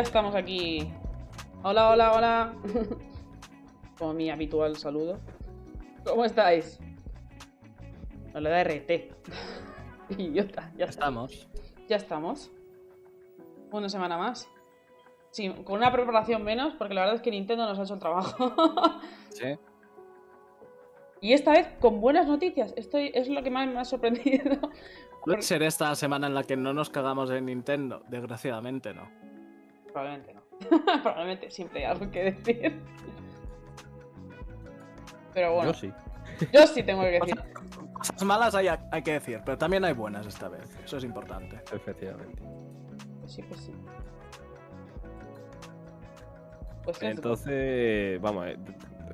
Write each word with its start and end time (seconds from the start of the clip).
Ya 0.00 0.04
estamos 0.04 0.34
aquí. 0.34 0.90
Hola, 1.62 1.90
hola, 1.90 2.12
hola. 2.14 2.54
Como 3.98 4.14
mi 4.14 4.30
habitual 4.30 4.78
saludo. 4.78 5.20
¿Cómo 6.06 6.24
estáis? 6.24 6.80
No 8.32 8.40
le 8.40 8.48
da 8.48 8.64
RT. 8.64 8.90
Idiota, 10.16 10.72
ya. 10.78 10.86
Estamos. 10.86 11.46
Ya 11.86 11.96
estamos. 11.96 12.50
Una 13.72 13.90
semana 13.90 14.16
más. 14.16 14.48
Sí, 15.32 15.50
con 15.64 15.76
una 15.76 15.92
preparación 15.92 16.44
menos, 16.44 16.72
porque 16.76 16.94
la 16.94 17.02
verdad 17.02 17.16
es 17.16 17.20
que 17.20 17.30
Nintendo 17.30 17.66
nos 17.66 17.78
ha 17.78 17.82
hecho 17.82 17.92
el 17.92 18.00
trabajo. 18.00 18.54
Sí. 19.28 19.58
y 21.20 21.34
esta 21.34 21.52
vez 21.52 21.68
con 21.78 22.00
buenas 22.00 22.26
noticias. 22.26 22.72
Esto 22.78 22.96
es 22.96 23.28
lo 23.28 23.42
que 23.42 23.50
más 23.50 23.68
me 23.68 23.78
ha 23.78 23.84
sorprendido. 23.84 24.58
¿Puede 25.22 25.42
ser 25.42 25.62
esta 25.62 25.94
semana 25.94 26.26
en 26.26 26.32
la 26.32 26.44
que 26.44 26.56
no 26.56 26.72
nos 26.72 26.88
cagamos 26.88 27.30
en 27.30 27.44
Nintendo? 27.44 28.02
Desgraciadamente 28.08 28.94
no. 28.94 29.29
Probablemente 29.92 30.34
no. 30.34 30.40
Probablemente 31.02 31.50
siempre 31.50 31.80
hay 31.80 31.84
algo 31.92 32.10
que 32.10 32.32
decir. 32.32 32.80
Pero 35.34 35.54
bueno, 35.54 35.72
Yo 35.72 35.78
sí. 35.78 35.92
yo 36.52 36.66
sí 36.66 36.82
tengo 36.82 37.02
que 37.02 37.20
decir. 37.20 37.34
Cosas 37.94 38.22
malas 38.24 38.54
hay, 38.54 38.68
hay 38.68 39.02
que 39.02 39.12
decir, 39.12 39.40
pero 39.44 39.58
también 39.58 39.84
hay 39.84 39.92
buenas 39.92 40.26
esta 40.26 40.48
vez. 40.48 40.62
Eso 40.84 40.96
es 40.96 41.04
importante. 41.04 41.56
Efectivamente. 41.72 42.42
Pues 43.20 43.32
sí, 43.32 43.42
pues 43.42 43.60
sí. 43.60 43.72
Pues. 46.84 47.02
Entonces, 47.02 48.20
vamos, 48.20 48.46
eh, 48.48 48.56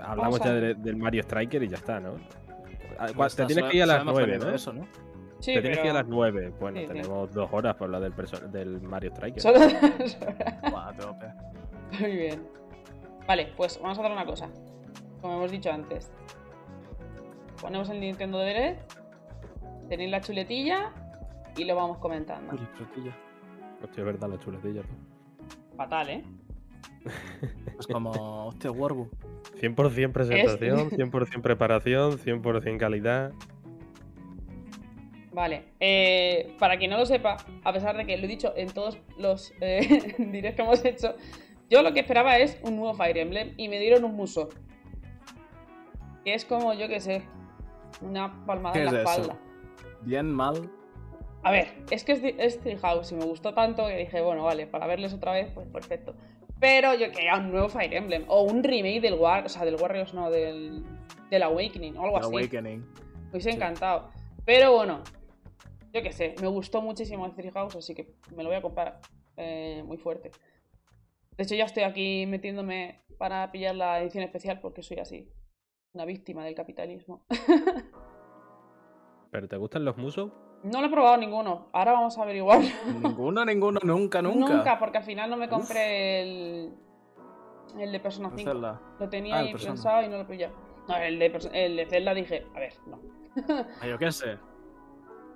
hablamos 0.01 0.39
Vamos 0.39 0.41
a- 0.41 0.45
ya 0.45 0.53
de- 0.55 0.75
del 0.75 0.97
Mario 0.97 1.23
Striker 1.23 1.63
y 1.63 1.69
ya 1.69 1.77
está, 1.77 1.99
¿no? 2.01 2.15
Ah, 2.99 3.09
Pues 3.15 3.35
Te 3.37 3.45
tienes 3.45 3.65
que 3.71 3.77
ir 3.77 3.83
a 3.83 3.87
las 3.87 4.03
hemos 4.03 4.15
9, 4.15 4.31
venido 4.33 4.49
¿no? 4.51 4.55
Eso, 4.57 4.73
¿no? 4.73 4.87
Sí, 5.41 5.55
Te 5.55 5.61
tienes 5.61 5.79
que 5.79 5.85
ir 5.87 5.91
a 5.91 5.95
las 5.95 6.07
9. 6.09 6.53
Bueno, 6.59 6.79
Sí, 6.79 6.85
sí. 6.87 6.93
tenemos 6.93 7.33
dos 7.33 7.49
horas 7.53 7.75
por 7.77 7.87
hablar 7.87 8.01
del, 8.03 8.15
perso- 8.15 8.51
del 8.51 8.81
Mario 8.81 9.11
Striker. 9.11 9.43
Solo-. 9.43 9.61
Muy 12.01 12.17
bien. 12.17 12.43
Vale, 13.27 13.53
pues 13.57 13.81
vamos 13.81 13.99
a 13.99 14.03
hacer 14.03 14.13
una 14.13 14.27
cosa. 14.27 14.49
Como 15.21 15.35
hemos 15.35 15.51
dicho 15.51 15.71
antes. 15.71 16.11
Ponemos 17.61 17.89
el 17.91 18.01
Nintendo 18.01 18.43
Direct. 18.43 18.93
Tenéis 19.89 20.11
la 20.11 20.21
chuletilla. 20.21 20.93
Y 21.57 21.65
lo 21.65 21.75
vamos 21.75 21.99
comentando. 21.99 22.53
Uy, 22.53 22.61
frutilla. 22.75 23.17
Hostia, 23.83 24.01
es 24.01 24.05
verdad, 24.07 24.29
la 24.29 24.39
chuletilla. 24.39 24.83
Fatal, 25.77 26.09
¿eh? 26.11 26.25
Es 27.79 27.87
como, 27.87 28.47
hostia, 28.47 28.71
Warbu. 28.71 29.09
100% 29.61 30.13
presentación, 30.13 30.91
100% 30.91 31.41
preparación, 31.43 32.19
100% 32.19 32.79
calidad. 32.79 33.33
Vale. 35.37 35.65
eh, 35.81 36.57
para 36.59 36.79
quien 36.79 36.91
no 36.91 36.97
lo 36.97 37.05
sepa, 37.05 37.37
a 37.63 37.73
pesar 37.73 37.95
de 37.97 38.07
que 38.07 38.17
lo 38.17 38.25
he 38.25 38.27
dicho 38.27 38.55
en 38.57 38.69
todos 38.71 38.99
los 39.19 39.53
eh, 39.61 40.15
directs 40.19 40.57
que 40.57 40.63
hemos 40.63 40.83
hecho, 40.85 41.15
yo 41.69 41.83
lo 41.83 41.93
que 41.93 42.01
esperaba 42.01 42.39
es 42.39 42.59
un 42.63 42.77
nuevo 42.77 42.95
Fire 42.95 43.19
Emblem 43.19 43.53
y 43.59 43.69
me 43.69 43.79
dieron 43.79 44.05
un 44.05 44.15
muso. 44.15 44.49
Que 46.25 46.33
es 46.35 46.45
como, 46.47 46.73
yo 46.75 46.89
que 46.89 47.01
sé, 47.01 47.23
una 48.01 48.45
palmada 48.47 48.73
¿Qué 48.73 48.79
en 48.81 48.87
la 48.87 48.91
es 48.93 48.97
eso? 49.11 49.11
espalda. 49.23 49.39
Bien, 50.03 50.31
mal. 50.33 50.71
A 51.43 51.51
ver, 51.53 51.69
es 51.91 52.03
que 52.03 52.13
es, 52.13 52.21
es 52.39 52.61
Treehouse 52.61 53.13
y 53.13 53.17
me 53.17 53.25
gustó 53.27 53.53
tanto 53.55 53.87
que 53.87 53.97
dije, 53.97 54.21
bueno, 54.23 54.43
vale, 54.45 54.67
para 54.67 54.87
verles 54.87 55.13
otra 55.15 55.33
vez, 55.33 55.49
pues 55.55 55.69
perfecto. 55.69 56.15
Pero 56.59 56.95
yo 56.95 57.11
quería 57.13 57.37
un 57.37 57.51
nuevo 57.53 57.69
Fire 57.69 57.93
Emblem 57.95 58.25
o 58.29 58.43
un 58.43 58.65
remake 58.65 59.01
del 59.03 59.15
War, 59.15 59.45
o 59.45 59.49
sea, 59.49 59.65
del 59.65 59.77
Warriors, 59.77 60.15
no, 60.15 60.31
del, 60.31 60.83
del 61.31 61.43
Awakening 61.43 61.97
o 61.99 62.05
algo 62.05 62.17
así. 62.19 62.27
Awakening. 62.35 62.81
Me 62.81 63.31
hubiese 63.33 63.51
Sí. 63.51 63.57
encantado. 63.57 64.09
Pero 64.45 64.73
bueno, 64.75 65.03
yo 65.97 66.03
qué 66.03 66.13
sé, 66.13 66.35
me 66.41 66.49
gustó 66.49 66.83
muchísimo 66.83 67.25
el 67.27 67.35
Treehouse, 67.35 67.77
así 67.77 67.95
que 67.95 68.15
me 68.35 68.43
lo 68.43 68.49
voy 68.51 68.59
a 68.59 68.63
comprar 68.63 69.01
eh, 69.37 69.83
muy 69.87 69.97
fuerte. 69.97 70.31
De 71.37 71.45
hecho, 71.45 71.55
ya 71.55 71.65
estoy 71.65 71.85
aquí 71.85 72.27
metiéndome 72.27 73.03
para 73.19 73.51
pillar 73.51 73.75
la 73.75 74.01
edición 74.01 74.25
especial 74.25 74.61
porque 74.61 74.83
soy 74.83 74.99
así, 74.99 75.31
una 75.95 76.05
víctima 76.05 76.45
del 76.45 76.55
capitalismo. 76.55 77.25
¿Pero 79.31 79.49
te 79.49 79.57
gustan 79.57 79.85
los 79.85 79.97
musos? 79.97 80.33
No 80.63 80.81
lo 80.81 80.87
he 80.87 80.91
probado 80.91 81.17
ninguno, 81.17 81.69
ahora 81.73 81.93
vamos 81.93 82.19
a 82.19 82.23
averiguar. 82.23 82.61
Ninguno, 83.03 83.45
ninguno, 83.45 83.81
nunca, 83.83 84.23
nunca. 84.23 84.55
Nunca, 84.55 84.79
porque 84.79 84.99
al 84.99 85.05
final 85.05 85.31
no 85.31 85.37
me 85.37 85.49
compré 85.49 86.23
el, 86.23 86.75
el 87.79 87.93
de 87.93 88.01
Persona 88.01 88.31
5. 88.35 88.51
Zelda. 88.51 88.81
Lo 88.99 89.09
tenía 89.09 89.37
Ah, 89.37 89.39
ahí 89.41 89.55
pensado 89.55 90.03
y 90.03 90.09
no 90.09 90.19
lo 90.19 90.27
pillé. 90.27 90.51
No, 90.89 90.97
el 90.97 91.19
de, 91.19 91.27
el 91.53 91.77
de 91.77 91.87
Zelda 91.87 92.15
dije, 92.15 92.47
a 92.55 92.61
ver, 92.61 92.73
no. 92.87 93.01
Ah, 93.81 93.87
yo 93.87 93.99
qué 93.99 94.11
sé. 94.11 94.39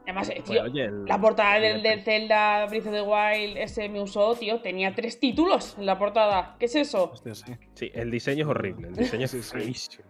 Además, 0.04 0.28
eh, 0.30 0.34
Pues, 0.44 0.50
tío, 0.58 0.62
oye, 0.64 0.84
el- 0.86 1.04
la 1.04 1.20
portada 1.20 1.54
del, 1.54 1.76
el- 1.76 1.82
del 1.82 2.02
Zelda 2.02 2.66
Breath 2.66 2.86
of 2.86 2.92
the 2.92 3.02
Wild, 3.02 3.56
ese 3.58 3.88
me 3.88 4.00
usó, 4.02 4.34
tío, 4.34 4.60
tenía 4.60 4.94
tres 4.94 5.20
títulos 5.20 5.76
en 5.78 5.86
la 5.86 5.98
portada. 5.98 6.56
¿Qué 6.58 6.66
es 6.66 6.74
eso? 6.74 7.10
Hostia, 7.12 7.34
sí. 7.34 7.54
Sí, 7.74 7.90
el 7.94 8.10
diseño 8.10 8.44
es 8.44 8.50
horrible. 8.50 8.88
El 8.88 8.96
diseño 8.96 9.24
es 9.26 9.50
feísimo. 9.52 10.04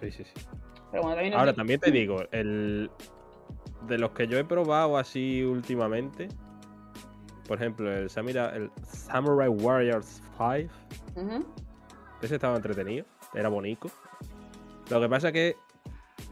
Sí, 0.00 0.10
sí, 0.10 0.24
sí. 0.24 0.32
Pero 0.90 1.02
bueno, 1.02 1.14
también 1.16 1.34
os 1.34 1.40
Ahora 1.40 1.52
también 1.52 1.80
te 1.80 1.90
digo, 1.90 2.22
el 2.32 2.90
de 3.86 3.98
los 3.98 4.10
que 4.12 4.26
yo 4.26 4.38
he 4.38 4.44
probado 4.44 4.96
así 4.96 5.42
últimamente, 5.42 6.28
por 7.46 7.58
ejemplo, 7.58 7.92
el 7.92 8.08
Samurai, 8.10 8.56
el 8.56 8.70
Samurai 8.86 9.48
Warriors 9.48 10.22
5, 10.38 10.72
Ujú. 11.16 11.44
ese 12.22 12.34
estaba 12.36 12.56
entretenido, 12.56 13.04
era 13.34 13.48
bonito. 13.50 13.88
Lo 14.90 15.00
que 15.00 15.08
pasa 15.08 15.30
que 15.32 15.56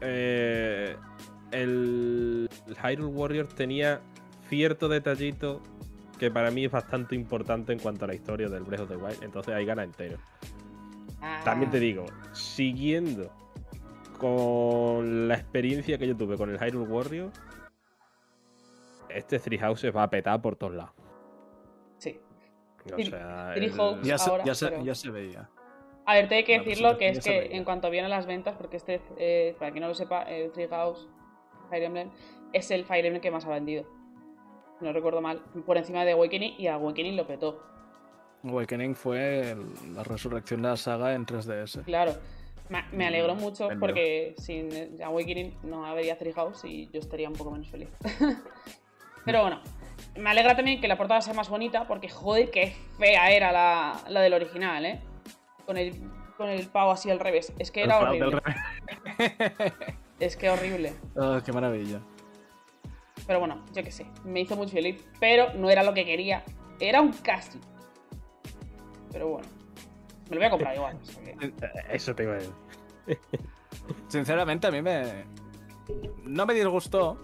eh, 0.01 0.95
el, 1.53 2.49
el 2.67 2.75
Hyrule 2.75 3.07
Warriors 3.13 3.53
tenía 3.55 4.01
cierto 4.49 4.89
detallito 4.89 5.61
que 6.19 6.29
para 6.31 6.51
mí 6.51 6.65
es 6.65 6.71
bastante 6.71 7.15
importante 7.15 7.73
en 7.73 7.79
cuanto 7.79 8.05
a 8.05 8.07
la 8.07 8.15
historia 8.15 8.47
del 8.49 8.63
Breath 8.63 8.81
of 8.81 8.89
the 8.89 8.95
Wild, 8.97 9.23
entonces 9.23 9.53
ahí 9.53 9.65
gana 9.65 9.83
entero. 9.83 10.17
También 11.43 11.71
te 11.71 11.77
Ah, 11.77 11.79
digo, 11.79 12.05
siguiendo 12.33 13.31
con 14.19 15.27
la 15.27 15.35
experiencia 15.35 15.97
que 15.97 16.07
yo 16.07 16.15
tuve 16.15 16.37
con 16.37 16.49
el 16.49 16.57
Hyrule 16.59 16.87
Warrior, 16.89 17.31
este 19.09 19.39
Three 19.39 19.57
Houses 19.59 19.95
va 19.95 20.03
a 20.03 20.09
petar 20.09 20.41
por 20.41 20.55
todos 20.55 20.73
lados. 20.75 20.91
Sí. 21.97 22.19
O 22.85 22.95
Three- 22.95 23.09
sea, 23.09 23.51
Three 23.55 23.65
el-. 23.67 24.01
Ya 24.03 24.17
se, 24.17 24.29
Ahora, 24.29 24.43
ya 24.43 24.55
se, 24.55 24.67
pero- 24.67 24.83
ya 24.83 24.95
se 24.95 25.09
veía. 25.11 25.49
A 26.05 26.15
ver, 26.15 26.27
te 26.27 26.35
hay 26.35 26.43
que 26.43 26.59
decirlo 26.59 26.93
que 26.97 26.97
que 26.97 27.09
es 27.09 27.23
que 27.23 27.55
en 27.55 27.63
cuanto 27.63 27.89
vienen 27.89 28.09
las 28.09 28.25
ventas, 28.25 28.55
porque 28.57 28.75
este, 28.77 29.01
eh, 29.17 29.55
para 29.57 29.71
quien 29.71 29.83
no 29.83 29.87
lo 29.87 29.93
sepa, 29.93 30.23
el 30.23 30.51
Treehouse 30.51 31.07
Fire 31.73 31.85
Emblem 31.85 32.09
es 32.53 32.69
el 32.69 32.85
Fire 32.85 33.03
Emblem 33.05 33.21
que 33.21 33.31
más 33.31 33.45
ha 33.45 33.49
vendido. 33.49 33.85
No 34.79 34.93
recuerdo 34.93 35.21
mal, 35.21 35.39
por 35.65 35.77
encima 35.77 36.05
de 36.05 36.11
Awakening 36.11 36.53
y 36.59 36.67
Awakening 36.67 37.15
lo 37.17 37.25
petó. 37.25 37.63
Awakening 38.43 38.93
fue 38.95 39.51
el- 39.51 39.95
la 39.95 40.03
resurrección 40.03 40.61
de 40.61 40.67
la 40.69 40.77
saga 40.77 41.13
en 41.15 41.25
3DS. 41.25 41.81
Claro. 41.83 42.13
Me, 42.69 42.83
me 42.91 43.07
alegro 43.07 43.33
mucho 43.35 43.67
Vendió. 43.69 43.79
porque 43.79 44.35
sin 44.37 44.69
Awakening 45.01 45.57
no 45.63 45.85
habría 45.85 46.17
Treehouse 46.17 46.63
y 46.65 46.89
yo 46.91 46.99
estaría 46.99 47.27
un 47.27 47.35
poco 47.35 47.51
menos 47.51 47.69
feliz. 47.69 47.89
Pero 49.25 49.41
bueno, 49.41 49.59
me 50.17 50.29
alegra 50.29 50.55
también 50.55 50.79
que 50.79 50.87
la 50.87 50.97
portada 50.97 51.21
sea 51.21 51.33
más 51.33 51.49
bonita 51.49 51.87
porque 51.87 52.07
joder, 52.09 52.51
qué 52.51 52.73
fea 52.99 53.31
era 53.31 53.51
la, 53.51 53.99
la 54.09 54.21
del 54.21 54.33
original, 54.33 54.85
¿eh? 54.85 55.01
Con 55.65 55.77
el, 55.77 55.93
con 56.37 56.49
el 56.49 56.67
pavo 56.67 56.91
así 56.91 57.09
al 57.09 57.19
revés. 57.19 57.51
Es 57.57 57.71
que 57.71 57.81
El 57.83 57.89
era 57.89 57.99
horrible. 57.99 58.41
Es 60.19 60.35
que 60.37 60.49
horrible. 60.49 60.93
Oh, 61.15 61.39
qué 61.43 61.51
maravilla. 61.51 61.99
Pero 63.27 63.39
bueno, 63.39 63.63
yo 63.73 63.83
qué 63.83 63.91
sé, 63.91 64.05
me 64.23 64.41
hizo 64.41 64.55
muy 64.55 64.67
feliz. 64.67 65.03
Pero 65.19 65.53
no 65.53 65.69
era 65.69 65.83
lo 65.83 65.93
que 65.93 66.05
quería. 66.05 66.43
Era 66.79 67.01
un 67.01 67.11
casi. 67.13 67.59
Pero 69.11 69.27
bueno, 69.29 69.47
me 70.29 70.35
lo 70.35 70.39
voy 70.39 70.47
a 70.47 70.49
comprar 70.49 70.75
igual. 70.75 70.97
Eso 71.89 72.13
te 72.15 72.23
iba 72.23 72.33
a 72.33 72.35
decir. 72.35 72.53
Sinceramente, 74.07 74.67
a 74.67 74.71
mí 74.71 74.81
me. 74.81 75.25
No 76.23 76.45
me 76.45 76.53
disgustó. 76.53 77.17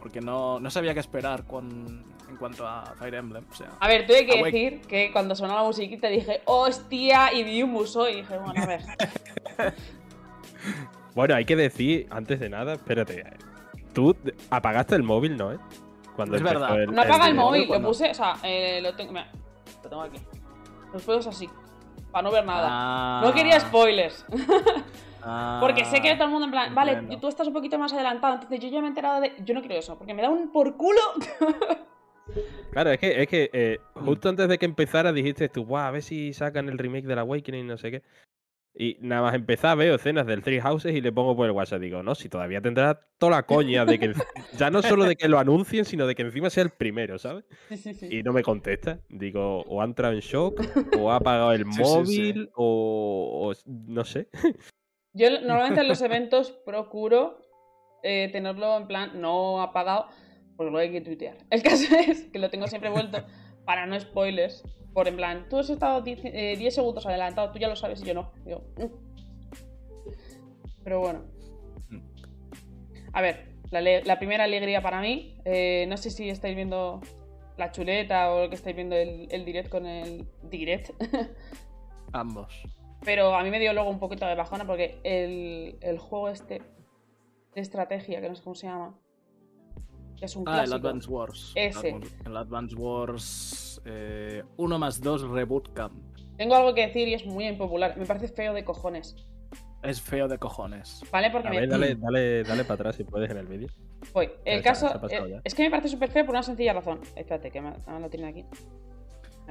Porque 0.00 0.20
no, 0.20 0.60
no 0.60 0.70
sabía 0.70 0.92
qué 0.92 1.00
esperar 1.00 1.46
con, 1.46 2.04
en 2.28 2.36
cuanto 2.36 2.66
a 2.66 2.94
Fire 2.98 3.14
Emblem. 3.14 3.44
O 3.50 3.54
sea, 3.54 3.70
A 3.80 3.88
ver, 3.88 4.06
tuve 4.06 4.26
que 4.26 4.32
Awake- 4.40 4.44
decir 4.44 4.80
que 4.82 5.12
cuando 5.12 5.34
sonó 5.34 5.54
la 5.54 5.62
musiquita 5.62 6.08
dije, 6.08 6.42
hostia, 6.46 7.32
y 7.32 7.42
vi 7.44 7.62
un 7.62 7.70
muso 7.70 8.08
y 8.08 8.16
dije, 8.16 8.36
bueno, 8.38 8.62
a 8.62 8.66
ver. 8.66 8.82
Bueno, 11.14 11.34
hay 11.34 11.44
que 11.44 11.56
decir, 11.56 12.06
antes 12.10 12.40
de 12.40 12.48
nada, 12.48 12.74
espérate. 12.74 13.24
Tú 13.92 14.16
apagaste 14.50 14.96
el 14.96 15.02
móvil, 15.02 15.36
¿no? 15.36 15.52
eh? 15.52 15.58
Cuando 16.16 16.36
Es 16.36 16.42
verdad. 16.42 16.82
el- 16.82 16.92
No 16.92 17.02
apaga 17.02 17.28
el 17.28 17.34
móvil, 17.34 17.68
lo 17.68 17.82
puse, 17.82 18.10
o 18.10 18.14
sea, 18.14 18.34
eh, 18.42 18.80
lo 18.82 18.94
tengo, 18.94 19.12
mira, 19.12 19.30
lo 19.82 19.88
tengo 19.88 20.02
aquí. 20.02 20.18
Los 20.92 21.02
puedo 21.02 21.18
así, 21.18 21.48
para 22.10 22.22
no 22.22 22.30
ver 22.32 22.44
nada. 22.44 22.68
Ah, 22.70 23.20
No 23.24 23.32
quería 23.32 23.58
spoilers, 23.60 24.24
ah, 25.22 25.58
porque 25.60 25.84
sé 25.84 26.00
que 26.00 26.14
todo 26.14 26.24
el 26.24 26.30
mundo 26.30 26.44
en 26.46 26.50
plan, 26.52 26.74
vale, 26.74 27.16
tú 27.20 27.28
estás 27.28 27.46
un 27.46 27.52
poquito 27.52 27.78
más 27.78 27.92
adelantado, 27.92 28.34
entonces 28.34 28.60
yo 28.60 28.68
ya 28.68 28.80
me 28.80 28.86
he 28.86 28.88
enterado 28.88 29.20
de... 29.20 29.32
Yo 29.44 29.54
no 29.54 29.60
quiero 29.60 29.74
eso, 29.76 29.96
porque 29.98 30.14
me 30.14 30.22
da 30.22 30.30
un 30.30 30.50
por 30.52 30.76
culo. 30.76 31.00
Claro, 32.72 32.90
es 32.90 32.98
que, 32.98 33.22
es 33.22 33.28
que 33.28 33.50
eh, 33.52 33.78
justo 33.94 34.30
antes 34.30 34.48
de 34.48 34.58
que 34.58 34.64
empezara 34.64 35.12
dijiste 35.12 35.48
tú, 35.50 35.64
guau, 35.66 35.84
a 35.84 35.90
ver 35.90 36.02
si 36.02 36.32
sacan 36.32 36.68
el 36.70 36.78
remake 36.78 37.04
del 37.06 37.18
Awakening, 37.18 37.66
no 37.66 37.76
sé 37.76 37.90
qué. 37.90 38.02
Y 38.76 38.96
nada 39.00 39.22
más 39.22 39.34
empezar, 39.34 39.78
veo 39.78 39.94
escenas 39.94 40.26
del 40.26 40.42
Three 40.42 40.60
Houses 40.60 40.94
y 40.94 41.00
le 41.00 41.12
pongo 41.12 41.36
por 41.36 41.46
el 41.46 41.52
WhatsApp. 41.52 41.80
Digo, 41.80 42.02
no, 42.02 42.16
si 42.16 42.28
todavía 42.28 42.60
tendrá 42.60 43.06
toda 43.18 43.36
la 43.36 43.42
coña 43.44 43.84
de 43.84 44.00
que. 44.00 44.12
ya 44.58 44.68
no 44.70 44.82
solo 44.82 45.04
de 45.04 45.14
que 45.14 45.28
lo 45.28 45.38
anuncien, 45.38 45.84
sino 45.84 46.08
de 46.08 46.16
que 46.16 46.22
encima 46.22 46.50
sea 46.50 46.64
el 46.64 46.70
primero, 46.70 47.16
¿sabes? 47.18 47.44
Sí, 47.68 47.76
sí, 47.76 47.94
sí. 47.94 48.08
Y 48.10 48.22
no 48.24 48.32
me 48.32 48.42
contesta. 48.42 48.98
Digo, 49.08 49.62
o 49.62 49.80
ha 49.80 49.84
entrado 49.84 50.12
en 50.14 50.20
shock, 50.20 50.60
o 50.98 51.12
ha 51.12 51.16
apagado 51.16 51.52
el 51.52 51.64
Sí, 51.70 51.72
sí, 51.72 51.76
sí. 51.76 51.82
móvil, 51.82 52.50
O, 52.56 53.50
o 53.50 53.70
no 53.76 54.04
sé. 54.04 54.28
Yo 55.12 55.30
normalmente 55.30 55.80
en 55.82 55.88
los 55.88 56.02
eventos 56.02 56.50
procuro 56.66 57.38
eh, 58.02 58.28
tenerlo 58.32 58.76
en 58.76 58.88
plan 58.88 59.20
no 59.20 59.62
apagado, 59.62 60.08
porque 60.56 60.72
luego 60.72 60.78
hay 60.78 60.90
que 60.90 61.00
tuitear. 61.00 61.36
El 61.50 61.62
caso 61.62 61.94
es 61.96 62.24
que 62.24 62.40
lo 62.40 62.50
tengo 62.50 62.66
siempre 62.66 62.90
vuelto 62.90 63.24
para 63.64 63.86
no 63.86 63.98
spoilers. 64.00 64.64
Por 64.94 65.08
en 65.08 65.16
plan, 65.16 65.46
tú 65.50 65.58
has 65.58 65.68
estado 65.68 66.00
10 66.00 66.20
eh, 66.24 66.54
10 66.56 66.74
segundos 66.74 67.04
adelantado, 67.04 67.50
tú 67.50 67.58
ya 67.58 67.68
lo 67.68 67.76
sabes 67.76 68.00
y 68.00 68.06
yo 68.06 68.14
no. 68.14 68.32
Digo, 68.44 68.62
"Mm". 68.78 70.14
Pero 70.84 71.00
bueno. 71.00 71.24
A 73.12 73.20
ver, 73.20 73.54
la, 73.70 74.18
primera 74.18 74.44
alegría 74.44 74.82
para 74.82 75.00
mí, 75.00 75.36
eh, 75.44 75.86
no 75.88 75.96
sé 75.96 76.10
si 76.10 76.28
estáis 76.28 76.54
viendo 76.56 77.00
la 77.56 77.70
chuleta 77.70 78.32
o 78.34 78.48
que 78.48 78.54
estáis 78.56 78.74
viendo 78.74 78.96
el, 78.96 79.28
el 79.30 79.44
direct 79.44 79.68
con 79.68 79.86
el 79.86 80.28
direct. 80.42 80.90
Ambos. 82.12 82.62
Pero 83.04 83.34
a 83.34 83.42
mí 83.42 83.50
me 83.50 83.60
dio 83.60 83.72
luego 83.72 83.90
un 83.90 83.98
poquito 83.98 84.26
de 84.26 84.34
bajona 84.34 84.66
porque 84.66 84.98
el, 85.04 85.76
el 85.80 85.98
juego 85.98 86.28
este 86.28 86.62
de 87.54 87.60
estrategia, 87.60 88.20
que 88.20 88.28
no 88.28 88.34
sé 88.34 88.42
cómo 88.42 88.54
se 88.54 88.66
llama, 88.66 88.98
que 90.18 90.24
es 90.26 90.36
un 90.36 90.44
Ah, 90.48 90.60
el 90.62 90.66
clásico. 90.68 90.88
Advance 90.88 91.08
Wars. 91.10 91.52
Ese. 91.54 91.88
El 91.88 91.94
Advance- 91.96 92.26
El 92.26 92.36
Advance 92.36 92.74
Wars 92.76 93.82
1 94.56 94.78
más 94.78 95.00
2 95.00 95.28
Reboot 95.30 95.72
Camp. 95.72 95.94
Tengo 96.36 96.54
algo 96.54 96.74
que 96.74 96.86
decir 96.86 97.06
y 97.08 97.14
es 97.14 97.24
muy 97.26 97.46
impopular. 97.46 97.96
Me 97.96 98.06
parece 98.06 98.28
feo 98.28 98.52
de 98.54 98.64
cojones. 98.64 99.14
Es 99.82 100.00
feo 100.00 100.28
de 100.28 100.38
cojones. 100.38 101.02
¿Vale? 101.12 101.30
Porque 101.30 101.48
A 101.48 101.50
me... 101.50 101.60
ver, 101.60 101.68
dale, 101.68 101.94
dale, 101.96 102.42
dale 102.42 102.64
para 102.64 102.74
atrás 102.74 102.96
si 102.96 103.04
puedes 103.04 103.30
en 103.30 103.36
el 103.36 103.46
vídeo. 103.46 103.68
Voy. 104.12 104.30
El 104.44 104.62
caso 104.62 104.88
se 104.88 104.94
ha 104.96 105.00
pasado 105.00 105.26
eh, 105.26 105.40
es 105.44 105.54
que 105.54 105.62
me 105.62 105.70
parece 105.70 105.88
súper 105.88 106.10
feo 106.10 106.24
por 106.24 106.34
una 106.34 106.42
sencilla 106.42 106.72
razón. 106.72 107.00
Espérate, 107.14 107.50
que 107.50 107.60
me, 107.60 107.72
ah, 107.86 107.98
lo 108.00 108.08
tiene 108.08 108.28
aquí. 108.28 108.44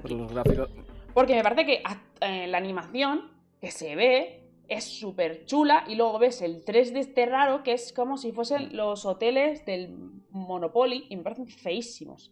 Por 0.02 0.12
los 0.12 0.32
gráficos. 0.34 0.70
Porque 1.14 1.36
me 1.36 1.44
parece 1.44 1.66
que 1.66 1.84
eh, 2.22 2.48
la 2.48 2.58
animación 2.58 3.32
que 3.62 3.70
se 3.72 3.96
ve 3.96 4.43
es 4.68 4.86
súper 4.86 5.46
chula 5.46 5.84
y 5.88 5.96
luego 5.96 6.20
ves 6.20 6.42
el 6.42 6.64
3D 6.64 6.98
este 6.98 7.26
raro 7.26 7.64
que 7.64 7.74
es 7.74 7.94
como 7.94 8.18
si 8.18 8.32
fuesen 8.32 8.76
los 8.76 9.06
hoteles 9.06 9.66
del 9.66 9.96
Monopoly 10.32 11.08
y 11.10 11.18
me 11.18 11.24
parecen 11.24 11.48
feísimos. 11.48 12.32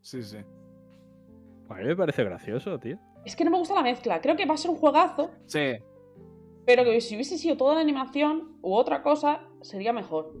Sí, 0.00 0.22
sí. 0.22 0.38
A 1.68 1.74
mí 1.74 1.84
me 1.84 1.96
parece 1.96 2.24
gracioso, 2.24 2.78
tío. 2.78 2.98
Es 3.24 3.36
que 3.36 3.44
no 3.44 3.50
me 3.50 3.58
gusta 3.58 3.74
la 3.74 3.82
mezcla. 3.82 4.20
Creo 4.20 4.36
que 4.36 4.44
va 4.46 4.54
a 4.54 4.56
ser 4.56 4.70
un 4.70 4.76
juegazo, 4.76 5.30
Sí, 5.46 5.76
pero 6.64 6.84
que 6.84 7.00
si 7.00 7.14
hubiese 7.14 7.38
sido 7.38 7.56
toda 7.56 7.74
la 7.74 7.80
animación 7.80 8.56
u 8.62 8.74
otra 8.74 9.02
cosa, 9.02 9.40
sería 9.62 9.92
mejor. 9.92 10.32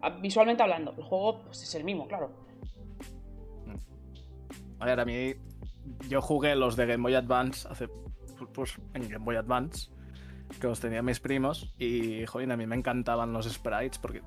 Ah, 0.00 0.10
Visualmente 0.20 0.62
hablando. 0.62 0.94
El 0.96 1.04
juego 1.04 1.44
pues, 1.44 1.62
es 1.62 1.74
el 1.74 1.84
mismo, 1.84 2.08
claro. 2.08 2.32
A 4.80 4.86
ver, 4.86 5.00
a 5.00 5.04
mí. 5.04 5.34
Yo 6.08 6.20
jugué 6.20 6.54
los 6.56 6.76
de 6.76 6.86
Game 6.86 7.02
Boy 7.02 7.14
Advance 7.14 7.68
hace. 7.68 7.88
Pues 8.52 8.76
en 8.94 9.08
Game 9.08 9.24
Boy 9.24 9.36
Advance. 9.36 9.90
Que 10.60 10.66
los 10.66 10.80
tenía 10.80 11.02
mis 11.02 11.18
primos. 11.20 11.72
Y, 11.78 12.24
joder, 12.26 12.50
a 12.52 12.56
mí 12.56 12.66
me 12.66 12.76
encantaban 12.76 13.32
los 13.32 13.46
sprites. 13.50 13.98
Porque 13.98 14.22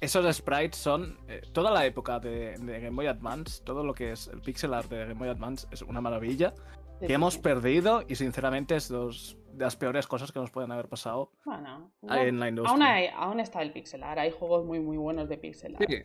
esos 0.00 0.36
sprites 0.36 0.76
son. 0.78 1.18
eh, 1.28 1.40
toda 1.52 1.70
la 1.70 1.84
época 1.86 2.18
de, 2.20 2.56
de 2.58 2.80
Game 2.80 2.96
Boy 2.96 3.06
Advance. 3.06 3.62
Todo 3.64 3.84
lo 3.84 3.92
que 3.94 4.12
es 4.12 4.28
el 4.28 4.40
pixel 4.40 4.74
art 4.74 4.88
de 4.90 4.98
Game 5.00 5.14
Boy 5.14 5.28
Advance 5.28 5.66
es 5.70 5.82
una 5.82 6.00
maravilla. 6.00 6.54
Sí, 7.00 7.06
Que 7.06 7.14
hemos 7.14 7.38
perdido. 7.38 8.02
Y 8.08 8.14
sinceramente 8.14 8.76
es 8.76 8.88
dos 8.88 9.36
de 9.52 9.64
las 9.64 9.74
peores 9.76 10.06
cosas 10.06 10.30
que 10.30 10.38
nos 10.38 10.50
pueden 10.50 10.70
haber 10.70 10.88
pasado 10.88 11.32
Bueno, 11.44 11.90
no. 12.02 12.14
en 12.14 12.38
la 12.38 12.48
industria. 12.48 12.72
aún, 12.72 12.82
hay- 12.82 13.08
aún 13.16 13.40
está 13.40 13.62
el 13.62 13.72
pixel 13.72 14.02
art. 14.04 14.18
Hay 14.20 14.30
juegos 14.30 14.64
muy, 14.64 14.78
muy 14.80 14.96
buenos 14.96 15.28
de 15.28 15.38
pixel 15.38 15.76
art. 15.76 15.86
Sí. 15.88 15.96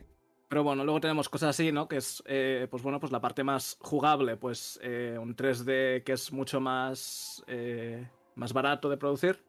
Pero 0.48 0.62
bueno, 0.62 0.84
luego 0.84 1.00
tenemos 1.00 1.28
cosas 1.28 1.50
así, 1.50 1.72
¿no? 1.72 1.88
Que 1.88 1.96
es, 1.96 2.22
eh, 2.26 2.68
pues 2.70 2.80
bueno, 2.82 3.00
pues 3.00 3.10
la 3.10 3.20
parte 3.20 3.42
más 3.42 3.78
jugable, 3.80 4.36
pues 4.36 4.78
eh, 4.82 5.16
un 5.20 5.34
3D 5.34 6.04
que 6.04 6.12
es 6.12 6.32
mucho 6.32 6.60
más, 6.60 7.42
eh, 7.48 8.08
más 8.36 8.52
barato 8.52 8.88
de 8.88 8.96
producir. 8.96 9.42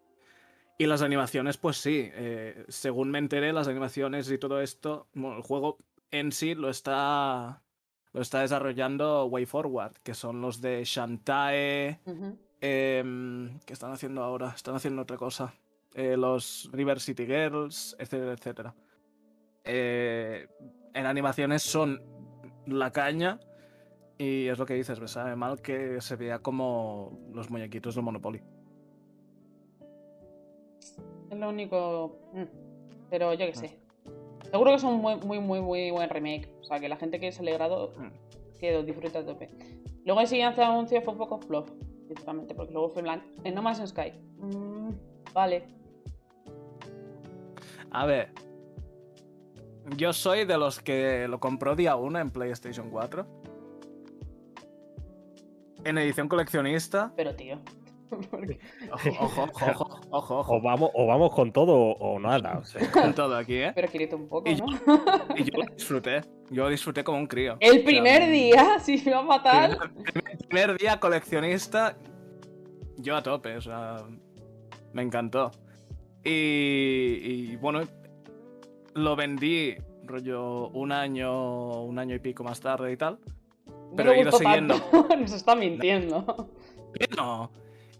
Y 0.79 0.85
las 0.85 1.01
animaciones, 1.01 1.57
pues 1.57 1.77
sí, 1.77 2.09
eh, 2.13 2.65
según 2.67 3.09
me 3.09 3.17
enteré, 3.17 3.51
las 3.51 3.67
animaciones 3.67 4.29
y 4.29 4.37
todo 4.37 4.61
esto, 4.61 5.07
bueno, 5.13 5.37
el 5.37 5.43
juego 5.43 5.77
en 6.11 6.31
sí 6.31 6.53
lo 6.53 6.69
está, 6.69 7.63
lo 8.13 8.21
está 8.21 8.41
desarrollando 8.41 9.25
WayForward, 9.25 9.93
que 10.03 10.13
son 10.13 10.39
los 10.39 10.61
de 10.61 10.83
Shantae. 10.85 11.99
Em, 12.61 13.59
¿Qué 13.65 13.73
están 13.73 13.91
haciendo 13.91 14.23
ahora? 14.23 14.53
Están 14.55 14.75
haciendo 14.75 15.01
otra 15.01 15.17
cosa. 15.17 15.53
Eh, 15.95 16.15
los 16.15 16.69
River 16.71 16.99
City 16.99 17.25
Girls, 17.25 17.95
etcétera, 17.97 18.33
etcétera. 18.33 18.75
Eh, 19.63 20.47
en 20.93 21.05
animaciones 21.07 21.63
son 21.63 22.01
la 22.67 22.91
caña. 22.91 23.39
Y 24.19 24.47
es 24.47 24.59
lo 24.59 24.65
que 24.65 24.75
dices, 24.75 24.99
me 24.99 25.07
sabe 25.07 25.35
mal 25.35 25.61
que 25.61 26.01
se 26.01 26.15
vea 26.15 26.39
como 26.39 27.19
los 27.33 27.49
muñequitos 27.49 27.95
de 27.95 28.01
Monopoly. 28.01 28.56
Es 31.29 31.37
lo 31.37 31.49
único. 31.49 32.17
mm, 32.33 32.43
Pero 33.09 33.33
yo 33.33 33.45
qué 33.45 33.53
sé. 33.53 33.79
Seguro 34.51 34.71
que 34.71 34.75
es 34.77 34.83
un 34.83 34.95
muy, 35.01 35.15
muy, 35.17 35.39
muy, 35.39 35.61
muy 35.61 35.91
buen 35.91 36.09
remake. 36.09 36.49
O 36.61 36.63
sea, 36.63 36.79
que 36.79 36.87
la 36.89 36.95
gente 36.97 37.19
que 37.19 37.31
se 37.31 37.39
ha 37.39 37.41
alegrado, 37.41 37.93
Mm. 37.97 38.57
que 38.59 38.71
lo 38.73 38.83
disfruta 38.83 39.19
a 39.19 39.25
tope. 39.25 39.49
Luego 40.05 40.21
el 40.21 40.27
siguiente 40.27 40.61
anuncio 40.63 41.01
fue 41.01 41.13
un 41.13 41.19
poco 41.19 41.39
flop, 41.39 41.69
principalmente, 42.05 42.55
porque 42.55 42.71
luego 42.73 42.89
fue 42.89 43.01
en 43.01 43.05
plan, 43.05 43.23
en 43.43 43.55
No 43.55 43.61
Man's 43.61 43.87
Sky. 43.89 44.13
Mm, 44.37 44.89
vale. 45.33 45.63
A 47.91 48.05
ver. 48.05 48.29
Yo 49.95 50.11
soy 50.13 50.43
de 50.45 50.57
los 50.57 50.79
que 50.81 51.27
lo 51.29 51.39
compró 51.39 51.75
día 51.75 51.95
1 51.95 52.19
en 52.19 52.29
PlayStation 52.31 52.89
4. 52.89 53.25
En 55.85 55.97
edición 55.97 56.27
coleccionista. 56.27 57.13
Pero 57.15 57.35
tío. 57.35 57.59
porque- 58.31 58.59
Ojo, 58.91 59.09
ojo, 59.19 59.49
ojo, 60.11 60.39
ojo. 60.39 60.55
O 60.55 60.61
vamos, 60.61 60.91
o 60.93 61.05
vamos 61.07 61.33
con 61.33 61.51
todo 61.51 61.73
o, 61.75 62.19
nada. 62.19 62.57
O 62.59 62.63
sea, 62.63 62.89
Con 62.91 63.13
todo 63.13 63.35
aquí, 63.35 63.55
¿eh? 63.55 63.71
Pero 63.75 63.87
quírate 63.87 64.15
un 64.15 64.27
poco, 64.27 64.49
Y 64.49 64.55
¿no? 64.55 64.65
Y 65.35 65.43
yo 65.43 65.57
lo 65.57 65.65
disfruté. 65.73 66.21
Yo 66.49 66.63
lo 66.63 66.69
disfruté 66.69 67.03
como 67.03 67.17
un 67.17 67.27
crío. 67.27 67.57
El 67.59 67.71
O 67.71 67.73
sea, 67.75 67.83
primer 67.85 68.31
día, 68.31 68.79
si 68.83 68.97
me 69.05 69.11
va 69.13 69.25
fatal. 69.25 69.77
primer, 70.03 70.37
primer 70.47 70.77
día 70.77 70.99
coleccionista, 70.99 71.97
yo 72.97 73.15
a 73.15 73.23
tope, 73.23 73.57
o 73.57 73.61
sea, 73.61 73.97
me 74.93 75.01
encantó. 75.01 75.51
Y, 76.23 76.31
y, 77.51 77.55
bueno, 77.57 77.81
lo 78.95 79.15
vendí 79.15 79.75
rollo 80.03 80.69
un 80.69 80.91
año, 80.91 81.83
un 81.83 81.99
año 81.99 82.15
y 82.15 82.19
pico 82.19 82.43
más 82.43 82.59
tarde 82.61 82.91
y 82.91 82.97
tal. 82.97 83.19
Pero 83.95 84.11
he 84.11 84.21
ido 84.21 84.31
siguiendo. 84.31 84.75
tanto. 84.75 85.15
Nos 85.19 85.31
está 85.33 85.55
mintiendo. 85.55 86.49
No. 87.15 87.51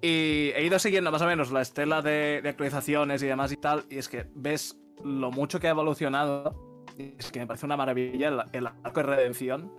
Y 0.01 0.51
he 0.55 0.63
ido 0.63 0.77
siguiendo 0.79 1.11
más 1.11 1.21
o 1.21 1.25
menos 1.25 1.51
la 1.51 1.61
estela 1.61 2.01
de, 2.01 2.41
de 2.41 2.49
actualizaciones 2.49 3.23
y 3.23 3.27
demás 3.27 3.51
y 3.51 3.57
tal. 3.57 3.85
Y 3.89 3.97
es 3.97 4.07
que 4.07 4.27
ves 4.35 4.77
lo 5.03 5.31
mucho 5.31 5.59
que 5.59 5.67
ha 5.67 5.71
evolucionado. 5.71 6.85
Y 6.97 7.15
es 7.17 7.31
que 7.31 7.39
me 7.39 7.47
parece 7.47 7.65
una 7.65 7.77
maravilla 7.77 8.27
el, 8.27 8.41
el 8.53 8.67
arco 8.67 8.99
de 8.99 9.03
redención 9.03 9.71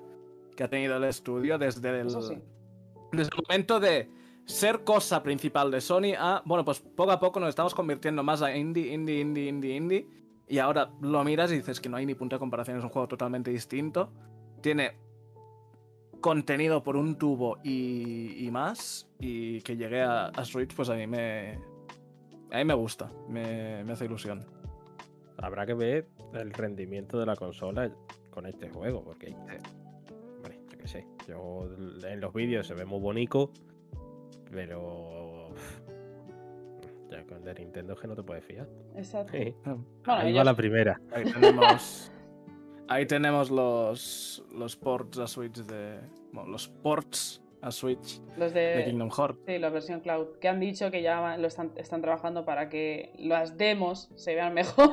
que 0.57 0.65
ha 0.65 0.69
tenido 0.69 0.97
el 0.97 1.05
estudio 1.05 1.57
desde 1.57 2.01
el, 2.01 2.11
sí. 2.11 2.39
desde 3.13 3.31
el 3.33 3.43
momento 3.49 3.79
de 3.79 4.11
ser 4.45 4.83
cosa 4.83 5.23
principal 5.23 5.71
de 5.71 5.81
Sony 5.81 6.15
a, 6.19 6.43
bueno, 6.45 6.65
pues 6.65 6.81
poco 6.81 7.13
a 7.13 7.21
poco 7.21 7.39
nos 7.39 7.51
estamos 7.51 7.75
convirtiendo 7.75 8.23
más 8.23 8.43
a 8.43 8.57
indie, 8.57 8.93
indie, 8.93 9.21
indie, 9.21 9.49
indie, 9.49 9.77
indie. 9.77 10.09
Y 10.49 10.59
ahora 10.59 10.91
lo 11.01 11.23
miras 11.23 11.53
y 11.53 11.57
dices 11.57 11.81
que 11.81 11.89
no 11.89 11.97
hay 11.97 12.07
ni 12.07 12.15
punto 12.15 12.37
de 12.37 12.41
comparación, 12.41 12.79
es 12.79 12.83
un 12.85 12.91
juego 12.91 13.07
totalmente 13.07 13.51
distinto. 13.51 14.11
Tiene 14.61 14.97
contenido 16.21 16.83
por 16.83 16.97
un 16.97 17.17
tubo 17.17 17.59
y, 17.63 18.45
y 18.47 18.51
más. 18.51 19.09
Y 19.19 19.61
que 19.63 19.77
llegue 19.77 20.03
a, 20.03 20.27
a 20.27 20.45
Switch, 20.45 20.75
pues 20.75 20.89
a 20.91 20.95
mí 20.95 21.07
me. 21.07 21.59
A 22.51 22.59
mí 22.59 22.65
me 22.65 22.75
gusta, 22.75 23.11
me, 23.29 23.85
me 23.85 23.93
hace 23.93 24.07
ilusión. 24.07 24.45
habrá 25.37 25.67
que 25.67 25.75
ver 25.75 26.09
el 26.33 26.53
rendimiento 26.53 27.19
de 27.19 27.27
la 27.27 27.37
consola 27.37 27.91
con 28.31 28.47
este 28.47 28.71
juego, 28.71 29.03
porque. 29.05 29.35
Hombre, 30.37 30.61
yo 30.71 30.79
qué 30.79 30.89
sé. 30.89 31.07
Yo 31.27 31.69
en 32.05 32.21
los 32.21 32.33
vídeos 32.33 32.67
se 32.67 32.75
ve 32.75 32.85
muy 32.85 33.01
bonito, 33.01 33.51
pero. 34.51 35.51
Ya 37.11 37.25
con 37.25 37.43
de 37.43 37.55
Nintendo 37.55 37.95
es 37.95 38.01
que 38.01 38.07
no 38.07 38.15
te 38.15 38.23
puedes 38.23 38.45
fiar. 38.45 38.69
Exacto. 38.95 39.33
Sí. 39.33 39.55
Bueno, 39.65 39.85
Ahí 40.05 40.33
va 40.35 40.45
la 40.45 40.55
primera. 40.55 41.01
Ahí 41.11 41.25
tenemos. 41.25 42.13
Ahí 42.89 43.07
tenemos 43.07 43.51
los. 43.51 44.45
Los 44.53 44.77
ports 44.77 45.19
a 45.19 45.27
Switch 45.27 45.57
de. 45.57 46.01
Bueno, 46.33 46.51
los 46.51 46.69
ports 46.69 47.43
a 47.63 47.71
Switch 47.71 48.21
Los 48.37 48.53
de 48.53 48.61
de. 48.61 48.85
Kingdom 48.85 49.11
Hearts. 49.11 49.39
Sí, 49.47 49.59
la 49.59 49.71
versión 49.71 50.01
cloud. 50.01 50.39
Que 50.41 50.49
han 50.49 50.61
dicho 50.61 50.91
que 50.91 51.03
ya 51.03 51.37
lo 51.37 51.47
están, 51.49 51.73
están 51.77 52.01
trabajando 52.03 52.45
para 52.45 52.69
que 52.69 53.13
las 53.19 53.57
demos 53.57 54.11
se 54.17 54.35
vean 54.35 54.55
mejor. 54.55 54.93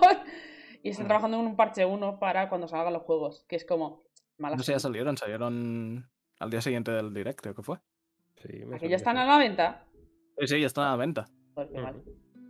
y 0.84 0.90
están 0.90 1.06
Mm. 1.06 1.08
trabajando 1.08 1.40
en 1.40 1.46
un 1.48 1.56
parche 1.56 1.86
1 1.86 2.20
para 2.20 2.50
cuando 2.50 2.68
salgan 2.68 2.94
los 2.94 3.04
juegos. 3.04 3.44
Que 3.48 3.56
es 3.56 3.66
como. 3.66 4.04
Mala 4.38 4.56
No 4.58 4.64
sé, 4.64 4.74
ya 4.74 4.80
salieron, 4.80 5.16
salieron 5.18 6.10
al 6.40 6.50
día 6.50 6.62
siguiente 6.62 6.92
del 6.92 7.14
directo, 7.14 7.54
¿qué 7.56 7.64
fue? 7.64 7.78
Sí, 8.36 8.50
me 8.66 8.76
¿A 8.76 8.80
que 8.80 8.80
suena 8.80 8.90
ya 8.90 8.96
están 8.98 9.18
a 9.18 9.26
la 9.26 9.38
venta? 9.38 9.86
Sí, 10.40 10.48
sí, 10.48 10.60
ya 10.60 10.68
están 10.68 10.84
a 10.88 10.90
la 10.92 10.96
venta. 10.98 11.26
Joder, 11.54 11.70
qué 11.72 11.80
mal. 11.82 12.04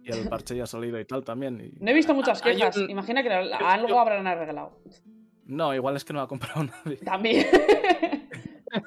Y 0.03 0.11
el 0.11 0.27
parche 0.27 0.55
ya 0.55 0.63
ha 0.63 0.67
salido 0.67 0.99
y 0.99 1.05
tal 1.05 1.23
también. 1.23 1.61
y- 1.61 1.77
No 1.79 1.91
he 1.91 1.93
visto 1.93 2.13
muchas 2.15 2.41
Ah, 2.41 2.43
quejas. 2.45 2.75
un- 2.77 2.89
Imagina 2.89 3.21
que 3.21 3.29
algo 3.29 3.99
habrán 3.99 4.25
arreglado. 4.25 4.79
No, 5.45 5.73
igual 5.75 5.95
es 5.95 6.03
que 6.05 6.13
no 6.13 6.19
lo 6.19 6.23
ha 6.25 6.27
comprado 6.27 6.63
nadie. 6.85 6.97
También. 6.97 7.45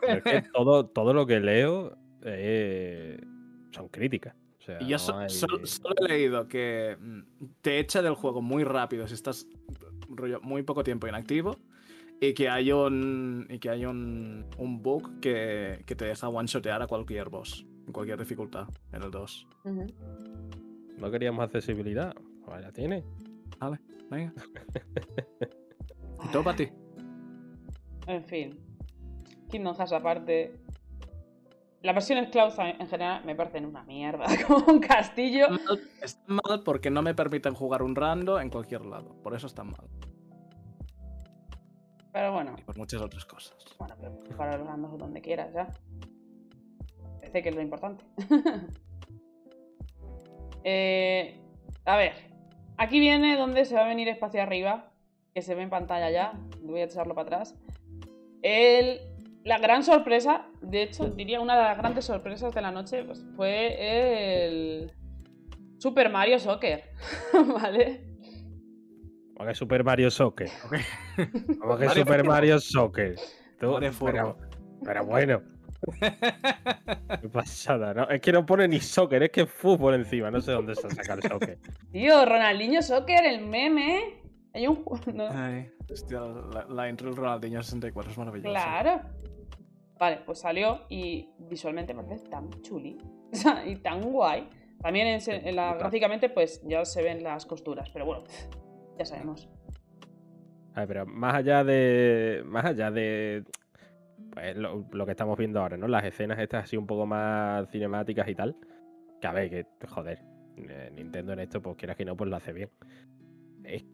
Pero 0.00 0.16
es 0.16 0.22
que 0.22 0.42
todo, 0.52 0.86
todo 0.86 1.14
lo 1.14 1.26
que 1.26 1.40
leo 1.40 1.96
eh, 2.22 3.20
son 3.70 3.88
críticas. 3.88 4.34
O 4.58 4.62
sea, 4.62 4.82
Y 4.82 4.86
yo 4.86 4.96
no 4.96 4.98
so- 4.98 5.18
hay- 5.18 5.30
solo, 5.30 5.66
solo 5.66 5.94
he 6.00 6.08
leído 6.08 6.46
que 6.48 6.96
mm, 7.00 7.20
te 7.62 7.78
echa 7.78 8.02
del 8.02 8.14
juego 8.14 8.42
muy 8.42 8.64
rápido 8.64 9.06
si 9.08 9.14
estás 9.14 9.46
rollo, 10.08 10.40
muy 10.42 10.62
poco 10.62 10.82
tiempo 10.84 11.06
inactivo. 11.08 11.56
Y 12.20 12.34
que 12.34 12.48
hay 12.48 12.72
un. 12.72 13.46
Y 13.48 13.60
que 13.60 13.70
hay 13.70 13.86
un, 13.86 14.44
un 14.58 14.82
bug 14.82 15.20
que, 15.20 15.84
que 15.86 15.94
te 15.94 16.04
deja 16.04 16.28
one-shotear 16.28 16.82
a 16.82 16.88
cualquier 16.88 17.28
boss. 17.28 17.64
En 17.86 17.92
cualquier 17.92 18.18
dificultad. 18.18 18.66
En 18.92 19.02
el 19.04 19.10
2. 19.12 19.46
Ujú. 19.64 19.86
No 20.98 21.10
queríamos 21.12 21.44
accesibilidad. 21.44 22.14
Pues 22.44 22.60
ya 22.62 22.72
tiene. 22.72 23.04
Venga. 24.10 24.32
y 26.25 26.28
todo 26.32 26.44
para 26.44 26.56
ti. 26.56 26.68
En 28.06 28.25
fin. 28.25 28.58
Kingdom 29.50 29.75
Hearts 29.76 29.92
aparte. 29.92 30.60
Las 31.82 31.94
versiones 31.94 32.30
cloud 32.30 32.52
en 32.58 32.88
general 32.88 33.25
me 33.25 33.34
parecen 33.37 33.64
una 33.64 33.84
mierda. 33.84 34.25
Como 34.46 34.64
un 34.66 34.80
castillo. 34.80 35.48
Mal- 35.50 35.80
Están 36.02 36.38
mal 36.44 36.62
porque 36.64 36.90
no 36.90 37.02
me 37.02 37.14
permiten 37.14 37.54
jugar 37.54 37.82
un 37.82 37.94
rando 37.94 38.40
en 38.40 38.50
cualquier 38.50 38.84
lado. 38.84 39.14
Por 39.22 39.34
eso 39.34 39.46
están 39.46 39.68
mal. 39.70 39.87
Pero 42.12 42.32
bueno. 42.32 42.54
Y 42.58 42.62
por 42.62 42.76
muchas 42.76 43.00
otras 43.00 43.25
cosas. 43.25 43.56
Bueno, 43.78 43.94
pero 44.00 44.37
para 44.37 44.56
los 44.58 44.66
randos 44.66 44.98
donde 44.98 45.20
quieras 45.20 45.52
ya. 45.54 45.68
Parece 47.20 47.42
que 47.42 47.48
es 47.50 47.54
lo 47.54 47.62
importante. 47.62 48.04
Eh, 50.64 51.40
a 51.84 51.96
ver. 51.96 52.12
Aquí 52.76 53.00
viene 53.00 53.37
donde 53.37 53.64
se 53.64 53.75
va 53.75 53.84
a 53.84 53.88
venir 53.88 54.08
espacio 54.08 54.42
arriba. 54.42 54.92
Que 55.38 55.42
se 55.42 55.54
ve 55.54 55.62
en 55.62 55.71
pantalla 55.71 56.11
ya. 56.11 56.33
Voy 56.62 56.80
a 56.80 56.87
echarlo 56.87 57.14
para 57.14 57.26
atrás. 57.26 57.54
El, 58.42 59.00
la 59.45 59.59
gran 59.59 59.85
sorpresa, 59.85 60.49
de 60.61 60.83
hecho, 60.83 61.11
diría 61.11 61.40
una 61.40 61.57
de 61.57 61.62
las 61.62 61.78
grandes 61.78 62.07
sorpresas 62.07 62.52
de 62.52 62.61
la 62.61 62.73
noche, 62.73 63.04
pues, 63.04 63.25
fue 63.37 63.76
el 63.78 64.92
Super 65.78 66.11
Mario 66.11 66.40
Soccer. 66.40 66.90
¿Vale? 67.54 68.04
Como 69.37 69.49
que 69.49 69.54
Super 69.54 69.85
Mario 69.85 70.11
Soccer. 70.11 70.50
Como 71.61 71.78
que 71.78 71.87
Mario 71.87 72.02
Super. 72.02 72.25
Mario 72.25 72.59
Soccer. 72.59 73.14
Tú, 73.61 73.78
pero, 74.04 74.37
pero 74.85 75.04
bueno. 75.07 75.40
Qué 77.21 77.28
pasada, 77.28 77.95
¿no? 77.95 78.09
Es 78.09 78.21
que 78.21 78.33
no 78.33 78.45
pone 78.45 78.66
ni 78.66 78.80
soccer, 78.80 79.23
es 79.23 79.30
que 79.30 79.42
es 79.42 79.50
fútbol 79.52 79.95
encima. 79.95 80.33
No 80.33 80.40
sé 80.40 80.50
dónde 80.50 80.75
se 80.75 80.90
saca 80.90 81.14
el 81.14 81.23
soccer. 81.23 81.59
Tío, 81.92 82.25
Ronaldinho 82.25 82.83
Soccer, 82.83 83.25
el 83.25 83.47
meme. 83.47 84.17
Hay 84.54 84.66
un 84.66 84.84
ju- 84.84 85.12
no, 85.14 85.28
Ay, 85.30 85.70
hostia, 85.90 86.20
la, 86.20 86.64
la 86.68 86.88
intro 86.88 87.08
del 87.08 87.16
Ronaldinho 87.16 87.62
64 87.62 88.10
es 88.12 88.18
maravillosa. 88.18 88.50
Claro. 88.50 89.02
Vale, 89.98 90.20
pues 90.24 90.38
salió 90.40 90.82
y 90.88 91.28
visualmente 91.38 91.92
me 91.94 92.02
parece 92.04 92.28
tan 92.28 92.50
chuli. 92.62 92.98
O 93.30 93.36
sea, 93.36 93.66
y 93.66 93.76
tan 93.76 94.00
guay. 94.10 94.48
También 94.80 95.06
en, 95.08 95.20
se- 95.20 95.46
en 95.46 95.54
la, 95.56 95.74
gráficamente, 95.74 96.30
pues 96.30 96.62
ya 96.66 96.82
se 96.86 97.02
ven 97.02 97.22
las 97.22 97.44
costuras. 97.44 97.90
Pero 97.90 98.06
bueno, 98.06 98.24
ya 98.98 99.04
sabemos. 99.04 99.50
A 100.74 100.80
ver, 100.80 100.88
pero 100.88 101.06
más 101.06 101.34
allá 101.34 101.62
de. 101.62 102.42
Más 102.46 102.64
allá 102.64 102.90
de. 102.90 103.44
Pues 104.32 104.56
lo, 104.56 104.86
lo 104.92 105.04
que 105.04 105.10
estamos 105.10 105.36
viendo 105.36 105.60
ahora, 105.60 105.76
¿no? 105.76 105.88
Las 105.88 106.04
escenas 106.04 106.38
estas 106.38 106.64
así 106.64 106.76
un 106.78 106.86
poco 106.86 107.04
más 107.04 107.68
cinemáticas 107.70 108.26
y 108.28 108.34
tal. 108.34 108.56
Que 109.20 109.26
a 109.26 109.32
ver, 109.32 109.50
que 109.50 109.66
joder. 109.86 110.22
eh, 110.56 110.90
Nintendo 110.94 111.34
en 111.34 111.40
esto, 111.40 111.60
pues 111.60 111.76
quieras 111.76 111.96
que 111.98 112.04
no, 112.06 112.16
pues 112.16 112.30
lo 112.30 112.36
hace 112.36 112.52
bien. 112.54 112.70
Es 113.64 113.84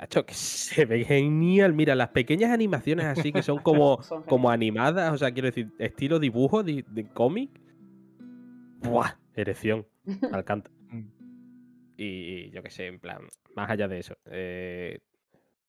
que, 0.00 0.06
tacho, 0.06 0.26
que 0.26 0.34
se 0.34 0.84
ve 0.84 1.04
genial. 1.04 1.72
Mira, 1.72 1.94
las 1.94 2.08
pequeñas 2.08 2.50
animaciones 2.50 3.06
así 3.06 3.32
que 3.32 3.42
son 3.42 3.58
como, 3.58 4.02
Son 4.02 4.22
como 4.22 4.50
animadas, 4.50 5.12
o 5.12 5.18
sea, 5.18 5.32
quiero 5.32 5.46
decir, 5.46 5.70
estilo 5.78 6.18
dibujo 6.18 6.62
de, 6.62 6.84
de 6.88 7.08
cómic. 7.08 7.50
¡Buah! 8.82 9.12
Erección 9.34 9.86
al 10.32 10.44
canto. 10.44 10.70
Y, 11.96 12.46
y 12.46 12.50
yo 12.50 12.62
qué 12.62 12.70
sé, 12.70 12.86
en 12.86 12.98
plan, 12.98 13.18
más 13.54 13.68
allá 13.68 13.86
de 13.86 13.98
eso. 13.98 14.14
eh, 14.30 15.00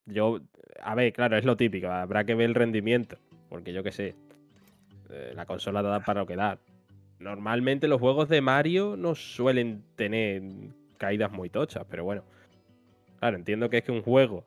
yo, 0.05 0.39
a 0.81 0.95
ver, 0.95 1.11
claro, 1.11 1.37
es 1.37 1.43
lo 1.43 1.57
típico, 1.57 1.87
habrá 1.89 2.23
que 2.23 2.35
ver 2.35 2.45
el 2.47 2.55
rendimiento, 2.55 3.17
porque 3.49 3.73
yo 3.73 3.83
qué 3.83 3.91
sé, 3.91 4.15
eh, 5.09 5.33
la 5.35 5.45
consola 5.45 5.81
da 5.81 5.99
para 5.99 6.21
lo 6.21 6.25
que 6.25 6.37
da. 6.37 6.57
Normalmente 7.19 7.89
los 7.89 7.99
juegos 7.99 8.29
de 8.29 8.39
Mario 8.39 8.95
no 8.97 9.13
suelen 9.13 9.83
tener 9.97 10.41
caídas 10.97 11.33
muy 11.33 11.49
tochas, 11.49 11.85
pero 11.89 12.05
bueno. 12.05 12.23
Claro, 13.21 13.37
entiendo 13.37 13.69
que 13.69 13.77
es 13.77 13.83
que 13.83 13.91
un 13.91 14.01
juego 14.01 14.45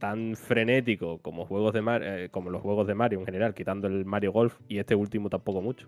tan 0.00 0.34
frenético 0.34 1.18
como 1.18 1.46
juegos 1.46 1.72
de 1.72 1.80
Mar- 1.80 2.02
eh, 2.04 2.28
como 2.28 2.50
los 2.50 2.60
juegos 2.60 2.88
de 2.88 2.94
Mario 2.96 3.20
en 3.20 3.24
general, 3.26 3.54
quitando 3.54 3.86
el 3.86 4.04
Mario 4.04 4.32
Golf 4.32 4.58
y 4.66 4.78
este 4.78 4.96
último 4.96 5.30
tampoco 5.30 5.62
mucho. 5.62 5.86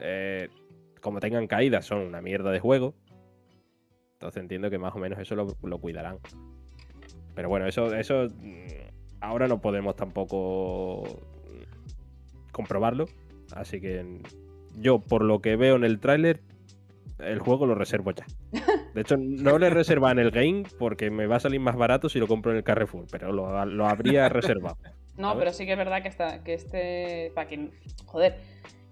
eh, 0.00 0.48
como 1.00 1.18
tengan 1.20 1.46
caídas, 1.46 1.86
son 1.86 2.00
una 2.00 2.20
mierda 2.20 2.50
de 2.50 2.60
juego. 2.60 2.94
Entonces 4.14 4.42
entiendo 4.42 4.68
que 4.68 4.78
más 4.78 4.94
o 4.94 4.98
menos 4.98 5.18
eso 5.18 5.34
lo, 5.34 5.56
lo 5.62 5.78
cuidarán. 5.78 6.18
Pero 7.34 7.48
bueno, 7.48 7.66
eso, 7.66 7.94
eso 7.94 8.26
mm, 8.38 8.66
ahora 9.22 9.48
no 9.48 9.62
podemos 9.62 9.96
tampoco 9.96 11.04
comprobarlo. 12.52 13.06
Así 13.54 13.80
que 13.80 14.20
yo, 14.78 14.98
por 14.98 15.24
lo 15.24 15.40
que 15.40 15.56
veo 15.56 15.76
en 15.76 15.84
el 15.84 16.00
tráiler, 16.00 16.40
el 17.18 17.38
juego 17.38 17.64
lo 17.64 17.74
reservo 17.74 18.10
ya. 18.10 18.26
De 18.94 19.02
hecho, 19.02 19.16
no 19.16 19.58
le 19.58 19.68
en 19.68 20.18
el 20.18 20.30
game 20.30 20.64
porque 20.78 21.10
me 21.10 21.26
va 21.26 21.36
a 21.36 21.40
salir 21.40 21.60
más 21.60 21.76
barato 21.76 22.08
si 22.08 22.18
lo 22.18 22.26
compro 22.26 22.50
en 22.50 22.58
el 22.58 22.64
Carrefour, 22.64 23.06
pero 23.10 23.32
lo, 23.32 23.64
lo 23.64 23.86
habría 23.86 24.28
reservado. 24.28 24.76
No, 25.16 25.36
pero 25.38 25.52
sí 25.52 25.66
que 25.66 25.72
es 25.72 25.78
verdad 25.78 26.02
que, 26.02 26.08
está, 26.08 26.42
que 26.42 26.54
este. 26.54 27.32
Quien. 27.48 27.72
Joder. 28.06 28.38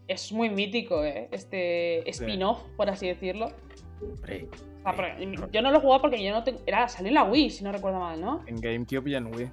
Es 0.06 0.32
muy 0.32 0.48
mítico, 0.48 1.04
¿eh? 1.04 1.28
Este 1.32 2.08
spin-off, 2.10 2.62
por 2.76 2.88
así 2.88 3.08
decirlo. 3.08 3.52
Hombre, 4.00 4.48
O 4.78 4.82
sea, 4.82 4.94
porque 4.94 5.36
yo 5.52 5.60
no 5.60 5.70
lo 5.70 5.78
he 5.78 5.80
jugado 5.80 6.00
porque 6.00 6.22
yo 6.22 6.32
no 6.32 6.44
tengo. 6.44 6.60
Era, 6.66 6.88
salió 6.88 7.08
en 7.08 7.14
la 7.14 7.24
Wii, 7.24 7.50
si 7.50 7.64
no 7.64 7.72
recuerdo 7.72 7.98
mal, 7.98 8.18
¿no? 8.18 8.42
En 8.46 8.56
GameCube 8.56 9.10
y 9.10 9.14
en 9.14 9.26
Wii. 9.26 9.50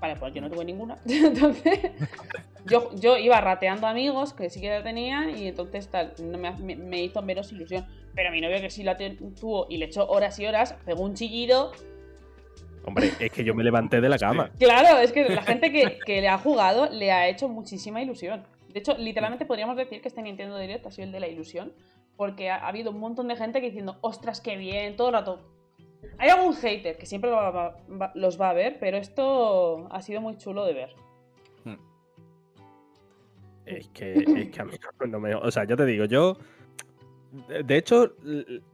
Vale, 0.00 0.16
pues 0.16 0.34
yo 0.34 0.40
no 0.40 0.50
tuve 0.50 0.64
ninguna. 0.64 0.96
Entonces, 1.06 1.80
yo, 2.66 2.90
yo 2.96 3.16
iba 3.16 3.40
rateando 3.40 3.86
amigos 3.86 4.32
que 4.32 4.50
sí 4.50 4.60
que 4.60 4.68
la 4.70 4.82
tenían 4.82 5.36
y 5.38 5.48
entonces 5.48 5.88
tal, 5.88 6.12
no 6.22 6.38
me, 6.38 6.50
me- 6.52 6.76
me 6.76 7.02
hizo 7.02 7.22
menos 7.22 7.50
ilusión. 7.52 7.86
Pero 8.14 8.30
mi 8.30 8.40
novio 8.40 8.60
que 8.60 8.70
sí 8.70 8.82
la 8.82 8.96
tuvo 8.96 9.66
y 9.70 9.76
le 9.76 9.86
echó 9.86 10.06
horas 10.08 10.38
y 10.38 10.46
horas, 10.46 10.74
pegó 10.84 11.02
un 11.02 11.14
chillido. 11.14 11.72
Hombre, 12.84 13.12
es 13.20 13.30
que 13.32 13.44
yo 13.44 13.54
me 13.54 13.62
levanté 13.62 14.00
de 14.00 14.08
la 14.08 14.18
cama. 14.18 14.50
Claro, 14.58 14.98
es 14.98 15.12
que 15.12 15.28
la 15.28 15.42
gente 15.42 15.70
que, 15.72 15.98
que 16.04 16.20
le 16.20 16.28
ha 16.28 16.38
jugado 16.38 16.88
le 16.90 17.12
ha 17.12 17.28
hecho 17.28 17.48
muchísima 17.48 18.00
ilusión. 18.02 18.44
De 18.72 18.80
hecho, 18.80 18.96
literalmente 18.98 19.44
podríamos 19.46 19.76
decir 19.76 20.00
que 20.00 20.08
este 20.08 20.22
Nintendo 20.22 20.56
Direct 20.58 20.86
ha 20.86 20.90
sido 20.90 21.06
el 21.06 21.12
de 21.12 21.20
la 21.20 21.28
ilusión. 21.28 21.72
Porque 22.16 22.50
ha, 22.50 22.56
ha 22.56 22.68
habido 22.68 22.90
un 22.90 22.98
montón 22.98 23.28
de 23.28 23.36
gente 23.36 23.60
que 23.60 23.66
diciendo, 23.66 23.98
ostras, 24.00 24.40
qué 24.40 24.56
bien, 24.56 24.96
todo 24.96 25.08
el 25.08 25.14
rato. 25.14 25.48
Hay 26.18 26.30
algún 26.30 26.54
hater 26.54 26.96
que 26.96 27.06
siempre 27.06 27.30
los 28.14 28.40
va 28.40 28.50
a 28.50 28.52
ver, 28.52 28.78
pero 28.80 28.96
esto 28.96 29.88
ha 29.90 30.02
sido 30.02 30.20
muy 30.20 30.36
chulo 30.36 30.64
de 30.64 30.74
ver. 30.74 30.94
Es 33.66 33.88
que, 33.88 34.14
es 34.14 34.48
que 34.50 34.60
a 34.60 34.64
mí 34.64 34.72
no, 35.08 35.20
me. 35.20 35.34
O 35.34 35.50
sea, 35.50 35.64
yo 35.64 35.76
te 35.76 35.84
digo, 35.84 36.06
yo. 36.06 36.38
de- 37.64 37.76
hecho, 37.76 38.14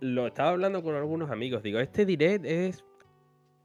lo 0.00 0.26
estaba 0.28 0.50
hablando 0.50 0.82
con 0.84 0.94
algunos 0.94 1.30
amigos. 1.30 1.62
Digo, 1.64 1.80
este 1.80 2.06
direct 2.06 2.44
es. 2.44 2.84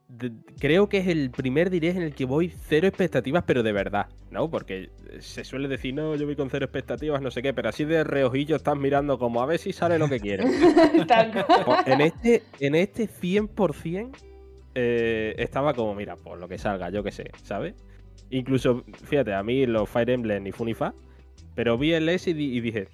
De- 0.10 0.32
creo 0.60 0.90
que 0.90 0.98
es 0.98 1.08
el 1.08 1.30
primer 1.32 1.70
direct 1.70 1.96
en 1.98 2.04
el 2.04 2.14
que 2.16 2.26
voy 2.26 2.50
cero 2.50 2.88
expectativas, 2.88 3.44
pero 3.46 3.64
de 3.64 3.72
verdad, 3.72 4.08
¿no? 4.32 4.50
Porque 4.50 4.90
se 5.20 5.44
suele 5.44 5.68
decir, 5.68 5.94
no, 5.94 6.16
yo 6.16 6.26
voy 6.26 6.36
con 6.36 6.50
cero 6.50 6.66
expectativas, 6.66 7.22
no 7.22 7.30
sé 7.32 7.42
qué, 7.42 7.54
pero 7.54 7.70
así 7.70 7.86
de 7.86 8.04
reojillo 8.04 8.56
estás 8.56 8.76
mirando 8.78 9.18
como 9.20 9.42
a 9.42 9.46
ver 9.46 9.60
si 9.60 9.72
sale 9.72 9.98
lo 10.00 10.10
que 10.10 10.20
quieres. 10.20 10.46
Pues 11.66 11.88
en 11.88 12.02
este, 12.02 12.44
en 12.60 12.76
este 12.76 13.08
100% 13.08 14.18
eh, 14.76 15.36
estaba 15.38 15.74
como, 15.74 15.94
mira, 15.96 16.16
por 16.16 16.38
lo 16.40 16.48
que 16.48 16.58
salga, 16.58 16.90
yo 16.90 17.04
qué 17.04 17.12
sé, 17.12 17.30
¿sabes? 17.44 17.76
Incluso, 18.32 18.84
fíjate, 19.06 19.34
a 19.34 19.44
mí 19.44 19.66
los 19.66 19.88
Fire 19.90 20.10
Emblem 20.10 20.44
ni 20.44 20.52
Funifa, 20.52 20.94
pero 21.56 21.78
vi 21.78 21.94
el 21.94 22.08
S 22.10 22.30
y, 22.30 22.34
di- 22.34 22.58
y 22.58 22.62
dije, 22.62 22.88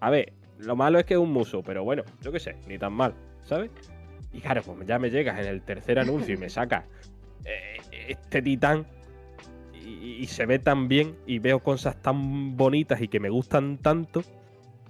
a 0.00 0.10
ver, 0.10 0.32
lo 0.58 0.76
malo 0.76 0.98
es 0.98 1.04
que 1.06 1.14
es 1.14 1.20
un 1.20 1.32
muso, 1.32 1.62
pero 1.62 1.82
bueno, 1.84 2.02
yo 2.22 2.30
qué 2.32 2.38
sé, 2.40 2.56
ni 2.68 2.78
tan 2.78 2.92
mal, 2.92 3.14
¿sabes? 3.44 3.70
Y 4.34 4.40
claro, 4.40 4.62
pues 4.62 4.86
ya 4.86 4.98
me 4.98 5.10
llegas 5.10 5.38
en 5.38 5.46
el 5.46 5.62
tercer 5.62 5.98
anuncio 5.98 6.34
y 6.34 6.36
me 6.36 6.50
saca 6.50 6.84
eh, 7.44 7.76
este 8.08 8.42
titán 8.42 8.84
y, 9.72 10.16
y 10.20 10.26
se 10.26 10.44
ve 10.44 10.58
tan 10.58 10.88
bien 10.88 11.14
y 11.26 11.38
veo 11.38 11.60
cosas 11.60 12.02
tan 12.02 12.56
bonitas 12.56 13.00
y 13.00 13.08
que 13.08 13.20
me 13.20 13.30
gustan 13.30 13.78
tanto 13.78 14.22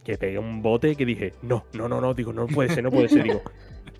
que 0.04 0.18
pegué 0.18 0.38
un 0.38 0.62
bote 0.62 0.94
que 0.94 1.06
dije, 1.06 1.32
no, 1.42 1.64
no, 1.72 1.88
no, 1.88 2.00
no, 2.00 2.14
digo, 2.14 2.32
no 2.32 2.46
puede 2.46 2.68
ser, 2.68 2.84
no 2.84 2.90
puede 2.90 3.08
ser, 3.08 3.24
digo. 3.24 3.42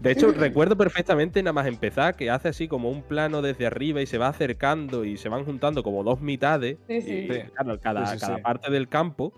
De 0.00 0.12
hecho, 0.12 0.30
recuerdo 0.32 0.76
perfectamente 0.76 1.42
nada 1.42 1.54
más 1.54 1.66
empezar 1.66 2.14
que 2.14 2.30
hace 2.30 2.48
así 2.48 2.68
como 2.68 2.90
un 2.90 3.02
plano 3.02 3.40
desde 3.40 3.66
arriba 3.66 4.02
y 4.02 4.06
se 4.06 4.18
va 4.18 4.28
acercando 4.28 5.04
y 5.04 5.16
se 5.16 5.30
van 5.30 5.44
juntando 5.44 5.82
como 5.82 6.04
dos 6.04 6.20
mitades. 6.20 6.76
Sí, 6.86 7.00
sí. 7.00 7.12
y, 7.12 7.32
Sí. 7.32 7.40
claro, 7.54 7.80
cada, 7.80 8.06
Sí, 8.06 8.18
sí, 8.18 8.20
cada 8.20 8.38
parte 8.38 8.70
del 8.70 8.88
campo. 8.88 9.32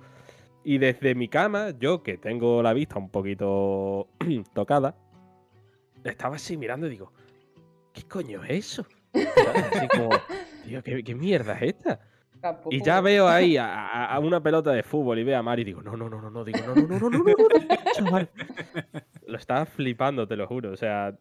Y 0.65 0.79
desde 0.79 1.15
mi 1.15 1.29
cama, 1.29 1.71
yo 1.79 2.03
que 2.03 2.19
tengo 2.19 2.61
la 2.63 2.73
vista 2.73 2.99
un 2.99 3.11
poquito 3.11 4.09
tocada, 4.55 4.97
estaba 6.05 6.37
así 6.37 6.57
mirando 6.57 6.87
y 6.87 6.91
digo, 6.91 7.13
¿qué 7.93 8.03
coño 8.05 8.43
es 8.45 8.51
eso? 8.51 8.87
Así 9.15 9.89
como, 9.89 10.11
tío, 10.65 10.83
¿qué, 10.83 11.15
mierda 11.15 11.55
es 11.55 11.75
esta? 11.75 12.01
Y 12.71 12.83
ya 12.83 13.01
veo 13.01 13.27
ahí 13.29 13.57
a, 13.59 14.19
una 14.23 14.43
pelota 14.43 14.73
de 14.73 14.83
fútbol 14.83 15.19
y 15.19 15.25
veo 15.25 15.39
a 15.39 15.43
Mari 15.43 15.63
y 15.63 15.65
digo, 15.65 15.83
no, 15.83 15.97
no, 15.97 16.09
no, 16.09 16.21
no, 16.21 16.31
no, 16.31 16.45
digo, 16.45 16.59
no, 16.67 16.75
no, 16.75 16.87
no, 16.87 16.99
no, 16.99 17.09
no, 17.09 17.19
no, 17.19 17.25
no 17.25 17.93
chaval. 17.93 18.31
Lo 19.27 19.39
estaba 19.39 19.67
flipando, 19.67 20.29
te 20.29 20.37
lo 20.37 20.47
juro. 20.47 20.71
O 20.71 20.77
sea, 20.77 21.19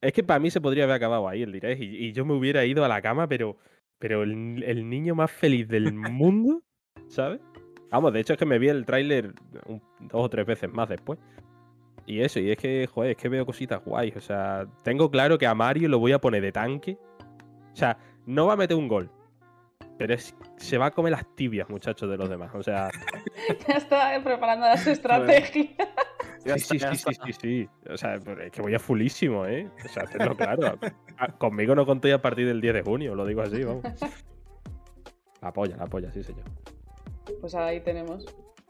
es 0.00 0.12
que 0.12 0.22
para 0.22 0.38
mí 0.38 0.50
se 0.50 0.60
podría 0.60 0.84
haber 0.84 0.96
acabado 0.96 1.28
ahí 1.28 1.42
el 1.42 1.52
direct 1.52 1.80
y, 1.80 2.06
y 2.06 2.12
yo 2.12 2.24
me 2.24 2.34
hubiera 2.34 2.64
ido 2.64 2.84
a 2.84 2.88
la 2.88 3.02
cama, 3.02 3.26
pero, 3.26 3.56
pero 3.98 4.22
el, 4.22 4.62
el 4.62 4.88
niño 4.88 5.14
más 5.14 5.30
feliz 5.30 5.66
del 5.68 5.92
mundo, 5.92 6.62
¿sabes? 7.08 7.40
Vamos, 7.90 8.12
de 8.12 8.20
hecho 8.20 8.34
es 8.34 8.38
que 8.38 8.46
me 8.46 8.58
vi 8.58 8.68
el 8.68 8.86
tráiler 8.86 9.34
dos 9.98 10.10
o 10.12 10.28
tres 10.28 10.46
veces 10.46 10.72
más 10.72 10.88
después. 10.88 11.18
Y 12.10 12.22
eso, 12.22 12.40
y 12.40 12.50
es 12.50 12.56
que, 12.58 12.88
joder, 12.92 13.12
es 13.12 13.16
que 13.16 13.28
veo 13.28 13.46
cositas 13.46 13.80
guays. 13.84 14.16
O 14.16 14.20
sea, 14.20 14.66
tengo 14.82 15.08
claro 15.12 15.38
que 15.38 15.46
a 15.46 15.54
Mario 15.54 15.88
lo 15.88 16.00
voy 16.00 16.10
a 16.10 16.18
poner 16.18 16.42
de 16.42 16.50
tanque. 16.50 16.98
O 17.72 17.76
sea, 17.76 17.96
no 18.26 18.46
va 18.46 18.54
a 18.54 18.56
meter 18.56 18.76
un 18.76 18.88
gol. 18.88 19.08
Pero 19.96 20.14
es- 20.14 20.34
se 20.56 20.76
va 20.76 20.86
a 20.86 20.90
comer 20.90 21.12
las 21.12 21.24
tibias, 21.36 21.68
muchachos, 21.68 22.10
de 22.10 22.16
los 22.16 22.28
demás. 22.28 22.50
O 22.54 22.64
sea, 22.64 22.90
Ya 23.68 23.74
está 23.74 24.20
preparando 24.24 24.66
las 24.66 24.84
estrategias. 24.86 25.70
Ya 26.44 26.56
sí, 26.56 26.78
sí, 26.78 26.96
sí, 26.96 26.96
sí, 26.96 27.12
sí, 27.26 27.32
sí. 27.38 27.68
O 27.90 27.98
sea, 27.98 28.14
es 28.14 28.50
que 28.50 28.62
voy 28.62 28.74
a 28.74 28.78
fulísimo, 28.78 29.44
¿eh? 29.44 29.68
O 29.84 29.88
sea, 29.88 30.04
tenlo 30.04 30.34
claro. 30.34 30.78
Conmigo 31.36 31.74
no 31.74 31.84
contéis 31.84 32.14
a 32.14 32.22
partir 32.22 32.46
del 32.46 32.62
10 32.62 32.74
de 32.74 32.82
junio, 32.82 33.14
lo 33.14 33.26
digo 33.26 33.42
así, 33.42 33.62
vamos. 33.62 33.84
La 35.42 35.52
polla, 35.52 35.76
la 35.76 35.86
polla, 35.86 36.10
sí, 36.12 36.22
señor. 36.22 36.44
Pues 37.42 37.54
ahí 37.54 37.80
tenemos. 37.80 38.24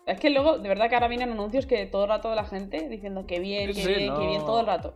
Es 0.06 0.18
que 0.18 0.30
luego, 0.30 0.58
de 0.58 0.68
verdad 0.68 0.88
que 0.88 0.94
ahora 0.94 1.08
vienen 1.08 1.30
anuncios 1.30 1.66
que 1.66 1.86
todo 1.86 2.04
el 2.04 2.08
rato 2.08 2.34
la 2.34 2.44
gente 2.44 2.88
diciendo 2.88 3.26
que 3.26 3.38
bien, 3.38 3.68
Sí, 3.74 3.74
que 3.74 3.86
sí, 3.86 3.94
bien, 3.94 4.14
que 4.14 4.26
bien, 4.26 4.38
no. 4.40 4.44
todo 4.44 4.60
el 4.60 4.66
rato. 4.66 4.94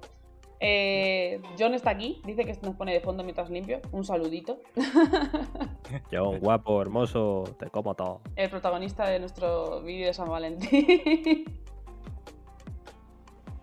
Eh, 0.61 1.41
John 1.59 1.75
está 1.75 1.91
aquí, 1.91 2.23
dice 2.25 2.45
que 2.45 2.57
nos 2.63 2.75
pone 2.75 2.93
de 2.93 3.01
fondo 3.01 3.23
mientras 3.23 3.51
limpio. 3.51 3.81
Un 3.93 4.05
saludito. 4.05 4.59
John, 6.11 6.39
guapo, 6.41 6.81
hermoso, 6.81 7.45
te 7.59 7.69
como 7.71 7.95
todo. 7.95 8.23
El 8.35 8.49
protagonista 8.49 9.07
de 9.09 9.21
nuestro 9.21 9.83
vídeo 9.83 10.07
de 10.07 10.15
San 10.15 10.29
Valentín. 10.29 11.45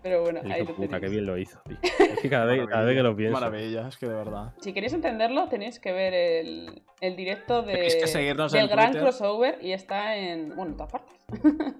Pero 0.02 0.22
bueno, 0.22 0.40
ahí 0.50 0.64
lo 0.64 0.74
puta, 0.74 1.00
qué 1.00 1.08
bien 1.08 1.26
lo 1.26 1.38
hizo, 1.38 1.60
tío. 1.62 1.78
Es 2.12 2.18
que 2.18 2.28
cada 2.28 2.46
vez, 2.46 2.66
cada 2.66 2.84
vez 2.84 2.96
que 2.96 3.02
lo 3.02 3.16
pienso. 3.16 3.38
Maravilla, 3.38 3.88
es 3.88 3.96
que 3.96 4.06
de 4.06 4.14
verdad. 4.14 4.52
Si 4.60 4.72
queréis 4.72 4.92
entenderlo, 4.92 5.48
tenéis 5.48 5.78
que 5.78 5.92
ver 5.92 6.12
el, 6.14 6.82
el 7.00 7.16
directo 7.16 7.62
de, 7.62 7.74
que 7.74 8.06
seguirnos 8.06 8.52
del 8.52 8.68
gran 8.68 8.88
Twitter. 8.88 9.02
crossover 9.02 9.58
y 9.60 9.72
está 9.72 10.16
en. 10.16 10.48
Bueno, 10.50 10.72
en 10.72 10.76
todas 10.76 10.92
partes. 10.92 11.16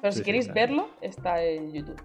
Pero 0.00 0.12
si 0.12 0.18
sí, 0.18 0.24
queréis 0.24 0.46
claro. 0.46 0.60
verlo, 0.60 0.88
está 1.00 1.42
en 1.42 1.72
YouTube. 1.72 2.00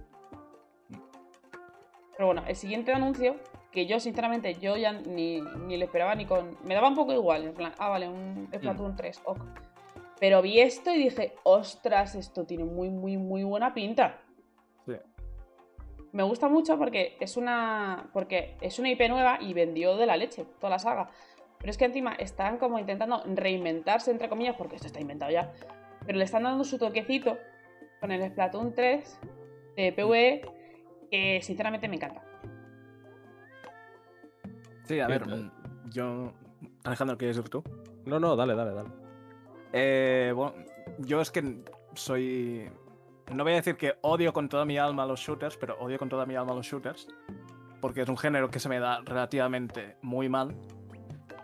Pero 2.16 2.28
bueno, 2.28 2.44
el 2.48 2.56
siguiente 2.56 2.92
anuncio, 2.92 3.36
que 3.72 3.86
yo 3.86 4.00
sinceramente 4.00 4.56
yo 4.56 4.78
ya 4.78 4.94
ni, 4.94 5.42
ni 5.42 5.78
le 5.78 5.86
esperaba 5.86 6.16
ni 6.16 6.26
con. 6.26 6.58
Me 6.64 6.76
daba 6.76 6.88
un 6.88 6.96
poco 6.96 7.14
igual, 7.14 7.44
en 7.44 7.54
plan, 7.54 7.74
ah, 7.78 7.90
vale, 7.90 8.08
un 8.08 8.50
Splatoon 8.54 8.96
3, 8.96 9.22
ok. 9.26 9.40
Pero 10.20 10.42
vi 10.42 10.60
esto 10.60 10.92
y 10.92 10.98
dije, 11.00 11.36
ostras, 11.44 12.16
esto 12.16 12.46
tiene 12.46 12.64
muy, 12.64 12.90
muy, 12.90 13.18
muy 13.18 13.44
buena 13.44 13.74
pinta. 13.74 14.22
Me 16.14 16.24
gusta 16.24 16.48
mucho 16.48 16.78
porque 16.78 17.18
es 17.20 17.36
una. 17.38 18.10
Porque 18.14 18.56
es 18.62 18.80
una 18.80 18.90
IP 18.90 19.10
nueva 19.10 19.40
y 19.42 19.54
vendió 19.54 19.98
de 19.98 20.06
la 20.06 20.16
leche, 20.16 20.46
toda 20.60 20.70
la 20.72 20.80
saga. 20.80 21.10
Pero 21.58 21.72
es 21.72 21.78
que 21.78 21.86
encima 21.86 22.14
están 22.14 22.58
como 22.58 22.78
intentando 22.80 23.24
reinventarse, 23.26 24.12
entre 24.12 24.30
comillas, 24.30 24.56
porque 24.56 24.76
esto 24.76 24.88
está 24.88 25.00
inventado 25.02 25.32
ya. 25.32 25.52
Pero 26.06 26.18
le 26.18 26.24
están 26.26 26.44
dando 26.44 26.64
su 26.64 26.78
toquecito 26.78 27.38
con 28.00 28.12
el 28.12 28.30
Splatoon 28.30 28.74
3 28.76 29.20
de 29.76 29.92
PvE, 29.94 30.42
que 31.10 31.42
sinceramente 31.42 31.88
me 31.88 31.96
encanta. 31.96 32.22
Sí, 34.86 35.00
a 35.00 35.06
Sí, 35.06 35.12
ver, 35.12 35.24
pero- 35.24 35.38
mm, 35.38 35.52
yo. 35.90 36.34
Alejandro, 36.84 37.18
¿quieres 37.18 37.38
ir 37.38 37.50
tú? 37.50 37.64
No, 38.06 38.20
no, 38.20 38.36
dale, 38.36 38.56
dale, 38.56 38.74
dale. 38.74 38.90
Eh, 39.72 40.32
bueno, 40.36 40.54
yo 41.00 41.22
es 41.22 41.32
que 41.32 41.64
soy. 41.96 42.70
No 43.32 43.44
voy 43.44 43.54
a 43.54 43.56
decir 43.58 43.76
que 43.78 43.94
odio 44.02 44.34
con 44.34 44.50
toda 44.50 44.66
mi 44.66 44.78
alma 44.78 45.06
los 45.06 45.20
shooters, 45.20 45.58
pero 45.58 45.78
odio 45.80 45.98
con 45.98 46.10
toda 46.10 46.26
mi 46.26 46.36
alma 46.36 46.54
los 46.54 46.66
shooters. 46.66 47.08
Porque 47.82 48.02
es 48.02 48.10
un 48.10 48.18
género 48.18 48.50
que 48.50 48.60
se 48.60 48.70
me 48.70 48.80
da 48.80 49.02
relativamente 49.06 49.98
muy 50.02 50.30
mal. 50.30 50.56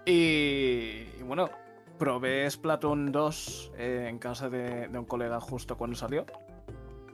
Y, 0.05 0.11
y 1.19 1.23
bueno, 1.23 1.49
probé 1.97 2.49
Splatoon 2.49 3.11
2 3.11 3.71
eh, 3.77 4.07
en 4.09 4.19
casa 4.19 4.49
de, 4.49 4.87
de 4.87 4.97
un 4.99 5.05
colega 5.05 5.39
justo 5.39 5.77
cuando 5.77 5.95
salió. 5.95 6.25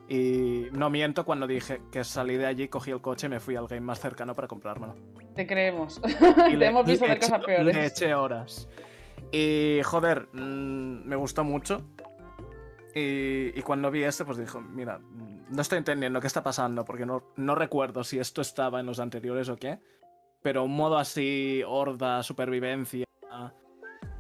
Y 0.08 0.68
no 0.72 0.90
miento 0.92 1.26
cuando 1.26 1.48
dije 1.48 1.82
que 1.92 2.04
salí 2.04 2.36
de 2.38 2.46
allí, 2.46 2.68
cogí 2.68 2.92
el 2.92 3.02
coche 3.02 3.26
y 3.26 3.30
me 3.32 3.40
fui 3.40 3.56
al 3.56 3.68
game 3.68 3.82
más 3.82 4.00
cercano 4.00 4.36
para 4.36 4.48
comprármelo. 4.48 4.96
Te 5.34 5.48
creemos. 5.48 6.00
Y 6.06 6.12
Te 6.52 6.58
le- 6.58 6.68
hemos 6.68 6.86
visto 6.86 7.06
hacer 7.06 7.20
cosas 7.20 7.44
peores. 7.44 7.76
Le 7.76 7.86
eché 7.88 8.14
horas. 8.14 8.70
Y 9.32 9.80
joder, 9.84 10.28
mm, 10.34 11.08
me 11.08 11.16
gustó 11.16 11.44
mucho. 11.44 11.82
Y, 12.96 13.52
y 13.60 13.62
cuando 13.62 13.92
vi 13.92 14.04
este, 14.04 14.24
pues 14.24 14.38
dijo, 14.38 14.62
mira, 14.62 15.00
no 15.00 15.62
estoy 15.62 15.80
entendiendo 15.80 16.22
qué 16.22 16.28
está 16.28 16.42
pasando, 16.42 16.86
porque 16.86 17.06
no, 17.06 17.24
no 17.36 17.54
recuerdo 17.54 18.04
si 18.06 18.18
esto 18.20 18.42
estaba 18.42 18.80
en 18.80 18.86
los 18.86 19.00
anteriores 19.00 19.50
o 19.50 19.58
qué. 19.58 19.80
Pero 20.42 20.64
un 20.64 20.76
modo 20.76 20.98
así, 20.98 21.62
horda, 21.68 22.24
supervivencia, 22.24 23.06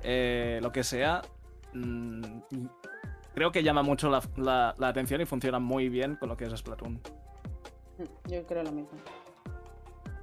eh, 0.03 0.59
lo 0.61 0.71
que 0.73 0.83
sea, 0.83 1.21
mm, 1.73 2.21
creo 3.33 3.51
que 3.53 3.63
llama 3.63 3.81
mucho 3.81 4.09
la, 4.09 4.21
la- 4.35 4.75
la 4.77 4.87
atención 4.89 5.21
y 5.21 5.25
funciona 5.25 5.57
muy 5.59 5.87
bien 5.87 6.15
con 6.17 6.27
lo 6.29 6.35
que 6.35 6.43
es 6.45 6.51
Splatoon. 6.59 6.99
Yo 8.27 8.45
creo 8.45 8.63
lo 8.63 8.71
mismo. 8.73 8.89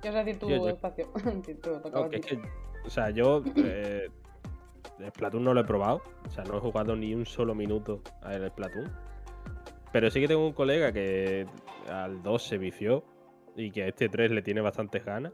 ¿Quieres 0.02 0.26
decir 0.26 0.38
tu 0.40 0.48
Yo- 0.50 0.56
yo- 0.56 0.68
espacio? 0.68 1.08
Tú, 1.62 1.80
que, 2.10 2.42
o 2.84 2.90
sea, 2.90 3.08
yo 3.10 3.42
eh, 3.56 4.10
Splatoon 5.09 5.44
no 5.44 5.55
lo 5.55 5.61
he 5.61 5.64
probado. 5.64 6.02
O 6.26 6.31
sea, 6.31 6.44
no 6.44 6.57
he 6.57 6.61
jugado 6.61 6.96
ni 6.96 7.14
un 7.14 7.26
solo 7.26 7.55
minuto 7.55 8.02
al 8.22 8.48
Splatoon. 8.48 8.90
Pero 9.92 10.11
sí 10.11 10.20
que 10.20 10.28
tengo 10.28 10.46
un 10.46 10.55
colega 10.55 10.92
que 10.92 11.46
al 11.88 12.22
2 12.22 12.42
se 12.42 12.59
vició 12.59 13.05
y 13.57 13.70
que 13.70 13.83
a 13.85 13.88
este 13.88 14.09
3 14.09 14.31
le 14.31 14.42
tiene 14.42 14.61
bastantes 14.61 15.05
ganas. 15.05 15.33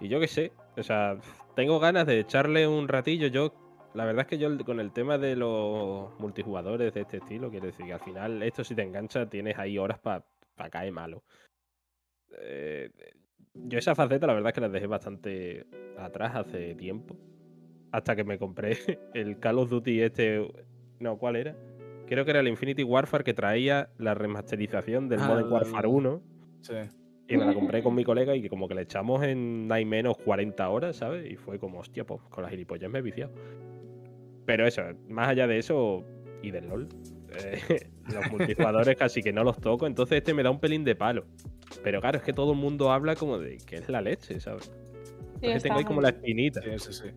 Y 0.00 0.08
yo 0.08 0.20
qué 0.20 0.28
sé, 0.28 0.52
o 0.76 0.82
sea, 0.82 1.16
tengo 1.54 1.78
ganas 1.78 2.06
de 2.06 2.20
echarle 2.20 2.66
un 2.66 2.88
ratillo. 2.88 3.28
Yo, 3.28 3.52
la 3.94 4.04
verdad 4.04 4.22
es 4.22 4.26
que 4.28 4.38
yo 4.38 4.48
con 4.64 4.80
el 4.80 4.92
tema 4.92 5.18
de 5.18 5.36
los 5.36 6.18
multijugadores 6.18 6.94
de 6.94 7.00
este 7.00 7.18
estilo, 7.18 7.50
quiero 7.50 7.66
decir 7.66 7.86
que 7.86 7.92
al 7.92 8.00
final 8.00 8.42
esto 8.42 8.64
si 8.64 8.74
te 8.74 8.82
engancha 8.82 9.28
tienes 9.28 9.58
ahí 9.58 9.78
horas 9.78 9.98
para 9.98 10.24
caer 10.70 10.92
malo. 10.92 11.22
Eh, 12.40 12.90
yo 13.54 13.78
esa 13.78 13.94
faceta 13.94 14.26
la 14.26 14.34
verdad 14.34 14.48
es 14.50 14.54
que 14.54 14.60
la 14.60 14.68
dejé 14.68 14.86
bastante 14.86 15.66
atrás 15.98 16.36
hace 16.36 16.74
tiempo. 16.74 17.16
Hasta 17.92 18.16
que 18.16 18.24
me 18.24 18.38
compré 18.38 18.76
el 19.14 19.38
Call 19.38 19.58
of 19.58 19.70
Duty 19.70 20.02
este... 20.02 20.48
No, 20.98 21.18
¿cuál 21.18 21.36
era? 21.36 21.56
Creo 22.06 22.24
que 22.24 22.30
era 22.30 22.40
el 22.40 22.48
Infinity 22.48 22.82
Warfare 22.82 23.24
que 23.24 23.34
traía 23.34 23.90
la 23.98 24.14
remasterización 24.14 25.08
del 25.08 25.20
Ah, 25.20 25.28
Modern 25.28 25.52
Warfare 25.52 25.88
1. 25.88 26.22
Sí. 26.60 26.74
Y 27.28 27.36
me 27.36 27.46
la 27.46 27.54
compré 27.54 27.82
con 27.82 27.94
mi 27.94 28.04
colega 28.04 28.34
y 28.36 28.42
que 28.42 28.50
como 28.50 28.68
que 28.68 28.74
le 28.74 28.82
echamos 28.82 29.22
en 29.22 29.66
nada 29.68 29.82
menos 29.84 30.18
40 30.18 30.68
horas, 30.68 30.96
¿sabes? 30.96 31.30
Y 31.30 31.36
fue 31.36 31.58
como, 31.58 31.78
hostia, 31.78 32.04
pues 32.04 32.20
con 32.28 32.42
las 32.42 32.50
gilipollas 32.50 32.90
me 32.90 32.98
he 32.98 33.02
viciado. 33.02 33.32
Pero 34.44 34.66
eso, 34.66 34.82
más 35.08 35.28
allá 35.28 35.46
de 35.46 35.58
eso 35.58 36.04
y 36.42 36.50
del 36.50 36.68
LOL, 36.68 36.88
eh, 37.42 37.88
los 38.12 38.30
multijugadores 38.30 38.96
casi 38.96 39.22
que 39.22 39.32
no 39.32 39.44
los 39.44 39.58
toco, 39.58 39.86
entonces 39.86 40.18
este 40.18 40.34
me 40.34 40.42
da 40.42 40.50
un 40.50 40.60
pelín 40.60 40.84
de 40.84 40.94
palo. 40.94 41.24
Pero 41.82 42.00
claro, 42.00 42.18
es 42.18 42.24
que 42.24 42.32
todo 42.32 42.52
el 42.52 42.58
mundo 42.58 42.92
habla 42.92 43.16
como 43.16 43.38
de 43.38 43.56
que 43.58 43.76
es 43.76 43.88
la 43.88 44.02
leche, 44.02 44.38
¿sabes? 44.40 44.64
Sí, 44.64 44.70
Entonces 45.46 45.56
está 45.56 45.68
tengo 45.68 45.78
ahí 45.78 45.84
como 45.84 46.00
la 46.02 46.10
espinita. 46.10 46.60
Sí, 46.60 46.70
sí, 46.78 46.92
sí. 46.92 47.08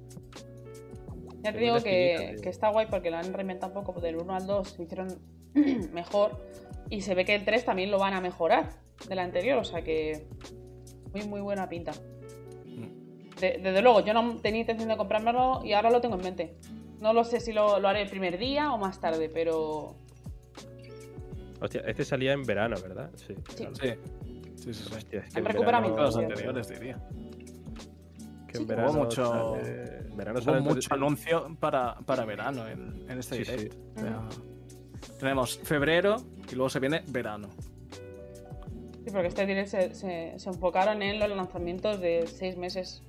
Ya 1.46 1.54
te 1.54 1.60
digo 1.60 1.76
que, 1.84 2.36
que 2.42 2.50
está 2.50 2.70
guay 2.70 2.88
porque 2.90 3.10
lo 3.12 3.18
han 3.18 3.32
reinventado 3.34 3.78
un 3.80 3.86
poco 3.86 4.02
del 4.02 4.18
1 4.18 4.36
al 4.36 4.46
2, 4.48 4.78
lo 4.78 4.84
hicieron 4.84 5.20
mejor 5.94 6.42
y 6.90 7.02
se 7.02 7.16
ve 7.16 7.24
que 7.26 7.36
el 7.36 7.46
3 7.46 7.64
también 7.66 7.92
lo 7.92 8.00
van 8.00 8.14
a 8.14 8.22
mejorar 8.22 8.70
del 9.08 9.20
anterior, 9.20 9.58
o 9.60 9.64
sea 9.64 9.82
que 9.84 10.28
muy 11.14 11.26
muy 11.28 11.42
buena 11.42 11.68
pinta. 11.70 11.92
De- 13.40 13.60
desde 13.62 13.82
luego, 13.82 14.00
yo 14.04 14.14
no 14.14 14.38
tenía 14.38 14.62
intención 14.62 14.88
de 14.90 14.96
comprármelo 14.98 15.62
y 15.64 15.74
ahora 15.74 15.90
lo 15.90 16.00
tengo 16.02 16.16
en 16.16 16.22
mente. 16.22 16.56
No 17.02 17.12
lo 17.14 17.24
sé 17.26 17.40
si 17.42 17.52
lo, 17.54 17.80
lo 17.80 17.88
haré 17.90 18.02
el 18.04 18.10
primer 18.10 18.38
día 18.38 18.72
o 18.74 18.78
más 18.78 19.00
tarde, 19.02 19.30
pero 19.30 19.96
Hostia, 21.62 21.82
este 21.88 22.06
salía 22.06 22.34
en 22.34 22.44
verano, 22.44 22.76
¿verdad? 22.82 23.10
Sí. 23.16 23.34
Sí. 23.50 23.56
claro. 23.56 23.76
Sí. 23.76 23.90
Sí, 24.56 24.74
sí, 24.74 24.84
sí. 24.86 24.94
Hostia, 24.96 25.20
es 25.20 25.34
que 25.34 25.40
Han 25.40 25.46
recuperado 25.46 25.84
verano- 25.96 26.18
mi 26.18 26.24
anteriores, 26.24 26.68
diría. 26.70 26.98
Que 28.58 28.62
en 28.62 28.68
Sí. 28.68 28.76
verano 28.76 28.92
Hubo 28.92 29.00
mucho, 29.04 29.56
sale- 29.56 30.02
verano 30.16 30.40
hubo 30.44 30.60
mucho 30.62 30.94
anuncio 30.94 31.58
para, 31.60 31.96
para 32.06 32.26
verano 32.26 32.68
en, 32.68 33.06
en 33.10 33.20
este 33.20 33.38
Sí, 33.38 33.46
sí. 33.46 33.52
directo. 33.52 33.78
O 33.96 34.00
sea, 34.00 34.30
tenemos 35.20 35.58
febrero 35.60 36.18
y 36.52 36.56
luego 36.56 36.70
se 36.70 36.80
viene 36.80 37.04
verano. 37.08 37.50
sí, 39.06 39.12
porque 39.12 39.28
este 39.28 39.46
direct 39.46 39.68
se, 39.70 39.94
se- 39.94 40.34
se 40.40 40.50
enfocaron 40.50 41.02
en 41.02 41.20
los 41.20 41.30
lanzamientos 41.30 42.00
de 42.00 42.26
6 42.28 42.58
meses 42.58 43.04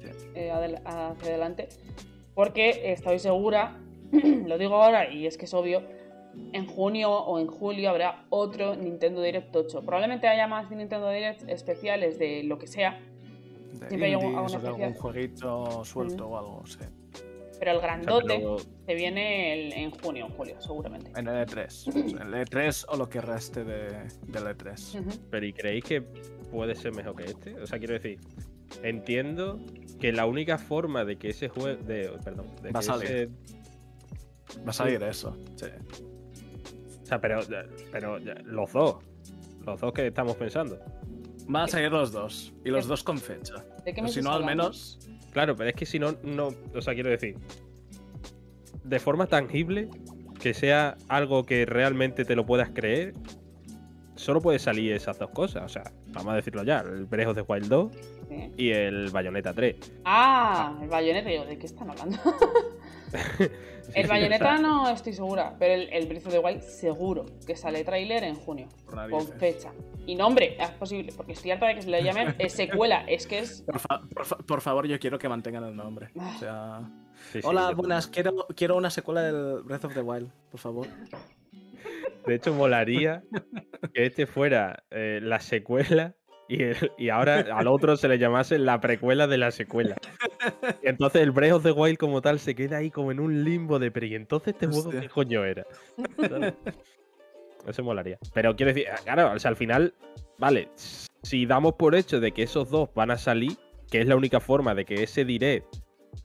Sí. 0.00 0.08
eh, 0.34 0.50
hacia 0.52 1.28
adelante. 1.28 1.68
Porque 2.34 2.92
estoy 2.92 3.18
segura, 3.20 3.76
lo 4.12 4.58
digo 4.58 4.82
ahora 4.82 5.08
y 5.10 5.26
es 5.26 5.38
que 5.38 5.44
es 5.44 5.54
obvio, 5.54 5.82
en 6.52 6.66
junio 6.66 7.12
o 7.12 7.38
en 7.38 7.46
julio 7.46 7.90
habrá 7.90 8.24
otro 8.28 8.74
Nintendo 8.74 9.22
Direct 9.22 9.54
8. 9.54 9.82
Probablemente 9.82 10.26
haya 10.26 10.48
más 10.48 10.68
Nintendo 10.68 11.08
Direct 11.10 11.48
especiales 11.48 12.18
de 12.18 12.42
lo 12.42 12.58
que 12.58 12.66
sea, 12.66 13.00
De 13.80 13.88
Siempre 13.88 14.06
hay 14.06 14.12
algún- 14.14 14.32
indies 14.32 14.54
algún 14.54 14.56
o 14.56 14.60
de 14.62 14.68
algún 14.68 14.82
especial. 14.82 15.02
jueguito 15.02 15.84
suelto 15.84 16.26
o 16.28 16.38
algo, 16.38 16.66
sí. 16.66 16.78
pero 17.58 17.70
el 17.72 17.80
grandote 17.80 18.26
pero- 18.26 18.56
se 18.58 18.94
viene 18.94 19.52
el- 19.68 19.72
en 19.72 19.90
junio 19.90 20.26
o 20.26 20.28
julio, 20.30 20.60
seguramente. 20.60 21.10
En 21.18 21.28
el 21.28 21.46
E3. 21.46 21.86
En 21.94 22.18
el 22.34 22.34
E3 22.34 22.84
o 22.88 22.96
lo 22.96 23.08
que 23.08 23.20
reste 23.20 23.64
de, 23.64 23.88
del 24.26 24.46
E 24.46 24.56
E3. 24.56 25.00
Ujú. 25.00 25.10
Pero 25.30 25.46
¿y 25.46 25.52
creéis 25.52 25.84
que 25.84 26.00
puede 26.50 26.74
ser 26.74 26.92
mejor 26.94 27.14
que 27.16 27.24
este? 27.24 27.54
O 27.60 27.66
sea, 27.66 27.78
quiero 27.78 27.94
decir, 27.94 28.18
entiendo 28.82 29.60
que 30.00 30.12
la 30.12 30.26
única 30.26 30.58
forma 30.58 31.04
de 31.04 31.16
que 31.16 31.30
ese 31.30 31.48
juego. 31.48 31.82
De, 31.82 32.10
perdón, 32.24 32.46
de 32.62 32.70
Va 32.70 32.78
a 32.78 32.82
que 32.82 32.86
salir. 32.86 33.04
ese- 33.10 33.28
Va 34.66 34.70
a 34.70 34.72
salir 34.72 35.02
eso. 35.02 35.36
Sí. 35.56 35.66
O 37.02 37.06
sea, 37.06 37.20
pero, 37.20 37.40
pero 37.90 38.18
los 38.18 38.72
dos. 38.72 38.96
Los 39.64 39.80
dos 39.80 39.92
que 39.94 40.08
estamos 40.08 40.36
pensando. 40.36 40.78
Van 41.46 41.64
a 41.64 41.68
salir 41.68 41.90
los 41.90 42.12
dos. 42.12 42.52
Y 42.64 42.70
los 42.70 42.86
dos 42.86 43.02
con 43.02 43.18
fecha. 43.18 43.54
¿De 43.84 43.92
qué 43.92 43.94
Pero 43.94 44.04
me 44.04 44.08
si 44.08 44.22
no, 44.22 44.32
al 44.32 44.44
menos. 44.44 44.98
Claro, 45.32 45.56
pero 45.56 45.70
es 45.70 45.76
que 45.76 45.86
si 45.86 45.98
no, 45.98 46.16
no. 46.22 46.48
O 46.74 46.80
sea, 46.80 46.94
quiero 46.94 47.10
decir. 47.10 47.36
De 48.82 48.98
forma 48.98 49.26
tangible, 49.26 49.88
que 50.40 50.54
sea 50.54 50.96
algo 51.08 51.44
que 51.44 51.66
realmente 51.66 52.24
te 52.24 52.36
lo 52.36 52.46
puedas 52.46 52.70
creer. 52.70 53.14
Solo 54.16 54.40
puede 54.40 54.58
salir 54.58 54.92
esas 54.92 55.18
dos 55.18 55.30
cosas. 55.30 55.64
O 55.64 55.68
sea, 55.68 55.84
vamos 56.08 56.32
a 56.32 56.36
decirlo 56.36 56.62
ya: 56.62 56.80
el 56.80 57.04
Breath 57.06 57.28
of 57.28 57.34
the 57.36 57.42
Wild 57.46 57.68
2 57.68 57.92
Sí. 58.28 58.50
y 58.56 58.70
el 58.70 59.10
Bayonetta 59.10 59.52
3. 59.52 59.76
Ah, 60.04 60.78
el 60.80 60.88
bayoneta, 60.88 61.28
digo, 61.28 61.44
¿de 61.44 61.58
qué 61.58 61.66
están 61.66 61.90
hablando? 61.90 62.16
el 63.94 64.06
sea, 64.06 64.58
no 64.58 64.88
estoy 64.90 65.12
segura, 65.12 65.54
pero 65.58 65.74
el, 65.74 65.92
el 65.92 66.06
Breath 66.06 66.26
of 66.26 66.32
the 66.32 66.38
Wild 66.38 66.62
seguro 66.62 67.26
que 67.46 67.54
sale 67.54 67.84
tráiler 67.84 68.24
en 68.24 68.34
junio, 68.34 68.68
Por 68.86 69.10
con 69.10 69.26
fecha. 69.38 69.72
Y 70.06 70.14
nombre, 70.14 70.56
es 70.60 70.70
posible, 70.70 71.12
porque 71.16 71.32
estoy 71.32 71.50
harta 71.50 71.66
de 71.66 71.74
que 71.76 71.82
se 71.82 71.90
le 71.90 72.02
llamen 72.02 72.34
eh, 72.38 72.48
secuela, 72.48 73.04
es 73.06 73.26
que 73.26 73.38
es... 73.40 73.62
Por, 73.62 73.78
fa- 73.78 74.02
por 74.14 74.24
fa- 74.26 74.36
por 74.38 74.60
favor, 74.60 74.86
yo 74.86 74.98
quiero 74.98 75.18
que 75.18 75.28
mantengan 75.28 75.64
el 75.64 75.76
nombre. 75.76 76.10
O 76.14 76.38
sea. 76.38 76.80
sí, 77.32 77.40
sí, 77.40 77.46
Hola, 77.46 77.70
buenas. 77.72 78.06
Quiero, 78.08 78.46
quiero 78.56 78.76
una 78.76 78.90
secuela 78.90 79.22
del 79.22 79.62
Breath 79.62 79.84
of 79.84 79.94
the 79.94 80.00
Wild, 80.02 80.30
por 80.50 80.60
favor. 80.60 80.86
De 82.26 82.34
hecho, 82.34 82.54
molaría 82.54 83.22
que 83.92 84.06
este 84.06 84.26
fuera 84.26 84.84
eh, 84.90 85.20
la 85.22 85.40
secuela 85.40 86.14
y, 86.48 87.08
ahora 87.08 87.44
al 87.52 87.66
otro 87.68 87.96
se 87.96 88.08
le 88.08 88.18
llamase 88.18 88.58
la 88.58 88.80
precuela 88.80 89.26
de 89.26 89.38
la 89.38 89.50
secuela. 89.50 89.96
Y 90.82 90.88
entonces 90.88 91.22
el 91.22 91.30
Breath 91.30 91.52
of 91.52 91.62
the 91.62 91.72
Wild 91.72 91.96
como 91.96 92.20
tal 92.20 92.38
se 92.38 92.54
queda 92.54 92.78
ahí 92.78 92.90
como 92.90 93.12
en 93.12 93.20
un 93.20 93.44
limbo 93.44 93.78
de, 93.78 93.90
pero 93.90 94.06
¿y 94.06 94.14
entonces 94.14 94.54
este 94.54 94.66
juego 94.66 94.88
Hostia. 94.88 95.00
qué 95.00 95.08
coño 95.08 95.44
era? 95.44 95.66
Eso 97.66 97.82
molaría. 97.82 98.18
Pero 98.34 98.54
quiero 98.56 98.74
decir, 98.74 98.88
claro, 99.04 99.32
o 99.32 99.38
sea, 99.38 99.48
al 99.48 99.56
final, 99.56 99.94
vale, 100.38 100.68
si 100.74 101.46
damos 101.46 101.74
por 101.74 101.94
hecho 101.94 102.20
de 102.20 102.32
que 102.32 102.42
esos 102.42 102.68
dos 102.68 102.90
van 102.94 103.10
a 103.10 103.16
salir, 103.16 103.52
que 103.90 104.02
es 104.02 104.06
la 104.06 104.16
única 104.16 104.38
forma 104.38 104.74
de 104.74 104.84
que 104.84 105.02
ese 105.02 105.24
direct, 105.24 105.76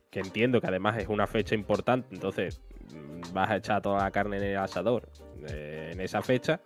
que 0.10 0.20
entiendo 0.20 0.60
que 0.60 0.68
además 0.68 0.98
es 0.98 1.08
una 1.08 1.28
fecha 1.28 1.56
importante, 1.56 2.10
entonces 2.12 2.62
mm, 2.94 3.34
vas 3.34 3.50
a 3.52 3.56
echar 3.56 3.82
toda 3.82 4.04
la 4.04 4.12
carne 4.12 4.38
en 4.38 4.44
el 4.44 4.58
asador 4.58 5.10
eh, 5.48 5.90
en 5.94 6.02
esa 6.02 6.22
fecha, 6.22 6.60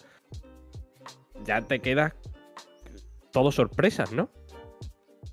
ya 1.43 1.61
te 1.61 1.79
quedas 1.79 2.13
todo 3.31 3.51
sorpresas, 3.51 4.11
¿no? 4.11 4.29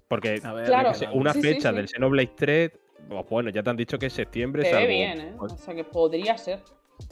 Porque 0.09 0.41
ver, 0.41 0.67
Claro. 0.67 0.93
una 1.13 1.33
Sí, 1.33 1.41
fecha 1.43 1.71
sí. 1.71 1.77
del 1.77 1.89
Xenoblade 1.89 2.33
3, 2.37 2.71
pues 3.09 3.27
bueno, 3.29 3.51
ya 3.51 3.63
te 3.63 3.71
han 3.71 3.77
dicho 3.77 3.99
que 3.99 4.07
es 4.07 4.13
septiembre. 4.13 4.65
Se 4.65 4.75
ve 4.75 4.87
bien, 4.87 5.21
¿eh? 5.21 5.35
O 5.39 5.49
sea 5.49 5.75
que 5.75 5.85
podría 5.85 6.37
ser, 6.37 6.61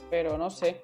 pero 0.09 0.37
no 0.37 0.49
sé. 0.49 0.83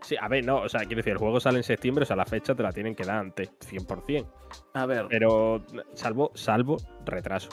Sí, 0.00 0.16
a 0.18 0.26
ver, 0.28 0.46
no, 0.46 0.62
o 0.62 0.68
sea, 0.70 0.80
quiero 0.80 0.96
decir, 0.96 1.12
el 1.12 1.18
juego 1.18 1.38
sale 1.38 1.58
en 1.58 1.64
septiembre, 1.64 2.04
o 2.04 2.06
sea, 2.06 2.16
la 2.16 2.24
fecha 2.24 2.54
te 2.54 2.62
la 2.62 2.72
tienen 2.72 2.94
que 2.94 3.04
dar 3.04 3.18
antes, 3.18 3.50
100%. 3.60 4.26
A 4.72 4.86
ver. 4.86 5.06
Pero 5.10 5.62
salvo, 5.92 6.30
salvo 6.34 6.78
retraso. 7.04 7.50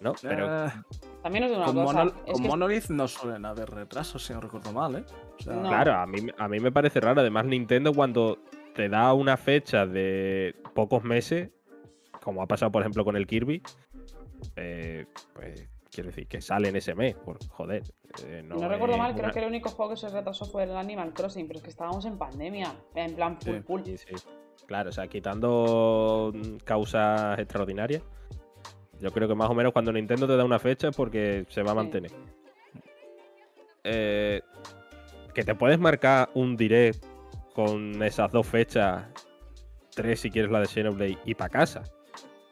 ¿No? 0.00 0.14
Pero 0.20 0.66
eh, 0.66 0.70
También 1.22 1.44
digo 1.44 1.56
una 1.56 1.66
con 1.66 1.84
cosa, 1.84 2.04
Monol- 2.04 2.14
es 2.26 2.32
con 2.32 2.42
que 2.42 2.48
Monolith 2.48 2.88
no 2.90 3.06
suelen 3.08 3.44
haber 3.44 3.70
retrasos, 3.70 4.24
si 4.24 4.32
no 4.32 4.40
recuerdo 4.40 4.72
mal, 4.72 4.96
¿eh? 4.96 5.04
O 5.38 5.42
sea, 5.42 5.52
No. 5.54 5.68
claro, 5.68 5.92
a 5.94 6.06
mí, 6.06 6.18
a 6.36 6.48
mí 6.48 6.58
me 6.60 6.72
parece 6.72 7.00
raro. 7.00 7.20
Además, 7.20 7.44
Nintendo 7.46 7.92
cuando 7.92 8.38
te 8.74 8.88
da 8.88 9.12
una 9.14 9.36
fecha 9.36 9.86
de 9.86 10.54
pocos 10.74 11.04
meses, 11.04 11.50
como 12.22 12.42
ha 12.42 12.46
pasado, 12.46 12.72
por 12.72 12.82
ejemplo, 12.82 13.04
con 13.04 13.16
el 13.16 13.26
Kirby, 13.26 13.62
eh, 14.56 15.06
pues 15.34 15.68
quiero 15.90 16.08
decir 16.08 16.26
que 16.26 16.40
sale 16.40 16.68
en 16.68 16.76
ese 16.76 16.94
mes, 16.94 17.14
por 17.14 17.38
joder. 17.48 17.82
eh, 18.26 18.42
no, 18.44 18.68
recuerdo 18.68 18.94
es 18.94 18.98
mal, 18.98 19.14
creo 19.14 19.30
que 19.30 19.38
el 19.40 19.46
único 19.46 19.70
juego 19.70 19.92
que 19.92 19.96
se 19.96 20.08
retrasó 20.08 20.44
fue 20.46 20.64
el 20.64 20.76
Animal 20.76 21.12
Crossing, 21.14 21.46
pero 21.46 21.58
es 21.58 21.62
que 21.64 21.70
estábamos 21.70 22.04
en 22.04 22.18
pandemia, 22.18 22.74
en 22.94 23.14
plan 23.14 23.38
full 23.40 23.54
Sí. 23.56 23.62
full. 23.62 23.80
Sí, 23.84 23.96
sí. 23.98 24.14
Claro, 24.66 24.90
o 24.90 24.92
sea, 24.92 25.06
quitando 25.08 26.32
causas 26.64 27.38
extraordinarias, 27.38 28.02
yo 29.02 29.10
creo 29.12 29.28
que 29.28 29.34
más 29.34 29.50
o 29.50 29.54
menos 29.54 29.72
cuando 29.72 29.92
Nintendo 29.92 30.26
te 30.26 30.36
da 30.36 30.44
una 30.44 30.58
fecha 30.58 30.88
es 30.88 30.96
porque 30.96 31.44
se 31.48 31.62
va 31.62 31.72
a 31.72 31.74
Sí. 31.74 31.76
mantener. 31.76 32.10
Eh, 33.84 34.40
que 35.34 35.42
te 35.44 35.54
puedes 35.54 35.78
marcar 35.78 36.30
un 36.34 36.56
direct 36.56 37.04
con 37.54 38.02
esas 38.02 38.30
dos 38.30 38.46
fechas, 38.46 39.04
tres 39.94 40.20
si 40.20 40.30
quieres 40.30 40.50
la 40.50 40.60
de 40.60 40.66
Xenoblade 40.66 41.18
y 41.24 41.34
para 41.34 41.50
casa. 41.50 41.82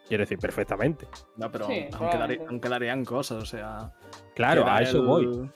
Quiero 0.09 0.23
decir, 0.23 0.39
perfectamente. 0.39 1.07
No, 1.37 1.51
pero 1.53 1.67
Sí, 1.67 1.73
aún, 1.73 1.89
quedari- 1.89 1.99
probablemente. 2.11 2.47
aún 2.49 2.61
quedarían 2.61 3.05
cosas, 3.05 3.43
o 3.43 3.47
sea. 3.47 3.93
Claro, 4.35 4.67
a 4.67 4.83
eso 4.83 4.99
el- 4.99 5.07
voy. 5.07 5.51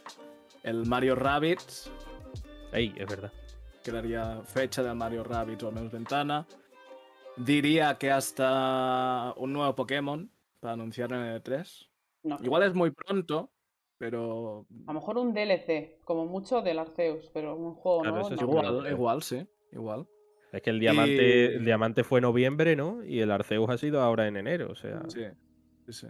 El 0.63 0.87
Mario 0.87 1.17
Rabbids, 1.17 1.91
Ey, 2.73 2.95
es 2.97 3.07
verdad. 3.07 3.33
quedaría 3.83 4.41
fecha 4.45 4.83
del 4.83 4.95
Mario 4.95 5.25
Rabbids 5.25 5.63
o 5.65 5.69
al 5.69 5.75
menos 5.75 5.91
ventana. 5.93 6.47
Diría 7.37 7.97
que 7.99 8.13
hasta 8.13 9.35
un 9.37 9.53
nuevo 9.53 9.75
Pokémon 9.75 10.31
para 10.65 10.73
anunciar 10.75 11.13
en 11.13 11.19
el 11.21 11.43
E3. 11.43 11.89
No, 12.23 12.39
Igual 12.43 12.63
es 12.63 12.73
muy 12.75 12.91
pronto, 12.91 13.51
pero 13.99 14.67
a 14.87 14.93
lo 14.95 14.99
mejor 14.99 15.19
un 15.19 15.35
DLC, 15.35 15.99
como 16.05 16.25
mucho 16.25 16.63
del 16.63 16.79
Arceus, 16.79 17.31
pero 17.35 17.55
un 17.55 17.75
juego 17.75 18.01
Claro, 18.01 18.15
nuevo 18.17 18.29
eso 18.29 18.35
es 18.35 18.41
no. 18.41 18.49
igual. 18.49 18.91
igual, 18.91 19.23
sí, 19.23 19.47
igual. 19.73 20.07
Es 20.53 20.63
que 20.63 20.71
el 20.71 20.81
diamante, 20.81 21.13
Y- 21.53 21.57
el 21.57 21.65
diamante 21.67 22.03
fue 22.03 22.23
noviembre, 22.23 22.77
¿no? 22.77 23.05
Y 23.05 23.21
el 23.21 23.31
Arceus 23.31 23.69
ha 23.69 23.77
sido 23.77 24.01
ahora 24.01 24.27
en 24.27 24.39
enero, 24.39 24.71
o 24.71 24.75
sea. 24.75 25.03
Sí, 25.09 25.21
sí, 25.87 25.93
sí. 25.93 26.07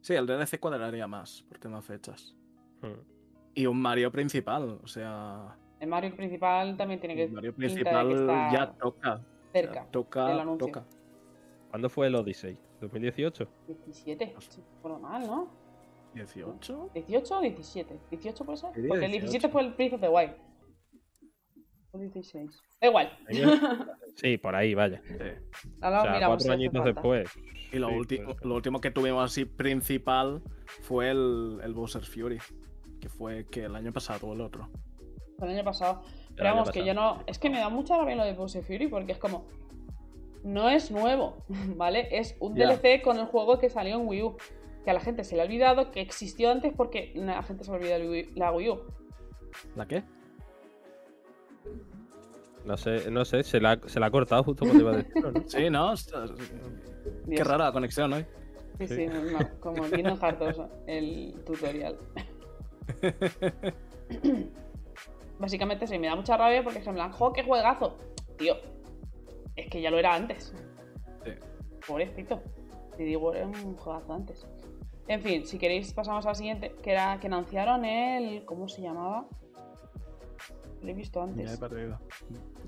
Sí, 0.00 0.14
el 0.14 0.26
DLC 0.26 0.58
cuadraría 0.58 1.06
más 1.06 1.42
por 1.42 1.58
tema 1.58 1.82
fechas. 1.82 2.34
hmm. 2.80 3.16
Y 3.54 3.66
un 3.66 3.82
Mario 3.82 4.10
principal, 4.10 4.78
o 4.82 4.86
sea, 4.86 5.58
El 5.78 5.88
Mario 5.88 6.16
principal 6.16 6.74
también 6.78 7.00
tiene 7.00 7.16
que 7.16 7.24
el 7.24 7.32
Mario 7.32 7.52
que 7.52 7.56
principal 7.58 8.12
está 8.12 8.50
ya 8.50 8.72
toca. 8.78 9.20
cerca. 9.52 9.82
del 9.82 9.90
toca, 9.90 10.40
anuncio. 10.40 10.66
toca. 10.68 10.86
¿Cuándo 11.70 11.88
fue 11.90 12.06
el 12.06 12.14
Odyssey? 12.14 12.58
¿2018? 12.80 13.48
17, 13.66 14.34
si 14.38 14.60
no 14.60 14.66
recuerdo 14.76 14.98
mal, 15.00 15.26
¿no? 15.26 15.50
18. 16.14 16.90
18 16.94 17.38
o 17.38 17.40
17. 17.40 18.00
18 18.10 18.44
puede 18.44 18.56
ser. 18.58 18.70
Porque 18.88 19.04
el 19.04 19.12
18. 19.12 19.20
17 19.30 19.48
fue 19.48 19.62
el 19.62 19.72
Breath 19.74 19.92
of 19.94 20.00
the 20.00 20.08
Wild. 20.08 20.32
O 21.92 21.98
16. 21.98 22.60
Da 22.80 22.86
igual. 22.88 23.10
Sí, 24.16 24.36
por 24.36 24.56
ahí, 24.56 24.74
vaya. 24.74 25.00
Sí. 25.06 25.14
Ahora 25.80 26.00
o 26.00 26.02
sea, 26.02 26.12
miramos 26.14 26.36
cuatro 26.38 26.52
añitos 26.52 26.84
después. 26.84 27.30
Y 27.72 27.78
lo, 27.78 27.88
Sí, 27.88 27.94
ulti- 27.94 28.36
lo 28.42 28.54
último 28.56 28.80
que 28.80 28.90
tuvimos 28.90 29.24
así 29.24 29.44
principal 29.44 30.42
fue 30.82 31.10
el, 31.10 31.60
el 31.62 31.72
Bowser 31.72 32.02
Fury. 32.04 32.38
Que 33.00 33.08
fue 33.08 33.46
que 33.46 33.66
el 33.66 33.76
año 33.76 33.92
pasado 33.92 34.26
o 34.26 34.32
el 34.34 34.40
otro. 34.40 34.68
Fue 35.38 35.46
el 35.46 35.54
año 35.54 35.64
pasado. 35.64 36.02
Pero 36.34 36.50
vamos, 36.50 36.72
que 36.72 36.84
yo 36.84 36.94
no. 36.94 37.22
Es 37.28 37.38
que 37.38 37.48
me 37.48 37.60
da 37.60 37.68
mucha 37.68 37.96
rabia 37.96 38.16
lo 38.16 38.24
de 38.24 38.32
Bowser 38.32 38.64
Fury 38.64 38.88
porque 38.88 39.12
es 39.12 39.18
como. 39.18 39.46
No 40.44 40.68
es 40.68 40.90
nuevo, 40.90 41.44
¿vale? 41.76 42.08
Es 42.10 42.36
un. 42.40 42.54
DLC 42.54 43.02
con 43.02 43.18
el 43.18 43.26
juego 43.26 43.58
que 43.58 43.68
salió 43.70 43.96
en 44.00 44.06
Wii 44.06 44.22
U. 44.22 44.36
Que 44.84 44.90
a 44.90 44.94
la 44.94 45.00
gente 45.00 45.24
se 45.24 45.34
le 45.36 45.42
ha 45.42 45.44
olvidado 45.44 45.90
que 45.90 46.00
existió 46.00 46.50
antes 46.50 46.72
porque 46.74 47.12
la 47.14 47.42
gente 47.42 47.64
se 47.64 47.70
le 47.72 47.76
olvidó 47.78 47.96
el 47.96 48.08
Wii- 48.08 48.32
la 48.36 48.52
Wii 48.52 48.68
U. 48.70 48.80
¿La 49.76 49.86
qué? 49.86 50.02
No 52.64 52.76
sé, 52.76 53.10
no 53.10 53.24
sé, 53.24 53.42
se 53.42 53.60
la, 53.60 53.78
se 53.86 53.98
la 54.00 54.06
ha 54.06 54.10
cortado 54.10 54.44
justo 54.44 54.64
cuando 54.64 54.82
iba 54.82 54.92
a 54.92 54.96
decirlo, 54.98 55.32
¿no? 55.32 55.42
Sí, 55.48 55.70
¿no? 55.70 55.94
Qué 57.24 57.30
Dios. 57.36 57.46
rara 57.46 57.66
la 57.66 57.72
conexión 57.72 58.12
hoy. 58.12 58.24
Sí, 58.78 58.86
Sí. 58.88 58.94
sí, 58.96 59.06
normal. 59.06 59.52
Como 59.60 59.84
en 59.86 59.90
Kingdom 59.90 60.18
Hearts 60.20 60.56
2, 60.56 60.68
el 60.86 61.34
tutorial. 61.44 61.98
Básicamente 65.38 65.86
sí, 65.86 65.98
me 65.98 66.08
da 66.08 66.16
mucha 66.16 66.36
rabia 66.36 66.62
porque 66.62 66.78
es 66.80 66.86
en 66.86 66.94
plan, 66.94 67.12
¡jo, 67.12 67.32
qué 67.32 67.42
juegazo! 67.42 67.96
Tío, 68.36 68.54
es 69.60 69.68
que 69.70 69.80
ya 69.80 69.90
lo 69.90 69.98
era 69.98 70.14
antes. 70.14 70.54
Sí. 71.24 71.30
Pobrecito. 71.86 72.42
Te 72.96 73.02
digo, 73.04 73.32
era 73.34 73.46
un 73.46 73.76
juegazo 73.76 74.12
antes. 74.12 74.46
En 75.06 75.22
fin, 75.22 75.46
si 75.46 75.58
queréis 75.58 75.92
pasamos 75.92 76.26
al 76.26 76.34
siguiente, 76.36 76.74
que 76.82 76.92
era 76.92 77.18
que 77.20 77.28
anunciaron 77.28 77.84
el... 77.84 78.44
¿Cómo 78.44 78.68
se 78.68 78.82
llamaba? 78.82 79.26
Lo 80.82 80.88
he 80.88 80.92
visto 80.94 81.20
Ya 81.20 81.26
he 81.26 81.30
antes. 81.46 81.58
perdido. 81.60 81.98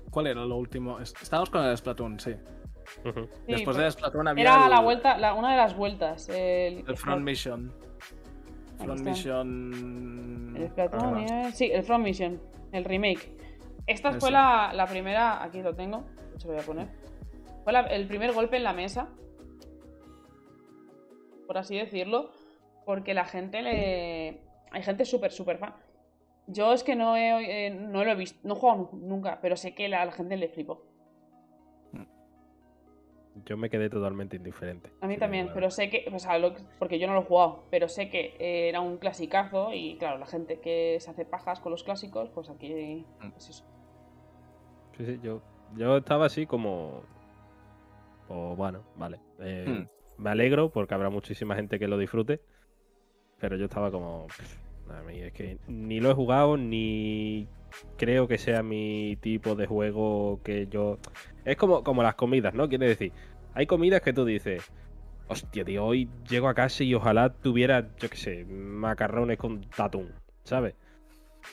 ¿Cuál 0.09 0.27
era 0.27 0.43
lo 0.45 0.57
último? 0.57 0.99
Es- 0.99 1.13
Estábamos 1.21 1.49
con 1.49 1.63
el 1.63 1.77
Splatoon, 1.77 2.19
sí. 2.19 2.33
Después 3.47 3.77
pero 3.77 3.83
de 3.85 3.91
Splatoon 3.91 4.27
había 4.27 4.43
Era 4.43 4.63
el, 4.65 4.69
la 4.71 4.81
vuelta, 4.81 5.17
la- 5.17 5.33
una 5.33 5.51
de 5.51 5.57
las 5.57 5.75
vueltas. 5.77 6.27
El, 6.29 6.83
el 6.87 6.97
Front 6.97 7.23
Mission. 7.23 7.71
Front. 8.79 9.01
Mission. 9.01 10.53
El 10.57 10.67
Splatoon, 10.69 11.25
Ah. 11.31 11.51
sí, 11.53 11.69
el 11.71 11.83
Front 11.83 12.03
Mission, 12.03 12.41
el 12.71 12.83
remake. 12.83 13.37
Esta 13.87 14.09
fue 14.19 14.31
la, 14.31 14.71
la 14.73 14.87
primera, 14.87 15.43
aquí 15.43 15.61
lo 15.61 15.75
tengo, 15.75 16.03
se 16.37 16.47
lo 16.47 16.53
voy 16.53 16.61
a 16.61 16.65
poner. 16.65 16.87
Fue 17.63 17.73
la- 17.73 17.81
el 17.81 18.07
primer 18.07 18.31
golpe 18.33 18.57
en 18.57 18.63
la 18.63 18.73
mesa, 18.73 19.09
por 21.47 21.57
así 21.57 21.77
decirlo, 21.77 22.31
porque 22.85 23.13
la 23.13 23.25
gente 23.25 23.61
le... 23.61 24.41
Hay 24.71 24.83
gente 24.83 25.03
súper, 25.05 25.31
súper 25.31 25.57
fan. 25.57 25.75
Yo 26.47 26.73
es 26.73 26.83
que 26.83 26.95
no, 26.95 27.15
he, 27.17 27.67
eh, 27.67 27.69
no 27.69 28.03
lo 28.03 28.11
he 28.11 28.15
visto, 28.15 28.39
no 28.47 28.53
he 28.55 28.57
jugado 28.57 28.89
nu- 28.93 28.99
nunca, 29.07 29.39
pero 29.41 29.55
sé 29.57 29.73
que 29.75 29.89
la, 29.89 30.05
la 30.05 30.11
gente 30.11 30.37
le 30.37 30.47
flipó. 30.47 30.83
Yo 33.45 33.55
me 33.55 33.69
quedé 33.69 33.89
totalmente 33.89 34.35
indiferente. 34.35 34.89
A 34.99 35.07
mí 35.07 35.17
también, 35.17 35.49
pero 35.53 35.71
sé 35.71 35.89
que, 35.89 36.05
o 36.13 36.19
sea, 36.19 36.37
lo- 36.37 36.53
porque 36.79 36.99
yo 36.99 37.07
no 37.07 37.13
lo 37.13 37.21
he 37.21 37.25
jugado, 37.25 37.63
pero 37.71 37.87
sé 37.87 38.09
que 38.09 38.35
eh, 38.39 38.67
era 38.69 38.81
un 38.81 38.97
clasicazo 38.97 39.73
y 39.73 39.95
claro, 39.97 40.17
la 40.17 40.25
gente 40.25 40.59
que 40.59 40.97
se 40.99 41.09
hace 41.11 41.23
pajas 41.25 41.59
con 41.61 41.71
los 41.71 41.83
clásicos, 41.83 42.29
pues 42.29 42.49
aquí 42.49 42.73
es 42.73 43.49
eso. 43.49 43.63
Sí, 44.97 45.05
sí, 45.05 45.19
yo, 45.23 45.41
yo 45.75 45.97
estaba 45.97 46.25
así 46.25 46.45
como. 46.45 47.03
Pues 48.27 48.57
bueno, 48.57 48.83
vale. 48.95 49.19
eh, 49.39 49.65
Hmm. 49.67 49.87
Me 50.21 50.29
alegro 50.29 50.69
porque 50.69 50.93
habrá 50.93 51.09
muchísima 51.09 51.55
gente 51.55 51.79
que 51.79 51.87
lo 51.87 51.97
disfrute. 51.97 52.41
Pero 53.39 53.55
yo 53.55 53.65
estaba 53.65 53.91
como. 53.91 54.27
pff, 54.27 54.57
A 54.91 55.01
mí 55.03 55.19
es 55.21 55.31
que 55.33 55.57
ni 55.67 55.99
lo 56.01 56.11
he 56.11 56.13
jugado, 56.13 56.57
ni 56.57 57.47
creo 57.97 58.27
que 58.27 58.37
sea 58.37 58.63
mi 58.63 59.17
tipo 59.21 59.55
de 59.55 59.67
juego 59.67 60.39
que 60.43 60.67
yo. 60.67 60.99
Es 61.45 61.57
como, 61.57 61.83
como 61.83 62.03
las 62.03 62.15
comidas, 62.15 62.53
¿no? 62.53 62.69
Quiere 62.69 62.87
decir, 62.87 63.11
hay 63.53 63.65
comidas 63.65 64.01
que 64.01 64.13
tú 64.13 64.25
dices. 64.25 64.71
Hostia, 65.27 65.63
tío, 65.63 65.85
hoy 65.85 66.09
llego 66.29 66.49
a 66.49 66.53
casa 66.53 66.83
y 66.83 66.93
ojalá 66.93 67.33
tuviera, 67.33 67.95
yo 67.97 68.09
qué 68.09 68.17
sé, 68.17 68.45
macarrones 68.45 69.37
con 69.37 69.61
tatún, 69.61 70.11
¿sabes? 70.43 70.75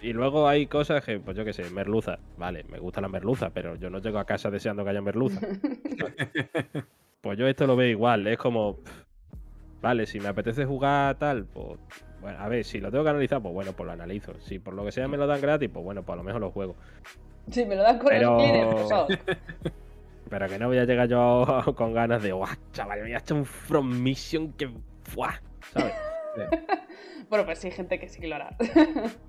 Y 0.01 0.13
luego 0.13 0.49
hay 0.49 0.67
cosas 0.67 1.05
que, 1.05 1.19
pues 1.19 1.37
yo 1.37 1.45
qué 1.45 1.53
sé, 1.53 1.71
merluza. 1.71 2.19
Vale, 2.37 2.65
me 2.65 2.79
gusta 2.79 3.01
la 3.01 3.09
merluza, 3.09 3.51
pero 3.51 3.77
yo 3.77 3.91
no 3.91 3.99
llego 3.99 4.19
a 4.19 4.25
casa 4.25 4.51
deseando 4.51 4.85
que 4.85 4.91
haya 4.91 5.01
merluza. 5.01 5.41
pues 7.21 7.39
yo 7.39 7.47
esto 7.47 7.67
lo 7.67 7.77
veo 7.77 7.89
igual, 7.89 8.27
es 8.27 8.39
como. 8.39 8.79
Vale, 9.81 10.07
si 10.07 10.19
me 10.21 10.29
apetece 10.29 10.65
jugar 10.65 11.19
tal, 11.19 11.47
pues. 11.47 11.79
Bueno, 12.21 12.39
a 12.41 12.49
ver, 12.49 12.65
si 12.65 12.81
lo 12.81 12.91
tengo 12.91 13.05
que 13.05 13.11
analizar, 13.11 13.41
pues 13.41 13.55
bueno, 13.55 13.73
pues 13.73 13.87
lo 13.87 13.93
analizo. 13.93 14.35
Si 14.41 14.59
por 14.59 14.75
lo 14.75 14.85
que 14.85 14.93
sea 14.93 15.07
me 15.09 15.17
lo 15.17 15.27
dan 15.27 15.41
gratis, 15.41 15.71
pues 15.73 15.85
bueno, 15.85 16.03
pues 16.03 16.15
a 16.15 16.17
lo 16.17 16.23
mejor 16.25 16.41
lo 16.41 16.51
juego. 16.51 16.75
Sí, 17.51 17.65
me 17.65 17.77
lo 17.77 17.83
dan 17.83 17.99
con 17.99 18.09
Pero- 18.09 18.37
los 18.37 18.43
cleaners. 19.07 19.25
Pero 20.29 20.47
que 20.49 20.59
no 20.59 20.67
voy 20.69 20.79
a 20.79 20.85
llegar 20.85 21.09
yo 21.09 21.47
con 21.77 21.95
ganas 21.95 22.23
de, 22.23 22.33
guau, 22.33 22.49
chaval, 22.73 22.99
me 22.99 23.05
voy 23.05 23.15
a 23.15 23.19
echar 23.19 23.37
un 23.37 23.45
From 23.45 23.89
Mission 24.03 24.53
que. 24.53 24.69
¡Fuah! 25.05 25.41
¿Sabes? 25.73 25.95
Bueno, 27.29 27.45
pues 27.45 27.59
sí, 27.59 27.67
hay 27.67 27.73
gente 27.75 27.99
que 27.99 28.09
sí 28.09 28.21
que 28.23 28.27
lo 28.27 28.37
hará. 28.37 28.57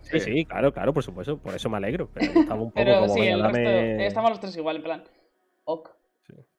Sí, 0.04 0.22
sí, 0.22 0.46
claro, 0.46 0.72
claro, 0.72 0.94
por 0.94 1.04
supuesto. 1.04 1.38
Por 1.38 1.54
eso 1.54 1.70
me 1.70 1.76
alegro. 1.76 2.08
Pero 2.14 2.32
estaba 2.40 2.62
un 2.62 2.70
poco 2.72 2.76
Pero 2.76 3.02
como, 3.02 3.14
sí, 3.14 3.20
venga, 3.20 3.34
el 3.36 3.42
dame- 3.42 3.64
resto. 3.66 4.04
Estamos 4.04 4.30
los 4.30 4.40
tres 4.40 4.56
igual, 4.56 4.78
en 4.78 4.84
plan. 4.84 5.04
Ok. 5.66 5.90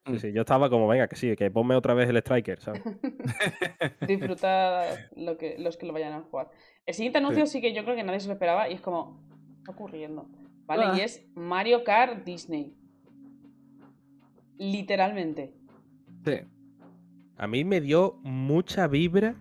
Sí, 0.07 0.19
sí, 0.19 0.33
yo 0.33 0.41
estaba 0.41 0.71
como, 0.71 0.89
venga, 0.89 1.07
que 1.09 1.17
sí, 1.17 1.37
que 1.37 1.51
ponme 1.51 1.75
otra 1.77 1.95
vez 1.95 2.09
el 2.09 2.17
Striker, 2.17 2.59
¿sabes? 2.61 2.83
Disfruta 4.07 4.85
lo 5.15 5.37
que, 5.37 5.57
los 5.59 5.77
que 5.77 5.87
lo 5.87 5.93
vayan 5.93 6.13
a 6.15 6.21
jugar. 6.23 6.51
El 6.87 6.95
siguiente 6.95 7.19
anuncio 7.19 7.47
sí. 7.47 7.61
que 7.61 7.73
yo 7.75 7.85
creo 7.85 7.95
que 7.97 8.03
nadie 8.03 8.21
se 8.21 8.27
lo 8.29 8.33
esperaba 8.33 8.69
y 8.69 8.75
es 8.75 8.81
como. 8.81 9.21
¿Qué 9.29 9.59
está 9.59 9.73
ocurriendo? 9.73 10.27
¿Vale? 10.67 10.85
Ah. 10.87 10.95
Y 10.97 11.01
es 11.01 11.27
Mario 11.35 11.85
Kart 11.85 12.25
Disney. 12.25 12.75
Literalmente. 14.59 15.55
Sí. 16.25 16.33
A 17.37 17.47
mí 17.47 17.65
me 17.65 17.81
dio 17.81 18.19
mucha 18.23 18.87
vibra. 18.87 19.35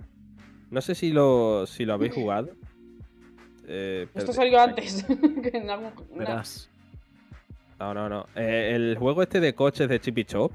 No 0.69 0.82
sé 0.82 0.93
si 0.95 1.12
lo, 1.12 1.65
si 1.67 1.86
lo 1.86 1.93
habéis 1.93 2.13
jugado. 2.15 2.50
Eh, 3.67 4.08
Esto 4.13 4.34
salió 4.34 4.60
antes. 4.60 5.06
que 5.43 5.58
en 5.58 5.69
algún- 5.69 5.93
Verás. 6.17 6.69
No, 7.80 7.94
no, 7.94 8.10
no. 8.10 8.26
Eh, 8.36 8.74
el 8.76 8.98
juego 8.98 9.24
este 9.24 9.39
de 9.39 9.56
coches 9.56 9.88
de 9.88 10.00
Chippy 10.02 10.26
Chop, 10.26 10.52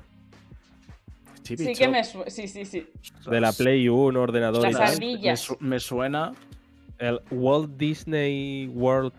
Chippy 1.42 1.64
Sí, 1.64 1.72
que 1.74 1.84
Chop, 1.84 1.92
me 1.92 2.04
su- 2.04 2.24
Sí, 2.28 2.48
sí, 2.48 2.64
sí. 2.64 2.87
de 3.30 3.40
la 3.40 3.52
Play 3.52 3.88
1, 3.88 4.20
ordenador 4.20 4.60
y 4.60 4.72
Las 4.72 4.80
tal. 4.80 4.92
ardillas. 4.94 5.22
Me, 5.24 5.37
su- 5.37 5.56
me 5.60 5.80
suena. 5.80 6.32
El 6.98 7.20
Walt 7.30 7.76
Disney 7.76 8.68
World. 8.68 9.12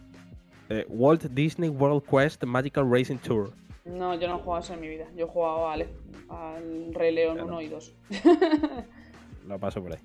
eh, 0.69 0.85
Walt 0.89 1.23
Disney 1.25 1.69
World 1.69 2.03
Quest 2.09 2.43
Magical 2.43 2.89
Racing 2.89 3.17
Tour. 3.17 3.51
No, 3.85 4.15
yo 4.19 4.27
no 4.27 4.37
he 4.37 4.39
jugado 4.41 4.63
eso 4.63 4.73
en 4.73 4.81
mi 4.81 4.87
vida. 4.87 5.05
Yo 5.15 5.25
he 5.25 5.29
jugado 5.29 5.69
al, 5.69 5.87
al 6.29 6.93
Rey 6.93 7.13
León 7.13 7.35
Claro. 7.35 7.47
1 7.49 7.61
y 7.61 7.67
2. 7.67 7.93
Lo 9.47 9.59
paso 9.59 9.81
por 9.83 9.93
ahí. 9.93 9.99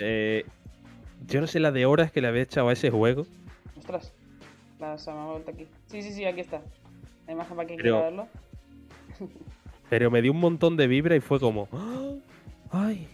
Eh, 0.00 0.44
yo 1.26 1.40
no 1.40 1.46
sé 1.46 1.60
la 1.60 1.70
de 1.70 1.86
horas 1.86 2.10
que 2.10 2.20
le 2.20 2.28
había 2.28 2.42
echado 2.42 2.68
a 2.68 2.72
ese 2.72 2.90
juego. 2.90 3.26
Ostras. 3.78 4.12
La 4.82 4.98
se 4.98 5.12
me 5.12 5.18
ha 5.20 5.26
vuelto 5.26 5.50
aquí. 5.52 5.68
Sí, 5.86 6.02
sí, 6.02 6.12
sí, 6.12 6.24
aquí 6.24 6.40
está. 6.40 6.60
La 7.26 7.32
imagen 7.34 7.56
para 7.56 7.66
quien 7.68 7.78
Pero- 7.80 7.94
quiera 7.94 8.04
verlo. 8.10 8.28
Pero 9.88 10.10
me 10.10 10.22
dio 10.22 10.32
un 10.32 10.40
montón 10.40 10.76
de 10.76 10.86
vibra 10.88 11.14
y 11.14 11.20
fue 11.20 11.38
como. 11.38 11.68
¡Ah! 11.72 12.12
¡Ay! 12.72 13.06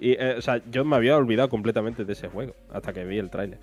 Y, 0.00 0.12
eh, 0.12 0.34
o 0.36 0.42
sea, 0.42 0.60
yo 0.70 0.84
me 0.84 0.96
había 0.96 1.16
olvidado 1.16 1.48
completamente 1.48 2.04
de 2.04 2.12
ese 2.12 2.28
juego 2.28 2.52
hasta 2.72 2.92
que 2.92 3.04
vi 3.04 3.18
el 3.18 3.30
tráiler. 3.30 3.58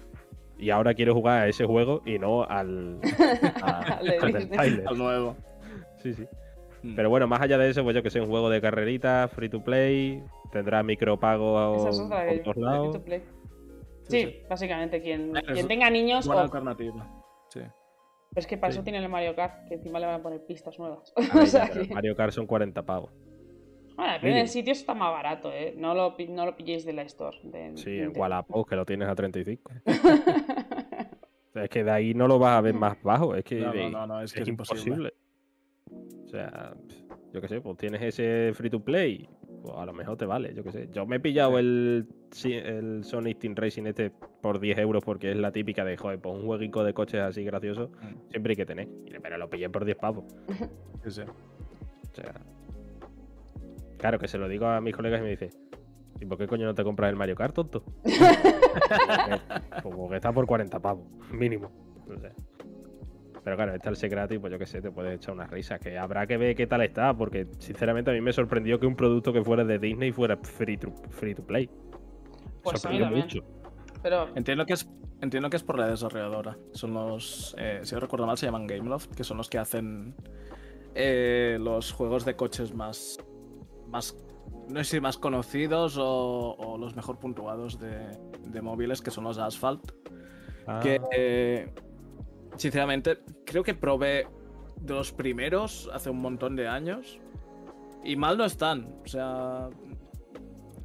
Y 0.57 0.69
ahora 0.69 0.93
quiero 0.93 1.13
jugar 1.13 1.41
a 1.41 1.47
ese 1.47 1.65
juego 1.65 2.01
y 2.05 2.17
no 2.17 2.43
al, 2.43 2.99
a- 3.61 3.99
Al 3.99 4.17
tráiler. 4.49 4.87
Al 4.87 4.97
nuevo. 4.97 5.35
Sí, 6.01 6.13
sí. 6.13 6.25
Mm. 6.83 6.95
Pero 6.95 7.09
bueno, 7.11 7.27
más 7.27 7.41
allá 7.41 7.57
de 7.59 7.69
eso, 7.69 7.83
pues 7.83 7.95
yo 7.95 8.01
que 8.01 8.09
sé, 8.09 8.21
un 8.21 8.27
juego 8.29 8.49
de 8.49 8.59
carreritas, 8.61 9.29
free 9.31 9.49
to 9.49 9.63
play, 9.63 10.23
tendrá 10.51 10.81
micropago 10.81 11.75
Esa 11.75 11.89
es 11.89 11.99
otra 11.99 12.25
por 12.25 12.39
todos 12.41 12.53
free 12.55 12.63
lados. 12.63 12.91
to 12.93 13.01
play. 13.03 13.19
Sí, 14.07 14.21
Sí, 14.21 14.25
sí. 14.27 14.37
básicamente, 14.49 15.01
quien, 15.01 15.33
quien 15.53 15.67
tenga 15.67 15.89
niños. 15.91 16.25
Buena 16.25 16.41
o- 16.41 16.45
alternativa. 16.45 17.07
Pero 18.33 18.39
es 18.39 18.47
que 18.47 18.57
para 18.57 18.71
Sí. 18.71 18.77
eso 18.79 18.83
tiene 18.83 18.99
el 18.99 19.09
Mario 19.09 19.35
Kart, 19.35 19.67
que 19.67 19.75
encima 19.75 19.99
le 19.99 20.05
van 20.05 20.19
a 20.21 20.23
poner 20.23 20.45
pistas 20.45 20.77
nuevas. 20.79 21.13
A 21.33 21.37
o 21.39 21.45
sea 21.45 21.69
que- 21.69 21.93
Mario 21.93 22.15
Kart 22.15 22.31
son 22.31 22.47
40 22.47 22.85
pavos. 22.85 23.11
Bueno, 23.97 24.13
depende 24.13 24.37
del 24.39 24.47
sitio, 24.47 24.71
está 24.71 24.93
más 24.93 25.11
barato, 25.11 25.51
¿eh? 25.51 25.75
No 25.77 25.93
lo, 25.93 26.15
no 26.29 26.45
lo 26.45 26.55
pilléis 26.55 26.85
de 26.85 26.93
la 26.93 27.01
Store. 27.03 27.37
de 27.43 27.75
Sí, 27.77 27.89
en 27.89 27.95
Nintendo. 27.97 28.19
Wallapop, 28.21 28.67
que 28.69 28.75
lo 28.75 28.85
tienes 28.85 29.07
a 29.09 29.15
35. 29.15 29.71
Es 31.53 31.69
que 31.69 31.83
de 31.83 31.91
ahí 31.91 32.13
no 32.13 32.29
lo 32.29 32.39
vas 32.39 32.57
a 32.57 32.61
ver 32.61 32.73
más 32.73 32.95
bajo. 33.03 33.35
Es 33.35 33.43
que 33.43 33.59
No, 33.59 33.67
no, 33.67 33.73
de- 33.73 33.89
no, 33.91 34.07
no, 34.07 34.21
es 34.21 34.31
es, 34.31 34.33
que 34.33 34.43
es 34.43 34.47
imposible. 34.47 35.13
O 36.23 36.27
sea, 36.29 36.73
yo 37.33 37.41
qué 37.41 37.47
sé, 37.49 37.59
pues 37.59 37.75
tienes 37.77 38.01
ese 38.01 38.53
free 38.53 38.69
to 38.69 38.79
play. 38.81 39.27
Pues 39.61 39.73
a 39.77 39.85
lo 39.85 39.93
mejor 39.93 40.17
te 40.17 40.25
vale, 40.25 40.53
yo 40.55 40.63
qué 40.63 40.71
sé. 40.71 40.89
Yo 40.91 41.05
me 41.05 41.17
he 41.17 41.19
pillado 41.19 41.59
el, 41.59 42.07
el 42.45 43.03
Sonic 43.03 43.37
Team 43.39 43.53
Racing 43.55 43.83
este 43.85 44.11
por 44.41 44.59
10 44.59 44.79
euros 44.79 45.03
porque 45.03 45.31
es 45.31 45.37
la 45.37 45.51
típica 45.51 45.85
de, 45.85 45.97
joder, 45.97 46.19
pues 46.19 46.35
un 46.35 46.45
jueguico 46.45 46.83
de 46.83 46.93
coches 46.93 47.21
así 47.21 47.43
gracioso 47.43 47.91
Mm, 48.01 48.29
siempre 48.31 48.51
hay 48.53 48.55
que 48.57 48.65
tener. 48.65 48.87
Pero 49.21 49.37
lo 49.37 49.49
pillé 49.49 49.69
por 49.69 49.85
10 49.85 49.97
pavos. 49.97 50.25
O 51.05 51.09
sea, 51.09 51.25
claro 53.97 54.19
que 54.19 54.27
se 54.27 54.37
lo 54.37 54.47
digo 54.47 54.65
a 54.67 54.81
mis 54.81 54.95
colegas 54.95 55.19
y 55.21 55.23
me 55.23 55.29
dice, 55.29 55.49
¿y 56.19 56.25
por 56.25 56.37
qué 56.37 56.45
coño 56.47 56.65
no 56.65 56.75
te 56.75 56.83
compras 56.83 57.09
el 57.09 57.15
Mario 57.15 57.35
Kart, 57.35 57.55
tonto? 57.55 57.83
Porque- 58.03 58.11
pues 59.83 59.95
porque 59.95 60.15
está 60.17 60.31
por 60.33 60.45
40 60.45 60.79
pavos, 60.79 61.07
mínimo. 61.31 61.71
O 62.09 62.19
sea, 62.19 62.31
pero 63.43 63.55
claro, 63.55 63.73
está 63.73 63.89
el 63.89 63.95
ser 63.95 64.09
gratis, 64.09 64.39
pues 64.39 64.51
yo 64.51 64.59
qué 64.59 64.65
sé, 64.65 64.81
te 64.81 64.91
puedes 64.91 65.15
echar 65.15 65.33
unas 65.33 65.49
risas. 65.49 65.79
Que 65.79 65.97
habrá 65.97 66.27
que 66.27 66.37
ver 66.37 66.55
qué 66.55 66.67
tal 66.67 66.81
está, 66.81 67.13
porque 67.15 67.47
sinceramente 67.59 68.11
a 68.11 68.13
mí 68.13 68.21
me 68.21 68.33
sorprendió 68.33 68.79
que 68.79 68.85
un 68.85 68.95
producto 68.95 69.33
que 69.33 69.43
fuera 69.43 69.63
de 69.63 69.79
Disney 69.79 70.11
fuera 70.11 70.37
free 70.37 70.77
to, 70.77 70.91
free 71.09 71.33
to 71.33 71.43
play. 71.43 71.69
Pues 72.63 72.85
a 72.85 72.89
mí 72.89 72.99
sorprendió 72.99 73.23
mucho. 73.23 73.43
Pero 74.03 74.29
Entiendo 74.35 74.65
que 74.65 74.73
es 74.73 74.89
entiendo 75.21 75.49
que 75.49 75.57
es 75.57 75.63
por 75.63 75.77
la 75.77 75.87
desarrolladora. 75.87 76.57
Son 76.73 76.93
los, 76.93 77.55
eh, 77.59 77.81
si 77.83 77.93
no 77.93 78.01
recuerdo 78.01 78.25
mal, 78.25 78.37
se 78.37 78.47
llaman 78.47 78.65
Gameloft, 78.67 79.13
que 79.15 79.23
son 79.23 79.37
los 79.37 79.49
que 79.49 79.59
hacen 79.59 80.15
eh, 80.95 81.57
los 81.59 81.91
juegos 81.91 82.25
de 82.25 82.35
coches 82.35 82.73
más, 82.73 83.19
más, 83.87 84.17
no 84.67 84.83
sé 84.83 84.95
si 84.95 84.99
más 84.99 85.17
conocidos 85.17 85.97
o, 85.97 86.55
o 86.57 86.77
los 86.77 86.95
mejor 86.95 87.19
puntuados 87.19 87.79
de, 87.79 88.17
de 88.47 88.61
móviles, 88.61 89.01
que 89.01 89.11
son 89.11 89.23
los 89.23 89.37
Asphalt. 89.37 89.91
Que, 90.83 90.99
Ah, 91.01 91.07
eh, 91.11 91.73
sinceramente, 92.57 93.17
creo 93.45 93.63
que 93.63 93.73
probé 93.73 94.27
de 94.79 94.93
los 94.93 95.11
primeros 95.11 95.89
hace 95.93 96.09
un 96.09 96.21
montón 96.21 96.55
de 96.55 96.67
años. 96.67 97.19
Y 98.03 98.15
mal 98.15 98.37
no 98.37 98.45
están. 98.45 98.95
O 99.05 99.07
sea, 99.07 99.69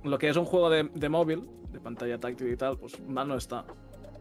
lo 0.05 0.19
que 0.19 0.29
es 0.29 0.37
un 0.37 0.45
juego 0.45 0.69
de, 0.71 1.09
móvil, 1.09 1.49
de 1.73 1.81
pantalla 1.81 2.19
táctil 2.19 2.53
y 2.53 2.57
tal, 2.57 2.79
pues 2.79 3.01
mal 3.07 3.27
no 3.29 3.37
está. 3.37 3.65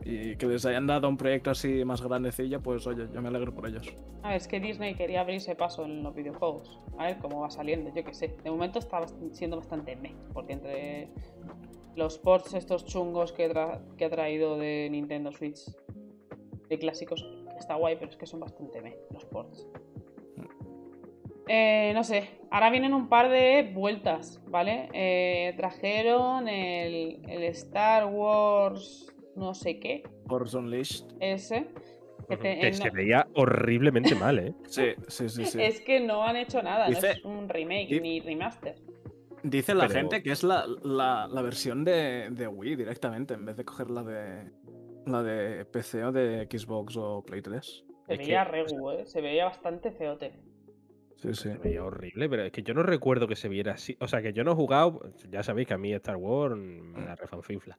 Y 0.05 0.35
que 0.35 0.45
les 0.45 0.65
hayan 0.65 0.85
dado 0.87 1.09
un 1.09 1.17
proyecto 1.17 1.49
así 1.49 1.83
más 1.83 2.01
grandecillo, 2.01 2.61
pues 2.61 2.85
oye, 2.87 3.07
yo 3.13 3.21
me 3.21 3.27
alegro 3.29 3.53
por 3.53 3.67
ellos. 3.67 3.87
a 4.23 4.29
ver, 4.29 4.37
es 4.37 4.47
que 4.47 4.59
Disney 4.59 4.93
quería 4.95 5.21
abrirse 5.21 5.55
paso 5.55 5.83
en 5.83 6.03
los 6.03 6.13
videojuegos. 6.13 6.79
A 6.97 7.05
ver 7.05 7.17
cómo 7.17 7.41
va 7.41 7.49
saliendo, 7.49 7.91
yo 7.93 8.03
qué 8.03 8.13
sé. 8.13 8.35
De 8.43 8.51
momento 8.51 8.79
está 8.79 9.03
siendo 9.31 9.57
bastante 9.57 9.95
meh, 9.95 10.15
porque 10.33 10.53
entre 10.53 11.09
los 11.95 12.17
ports 12.19 12.53
estos 12.53 12.85
chungos 12.85 13.31
que, 13.33 13.49
tra- 13.51 13.81
que 13.97 14.05
ha 14.05 14.09
traído 14.09 14.57
de 14.57 14.87
Nintendo 14.91 15.31
Switch 15.31 15.59
de 16.69 16.77
clásicos, 16.77 17.25
está 17.57 17.75
guay, 17.75 17.95
pero 17.95 18.09
es 18.11 18.17
que 18.17 18.25
son 18.25 18.39
bastante 18.39 18.81
meh 18.81 18.97
los 19.11 19.25
ports. 19.25 19.67
Eh, 21.47 21.91
no 21.93 22.03
sé, 22.03 22.29
ahora 22.49 22.71
vienen 22.71 22.93
un 22.95 23.07
par 23.07 23.29
de 23.29 23.69
vueltas, 23.73 24.41
¿vale? 24.47 24.89
Eh, 24.93 25.53
trajeron 25.57 26.47
el, 26.47 27.19
el 27.29 27.43
Star 27.43 28.07
Wars 28.07 29.11
no 29.35 29.53
sé 29.53 29.79
qué, 29.79 30.03
Force 30.27 30.57
Unleashed. 30.57 31.05
ese. 31.19 31.67
Que 32.29 32.37
te- 32.37 32.57
Que 32.59 32.67
eh, 32.69 32.73
se 32.73 32.85
no- 32.87 32.93
veía 32.93 33.27
horriblemente 33.35 34.15
mal, 34.15 34.39
¿eh? 34.39 34.53
Sí, 34.67 34.93
sí, 35.07 35.29
sí. 35.29 35.45
sí. 35.45 35.61
Es 35.61 35.81
que 35.81 35.99
no 35.99 36.23
han 36.23 36.35
hecho 36.37 36.63
nada, 36.63 36.87
Dice- 36.87 37.01
no 37.07 37.13
es 37.13 37.25
un 37.25 37.49
remake 37.49 37.87
di- 37.89 37.99
ni 37.99 38.19
remaster. 38.21 38.75
Dice 39.43 39.75
la 39.75 39.87
Pero- 39.87 39.99
gente 39.99 40.23
que 40.23 40.31
es 40.31 40.41
la, 40.41 40.65
la- 40.81 41.27
la 41.27 41.41
versión 41.43 41.83
de, 41.85 42.29
de 42.31 42.47
Wii 42.47 42.75
directamente, 42.77 43.35
en 43.35 43.45
vez 43.45 43.55
de 43.57 43.65
coger 43.65 43.91
la 43.91 44.01
de 44.03 44.49
la 45.05 45.23
de 45.23 45.65
PC 45.65 46.03
o 46.05 46.11
de 46.11 46.47
Xbox 46.49 46.97
o 46.97 47.23
Play 47.23 47.41
3. 47.41 47.83
Se 48.07 48.13
Es 48.13 48.19
veía 48.19 48.45
que- 48.45 48.51
regu, 48.51 48.91
¿eh? 48.91 49.05
Se 49.05 49.21
veía 49.21 49.45
bastante 49.45 49.91
feote. 49.91 50.33
Sí, 51.15 51.29
sí. 51.33 51.49
Se 51.49 51.57
veía 51.57 51.83
horrible, 51.83 52.29
pero 52.29 52.43
es 52.43 52.51
que 52.51 52.61
yo 52.61 52.73
no 52.73 52.83
recuerdo 52.83 53.27
que 53.27 53.35
se 53.35 53.47
viera 53.49 53.73
así. 53.73 53.95
O 54.01 54.07
sea, 54.07 54.21
que 54.21 54.33
yo 54.33 54.43
no 54.43 54.51
he 54.51 54.55
jugado. 54.55 55.01
Ya 55.29 55.43
sabéis 55.43 55.67
que 55.67 55.73
a 55.73 55.77
mí 55.77 55.93
Star 55.93 56.17
Wars 56.17 56.55
me 56.57 57.05
la 57.05 57.15
refanfifla. 57.15 57.77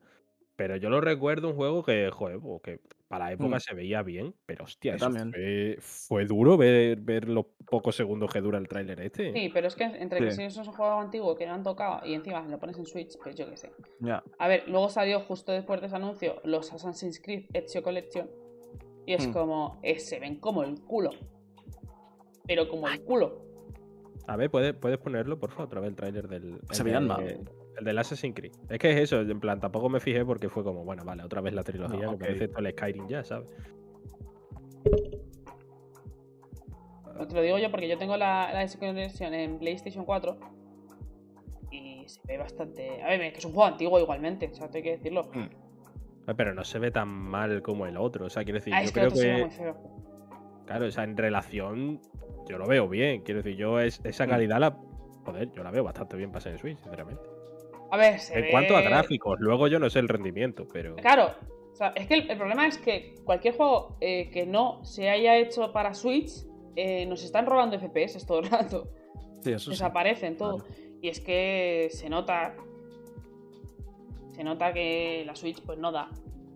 Pero 0.57 0.75
yo 0.75 0.89
lo 0.89 0.99
recuerdo 0.99 1.49
un 1.49 1.55
juego 1.55 1.83
que, 1.83 2.09
joder, 2.11 2.39
que 2.63 2.79
para 3.07 3.25
la 3.27 3.31
época 3.33 3.55
Mm. 3.57 3.59
se 3.59 3.73
veía 3.75 4.01
bien, 4.01 4.33
pero 4.45 4.65
hostia, 4.65 4.93
Yo 4.93 4.95
eso 4.97 5.05
también. 5.05 5.31
fue, 5.31 5.77
fue 5.79 6.25
duro 6.25 6.57
ver, 6.57 6.97
ver 6.99 7.29
los 7.29 7.45
pocos 7.69 7.95
segundos 7.95 8.33
que 8.33 8.41
dura 8.41 8.57
el 8.57 8.67
tráiler 8.67 8.99
este. 9.01 9.31
Sí, 9.33 9.49
pero 9.53 9.67
es 9.67 9.75
que 9.75 9.83
entre 9.83 10.19
que 10.19 10.31
si 10.31 10.41
eso 10.43 10.61
es 10.63 10.67
un 10.67 10.73
juego 10.73 10.99
antiguo 10.99 11.35
que 11.35 11.45
no 11.45 11.53
han 11.53 11.61
tocado 11.63 12.05
y 12.05 12.15
encima 12.15 12.41
lo 12.41 12.59
pones 12.59 12.77
en 12.79 12.85
Switch, 12.87 13.15
pues 13.21 13.35
yo 13.35 13.47
qué 13.49 13.55
sé. 13.55 13.71
A 14.39 14.47
ver, 14.47 14.63
luego 14.67 14.89
salió 14.89 15.19
justo 15.21 15.51
después 15.51 15.79
de 15.79 15.87
ese 15.87 15.95
anuncio 15.95 16.41
los 16.43 16.73
Assassin's 16.73 17.21
Creed 17.23 17.45
Ezio 17.53 17.83
Collection. 17.83 18.27
Y 19.05 19.13
es 19.13 19.27
Hmm. 19.27 19.33
como, 19.33 19.79
eh, 19.83 19.99
se 19.99 20.19
ven 20.19 20.39
como 20.39 20.63
el 20.63 20.81
culo. 20.81 21.11
Pero 22.47 22.67
como 22.67 22.87
el 22.89 23.01
culo. 23.03 23.45
A 24.27 24.35
ver, 24.35 24.49
¿puedes, 24.49 24.73
puedes 24.73 24.97
ponerlo, 24.97 25.39
por 25.39 25.51
favor, 25.51 25.67
otra 25.67 25.79
vez 25.81 25.89
el 25.91 25.95
tráiler 25.95 26.27
del. 26.27 26.59
Se 26.71 26.83
veían 26.83 27.05
mal. 27.07 27.39
El 27.77 27.85
del 27.85 27.97
Assassin's 27.97 28.35
Creed. 28.35 28.53
Es 28.69 28.79
que 28.79 28.91
es 28.91 28.97
eso, 28.97 29.21
en 29.21 29.39
plan, 29.39 29.59
tampoco 29.59 29.87
me 29.89 29.99
fijé 29.99 30.25
porque 30.25 30.49
fue 30.49 30.63
como, 30.63 30.83
bueno, 30.83 31.03
vale, 31.05 31.23
otra 31.23 31.41
vez 31.41 31.53
la 31.53 31.63
trilogía, 31.63 32.05
No, 32.05 32.09
que 32.11 32.15
ok. 32.15 32.19
parece 32.21 32.43
esto 32.45 32.59
el 32.59 32.71
Skyrim 32.71 33.07
ya, 33.07 33.23
¿sabes? 33.23 33.47
Te 37.27 37.35
lo 37.35 37.41
digo 37.41 37.57
yo 37.57 37.69
porque 37.71 37.87
yo 37.87 37.97
tengo 37.97 38.15
la, 38.15 38.51
la 38.53 38.67
Collection 38.79 39.33
en 39.33 39.57
PlayStation 39.59 40.05
4. 40.05 40.37
Y 41.71 42.03
se 42.07 42.21
ve 42.27 42.37
bastante. 42.37 43.01
A 43.03 43.07
ver, 43.09 43.21
es 43.21 43.33
que 43.33 43.39
es 43.39 43.45
un 43.45 43.53
juego 43.53 43.67
antiguo 43.67 43.99
igualmente, 43.99 44.47
o 44.51 44.53
sea, 44.55 44.69
tengo 44.69 44.83
que 44.83 44.91
decirlo. 44.97 45.29
Mm. 45.33 45.47
Ah, 46.27 46.33
Pero 46.35 46.53
no 46.53 46.63
se 46.63 46.79
ve 46.79 46.91
tan 46.91 47.09
mal 47.09 47.61
como 47.61 47.85
el 47.85 47.97
otro. 47.97 48.25
O 48.25 48.29
sea, 48.29 48.43
quiero 48.43 48.59
decir, 48.59 48.73
Ah, 48.73 48.81
yo 48.81 48.85
es 48.87 48.91
que 48.93 48.99
creo 48.99 49.11
que. 49.11 49.49
Claro, 50.65 50.85
o 50.85 50.91
sea, 50.91 51.03
en 51.05 51.17
relación, 51.17 52.01
yo 52.47 52.57
lo 52.57 52.67
veo 52.67 52.87
bien. 52.87 53.21
Quiero 53.23 53.41
decir, 53.41 53.57
yo 53.57 53.79
es, 53.79 53.99
esa 54.05 54.25
Mm. 54.25 54.29
calidad 54.29 54.59
la. 54.59 54.77
Joder, 55.25 55.51
yo 55.51 55.63
la 55.63 55.71
veo 55.71 55.83
bastante 55.83 56.15
bien 56.15 56.29
para 56.31 56.41
ser 56.41 56.53
en 56.53 56.59
Switch, 56.59 56.77
sinceramente. 56.81 57.21
A 57.91 57.97
ver, 57.97 58.19
se 58.19 58.35
En 58.35 58.41
ve- 58.41 58.51
cuanto 58.51 58.75
a 58.75 58.81
gráficos, 58.81 59.39
luego 59.39 59.67
yo 59.67 59.79
no 59.79 59.89
sé 59.89 59.99
el 59.99 60.07
rendimiento, 60.09 60.67
pero. 60.71 60.95
Claro, 60.97 61.31
o 61.71 61.75
sea, 61.75 61.89
es 61.95 62.07
que 62.07 62.15
el, 62.15 62.29
el 62.31 62.37
problema 62.37 62.67
es 62.67 62.77
que 62.77 63.15
cualquier 63.23 63.55
juego 63.55 63.97
eh, 64.01 64.29
que 64.31 64.45
no 64.45 64.83
se 64.83 65.09
haya 65.09 65.37
hecho 65.37 65.71
para 65.71 65.93
Switch 65.93 66.31
eh, 66.75 67.05
nos 67.05 67.23
están 67.23 67.45
robando 67.45 67.77
FPS 67.79 68.25
todo 68.25 68.39
el 68.39 68.49
rato. 68.49 68.89
Sí, 69.41 69.51
eso 69.51 69.65
sí. 69.65 69.69
Desaparecen 69.71 70.35
todo. 70.37 70.65
Y 71.01 71.09
es 71.09 71.19
que 71.21 71.87
se 71.91 72.09
nota. 72.09 72.55
Se 74.31 74.43
nota 74.43 74.73
que 74.73 75.23
la 75.25 75.35
Switch 75.35 75.61
pues 75.63 75.77
no 75.79 75.91
da. 75.91 76.09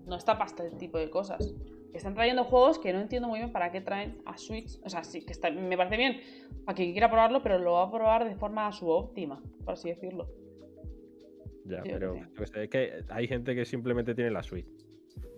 No 0.05 0.15
está 0.15 0.37
para 0.37 0.49
este 0.49 0.69
tipo 0.77 0.97
de 0.97 1.09
cosas. 1.09 1.53
Están 1.93 2.13
trayendo 2.13 2.43
juegos 2.43 2.79
que 2.79 2.93
no 2.93 2.99
entiendo 2.99 3.27
muy 3.27 3.39
bien 3.39 3.51
para 3.51 3.71
qué 3.71 3.81
traen 3.81 4.21
a 4.25 4.37
Switch. 4.37 4.79
O 4.83 4.89
sea, 4.89 5.03
sí 5.03 5.25
que 5.25 5.31
está, 5.33 5.49
me 5.49 5.75
parece 5.77 5.97
bien 5.97 6.21
para 6.65 6.75
quien 6.75 6.91
quiera 6.91 7.09
probarlo, 7.09 7.41
pero 7.43 7.57
lo 7.59 7.73
va 7.73 7.83
a 7.83 7.91
probar 7.91 8.27
de 8.27 8.35
forma 8.35 8.71
subóptima, 8.71 9.41
por 9.65 9.73
así 9.73 9.89
decirlo. 9.89 10.27
Ya, 11.65 11.83
Yo 11.83 11.93
pero 11.93 12.15
qué 12.37 12.47
sé, 12.47 12.63
es 12.63 12.69
que 12.69 13.03
hay 13.09 13.27
gente 13.27 13.55
que 13.55 13.65
simplemente 13.65 14.15
tiene 14.15 14.31
la 14.31 14.43
Switch. 14.43 14.67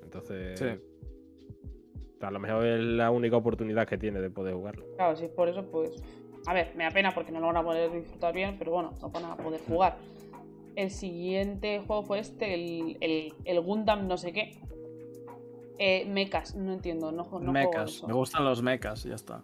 Entonces. 0.04 0.60
Sí. 0.60 0.66
A 2.22 2.32
lo 2.32 2.40
mejor 2.40 2.66
es 2.66 2.80
la 2.80 3.12
única 3.12 3.36
oportunidad 3.36 3.86
que 3.86 3.98
tiene 3.98 4.22
de 4.22 4.30
poder 4.30 4.54
jugarlo. 4.54 4.86
Claro, 4.96 5.16
si 5.16 5.26
es 5.26 5.32
por 5.32 5.50
eso, 5.50 5.66
pues. 5.70 5.92
A 6.46 6.54
ver, 6.54 6.74
me 6.76 6.84
da 6.84 6.92
pena 6.92 7.14
porque 7.14 7.32
no 7.32 7.40
lo 7.40 7.48
van 7.48 7.58
a 7.58 7.64
poder 7.64 7.92
disfrutar 7.92 8.34
bien, 8.34 8.58
pero 8.58 8.72
bueno, 8.72 8.92
no 9.02 9.10
van 9.10 9.26
a 9.26 9.38
poder 9.38 9.62
jugar. 9.62 9.98
El 10.76 10.90
siguiente 10.90 11.82
juego 11.86 12.04
fue 12.04 12.20
este, 12.20 12.54
el, 12.54 12.98
el, 13.02 13.34
el 13.46 13.62
Gundam 13.62 14.08
no 14.08 14.18
sé 14.18 14.34
qué. 14.34 14.58
Eh, 15.80 16.06
mechas, 16.06 16.56
no 16.56 16.74
entiendo, 16.74 17.12
no, 17.12 17.24
no 17.40 17.52
mechas. 17.52 18.04
Me 18.08 18.14
gustan 18.14 18.46
los 18.46 18.62
mechas 18.62 19.04
ya 19.04 19.16
está. 19.16 19.44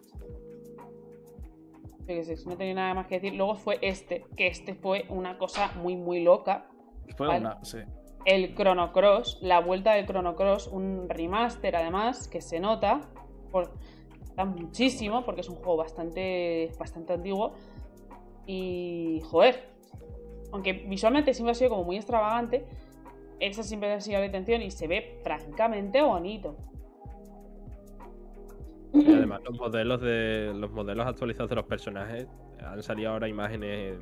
No 2.45 2.57
tenía 2.57 2.73
nada 2.73 2.93
más 2.95 3.07
que 3.07 3.15
decir. 3.15 3.35
Luego 3.35 3.55
fue 3.55 3.77
este, 3.81 4.25
que 4.35 4.47
este 4.47 4.73
fue 4.73 5.05
una 5.09 5.37
cosa 5.37 5.71
muy, 5.75 5.95
muy 5.95 6.23
loca. 6.23 6.68
Fue 7.15 7.27
Vale. 7.27 7.39
una. 7.41 7.63
Sí. 7.63 7.79
El 8.25 8.53
Chrono 8.55 8.91
Cross, 8.91 9.39
la 9.41 9.59
vuelta 9.59 9.93
del 9.93 10.05
Chrono 10.05 10.35
Cross, 10.35 10.67
un 10.67 11.07
remaster 11.09 11.75
además, 11.75 12.27
que 12.27 12.41
se 12.41 12.59
nota, 12.59 13.01
por, 13.51 13.71
da 14.35 14.45
muchísimo, 14.45 15.23
porque 15.23 15.41
es 15.41 15.49
un 15.49 15.55
juego 15.55 15.77
bastante, 15.77 16.71
bastante 16.77 17.13
antiguo. 17.13 17.53
Y, 18.45 19.21
joder, 19.25 19.69
aunque 20.51 20.73
visualmente 20.73 21.33
siempre 21.33 21.51
ha 21.51 21.55
sido 21.55 21.69
como 21.71 21.83
muy 21.83 21.97
extravagante, 21.97 22.65
esa 23.39 23.63
siempre 23.63 23.91
ha 23.93 24.01
sido 24.01 24.19
la 24.19 24.25
intención 24.25 24.61
y 24.61 24.71
se 24.71 24.87
ve 24.87 25.19
francamente 25.23 26.01
bonito. 26.01 26.55
Y 28.93 29.13
además 29.13 29.41
los 29.45 29.57
modelos 29.57 30.01
de. 30.01 30.51
los 30.55 30.71
modelos 30.71 31.05
actualizados 31.05 31.49
de 31.49 31.55
los 31.55 31.65
personajes 31.65 32.27
han 32.59 32.81
salido 32.81 33.11
ahora 33.11 33.27
imágenes 33.27 33.97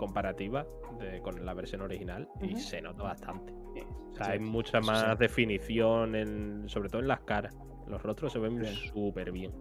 comparativas 0.00 0.66
de- 0.98 1.20
con 1.20 1.44
la 1.44 1.52
versión 1.54 1.82
original 1.82 2.26
y 2.40 2.56
se 2.56 2.80
nota 2.80 3.02
bastante. 3.04 3.52
O 3.52 4.14
sea, 4.16 4.26
Sí, 4.26 4.32
hay 4.32 4.38
mucha 4.40 4.80
más 4.80 5.12
sí. 5.12 5.16
definición, 5.18 6.14
en, 6.16 6.68
sobre 6.68 6.88
todo 6.88 7.02
en 7.02 7.08
las 7.08 7.20
caras. 7.20 7.54
Los 7.86 8.02
rostros 8.02 8.32
se 8.32 8.38
ven 8.38 8.64
súper 8.64 9.30
bien. 9.30 9.52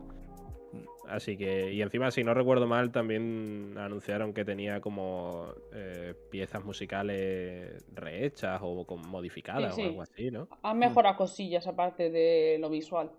Mm. 0.71 0.85
Así 1.09 1.35
que, 1.37 1.73
y 1.73 1.81
encima, 1.81 2.09
si 2.11 2.23
no 2.23 2.33
recuerdo 2.33 2.67
mal, 2.67 2.91
también 2.91 3.75
anunciaron 3.77 4.33
que 4.33 4.45
tenía 4.45 4.79
como 4.81 5.47
eh, 5.73 6.13
piezas 6.31 6.63
musicales 6.63 7.83
rehechas 7.93 8.59
o 8.63 8.85
como 8.85 9.03
modificadas 9.07 9.77
o 9.77 9.81
algo 9.81 10.01
así, 10.03 10.31
¿no? 10.31 10.47
Han 10.63 10.79
mejorado 10.79 11.17
cosillas 11.17 11.67
aparte 11.67 12.09
de 12.09 12.57
lo 12.59 12.69
visual. 12.69 13.11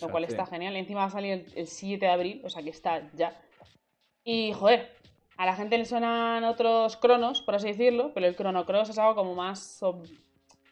Lo 0.00 0.08
cual 0.10 0.24
está 0.24 0.46
genial. 0.46 0.74
Y 0.74 0.78
encima 0.78 1.00
va 1.00 1.06
a 1.06 1.10
salir 1.10 1.32
el, 1.32 1.46
el 1.56 1.66
7 1.66 2.06
de 2.06 2.12
abril, 2.12 2.40
o 2.44 2.48
sea 2.50 2.62
que 2.62 2.70
está 2.70 3.10
ya. 3.14 3.40
Y 4.24 4.52
joder, 4.52 4.90
a 5.36 5.46
la 5.46 5.54
gente 5.56 5.78
le 5.78 5.84
suenan 5.84 6.44
otros 6.44 6.96
cronos, 6.96 7.42
por 7.42 7.54
así 7.54 7.68
decirlo, 7.68 8.12
pero 8.14 8.26
el 8.26 8.36
Chrono 8.36 8.64
Cross 8.66 8.90
es 8.90 8.98
algo 8.98 9.14
como 9.14 9.34
más. 9.34 9.82
ob- 9.82 10.08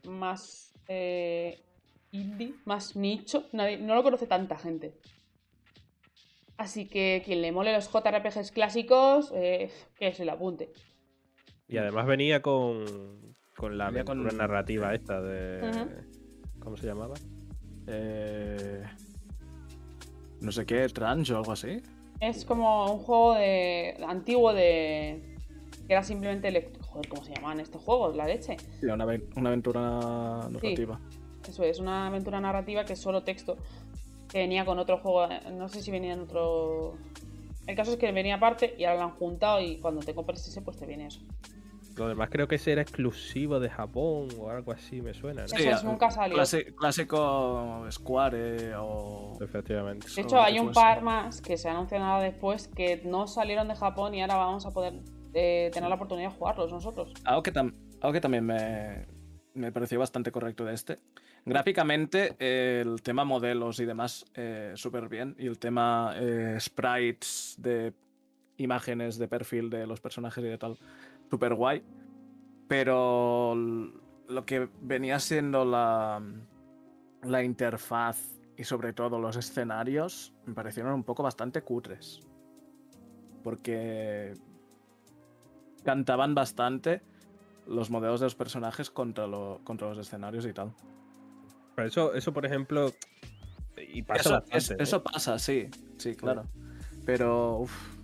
más. 0.05 0.73
eh, 0.89 1.61
indie, 2.13 2.55
más 2.65 2.97
nicho. 2.97 3.45
Nadie- 3.53 3.79
no 3.79 3.95
lo 3.95 4.03
conoce 4.03 4.27
tanta 4.27 4.59
gente. 4.59 4.93
Así 6.57 6.87
que 6.89 7.23
quien 7.25 7.41
le 7.43 7.53
mole 7.53 7.73
los 7.73 7.89
JRPGs 7.89 8.51
clásicos, 8.51 9.33
eh, 9.35 9.71
que 9.97 10.13
se 10.13 10.25
lo 10.25 10.33
apunte. 10.33 10.73
Y 11.69 11.77
además 11.79 12.07
venía 12.07 12.43
con, 12.43 12.85
con 13.57 13.79
la 13.79 13.87
Venía 13.87 14.05
con- 14.05 14.19
aventura 14.21 14.37
narrativa 14.47 14.95
esta 14.95 15.21
de. 15.23 16.05
¿Cómo 16.59 16.77
se 16.77 16.87
llamaba? 16.87 17.15
Eh, 17.87 18.83
no 20.41 20.53
sé 20.53 20.67
qué, 20.67 20.87
Trans 20.89 21.31
o 21.31 21.37
algo 21.39 21.53
así. 21.53 21.81
Es 22.21 22.45
como 22.45 22.93
un 22.93 22.99
juego 22.99 23.35
de 23.35 23.97
antiguo 24.07 24.53
de. 24.53 25.37
que 25.87 25.93
era 25.93 26.03
simplemente. 26.03 26.51
lect- 26.53 26.79
Joder, 26.87 27.09
¿cómo 27.09 27.25
se 27.25 27.33
llamaban 27.35 27.61
estos 27.61 27.83
juegos? 27.83 28.17
La 28.17 28.27
leche. 28.27 28.57
Sí, 28.81 28.87
una, 28.87 29.05
aven- 29.05 29.25
una 29.37 29.49
aventura 29.51 29.81
narrativa. 30.51 31.01
Eso 31.49 31.63
es, 31.65 31.79
una 31.79 32.09
aventura 32.09 32.41
narrativa 32.41 32.85
que 32.85 32.93
es 32.95 33.01
solo 33.01 33.23
texto. 33.23 33.57
Que 34.29 34.39
venía 34.41 34.65
con 34.65 34.79
otro 34.79 34.99
juego. 34.99 35.27
No 35.53 35.69
sé 35.69 35.83
si 35.83 35.91
venía 35.91 36.13
en 36.13 36.21
otro. 36.21 36.95
El 37.67 37.77
caso 37.77 37.93
es 37.93 37.97
que 37.99 38.11
venía 38.13 38.35
aparte 38.37 38.75
y 38.79 38.85
ahora 38.85 39.01
lo 39.01 39.07
han 39.07 39.15
juntado 39.17 39.61
y 39.61 39.77
cuando 39.79 40.01
te 40.03 40.15
compras 40.15 40.47
ese, 40.47 40.61
pues 40.63 40.77
te 40.77 40.87
viene 40.87 41.07
eso. 41.07 41.21
Lo 41.97 42.09
demás 42.09 42.31
creo 42.31 42.47
que 42.49 42.55
ese 42.55 42.73
era 42.73 42.83
exclusivo 42.83 43.61
de 43.61 43.69
Japón 43.69 44.29
o 44.39 44.49
algo 44.51 44.73
así, 44.73 45.03
me 45.03 45.13
suena. 45.15 45.43
¿no? 45.43 45.49
Sí. 45.49 45.69
Nunca 45.85 46.11
salió. 46.11 46.37
clasi- 46.39 46.75
clásico 46.75 47.85
Square 47.91 48.75
o. 48.77 49.37
Efectivamente. 49.41 50.07
De 50.15 50.23
hecho, 50.23 50.41
hay 50.41 50.59
un 50.59 50.73
par 50.73 51.03
más 51.03 51.41
que 51.41 51.57
se 51.59 51.69
anuncian 51.69 52.01
nada 52.03 52.21
después 52.23 52.69
que 52.69 53.03
no 53.05 53.27
salieron 53.27 53.69
de 53.69 53.75
Japón 53.75 54.15
y 54.15 54.23
ahora 54.23 54.37
vamos 54.37 54.65
a 54.67 54.71
poder 54.71 54.95
eh, 55.35 55.71
tener 55.73 55.89
la 55.89 55.97
oportunidad 55.97 56.31
de 56.31 56.37
jugarlos 56.37 56.73
nosotros. 56.73 57.13
Algo 57.25 57.43
que, 57.43 57.53
tam- 57.53 57.75
algo 58.01 58.13
que 58.13 58.21
también 58.21 58.45
me, 58.47 59.07
me 59.55 59.71
pareció 59.73 59.99
bastante 59.99 60.31
correcto 60.33 60.65
de 60.65 60.75
este. 60.75 60.99
Gráficamente, 61.45 62.37
eh, 62.39 62.83
el 62.87 63.03
tema 63.03 63.25
modelos 63.25 63.81
y 63.81 63.85
demás, 63.85 64.25
eh, 64.35 64.73
súper 64.77 65.09
bien. 65.09 65.35
Y 65.39 65.47
el 65.47 65.59
tema 65.59 66.13
eh, 66.17 66.57
sprites 66.61 67.55
de 67.59 67.93
imágenes 68.59 69.19
de 69.19 69.27
perfil 69.27 69.71
de 69.71 69.87
los 69.87 70.01
personajes 70.01 70.45
y 70.45 70.47
de 70.49 70.59
tal, 70.59 70.79
súper 71.31 71.55
guay. 71.55 71.83
Pero 72.69 73.55
lo 73.55 74.45
que 74.47 74.69
venía 74.81 75.19
siendo 75.19 75.65
la, 75.65 76.23
la 77.23 77.43
interfaz 77.43 78.19
y 78.57 78.65
sobre 78.65 78.93
todo 78.93 79.19
los 79.19 79.37
escenarios 79.37 80.33
me 80.45 80.55
parecieron 80.55 80.93
un 80.93 81.05
poco 81.05 81.23
bastante 81.23 81.63
cutres. 81.63 82.21
Porque 83.43 84.35
cantaban 85.85 86.35
bastante 86.35 87.03
los 87.67 87.91
modelos 87.91 88.21
de 88.21 88.27
los 88.27 88.35
personajes 88.35 88.91
contra, 88.91 89.27
lo- 89.27 89.61
contra 89.65 89.89
los 89.89 89.99
escenarios 89.99 90.45
y 90.47 90.53
tal. 90.53 90.73
Pero 91.75 91.89
eso, 91.89 92.15
eso 92.15 92.33
por 92.33 92.45
ejemplo. 92.47 92.93
Y 93.93 94.03
pasa 94.03 94.21
Eso, 94.21 94.31
bastante. 94.33 94.59
es- 94.59 94.71
¿eh? 94.73 94.77
eso 94.79 95.03
pasa, 95.03 95.39
sí, 95.39 95.69
sí, 95.97 96.15
claro. 96.15 96.45
Pero, 97.07 97.61
uff, 97.61 97.97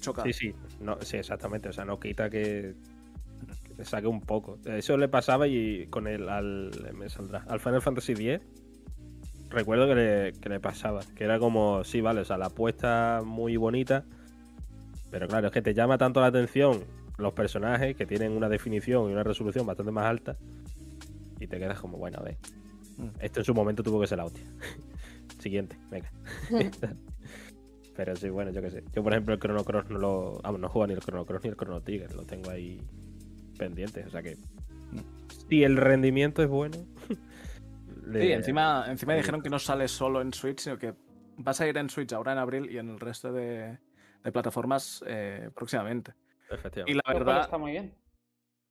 choca. 0.00 0.22
Sí, 0.24 0.32
sí, 0.32 0.54
no, 0.80 0.98
sí, 1.02 1.16
exactamente. 1.16 1.68
O 1.68 1.72
sea, 1.72 1.84
no 1.84 2.00
quita 2.00 2.30
que, 2.30 2.74
que 3.64 3.74
te 3.74 3.84
saque 3.84 4.06
un 4.06 4.20
poco. 4.20 4.58
Eso 4.64 4.96
le 4.96 5.08
pasaba 5.08 5.46
y 5.46 5.86
con 5.88 6.06
el 6.06 6.28
al, 6.28 6.70
me 6.94 7.08
saldrá, 7.08 7.44
al 7.48 7.60
Final 7.60 7.82
Fantasy 7.82 8.12
X. 8.12 8.40
Recuerdo 9.50 9.88
que 9.88 9.94
le, 9.94 10.32
que 10.40 10.48
le 10.48 10.60
pasaba. 10.60 11.00
Que 11.14 11.24
era 11.24 11.38
como, 11.38 11.84
sí, 11.84 12.00
vale, 12.00 12.20
o 12.20 12.24
sea, 12.24 12.38
la 12.38 12.46
apuesta 12.46 13.20
muy 13.24 13.56
bonita. 13.56 14.04
Pero 15.10 15.26
claro, 15.26 15.48
es 15.48 15.52
que 15.52 15.62
te 15.62 15.74
llama 15.74 15.98
tanto 15.98 16.20
la 16.20 16.26
atención 16.26 16.84
los 17.18 17.32
personajes 17.32 17.96
que 17.96 18.06
tienen 18.06 18.32
una 18.32 18.48
definición 18.48 19.10
y 19.10 19.12
una 19.12 19.22
resolución 19.22 19.66
bastante 19.66 19.92
más 19.92 20.06
alta. 20.06 20.36
Y 21.38 21.46
te 21.46 21.58
quedas 21.58 21.78
como, 21.80 21.98
bueno, 21.98 22.18
a 22.20 22.22
ver. 22.22 22.36
Mm. 22.96 23.08
Esto 23.20 23.40
en 23.40 23.44
su 23.44 23.54
momento 23.54 23.82
tuvo 23.82 24.00
que 24.00 24.06
ser 24.06 24.18
la 24.18 24.24
hostia. 24.24 24.44
Siguiente, 25.40 25.76
venga. 25.90 26.10
Pero 28.02 28.16
sí, 28.16 28.30
bueno, 28.30 28.50
yo 28.50 28.62
qué 28.62 28.70
sé. 28.70 28.82
Yo, 28.94 29.02
por 29.02 29.12
ejemplo, 29.12 29.34
el 29.34 29.40
Chrono 29.40 29.62
Cross 29.62 29.90
no 29.90 29.98
lo. 29.98 30.40
Vamos, 30.42 30.58
no 30.58 30.70
juego 30.70 30.86
ni 30.86 30.94
el 30.94 31.00
Chrono 31.00 31.26
Cross 31.26 31.42
ni 31.44 31.50
el 31.50 31.56
Chrono 31.56 31.82
Trigger. 31.82 32.14
Lo 32.14 32.24
tengo 32.24 32.48
ahí 32.50 32.80
pendiente. 33.58 34.02
O 34.06 34.08
sea 34.08 34.22
que. 34.22 34.38
Si 35.50 35.62
el 35.64 35.76
rendimiento 35.76 36.42
es 36.42 36.48
bueno. 36.48 36.78
le- 38.06 38.20
Sí, 38.22 38.32
encima, 38.32 38.86
encima 38.88 39.12
dijeron 39.14 39.42
que 39.42 39.50
no 39.50 39.58
sale 39.58 39.86
solo 39.86 40.22
en 40.22 40.32
Switch, 40.32 40.60
sino 40.60 40.78
que 40.78 40.92
va 40.92 41.50
a 41.50 41.52
salir 41.52 41.76
en 41.76 41.90
Switch 41.90 42.10
ahora 42.14 42.32
en 42.32 42.38
abril 42.38 42.70
y 42.70 42.78
en 42.78 42.88
el 42.88 42.98
resto 43.00 43.32
de, 43.34 43.78
de 44.24 44.32
plataformas 44.32 45.04
eh, 45.06 45.50
próximamente. 45.54 46.14
Y 46.50 46.54
Efectivamente. 46.54 46.94
la 46.94 47.02
Lo 47.12 47.12
cual 47.12 47.24
verdad, 47.26 47.40
está 47.42 47.58
muy 47.58 47.72
bien. 47.72 47.94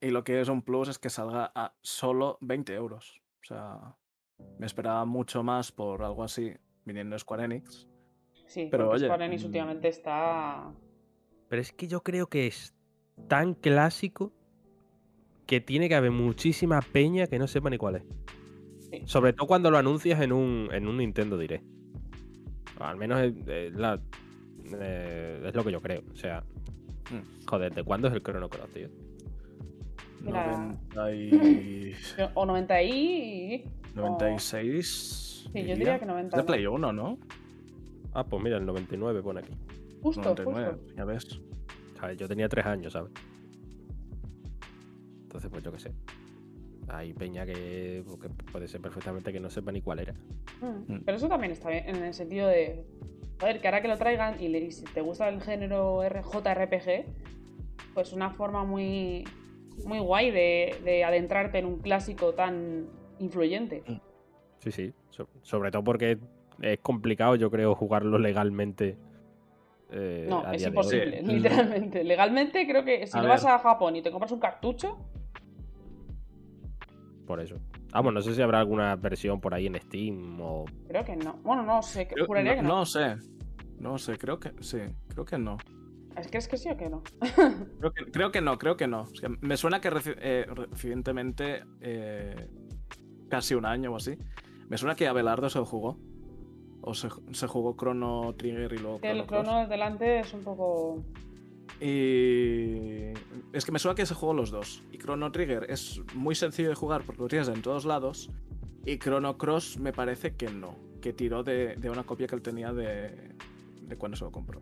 y 0.02 0.10
lo 0.10 0.24
que 0.24 0.42
es 0.42 0.50
un 0.50 0.64
plus 0.64 0.90
es 0.90 0.98
que 0.98 1.12
salga 1.12 1.52
a 1.54 1.76
solo 1.82 2.40
20 2.42 2.74
euros. 2.74 3.22
O 3.44 3.46
sea, 3.46 3.96
me 4.58 4.66
esperaba 4.66 5.06
mucho 5.06 5.44
más 5.44 5.72
por 5.72 6.02
algo 6.02 6.24
así 6.24 6.52
viniendo 6.84 7.18
Square 7.20 7.44
Enix. 7.46 7.88
Sí, 8.50 8.68
Pero, 8.72 8.90
oye, 8.90 9.06
Square 9.06 9.26
Enix 9.26 9.44
mm. 9.44 9.46
últimamente 9.46 9.88
está. 9.90 10.72
Pero 11.50 11.62
es 11.62 11.72
que 11.72 11.88
yo 11.88 12.02
creo 12.02 12.28
que 12.28 12.48
es 12.48 12.74
tan 13.28 13.54
clásico 13.54 14.32
que 15.46 15.62
tiene 15.62 15.88
que 15.88 15.94
haber 15.96 16.12
muchísima 16.12 16.82
peña 16.82 17.28
que 17.28 17.38
no 17.38 17.48
sepa 17.48 17.70
ni 17.70 17.78
cuál 17.78 17.98
es. 17.98 18.04
Sí. 18.92 19.02
Sobre 19.06 19.34
todo 19.34 19.46
cuando 19.46 19.70
lo 19.70 19.78
anuncias 19.78 20.20
en 20.22 20.32
un, 20.32 20.70
en 20.72 20.88
un 20.88 20.98
Nintendo 20.98 21.38
Direct. 21.38 21.64
O 22.80 22.84
al 22.84 22.98
menos 22.98 23.20
es, 23.22 23.34
es 23.48 23.74
la- 23.76 24.02
eh, 24.80 25.44
es 25.46 25.54
lo 25.56 25.64
que 25.64 25.72
yo 25.72 25.82
creo. 25.82 26.02
O 26.12 26.16
sea, 26.16 26.44
Mm. 27.12 27.46
joder, 27.48 27.74
¿de 27.74 27.84
cuándo 27.84 28.08
es 28.08 28.14
el 28.16 28.22
Chrono 28.24 28.50
Cross, 28.50 28.70
tío? 28.74 28.88
Mira. 30.22 30.58
90 30.96 31.14
y... 31.16 31.94
O 32.34 32.46
90 32.46 32.84
y. 32.84 33.64
96. 33.96 35.50
Sí, 35.54 35.64
yo 35.66 35.76
diría 35.76 35.98
que 36.00 36.06
90, 36.06 36.38
Es 36.38 36.44
de. 36.44 36.48
Play 36.48 36.68
1, 36.68 36.94
¿no? 36.94 37.18
Ah, 38.14 38.24
pues 38.26 38.42
mira, 38.44 38.58
el 38.58 38.66
99 38.66 39.22
pone 39.22 39.40
aquí. 39.42 39.54
Justo, 40.02 40.22
99, 40.24 40.72
justo. 40.78 40.94
ya 40.96 41.06
ves. 41.06 41.42
¿Sabes? 42.00 42.18
Yo 42.18 42.28
tenía 42.28 42.48
tres 42.50 42.66
años, 42.66 42.94
¿sabes? 42.94 43.12
Entonces, 45.24 45.50
pues 45.52 45.64
yo 45.64 45.72
qué 45.72 45.80
sé. 45.80 45.92
Hay 46.88 47.14
peña 47.14 47.46
que, 47.46 48.04
que 48.22 48.30
puede 48.52 48.68
ser 48.68 48.82
perfectamente 48.82 49.32
que 49.32 49.40
no 49.40 49.50
sepa 49.50 49.72
ni 49.72 49.82
cuál 49.82 50.00
era. 50.00 50.14
Mm, 50.62 50.92
Mm. 50.94 51.02
Pero 51.06 51.18
eso 51.18 51.28
también 51.28 51.52
está 51.52 51.70
bien, 51.70 51.84
en 51.88 52.04
el 52.04 52.14
sentido 52.14 52.48
de. 52.48 52.84
Joder, 53.40 53.62
que 53.62 53.68
ahora 53.68 53.82
que 53.82 53.88
lo 53.88 53.98
traigan 53.98 54.42
y, 54.42 54.48
le- 54.50 54.60
y 54.66 54.72
si 54.72 54.84
te 54.86 55.02
gusta 55.02 55.30
el 55.30 55.40
género 55.42 56.04
R- 56.04 56.22
JRPG, 56.24 57.06
pues 57.94 58.12
una 58.14 58.32
forma 58.32 58.64
muy. 58.64 59.24
Muy 59.86 60.00
guay 60.00 60.32
de, 60.32 60.76
de 60.84 61.04
adentrarte 61.06 61.58
en 61.60 61.66
un 61.66 61.80
clásico 61.80 62.34
tan 62.34 62.88
influyente. 63.20 63.84
Sí, 64.60 64.72
sí. 64.72 64.94
So- 65.10 65.30
sobre 65.42 65.72
todo 65.72 65.84
porque 65.86 66.18
es 66.62 66.80
complicado, 66.80 67.36
yo 67.36 67.50
creo, 67.52 67.76
jugarlo 67.76 68.18
legalmente. 68.20 68.98
eh, 69.92 70.28
No, 70.30 70.52
es 70.52 70.66
imposible, 70.66 71.22
literalmente. 71.24 72.04
Legalmente 72.04 72.68
creo 72.68 72.84
que 72.84 73.06
si 73.08 73.18
A 73.18 73.22
no 73.22 73.28
ver. 73.28 73.32
vas 73.38 73.46
a 73.46 73.60
Japón 73.60 73.96
y 73.96 74.02
te 74.02 74.12
compras 74.12 74.32
un 74.32 74.40
cartucho, 74.40 74.98
Por 77.26 77.40
eso. 77.40 77.56
Vamos, 77.92 78.14
no 78.14 78.22
sé 78.22 78.34
si 78.34 78.42
habrá 78.42 78.60
alguna 78.60 78.96
versión 78.96 79.40
por 79.40 79.54
ahí 79.54 79.68
en 79.68 79.76
Steam 79.80 80.40
o. 80.42 80.66
creo 80.88 81.06
que 81.06 81.16
no. 81.16 81.34
Bueno, 81.44 81.64
no 81.64 81.82
sé, 81.84 82.08
Creo- 82.08 82.26
juraría 82.26 82.56
que 82.56 82.62
no. 82.64 82.70
no 82.80 82.86
sé. 82.86 83.18
No 83.80 83.98
sé, 83.98 84.18
creo 84.18 84.40
que 84.40 84.52
sí. 84.62 84.80
Creo 85.10 85.26
que 85.26 85.38
no. 85.38 85.58
¿Es 86.18 86.28
que 86.28 86.38
es 86.40 86.48
que 86.48 86.58
sí 86.58 86.70
o 86.70 86.76
que 86.76 86.90
no? 86.90 87.04
Creo 87.80 87.94
que, 87.94 88.06
creo 88.12 88.32
que 88.32 88.42
no, 88.42 88.58
creo 88.58 88.76
que 88.76 88.88
no. 88.88 89.04
Es 89.04 89.22
que 89.22 89.30
me 89.30 89.56
suena 89.58 89.80
que 89.80 89.90
reci- 89.92 90.18
eh, 90.20 90.46
recientemente, 90.54 91.64
eh, 91.82 92.48
casi 93.30 93.54
un 93.56 93.66
año 93.66 93.94
o 93.94 93.96
así, 93.96 94.18
me 94.68 94.78
suena 94.78 94.96
que 94.96 95.08
Abelardo 95.08 95.50
se 95.50 95.60
lo 95.60 95.66
jugó. 95.66 95.98
O 96.82 96.94
se, 96.94 97.10
se 97.32 97.48
jugó 97.48 97.76
Chrono 97.76 98.34
Trigger 98.36 98.72
y 98.74 98.78
luego 98.78 99.02
Que 99.02 99.12
el 99.12 99.26
Chrono 99.28 99.68
delante 99.68 100.20
es 100.20 100.34
un 100.34 100.44
poco. 100.44 101.04
Y 101.82 103.12
es 103.54 103.66
que 103.66 103.72
me 103.72 103.80
suena 103.80 103.96
que 103.96 104.06
se 104.06 104.14
jugó 104.14 104.34
los 104.34 104.50
dos. 104.52 104.84
Y 104.92 104.98
Chrono 104.98 105.32
Trigger 105.32 105.66
es 105.70 106.02
muy 106.16 106.36
sencillo 106.36 106.70
de 106.70 106.76
jugar 106.76 107.04
porque 107.06 107.22
lo 107.22 107.28
tienes 107.28 107.48
en 107.50 107.62
todos 107.62 107.86
lados. 107.86 108.30
Y 108.86 108.98
Chrono 108.98 109.38
Cross 109.38 109.78
me 109.80 109.94
parece 109.94 110.36
que 110.36 110.50
no. 110.50 110.76
Que 111.02 111.14
tiró 111.14 111.44
de, 111.44 111.76
de 111.76 111.90
una 111.90 112.04
copia 112.04 112.28
que 112.28 112.36
él 112.36 112.42
tenía 112.42 112.74
de, 112.74 113.36
de 113.82 113.98
cuando 113.98 114.18
se 114.18 114.24
lo 114.24 114.32
compró. 114.32 114.62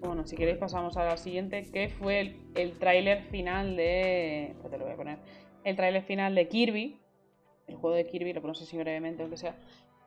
Bueno, 0.00 0.26
si 0.26 0.34
queréis 0.34 0.58
pasamos 0.58 0.96
a 0.96 1.04
la 1.04 1.16
siguiente, 1.16 1.62
que 1.70 1.88
fue 1.88 2.20
el, 2.20 2.36
el 2.54 2.72
tráiler 2.78 3.22
final 3.24 3.76
de... 3.76 4.54
Te 4.70 4.78
lo 4.78 4.84
voy 4.84 4.94
a 4.94 4.96
poner. 4.96 5.18
El 5.62 5.76
tráiler 5.76 6.02
final 6.02 6.34
de 6.34 6.48
Kirby. 6.48 6.98
El 7.66 7.76
juego 7.76 7.94
de 7.94 8.06
Kirby, 8.06 8.32
lo 8.32 8.40
ponemos 8.40 8.62
así 8.62 8.76
brevemente, 8.78 9.22
aunque 9.22 9.36
sea. 9.36 9.56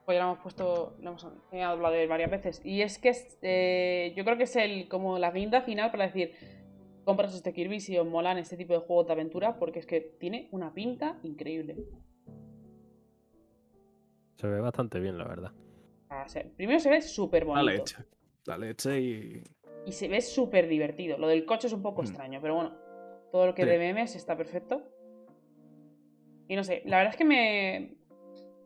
Pues 0.05 0.17
ya 0.17 0.23
lo 0.25 0.31
hemos 0.31 0.43
puesto, 0.43 0.95
lo 1.01 1.09
hemos 1.11 1.27
he 1.51 1.61
hablado 1.63 1.93
de 1.93 2.03
él 2.03 2.09
varias 2.09 2.29
veces. 2.29 2.61
Y 2.65 2.81
es 2.81 2.99
que 2.99 3.11
eh, 3.41 4.13
yo 4.17 4.25
creo 4.25 4.35
que 4.37 4.43
es 4.43 4.55
el 4.57 4.87
como 4.89 5.17
la 5.17 5.31
guinda 5.31 5.61
final 5.61 5.91
para 5.91 6.07
decir, 6.07 6.33
compras 7.05 7.33
este 7.33 7.53
Kirby 7.53 7.79
si 7.79 7.97
os 7.97 8.05
molan 8.05 8.37
este 8.37 8.57
tipo 8.57 8.73
de 8.73 8.79
juegos 8.79 9.07
de 9.07 9.13
aventura, 9.13 9.57
porque 9.57 9.79
es 9.79 9.85
que 9.85 10.01
tiene 10.01 10.49
una 10.51 10.73
pinta 10.73 11.19
increíble. 11.23 11.77
Se 14.37 14.47
ve 14.47 14.59
bastante 14.59 14.99
bien, 14.99 15.17
la 15.17 15.23
verdad. 15.25 15.51
O 16.25 16.27
sea, 16.27 16.43
primero 16.57 16.79
se 16.79 16.89
ve 16.89 17.01
súper 17.01 17.43
La 17.45 17.61
bonito. 17.61 17.71
leche. 17.71 17.95
La 18.45 18.57
leche 18.57 18.99
y. 18.99 19.43
Y 19.85 19.91
se 19.93 20.07
ve 20.07 20.21
súper 20.21 20.67
divertido. 20.67 21.17
Lo 21.17 21.27
del 21.27 21.45
coche 21.45 21.67
es 21.67 21.73
un 21.73 21.81
poco 21.81 22.01
Mm. 22.01 22.05
extraño, 22.05 22.39
pero 22.41 22.55
bueno, 22.55 22.75
todo 23.31 23.45
lo 23.47 23.55
que 23.55 23.63
Sí. 23.63 23.69
de 23.69 23.77
memes 23.77 24.15
está 24.15 24.35
perfecto. 24.35 24.83
Y 26.49 26.55
no 26.57 26.63
sé, 26.63 26.83
la 26.85 26.97
verdad 26.97 27.13
es 27.13 27.17
que 27.17 27.23
me. 27.25 27.95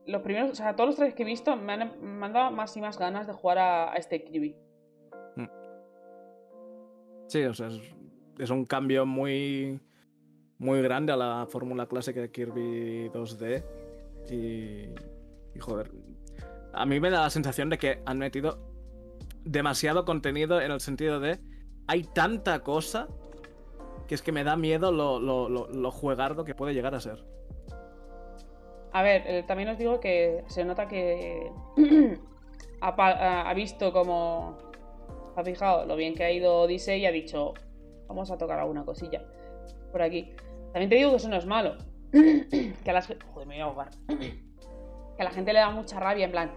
Los 0.08 0.22
primeros, 0.22 0.52
o 0.52 0.56
sea, 0.56 0.76
todos 0.76 0.92
los 0.92 0.96
tres 0.96 1.14
que 1.14 1.24
he 1.24 1.26
visto 1.26 1.56
me 1.58 1.74
han, 1.74 2.34
dado 2.34 2.52
más 2.52 2.76
y 2.78 2.82
más 2.82 2.98
ganas 2.98 3.28
de 3.28 3.34
jugar 3.34 3.58
a, 3.58 3.94
este 3.96 4.24
Kirby. 4.24 4.56
Sí, 7.28 7.44
o 7.44 7.54
sea, 7.54 7.68
es, 7.68 7.82
es 8.40 8.50
un 8.50 8.66
cambio 8.66 9.06
muy. 9.06 9.80
Muy 10.60 10.82
grande 10.82 11.14
a 11.14 11.18
la 11.18 11.46
fórmula 11.48 11.86
clásica 11.86 12.20
de 12.20 12.32
Kirby 12.32 13.10
2D. 13.10 13.64
Y. 14.32 15.56
Y 15.56 15.60
joder. 15.60 15.92
A 16.74 16.86
mí 16.86 17.00
me 17.00 17.10
da 17.10 17.22
la 17.22 17.30
sensación 17.30 17.70
de 17.70 17.78
que 17.78 18.02
han 18.06 18.18
metido 18.18 18.58
demasiado 19.44 20.06
contenido 20.06 20.62
en 20.62 20.72
el 20.72 20.80
sentido 20.80 21.20
de. 21.20 21.40
Hay 21.86 22.04
tanta 22.04 22.64
cosa 22.64 23.08
que 24.08 24.16
es 24.16 24.22
que 24.22 24.32
me 24.32 24.44
da 24.44 24.56
miedo 24.56 24.92
lo, 24.92 25.20
lo, 25.20 25.50
lo, 25.50 25.68
lo 25.68 25.92
juegardo 25.92 26.46
que 26.46 26.56
puede 26.56 26.74
llegar 26.74 26.96
a 26.96 27.02
ser. 27.02 27.24
A 28.98 29.04
ver, 29.04 29.24
eh, 29.28 29.44
también 29.44 29.70
os 29.70 29.78
digo 29.78 30.00
que 30.00 30.44
se 30.48 30.66
nota 30.66 30.88
que 30.88 31.52
ha, 32.82 33.50
ha- 33.50 33.54
visto 33.54 33.94
como. 33.94 34.58
Ha 35.36 35.44
fijado 35.44 35.86
lo 35.86 35.96
bien 35.96 36.16
que 36.16 36.24
ha 36.24 36.32
ido 36.32 36.62
Odyssey 36.62 37.02
y 37.02 37.06
ha 37.06 37.12
dicho: 37.12 37.54
Vamos 38.08 38.32
a 38.32 38.38
tocar 38.40 38.58
alguna 38.60 38.84
cosilla 38.86 39.22
por 39.92 40.02
aquí. 40.02 40.34
También 40.74 40.90
te 40.90 40.96
digo 40.96 41.12
que 41.12 41.18
eso 41.18 41.30
no 41.30 41.36
es 41.36 41.46
malo. 41.46 41.76
que 42.12 42.90
a 42.90 42.94
las. 42.94 43.08
Joder, 43.08 43.48
me 43.48 43.56
voy 43.56 43.62
a 43.62 43.66
ahogar. 43.66 43.90
que 44.08 45.22
a 45.22 45.24
la 45.26 45.32
gente 45.32 45.54
le 45.54 45.60
da 45.60 45.70
mucha 45.70 46.00
rabia, 46.00 46.26
en 46.26 46.32
plan. 46.32 46.52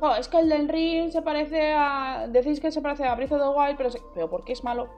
"Jo, 0.00 0.14
es 0.16 0.28
que 0.28 0.38
el 0.38 0.50
del 0.50 0.68
Ring 0.68 1.10
se 1.10 1.22
parece 1.22 1.72
a. 1.74 2.26
Decís 2.28 2.60
que 2.60 2.70
se 2.70 2.82
parece 2.82 3.04
a 3.04 3.14
Breath 3.14 3.32
of 3.32 3.40
the 3.40 3.48
Wild, 3.58 3.76
pero. 3.78 3.90
se- 3.90 4.02
Pero 4.12 4.28
¿por 4.28 4.44
qué 4.44 4.52
es 4.52 4.62
malo 4.62 4.88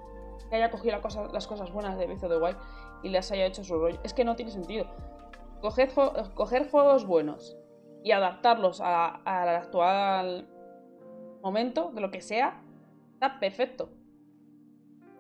que 0.51 0.57
haya 0.57 0.71
cogido 0.73 0.97
la 0.97 1.01
cosa- 1.03 1.29
las 1.33 1.47
cosas 1.47 1.71
buenas 1.71 1.97
de 1.97 2.07
Breath 2.07 2.25
of 2.25 2.31
the 2.33 2.39
Wild 2.39 2.57
y 3.05 3.11
las 3.11 3.31
haya 3.31 3.47
hecho 3.47 3.63
su 3.63 3.79
rollo? 3.79 4.01
Es 4.03 4.15
que 4.15 4.25
no 4.25 4.35
tiene 4.35 4.51
sentido. 4.51 4.87
Coger 5.61 6.69
juegos 6.71 7.07
buenos 7.07 7.57
y 8.05 8.13
adaptarlos 8.13 8.81
a- 8.81 9.17
al 9.25 9.49
actual 9.49 10.49
momento, 11.43 11.91
de 11.95 12.01
lo 12.01 12.11
que 12.11 12.21
sea, 12.21 12.63
está 13.15 13.39
perfecto. 13.41 13.91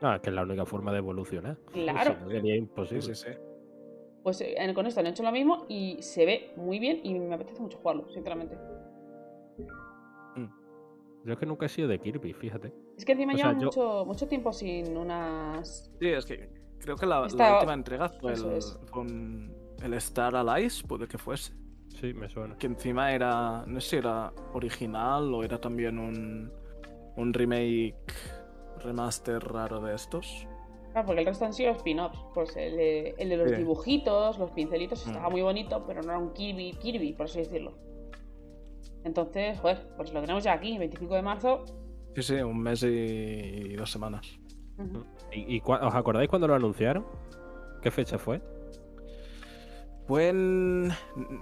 Ah, 0.01 0.16
es 0.16 0.20
que 0.22 0.30
es 0.30 0.34
la 0.34 0.43
única 0.43 0.64
forma 0.64 0.93
de 0.93 0.99
evolucionar. 0.99 1.57
Claro. 1.72 2.14
Si 2.18 2.24
no, 2.24 2.30
sería 2.30 2.57
imposible. 2.57 3.03
Sí, 3.03 3.14
sí, 3.14 3.28
sí. 3.32 3.39
Pues 4.22 4.41
eh, 4.41 4.55
en- 4.57 4.74
con 4.74 4.86
esto 4.86 5.01
han 5.01 5.07
hecho 5.09 5.22
lo 5.22 5.32
mismo 5.32 5.64
y 5.68 6.01
se 6.03 6.24
ve 6.26 6.53
muy 6.57 6.78
bien 6.78 7.01
y 7.03 7.18
me 7.18 7.34
apetece 7.34 7.61
mucho 7.61 7.78
jugarlo, 7.78 8.09
sinceramente. 8.11 8.57
Yo 11.24 11.32
es 11.34 11.39
que 11.41 11.47
nunca 11.47 11.66
he 11.66 11.68
sido 11.68 11.89
de 11.89 11.99
Kirby, 11.99 12.32
fíjate. 12.32 12.72
Es 12.97 13.05
que 13.05 13.12
encima 13.12 13.34
O 13.34 13.36
lleva 13.36 13.51
sea, 13.51 13.59
yo- 13.59 13.66
mucho, 13.66 14.05
mucho 14.07 14.28
tiempo 14.28 14.53
sin 14.53 14.97
unas. 14.97 15.93
Sí, 16.01 16.07
es 16.09 16.24
que 16.24 16.49
creo 16.78 16.97
que 16.97 17.05
la, 17.07 17.22
última 17.22 17.74
entrega 17.74 18.09
fue 18.09 18.32
el, 18.32 18.53
es. 18.53 18.78
con 18.91 19.53
el 19.83 19.95
Star 19.95 20.35
Allies, 20.37 20.83
puede 20.83 21.07
que 21.09 21.18
fuese. 21.18 21.53
Sí, 22.01 22.12
me 22.14 22.29
suena. 22.29 22.57
Que 22.57 22.66
encima 22.66 23.12
era, 23.12 23.64
no 23.66 23.81
sé 23.81 23.91
si 23.91 23.97
era 23.97 24.33
original 24.53 25.33
o 25.35 25.43
era 25.43 25.59
también 25.61 25.99
un, 25.99 26.53
un 27.16 27.33
remake, 27.35 27.95
remaster 28.85 29.43
raro 29.43 29.81
de 29.81 29.95
estos. 29.95 30.47
Claro, 30.93 31.07
porque 31.07 31.20
el 31.20 31.26
resto 31.26 31.45
han 31.45 31.53
sido 31.53 31.72
spin-offs. 31.72 32.18
Pues 32.35 32.57
el 32.57 32.76
de, 32.76 33.14
el 33.18 33.29
de 33.31 33.37
los 33.37 33.51
Sí. 33.51 33.57
dibujitos, 33.57 34.39
los 34.39 34.51
pincelitos, 34.53 35.07
estaba 35.07 35.29
Mm. 35.29 35.33
muy 35.33 35.43
bonito, 35.43 35.85
pero 35.87 36.03
no 36.03 36.11
era 36.11 36.18
un 36.18 36.33
Kirby, 36.33 36.72
Kirby, 36.81 37.12
por 37.14 37.26
así 37.26 37.39
decirlo. 37.41 37.74
Entonces, 39.05 39.59
joder, 39.61 39.89
pues 39.97 40.12
lo 40.12 40.20
tenemos 40.20 40.45
ya 40.45 40.53
aquí, 40.55 40.76
25 40.79 41.14
de 41.14 41.22
marzo. 41.22 41.64
Sí, 42.14 42.22
sí, 42.22 42.35
un 42.37 42.59
mes 42.61 42.83
y 42.83 43.74
dos 43.76 43.91
semanas. 43.91 44.39
¿Y, 45.33 45.57
y 45.57 45.62
os 45.64 45.95
acordáis 45.95 46.29
cuando 46.29 46.47
lo 46.49 46.55
anunciaron? 46.55 47.05
¿Qué 47.83 47.91
fecha 47.91 48.18
fue? 48.18 48.41
Fue 50.09 50.29
en... 50.31 50.89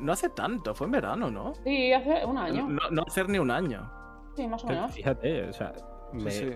No 0.00 0.12
hace 0.12 0.28
tanto, 0.28 0.74
fue 0.74 0.86
en 0.86 0.90
verano, 0.90 1.30
¿no? 1.30 1.54
Sí, 1.64 1.92
hace 1.92 2.26
un 2.26 2.36
año. 2.36 2.68
No, 2.68 2.90
no 2.90 3.02
hacer 3.06 3.28
ni 3.28 3.38
un 3.38 3.50
año. 3.50 3.90
Sí, 4.34 4.46
más 4.48 4.62
o 4.64 4.66
menos. 4.66 4.92
Fíjate, 4.92 5.44
o 5.44 5.52
sea, 5.52 5.72
Sí, 6.12 6.16
me- 6.18 6.30
sí. 6.32 6.50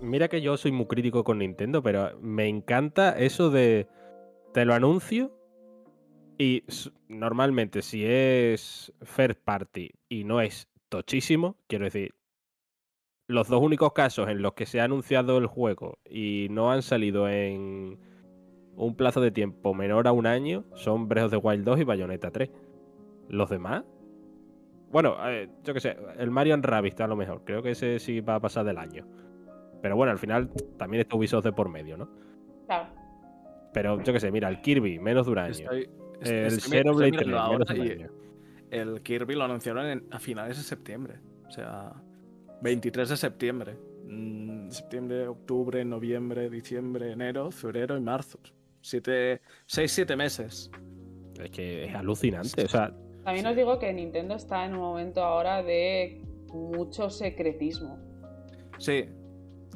mira 0.00 0.28
que 0.28 0.40
yo 0.42 0.56
soy 0.56 0.72
muy 0.72 0.86
crítico 0.86 1.22
con 1.24 1.38
Nintendo, 1.38 1.82
pero 1.82 2.18
me 2.20 2.48
encanta 2.48 3.16
eso 3.16 3.48
de 3.50 3.86
te 4.52 4.64
lo 4.64 4.74
anuncio 4.74 5.32
y 6.36 6.64
normalmente 7.08 7.82
si 7.82 8.04
es 8.04 8.92
first 9.02 9.40
party 9.44 9.90
y 10.08 10.24
no 10.24 10.40
es 10.40 10.68
tochísimo, 10.88 11.56
quiero 11.68 11.84
decir, 11.84 12.14
los 13.28 13.48
dos 13.48 13.60
únicos 13.62 13.92
casos 13.92 14.28
en 14.28 14.40
los 14.42 14.54
que 14.54 14.66
se 14.66 14.80
ha 14.80 14.84
anunciado 14.84 15.38
el 15.38 15.46
juego 15.46 15.98
y 16.08 16.48
no 16.50 16.72
han 16.72 16.82
salido 16.82 17.28
en 17.28 17.98
un 18.78 18.94
plazo 18.94 19.20
de 19.20 19.30
tiempo 19.30 19.74
menor 19.74 20.06
a 20.08 20.12
un 20.12 20.26
año 20.26 20.64
son 20.74 21.08
Breath 21.08 21.26
of 21.26 21.30
the 21.32 21.36
Wild 21.36 21.64
2 21.64 21.80
y 21.80 21.84
Bayonetta 21.84 22.30
3. 22.30 22.50
Los 23.28 23.50
demás, 23.50 23.84
bueno, 24.90 25.16
eh, 25.28 25.48
yo 25.64 25.74
qué 25.74 25.80
sé, 25.80 25.96
el 26.18 26.30
Mario 26.30 26.56
Rabbit 26.62 27.00
a 27.00 27.06
lo 27.06 27.16
mejor, 27.16 27.42
creo 27.44 27.62
que 27.62 27.72
ese 27.72 27.98
sí 27.98 28.20
va 28.20 28.36
a 28.36 28.40
pasar 28.40 28.64
del 28.64 28.78
año. 28.78 29.04
Pero 29.82 29.96
bueno, 29.96 30.12
al 30.12 30.18
final 30.18 30.50
también 30.76 31.02
está 31.02 31.16
Ubisoft 31.16 31.44
de 31.44 31.52
por 31.52 31.68
medio, 31.68 31.96
¿no? 31.98 32.08
Claro. 32.66 32.88
Pero 33.74 34.02
yo 34.02 34.12
qué 34.12 34.18
sé, 34.20 34.30
mira, 34.32 34.48
el 34.48 34.60
Kirby, 34.60 34.98
menos 34.98 35.26
de 35.26 35.32
un 35.32 35.38
año. 35.38 35.50
Estoy, 35.50 35.88
est- 36.22 36.26
el 36.32 36.60
Xenoblade 36.60 37.08
estoy 37.08 37.10
3, 37.12 37.26
mirando 37.26 37.26
menos 37.26 37.70
ahora 37.70 37.74
de 37.74 37.80
un 37.80 37.86
y 37.86 37.90
año. 37.90 38.10
el 38.70 39.02
Kirby 39.02 39.34
lo 39.34 39.44
anunciaron 39.44 39.86
en- 39.86 40.04
a 40.10 40.18
finales 40.18 40.56
de 40.56 40.62
septiembre. 40.64 41.20
O 41.46 41.50
sea, 41.50 41.92
23 42.62 43.08
de 43.10 43.16
septiembre. 43.16 43.76
Mm, 44.06 44.70
septiembre, 44.70 45.28
octubre, 45.28 45.84
noviembre, 45.84 46.48
diciembre, 46.48 47.12
enero, 47.12 47.50
febrero 47.50 47.96
y 47.96 48.00
marzo. 48.00 48.38
Siete, 48.80 49.40
seis, 49.66 49.92
siete 49.92 50.16
meses. 50.16 50.70
Es 51.40 51.50
que 51.50 51.84
es 51.84 51.94
alucinante, 51.94 52.64
o 52.64 52.68
sea, 52.68 52.92
También 53.24 53.46
os 53.46 53.54
digo 53.54 53.78
que 53.78 53.92
Nintendo 53.92 54.34
está 54.34 54.64
en 54.64 54.74
un 54.74 54.80
momento 54.80 55.22
ahora 55.22 55.62
de 55.62 56.20
mucho 56.52 57.10
secretismo. 57.10 57.98
Sí, 58.78 59.04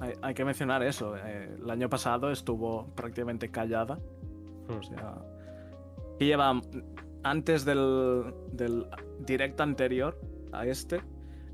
hay, 0.01 0.13
hay 0.23 0.35
que 0.35 0.45
mencionar 0.45 0.83
eso. 0.83 1.17
eh, 1.17 1.51
el 1.61 1.71
año 1.71 1.89
pasado 1.89 2.31
estuvo 2.31 2.87
prácticamente 2.95 3.51
callada. 3.51 3.99
O 4.69 4.75
hmm, 4.75 4.83
sea, 4.83 5.15
que 6.19 6.27
lleva 6.27 6.61
antes 7.23 7.65
del, 7.65 8.35
del 8.53 8.87
direct 9.21 9.61
anterior 9.61 10.19
a 10.53 10.67
este, 10.67 11.01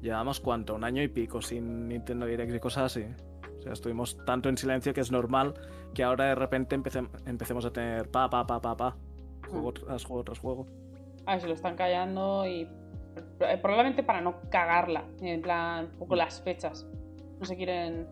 llevamos 0.00 0.40
cuánto, 0.40 0.74
un 0.74 0.84
año 0.84 1.02
y 1.02 1.08
pico 1.08 1.42
sin 1.42 1.88
Nintendo 1.88 2.26
Direct 2.26 2.54
y 2.54 2.60
cosas 2.60 2.96
así. 2.96 3.06
O 3.58 3.62
sea, 3.62 3.72
estuvimos 3.72 4.16
tanto 4.24 4.48
en 4.48 4.56
silencio 4.56 4.92
que 4.94 5.00
es 5.00 5.10
normal 5.10 5.54
que 5.94 6.04
ahora 6.04 6.26
de 6.26 6.34
repente 6.34 6.76
empecem- 6.78 7.08
empecemos 7.26 7.64
a 7.64 7.72
tener 7.72 8.08
pa, 8.10 8.28
pa, 8.30 8.46
pa, 8.46 8.60
pa, 8.60 8.76
pa. 8.76 8.96
Juego 9.48 9.72
tras 9.72 10.04
juego 10.04 10.24
tras 10.24 10.38
juego. 10.38 10.66
A 11.26 11.32
ver, 11.32 11.40
se 11.40 11.48
lo 11.48 11.54
están 11.54 11.76
callando 11.76 12.46
y 12.46 12.62
eh, 13.40 13.58
probablemente 13.60 14.02
para 14.02 14.20
no 14.20 14.40
cagarla, 14.50 15.04
en 15.20 15.42
plan, 15.42 15.86
un 15.92 15.98
poco 15.98 16.14
las 16.16 16.40
fechas. 16.42 16.86
No 17.38 17.44
se 17.44 17.56
quieren... 17.56 18.06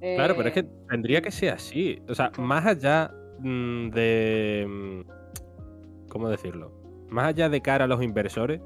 eh, 0.00 0.14
Claro, 0.16 0.34
pero 0.36 0.48
es 0.48 0.54
que 0.54 0.62
tendría 0.62 1.20
que 1.22 1.30
ser 1.30 1.52
así. 1.54 2.00
O 2.08 2.14
sea, 2.14 2.30
más 2.38 2.64
allá 2.66 3.10
mm, 3.38 3.90
de. 3.90 4.66
mm, 4.68 6.08
¿Cómo 6.08 6.28
decirlo? 6.28 6.72
Más 7.08 7.26
allá 7.26 7.48
de 7.48 7.60
cara 7.60 7.84
a 7.84 7.88
los 7.88 8.02
inversores. 8.02 8.60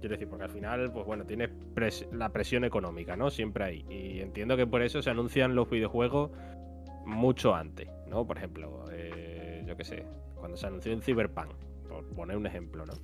Quiero 0.00 0.14
decir, 0.14 0.28
porque 0.28 0.44
al 0.44 0.50
final, 0.50 0.92
pues 0.92 1.06
bueno, 1.06 1.24
tienes 1.24 1.50
pres- 1.74 2.10
la 2.12 2.30
presión 2.32 2.64
económica, 2.64 3.16
¿no? 3.16 3.30
Siempre 3.30 3.64
hay. 3.64 3.84
Y 3.88 4.20
entiendo 4.20 4.56
que 4.56 4.66
por 4.66 4.82
eso 4.82 5.00
se 5.02 5.10
anuncian 5.10 5.54
los 5.54 5.68
videojuegos 5.70 6.30
mucho 7.04 7.54
antes, 7.54 7.88
¿no? 8.08 8.26
Por 8.26 8.36
ejemplo, 8.36 8.84
eh, 8.92 9.64
yo 9.66 9.76
qué 9.76 9.84
sé, 9.84 10.04
cuando 10.34 10.56
se 10.56 10.66
anunció 10.66 10.92
el 10.92 11.02
Cyberpunk, 11.02 11.52
por 11.88 12.04
poner 12.14 12.36
un 12.36 12.46
ejemplo, 12.46 12.84
¿no? 12.84 12.94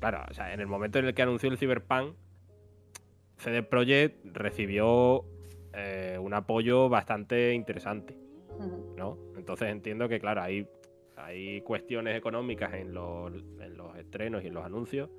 Claro, 0.00 0.22
o 0.28 0.34
sea, 0.34 0.52
en 0.52 0.60
el 0.60 0.66
momento 0.66 0.98
en 0.98 1.06
el 1.06 1.14
que 1.14 1.22
anunció 1.22 1.48
el 1.50 1.56
Cyberpunk, 1.58 2.14
CD 3.36 3.62
Projekt 3.62 4.24
recibió 4.36 5.24
eh, 5.72 6.18
un 6.20 6.34
apoyo 6.34 6.88
bastante 6.88 7.52
interesante. 7.54 8.16
¿no? 8.96 9.18
Entonces 9.36 9.68
entiendo 9.70 10.08
que, 10.08 10.20
claro, 10.20 10.42
hay, 10.42 10.68
hay 11.16 11.60
cuestiones 11.62 12.16
económicas 12.16 12.72
en 12.74 12.94
los, 12.94 13.32
en 13.60 13.76
los 13.76 13.96
estrenos 13.98 14.44
y 14.44 14.46
en 14.46 14.54
los 14.54 14.64
anuncios 14.64 15.10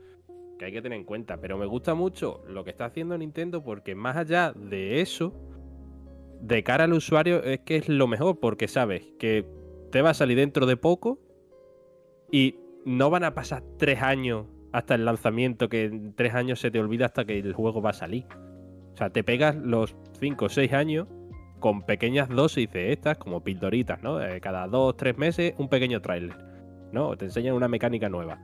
que 0.58 0.66
hay 0.66 0.72
que 0.72 0.82
tener 0.82 0.98
en 0.98 1.06
cuenta. 1.06 1.38
Pero 1.38 1.58
me 1.58 1.66
gusta 1.66 1.96
mucho 1.96 2.44
lo 2.48 2.64
que 2.64 2.72
está 2.72 2.86
haciendo 2.86 3.18
Nintendo 3.18 3.64
porque 3.64 3.96
más 3.96 4.16
allá 4.16 4.54
de 4.54 5.02
eso, 5.02 5.34
de 6.42 6.64
cara 6.64 6.86
al 6.86 6.94
usuario 6.94 7.44
es 7.44 7.60
que 7.62 7.78
es 7.78 7.90
lo 7.90 8.08
mejor 8.08 8.40
porque 8.40 8.68
sabes 8.68 9.04
que 9.20 9.46
te 9.92 10.02
va 10.02 10.12
a 10.12 10.14
salir 10.14 10.38
dentro 10.38 10.66
de 10.66 10.78
poco 10.78 11.20
y 12.32 12.56
no 12.86 13.10
van 13.10 13.24
a 13.24 13.34
pasar 13.34 13.64
tres 13.78 14.02
años 14.02 14.46
hasta 14.72 14.96
el 14.96 15.06
lanzamiento, 15.06 15.70
que 15.70 15.86
en 15.86 16.14
tres 16.14 16.34
años 16.34 16.60
se 16.60 16.70
te 16.70 16.80
olvida 16.80 17.06
hasta 17.06 17.26
que 17.26 17.40
el 17.40 17.54
juego 17.54 17.82
va 17.82 17.92
a 17.92 17.94
salir. 17.94 18.26
O 18.94 18.98
sea, 18.98 19.10
te 19.10 19.24
pegas 19.24 19.56
los 19.56 19.96
cinco 20.20 20.46
o 20.46 20.50
seis 20.50 20.74
años 20.74 21.08
con 21.60 21.84
pequeñas 21.84 22.30
dosis 22.30 22.70
de 22.72 22.92
estas, 22.92 23.18
como 23.18 23.42
pildoritas, 23.42 24.04
¿no? 24.04 24.22
Eh, 24.22 24.42
cada 24.42 24.68
dos, 24.68 24.98
tres 24.98 25.18
meses, 25.18 25.54
un 25.58 25.70
pequeño 25.70 26.02
tráiler, 26.02 26.36
¿no? 26.92 27.16
Te 27.16 27.26
enseñan 27.26 27.56
una 27.56 27.68
mecánica 27.68 28.10
nueva. 28.10 28.40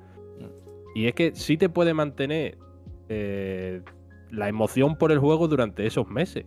Y 0.96 1.08
es 1.08 1.14
que 1.14 1.36
sí 1.36 1.58
te 1.58 1.70
puede 1.70 1.94
mantener 1.94 2.58
eh, 3.10 3.82
la 4.30 4.50
emoción 4.50 4.98
por 4.98 5.12
el 5.12 5.20
juego 5.20 5.48
durante 5.48 5.86
esos 5.86 6.08
meses. 6.08 6.46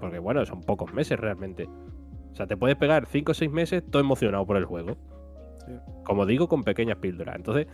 Porque 0.00 0.18
bueno, 0.18 0.44
son 0.46 0.62
pocos 0.62 0.92
meses 0.92 1.18
realmente. 1.18 1.68
O 2.32 2.34
sea, 2.34 2.46
te 2.46 2.56
puedes 2.56 2.76
pegar 2.76 3.06
cinco 3.06 3.32
o 3.32 3.34
seis 3.34 3.50
meses 3.50 3.82
todo 3.90 4.00
emocionado 4.00 4.46
por 4.46 4.56
el 4.56 4.64
juego. 4.64 4.96
Sí. 5.66 5.72
Como 6.04 6.26
digo, 6.26 6.48
con 6.48 6.62
pequeñas 6.64 6.98
píldoras. 6.98 7.36
Entonces, 7.36 7.66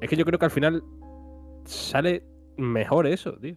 es 0.00 0.08
que 0.08 0.16
yo 0.16 0.24
creo 0.24 0.38
que 0.38 0.46
al 0.46 0.50
final 0.50 0.82
sale 1.64 2.24
mejor 2.56 3.06
eso, 3.06 3.32
tío. 3.34 3.56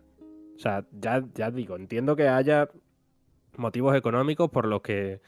O 0.56 0.60
sea, 0.60 0.86
ya, 0.92 1.24
ya 1.34 1.52
digo, 1.52 1.76
entiendo 1.76 2.16
que 2.16 2.28
haya 2.28 2.70
motivos 3.58 3.96
económicos 3.96 4.50
por 4.50 4.68
los 4.68 4.82
que 4.82 5.22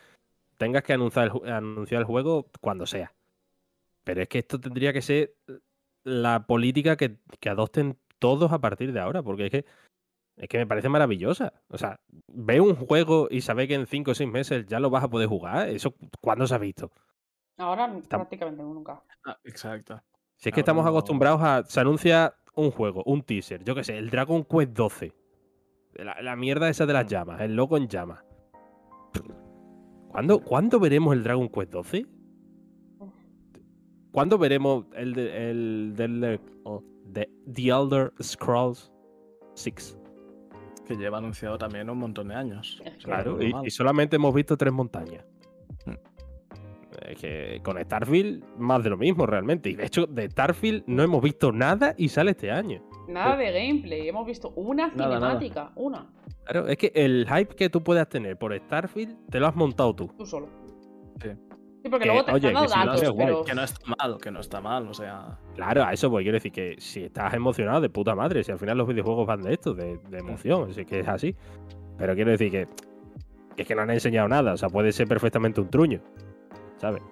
tengas 0.58 0.84
que 0.84 0.94
anunciar 0.94 1.32
el, 1.44 1.52
anunciar 1.52 2.02
el 2.02 2.06
juego 2.06 2.50
cuando 2.62 2.86
sea. 2.86 3.14
Pero 4.04 4.22
es 4.22 4.30
que 4.30 4.40
esto 4.40 4.60
tendría 4.60 4.94
que 4.94 5.02
ser 5.02 5.36
la 6.06 6.46
política 6.48 6.96
que, 6.96 7.18
que 7.42 7.50
adopten 7.50 7.98
todos 8.20 8.52
a 8.54 8.60
partir 8.60 8.94
de 8.94 9.02
ahora, 9.02 9.22
porque 9.22 9.46
es 9.48 9.52
que 9.52 9.66
es 10.38 10.48
que 10.50 10.58
me 10.58 10.68
parece 10.68 10.90
maravillosa. 10.90 11.54
O 11.70 11.78
sea, 11.78 12.00
ve 12.28 12.60
un 12.62 12.76
juego 12.76 13.28
y 13.32 13.42
sabe 13.42 13.68
que 13.68 13.74
en 13.76 13.88
5 13.88 14.12
o 14.12 14.16
6 14.16 14.30
meses 14.30 14.66
ya 14.68 14.80
lo 14.80 14.90
vas 14.90 15.04
a 15.04 15.10
poder 15.10 15.28
jugar. 15.30 15.70
¿Eso 15.70 15.94
cuándo 16.22 16.46
se 16.46 16.56
ha 16.56 16.58
visto? 16.58 16.92
Ahora 17.58 17.86
Está- 17.98 18.18
prácticamente 18.18 18.62
nunca. 18.62 19.02
Ah, 19.26 19.38
exacto. 19.46 20.02
Si 20.38 20.50
es 20.50 20.54
que 20.54 20.60
Ahora 20.60 20.62
estamos 20.62 20.84
no- 20.84 20.90
acostumbrados 20.90 21.42
a. 21.42 21.64
Se 21.64 21.80
anuncia 21.80 22.36
un 22.54 22.72
juego, 22.72 23.02
un 23.06 23.22
teaser, 23.24 23.64
yo 23.64 23.76
qué 23.76 23.84
sé, 23.86 23.98
el 23.98 24.10
Dragon 24.10 24.44
Quest 24.44 24.72
12. 24.74 25.14
La, 25.96 26.22
la 26.22 26.36
mierda 26.36 26.68
esa 26.70 26.86
de 26.86 26.92
las 26.94 27.08
llamas, 27.08 27.40
el 27.40 27.56
logo 27.56 27.78
en 27.78 27.88
llamas. 27.88 28.24
¿Cuándo, 30.10 30.40
¿Cuándo 30.40 30.80
veremos 30.80 31.14
el 31.14 31.24
Dragon 31.24 31.48
Quest 31.50 31.72
12? 31.72 32.06
¿Cuándo 34.16 34.38
veremos 34.38 34.86
el 34.96 35.14
de, 35.14 35.50
el 35.50 35.94
del- 35.98 36.40
oh, 36.64 36.82
de 37.04 37.30
The 37.54 37.68
Elder 37.68 38.14
Scrolls 38.24 38.90
6? 39.56 39.98
Que 40.88 40.96
lleva 40.96 41.18
anunciado 41.18 41.58
también 41.58 41.90
un 41.90 41.98
montón 41.98 42.30
de 42.30 42.36
años. 42.36 42.82
Claro, 43.04 43.42
y, 43.44 43.54
y 43.66 43.70
solamente 43.72 44.16
hemos 44.16 44.34
visto 44.34 44.56
tres 44.56 44.72
montañas. 44.72 45.26
Mm. 45.86 45.92
Es 47.10 47.20
que 47.20 47.60
con 47.62 47.78
Starfield, 47.78 48.42
más 48.58 48.86
de 48.86 48.90
lo 48.92 48.96
mismo 48.98 49.26
realmente. 49.26 49.70
Y 49.70 49.76
de 49.76 49.86
hecho, 49.86 50.06
de 50.08 50.30
Starfield 50.30 50.86
no 50.88 51.04
hemos 51.04 51.22
visto 51.22 51.52
nada 51.52 51.94
y 51.98 52.08
sale 52.08 52.32
este 52.32 52.52
año. 52.52 52.82
Nada 53.10 53.36
de 53.36 53.52
gameplay. 53.52 54.08
Hemos 54.08 54.26
visto 54.26 54.52
una 54.56 54.88
Nada, 54.96 55.20
nada. 55.20 55.38
cinemática. 55.40 55.74
Una. 55.76 56.10
Claro, 56.46 56.70
es 56.70 56.78
que 56.78 56.94
el 56.96 57.28
hype 57.28 57.54
que 57.54 57.70
tú 57.70 57.84
puedas 57.84 58.08
tener 58.08 58.38
por 58.38 58.58
Starfield 58.58 59.18
te 59.30 59.42
lo 59.42 59.48
has 59.48 59.56
montado 59.58 59.94
tú. 59.94 60.08
Tú 60.18 60.26
solo. 60.26 60.48
Sí. 61.22 61.32
Sí, 61.86 61.90
porque 61.92 62.06
Que, 62.06 62.10
luego 62.10 62.26
te 62.26 62.32
oye, 62.32 62.48
están 62.48 62.68
dando 62.68 62.68
que 62.68 62.74
si 62.74 62.80
no 62.80 62.86
datos, 62.94 63.12
guay, 63.12 63.28
pero... 63.28 63.44
Que 63.44 63.54
no 63.54 63.62
está 63.62 63.96
mal, 63.96 64.18
que 64.20 64.32
no 64.32 64.40
está 64.40 64.60
mal, 64.60 64.88
o 64.88 64.94
sea. 64.96 65.38
Claro, 65.54 65.84
a 65.84 65.94
eso 65.94 66.10
voy. 66.10 66.24
Quiero 66.24 66.38
decir 66.38 66.52
que 66.52 66.76
si 66.80 67.04
estás 67.04 67.32
emocionado, 67.36 67.80
de 67.80 67.90
puta 67.90 68.16
madre. 68.16 68.44
Si 68.44 68.52
al 68.52 68.58
final 68.58 68.80
los 68.80 68.88
videojuegos 68.88 69.28
van 69.28 69.44
de 69.44 69.54
esto, 69.54 69.76
de, 69.76 70.00
de 70.10 70.18
emoción. 70.18 70.72
Así 70.72 70.84
que 70.84 71.02
es 71.02 71.08
así. 71.08 71.36
Pero 72.00 72.16
quiero 72.16 72.32
decir 72.32 72.50
que, 72.50 72.68
que 73.56 73.62
es 73.62 73.68
que 73.68 73.76
no 73.76 73.84
han 73.84 73.92
enseñado 73.92 74.28
nada. 74.28 74.54
O 74.54 74.58
sea, 74.58 74.68
puede 74.68 74.92
ser 74.94 75.08
perfectamente 75.08 75.62
un 75.62 75.70
truño. 75.70 76.02
¿Sabes? 76.78 77.04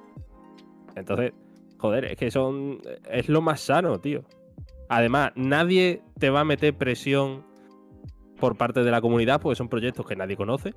Entonces, 0.96 1.34
joder, 1.78 2.06
es 2.06 2.18
que 2.18 2.32
son. 2.32 2.80
Es 3.12 3.30
lo 3.30 3.42
más 3.42 3.62
sano, 3.62 4.00
tío. 4.00 4.24
Además, 4.90 5.34
nadie 5.36 6.02
te 6.18 6.32
va 6.32 6.40
a 6.40 6.46
meter 6.46 6.76
presión 6.76 7.46
por 8.40 8.58
parte 8.58 8.84
de 8.84 8.90
la 8.90 9.02
comunidad 9.02 9.40
porque 9.40 9.56
son 9.56 9.70
proyectos 9.70 10.08
que 10.08 10.16
nadie 10.16 10.36
conoce. 10.36 10.74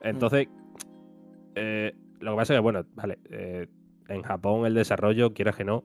Entonces, 0.00 0.48
eh, 1.54 1.92
lo 2.22 2.32
que 2.32 2.36
pasa 2.36 2.54
es 2.54 2.58
que, 2.58 2.62
bueno, 2.62 2.84
vale, 2.94 3.18
eh, 3.30 3.66
en 4.08 4.22
Japón 4.22 4.66
el 4.66 4.74
desarrollo, 4.74 5.32
quieras 5.32 5.56
que 5.56 5.64
no, 5.64 5.84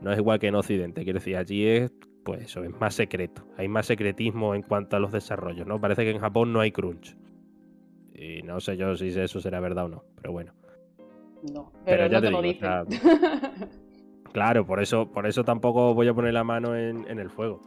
no 0.00 0.12
es 0.12 0.18
igual 0.18 0.38
que 0.38 0.48
en 0.48 0.54
Occidente. 0.54 1.04
Quiero 1.04 1.18
decir, 1.18 1.36
allí 1.36 1.66
es, 1.66 1.92
pues 2.24 2.42
eso, 2.42 2.62
es 2.62 2.70
más 2.78 2.94
secreto. 2.94 3.46
Hay 3.56 3.68
más 3.68 3.86
secretismo 3.86 4.54
en 4.54 4.62
cuanto 4.62 4.96
a 4.96 5.00
los 5.00 5.12
desarrollos, 5.12 5.66
¿no? 5.66 5.80
Parece 5.80 6.04
que 6.04 6.10
en 6.10 6.18
Japón 6.18 6.52
no 6.52 6.60
hay 6.60 6.72
crunch. 6.72 7.16
Y 8.14 8.42
no 8.42 8.60
sé 8.60 8.76
yo 8.76 8.94
si 8.96 9.08
eso 9.08 9.40
será 9.40 9.60
verdad 9.60 9.86
o 9.86 9.88
no, 9.88 10.04
pero 10.16 10.32
bueno. 10.32 10.52
No, 11.54 11.72
Pero 11.86 12.04
pero, 12.04 12.06
ya 12.06 12.20
no 12.20 12.20
te 12.20 12.26
te, 12.26 12.32
lo 12.32 12.42
digo. 12.42 13.70
Claro, 14.32 14.64
por 14.64 14.80
eso, 14.80 15.10
por 15.10 15.26
eso 15.26 15.42
tampoco 15.42 15.94
voy 15.94 16.06
a 16.06 16.14
poner 16.14 16.34
la 16.34 16.44
mano 16.44 16.76
en, 16.76 17.04
en 17.08 17.18
el 17.18 17.30
fuego. 17.30 17.60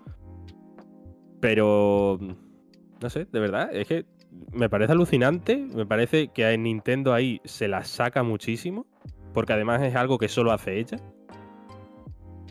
Pero, 1.41 2.17
no 3.01 3.09
sé, 3.09 3.25
de 3.25 3.39
verdad, 3.39 3.75
es 3.75 3.85
que 3.87 4.05
me 4.53 4.69
parece 4.69 4.93
alucinante. 4.93 5.57
Me 5.57 5.85
parece 5.85 6.29
que 6.29 6.45
a 6.45 6.55
Nintendo 6.55 7.13
ahí 7.13 7.41
se 7.43 7.67
la 7.67 7.83
saca 7.83 8.23
muchísimo. 8.23 8.85
Porque 9.33 9.53
además 9.53 9.81
es 9.81 9.95
algo 9.95 10.17
que 10.17 10.27
solo 10.27 10.51
hace 10.51 10.79
ella. 10.79 10.97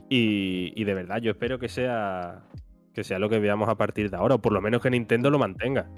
Y, 0.08 0.72
y 0.74 0.84
de 0.84 0.94
verdad, 0.94 1.18
yo 1.18 1.30
espero 1.30 1.58
que 1.58 1.68
sea, 1.68 2.44
que 2.92 3.04
sea 3.04 3.18
lo 3.18 3.28
que 3.28 3.38
veamos 3.38 3.68
a 3.68 3.76
partir 3.76 4.10
de 4.10 4.16
ahora. 4.16 4.34
O 4.34 4.38
por 4.40 4.52
lo 4.52 4.60
menos 4.60 4.82
que 4.82 4.90
Nintendo 4.90 5.30
lo 5.30 5.38
mantenga. 5.38 5.88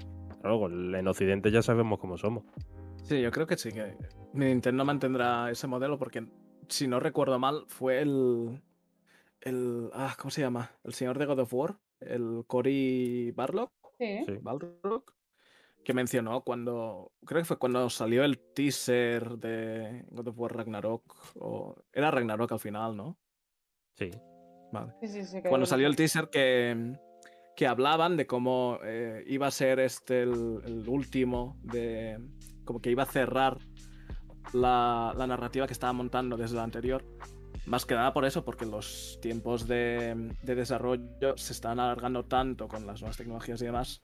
Luego, 0.43 0.69
en 0.69 1.07
Occidente 1.07 1.49
ya 1.49 1.63
sabemos 1.63 1.99
cómo 1.99 2.17
somos. 2.17 2.43
Sí, 3.03 3.21
yo 3.21 3.31
creo 3.31 3.47
que 3.47 3.57
sí, 3.57 3.71
que 3.71 3.95
Nintendo 4.33 4.85
mantendrá 4.85 5.49
ese 5.49 5.67
modelo 5.67 5.97
porque, 5.97 6.25
si 6.69 6.87
no 6.87 6.99
recuerdo 6.99 7.39
mal, 7.39 7.65
fue 7.67 8.01
el. 8.01 8.61
el 9.41 9.89
ah, 9.93 10.15
¿Cómo 10.19 10.29
se 10.29 10.41
llama? 10.41 10.71
El 10.83 10.93
señor 10.93 11.17
de 11.17 11.25
God 11.25 11.39
of 11.39 11.53
War, 11.53 11.75
el 11.99 12.43
Cory 12.47 13.31
Barlock, 13.31 13.71
Sí. 13.97 14.23
Sí. 14.25 14.39
Que 15.85 15.93
mencionó 15.93 16.41
cuando. 16.41 17.11
Creo 17.25 17.41
que 17.41 17.45
fue 17.45 17.59
cuando 17.59 17.89
salió 17.91 18.23
el 18.23 18.39
teaser 18.39 19.37
de 19.37 20.03
God 20.09 20.29
of 20.29 20.39
War 20.39 20.55
Ragnarok. 20.57 21.15
O, 21.39 21.75
era 21.93 22.09
Ragnarok 22.09 22.51
al 22.51 22.59
final, 22.59 22.97
¿no? 22.97 23.19
Sí. 23.93 24.09
Vale. 24.71 24.93
Sí, 25.01 25.07
sí, 25.07 25.23
sí, 25.23 25.41
Cuando 25.47 25.67
salió 25.67 25.87
el 25.87 25.95
teaser 25.95 26.29
que, 26.31 26.97
que 27.55 27.67
hablaban 27.67 28.17
de 28.17 28.25
cómo 28.25 28.79
eh, 28.83 29.23
iba 29.27 29.45
a 29.45 29.51
ser 29.51 29.79
este 29.79 30.23
el, 30.23 30.59
el 30.65 30.89
último, 30.89 31.59
de 31.61 32.17
como 32.65 32.81
que 32.81 32.89
iba 32.89 33.03
a 33.03 33.05
cerrar 33.05 33.59
la, 34.53 35.13
la 35.15 35.27
narrativa 35.27 35.67
que 35.67 35.73
estaba 35.73 35.93
montando 35.93 36.35
desde 36.35 36.55
la 36.55 36.63
anterior. 36.63 37.05
Más 37.67 37.85
que 37.85 37.93
nada 37.93 38.11
por 38.11 38.25
eso, 38.25 38.43
porque 38.43 38.65
los 38.65 39.19
tiempos 39.21 39.67
de, 39.67 40.33
de 40.41 40.55
desarrollo 40.55 41.37
se 41.37 41.53
están 41.53 41.79
alargando 41.79 42.25
tanto 42.25 42.67
con 42.67 42.85
las 42.87 43.01
nuevas 43.01 43.17
tecnologías 43.17 43.61
y 43.61 43.65
demás, 43.65 44.01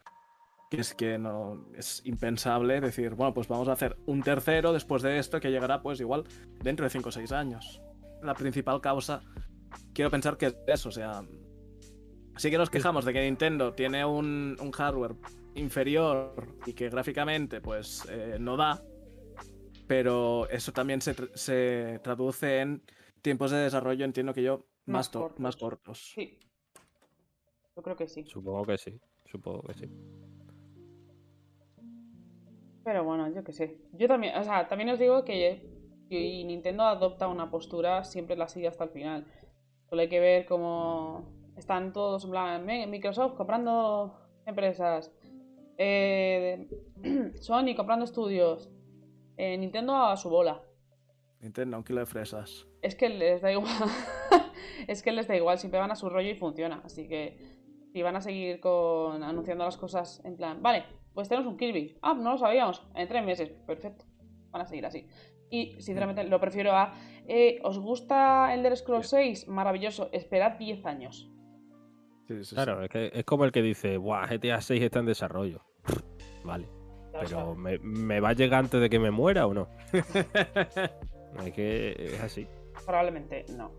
que 0.71 0.79
es 0.81 0.93
que 0.95 1.17
no 1.17 1.65
es 1.75 2.01
impensable 2.05 2.79
decir, 2.79 3.13
bueno, 3.13 3.33
pues 3.33 3.49
vamos 3.49 3.67
a 3.67 3.73
hacer 3.73 3.97
un 4.05 4.23
tercero 4.23 4.71
después 4.71 5.01
de 5.03 5.17
esto 5.19 5.41
que 5.41 5.51
llegará 5.51 5.81
pues 5.81 5.99
igual 5.99 6.23
dentro 6.63 6.85
de 6.85 6.89
5 6.89 7.09
o 7.09 7.11
6 7.11 7.31
años. 7.33 7.81
La 8.23 8.33
principal 8.33 8.79
causa 8.79 9.21
quiero 9.93 10.09
pensar 10.09 10.37
que 10.37 10.45
es 10.47 10.55
eso, 10.67 10.87
o 10.89 10.91
sea. 10.93 11.23
Sí 12.37 12.49
que 12.49 12.57
nos 12.57 12.69
quejamos 12.69 13.03
de 13.03 13.11
que 13.11 13.21
Nintendo 13.25 13.73
tiene 13.73 14.05
un, 14.05 14.55
un 14.61 14.71
hardware 14.71 15.15
inferior 15.55 16.55
y 16.65 16.71
que 16.71 16.87
gráficamente, 16.89 17.59
pues, 17.59 18.07
eh, 18.09 18.37
no 18.39 18.55
da. 18.55 18.81
Pero 19.87 20.49
eso 20.49 20.71
también 20.71 21.01
se, 21.01 21.13
tr- 21.13 21.35
se 21.35 21.99
traduce 22.01 22.61
en 22.61 22.81
tiempos 23.21 23.51
de 23.51 23.57
desarrollo, 23.57 24.05
entiendo 24.05 24.33
que 24.33 24.41
yo, 24.43 24.65
Más 24.85 24.93
más, 25.07 25.11
to- 25.11 25.19
cortos. 25.19 25.39
más 25.41 25.55
cortos. 25.57 26.11
Sí. 26.15 26.39
Yo 27.75 27.83
creo 27.83 27.97
que 27.97 28.07
sí. 28.07 28.23
Supongo 28.25 28.63
que 28.65 28.77
sí. 28.77 28.97
Supongo 29.29 29.63
que 29.63 29.73
sí. 29.73 29.89
Pero 32.83 33.03
bueno, 33.03 33.29
yo 33.33 33.43
qué 33.43 33.51
sé. 33.53 33.77
Yo 33.93 34.07
también, 34.07 34.35
o 34.37 34.43
sea, 34.43 34.67
también 34.67 34.89
os 34.89 34.99
digo 34.99 35.23
que 35.23 35.61
si 36.09 36.43
Nintendo 36.43 36.83
adopta 36.83 37.27
una 37.27 37.49
postura, 37.51 38.03
siempre 38.03 38.35
la 38.35 38.47
sigue 38.47 38.67
hasta 38.67 38.83
el 38.85 38.89
final. 38.89 39.25
Solo 39.89 40.01
hay 40.01 40.09
que 40.09 40.19
ver 40.19 40.45
cómo 40.45 41.25
están 41.57 41.93
todos 41.93 42.23
en 42.25 42.31
plan, 42.31 42.65
"Me- 42.65 42.87
Microsoft 42.87 43.35
comprando 43.35 44.17
empresas, 44.45 45.13
eh, 45.77 46.67
Sony 47.39 47.75
comprando 47.75 48.05
estudios, 48.05 48.69
eh, 49.37 49.57
Nintendo 49.57 49.95
a 49.95 50.17
su 50.17 50.29
bola. 50.29 50.61
Nintendo, 51.39 51.77
un 51.77 51.83
kilo 51.83 51.99
de 51.99 52.05
fresas. 52.05 52.67
Es 52.81 52.95
que 52.95 53.09
les 53.09 53.41
da 53.41 53.51
igual. 53.51 53.67
es 54.87 55.01
que 55.03 55.11
les 55.11 55.27
da 55.27 55.35
igual, 55.35 55.57
siempre 55.59 55.79
van 55.79 55.91
a 55.91 55.95
su 55.95 56.09
rollo 56.09 56.29
y 56.29 56.35
funciona. 56.35 56.81
Así 56.85 57.07
que 57.07 57.37
si 57.93 58.01
van 58.01 58.15
a 58.15 58.21
seguir 58.21 58.59
con 58.59 59.23
anunciando 59.23 59.65
las 59.65 59.77
cosas 59.77 60.21
en 60.23 60.37
plan, 60.37 60.61
vale, 60.61 60.85
pues 61.13 61.29
tenemos 61.29 61.51
un 61.51 61.57
Kirby. 61.57 61.97
Ah, 62.01 62.13
no 62.13 62.31
lo 62.31 62.37
sabíamos. 62.37 62.81
En 62.95 63.07
tres 63.07 63.23
meses. 63.23 63.49
Perfecto. 63.65 64.05
Van 64.51 64.61
a 64.61 64.65
seguir 64.65 64.85
así. 64.85 65.07
Y 65.49 65.73
sinceramente 65.81 66.23
lo 66.23 66.39
prefiero 66.39 66.71
a. 66.73 66.93
eh, 67.27 67.59
¿Os 67.63 67.79
gusta 67.79 68.53
el 68.53 68.63
de 68.63 68.75
Scrolls 68.75 69.09
6? 69.09 69.47
Maravilloso. 69.47 70.09
Esperad 70.11 70.57
10 70.57 70.85
años. 70.85 71.29
Sí, 72.27 72.37
sí, 72.37 72.43
sí. 72.45 72.55
Claro, 72.55 72.83
es, 72.83 72.89
que 72.89 73.11
es 73.13 73.25
como 73.25 73.43
el 73.45 73.51
que 73.51 73.61
dice, 73.61 73.97
Buah, 73.97 74.27
GTA 74.27 74.61
6 74.61 74.81
está 74.81 74.99
en 74.99 75.05
desarrollo. 75.05 75.61
Vale. 76.45 76.67
Pero. 77.11 77.55
¿me, 77.55 77.77
me 77.79 78.21
va 78.21 78.29
a 78.29 78.33
llegar 78.33 78.63
antes 78.63 78.79
de 78.79 78.89
que 78.89 78.99
me 78.99 79.11
muera 79.11 79.45
o 79.47 79.53
no? 79.53 79.67
es 79.91 81.53
que 81.53 81.95
es 81.97 82.21
así. 82.21 82.47
Probablemente 82.85 83.45
no. 83.57 83.73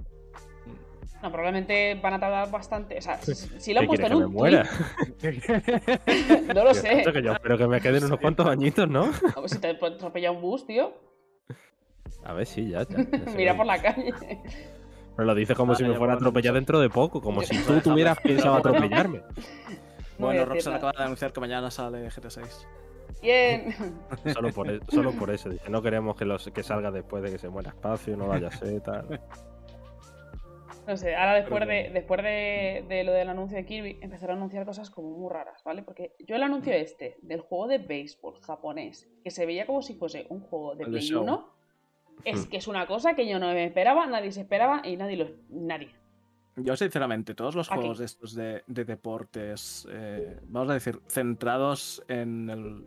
No, 1.22 1.30
probablemente 1.30 1.94
van 2.02 2.14
a 2.14 2.18
tardar 2.20 2.50
bastante. 2.50 2.98
O 2.98 3.00
sea, 3.02 3.16
si, 3.22 3.72
lo 3.72 3.80
han 3.80 3.84
¿Qué 3.84 3.88
puesto 3.88 4.06
en 4.06 4.10
que 4.12 4.16
un 4.16 4.22
me 4.22 4.26
muera? 4.28 4.68
no 6.54 6.64
lo 6.64 6.74
sé. 6.74 7.04
que 7.12 7.22
yo 7.22 7.32
espero 7.32 7.56
que 7.58 7.66
me 7.68 7.80
queden 7.80 8.04
unos 8.04 8.18
cuantos 8.18 8.46
añitos, 8.46 8.88
¿no? 8.88 9.04
A 9.36 9.40
ver 9.40 9.48
si 9.48 9.58
te 9.60 9.68
atropella 9.68 10.32
un 10.32 10.40
bus, 10.42 10.66
tío. 10.66 10.92
A 12.24 12.32
ver, 12.32 12.46
sí, 12.46 12.70
ya. 12.70 12.82
ya, 12.88 12.96
Mira 13.36 13.56
por 13.56 13.66
la 13.66 13.80
calle. 13.80 14.12
Pero 15.16 15.26
lo 15.26 15.34
dice 15.34 15.54
como 15.54 15.72
Ah, 15.72 15.76
si 15.76 15.84
me 15.84 15.94
fuera 15.94 16.14
a 16.14 16.16
atropellar 16.16 16.54
dentro 16.54 16.80
de 16.80 16.88
poco, 16.90 17.20
como 17.20 17.42
si 17.42 17.56
tú 17.64 17.80
tuvieras 17.80 18.18
pensado 18.20 18.56
atropellarme. 18.56 19.22
No 20.18 20.26
bueno, 20.26 20.44
nada. 20.46 20.76
acaba 20.76 20.92
de 20.92 21.04
anunciar 21.04 21.32
que 21.32 21.40
mañana 21.40 21.70
sale 21.70 22.08
GTA 22.08 22.30
6. 22.30 22.66
Bien. 23.22 23.74
Solo 24.32 24.50
por, 24.52 24.68
e- 24.70 24.80
solo 24.88 25.12
por 25.18 25.30
eso. 25.30 25.48
Dice, 25.50 25.70
no 25.70 25.82
queremos 25.82 26.16
que, 26.16 26.24
los, 26.24 26.50
que 26.52 26.62
salga 26.64 26.90
después 26.90 27.22
de 27.22 27.30
que 27.30 27.38
se 27.38 27.48
muera 27.48 27.70
espacio, 27.70 28.16
no 28.16 28.26
vaya 28.26 28.48
a 28.48 28.50
ser 28.52 28.80
tal. 28.80 29.20
No 30.86 30.96
sé, 30.96 31.14
ahora 31.14 31.34
después, 31.34 31.66
de, 31.66 31.90
después 31.92 32.22
de, 32.22 32.84
de 32.88 33.04
lo 33.04 33.12
del 33.12 33.28
anuncio 33.28 33.56
de 33.56 33.64
Kirby, 33.64 33.98
empezaron 34.00 34.36
a 34.36 34.38
anunciar 34.40 34.64
cosas 34.66 34.90
como 34.90 35.10
muy 35.10 35.32
raras, 35.32 35.62
¿vale? 35.64 35.82
Porque 35.82 36.16
yo 36.18 36.34
el 36.34 36.42
anuncio 36.42 36.72
este, 36.72 37.16
del 37.22 37.40
juego 37.40 37.68
de 37.68 37.78
béisbol 37.78 38.40
japonés, 38.40 39.08
que 39.22 39.30
se 39.30 39.46
veía 39.46 39.64
como 39.64 39.80
si 39.82 39.94
fuese 39.94 40.26
un 40.28 40.40
juego 40.40 40.74
de 40.74 40.84
Play 40.84 41.02
Show. 41.02 41.22
1, 41.22 41.48
es 42.24 42.46
Hmm. 42.46 42.50
que 42.50 42.56
es 42.56 42.68
una 42.68 42.86
cosa 42.86 43.14
que 43.14 43.28
yo 43.28 43.38
no 43.38 43.46
me 43.52 43.64
esperaba, 43.64 44.06
nadie 44.06 44.32
se 44.32 44.40
esperaba 44.42 44.82
y 44.84 44.96
nadie 44.96 45.16
lo... 45.16 45.30
Nadie. 45.50 45.90
Yo, 46.56 46.76
sinceramente, 46.76 47.34
todos 47.34 47.54
los 47.54 47.68
juegos 47.68 47.98
de 47.98 48.04
estos 48.04 48.34
de, 48.34 48.62
de 48.66 48.84
deportes, 48.84 49.88
eh, 49.90 50.38
vamos 50.42 50.70
a 50.70 50.74
decir, 50.74 51.00
centrados 51.08 52.04
en 52.08 52.50
el. 52.50 52.84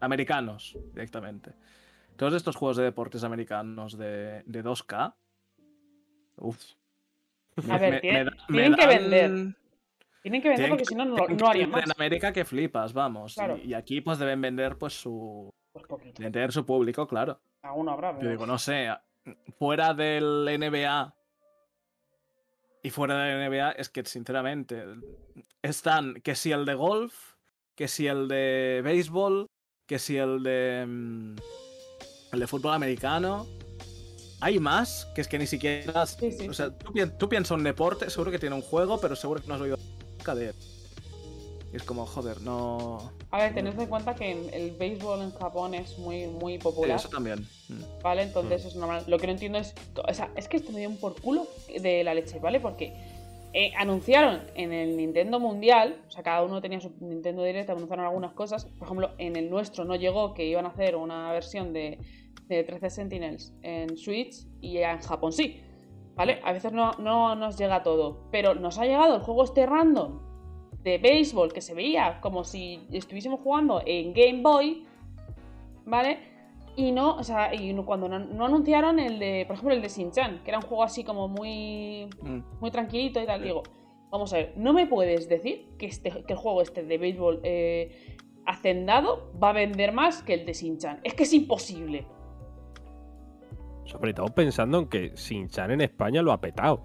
americanos, 0.00 0.78
directamente. 0.92 1.52
Todos 2.16 2.34
estos 2.34 2.54
juegos 2.54 2.76
de 2.76 2.84
deportes 2.84 3.24
americanos 3.24 3.98
de, 3.98 4.44
de 4.46 4.64
2K. 4.64 5.14
Uf. 6.38 6.58
A 7.68 7.78
ver, 7.78 8.00
tienen- 8.00 8.26
da- 8.26 8.36
tienen 8.48 8.74
que 8.74 8.86
dan- 8.86 8.88
vender. 9.10 9.54
Tienen 10.22 10.42
que 10.42 10.48
vender 10.48 10.66
tienen 10.66 10.70
porque 10.70 10.82
que- 10.84 10.88
si 10.88 10.94
no, 10.94 11.04
no, 11.04 11.48
harían 11.48 11.70
más. 11.70 11.84
En 11.84 11.92
América 11.92 12.32
que 12.32 12.44
flipas, 12.44 12.92
vamos. 12.92 13.32
Y- 13.32 13.34
Claro. 13.34 13.56
Y, 13.58 13.74
aquí, 13.74 14.00
pues 14.00 14.18
deben 14.18 14.40
vender, 14.40 14.76
pues 14.76 15.00
su. 15.00 15.50
Pues 15.72 15.86
poquito. 15.86 16.22
Su 16.50 16.64
público, 16.66 17.06
claro. 17.06 17.40
Alguno 17.62 17.92
habrá, 17.92 18.12
Yo 18.12 18.18
pero... 18.20 18.30
digo, 18.30 18.46
no 18.46 18.58
sé, 18.58 18.88
fuera 19.58 19.94
del 19.94 20.46
NBA 20.48 21.14
y 22.82 22.90
fuera 22.90 23.18
de 23.22 23.34
la 23.34 23.44
NBA, 23.48 23.70
es 23.72 23.88
que 23.90 24.04
sinceramente 24.04 24.84
están 25.62 26.14
que 26.22 26.34
si 26.34 26.52
el 26.52 26.64
de 26.64 26.74
golf, 26.74 27.34
que 27.74 27.88
si 27.88 28.06
el 28.06 28.28
de 28.28 28.80
béisbol, 28.84 29.46
que 29.86 29.98
si 29.98 30.16
el 30.16 30.42
de 30.42 30.84
mm, 30.86 31.36
el 32.32 32.40
de 32.40 32.46
fútbol 32.46 32.74
americano. 32.74 33.46
Hay 34.40 34.58
más 34.58 35.06
que 35.14 35.20
es 35.20 35.28
que 35.28 35.38
ni 35.38 35.46
siquiera. 35.46 36.06
Sí, 36.06 36.30
sí, 36.32 36.48
o 36.48 36.54
sea, 36.54 36.70
tú, 36.70 36.92
tú 37.18 37.28
piensas 37.28 37.56
un 37.56 37.64
deporte, 37.64 38.08
seguro 38.10 38.30
que 38.30 38.38
tiene 38.38 38.54
un 38.54 38.62
juego, 38.62 39.00
pero 39.00 39.16
seguro 39.16 39.40
que 39.40 39.48
no 39.48 39.54
has 39.54 39.60
oído 39.60 39.78
nunca 40.16 40.34
de 40.34 40.48
él. 40.50 40.54
Y 41.72 41.76
Es 41.76 41.82
como, 41.82 42.06
joder, 42.06 42.40
no. 42.40 43.12
A 43.30 43.38
ver, 43.38 43.54
tened 43.54 43.78
en 43.78 43.86
cuenta 43.88 44.14
que 44.14 44.48
el 44.52 44.70
béisbol 44.72 45.20
en 45.20 45.32
Japón 45.32 45.74
es 45.74 45.98
muy, 45.98 46.26
muy 46.26 46.58
popular. 46.58 46.96
Eso 46.96 47.10
también. 47.10 47.46
Mm. 47.68 48.02
¿Vale? 48.02 48.22
Entonces 48.22 48.64
es 48.64 48.74
normal. 48.74 49.04
Lo 49.06 49.18
que 49.18 49.26
no 49.26 49.32
entiendo 49.34 49.58
es. 49.58 49.74
O 50.08 50.14
sea, 50.14 50.30
es 50.34 50.48
que 50.48 50.56
esto 50.56 50.72
me 50.72 50.80
dio 50.80 50.88
un 50.88 50.96
por 50.96 51.20
culo 51.20 51.46
de 51.68 52.04
la 52.04 52.14
leche, 52.14 52.38
¿vale? 52.38 52.58
Porque 52.58 52.94
eh, 53.52 53.72
anunciaron 53.76 54.42
en 54.54 54.72
el 54.72 54.96
Nintendo 54.96 55.40
Mundial, 55.40 56.02
o 56.06 56.10
sea, 56.10 56.22
cada 56.22 56.42
uno 56.42 56.60
tenía 56.60 56.80
su 56.80 56.92
Nintendo 57.00 57.42
Direct, 57.42 57.70
anunciaron 57.70 58.04
algunas 58.04 58.32
cosas. 58.32 58.66
Por 58.66 58.86
ejemplo, 58.86 59.10
en 59.18 59.36
el 59.36 59.48
nuestro 59.48 59.84
no 59.84 59.96
llegó 59.96 60.34
que 60.34 60.44
iban 60.46 60.66
a 60.66 60.68
hacer 60.68 60.96
una 60.96 61.32
versión 61.32 61.72
de, 61.72 61.98
de 62.46 62.64
13 62.64 62.90
Sentinels 62.90 63.54
en 63.62 63.96
Switch 63.96 64.46
y 64.60 64.78
en 64.78 64.98
Japón 65.00 65.32
sí. 65.32 65.62
¿Vale? 66.14 66.40
A 66.42 66.52
veces 66.52 66.72
no, 66.72 66.92
no 66.98 67.36
nos 67.36 67.56
llega 67.56 67.82
todo. 67.82 68.28
Pero 68.32 68.54
nos 68.54 68.78
ha 68.78 68.84
llegado 68.84 69.14
el 69.14 69.22
juego 69.22 69.44
este 69.44 69.64
random 69.66 70.20
de 70.82 70.98
béisbol 70.98 71.52
que 71.52 71.60
se 71.60 71.74
veía 71.74 72.20
como 72.20 72.44
si 72.44 72.86
estuviésemos 72.90 73.40
jugando 73.40 73.82
en 73.86 74.12
Game 74.12 74.42
Boy. 74.42 74.84
¿Vale? 75.86 76.27
Y 76.78 76.92
no, 76.92 77.16
o 77.16 77.24
sea, 77.24 77.52
y 77.52 77.72
no- 77.72 77.84
cuando 77.84 78.08
no, 78.08 78.20
no 78.20 78.46
anunciaron 78.46 79.00
el 79.00 79.18
de, 79.18 79.44
por 79.48 79.54
ejemplo, 79.56 79.74
el 79.74 79.82
de 79.82 79.88
Shin-Chan, 79.88 80.42
que 80.44 80.50
era 80.52 80.58
un 80.58 80.64
juego 80.64 80.84
así 80.84 81.02
como 81.02 81.26
muy, 81.26 82.08
Mm. 82.22 82.38
muy 82.60 82.70
tranquilito 82.70 83.20
y 83.20 83.26
tal, 83.26 83.42
digo, 83.42 83.64
vamos 84.12 84.32
a 84.32 84.36
ver, 84.36 84.52
no 84.56 84.72
me 84.72 84.86
puedes 84.86 85.28
decir 85.28 85.70
que, 85.76 85.86
este, 85.86 86.10
que 86.24 86.32
el 86.34 86.38
juego 86.38 86.62
este 86.62 86.84
de 86.84 86.96
béisbol 86.96 87.40
eh, 87.42 88.16
hacendado 88.46 89.32
va 89.42 89.50
a 89.50 89.52
vender 89.54 89.92
más 89.92 90.22
que 90.22 90.34
el 90.34 90.46
de 90.46 90.52
Shin-Chan. 90.52 91.00
Es 91.02 91.14
que 91.14 91.24
es 91.24 91.32
imposible. 91.34 92.06
Sobre 93.84 94.14
todo 94.14 94.26
pensando 94.28 94.78
en 94.78 94.86
que 94.88 95.10
Shin-Chan 95.16 95.70
en 95.72 95.80
España 95.80 96.22
lo 96.22 96.30
ha 96.32 96.40
petado. 96.40 96.82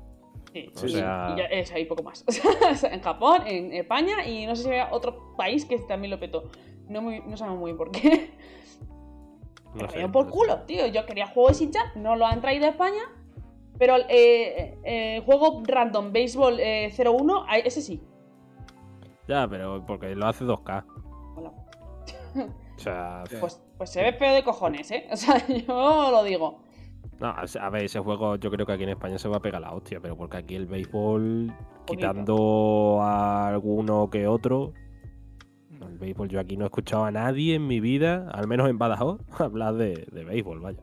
Sí, 0.53 0.71
O 0.81 0.85
y- 0.85 0.89
sea- 0.89 1.33
y 1.35 1.37
ya 1.37 1.45
es 1.45 1.71
ahí 1.71 1.85
poco 1.85 2.01
más. 2.03 2.25
O 2.71 2.75
sea, 2.75 2.91
en 2.93 3.01
Japón, 3.01 3.41
en 3.45 3.73
España 3.73 4.25
y 4.25 4.45
no 4.47 4.55
sé 4.55 4.63
si 4.63 4.69
había 4.69 4.91
otro 4.91 5.35
país 5.37 5.65
que 5.65 5.77
también 5.79 6.11
lo 6.11 6.19
petó. 6.19 6.49
No, 6.89 7.01
muy, 7.01 7.21
no 7.21 7.37
sabemos 7.37 7.59
muy 7.59 7.71
bien 7.71 7.77
por 7.77 7.91
qué. 7.91 8.31
No 9.75 9.83
Me 9.83 9.89
sé, 9.89 10.07
por 10.09 10.25
no 10.25 10.31
sé. 10.31 10.37
culo, 10.37 10.59
tío. 10.61 10.87
Yo 10.87 11.05
quería 11.05 11.27
juego 11.27 11.49
de 11.49 11.55
Shin-Chan, 11.55 11.91
no 11.95 12.15
lo 12.15 12.25
han 12.25 12.41
traído 12.41 12.65
a 12.65 12.69
España. 12.69 13.01
Pero 13.79 13.95
el 13.95 14.05
eh, 14.09 14.77
eh, 14.83 15.21
juego 15.25 15.63
Random 15.65 16.13
Baseball 16.13 16.59
eh, 16.59 16.93
01, 16.95 17.45
ah, 17.47 17.57
ese 17.57 17.81
sí. 17.81 18.01
Ya, 19.27 19.47
pero 19.47 19.83
porque 19.85 20.15
lo 20.15 20.27
hace 20.27 20.45
2K. 20.45 20.85
Hola. 21.35 21.51
O 22.75 22.79
sea. 22.79 23.23
Pues, 23.39 23.61
pues 23.77 23.89
se 23.89 24.03
ve 24.03 24.13
feo 24.13 24.33
de 24.33 24.43
cojones, 24.43 24.91
¿eh? 24.91 25.07
O 25.11 25.17
sea, 25.17 25.45
yo 25.67 26.11
lo 26.11 26.23
digo. 26.23 26.59
no, 27.19 27.27
a 27.27 27.69
ver, 27.69 27.85
ese 27.85 27.99
juego 27.99 28.35
yo 28.35 28.51
creo 28.51 28.65
que 28.65 28.73
aquí 28.73 28.83
en 28.83 28.89
España 28.89 29.17
se 29.17 29.27
va 29.27 29.37
a 29.37 29.41
pegar 29.41 29.61
la 29.61 29.73
hostia, 29.73 29.99
pero 29.99 30.15
porque 30.15 30.37
aquí 30.37 30.55
el 30.55 30.65
béisbol, 30.67 31.53
quitando 31.85 32.99
a 33.01 33.47
alguno 33.47 34.09
que 34.09 34.27
otro, 34.27 34.73
el 35.87 35.97
béisbol 35.97 36.29
yo 36.29 36.39
aquí 36.39 36.57
no 36.57 36.65
he 36.65 36.67
escuchado 36.67 37.05
a 37.05 37.11
nadie 37.11 37.55
en 37.55 37.67
mi 37.67 37.79
vida, 37.79 38.29
al 38.31 38.47
menos 38.47 38.69
en 38.69 38.77
Badajoz, 38.77 39.21
hablar 39.39 39.75
de, 39.75 40.05
de 40.11 40.23
béisbol, 40.23 40.59
vaya. 40.59 40.79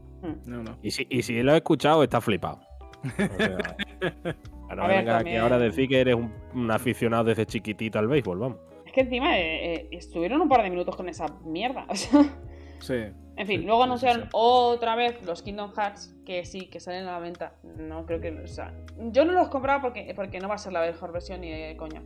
No, 0.46 0.62
no. 0.62 0.76
Y 0.82 0.90
si, 0.90 1.06
y 1.08 1.22
si 1.22 1.42
lo 1.42 1.52
he 1.54 1.56
escuchado, 1.56 2.02
está 2.02 2.20
flipado. 2.20 2.60
O 3.02 3.08
sea, 3.38 3.76
no 4.76 4.86
ver, 4.86 4.98
vengas 4.98 5.20
aquí 5.22 5.36
ahora 5.36 5.56
a 5.56 5.58
decir 5.58 5.88
que 5.88 6.00
eres 6.00 6.14
un, 6.14 6.32
un 6.54 6.70
aficionado 6.70 7.24
desde 7.24 7.46
chiquitito 7.46 7.98
al 7.98 8.06
béisbol, 8.08 8.38
vamos. 8.38 8.58
Es 8.86 8.92
que 8.92 9.00
encima 9.02 9.38
eh, 9.38 9.74
eh, 9.74 9.88
estuvieron 9.92 10.40
un 10.40 10.48
par 10.48 10.62
de 10.62 10.70
minutos 10.70 10.94
con 10.96 11.08
esa 11.08 11.26
mierda. 11.44 11.86
O 11.88 11.94
sea, 11.94 12.22
Sí. 12.80 12.94
en 13.36 13.46
fin, 13.46 13.60
Sí, 13.60 13.66
luego 13.66 13.82
anunciaron 13.84 14.22
sí. 14.22 14.28
otra 14.32 14.96
vez 14.96 15.22
los 15.26 15.42
Kingdom 15.42 15.70
Hearts, 15.76 16.16
que 16.24 16.44
sí, 16.46 16.66
que 16.70 16.80
salen 16.80 17.06
a 17.06 17.12
la 17.12 17.18
venta. 17.18 17.54
No 17.62 18.06
creo 18.06 18.20
que. 18.20 18.30
O 18.30 18.46
sea, 18.46 18.72
yo 19.12 19.24
no 19.26 19.32
los 19.32 19.48
compraba 19.48 19.80
porque, 19.82 20.12
porque 20.16 20.40
no 20.40 20.48
va 20.48 20.54
a 20.54 20.58
ser 20.58 20.72
la 20.72 20.80
mejor 20.80 21.12
versión 21.12 21.40
ni 21.42 21.50
de 21.50 21.76
coña. 21.76 22.02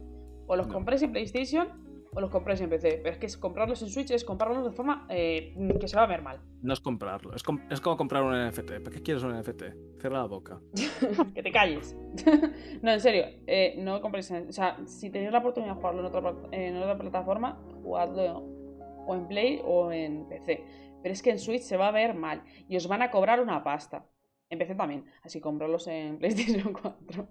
O 0.47 0.57
los 0.57 0.67
No. 0.67 0.75
compréis 0.75 1.03
en 1.03 1.13
PlayStation 1.13 1.69
o 2.15 2.21
los 2.21 2.31
compréis 2.31 2.61
en 2.61 2.71
PC. 2.71 3.01
Pero 3.03 3.17
es 3.17 3.19
que 3.35 3.41
comprarlos 3.41 3.83
en 3.83 3.89
Switch 3.89 4.11
es 4.11 4.25
comprarlos 4.25 4.65
de 4.65 4.71
forma 4.71 5.07
eh, 5.11 5.55
que 5.81 5.89
se 5.89 5.97
va 5.97 6.05
a 6.05 6.07
ver 6.07 6.23
mal. 6.23 6.41
No 6.63 6.73
es 6.73 6.81
comprarlo. 6.81 7.35
Es, 7.35 7.43
com- 7.43 7.61
es 7.71 7.81
como 7.81 7.97
comprar 7.97 8.23
un 8.23 8.33
NFT. 8.49 8.81
¿Para 8.83 8.91
qué 8.97 9.03
quieres 9.03 9.23
un 9.23 9.39
NFT? 9.39 9.63
Cierra 10.01 10.19
la 10.19 10.27
boca. 10.27 10.61
que 11.35 11.43
te 11.43 11.51
calles. 11.53 11.97
no, 12.83 12.93
en 12.93 13.01
serio, 13.01 13.25
eh, 13.47 13.75
no 13.79 14.01
compréis. 14.01 14.31
en- 14.31 14.49
O 14.49 14.53
sea, 14.53 14.79
si 14.87 15.11
tenéis 15.11 15.33
la 15.33 15.39
oportunidad 15.39 15.73
de 15.75 15.77
jugarlo 15.81 16.01
en 16.01 16.07
otra, 16.07 16.21
plat- 16.23 16.49
en 16.53 16.77
otra 16.77 16.99
plataforma, 16.99 17.61
jugadlo 17.83 18.39
o 19.07 19.15
en 19.15 19.29
Play 19.29 19.61
o 19.65 19.93
en 19.93 20.27
PC. 20.29 20.65
Pero 21.03 21.13
es 21.13 21.23
que 21.23 21.31
en 21.31 21.39
Switch 21.39 21.63
se 21.63 21.77
va 21.77 21.89
a 21.89 21.93
ver 21.93 22.15
mal 22.15 22.43
y 22.69 22.77
os 22.77 22.89
van 22.89 23.03
a 23.03 23.11
cobrar 23.11 23.41
una 23.41 23.63
pasta. 23.63 24.07
En 24.51 24.59
PC 24.59 24.75
también, 24.75 25.05
así 25.23 25.41
comprarlos 25.41 25.87
en 25.89 26.19
PlayStation 26.19 26.73
4. 26.73 27.29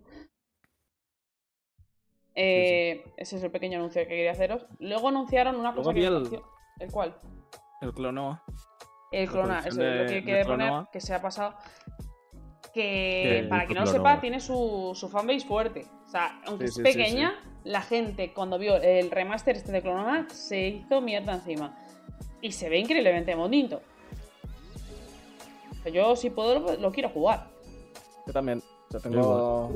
Eh, 2.35 3.13
Ese 3.17 3.35
es 3.37 3.43
el 3.43 3.51
pequeño 3.51 3.77
anuncio 3.79 4.01
que 4.03 4.07
quería 4.09 4.31
haceros. 4.31 4.65
Luego 4.79 5.09
anunciaron 5.09 5.55
una 5.55 5.71
Luego 5.71 5.83
cosa 5.91 5.93
que 5.93 6.05
el- 6.05 6.41
¿El 6.79 6.91
cual? 6.91 7.15
El 7.81 7.93
Clonoa. 7.93 8.43
El 9.11 9.29
clona, 9.29 9.59
eso 9.59 9.69
es 9.83 10.01
lo 10.01 10.07
que 10.07 10.23
quiere 10.23 10.43
poner, 10.43 10.85
que 10.91 10.99
se 10.99 11.13
ha 11.13 11.21
pasado. 11.21 11.53
Que 12.73 13.41
Que 13.43 13.47
para 13.47 13.67
quien 13.67 13.77
no 13.77 13.85
lo 13.85 13.91
sepa, 13.91 14.19
tiene 14.19 14.39
su, 14.39 14.91
su 14.95 15.07
fanbase 15.07 15.45
fuerte. 15.45 15.85
O 16.05 16.07
sea, 16.07 16.41
aunque 16.47 16.67
Sí, 16.67 16.69
es 16.69 16.73
sí, 16.73 16.81
sí, 16.81 16.97
pequeña, 16.97 17.35
la 17.63 17.81
gente 17.83 18.33
cuando 18.33 18.57
vio 18.57 18.77
el 18.77 19.11
remaster 19.11 19.55
este 19.55 19.71
de 19.71 19.83
Clonoma 19.83 20.27
se 20.31 20.67
hizo 20.67 20.99
mierda 21.01 21.33
encima. 21.35 21.77
Y 22.41 22.53
se 22.53 22.69
ve 22.69 22.79
increíblemente 22.79 23.35
bonito. 23.35 23.81
O 25.71 25.83
sea, 25.83 25.91
yo 25.91 26.15
si 26.15 26.31
puedo 26.31 26.59
lo, 26.59 26.75
lo 26.77 26.91
quiero 26.91 27.09
jugar. 27.09 27.47
Yo 28.25 28.33
también. 28.33 28.63
Yo 28.89 28.99
tengo. 28.99 29.71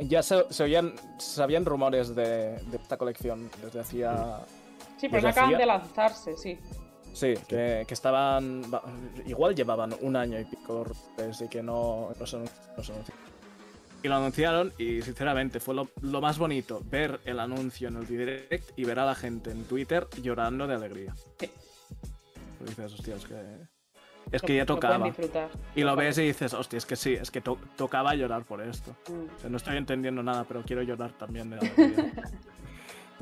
Ya 0.00 0.22
se, 0.22 0.44
se 0.50 0.62
oían, 0.64 0.94
sabían 1.18 1.64
rumores 1.64 2.14
de, 2.14 2.58
de 2.58 2.76
esta 2.76 2.96
colección 2.96 3.50
desde 3.62 3.80
hacía. 3.80 4.40
Sí, 4.96 5.08
pero 5.08 5.22
no 5.22 5.28
acaban 5.28 5.50
hacía- 5.50 5.58
de 5.58 5.66
lanzarse, 5.66 6.36
sí. 6.36 6.58
Sí, 7.12 7.34
que, 7.46 7.84
que 7.86 7.94
estaban. 7.94 8.62
Igual 9.26 9.54
llevaban 9.54 9.94
un 10.00 10.16
año 10.16 10.40
y 10.40 10.44
pico 10.44 10.86
desde 11.16 11.48
que 11.48 11.62
no, 11.62 12.08
no 12.18 12.26
se, 12.26 12.38
no 12.38 12.82
se. 12.82 12.92
Y 14.02 14.08
lo 14.08 14.16
anunciaron 14.16 14.72
y 14.78 15.02
sinceramente 15.02 15.60
fue 15.60 15.74
lo, 15.74 15.88
lo 16.00 16.20
más 16.20 16.38
bonito 16.38 16.80
ver 16.90 17.20
el 17.24 17.38
anuncio 17.38 17.86
en 17.88 17.96
el 17.98 18.06
direct 18.06 18.70
y 18.76 18.84
ver 18.84 18.98
a 18.98 19.04
la 19.06 19.14
gente 19.14 19.50
en 19.50 19.64
Twitter 19.64 20.08
llorando 20.22 20.66
de 20.66 20.74
alegría. 20.74 21.14
Sí. 21.38 21.50
Tú 22.58 22.64
dices, 22.64 22.92
hostia, 22.94 23.14
es 23.16 23.26
que. 23.26 23.36
Es 24.32 24.42
que 24.42 24.56
ya 24.56 24.66
tocaba. 24.66 25.04
disfrutar. 25.04 25.48
Y 25.76 25.82
lo 25.82 25.94
ves 25.94 26.16
y 26.18 26.22
dices, 26.22 26.54
hostia, 26.54 26.78
es 26.78 26.86
que 26.86 26.96
sí, 26.96 27.12
es 27.14 27.30
que 27.30 27.40
to- 27.40 27.58
tocaba 27.76 28.14
llorar 28.14 28.44
por 28.44 28.62
esto. 28.62 28.96
Mm. 29.08 29.36
O 29.36 29.40
sea, 29.40 29.50
no 29.50 29.56
estoy 29.58 29.76
entendiendo 29.76 30.22
nada, 30.22 30.44
pero 30.48 30.62
quiero 30.62 30.82
llorar 30.82 31.12
también 31.12 31.50
de. 31.50 31.58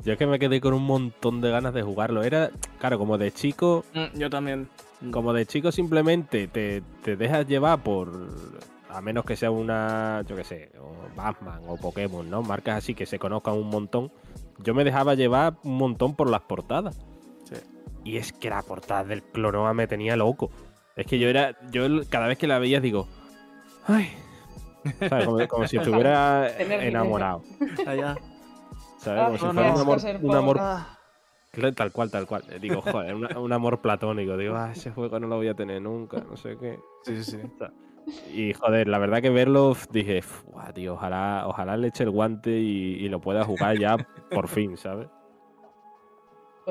Yo 0.03 0.13
es 0.13 0.17
que 0.17 0.25
me 0.25 0.39
quedé 0.39 0.59
con 0.61 0.73
un 0.73 0.83
montón 0.83 1.41
de 1.41 1.51
ganas 1.51 1.73
de 1.75 1.83
jugarlo. 1.83 2.23
Era, 2.23 2.49
claro, 2.79 2.97
como 2.97 3.17
de 3.17 3.31
chico, 3.31 3.85
Mm, 3.93 4.17
Yo 4.17 4.29
también. 4.29 4.67
como 5.11 5.31
de 5.33 5.45
chico 5.45 5.71
simplemente 5.71 6.47
te, 6.47 6.81
te 7.03 7.15
dejas 7.15 7.45
llevar 7.47 7.83
por, 7.83 8.09
a 8.89 8.99
menos 9.01 9.25
que 9.25 9.35
sea 9.35 9.51
una, 9.51 10.23
yo 10.27 10.35
qué 10.35 10.43
sé, 10.43 10.71
o 10.79 10.91
Batman 11.15 11.61
o 11.67 11.77
Pokémon, 11.77 12.27
¿no? 12.27 12.41
Marcas 12.41 12.77
así 12.79 12.95
que 12.95 13.05
se 13.05 13.19
conozcan 13.19 13.53
un 13.55 13.67
montón. 13.69 14.11
Yo 14.57 14.73
me 14.73 14.83
dejaba 14.83 15.13
llevar 15.13 15.57
un 15.63 15.77
montón 15.77 16.15
por 16.15 16.29
las 16.29 16.41
portadas. 16.41 16.99
Sí. 17.47 17.55
Y 18.03 18.17
es 18.17 18.31
que 18.33 18.49
la 18.49 18.63
portada 18.63 19.03
del 19.03 19.21
Clonoa 19.21 19.73
me 19.75 19.85
tenía 19.87 20.15
loco. 20.15 20.49
Es 21.01 21.07
que 21.07 21.17
yo 21.17 21.27
era, 21.29 21.55
yo 21.71 21.87
cada 22.09 22.27
vez 22.27 22.37
que 22.37 22.45
la 22.45 22.59
veía 22.59 22.79
digo, 22.79 23.07
ay, 23.87 24.11
¿sabes? 25.09 25.25
Como, 25.25 25.47
como 25.47 25.65
si 25.65 25.77
estuviera 25.77 26.47
Tener 26.57 26.83
enamorado, 26.83 27.43
Allá. 27.87 28.15
¿sabes? 28.99 29.23
Ah, 29.23 29.25
Como 29.25 29.37
si 29.39 29.49
fuera 29.49 29.71
un 29.73 29.79
amor, 29.81 29.97
un 30.21 30.35
amor 30.35 30.57
Ah, 30.59 30.97
Tal 31.75 31.91
cual, 31.91 32.11
tal 32.11 32.27
cual. 32.27 32.43
Digo, 32.61 32.81
joder, 32.81 33.15
una- 33.15 33.39
un 33.39 33.51
amor 33.51 33.81
platónico. 33.81 34.37
Digo, 34.37 34.55
ah, 34.55 34.71
ese 34.71 34.91
juego 34.91 35.19
no 35.19 35.27
lo 35.27 35.37
voy 35.37 35.47
a 35.47 35.55
tener 35.55 35.81
nunca, 35.81 36.23
no 36.29 36.37
sé 36.37 36.55
qué. 36.59 36.79
sí, 37.03 37.21
sí, 37.23 37.37
sí. 37.37 37.37
Y 38.33 38.53
joder, 38.53 38.87
la 38.87 38.99
verdad 38.99 39.21
que 39.23 39.29
verlo, 39.31 39.75
dije, 39.91 40.21
"Fua, 40.21 40.71
tío, 40.71 40.93
ojalá, 40.93 41.43
ojalá 41.47 41.77
le 41.77 41.87
eche 41.87 42.03
el 42.03 42.11
guante 42.11 42.51
y, 42.51 42.93
y 43.03 43.09
lo 43.09 43.19
pueda 43.19 43.43
jugar 43.43 43.75
ya 43.77 43.97
por 44.29 44.47
fin, 44.47 44.77
¿sabes? 44.77 45.07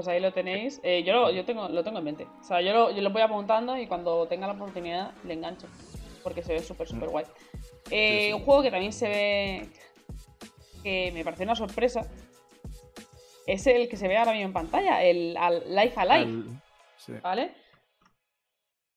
Pues 0.00 0.08
ahí 0.08 0.18
lo 0.20 0.32
tenéis. 0.32 0.80
Eh, 0.82 1.02
yo 1.04 1.12
lo, 1.12 1.30
yo 1.30 1.44
tengo, 1.44 1.68
lo 1.68 1.84
tengo 1.84 1.98
en 1.98 2.04
mente. 2.04 2.26
O 2.40 2.42
sea, 2.42 2.62
yo 2.62 2.72
lo, 2.72 2.90
yo 2.90 3.02
lo 3.02 3.10
voy 3.10 3.20
apuntando 3.20 3.76
y 3.76 3.86
cuando 3.86 4.26
tenga 4.28 4.46
la 4.46 4.54
oportunidad 4.54 5.12
le 5.24 5.34
engancho. 5.34 5.66
Porque 6.24 6.42
se 6.42 6.54
ve 6.54 6.60
súper, 6.60 6.88
súper 6.88 7.10
guay. 7.10 7.26
Eh, 7.90 8.20
Sí, 8.20 8.26
sí. 8.28 8.32
Un 8.32 8.40
juego 8.40 8.62
que 8.62 8.70
también 8.70 8.94
se 8.94 9.08
ve. 9.08 9.68
que 10.82 11.10
me 11.12 11.22
parece 11.22 11.42
una 11.42 11.54
sorpresa. 11.54 12.08
Es 13.46 13.66
el 13.66 13.90
que 13.90 13.98
se 13.98 14.08
ve 14.08 14.16
ahora 14.16 14.32
mismo 14.32 14.46
en 14.46 14.52
pantalla, 14.54 15.02
el 15.04 15.36
al- 15.36 15.64
Life 15.68 16.00
Alive, 16.00 16.14
Al- 16.24 16.62
sí. 16.96 17.12
¿vale? 17.22 17.52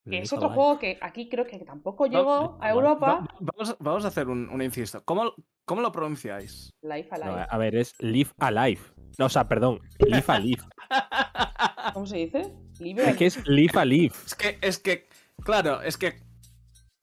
Que 0.08 0.20
es 0.20 0.32
otro 0.32 0.48
juego 0.50 0.78
que 0.78 0.96
aquí 1.02 1.28
creo 1.28 1.46
que 1.46 1.58
tampoco 1.58 2.04
Va- 2.04 2.08
llegó 2.10 2.56
a 2.62 2.70
Europa. 2.70 3.06
va- 3.06 3.26
vamos, 3.40 3.76
vamos 3.78 4.04
a 4.06 4.08
hacer 4.08 4.28
un, 4.28 4.48
un 4.48 4.62
inciso. 4.62 5.04
¿Cómo, 5.04 5.34
¿Cómo 5.66 5.82
lo 5.82 5.92
pronunciáis? 5.92 6.70
Life 6.82 7.10
No, 7.18 7.24
Alive. 7.26 7.46
a 7.50 7.58
ver, 7.58 7.74
es 7.76 7.94
Live 8.00 8.30
Alive. 8.38 8.80
No, 9.18 9.26
o 9.26 9.28
sea, 9.28 9.48
perdón, 9.48 9.80
Live 9.98 10.24
Alive. 10.28 10.62
¿Cómo 11.94 12.06
se 12.06 12.16
dice? 12.16 12.52
Live 12.80 13.10
es 13.10 13.16
que 13.16 13.26
es 13.26 13.46
Live 13.46 13.72
Alive. 13.78 14.14
Es 14.26 14.34
que, 14.34 14.58
es 14.60 14.78
que, 14.78 15.08
claro, 15.44 15.80
es 15.82 15.96
que 15.96 16.14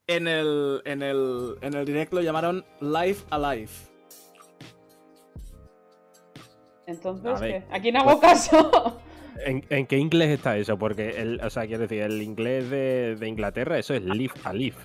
en 0.07 0.27
el, 0.27 0.81
en 0.85 1.01
el, 1.03 1.55
en 1.61 1.73
el 1.73 1.85
direct 1.85 2.13
lo 2.13 2.21
llamaron 2.21 2.65
Life 2.81 3.25
Alive. 3.29 3.69
Entonces, 6.87 7.25
A 7.31 7.39
ver, 7.39 7.63
¿qué? 7.67 7.75
¿a 7.75 7.79
quién 7.79 7.97
hago 7.97 8.19
caso? 8.19 9.01
¿En, 9.45 9.65
en 9.69 9.87
qué 9.87 9.97
inglés 9.97 10.29
está 10.29 10.57
eso? 10.57 10.77
Porque, 10.77 11.21
el, 11.21 11.39
o 11.41 11.49
sea, 11.49 11.65
quiero 11.65 11.83
decir, 11.83 12.01
el 12.01 12.21
inglés 12.21 12.69
de, 12.69 13.15
de 13.15 13.27
Inglaterra, 13.27 13.77
eso 13.79 13.93
es 13.93 14.03
live 14.03 14.33
a 14.43 14.53
live. 14.53 14.75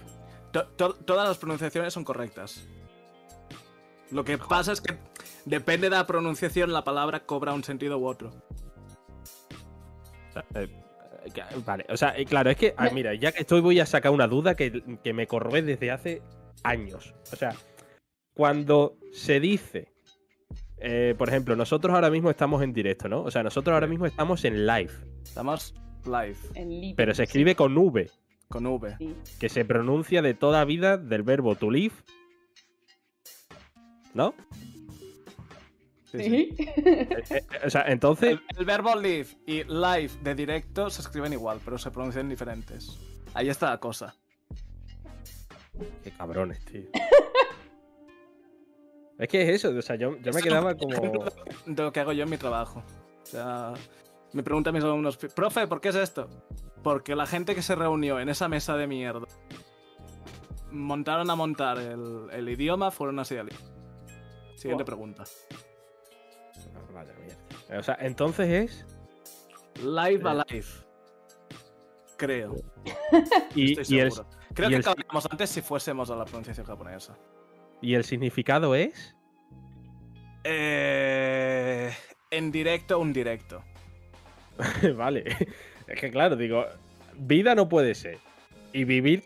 To- 0.53 0.67
to- 0.69 0.95
todas 0.95 1.29
las 1.29 1.39
pronunciaciones 1.39 1.93
son 1.93 2.05
correctas. 2.05 2.65
Lo 4.13 4.25
que 4.25 4.39
pasa 4.39 4.73
es 4.73 4.81
que 4.81 4.95
depende 5.47 5.87
de 5.89 5.97
la 5.97 6.07
pronunciación, 6.07 6.73
la 6.73 6.85
palabra 6.85 7.21
cobra 7.21 7.55
un 7.55 7.65
sentido 7.65 7.99
u 7.99 8.07
otro. 8.07 8.31
Eh, 10.55 10.69
eh, 11.25 11.43
vale, 11.65 11.87
o 11.89 11.97
sea, 11.97 12.17
eh, 12.17 12.27
claro, 12.27 12.51
es 12.51 12.57
que, 12.57 12.75
ah, 12.77 12.91
mira, 12.93 13.15
ya 13.15 13.33
que 13.33 13.41
estoy, 13.41 13.61
voy 13.63 13.81
a 13.81 13.87
sacar 13.87 14.13
una 14.13 14.29
duda 14.29 14.55
que, 14.55 14.83
que 15.03 15.13
me 15.15 15.27
corroe 15.27 15.63
desde 15.63 15.91
hace 15.91 16.23
años. 16.63 17.15
O 17.33 17.37
sea, 17.37 17.55
cuando 18.35 18.99
se 19.13 19.41
dice, 19.41 19.93
eh, 20.79 21.15
por 21.17 21.29
ejemplo, 21.31 21.57
nosotros 21.57 21.95
ahora 21.95 22.11
mismo 22.11 22.29
estamos 22.29 22.63
en 22.63 22.73
directo, 22.75 23.09
¿no? 23.09 23.23
O 23.23 23.31
sea, 23.31 23.43
nosotros 23.43 23.73
ahora 23.73 23.87
mismo 23.87 24.05
estamos 24.07 24.45
en 24.45 24.67
live, 24.67 24.93
Estamos 25.23 25.75
live, 26.05 26.37
En 26.55 26.69
live. 26.69 26.95
pero 26.97 27.15
se 27.15 27.23
escribe 27.23 27.55
con 27.55 27.77
V, 27.77 28.11
con 28.49 28.67
V. 28.67 28.97
Sí. 28.99 29.15
que 29.41 29.49
se 29.49 29.65
pronuncia 29.65 30.21
de 30.23 30.35
toda 30.35 30.65
vida 30.65 30.99
del 30.99 31.23
verbo 31.23 31.55
to 31.57 31.71
live. 31.71 31.95
¿No? 34.13 34.35
Sí, 36.17 36.25
sí. 36.25 36.55
Sí. 36.57 36.65
Eh, 36.65 37.23
eh, 37.31 37.45
o 37.65 37.71
sea, 37.71 37.85
entonces, 37.87 38.33
El, 38.33 38.41
el 38.59 38.65
verbo 38.65 38.95
live 38.95 39.29
y 39.47 39.65
live 39.65 40.11
de 40.23 40.35
directo 40.35 40.91
se 40.91 41.03
escriben 41.03 41.33
igual, 41.33 41.61
pero 41.65 41.79
se 41.79 41.91
pronuncian 41.91 42.29
diferentes. 42.29 42.99
Ahí 43.35 43.49
está 43.49 43.71
la 43.71 43.79
cosa. 43.79 44.15
Qué 46.03 46.11
cabrones, 46.11 46.65
tío. 46.65 46.83
es 49.19 49.29
que 49.29 49.43
es 49.43 49.49
eso, 49.57 49.77
o 49.77 49.83
sea, 49.83 49.97
yo, 49.97 50.17
yo 50.19 50.33
me 50.33 50.43
quedaba 50.43 50.75
como. 50.75 51.25
De 51.67 51.83
lo 51.83 51.93
que 51.93 52.01
hago 52.01 52.13
yo 52.13 52.25
en 52.25 52.31
mi 52.31 52.39
trabajo. 52.39 52.83
O 53.23 53.27
sea, 53.27 53.75
me 54.33 54.43
preguntan 54.43 54.75
mis 54.75 54.85
alumnos, 54.85 55.17
profe, 55.17 55.67
¿por 55.67 55.81
qué 55.81 55.89
es 55.89 55.97
esto? 55.97 56.29
Porque 56.83 57.17
la 57.17 57.27
gente 57.27 57.55
que 57.55 57.63
se 57.63 57.75
reunió 57.75 58.21
en 58.21 58.29
esa 58.29 58.49
mesa 58.49 58.77
de 58.77 58.87
mierda 58.87 59.27
montaron 60.71 61.31
a 61.31 61.35
montar 61.35 61.79
el, 61.79 62.29
el 62.33 62.49
idioma, 62.49 62.91
fueron 62.91 63.19
así 63.19 63.37
al 63.37 63.49
Siguiente 64.57 64.85
pregunta. 64.85 65.25
Ah, 66.77 66.93
Vaya 66.93 67.13
mierda. 67.21 67.79
O 67.79 67.83
sea, 67.83 67.97
entonces 68.01 68.49
es. 68.49 68.87
Live 69.83 70.23
Eh. 70.25 70.29
alive. 70.29 70.67
Creo. 72.17 72.55
Y, 73.55 73.79
Estoy 73.79 73.97
y 73.97 74.01
el. 74.01 74.11
Creo 74.55 74.69
y 74.69 74.71
que 74.71 74.77
el- 74.77 74.81
acabaríamos 74.81 75.27
antes 75.31 75.51
si 75.51 75.61
fuésemos 75.61 76.11
a 76.11 76.17
la 76.17 76.25
pronunciación 76.25 76.67
japonesa. 76.67 77.17
y 77.83 77.95
el 77.95 78.05
significado 78.05 78.75
es. 78.75 79.15
Eh, 80.45 81.93
en 82.31 82.51
directo, 82.53 82.99
un 82.99 83.13
directo. 83.13 83.63
vale. 84.97 85.25
Es 85.87 86.01
que 86.01 86.11
claro, 86.11 86.37
digo, 86.37 86.65
vida 87.19 87.55
no 87.55 87.69
puede 87.69 87.95
ser. 87.95 88.19
Y 88.73 88.85
vivir 88.85 89.25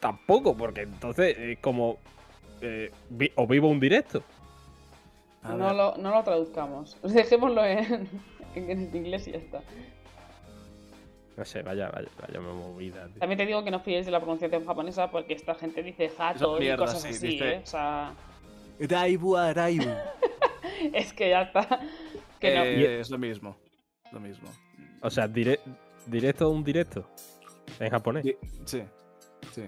tampoco, 0.00 0.56
porque 0.56 0.82
entonces 0.82 1.36
es 1.38 1.58
como. 1.58 1.98
eh, 2.60 2.90
vi- 3.10 3.32
o 3.36 3.46
vivo 3.46 3.68
un 3.68 3.80
directo. 3.80 4.22
A 5.42 5.52
No 5.54 5.72
lo, 5.72 5.96
no 5.96 6.10
lo 6.10 6.22
traduzcamos. 6.24 6.96
Dejémoslo 7.02 7.64
en, 7.64 8.08
en, 8.54 8.70
en 8.70 8.96
inglés 8.96 9.26
y 9.28 9.32
ya 9.32 9.38
está. 9.38 9.60
No 11.36 11.44
sé, 11.44 11.62
vaya, 11.62 11.88
vaya, 11.90 12.08
vaya 12.20 12.40
movida. 12.40 13.06
tío. 13.06 13.20
También 13.20 13.38
te 13.38 13.46
digo 13.46 13.62
que 13.62 13.70
no 13.70 13.78
fiéis 13.80 14.06
de 14.06 14.10
la 14.12 14.18
pronunciación 14.18 14.64
japonesa 14.66 15.10
porque 15.10 15.34
esta 15.34 15.54
gente 15.54 15.82
dice 15.84 16.08
jato 16.08 16.60
y 16.60 16.76
cosas 16.76 17.00
sí, 17.02 17.08
así, 17.10 17.26
dice- 17.28 17.52
¿eh? 17.54 17.60
O 17.62 17.66
sea, 17.66 18.12
Raibu 18.80 19.36
a 19.36 19.52
Raibu. 19.52 19.88
es 20.92 21.12
que 21.12 21.30
ya 21.30 21.42
está. 21.42 21.80
Que 22.40 22.54
no. 22.54 22.62
Eh, 22.64 23.00
es 23.00 23.10
lo 23.10 23.18
mismo. 23.18 23.56
Lo 24.12 24.20
mismo. 24.20 24.48
O 25.02 25.10
sea, 25.10 25.26
dire- 25.28 25.58
directo 26.06 26.48
un 26.50 26.62
directo. 26.62 27.04
En 27.80 27.90
japonés. 27.90 28.24
Sí. 28.64 28.82
Sí. 29.50 29.62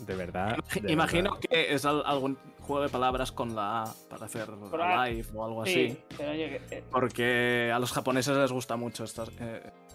De 0.00 0.14
verdad. 0.16 0.56
de 0.80 0.92
Imagino 0.92 1.34
verdad. 1.34 1.48
que 1.48 1.72
es 1.74 1.84
al- 1.84 2.02
algún 2.06 2.36
juego 2.66 2.82
de 2.82 2.88
palabras 2.88 3.32
con 3.32 3.54
la 3.54 3.82
A 3.82 3.94
para 4.10 4.26
hacer 4.26 4.48
live 4.50 5.26
o 5.34 5.44
algo 5.44 5.64
Sí, 5.66 5.86
así. 5.86 6.02
pero 6.16 6.30
oye, 6.32 6.60
que, 6.68 6.76
eh, 6.78 6.84
Porque 6.90 7.70
a 7.74 7.78
los 7.78 7.92
japoneses 7.92 8.36
les 8.36 8.52
gusta 8.52 8.76
mucho 8.76 9.04
este 9.04 9.22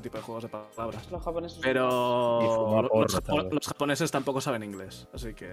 tipo 0.01 0.17
de 0.17 0.23
juegos 0.23 0.43
de 0.43 0.49
palabras. 0.49 1.11
los 1.11 1.21
japoneses. 1.23 1.55
son 1.55 1.63
Pero 1.63 2.89
los, 3.51 3.67
japoneses 3.67 4.11
tampoco 4.11 4.41
saben 4.41 4.63
inglés, 4.63 5.07
así 5.13 5.33
que 5.33 5.51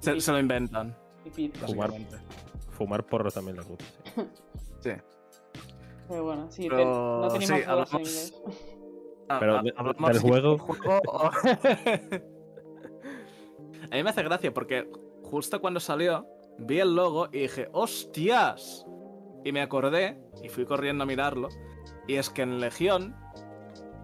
se, 0.00 0.20
se 0.20 0.32
lo 0.32 0.38
inventan. 0.38 0.96
Fumar. 1.32 1.60
básicamente. 1.90 2.16
Fumar 2.70 3.04
porro 3.06 3.30
también 3.30 3.56
les 3.56 3.66
gusta. 3.68 3.84
sí. 4.14 4.22
Sí. 4.80 4.90
Pero 6.08 6.24
bueno, 6.24 6.50
sí, 6.50 6.66
Pero 6.68 7.20
no 7.20 7.28
tenemos 7.28 7.46
sí, 7.48 7.54
en 7.54 7.70
hablamos- 7.70 7.92
inglés. 7.92 8.34
Pero 9.38 9.62
de- 9.62 9.74
hablamos 9.76 10.10
del 10.12 10.18
juego- 10.20 10.56
o- 11.06 11.30
A 13.92 13.96
mí 13.96 14.02
me 14.02 14.10
hace 14.10 14.22
gracia 14.22 14.52
porque 14.52 14.90
justo 15.30 15.60
cuando 15.60 15.80
salió 15.80 16.26
vi 16.58 16.80
el 16.80 16.94
logo 16.94 17.28
y 17.32 17.40
dije, 17.40 17.68
¡hostias! 17.72 18.86
Y 19.44 19.52
me 19.52 19.62
acordé 19.62 20.20
y 20.42 20.48
fui 20.48 20.66
corriendo 20.66 21.04
a 21.04 21.06
mirarlo. 21.06 21.48
Y 22.06 22.16
es 22.16 22.28
que 22.28 22.42
en 22.42 22.60
Legión, 22.60 23.16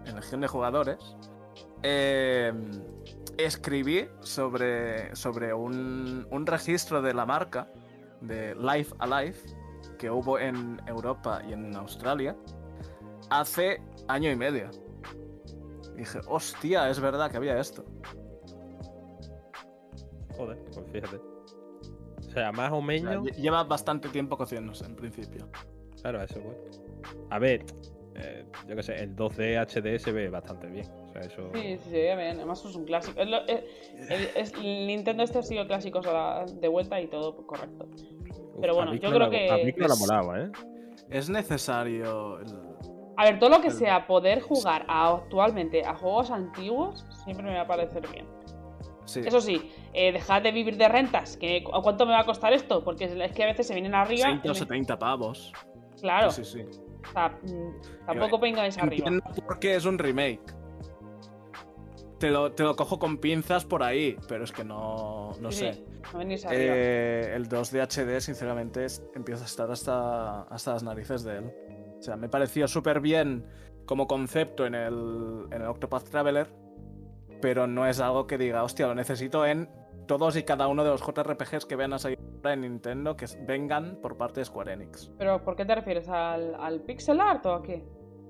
en 0.05 0.15
Legión 0.15 0.41
de 0.41 0.47
Jugadores, 0.47 1.15
eh, 1.83 2.51
escribí 3.37 4.07
sobre, 4.21 5.15
sobre 5.15 5.53
un, 5.53 6.27
un 6.31 6.45
registro 6.45 7.01
de 7.01 7.13
la 7.13 7.25
marca 7.25 7.71
de 8.21 8.55
Life 8.55 8.95
Alive 8.99 9.37
que 9.99 10.09
hubo 10.09 10.39
en 10.39 10.81
Europa 10.87 11.41
y 11.47 11.53
en 11.53 11.75
Australia 11.75 12.35
hace 13.29 13.81
año 14.07 14.31
y 14.31 14.35
medio. 14.35 14.69
Dije, 15.95 16.19
hostia, 16.27 16.89
es 16.89 16.99
verdad 16.99 17.29
que 17.29 17.37
había 17.37 17.59
esto. 17.59 17.83
Joder, 20.37 20.57
pues 20.63 20.79
fíjate. 20.91 21.17
O 22.19 22.31
sea, 22.31 22.51
más 22.51 22.71
o 22.71 22.75
O 22.77 22.79
sea, 22.79 22.85
menos. 22.87 23.25
lle- 23.25 23.35
lleva 23.35 23.63
bastante 23.63 24.09
tiempo 24.09 24.37
cociéndose 24.37 24.85
en 24.85 24.95
principio. 24.95 25.47
Claro, 26.01 26.21
eso, 26.21 26.39
güey. 26.41 26.55
A 27.29 27.39
ver, 27.39 27.65
eh, 28.15 28.45
yo 28.67 28.75
qué 28.75 28.83
sé, 28.83 28.95
el 29.03 29.15
2D 29.15 29.57
HD 29.57 29.97
se 29.99 30.11
ve 30.11 30.29
bastante 30.29 30.67
bien. 30.67 30.87
O 31.09 31.11
sea, 31.13 31.21
eso. 31.21 31.49
Sí, 31.53 31.77
sí, 31.77 31.89
se 31.89 31.91
ve 31.91 32.15
bien. 32.15 32.37
Además 32.37 32.63
es 32.65 32.75
un 32.75 32.85
clásico. 32.85 33.19
El, 33.19 33.33
Nintendo 34.87 35.23
este 35.23 35.39
ha 35.39 35.43
sido 35.43 35.63
la- 35.65 36.45
de 36.45 36.67
vuelta 36.67 36.99
y 37.01 37.07
todo 37.07 37.35
correcto. 37.47 37.87
Uf, 37.87 38.61
pero 38.61 38.75
bueno, 38.75 38.93
yo 38.93 39.09
creo 39.09 39.19
la- 39.19 39.29
que 39.29 39.49
A 39.49 39.57
mí 39.57 39.73
me 39.75 39.87
la 39.87 39.93
es- 39.93 39.99
molaba, 39.99 40.39
¿eh? 40.41 40.51
Es 41.09 41.29
necesario. 41.29 42.39
el- 42.39 42.67
A 43.17 43.23
ver, 43.23 43.39
todo 43.39 43.49
lo 43.49 43.61
que 43.61 43.71
sea 43.71 44.05
poder 44.05 44.41
jugar 44.41 44.85
a- 44.87 45.09
actualmente 45.15 45.83
a 45.85 45.95
juegos 45.95 46.29
antiguos 46.29 47.05
siempre 47.23 47.45
me 47.47 47.55
va 47.55 47.61
a 47.61 47.67
parecer 47.67 48.03
bien. 48.11 48.25
Sí. 49.07 49.21
Eso 49.25 49.41
sí, 49.41 49.71
eh, 49.93 50.11
dejad 50.11 50.41
de 50.41 50.51
vivir 50.51 50.77
de 50.77 50.87
rentas. 50.87 51.37
Que, 51.37 51.63
¿A 51.73 51.81
cuánto 51.81 52.05
me 52.05 52.11
va 52.11 52.19
a 52.19 52.25
costar 52.25 52.53
esto? 52.53 52.83
Porque 52.83 53.05
es 53.05 53.31
que 53.33 53.43
a 53.43 53.47
veces 53.47 53.65
se 53.67 53.73
vienen 53.73 53.95
arriba. 53.95 54.25
60 54.27 54.47
y 54.47 54.49
o 54.49 54.53
me- 54.53 54.59
70 54.59 54.99
pavos. 54.99 55.51
Claro, 56.01 56.29
Sí, 56.29 56.43
sí. 56.45 56.63
sí. 56.71 56.79
o 57.07 57.11
sea, 57.13 57.29
mm, 57.29 58.05
tampoco 58.05 58.37
vengáis 58.37 58.77
arriba. 58.77 59.07
Entiendo 59.07 59.23
por 59.45 59.57
qué 59.59 59.75
es 59.75 59.85
un 59.85 59.97
remake. 59.97 60.41
Te 62.19 62.31
lo, 62.31 62.51
te 62.51 62.63
lo 62.63 62.75
cojo 62.75 62.97
con 62.97 63.17
pinzas 63.19 63.63
por 63.63 63.83
ahí, 63.83 64.17
pero 64.27 64.43
es 64.43 64.51
que 64.51 64.63
no, 64.63 65.31
no 65.39 65.51
Sí, 65.51 65.59
sé. 65.59 65.73
sí, 65.73 65.85
no. 66.13 66.21
Eh, 66.51 67.31
el 67.35 67.47
2D 67.47 67.79
HD, 67.81 68.19
sinceramente, 68.21 68.85
es- 68.85 69.03
empieza 69.13 69.43
a 69.43 69.45
estar 69.45 69.69
hasta, 69.71 70.41
hasta 70.43 70.73
las 70.73 70.83
narices 70.83 71.23
de 71.23 71.37
él. 71.37 71.51
O 71.99 72.01
sea, 72.01 72.15
me 72.15 72.27
pareció 72.27 72.67
súper 72.67 73.01
bien 73.01 73.45
como 73.85 74.07
concepto 74.07 74.65
en 74.65 74.73
el, 74.73 75.45
en 75.51 75.61
el 75.61 75.67
Octopath 75.67 76.09
Traveler, 76.09 76.47
pero 77.41 77.67
no 77.67 77.85
es 77.87 77.99
algo 77.99 78.27
que 78.27 78.37
diga, 78.37 78.63
hostia, 78.63 78.87
lo 78.87 78.95
necesito 78.95 79.45
en 79.45 79.69
todos 80.07 80.35
y 80.37 80.43
cada 80.43 80.67
uno 80.67 80.83
de 80.83 80.89
los 80.91 81.01
JRPGs 81.01 81.65
que 81.65 81.75
vean 81.75 81.93
a 81.93 81.99
salir 81.99 82.17
ahora 82.37 82.53
en 82.53 82.61
Nintendo 82.61 83.17
que 83.17 83.25
vengan 83.45 83.97
por 84.01 84.17
parte 84.17 84.39
de 84.39 84.45
Square 84.45 84.73
Enix. 84.73 85.11
Pero 85.17 85.43
¿por 85.43 85.55
qué 85.55 85.65
te 85.65 85.75
refieres? 85.75 86.07
¿Al, 86.07 86.55
al 86.55 86.81
pixel 86.81 87.19
art 87.19 87.45
o 87.45 87.53
a 87.53 87.61
qué? 87.63 87.83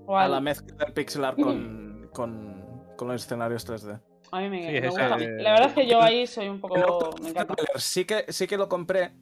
O 0.07 0.17
A 0.17 0.23
al- 0.23 0.31
la 0.31 0.41
mezcla 0.41 0.75
del 0.77 0.93
pixel 0.93 1.23
art 1.25 1.39
con, 1.39 2.09
con, 2.13 2.81
con 2.97 3.07
los 3.09 3.23
escenarios 3.23 3.67
3D. 3.69 3.99
A 4.31 4.39
mí 4.39 4.49
me, 4.49 4.65
Sí, 4.65 4.81
me 4.81 4.87
gusta. 4.89 5.09
La 5.17 5.51
verdad 5.53 5.67
es 5.67 5.73
que 5.73 5.87
yo 5.87 6.01
ahí 6.01 6.25
soy 6.27 6.49
un 6.49 6.59
poco. 6.59 6.75
Me 7.21 7.29
encanta. 7.29 7.55
Sí 7.75 8.03
que, 8.05 8.25
sí 8.29 8.47
que 8.47 8.57
lo 8.57 8.67
compré, 8.67 9.13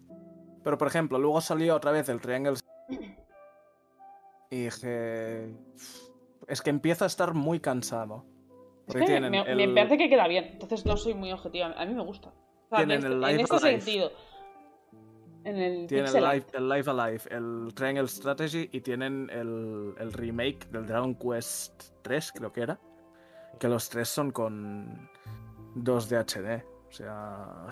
pero 0.64 0.78
por 0.78 0.88
ejemplo, 0.88 1.20
luego 1.20 1.42
salió 1.42 1.76
otra 1.76 1.92
vez 1.92 2.08
el 2.10 2.22
Triangle 2.22 2.56
y 4.50 4.64
dije, 4.64 5.54
es 6.48 6.62
que 6.62 6.70
empieza 6.70 7.06
a 7.06 7.08
estar 7.08 7.34
muy 7.34 7.60
cansado. 7.60 8.26
Es 8.88 8.94
Porque 8.94 9.00
que 9.00 9.06
tienen 9.06 9.32
me, 9.32 9.42
el- 9.42 9.56
me 9.58 9.76
parece 9.76 9.98
que 9.98 10.10
queda 10.10 10.28
bien. 10.28 10.46
Entonces 10.54 10.86
no 10.86 10.96
soy 10.98 11.14
muy 11.14 11.32
objetiva. 11.32 11.74
A 11.78 11.86
mí 11.86 11.94
me 11.94 12.04
gusta. 12.04 12.30
O 12.30 12.76
sea, 12.76 12.82
en 12.82 12.88
Tienen 12.88 12.98
este, 12.98 13.08
el 13.08 13.14
en 13.14 13.20
Live 13.22 13.42
este 13.44 13.56
Alive. 13.56 13.82
sentido. 13.82 14.12
En 15.44 15.58
el 15.58 15.88
Tienen 15.88 16.16
el 16.16 16.24
live, 16.24 16.46
el 16.54 16.70
live 16.70 16.92
Alive, 16.92 17.22
el 17.30 17.74
Triangle 17.76 18.08
Strategy 18.08 18.68
y 18.72 18.82
tienen 18.82 19.30
el, 19.32 19.94
el 20.00 20.12
remake 20.14 20.68
del 20.72 20.88
Dragon 20.88 21.14
Quest 21.16 21.84
3, 22.02 22.32
creo 22.32 22.52
que 22.52 22.62
era. 22.62 22.80
Que 23.60 23.68
los 23.68 23.88
tres 23.90 24.10
son 24.10 24.32
con 24.32 25.08
2D 25.76 26.18
HD. 26.26 26.66
O 26.88 26.92
sea. 26.92 27.68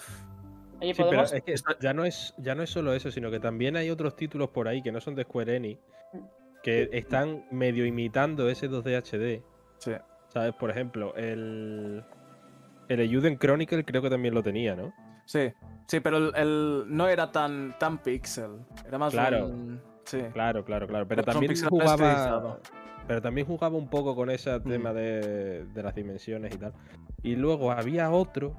Sí, 0.82 0.92
pero 0.96 1.24
es 1.24 1.42
que 1.44 1.56
ya 1.82 1.94
no 1.94 2.06
es, 2.06 2.34
ya 2.38 2.54
no 2.56 2.62
es 2.64 2.70
solo 2.70 2.94
eso, 2.94 3.10
sino 3.10 3.32
que 3.32 3.40
también 3.40 3.76
hay 3.76 3.90
otros 3.90 4.16
títulos 4.16 4.50
por 4.50 4.68
ahí 4.68 4.82
que 4.84 4.92
no 4.92 5.00
son 5.02 5.16
de 5.16 5.24
Square 5.24 5.56
Enix 5.56 5.80
que 6.62 6.90
están 6.94 7.46
medio 7.52 7.86
imitando 7.86 8.48
ese 8.50 8.70
2D 8.70 8.98
HD. 9.02 9.44
Sí. 9.80 9.92
¿Sabes? 10.34 10.54
Por 10.56 10.70
ejemplo, 10.72 11.16
el. 11.16 12.04
El 12.90 13.38
Chronicle 13.40 13.86
creo 13.86 14.02
que 14.02 14.10
también 14.10 14.34
lo 14.34 14.44
tenía, 14.44 14.76
¿no? 14.76 14.94
Sí, 15.26 15.54
sí, 15.88 16.00
pero 16.02 16.18
el, 16.18 16.36
el- 16.36 16.84
no 16.88 17.08
era 17.08 17.32
tan, 17.32 17.76
tan 17.80 17.98
pixel. 18.00 18.52
Era 18.86 18.98
más 18.98 19.14
Claro. 19.14 19.48
un- 19.48 19.82
sí. 20.04 20.20
Claro, 20.34 20.66
claro, 20.66 20.86
claro. 20.88 21.08
Pero 21.08 21.24
también 21.24 21.54
jugaba. 21.70 22.60
Pero 23.08 23.22
también 23.22 23.48
jugaba 23.48 23.78
un 23.78 23.90
poco 23.90 24.16
con 24.16 24.30
ese 24.30 24.60
tema 24.62 24.94
de, 24.94 25.66
de 25.66 25.84
las 25.84 25.94
dimensiones 25.96 26.54
y 26.56 26.58
tal. 26.58 26.74
Y 27.22 27.36
luego 27.36 27.72
había 27.72 28.12
otro 28.12 28.56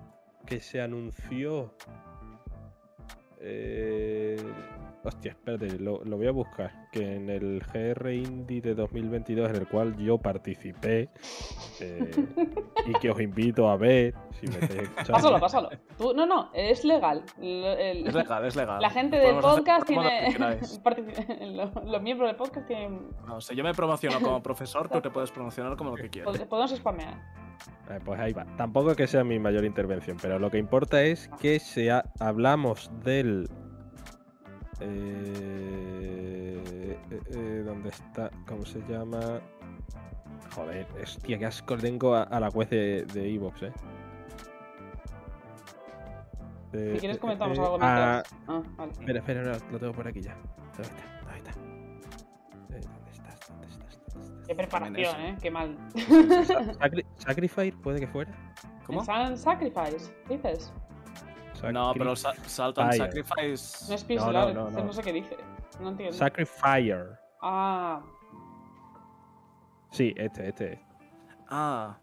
que 0.46 0.60
se 0.60 0.80
anunció. 0.80 1.74
Eh... 3.40 4.36
Hostia, 5.06 5.32
espérate, 5.32 5.78
lo, 5.78 6.02
lo 6.04 6.16
voy 6.16 6.26
a 6.26 6.30
buscar. 6.30 6.88
Que 6.90 7.16
en 7.16 7.28
el 7.28 7.60
GR 7.72 8.10
Indie 8.14 8.62
de 8.62 8.74
2022, 8.74 9.50
en 9.50 9.56
el 9.56 9.68
cual 9.68 9.94
yo 9.98 10.16
participé, 10.16 11.10
eh, 11.80 12.10
y 12.86 12.92
que 12.94 13.10
os 13.10 13.20
invito 13.20 13.68
a 13.68 13.76
ver, 13.76 14.14
si 14.40 14.46
me 14.46 14.54
estáis 14.54 14.72
escuchando. 14.82 15.12
Pásalo, 15.12 15.40
pásalo. 15.40 15.68
Tú- 15.98 16.14
no, 16.14 16.24
no, 16.24 16.50
es 16.54 16.84
legal. 16.84 17.22
El- 17.40 17.64
el- 17.64 18.06
Es 18.06 18.14
legal, 18.14 18.44
es 18.46 18.56
legal. 18.56 18.80
La 18.80 18.88
gente 18.90 19.18
del 19.18 19.36
podcast 19.40 19.86
tiene. 19.86 20.30
los, 21.52 21.74
los 21.84 22.02
miembros 22.02 22.28
del 22.30 22.36
podcast 22.36 22.66
tienen. 22.66 23.08
No, 23.26 23.40
si 23.40 23.54
yo 23.54 23.62
me 23.62 23.74
promociono 23.74 24.20
como 24.20 24.42
profesor, 24.42 24.88
tú 24.88 25.00
te 25.02 25.10
puedes 25.10 25.30
promocionar 25.30 25.76
como 25.76 25.90
lo 25.90 25.96
que 25.96 26.08
quieras. 26.08 26.34
pod- 26.34 26.46
Podemos 26.48 26.70
spamear. 26.74 27.14
Eh, 27.90 27.98
pues 28.04 28.18
ahí 28.18 28.32
va. 28.32 28.44
Tampoco 28.56 28.92
es 28.92 28.96
que 28.96 29.06
sea 29.06 29.22
mi 29.24 29.38
mayor 29.38 29.64
intervención, 29.64 30.16
pero 30.20 30.38
lo 30.38 30.50
que 30.50 30.58
importa 30.58 31.02
es 31.02 31.28
que 31.40 31.58
se 31.60 31.90
ha- 31.90 32.04
hablamos 32.20 32.90
del. 33.04 33.48
Eh, 34.86 36.96
eh, 37.10 37.20
eh, 37.30 37.62
¿Dónde 37.64 37.88
está? 37.88 38.30
¿Cómo 38.46 38.64
se 38.64 38.80
llama? 38.88 39.40
Joder, 40.54 40.86
hostia, 41.02 41.38
qué 41.38 41.46
asco 41.46 41.76
tengo 41.76 42.14
a, 42.14 42.22
a 42.24 42.40
la 42.40 42.48
web 42.50 42.68
de, 42.68 43.04
de 43.06 43.34
Evox, 43.34 43.62
eh. 43.62 43.72
Si 46.72 46.98
quieres 46.98 47.16
eh, 47.16 47.20
comentamos 47.20 47.56
eh, 47.56 47.60
algo 47.62 47.78
ah, 47.80 48.22
mientras. 48.26 48.34
Ah, 48.48 48.62
vale. 48.76 48.92
Espera, 48.92 49.18
espera, 49.20 49.42
no, 49.42 49.52
lo 49.70 49.78
tengo 49.78 49.92
por 49.92 50.08
aquí 50.08 50.20
ya. 50.20 50.36
¿Dónde 50.76 50.82
está? 50.82 51.02
¿Dónde 51.22 51.38
está? 51.38 51.54
¿Dónde 52.98 53.10
estás? 53.12 53.48
¿Dónde 53.48 53.66
estás? 53.68 54.00
Qué 54.46 54.54
preparación, 54.54 55.20
eh. 55.20 55.36
Qué 55.40 55.50
mal. 55.50 55.78
Sa- 56.46 56.60
Sacri- 56.74 57.06
Sacrifice 57.16 57.72
puede 57.82 58.00
que 58.00 58.06
fuera. 58.08 58.32
¿Cómo? 58.86 59.02
Sacrifice, 59.04 60.12
dices. 60.28 60.72
No, 61.72 61.92
pero 61.94 62.14
Sa- 62.16 62.34
Salt 62.46 62.78
and 62.78 62.90
Fire. 62.92 62.98
Sacrifice. 63.24 63.86
No 63.88 63.94
es 63.94 64.02
No, 64.02 64.08
pixel 64.08 64.32
no, 64.32 64.38
art, 64.40 64.54
no, 64.54 64.70
no. 64.70 64.84
no 64.84 64.92
sé 64.92 65.02
qué 65.02 65.12
dice. 65.12 65.36
No 65.80 65.88
entiendo. 65.90 66.16
Sacrifier. 66.16 67.18
Ah, 67.40 68.02
Sí, 69.90 70.12
este, 70.16 70.48
este. 70.48 70.80
Ah, 71.48 71.96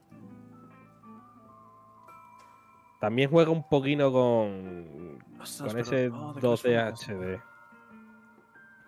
También 3.00 3.30
juega 3.32 3.50
un 3.52 3.68
poquito 3.68 4.12
con, 4.12 5.18
ostras, 5.42 5.74
con 5.74 5.84
pero- 5.84 5.98
ese 5.98 6.10
oh, 6.10 6.34
¿de 6.34 6.42
qué 6.42 6.48
2D 6.48 6.62
juego? 6.62 7.36
HD. 7.38 7.42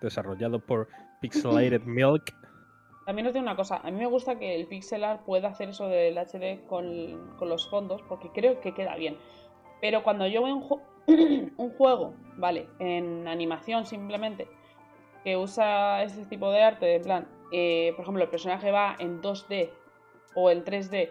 Desarrollado 0.01 0.59
por 0.59 0.87
Pixelated 1.21 1.83
Milk. 1.83 2.33
también 3.05 3.27
os 3.27 3.33
digo 3.33 3.43
una 3.43 3.55
cosa. 3.55 3.77
A 3.77 3.89
mí 3.89 3.97
me 3.97 4.05
gusta 4.05 4.37
que 4.37 4.55
el 4.55 4.67
pixel 4.67 5.03
art 5.03 5.23
pueda 5.25 5.47
hacer 5.49 5.69
eso 5.69 5.87
del 5.87 6.17
HD 6.17 6.65
con, 6.67 7.35
con 7.37 7.49
los 7.49 7.67
fondos, 7.69 8.01
porque 8.03 8.29
creo 8.31 8.61
que 8.61 8.73
queda 8.73 8.95
bien. 8.95 9.17
Pero 9.83 10.01
cuando 10.01 10.25
yo 10.27 10.41
veo 10.41 10.55
un, 10.55 10.63
ju- 10.63 10.81
un 11.57 11.69
juego, 11.71 12.13
vale, 12.37 12.69
en 12.79 13.27
animación 13.27 13.85
simplemente, 13.85 14.47
que 15.25 15.35
usa 15.35 16.03
este 16.03 16.25
tipo 16.25 16.49
de 16.51 16.63
arte, 16.63 16.85
de 16.85 17.01
plan, 17.01 17.27
eh, 17.51 17.91
por 17.97 18.03
ejemplo, 18.03 18.23
el 18.23 18.29
personaje 18.29 18.71
va 18.71 18.95
en 18.97 19.21
2D 19.21 19.71
o 20.35 20.49
en 20.49 20.63
3D 20.63 21.09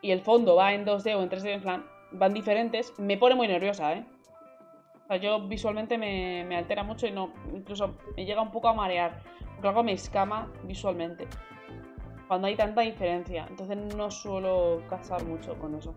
y 0.00 0.12
el 0.12 0.22
fondo 0.22 0.56
va 0.56 0.72
en 0.72 0.86
2D 0.86 1.14
o 1.14 1.22
en 1.22 1.28
3D, 1.28 1.48
en 1.52 1.60
plan, 1.60 1.84
van 2.12 2.32
diferentes, 2.32 2.98
me 2.98 3.18
pone 3.18 3.34
muy 3.34 3.46
nerviosa, 3.48 3.92
¿eh? 3.92 4.06
O 5.04 5.06
sea, 5.08 5.16
yo 5.18 5.38
visualmente 5.46 5.98
me, 5.98 6.42
me 6.48 6.56
altera 6.56 6.82
mucho 6.82 7.06
y 7.06 7.10
no, 7.10 7.34
incluso 7.52 7.96
me 8.16 8.24
llega 8.24 8.40
un 8.40 8.50
poco 8.50 8.68
a 8.68 8.72
marear, 8.72 9.20
porque 9.56 9.68
algo 9.68 9.82
me 9.82 9.92
escama 9.92 10.50
visualmente. 10.62 11.28
Cuando 12.28 12.46
hay 12.46 12.56
tanta 12.56 12.80
diferencia, 12.80 13.44
entonces 13.46 13.76
no 13.94 14.10
suelo 14.10 14.84
casar 14.88 15.22
mucho 15.24 15.58
con 15.58 15.74
eso. 15.74 15.94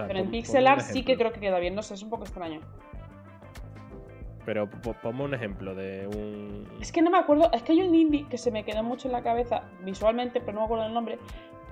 Sea, 0.00 0.08
Pero 0.08 0.18
en 0.20 0.30
pixel 0.30 0.66
art 0.66 0.80
sí 0.92 1.04
que 1.04 1.16
creo 1.16 1.32
que 1.32 1.40
queda 1.40 1.58
bien, 1.58 1.74
no 1.74 1.82
sé, 1.82 1.94
es 1.94 2.02
un 2.02 2.10
poco 2.10 2.24
extraño. 2.24 2.60
Pero 4.44 4.68
po- 4.70 4.94
ponme 4.94 5.24
un 5.24 5.34
ejemplo 5.34 5.74
de 5.74 6.06
un. 6.06 6.66
Es 6.80 6.90
que 6.92 7.02
no 7.02 7.10
me 7.10 7.18
acuerdo, 7.18 7.50
es 7.52 7.62
que 7.62 7.72
hay 7.72 7.82
un 7.82 7.94
indie 7.94 8.26
que 8.28 8.38
se 8.38 8.50
me 8.50 8.64
quedó 8.64 8.82
mucho 8.82 9.08
en 9.08 9.12
la 9.12 9.22
cabeza 9.22 9.62
visualmente, 9.82 10.40
pero 10.40 10.54
no 10.54 10.60
me 10.60 10.64
acuerdo 10.64 10.86
el 10.86 10.94
nombre. 10.94 11.18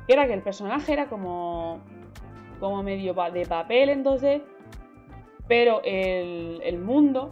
Que 0.07 0.13
era 0.13 0.27
que 0.27 0.35
el 0.35 0.43
personaje 0.43 0.93
era 0.93 1.07
como. 1.09 1.81
como 2.61 2.83
medio 2.83 3.15
de 3.15 3.47
papel 3.47 3.89
en 3.89 4.05
2D, 4.05 4.43
pero 5.49 5.81
el, 5.85 6.61
el 6.63 6.79
mundo 6.79 7.31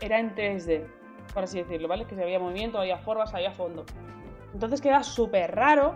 era 0.00 0.18
en 0.20 0.34
3D, 0.34 0.86
por 1.34 1.42
así 1.44 1.58
decirlo, 1.58 1.86
¿vale? 1.88 2.06
Que 2.06 2.14
se 2.14 2.22
había 2.22 2.38
movimiento, 2.38 2.78
había 2.78 2.98
formas, 2.98 3.34
había 3.34 3.50
fondo. 3.52 3.84
Entonces 4.54 4.80
queda 4.80 5.02
súper 5.02 5.54
raro. 5.54 5.94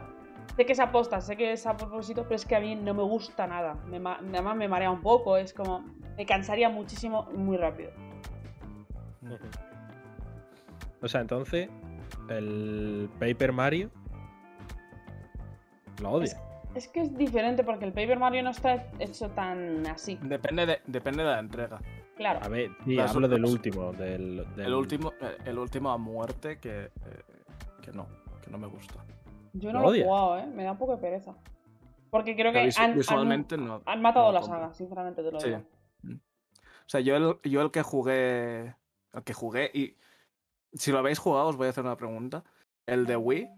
Sé 0.57 0.66
que 0.66 0.72
es 0.72 0.80
aposta, 0.80 1.20
sé 1.20 1.36
que 1.36 1.53
es 1.53 1.66
a 1.66 1.76
propósito, 1.76 2.24
pero 2.24 2.34
es 2.36 2.45
que 2.45 2.55
a 2.57 2.61
mí 2.61 2.74
no 2.74 2.93
me 2.95 3.03
gusta 3.03 3.47
nada. 3.47 3.74
Me 3.86 3.97
además 3.97 4.57
me 4.57 4.68
marea 4.68 4.90
un 4.90 5.01
poco, 5.01 5.36
es 5.36 5.53
como. 5.55 5.84
me 6.16 6.26
cansaría 6.26 6.68
muchísimo 6.68 7.24
muy 7.34 7.57
rápido. 7.57 7.90
O 11.01 11.09
sea, 11.09 11.20
entonces, 11.20 11.68
el 12.28 13.09
Paper 13.18 13.53
Mario. 13.53 13.90
Lo 16.01 16.11
odia. 16.12 16.36
Es 16.74 16.88
que 16.88 17.03
es 17.03 17.16
diferente 17.16 17.64
porque 17.64 17.84
el 17.84 17.93
Paper 17.93 18.18
Mario 18.18 18.43
no 18.43 18.51
está 18.51 18.86
hecho 18.99 19.28
tan 19.30 19.86
así. 19.86 20.18
Depende 20.22 20.64
de, 20.66 20.80
depende 20.86 21.22
de 21.22 21.28
la 21.30 21.38
entrega. 21.38 21.80
Claro. 22.16 22.40
A 22.43 22.49
ver, 22.49 22.70
sí, 22.84 22.95
Las 22.95 23.14
hablo 23.14 23.28
del 23.28 23.45
último. 23.45 23.93
Del, 23.93 24.45
del- 24.57 24.66
El 24.66 24.74
último, 24.74 25.12
el 25.45 25.59
último 25.59 25.90
a 25.90 25.99
muerte 25.99 26.59
que, 26.59 26.84
eh, 26.84 26.90
que 27.82 27.93
no, 27.93 28.07
que 28.43 28.51
no 28.51 28.59
me 28.59 28.66
gusta. 28.68 29.05
Yo 29.55 29.72
¿Lo 29.72 29.80
no 29.80 29.84
lo 29.86 29.94
he 29.94 30.03
jugado, 30.05 30.38
¿eh? 30.38 30.46
Me 30.46 30.64
da 30.64 30.72
un 30.72 30.78
poco 30.78 30.96
de 30.96 31.03
pereza. 31.03 31.34
Porque 32.11 32.34
creo 32.36 32.53
que 32.53 32.59
han, 32.61 32.70
han- 32.78 32.94
visualmente 32.96 33.57
no. 33.57 33.82
han 33.86 34.03
matado 34.03 34.26
no 34.26 34.32
la 34.32 34.42
saga, 34.42 34.72
sinceramente 34.74 35.22
te 35.22 35.30
lo 35.32 35.40
Sí. 35.40 35.48
digo. 35.48 35.62
Mm. 36.03 36.14
O 36.14 36.88
sea, 36.88 37.00
yo 37.00 37.16
el, 37.16 37.50
yo 37.50 37.62
el 37.62 37.70
que 37.70 37.82
jugué. 37.82 38.74
El 39.12 39.22
que 39.24 39.34
jugué 39.34 39.70
y. 39.74 39.96
Si 40.74 40.90
lo 40.90 40.98
habéis 40.98 41.18
jugado, 41.18 41.48
os 41.48 41.57
voy 41.57 41.66
a 41.66 41.70
hacer 41.70 41.84
una 41.84 41.96
pregunta. 41.96 42.44
El 42.86 43.07
de 43.07 43.16
Wii. 43.16 43.48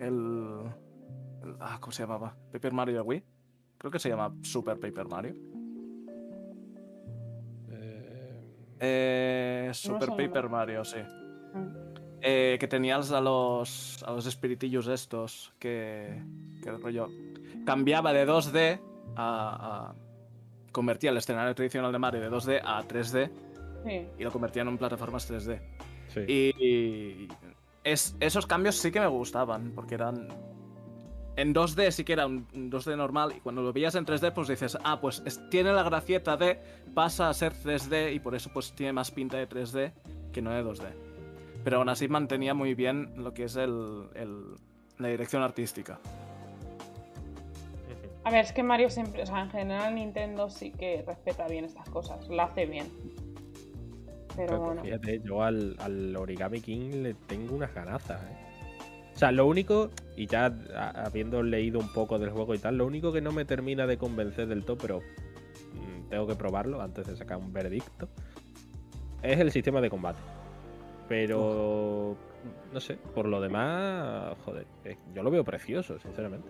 El. 0.00 0.60
el- 1.42 1.56
ah, 1.60 1.78
¿cómo 1.80 1.92
se 1.92 2.02
llamaba? 2.02 2.36
Paper 2.52 2.72
Mario 2.72 2.94
de 2.96 3.00
Wii. 3.02 3.24
Creo 3.78 3.90
que 3.92 3.98
se 4.00 4.08
llama 4.08 4.34
Super 4.42 4.78
Paper 4.78 5.06
Mario. 5.06 5.34
Eh, 7.70 8.44
Eh, 8.80 9.70
Super 9.74 10.08
Paper. 10.10 10.48
Mario, 10.48 10.84
sí. 10.84 10.98
Mm. 11.54 11.87
Eh, 12.20 12.56
que 12.58 12.66
tenías 12.66 13.12
a 13.12 13.20
los, 13.20 14.02
a 14.02 14.10
los 14.12 14.26
espiritillos 14.26 14.88
estos 14.88 15.52
que, 15.60 16.20
que 16.62 16.72
rollo 16.72 17.08
cambiaba 17.64 18.12
de 18.12 18.26
2D 18.26 18.80
a, 19.14 19.90
a- 19.90 19.94
convertía 20.72 21.10
el 21.10 21.16
escenario 21.16 21.54
tradicional 21.54 21.92
de 21.92 21.98
Mario 21.98 22.20
de 22.20 22.28
2D 22.30 22.60
a 22.64 22.82
3D 22.86 23.30
Sí. 23.86 24.06
y 24.18 24.24
lo 24.24 24.32
convertían 24.32 24.66
en 24.66 24.76
plataformas 24.78 25.30
3D. 25.30 25.60
sí. 26.08 26.20
Y, 26.26 26.32
y 27.24 27.28
es, 27.84 28.16
esos 28.18 28.46
cambios 28.46 28.74
sí 28.74 28.90
que 28.90 28.98
me 28.98 29.06
gustaban 29.06 29.70
porque 29.72 29.94
eran 29.94 30.26
en 31.36 31.54
2D 31.54 31.92
sí 31.92 32.02
que 32.02 32.14
era 32.14 32.26
un 32.26 32.48
un 32.52 32.68
2D 32.68 32.96
normal 32.96 33.32
y 33.36 33.40
cuando 33.40 33.62
lo 33.62 33.72
veías 33.72 33.94
en 33.94 34.04
3D 34.04 34.32
pues 34.32 34.48
dices, 34.48 34.76
ah, 34.82 35.00
pues 35.00 35.22
es- 35.24 35.40
tiene 35.50 35.72
la 35.72 35.84
gracieta 35.84 36.36
de 36.36 36.58
pasa 36.94 37.28
a 37.28 37.34
ser 37.34 37.52
3D 37.54 38.12
y 38.12 38.18
por 38.18 38.34
eso 38.34 38.50
pues 38.52 38.72
tiene 38.72 38.92
más 38.92 39.12
pinta 39.12 39.36
de 39.36 39.48
3D 39.48 39.92
que 40.32 40.42
no 40.42 40.50
de 40.50 40.64
2D. 40.64 40.92
Pero 41.68 41.80
aún 41.80 41.90
así 41.90 42.08
mantenía 42.08 42.54
muy 42.54 42.72
bien 42.74 43.12
lo 43.22 43.34
que 43.34 43.44
es 43.44 43.54
el, 43.56 44.08
el- 44.14 44.54
la 44.96 45.08
dirección 45.08 45.42
artística. 45.42 45.98
A 48.24 48.30
ver, 48.30 48.46
es 48.46 48.52
que 48.52 48.62
Mario 48.62 48.88
siempre, 48.88 49.22
o 49.22 49.26
sea, 49.26 49.42
en 49.42 49.50
general 49.50 49.94
Nintendo 49.94 50.48
sí 50.48 50.70
que 50.70 51.04
respeta 51.06 51.46
bien 51.46 51.66
estas 51.66 51.86
cosas, 51.90 52.26
lo 52.30 52.40
hace 52.40 52.64
bien. 52.64 52.86
Pero 54.34 54.46
Pero 54.46 54.60
bueno. 54.60 54.82
fíjate, 54.82 55.20
yo 55.22 55.42
al, 55.42 55.76
al 55.80 56.16
Origami 56.16 56.62
King 56.62 57.02
le 57.02 57.12
tengo 57.12 57.54
unas 57.54 57.74
ganazas, 57.74 58.22
¿eh? 58.22 58.36
O 59.14 59.18
sea, 59.18 59.30
lo 59.30 59.46
único, 59.46 59.90
y 60.16 60.24
ya 60.26 60.46
habiendo 61.04 61.42
leído 61.42 61.80
un 61.80 61.92
poco 61.92 62.18
del 62.18 62.30
juego 62.30 62.54
y 62.54 62.58
tal, 62.58 62.78
lo 62.78 62.86
único 62.86 63.12
que 63.12 63.20
no 63.20 63.30
me 63.30 63.44
termina 63.44 63.86
de 63.86 63.98
convencer 63.98 64.46
del 64.46 64.64
todo, 64.64 64.78
pero 64.78 65.00
mm, 65.00 66.08
tengo 66.08 66.26
que 66.26 66.34
probarlo 66.34 66.80
antes 66.80 67.06
de 67.06 67.14
sacar 67.14 67.36
un 67.36 67.52
veredicto, 67.52 68.08
es 69.20 69.38
el 69.38 69.52
sistema 69.52 69.82
de 69.82 69.90
combate. 69.90 70.20
Pero, 71.08 72.16
no 72.72 72.80
sé, 72.80 72.96
por 73.14 73.26
lo 73.26 73.40
demás, 73.40 74.34
joder, 74.44 74.66
eh, 74.84 74.96
yo 75.14 75.22
lo 75.22 75.30
veo 75.30 75.42
precioso, 75.44 75.98
sinceramente. 75.98 76.48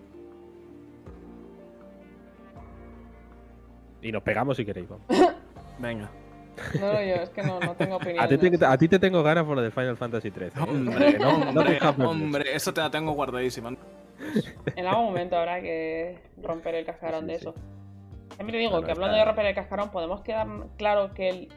Y 4.01 4.11
nos 4.11 4.23
pegamos 4.23 4.57
si 4.57 4.65
queréis, 4.65 4.87
vamos. 4.89 5.05
Venga. 5.79 6.09
No, 6.79 6.87
no, 6.93 7.01
yo 7.01 7.15
es 7.15 7.29
que 7.29 7.41
no, 7.43 7.59
no 7.59 7.73
tengo 7.75 7.95
opinión. 7.97 8.23
A 8.23 8.27
ti, 8.27 8.37
te, 8.37 8.47
eso. 8.47 8.67
a 8.67 8.77
ti 8.77 8.87
te 8.87 8.99
tengo 8.99 9.23
ganas 9.23 9.45
por 9.45 9.55
lo 9.55 9.61
del 9.61 9.71
Final 9.71 9.97
Fantasy 9.97 10.31
13. 10.31 10.59
Hombre, 10.59 11.17
no, 11.19 11.51
no 11.53 11.63
te 11.63 11.79
hombre, 11.85 12.05
hombre, 12.05 12.55
eso 12.55 12.73
te 12.73 12.81
la 12.81 12.89
tengo 12.91 13.13
guardadísima. 13.13 13.73
En 14.75 14.85
algún 14.85 15.05
momento 15.05 15.37
habrá 15.37 15.61
que 15.61 16.19
romper 16.41 16.75
el 16.75 16.85
cascarón 16.85 17.21
Sí, 17.21 17.27
de 17.27 17.39
sí. 17.39 17.41
eso. 17.41 17.55
Siempre 18.35 18.57
digo 18.57 18.71
Claro, 18.71 18.85
que 18.85 18.91
hablando 18.91 19.15
está- 19.15 19.19
de 19.19 19.25
romper 19.25 19.45
el 19.47 19.55
cascarón, 19.55 19.89
podemos 19.91 20.21
quedar 20.21 20.47
claro 20.77 21.13
que 21.13 21.29
el. 21.29 21.47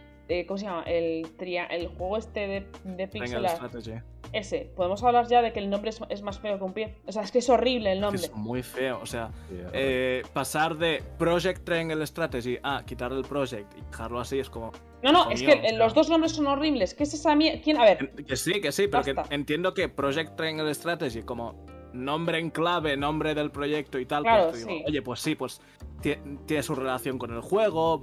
Eh, 0.40 0.46
¿Cómo 0.46 0.58
se 0.58 0.64
llama? 0.66 0.82
El, 0.84 1.26
tria- 1.36 1.66
el 1.66 1.88
juego 1.88 2.16
este 2.16 2.46
de, 2.46 2.66
de 2.84 3.08
pixel 3.08 3.44
art, 3.44 3.56
strategy. 3.56 3.92
ese. 4.32 4.70
Podemos 4.76 5.02
hablar 5.02 5.26
ya 5.28 5.42
de 5.42 5.52
que 5.52 5.58
el 5.60 5.68
nombre 5.70 5.90
es, 5.90 6.00
es 6.08 6.22
más 6.22 6.38
feo 6.40 6.58
que 6.58 6.64
un 6.64 6.72
pie. 6.72 6.96
O 7.06 7.12
sea, 7.12 7.22
es 7.22 7.30
que 7.32 7.38
es 7.40 7.48
horrible 7.50 7.92
el 7.92 8.00
nombre. 8.00 8.20
Es 8.22 8.32
muy 8.34 8.62
feo, 8.62 9.00
o 9.02 9.06
sea, 9.06 9.30
eh, 9.72 10.22
pasar 10.32 10.76
de 10.76 11.02
Project 11.18 11.64
Triangle 11.64 12.06
Strategy 12.06 12.58
a 12.62 12.84
quitar 12.86 13.12
el 13.12 13.22
Project 13.22 13.72
y 13.78 13.82
dejarlo 13.90 14.20
así 14.20 14.38
es 14.38 14.48
como. 14.50 14.72
No, 15.02 15.12
no, 15.12 15.30
es 15.30 15.40
mío, 15.42 15.50
que 15.50 15.58
o 15.58 15.68
sea. 15.68 15.78
los 15.78 15.94
dos 15.94 16.08
nombres 16.08 16.32
son 16.32 16.46
horribles. 16.46 16.94
¿Qué 16.94 17.02
es 17.02 17.12
esa 17.14 17.34
mierda? 17.34 17.60
¿Quién? 17.62 17.76
A 17.78 17.84
ver, 17.84 18.10
Que 18.24 18.36
sí, 18.36 18.60
que 18.60 18.70
sí, 18.72 18.86
pero 18.88 19.02
que 19.02 19.14
entiendo 19.34 19.74
que 19.74 19.88
Project 19.88 20.36
Triangle 20.36 20.72
Strategy 20.74 21.22
como 21.22 21.66
nombre 21.92 22.38
en 22.38 22.48
clave, 22.50 22.96
nombre 22.96 23.34
del 23.34 23.50
proyecto 23.50 23.98
y 23.98 24.06
tal, 24.06 24.22
Claro, 24.22 24.48
pues 24.50 24.64
te 24.64 24.70
digo, 24.70 24.78
sí. 24.78 24.84
oye, 24.88 25.02
pues 25.02 25.20
sí, 25.20 25.34
pues 25.34 25.60
tie- 26.00 26.18
tiene 26.46 26.62
su 26.62 26.74
relación 26.74 27.18
con 27.18 27.34
el 27.34 27.40
juego, 27.42 28.00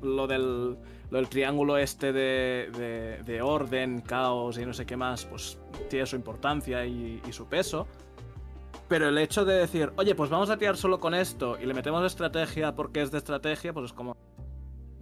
lo 0.00 0.28
del, 0.28 0.76
lo 1.12 1.18
del 1.18 1.28
triángulo 1.28 1.76
este 1.76 2.10
de, 2.10 2.70
de- 2.74 3.22
de 3.22 3.42
orden, 3.42 4.00
caos 4.00 4.56
y 4.56 4.64
no 4.64 4.72
sé 4.72 4.86
qué 4.86 4.96
más, 4.96 5.26
pues 5.26 5.58
tiene 5.90 6.06
su 6.06 6.16
importancia 6.16 6.86
y, 6.86 7.20
y 7.28 7.32
su 7.32 7.46
peso. 7.46 7.86
Pero 8.88 9.08
el 9.10 9.18
hecho 9.18 9.44
de 9.44 9.54
decir, 9.56 9.92
oye, 9.96 10.14
pues 10.14 10.30
vamos 10.30 10.48
a 10.48 10.56
tirar 10.56 10.74
solo 10.78 10.98
con 11.00 11.12
esto 11.14 11.58
y 11.60 11.66
le 11.66 11.74
metemos 11.74 12.02
estrategia 12.06 12.74
porque 12.74 13.02
es 13.02 13.10
de 13.10 13.18
estrategia, 13.18 13.74
pues 13.74 13.86
es 13.86 13.92
como... 13.92 14.16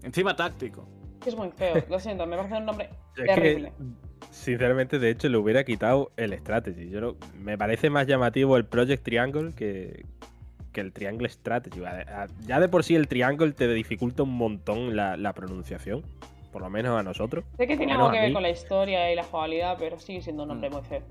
Encima 0.03 0.35
táctico. 0.35 0.89
es 1.25 1.37
muy 1.37 1.51
feo. 1.53 1.75
Lo 1.89 2.01
siento, 2.01 2.27
me 2.27 2.37
parece 2.37 2.57
un 2.57 2.65
nombre 2.67 2.91
Es 3.17 3.27
terrible. 3.27 3.73
que, 3.79 4.27
sinceramente, 4.33 4.99
de 4.99 5.11
hecho, 5.11 5.29
le 5.29 5.37
hubiera 5.39 5.63
quitado 5.63 6.11
el 6.17 6.33
strategy. 6.39 6.89
Yo 6.91 7.01
no- 7.01 7.17
me 7.39 7.57
parece 7.57 7.89
más 7.89 8.09
llamativo 8.09 8.57
el 8.57 8.65
Project 8.65 9.05
Triangle 9.05 9.53
que, 9.55 10.05
que 10.73 10.81
el 10.81 10.93
Triangle 10.93 11.29
Strategy. 11.29 11.81
Ya 12.47 12.61
de 12.61 12.69
por 12.69 12.85
sí 12.85 12.95
el 12.97 13.09
Triangle 13.09 13.53
te 13.53 13.67
dificulta 13.73 14.23
un 14.23 14.37
montón 14.37 14.95
la, 14.97 15.17
la 15.17 15.33
pronunciación. 15.33 16.03
Por 16.53 16.63
lo 16.63 16.71
menos 16.71 16.99
a 16.99 17.03
nosotros. 17.05 17.45
Sé 17.57 17.67
que 17.69 17.77
tiene 17.77 17.93
algo 17.93 18.11
que 18.11 18.19
ver 18.21 18.33
con 18.33 18.43
la 18.43 18.51
historia 18.51 19.13
y 19.13 19.15
la 19.15 19.23
jugabilidad, 19.25 19.77
pero 19.79 19.99
sigue 20.01 20.21
siendo 20.21 20.43
un 20.43 20.49
nombre 20.49 20.69
Mm. 20.69 20.73
muy 20.73 20.83
feo. 20.83 21.03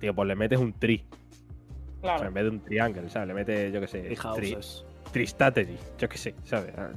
Tío, 0.00 0.14
pues 0.14 0.28
le 0.28 0.34
metes 0.36 0.58
un 0.58 0.72
tri. 0.74 1.04
O 1.10 2.06
sea, 2.06 2.16
Claro. 2.16 2.26
en 2.28 2.34
vez 2.34 2.44
de 2.44 2.50
un 2.50 2.60
triangle, 2.60 3.08
¿sabes? 3.08 3.28
Le 3.28 3.34
metes, 3.34 3.72
yo 3.72 3.80
qué 3.80 3.86
sé, 3.86 4.02
tri, 4.02 4.16
houses. 4.16 4.84
Tristrategy. 5.12 5.76
Yo 5.98 6.08
qué 6.08 6.18
sé, 6.18 6.34
¿sabes? 6.44 6.72
Ah, 6.76 6.90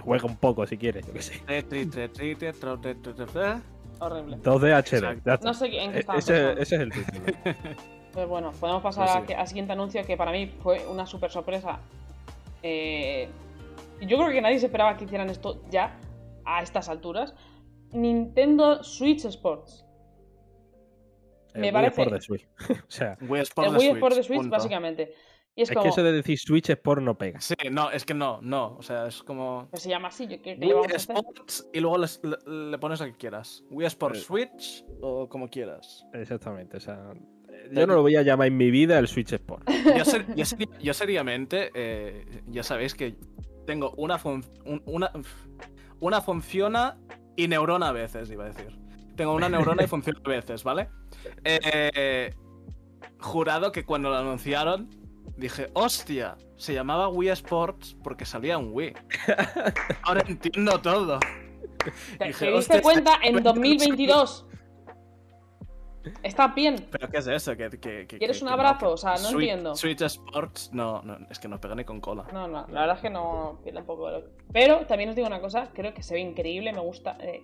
Juega 0.00 0.26
un 0.26 0.36
poco 0.36 0.66
si 0.66 0.76
quieres, 0.76 1.06
yo 1.06 1.12
qué 1.12 1.22
sé. 1.22 1.40
Tri, 1.46 1.86
tri. 1.86 2.36
Horrible. 3.98 4.36
2D 4.42 4.72
HD. 4.74 4.96
Exacto. 4.98 5.22
ya 5.24 5.34
está. 5.34 5.46
No 5.46 5.54
sé 5.54 5.64
en 5.66 5.70
qué 5.92 5.96
E- 5.96 6.00
estamos 6.00 6.28
ese, 6.28 6.52
ese 6.52 6.74
es 6.76 6.80
el 6.82 6.92
título. 6.92 7.22
Pues 8.16 8.26
bueno, 8.28 8.50
podemos 8.58 8.82
pasar 8.82 9.18
Pues 9.18 9.28
sí. 9.28 9.34
al 9.34 9.46
siguiente 9.46 9.72
anuncio 9.74 10.02
que 10.06 10.16
para 10.16 10.32
mí 10.32 10.46
fue 10.62 10.86
una 10.88 11.04
super 11.04 11.30
sorpresa. 11.30 11.80
Eh, 12.62 13.28
yo 14.00 14.16
creo 14.16 14.30
que 14.30 14.40
nadie 14.40 14.58
se 14.58 14.66
esperaba 14.66 14.96
que 14.96 15.04
hicieran 15.04 15.28
esto 15.28 15.60
ya 15.70 15.98
a 16.46 16.62
estas 16.62 16.88
alturas. 16.88 17.34
Nintendo 17.92 18.82
Switch 18.82 19.22
Sports. 19.26 19.84
El 21.52 21.60
Me 21.60 21.66
Wii 21.66 21.72
parece- 21.72 22.00
Sport 22.02 22.12
de 22.14 22.20
Switch. 22.22 22.48
o 22.88 22.90
sea, 22.90 23.18
Wii 23.20 23.42
Sport 23.42 23.66
el 23.68 23.72
de 23.74 23.78
Wii 23.80 23.86
Switch, 23.88 23.96
Sport 23.98 24.14
de 24.16 24.22
Switch, 24.22 24.38
punto. 24.40 24.56
básicamente. 24.56 25.14
Y 25.54 25.62
es, 25.62 25.68
es 25.70 25.74
como. 25.74 25.82
que 25.84 25.88
eso 25.90 26.02
de 26.02 26.12
decir 26.12 26.38
Switch 26.38 26.70
Sport 26.70 27.02
no 27.02 27.18
pega. 27.18 27.38
Sí, 27.40 27.54
no, 27.70 27.90
es 27.90 28.06
que 28.06 28.14
no, 28.14 28.40
no. 28.40 28.76
O 28.78 28.82
sea, 28.82 29.06
es 29.08 29.22
como. 29.22 29.68
se 29.74 29.90
llama 29.90 30.08
así, 30.08 30.24
yo, 30.26 30.40
¿qué, 30.40 30.54
qué 30.54 30.56
le 30.56 30.66
Wii 30.68 30.74
vamos 30.74 30.92
a 30.92 30.96
hacer? 30.96 31.16
Sports 31.16 31.68
y 31.74 31.80
luego 31.80 31.98
les- 31.98 32.20
le, 32.24 32.36
le 32.70 32.78
pones 32.78 32.98
lo 33.00 33.06
que 33.06 33.16
quieras. 33.16 33.62
Wii 33.70 33.86
Sport 33.88 34.16
Eh. 34.16 34.20
Switch 34.20 34.84
o 35.02 35.28
como 35.28 35.48
quieras. 35.50 36.06
Exactamente. 36.14 36.78
O 36.78 36.80
sea, 36.80 37.12
yo 37.72 37.86
no 37.86 37.94
lo 37.94 38.02
voy 38.02 38.16
a 38.16 38.22
llamar 38.22 38.48
en 38.48 38.56
mi 38.56 38.70
vida 38.70 38.98
el 38.98 39.08
Switch 39.08 39.32
Sport. 39.32 39.68
Yo, 39.96 40.04
ser- 40.04 40.26
yo 40.34 40.44
seri- 40.44 40.68
yo 40.80 40.94
seriamente, 40.94 41.70
eh, 41.74 42.24
ya 42.46 42.62
sabéis 42.62 42.94
que 42.94 43.16
tengo 43.66 43.92
una, 43.96 44.18
fun- 44.18 44.44
un- 44.64 44.82
una, 44.86 45.10
una 46.00 46.20
funciona 46.20 46.98
y 47.36 47.48
neurona 47.48 47.88
a 47.88 47.92
veces, 47.92 48.30
iba 48.30 48.44
a 48.44 48.48
decir. 48.48 48.76
Tengo 49.16 49.34
una 49.34 49.48
neurona 49.48 49.82
y 49.84 49.86
funciona 49.86 50.20
a 50.24 50.28
veces, 50.28 50.62
¿vale? 50.64 50.88
Eh, 51.44 52.32
jurado 53.18 53.72
que 53.72 53.84
cuando 53.84 54.10
lo 54.10 54.16
anunciaron 54.16 54.88
dije, 55.36 55.68
hostia, 55.74 56.36
se 56.56 56.72
llamaba 56.74 57.08
Wii 57.08 57.28
Sports 57.30 57.96
porque 58.02 58.24
salía 58.24 58.56
un 58.58 58.70
Wii. 58.72 58.92
Ahora 60.02 60.24
entiendo 60.26 60.80
todo. 60.80 61.18
¿Te, 62.18 62.24
Dije, 62.26 62.46
te 62.46 62.52
"Hostia, 62.52 62.76
diste 62.76 62.82
cuenta 62.82 63.18
en 63.22 63.42
2022? 63.42 64.45
Está 66.22 66.48
bien. 66.48 66.76
¿Pero 66.90 67.08
qué 67.08 67.18
es 67.18 67.26
eso? 67.26 67.56
¿Que, 67.56 67.70
que- 67.70 68.06
que- 68.06 68.18
¿Quieres 68.18 68.40
un 68.42 68.48
no, 68.48 68.54
abrazo? 68.54 68.92
O 68.92 68.96
sea, 68.96 69.14
no 69.16 69.30
entiendo. 69.30 69.74
Switch 69.76 70.00
Sports, 70.02 70.70
no, 70.72 71.02
no, 71.02 71.18
es 71.30 71.38
que 71.38 71.48
no 71.48 71.60
pega 71.60 71.74
ni 71.74 71.84
con 71.84 72.00
cola. 72.00 72.24
No, 72.32 72.46
no, 72.48 72.66
la 72.68 72.80
verdad 72.80 72.96
es 72.96 73.02
que 73.02 73.10
no 73.10 73.60
pierde 73.62 73.80
un 73.80 73.86
poco 73.86 74.06
de 74.10 74.20
lo- 74.20 74.26
Pero 74.52 74.86
también 74.86 75.10
os 75.10 75.16
digo 75.16 75.26
una 75.26 75.40
cosa, 75.40 75.70
creo 75.72 75.92
que 75.94 76.02
se 76.02 76.14
ve 76.14 76.20
increíble, 76.20 76.72
me 76.72 76.80
gusta. 76.80 77.16
eh, 77.20 77.42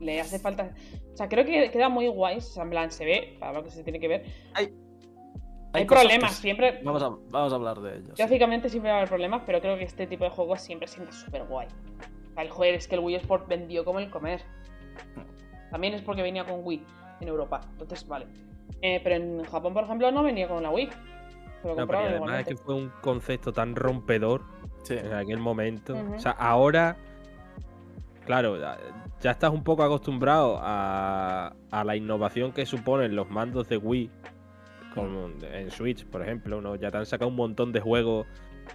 le 0.00 0.20
hace 0.20 0.38
falta. 0.40 0.74
O 1.12 1.16
sea, 1.16 1.28
creo 1.28 1.44
que 1.44 1.70
queda 1.70 1.88
muy 1.88 2.08
guay. 2.08 2.38
O 2.38 2.40
sea, 2.40 2.64
en 2.64 2.70
plan, 2.70 2.90
se 2.90 3.04
ve 3.04 3.36
para 3.38 3.52
lo 3.52 3.62
que 3.62 3.70
se 3.70 3.84
tiene 3.84 4.00
que 4.00 4.08
ver. 4.08 4.24
Hay, 4.54 5.86
cosas 5.86 6.02
problemas, 6.04 6.30
que- 6.36 6.42
siempre. 6.42 6.80
Vamos 6.82 7.02
a, 7.02 7.08
vamos 7.30 7.52
a 7.52 7.56
hablar 7.56 7.80
de 7.80 7.98
ellos. 7.98 8.14
Gráficamente 8.16 8.68
siempre 8.68 8.90
va 8.90 8.96
a 8.96 8.98
haber 9.00 9.08
problemas, 9.08 9.42
pero 9.46 9.60
creo 9.60 9.76
que 9.78 9.84
este 9.84 10.06
tipo 10.08 10.24
de 10.24 10.30
juegos 10.30 10.60
siempre 10.60 10.88
sienta 10.88 11.12
súper 11.12 11.44
guay. 11.44 11.68
O 12.30 12.34
sea, 12.34 12.42
el 12.42 12.50
joder, 12.50 12.74
es 12.74 12.88
que 12.88 12.96
el 12.96 13.00
Wii 13.00 13.14
Sport 13.16 13.46
vendió 13.46 13.84
como 13.84 14.00
el 14.00 14.10
comer. 14.10 14.42
También 15.70 15.94
es 15.94 16.02
porque 16.02 16.22
venía 16.22 16.44
con 16.44 16.60
Wii 16.64 16.84
en 17.22 17.28
Europa. 17.28 17.60
Entonces, 17.72 18.06
vale. 18.06 18.26
Eh, 18.82 19.00
pero 19.02 19.16
en 19.16 19.44
Japón, 19.44 19.72
por 19.72 19.84
ejemplo, 19.84 20.10
no 20.10 20.22
venía 20.22 20.48
con 20.48 20.62
la 20.62 20.70
Wii. 20.70 20.88
Se 21.62 21.68
lo 21.68 21.76
No, 21.76 21.86
pero 21.86 21.98
además 22.00 22.40
es 22.40 22.46
que 22.48 22.56
fue 22.56 22.74
un 22.74 22.90
concepto 23.00 23.52
tan 23.52 23.76
rompedor 23.76 24.42
Sí. 24.82 24.94
en 24.94 25.12
aquel 25.12 25.38
momento. 25.38 25.94
O 26.16 26.18
sea, 26.18 26.32
ahora, 26.32 26.96
claro, 28.26 28.58
ya- 28.58 28.78
ya 29.20 29.30
estás 29.30 29.50
un 29.52 29.62
poco 29.62 29.82
acostumbrado 29.84 30.58
a, 30.60 31.52
a 31.70 31.84
la 31.84 31.94
innovación 31.96 32.52
que 32.52 32.66
suponen 32.66 33.14
los 33.14 33.30
mandos 33.30 33.68
de 33.68 33.76
Wii 33.76 34.10
con, 34.94 35.36
en 35.52 35.70
Switch, 35.70 36.04
por 36.06 36.22
ejemplo. 36.22 36.60
¿no? 36.60 36.74
Ya 36.76 36.90
te 36.90 36.98
han 36.98 37.06
sacado 37.06 37.28
un 37.28 37.36
montón 37.36 37.70
de 37.72 37.80
juegos 37.80 38.26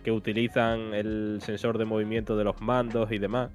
que 0.03 0.11
utilizan 0.11 0.93
el 0.93 1.39
sensor 1.41 1.77
de 1.77 1.85
movimiento 1.85 2.37
de 2.37 2.43
los 2.45 2.61
mandos 2.61 3.11
y 3.11 3.17
demás. 3.17 3.51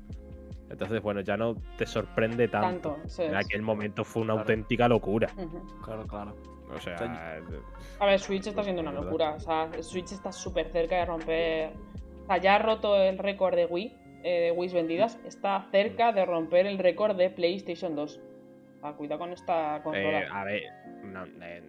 Entonces, 0.73 1.01
bueno, 1.03 1.21
ya 1.21 1.37
no 1.37 1.55
te 1.77 1.87
sorprende 1.87 2.49
tanto. 2.49 2.93
Tanto. 2.95 3.09
sí, 3.09 3.23
En 3.23 3.31
sí. 3.31 3.37
aquel 3.37 3.63
momento 3.63 4.05
fue 4.05 4.23
una 4.23 4.33
Claro. 4.33 4.41
auténtica 4.41 4.89
locura. 4.89 5.29
Claro, 5.85 6.07
claro. 6.07 6.37
O 6.75 6.81
sea, 6.81 6.97
A 8.01 8.07
ver, 8.07 8.19
Switch 8.19 8.47
está 8.47 8.63
siendo 8.65 8.81
una 8.81 8.93
locura. 8.93 9.35
O 9.35 9.41
sea, 9.41 9.69
Switch 9.83 10.13
está 10.13 10.33
súper 10.33 10.69
cerca 10.73 10.97
de 10.97 11.05
romper. 11.05 11.71
O 12.23 12.27
sea, 12.27 12.39
ya 12.39 12.55
ha 12.57 12.59
roto 12.59 12.97
el 12.97 13.19
récord 13.19 13.55
de 13.55 13.67
Wii, 13.67 13.97
eh, 14.25 14.41
de 14.41 14.53
Wii 14.53 14.73
vendidas. 14.73 15.19
Está 15.27 15.67
cerca 15.71 16.13
de 16.13 16.25
romper 16.25 16.67
el 16.67 16.79
récord 16.79 17.15
de 17.17 17.29
PlayStation 17.29 17.95
2. 17.95 18.17
O 18.19 18.81
sea, 18.81 18.93
cuidado 18.95 19.19
con 19.19 19.33
esta 19.33 19.81
consola. 19.85 20.21
eh, 20.23 20.29
a 20.33 20.45
ver, 20.45 20.63
no, 21.05 21.25
eh, 21.43 21.63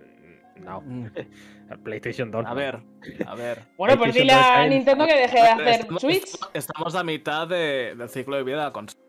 no. 0.59 0.81
Mm. 0.81 1.05
El 1.71 1.79
PlayStation 1.79 2.29
2. 2.31 2.45
A 2.45 2.53
ver, 2.53 2.79
a 3.25 3.35
ver. 3.35 3.63
bueno, 3.77 3.97
pues 3.97 4.13
dile 4.13 4.33
2 4.33 4.41
a 4.43 4.63
en- 4.63 4.69
Nintendo 4.71 5.05
que 5.07 5.15
deje 5.15 5.35
de 5.41 5.47
hacer 5.47 5.67
Estamos- 5.81 6.01
Switch. 6.01 6.37
Estamos 6.53 6.95
a 6.95 7.03
mitad 7.03 7.47
de- 7.47 7.95
del 7.95 8.09
ciclo 8.09 8.35
de 8.35 8.43
vida 8.43 8.57
de 8.57 8.63
la 8.63 8.71
consola. 8.73 9.03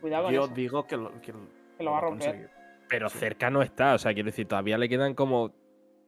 Cuidado 0.00 0.24
con 0.24 0.32
Yo 0.34 0.44
eso, 0.44 0.54
digo 0.54 0.86
que 0.86 0.96
lo, 0.96 1.12
que 1.20 1.32
que 1.76 1.84
lo 1.84 1.90
va 1.92 1.98
a 1.98 2.00
romper. 2.02 2.26
conseguir. 2.26 2.50
Pero 2.88 3.08
cerca 3.10 3.50
no 3.50 3.62
está, 3.62 3.94
o 3.94 3.98
sea, 3.98 4.14
quiero 4.14 4.26
decir, 4.26 4.46
todavía 4.48 4.78
le 4.78 4.88
quedan 4.88 5.14
como. 5.14 5.52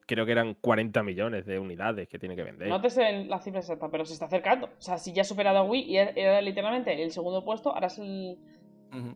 Creo 0.06 0.26
que 0.26 0.32
eran 0.32 0.54
40 0.54 1.02
millones 1.04 1.46
de 1.46 1.58
unidades 1.60 2.08
que 2.08 2.18
tiene 2.18 2.34
que 2.34 2.42
vender. 2.42 2.66
No 2.68 2.80
te 2.80 2.90
sé 2.90 3.24
la 3.26 3.38
cifra 3.38 3.60
exacta, 3.60 3.88
pero 3.90 4.04
se 4.04 4.14
está 4.14 4.24
acercando. 4.24 4.66
O 4.66 4.80
sea, 4.80 4.98
si 4.98 5.12
ya 5.12 5.22
ha 5.22 5.24
superado 5.24 5.58
a 5.58 5.62
Wii 5.62 5.82
y 5.82 5.96
era, 5.98 6.10
era 6.16 6.40
literalmente 6.40 7.00
el 7.00 7.12
segundo 7.12 7.44
puesto, 7.44 7.72
ahora 7.72 7.86
es 7.86 7.98
el. 7.98 8.36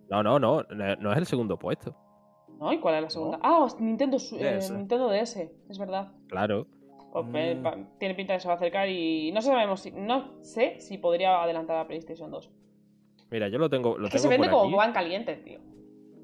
No, 0.09 0.23
no, 0.23 0.39
no 0.39 0.63
no 0.69 1.13
es 1.13 1.19
el 1.19 1.27
segundo 1.27 1.59
puesto. 1.59 1.97
¿No? 2.65 2.73
¿Y 2.73 2.79
cuál 2.81 2.95
es 2.95 3.03
la 3.03 3.11
segunda? 3.11 3.39
Ah, 3.43 3.67
Nintendo, 3.79 4.19
Su- 4.19 4.39
eh, 4.39 4.55
DS. 4.57 4.71
Nintendo 4.75 5.11
DS, 5.11 5.51
es 5.69 5.79
verdad. 5.79 6.13
Claro. 6.29 6.67
Pues, 7.13 7.27
eh, 7.35 7.55
Mm. 7.57 7.99
tiene 7.99 8.15
pinta 8.15 8.33
de 8.33 8.39
que 8.39 8.41
se 8.41 8.49
va 8.49 8.55
a 8.55 8.57
acercar 8.57 8.89
y 8.89 9.31
no 9.33 9.43
sabemos 9.43 9.81
si. 9.81 9.91
No 9.93 10.43
sé 10.43 10.81
si 10.81 10.97
podría 10.97 11.43
adelantar 11.43 11.77
a 11.77 11.87
PlayStation 11.87 12.31
2. 12.31 12.51
Mira, 13.31 13.49
yo 13.49 13.59
lo 13.59 13.69
tengo, 13.69 13.99
lo 13.99 14.07
es 14.07 14.13
que 14.13 14.19
se 14.19 14.29
tengo 14.29 14.41
vende 14.43 14.49
por 14.49 14.63
como 14.63 14.81
aquí. 14.81 14.87
pan 14.87 14.95
caliente, 14.95 15.37
tío. 15.37 15.59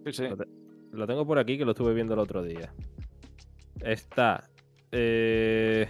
Sí, 0.06 0.12
sí. 0.14 0.28
Lo, 0.28 0.36
te- 0.38 0.46
lo 0.92 1.06
tengo 1.06 1.26
por 1.26 1.38
aquí 1.38 1.58
que 1.58 1.64
lo 1.66 1.72
estuve 1.72 1.92
viendo 1.92 2.14
el 2.14 2.20
otro 2.20 2.42
día. 2.42 2.72
Está. 3.84 4.48
eh, 4.92 5.86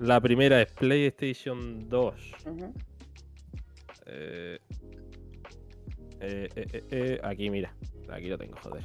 la 0.00 0.20
primera 0.20 0.60
es 0.60 0.72
PlayStation 0.72 1.88
2. 1.88 2.32
Ujú. 2.46 2.72
Eh, 4.06 4.58
eh, 6.20 6.48
eh, 6.56 6.66
eh, 6.72 6.82
eh, 6.90 7.20
aquí, 7.22 7.48
mira. 7.48 7.72
Aquí 8.10 8.26
lo 8.28 8.36
tengo, 8.36 8.56
joder. 8.62 8.84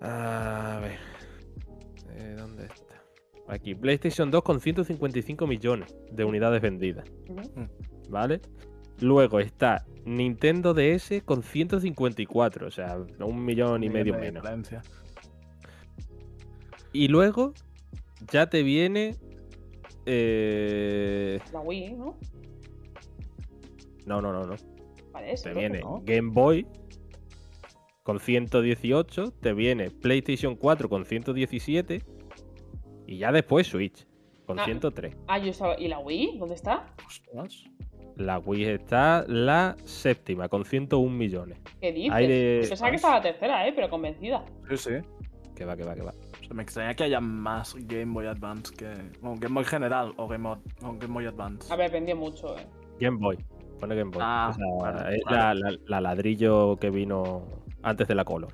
A 0.00 0.78
ver. 0.80 0.98
Eh, 2.16 2.34
¿Dónde 2.38 2.64
está? 2.66 3.02
Aquí, 3.48 3.74
PlayStation 3.74 4.30
2 4.30 4.42
con 4.42 4.60
155 4.60 5.46
millones 5.46 5.94
de 6.12 6.24
unidades 6.24 6.62
vendidas. 6.62 7.04
¿Vale? 8.08 8.40
Luego 9.00 9.40
está 9.40 9.84
Nintendo 10.04 10.74
DS 10.74 11.22
con 11.24 11.42
154, 11.42 12.66
o 12.66 12.70
sea, 12.70 12.98
un 13.20 13.44
millón 13.44 13.82
y 13.82 13.88
medio 13.88 14.14
menos. 14.14 14.42
diferencia. 14.42 14.82
Y 16.92 17.08
luego 17.08 17.54
ya 18.30 18.48
te 18.48 18.62
viene. 18.62 19.16
eh, 20.06 21.40
La 21.52 21.60
Wii, 21.60 21.94
¿no? 21.94 22.18
No, 24.06 24.20
no, 24.20 24.32
no, 24.32 24.46
no. 24.46 24.54
Vale, 25.12 25.34
Te 25.34 25.54
viene 25.54 25.80
¿no? 25.80 26.02
Game 26.04 26.30
Boy 26.32 26.66
con 28.02 28.18
118, 28.20 29.32
te 29.40 29.52
viene 29.52 29.90
PlayStation 29.90 30.56
4 30.56 30.88
con 30.88 31.04
117 31.04 32.02
y 33.06 33.18
ya 33.18 33.32
después 33.32 33.66
Switch 33.66 34.06
con 34.46 34.58
Ah. 34.58 34.64
103. 34.64 35.16
Ah, 35.28 35.38
yo 35.38 35.50
estaba. 35.50 35.78
¿Y 35.78 35.88
la 35.88 35.98
Wii? 35.98 36.38
¿Dónde 36.38 36.54
está? 36.54 36.86
Ostras. 37.06 37.64
La 38.16 38.38
Wii 38.38 38.64
está 38.64 39.24
la 39.28 39.76
séptima 39.84 40.48
con 40.48 40.64
101 40.64 41.16
millones. 41.16 41.58
¿Qué 41.80 41.92
dices? 41.92 42.18
De- 42.28 42.66
Pensaba 42.68 42.90
que 42.90 42.96
estaba 42.96 43.14
la 43.16 43.22
tercera, 43.22 43.66
¿eh? 43.66 43.72
Pero 43.74 43.88
convencida. 43.88 44.44
Sí, 44.68 44.76
sí. 44.76 44.90
Que 45.54 45.64
va, 45.64 45.76
que 45.76 45.84
va, 45.84 45.94
que 45.94 46.02
va. 46.02 46.12
O 46.40 46.44
sea, 46.44 46.54
me 46.54 46.62
extraña 46.62 46.94
que 46.94 47.04
haya 47.04 47.20
más 47.20 47.74
Game 47.86 48.12
Boy 48.12 48.26
Advance 48.26 48.74
que. 48.74 48.92
Bueno, 49.20 49.36
Game 49.40 49.54
Boy 49.54 49.64
general 49.64 50.12
o 50.16 50.26
Game, 50.26 50.48
Boy- 50.48 50.58
o 50.82 50.92
Game 50.94 51.14
Boy 51.14 51.26
Advance. 51.26 51.72
A 51.72 51.76
ver, 51.76 51.90
vendió 51.90 52.16
mucho, 52.16 52.56
¿eh? 52.58 52.66
Game 52.98 53.18
Boy. 53.18 53.38
Pone 53.78 53.94
Game 53.94 54.10
Boy. 54.10 54.22
Ah, 54.24 54.50
O 54.50 54.54
sea, 54.54 54.66
vale, 54.92 55.16
es 55.16 55.24
vale. 55.24 55.36
La, 55.36 55.54
la- 55.70 55.78
la 55.86 56.00
ladrillo 56.00 56.76
que 56.76 56.90
vino 56.90 57.42
antes 57.82 58.08
de 58.08 58.14
la 58.14 58.24
Color. 58.24 58.52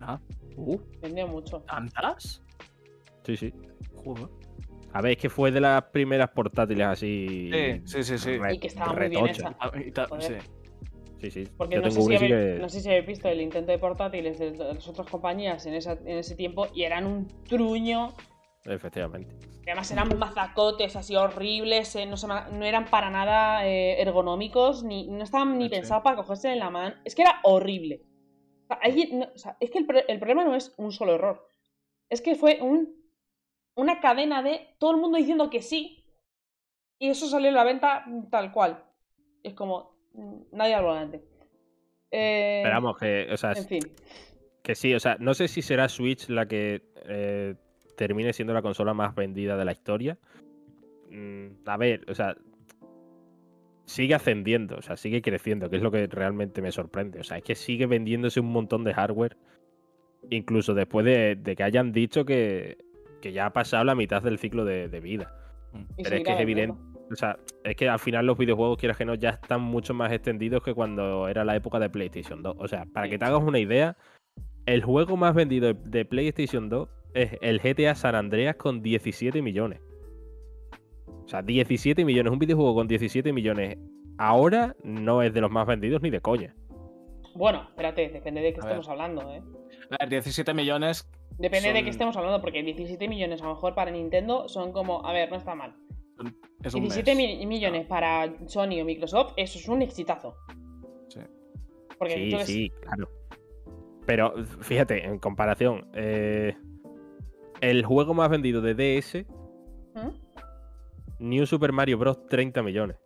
Ah, 0.00 0.18
uh, 0.56 0.76
Vendió 1.02 1.26
mucho. 1.28 1.60
¿Tantas? 1.62 2.42
Sí, 3.24 3.36
sí. 3.36 3.52
Joder. 4.04 4.28
A 4.92 5.02
ver, 5.02 5.12
es 5.12 5.18
que 5.18 5.28
fue 5.28 5.50
de 5.50 5.60
las 5.60 5.82
primeras 5.84 6.30
portátiles 6.30 6.86
así. 6.86 7.50
Sí, 7.52 7.82
sí, 7.84 8.02
sí, 8.02 8.18
sí. 8.18 8.38
re- 8.38 8.54
Y 8.54 8.58
que 8.58 8.68
estaba 8.68 8.92
muy 8.94 9.08
bien 9.08 9.26
hecha. 9.28 9.54
Ah, 9.60 9.70
sí. 10.18 10.34
Sí, 11.20 11.30
sí. 11.32 11.48
Porque 11.56 11.74
Yo 11.76 11.82
no 11.82 11.90
sé, 11.90 12.00
si 12.00 12.14
habéis, 12.14 12.32
que- 12.32 12.58
no 12.60 12.68
sé 12.68 12.80
si 12.80 12.88
habéis 12.88 13.06
visto 13.06 13.28
el 13.28 13.40
intento 13.40 13.72
de 13.72 13.78
portátiles 13.78 14.38
de 14.38 14.52
las 14.56 14.86
otras 14.88 15.08
compañías 15.10 15.66
en, 15.66 15.74
esa- 15.74 15.98
en 16.04 16.18
ese 16.18 16.36
tiempo 16.36 16.68
y 16.74 16.84
eran 16.84 17.06
un 17.06 17.26
truño. 17.44 18.14
Efectivamente. 18.64 19.34
que 19.64 19.72
Además 19.72 19.90
eran 19.90 20.18
mazacotes 20.18 20.96
así 20.96 21.14
horribles, 21.16 21.94
eh, 21.96 22.06
no, 22.06 22.16
se 22.16 22.26
ma- 22.26 22.48
no 22.50 22.64
eran 22.64 22.86
para 22.86 23.10
nada 23.10 23.66
eh, 23.68 24.00
ergonómicos, 24.00 24.82
ni, 24.82 25.06
no 25.08 25.22
estaban 25.22 25.58
ni 25.58 25.64
Sí. 25.64 25.70
pensados 25.70 26.02
para 26.02 26.16
cogerse 26.16 26.50
en 26.52 26.58
la 26.60 26.70
mano. 26.70 26.94
Es 27.04 27.14
que 27.14 27.20
era 27.22 27.40
horrible. 27.42 28.00
No, 29.12 29.26
o 29.34 29.38
sea, 29.38 29.56
es 29.60 29.70
que 29.70 29.78
el 29.78 29.86
problema 29.86 30.44
no 30.44 30.54
es 30.54 30.74
un 30.76 30.92
solo 30.92 31.14
error. 31.14 31.48
Es 32.10 32.20
que 32.20 32.34
fue 32.34 32.58
un, 32.60 32.94
una 33.74 34.00
cadena 34.00 34.42
de 34.42 34.74
todo 34.78 34.92
el 34.92 34.96
mundo 34.98 35.18
diciendo 35.18 35.50
que 35.50 35.62
sí. 35.62 36.04
Y 36.98 37.08
eso 37.10 37.28
salió 37.28 37.50
a 37.50 37.52
la 37.52 37.64
venta 37.64 38.04
tal 38.30 38.52
cual. 38.52 38.84
Es 39.42 39.54
como, 39.54 39.96
mm, 40.12 40.40
nadie 40.52 40.74
al 40.74 40.84
volante. 40.84 41.22
Eh, 42.10 42.62
Esperamos 42.62 42.98
que, 42.98 43.28
o 43.32 43.36
sea, 43.36 43.52
En 43.52 43.66
fin. 43.66 43.82
que 44.62 44.74
sí, 44.74 44.94
o 44.94 45.00
sea, 45.00 45.16
no 45.20 45.34
sé 45.34 45.46
si 45.48 45.62
será 45.62 45.88
Switch 45.88 46.28
la 46.28 46.46
que 46.46 46.82
eh, 47.06 47.54
termine 47.96 48.32
siendo 48.32 48.54
la 48.54 48.62
consola 48.62 48.94
más 48.94 49.14
vendida 49.14 49.56
de 49.56 49.64
la 49.64 49.72
historia. 49.72 50.18
Mm, 51.10 51.48
a 51.66 51.76
ver, 51.76 52.04
o 52.10 52.14
sea, 52.14 52.36
sigue 53.88 54.14
ascendiendo, 54.14 54.76
o 54.76 54.82
sea, 54.82 54.96
sigue 54.96 55.22
creciendo, 55.22 55.70
que 55.70 55.76
es 55.76 55.82
lo 55.82 55.90
que 55.90 56.06
realmente 56.06 56.60
me 56.62 56.70
sorprende. 56.72 57.20
O 57.20 57.24
sea, 57.24 57.38
es 57.38 57.42
que 57.42 57.54
sigue 57.54 57.86
vendiéndose 57.86 58.38
un 58.40 58.52
montón 58.52 58.84
de 58.84 58.92
hardware, 58.92 59.36
incluso 60.30 60.74
después 60.74 61.06
de, 61.06 61.36
de 61.36 61.56
que 61.56 61.62
hayan 61.62 61.92
dicho 61.92 62.24
que, 62.24 62.76
que 63.22 63.32
ya 63.32 63.46
ha 63.46 63.52
pasado 63.52 63.84
la 63.84 63.94
mitad 63.94 64.22
del 64.22 64.38
ciclo 64.38 64.64
de, 64.64 64.88
de 64.88 65.00
vida. 65.00 65.34
Y 65.96 66.02
Pero 66.02 66.16
es 66.16 66.22
que 66.24 66.32
es 66.34 66.40
evidente. 66.40 66.78
O 67.10 67.16
sea, 67.16 67.38
es 67.64 67.74
que 67.76 67.88
al 67.88 67.98
final 67.98 68.26
los 68.26 68.36
videojuegos, 68.36 68.76
quieras 68.76 68.98
que 68.98 69.06
no, 69.06 69.14
ya 69.14 69.30
están 69.30 69.62
mucho 69.62 69.94
más 69.94 70.12
extendidos 70.12 70.62
que 70.62 70.74
cuando 70.74 71.26
era 71.26 71.42
la 71.44 71.56
época 71.56 71.78
de 71.78 71.88
PlayStation 71.88 72.42
2. 72.42 72.56
O 72.58 72.68
sea, 72.68 72.84
para 72.92 73.06
Sí. 73.06 73.12
que 73.12 73.18
te 73.18 73.24
hagas 73.24 73.42
una 73.42 73.58
idea, 73.58 73.96
el 74.66 74.82
juego 74.84 75.16
más 75.16 75.34
vendido 75.34 75.72
de- 75.72 75.80
de 75.88 76.04
PlayStation 76.04 76.68
2 76.68 76.88
es 77.14 77.38
el 77.40 77.60
GTA 77.60 77.94
San 77.94 78.14
Andreas 78.14 78.56
con 78.56 78.82
17 78.82 79.40
millones. 79.40 79.80
O 81.28 81.30
sea, 81.30 81.42
17 81.42 82.06
millones. 82.06 82.32
Un 82.32 82.38
videojuego 82.38 82.74
con 82.74 82.88
17 82.88 83.34
millones 83.34 83.76
ahora 84.16 84.74
no 84.82 85.20
es 85.22 85.34
de 85.34 85.42
los 85.42 85.50
más 85.50 85.66
vendidos 85.66 86.00
ni 86.00 86.08
de 86.08 86.22
coña. 86.22 86.54
Bueno, 87.34 87.64
espérate, 87.68 88.08
depende 88.08 88.40
de 88.40 88.54
qué 88.54 88.60
A 88.60 88.64
ver. 88.64 88.70
estemos 88.78 88.88
hablando, 88.88 89.30
¿eh. 89.30 89.42
A 89.90 89.96
ver, 90.00 90.08
17 90.08 90.54
millones. 90.54 91.06
Depende 91.38 91.74
de 91.74 91.84
qué 91.84 91.90
estemos 91.90 92.16
hablando, 92.16 92.40
porque 92.40 92.62
17 92.62 93.06
millones 93.08 93.42
a 93.42 93.44
lo 93.44 93.50
mejor 93.54 93.74
para 93.74 93.90
Nintendo 93.90 94.48
son 94.48 94.72
como, 94.72 95.04
a 95.06 95.12
ver, 95.12 95.30
no 95.30 95.36
está 95.36 95.54
mal. 95.54 95.76
Es 96.64 96.72
un 96.74 96.80
17 96.84 97.14
mes. 97.14 97.38
mi- 97.38 97.46
millones 97.46 97.86
para 97.86 98.34
Sony 98.46 98.80
o 98.80 98.84
Microsoft, 98.86 99.34
eso 99.36 99.58
es 99.58 99.68
un 99.68 99.82
exitazo. 99.82 100.34
Sí. 101.08 101.20
Porque 101.98 102.14
Sí, 102.14 102.46
sí, 102.46 102.70
claro. 102.80 103.08
Pero 104.06 104.32
fíjate, 104.60 105.04
en 105.04 105.18
comparación, 105.18 105.86
eh, 105.92 106.56
el 107.60 107.84
juego 107.84 108.14
más 108.14 108.30
vendido 108.30 108.62
de 108.62 108.74
DS, 108.74 109.26
¿Mm? 109.94 110.08
New 111.18 111.46
Super 111.46 111.72
Mario 111.72 111.98
Bros. 111.98 112.26
30 112.26 112.62
millones. 112.62 112.96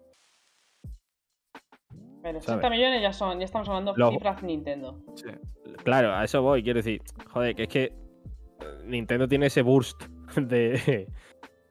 Pero 2.22 2.40
¿sabes? 2.40 2.58
80 2.64 2.70
millones 2.70 3.02
ya 3.02 3.12
son, 3.12 3.38
ya 3.38 3.44
estamos 3.44 3.68
hablando 3.68 3.94
Los- 3.96 4.10
cifras 4.12 4.42
Nintendo. 4.42 5.00
Sí. 5.16 5.28
Claro, 5.84 6.12
a 6.14 6.24
eso 6.24 6.40
voy, 6.42 6.62
quiero 6.62 6.78
decir, 6.78 7.02
joder, 7.30 7.54
que 7.56 7.62
es 7.64 7.68
que 7.68 7.84
eh, 7.84 7.94
Nintendo 8.84 9.26
tiene 9.26 9.46
ese 9.46 9.62
burst 9.62 10.04
de, 10.36 11.08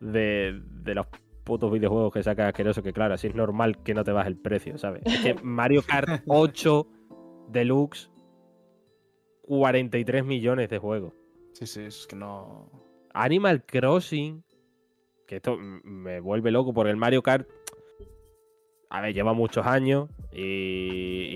de, 0.01 0.61
de 0.65 0.95
los 0.95 1.07
putos 1.45 1.72
videojuegos 1.72 2.11
que 2.13 2.22
saca 2.23 2.47
asqueroso, 2.49 2.84
que 2.84 2.91
claro, 2.93 3.13
así 3.13 3.27
es 3.27 3.35
normal 3.35 3.81
que 3.84 3.93
no 3.93 4.03
te 4.03 4.11
baje 4.11 4.30
el 4.30 4.38
precio, 4.38 4.77
¿sabes? 4.77 5.03
Es 5.05 5.19
que 5.22 5.34
Mario 5.43 5.84
Kart 5.88 6.23
8 6.27 6.88
Deluxe, 7.49 8.11
43 9.43 10.26
millones 10.26 10.69
de 10.69 10.77
juegos. 10.80 11.13
Sí, 11.53 11.65
sí, 11.65 11.81
es 11.81 12.07
que 12.07 12.15
no. 12.15 12.69
Animal 13.13 13.63
Crossing, 13.65 14.43
que 15.31 15.37
esto 15.37 15.55
me 15.57 16.19
vuelve 16.19 16.51
loco 16.51 16.73
porque 16.73 16.91
el 16.91 16.97
Mario 16.97 17.21
Kart, 17.23 17.47
a 18.89 18.99
ver, 18.99 19.13
lleva 19.13 19.31
muchos 19.31 19.65
años 19.65 20.09
y, 20.33 20.41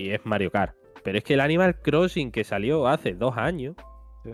y 0.02 0.10
es 0.10 0.20
Mario 0.26 0.50
Kart. 0.50 0.76
Pero 1.02 1.16
es 1.16 1.24
que 1.24 1.32
el 1.32 1.40
Animal 1.40 1.80
Crossing 1.80 2.30
que 2.30 2.44
salió 2.44 2.86
hace 2.88 3.14
dos 3.14 3.38
años, 3.38 3.74
Sí. 4.22 4.32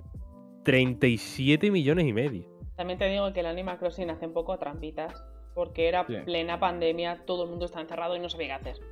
37 0.64 1.70
millones 1.70 2.06
y 2.09 2.12
medio. 2.12 2.44
También 2.76 2.98
te 2.98 3.05
digo 3.09 3.32
que 3.32 3.39
el 3.40 3.47
Animal 3.47 3.78
Crossing 3.78 4.10
hace 4.10 4.26
un 4.26 4.32
poco 4.32 4.59
trampitas, 4.59 5.24
porque 5.55 5.86
era 5.86 6.05
Sí. 6.09 6.16
plena 6.24 6.59
pandemia, 6.59 7.24
todo 7.24 7.44
el 7.44 7.51
mundo 7.51 7.66
está 7.66 7.80
encerrado 7.80 8.16
y 8.16 8.18
no 8.18 8.28
sabía 8.28 8.48
qué 8.48 8.70
hacer. 8.70 8.84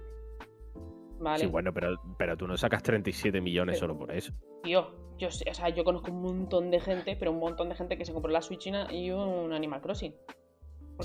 Vale. 1.18 1.38
Sí, 1.40 1.47
bueno, 1.47 1.72
pero, 1.74 2.01
pero 2.16 2.36
tú 2.36 2.47
no 2.47 2.56
sacas 2.56 2.84
37 2.84 3.40
millones 3.40 3.74
Pero- 3.80 3.88
solo 3.92 3.98
por 3.98 4.12
eso. 4.14 4.32
Tío, 4.62 4.94
yo, 5.18 5.32
sé- 5.32 5.51
o 5.51 5.55
sea, 5.55 5.68
yo 5.70 5.82
conozco 5.82 6.12
un 6.12 6.22
montón 6.22 6.70
de 6.70 6.78
gente, 6.78 7.16
pero 7.18 7.32
un 7.32 7.40
montón 7.40 7.68
de 7.70 7.74
gente 7.74 7.98
que 7.98 8.05
se 8.05 8.12
compró 8.12 8.30
la 8.30 8.40
Switch 8.40 8.68
y 8.92 9.10
un 9.10 9.52
Animal 9.52 9.80
Crossing. 9.80 10.14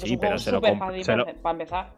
Sí, 0.02 0.06
es 0.08 0.12
un 0.14 0.18
pero 0.20 0.30
juego 0.32 0.40
se 0.40 0.52
lo 0.52 0.62
fácil 0.80 1.04
se 1.04 1.12
para, 1.12 1.32
lo- 1.34 1.42
para 1.42 1.52
empezar. 1.54 1.94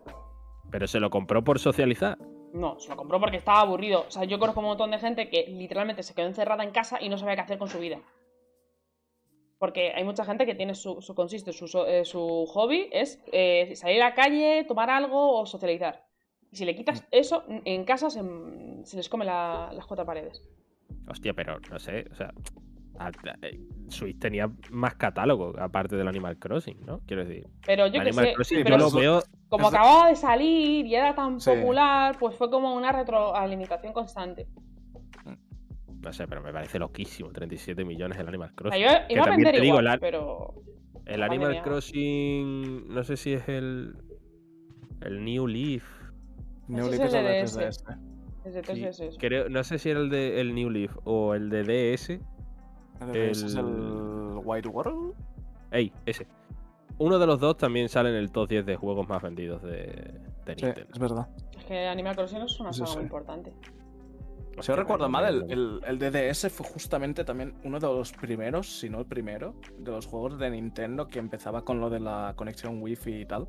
Pero 0.72 0.88
se 0.88 1.00
lo 1.00 1.10
compró 1.10 1.44
por 1.44 1.60
socializar. 1.60 2.18
No, 2.54 2.80
se 2.80 2.90
lo 2.90 2.96
compró 2.98 3.20
porque 3.20 3.38
estaba 3.38 3.62
aburrido. 3.62 4.06
O 4.08 4.12
sea, 4.12 4.24
yo 4.24 4.40
conozco 4.40 4.60
un 4.62 4.68
montón 4.68 4.92
de 4.92 5.00
gente 5.00 5.30
que 5.30 5.46
literalmente 5.48 6.04
se 6.04 6.14
quedó 6.14 6.28
encerrada 6.28 6.64
en 6.64 6.72
casa 6.72 6.98
y 7.02 7.10
no 7.10 7.18
sabía 7.18 7.36
qué 7.36 7.42
hacer 7.42 7.58
con 7.58 7.68
su 7.70 7.80
vida. 7.80 8.00
Porque 9.60 9.92
hay 9.96 10.04
mucha 10.04 10.24
gente 10.24 10.46
que 10.46 10.54
tiene 10.56 10.76
su, 10.76 11.02
su 11.02 11.16
consiste, 11.16 11.52
su, 11.52 11.66
eh, 11.88 12.06
su 12.06 12.46
hobby 12.48 12.90
es 12.92 13.20
eh, 13.32 13.74
salir 13.76 14.02
a 14.04 14.10
la 14.10 14.16
calle, 14.16 14.66
tomar 14.68 14.90
algo 14.90 15.40
o 15.40 15.46
socializar. 15.46 16.06
Y 16.52 16.58
si 16.58 16.66
le 16.66 16.76
quitas 16.76 17.04
eso, 17.12 17.44
en 17.48 17.84
casa 17.84 18.10
se, 18.10 18.22
se 18.84 18.98
les 18.98 19.10
come 19.10 19.26
la- 19.26 19.72
las 19.74 19.86
cuatro 19.86 20.06
paredes. 20.06 20.48
Hostia, 21.10 21.34
pero 21.34 21.60
no 21.72 21.80
sé, 21.80 22.06
o 22.12 22.16
sea, 22.16 22.32
Switch 23.90 24.20
tenía 24.20 24.52
más 24.72 24.96
catálogo 24.96 25.54
aparte 25.60 25.96
del 25.96 26.08
Animal 26.08 26.38
Crossing, 26.38 26.86
¿no? 26.86 27.00
Quiero 27.06 27.26
decir, 27.26 27.48
Pero 27.66 27.88
yo 27.88 27.94
que 27.94 28.00
Animal 28.00 28.26
sé, 28.26 28.34
Crossing 28.34 28.64
pero 28.64 28.78
yo 28.78 28.86
lo 28.86 28.92
veo 28.92 29.24
como 29.50 29.68
es- 29.68 29.74
acababa 29.74 30.10
de 30.10 30.16
salir 30.16 30.86
y 30.86 30.96
era 30.96 31.16
tan 31.16 31.40
Sí. 31.40 31.50
popular, 31.52 32.18
pues 32.20 32.36
fue 32.36 32.50
como 32.50 32.76
una 32.76 32.92
retroalimentación 32.92 33.94
constante. 33.94 34.48
No 36.02 36.14
sé, 36.14 36.28
pero 36.28 36.42
me 36.42 36.54
parece 36.54 36.80
loquísimo. 36.80 37.32
37 37.32 37.84
millones 37.84 38.18
el 38.20 38.28
Animal 38.28 38.52
O 38.52 38.56
Crossing. 38.56 38.82
sea, 38.82 39.02
yo 39.02 39.08
Que 39.08 39.14
iba 39.14 39.22
a 39.24 39.26
también 39.26 39.46
vender 39.46 39.56
te 39.56 39.62
digo, 39.62 39.80
igual, 39.80 39.94
el, 39.94 40.00
pero... 40.00 40.54
Animal 41.08 41.30
pandemia. 41.40 41.64
Crossing. 41.64 42.88
No 42.94 43.04
sé 43.04 43.16
si 43.18 43.34
es 43.34 43.48
el. 43.48 43.96
El 45.02 45.24
New 45.24 45.48
Leaf. 45.48 45.84
New 46.68 46.90
Leaf 46.90 47.02
es 47.02 47.14
el 47.14 47.24
DS. 47.26 47.58
3DS. 47.58 47.98
Desde 48.44 48.62
Sí, 48.64 48.72
3DS 48.72 49.04
eso. 49.08 49.18
creo, 49.20 49.48
no 49.50 49.64
sé 49.64 49.80
si 49.80 49.90
era 49.90 50.00
el 50.02 50.10
de 50.10 50.42
el 50.42 50.54
New 50.54 50.70
Leaf 50.70 50.96
o 51.06 51.34
el 51.34 51.50
de 51.50 51.64
DS. 51.64 52.20
El 53.02 53.12
DS 53.32 53.46
es 53.46 53.56
El- 53.56 54.40
White 54.44 54.70
World. 54.70 55.14
Ey, 55.72 55.92
ese. 56.06 56.28
Uno 57.00 57.20
de 57.20 57.28
los 57.28 57.40
dos 57.40 57.58
también 57.58 57.90
sale 57.90 58.10
en 58.10 58.16
el 58.16 58.32
top 58.32 58.50
10 58.50 58.66
de 58.66 58.76
juegos 58.76 59.08
más 59.08 59.22
vendidos 59.22 59.62
de, 59.62 59.70
de 60.46 60.56
Sí, 60.58 60.66
Nintendo. 60.66 60.90
es 60.94 61.00
verdad. 61.00 61.28
Es 61.58 61.66
que 61.66 61.88
Animal 61.88 62.16
Crossing 62.16 62.42
es 62.42 62.60
una 62.60 62.74
Sí, 62.74 62.80
saga 62.80 62.92
sí. 62.92 62.96
muy 62.98 63.04
importante. 63.04 63.54
Si 64.54 64.60
Hostia, 64.62 64.74
yo 64.76 64.82
recuerdo 64.82 65.08
vaya, 65.08 65.12
mal, 65.32 65.44
el, 65.52 65.82
el, 65.86 66.00
el 66.00 66.00
DDS 66.32 66.50
fue 66.52 66.66
justamente 66.66 67.24
también 67.24 67.54
uno 67.64 67.80
de 67.80 67.86
los 67.86 68.12
primeros, 68.14 68.80
si 68.80 68.90
no 68.90 69.00
el 69.00 69.06
primero, 69.06 69.54
de 69.78 69.92
los 69.92 70.08
juegos 70.08 70.40
de 70.40 70.50
Nintendo 70.50 71.06
que 71.08 71.20
empezaba 71.20 71.64
con 71.64 71.80
lo 71.80 71.92
de 71.92 72.00
la 72.00 72.34
conexión 72.36 72.82
Wi-Fi 72.82 73.22
y 73.22 73.26
tal. 73.26 73.48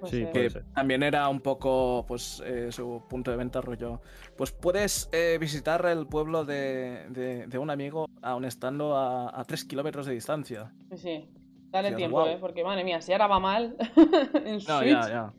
Pues, 0.00 0.10
Sí, 0.12 0.26
que 0.32 0.50
también 0.74 1.02
era 1.02 1.28
un 1.28 1.40
poco 1.40 2.04
pues 2.06 2.42
eh, 2.44 2.70
su 2.70 3.02
punto 3.08 3.30
de 3.30 3.36
venta 3.38 3.60
rollo 3.62 4.00
pues 4.36 4.52
puedes 4.52 5.08
eh, 5.12 5.38
visitar 5.40 5.84
el 5.86 6.06
pueblo 6.06 6.44
de, 6.44 7.06
de- 7.08 7.46
de 7.46 7.58
un 7.58 7.70
amigo 7.70 8.06
aún 8.22 8.44
estando 8.44 8.94
a, 8.96 9.38
a 9.40 9.44
3 9.44 9.64
kilómetros 9.64 10.04
de 10.06 10.12
distancia 10.14 10.72
Sí, 10.90 10.98
sí. 10.98 11.28
Dale 11.70 11.88
Dios, 11.88 11.98
tiempo. 11.98 12.26
¿eh? 12.26 12.36
Porque, 12.40 12.62
madre 12.62 12.84
mía, 12.84 13.00
si 13.00 13.12
ahora 13.12 13.26
va 13.26 13.40
mal 13.40 13.76
en 14.44 14.54
no 14.54 14.60
Switch. 14.60 14.90
ya 14.92 15.08
ya 15.08 15.32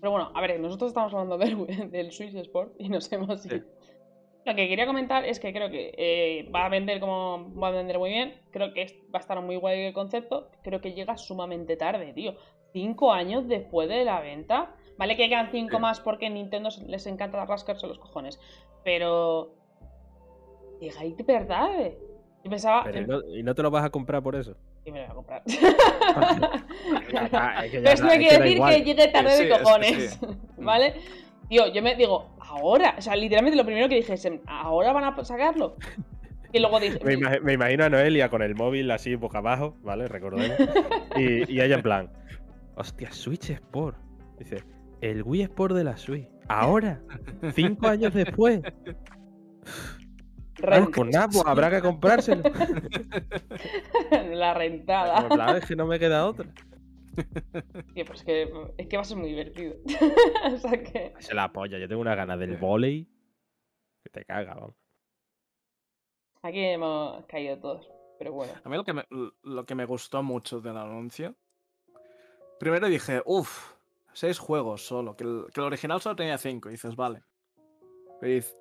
Pero 0.00 0.10
bueno, 0.12 0.30
a 0.34 0.40
ver, 0.40 0.58
nosotros 0.60 0.90
estamos 0.90 1.12
hablando 1.12 1.38
del, 1.38 1.90
del 1.90 2.12
Switch 2.12 2.34
Sport 2.34 2.74
y 2.78 2.88
nos 2.88 3.10
hemos 3.12 3.44
ido. 3.46 3.58
Sí. 3.58 3.62
Lo 4.46 4.54
que 4.54 4.68
quería 4.68 4.86
comentar 4.86 5.24
es 5.26 5.38
que 5.38 5.52
creo 5.52 5.68
que 5.70 5.92
eh, 5.98 6.48
va 6.54 6.64
a 6.64 6.68
vender 6.70 6.98
como 6.98 7.54
va 7.60 7.68
a 7.68 7.72
vender 7.72 7.98
muy 7.98 8.10
bien. 8.10 8.34
Creo 8.50 8.72
que 8.72 8.86
va 9.14 9.18
a 9.18 9.20
estar 9.20 9.40
muy 9.42 9.56
guay 9.56 9.80
el 9.86 9.92
concepto. 9.92 10.50
Creo 10.62 10.80
que 10.80 10.92
llega 10.94 11.16
sumamente 11.18 11.76
tarde, 11.76 12.12
tío. 12.14 12.34
Cinco 12.72 13.12
años 13.12 13.48
después 13.48 13.88
de 13.88 14.04
la 14.04 14.20
venta. 14.20 14.74
Vale 14.98 15.16
que 15.16 15.28
quedan 15.28 15.48
cinco 15.50 15.76
Sí. 15.76 15.82
más 15.82 16.00
porque 16.00 16.26
a 16.26 16.30
Nintendo 16.30 16.68
les 16.86 17.06
encanta 17.06 17.44
rascarse 17.46 17.86
los 17.86 17.98
cojones. 17.98 18.38
Pero. 18.84 19.54
Llega 20.80 21.00
ahí 21.00 21.12
de 21.14 21.22
verdad. 21.24 21.68
eh. 21.80 21.98
Yo 22.44 22.50
pensaba. 22.50 22.84
Pero 22.84 23.00
¿y 23.00 23.06
no, 23.06 23.36
y 23.38 23.42
no 23.42 23.54
te 23.54 23.62
lo 23.62 23.70
vas 23.70 23.84
a 23.84 23.90
comprar 23.90 24.22
por 24.22 24.34
eso? 24.36 24.56
Y 24.84 24.92
me 24.92 25.00
lo 25.00 25.04
voy 25.06 25.10
a 25.10 25.14
comprar. 25.14 25.42
Ya 27.12 27.24
está, 27.24 27.64
es 27.64 27.70
que 27.70 27.76
ya 27.78 27.82
Pero 27.82 27.94
eso 27.94 28.06
es 28.06 28.18
quiere 28.18 28.38
decir 28.38 28.56
igual. 28.56 28.74
que 28.74 28.82
llegue 28.84 29.08
tarde 29.08 29.30
Sí, 29.30 29.44
de 29.44 29.50
es 29.50 29.56
que 29.58 29.62
cojones. 29.64 30.10
sí. 30.20 30.26
¿Vale? 30.58 30.94
Tío, 31.48 31.66
yo 31.68 31.82
me 31.82 31.96
digo, 31.96 32.30
ahora. 32.40 32.94
O 32.98 33.02
sea, 33.02 33.16
literalmente 33.16 33.56
lo 33.56 33.64
primero 33.64 33.88
que 33.88 33.96
dije 33.96 34.14
es, 34.14 34.28
¿ahora 34.46 34.92
van 34.92 35.04
a 35.04 35.24
sacarlo? 35.24 35.76
Y 36.52 36.58
luego 36.60 36.80
dije, 36.80 36.98
Me, 37.04 37.16
me 37.40 37.52
imagino 37.52 37.84
a 37.84 37.88
Noelia 37.90 38.28
con 38.28 38.42
el 38.42 38.54
móvil 38.54 38.90
así 38.90 39.14
boca 39.16 39.38
abajo, 39.38 39.74
¿vale? 39.82 40.08
Recordemos. 40.08 40.56
Y, 41.16 41.52
y 41.52 41.60
ella 41.60 41.74
en 41.74 41.82
plan, 41.82 42.10
hostia, 42.76 43.12
Switch 43.12 43.50
Sport. 43.50 43.96
Dice, 44.38 44.64
el 45.00 45.22
Wii 45.22 45.42
Sport 45.42 45.74
de 45.74 45.84
la 45.84 45.96
Switch. 45.96 46.28
Ahora, 46.48 47.02
cinco 47.54 47.88
años 47.88 48.12
después. 48.14 48.60
Renta. 50.56 50.90
pues 50.94 51.10
nada, 51.10 51.28
pues 51.28 51.46
habrá 51.46 51.70
que 51.70 51.80
comprárselo. 51.86 52.42
la 54.32 54.54
rentada. 54.54 55.22
En 55.22 55.28
plan, 55.28 55.56
es 55.56 55.66
que 55.66 55.76
no 55.76 55.86
me 55.86 55.98
queda 55.98 56.26
otra. 56.26 56.52
Tío, 57.94 58.04
pues 58.04 58.20
es 58.20 58.24
que, 58.24 58.52
es 58.78 58.86
que 58.86 58.96
va 58.96 59.02
a 59.02 59.04
ser 59.04 59.16
muy 59.16 59.28
divertido. 59.28 59.74
o 60.52 60.56
sea 60.58 60.82
que. 60.82 61.14
Se 61.18 61.34
la 61.34 61.52
polla, 61.52 61.78
yo 61.78 61.88
tengo 61.88 62.00
una 62.00 62.14
gana 62.14 62.36
del 62.36 62.56
volei 62.56 63.08
que 64.02 64.10
te 64.10 64.24
caga, 64.24 64.54
vamos. 64.54 64.74
Aquí 66.42 66.58
hemos 66.58 67.24
caído 67.26 67.58
todos. 67.58 67.90
Pero 68.18 68.32
bueno. 68.32 68.52
a 68.62 68.68
mí 68.68 68.76
lo 68.76 68.84
que 68.84 68.92
me, 68.92 69.04
lo 69.42 69.64
que 69.64 69.74
me 69.74 69.86
gustó 69.86 70.22
mucho 70.22 70.60
del 70.60 70.76
anuncio 70.76 71.34
primero 72.60 72.86
dije 72.86 73.22
uff 73.26 73.74
seis 74.12 74.38
juegos 74.38 74.86
solo 74.86 75.16
que 75.16 75.24
el, 75.24 75.46
original 75.56 76.00
solo 76.00 76.14
tenía 76.14 76.38
cinco 76.38 76.68
dices 76.68 76.94
vale 76.94 77.22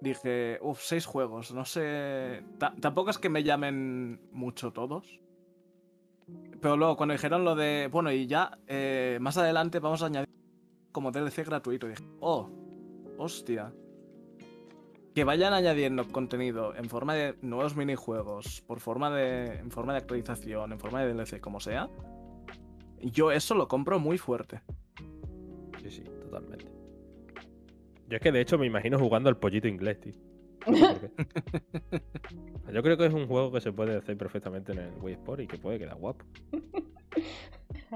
dije 0.01 0.57
uff 0.61 0.81
seis 0.81 1.05
juegos 1.05 1.51
no 1.51 1.65
sé 1.65 2.43
ta- 2.57 2.73
tampoco 2.80 3.09
es 3.11 3.17
que 3.17 3.30
me 3.30 3.43
llamen 3.43 4.19
mucho 4.31 4.71
todos 4.71 5.19
Pero 6.61 6.77
luego, 6.77 6.95
cuando 6.95 7.13
dijeron 7.13 7.43
lo 7.43 7.55
de. 7.55 7.89
Bueno, 7.91 8.11
y 8.11 8.27
ya 8.27 8.51
eh, 8.67 9.17
más 9.19 9.38
adelante 9.38 9.80
vamos 9.80 10.03
a 10.03 10.07
añadir 10.07 10.30
como 10.91 11.11
DLC 11.11 11.43
gratuito. 11.45 11.88
Dije, 11.88 12.03
oh, 12.19 12.49
hostia. 13.17 13.73
Que 15.15 15.23
vayan 15.23 15.53
añadiendo 15.53 16.05
contenido 16.11 16.76
en 16.76 16.88
forma 16.88 17.15
de 17.15 17.35
nuevos 17.41 17.76
minijuegos, 17.76 18.61
por 18.67 18.80
forma 18.80 19.09
de. 19.09 19.55
en 19.57 19.71
forma 19.71 19.93
de 19.93 19.99
actualización, 19.99 20.71
en 20.73 20.80
forma 20.80 21.01
de 21.01 21.13
DLC, 21.13 21.39
como 21.41 21.59
sea. 21.59 21.89
Yo 23.01 23.31
eso 23.31 23.55
lo 23.55 23.67
compro 23.67 23.99
muy 23.99 24.17
fuerte. 24.17 24.61
Sí, 25.81 25.89
sí, 25.91 26.03
totalmente. 26.21 26.65
Yo 28.07 28.15
es 28.17 28.21
que 28.21 28.31
de 28.31 28.41
hecho 28.41 28.57
me 28.57 28.65
imagino 28.65 28.97
jugando 28.99 29.30
al 29.30 29.38
pollito 29.38 29.67
inglés, 29.67 29.99
tío. 30.01 30.13
Yo 32.73 32.84
creo 32.84 32.97
que 32.97 33.05
es 33.05 33.13
un 33.13 33.27
juego 33.27 33.51
que 33.51 33.61
se 33.61 33.71
puede 33.71 33.95
hacer 33.97 34.17
perfectamente 34.17 34.71
en 34.73 34.80
el 34.80 34.91
Wii 35.01 35.13
Sport 35.15 35.41
y 35.41 35.47
que 35.47 35.57
puede 35.57 35.80
quedar 35.80 35.95
guapo. 35.95 36.26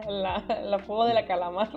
La, 0.07 0.39
la 0.63 0.79
fuego 0.79 1.05
de 1.05 1.13
la 1.13 1.25
calamar. 1.25 1.69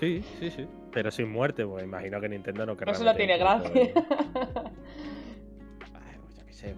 Sí, 0.00 0.22
sí, 0.40 0.50
sí. 0.50 0.66
Pero 0.92 1.10
sin 1.10 1.30
muerte, 1.30 1.64
pues 1.66 1.84
imagino 1.84 2.20
que 2.20 2.28
Nintendo 2.28 2.66
no 2.66 2.76
querrá. 2.76 2.92
No 2.92 2.98
se 2.98 3.04
lo 3.04 3.14
tiene 3.14 3.34
de- 3.34 3.38
gracia. 3.38 3.70
Ay, 5.94 6.16
pues 6.22 6.36
yo 6.38 6.46
qué 6.46 6.52
sé, 6.52 6.74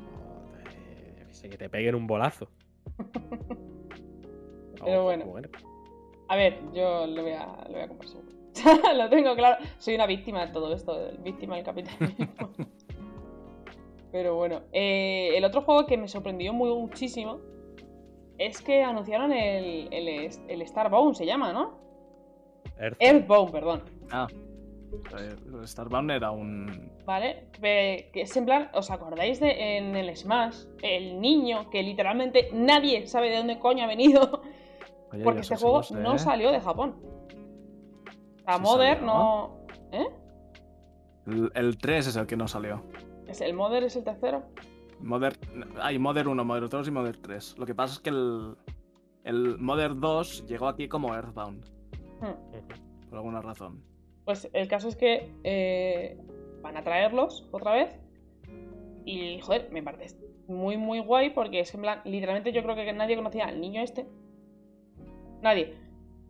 pues, 0.51 0.65
eh, 0.77 1.15
yo 1.21 1.27
qué 1.27 1.35
sé, 1.35 1.49
que 1.49 1.57
te 1.57 1.69
peguen 1.71 1.95
un 1.95 2.07
bolazo. 2.07 2.49
Pero 4.85 5.05
bueno. 5.05 5.25
A 6.29 6.37
ver, 6.37 6.61
yo 6.73 7.07
lo 7.07 7.23
voy 7.23 7.33
a, 7.33 7.47
lo 7.67 7.73
voy 7.73 7.83
a 7.83 7.89
comprar 7.89 8.09
seguro. 8.09 8.35
lo 8.97 9.09
tengo 9.09 9.35
claro. 9.35 9.65
Soy 9.79 9.95
una 9.95 10.07
víctima 10.07 10.47
de 10.47 10.53
todo 10.53 10.73
esto, 10.73 10.97
víctima 11.21 11.57
del 11.57 11.65
capitalismo. 11.65 12.27
Pero 14.13 14.37
bueno, 14.37 14.63
eh, 14.73 15.33
el 15.35 15.45
otro 15.45 15.63
juego 15.63 15.87
que 15.87 15.97
me 15.97 16.07
sorprendió 16.07 16.53
muy 16.53 16.71
muchísimo 16.71 17.41
es 18.39 18.63
que 18.63 18.83
anunciaron 18.83 19.33
el, 19.33 19.93
el, 19.93 20.31
el 20.49 20.67
Starbound, 20.69 21.17
se 21.17 21.27
llama, 21.27 21.53
¿no? 21.53 21.79
Earthbound. 22.79 22.97
Earthbound, 23.01 23.53
perdón. 23.53 23.83
Ah. 24.11 24.27
eh, 25.19 25.67
Starbound 25.67 26.11
era 26.11 26.31
un. 26.31 26.93
¿Vale? 27.05 27.49
Que 27.61 28.09
es 28.15 28.37
en 28.37 28.45
plan, 28.45 28.71
¿os 28.73 28.91
acordáis 28.91 29.41
de 29.41 29.79
en 29.79 29.97
el 29.97 30.17
Smash? 30.17 30.65
El 30.83 31.21
niño 31.21 31.69
que 31.71 31.83
literalmente 31.83 32.51
nadie 32.53 33.07
sabe 33.07 33.31
de 33.31 33.37
dónde 33.39 33.59
coño 33.59 33.85
ha 33.85 33.89
venido. 33.89 34.43
Oye, 35.15 35.25
Porque 35.25 35.41
este 35.41 35.57
juego 35.57 35.83
sé, 35.83 35.95
no 35.95 36.19
salió 36.19 36.51
de 36.53 36.61
Japón. 36.61 36.97
La 38.47 38.57
Sí 38.57 38.63
Mother 38.63 38.95
salió. 38.99 39.07
no. 39.07 39.59
¿Eh? 39.93 40.07
El, 41.27 41.53
el 41.55 41.79
3 41.79 42.07
es 42.09 42.17
el 42.17 42.27
que 42.27 42.37
no 42.37 42.49
salió. 42.49 42.83
¿Es 43.27 43.41
el 43.41 43.55
Mother 43.55 43.85
es 43.85 43.97
el 43.97 44.05
tercero? 44.05 44.43
Modern, 45.01 45.37
hay 45.81 45.99
Modern 45.99 46.29
1, 46.29 46.45
Modern 46.45 46.69
2 46.69 46.89
y 46.89 46.91
Modern 46.91 47.23
3. 47.23 47.57
Lo 47.59 47.67
que 47.67 47.75
pasa 47.75 47.95
es 47.95 48.01
que 48.01 48.11
el, 48.11 48.55
el 49.25 49.59
Modern 49.59 50.01
2 50.01 50.47
llegó 50.47 50.69
aquí 50.69 50.89
como 50.89 51.15
Earthbound, 51.15 51.65
Hmm. 52.21 53.09
Por 53.09 53.19
alguna 53.19 53.43
razón. 53.43 53.83
Pues 54.25 54.49
el 54.53 54.69
caso 54.69 54.89
es 54.89 54.97
que 54.97 55.31
eh, 55.43 56.17
van 56.63 56.77
a 56.77 56.83
traerlos 56.83 57.47
otra 57.51 57.73
vez. 57.73 57.91
Y, 59.05 59.41
joder, 59.41 59.69
me 59.71 59.83
parece 59.83 60.17
muy, 60.47 60.77
muy 60.79 61.01
guay 61.01 61.31
porque 61.31 61.61
es 61.61 61.71
que, 61.71 61.77
en 61.77 61.83
plan, 61.83 62.01
literalmente 62.05 62.53
yo 62.53 62.63
creo 62.63 62.75
que 62.77 62.91
nadie 62.93 63.17
conocía 63.17 63.47
al 63.47 63.61
niño 63.61 63.83
este. 63.83 64.07
Nadie. 65.45 65.75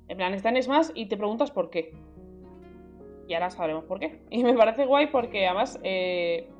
En 0.09 0.16
plan, 0.16 0.35
está 0.35 0.49
en 0.49 0.61
Smash 0.61 0.89
y 0.93 1.07
te 1.07 1.16
preguntas 1.16 1.53
por 1.53 1.70
qué. 1.70 1.95
Y 3.28 3.35
ahora 3.35 3.49
sabremos 3.49 3.85
por 3.85 4.01
qué. 4.01 4.20
Y 4.31 4.43
me 4.43 4.55
parece 4.55 4.86
guay 4.86 5.07
porque, 5.07 5.47
además, 5.47 5.78
eh, 5.85 6.51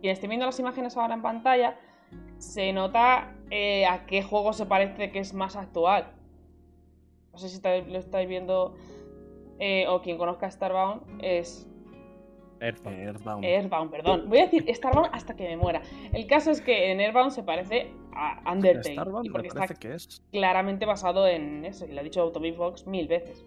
quien 0.00 0.12
esté 0.12 0.26
viendo 0.26 0.44
las 0.44 0.58
imágenes 0.58 0.96
ahora 0.96 1.14
en 1.14 1.22
pantalla, 1.22 1.78
se 2.38 2.72
nota 2.72 3.36
eh, 3.50 3.86
a 3.86 4.04
qué 4.06 4.20
juego 4.24 4.52
se 4.52 4.66
parece 4.66 5.12
que 5.12 5.20
es 5.20 5.32
más 5.32 5.54
actual. 5.54 6.12
No 7.32 7.38
sé 7.38 7.48
si 7.48 7.62
lo 7.62 7.98
estáis 7.98 8.28
viendo 8.28 8.74
eh, 9.60 9.86
o 9.86 10.02
quien 10.02 10.18
conozca 10.18 10.50
Starbound 10.50 11.02
es 11.22 11.71
Earthbound. 12.62 12.98
Earthbound. 12.98 13.44
Airbound, 13.44 13.90
perdón. 13.90 14.28
Voy 14.28 14.38
a 14.38 14.42
decir 14.44 14.64
Starbound 14.74 15.10
hasta 15.12 15.34
que 15.36 15.44
me 15.48 15.56
muera. 15.56 15.82
El 16.12 16.26
caso 16.26 16.50
es 16.50 16.60
que 16.60 16.90
en 16.92 17.00
Airbound 17.00 17.30
se 17.32 17.42
parece 17.42 17.92
a 18.14 18.52
Undertale. 18.52 18.94
Starbound 18.94 19.26
me 19.26 19.32
porque 19.32 19.48
está 19.48 19.60
parece 19.60 19.74
que 19.80 19.94
es. 19.94 20.22
claramente 20.30 20.86
basado 20.86 21.26
en 21.26 21.64
eso. 21.64 21.86
Y 21.86 21.92
lo 21.92 22.00
ha 22.00 22.04
dicho 22.04 22.20
Autobit 22.22 22.56
Fox 22.56 22.86
mil 22.86 23.08
veces. 23.08 23.44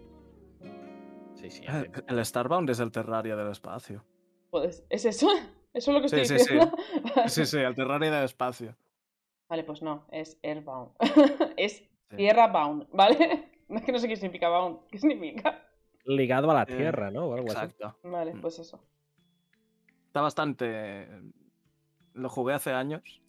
Sí, 1.34 1.50
sí. 1.50 1.62
Eh, 1.68 1.90
El 2.08 2.24
Starbound 2.24 2.68
es 2.70 2.80
el 2.80 2.90
Terraria 2.90 3.36
del 3.36 3.50
espacio. 3.50 4.04
Pues, 4.50 4.84
¿Es 4.90 5.04
eso? 5.04 5.28
¿Eso 5.74 5.90
es 5.90 5.94
lo 5.94 6.00
que 6.02 6.08
Sí, 6.08 6.16
estoy 6.20 6.38
sí, 6.38 6.44
sí. 6.44 6.54
diciendo? 6.54 6.76
Sí, 7.28 7.44
sí, 7.46 7.58
el 7.58 7.74
Terraria 7.74 8.10
del 8.10 8.24
espacio. 8.24 8.74
Vale, 9.48 9.62
pues 9.64 9.82
no, 9.82 10.06
es 10.10 10.38
Airbound. 10.42 10.90
es 11.56 11.84
Sí. 12.08 12.16
Tierra 12.18 12.46
Bound, 12.46 12.86
¿vale? 12.92 13.50
No 13.68 13.78
es 13.78 13.84
que 13.84 13.90
no 13.90 13.98
sé 13.98 14.06
qué 14.06 14.14
significa 14.14 14.48
Bound. 14.48 14.78
¿Qué 14.88 14.98
significa? 14.98 15.60
Ligado 16.04 16.48
a 16.52 16.54
la 16.54 16.62
Eh, 16.62 16.66
tierra, 16.66 17.10
¿no? 17.10 17.26
O 17.26 17.34
algo 17.34 17.48
así. 17.48 17.56
Exacto. 17.56 17.98
Vale, 18.04 18.32
Mm. 18.34 18.40
pues 18.40 18.60
eso. 18.60 18.80
Está 20.16 20.22
bastante. 20.22 21.06
Lo 22.14 22.30
jugué 22.30 22.54
hace 22.54 22.72
años. 22.72 23.20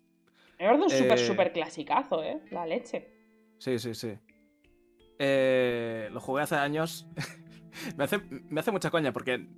Parece 0.57 0.83
un 0.83 0.89
súper, 0.89 1.19
Eh, 1.19 1.27
súper 1.27 1.51
clasicazo, 1.51 2.23
¿eh? 2.23 2.39
La 2.49 2.65
leche. 2.65 3.09
Sí, 3.57 3.77
sí, 3.77 3.93
sí. 3.93 4.17
Eh, 5.19 6.07
lo 6.13 6.21
jugué 6.21 6.43
hace 6.43 6.55
años. 6.55 7.05
me, 7.97 8.05
hace, 8.05 8.19
me 8.29 8.61
hace 8.61 8.71
mucha 8.71 8.89
coña 8.89 9.11
porque 9.11 9.49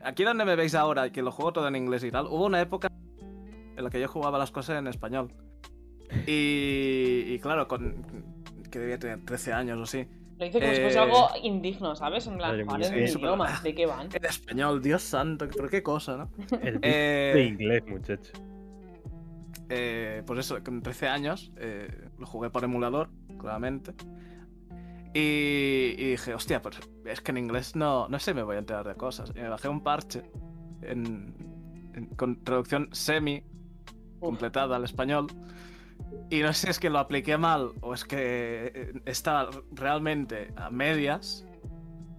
aquí 0.00 0.24
donde 0.24 0.44
me 0.44 0.56
veis 0.56 0.74
ahora, 0.74 1.12
que 1.12 1.22
lo 1.22 1.30
juego 1.30 1.52
todo 1.52 1.68
en 1.68 1.76
inglés 1.76 2.02
y 2.02 2.10
tal, 2.10 2.26
hubo 2.26 2.46
una 2.46 2.60
época 2.60 2.90
en 3.76 3.84
la 3.84 3.88
que 3.88 4.00
yo 4.00 4.08
jugaba 4.08 4.36
las 4.36 4.50
cosas 4.50 4.80
en 4.80 4.88
español. 4.88 5.32
Y, 6.26 7.22
y 7.28 7.38
claro, 7.38 7.68
con 7.68 8.04
que 8.68 8.80
debía 8.80 8.98
tener 8.98 9.24
13 9.24 9.52
años 9.52 9.78
o 9.78 9.82
así. 9.84 10.08
Lo 10.38 10.46
hice 10.46 10.60
como 10.60 10.72
si 10.72 10.80
fuese 10.80 10.98
eh, 10.98 11.02
algo 11.02 11.28
indigno, 11.42 11.96
¿sabes? 11.96 12.26
En 12.26 12.36
plan, 12.36 12.58
en 12.60 12.82
sí, 13.10 13.18
mi. 13.18 13.26
¿De 13.62 13.74
qué 13.74 13.86
van? 13.86 14.08
En 14.12 14.24
español, 14.24 14.80
Dios 14.82 15.02
santo, 15.02 15.48
pero 15.54 15.68
qué 15.68 15.82
cosa, 15.82 16.16
¿no? 16.16 16.30
El 16.62 16.78
Eh, 16.82 17.32
de 17.34 17.44
inglés, 17.44 17.82
muchacho. 17.88 18.32
eh, 19.68 20.22
pues 20.26 20.40
eso, 20.40 20.62
con 20.62 20.82
13 20.82 21.08
años, 21.08 21.50
eh, 21.56 21.88
lo 22.18 22.26
jugué 22.26 22.50
por 22.50 22.62
emulador, 22.64 23.10
claramente. 23.38 23.92
Y, 25.14 25.94
y 25.98 26.10
dije, 26.10 26.34
hostia, 26.34 26.62
pues 26.62 26.78
es 27.04 27.20
que 27.20 27.30
en 27.32 27.38
inglés 27.38 27.74
no, 27.74 28.08
no 28.08 28.18
sé, 28.18 28.34
me 28.34 28.42
voy 28.42 28.56
a 28.56 28.58
enterar 28.60 28.86
de 28.86 28.94
cosas. 28.94 29.32
Y 29.34 29.40
me 29.40 29.48
bajé 29.48 29.68
un 29.68 29.82
parche 29.82 30.22
en, 30.82 31.34
en- 31.94 32.06
con 32.16 32.44
traducción 32.44 32.88
semi 32.92 33.42
completada 34.20 34.76
al 34.76 34.84
español. 34.84 35.26
Y 36.30 36.40
no 36.40 36.52
sé 36.52 36.66
si 36.66 36.70
es 36.70 36.78
que 36.78 36.90
lo 36.90 36.98
apliqué 36.98 37.38
mal 37.38 37.72
o 37.80 37.94
es 37.94 38.04
que 38.04 38.72
eh, 38.74 38.92
estaba 39.06 39.48
realmente 39.72 40.52
a 40.56 40.70
medias. 40.70 41.44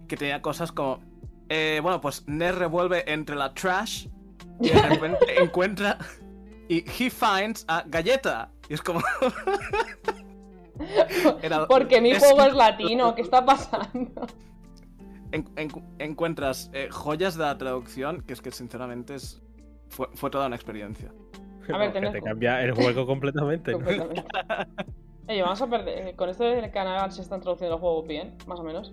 Que 0.08 0.16
tenía 0.16 0.42
cosas 0.42 0.72
como. 0.72 1.00
eh, 1.48 1.78
bueno, 1.82 2.00
pues 2.00 2.26
Ned 2.26 2.54
revuelve 2.54 3.04
entre 3.12 3.36
la 3.36 3.54
trash 3.54 4.08
y 4.60 4.68
de 4.70 4.82
repente 4.82 5.18
encuentra. 5.42 5.98
Y 6.68 6.78
he 6.78 7.10
finds 7.10 7.64
a 7.68 7.84
galleta. 7.86 8.50
Y 8.68 8.74
es 8.74 8.82
como. 8.82 9.00
Era- 11.42 11.66
Porque 11.66 12.00
mi 12.00 12.10
es- 12.12 12.18
juego 12.18 12.42
es 12.42 12.54
latino, 12.54 13.14
¿qué 13.14 13.22
está 13.22 13.44
pasando? 13.44 14.26
en- 15.32 15.48
en- 15.56 15.70
encuentras 15.98 16.70
eh, 16.72 16.88
joyas 16.90 17.36
de 17.36 17.44
la 17.44 17.56
traducción 17.58 18.22
que 18.22 18.32
es 18.32 18.40
que 18.40 18.50
sinceramente 18.50 19.14
es, 19.14 19.40
fue, 19.88 20.08
fue 20.14 20.30
toda 20.30 20.46
una 20.46 20.56
experiencia. 20.56 21.12
A 21.72 21.78
ver, 21.78 21.92
que 21.92 22.00
tenés- 22.00 22.12
te 22.12 22.22
cambia 22.22 22.62
el 22.62 22.72
juego 22.74 23.06
completamente. 23.06 23.74
Oye, 25.28 25.42
vamos 25.42 25.62
a 25.62 25.66
perder. 25.68 26.08
eh, 26.08 26.16
Con 26.16 26.28
esto 26.28 26.44
del 26.44 26.70
canal 26.70 27.12
se 27.12 27.22
están 27.22 27.40
traduciendo 27.40 27.74
los 27.76 27.80
juegos 27.80 28.06
bien, 28.08 28.34
más 28.46 28.58
o 28.58 28.64
menos. 28.64 28.92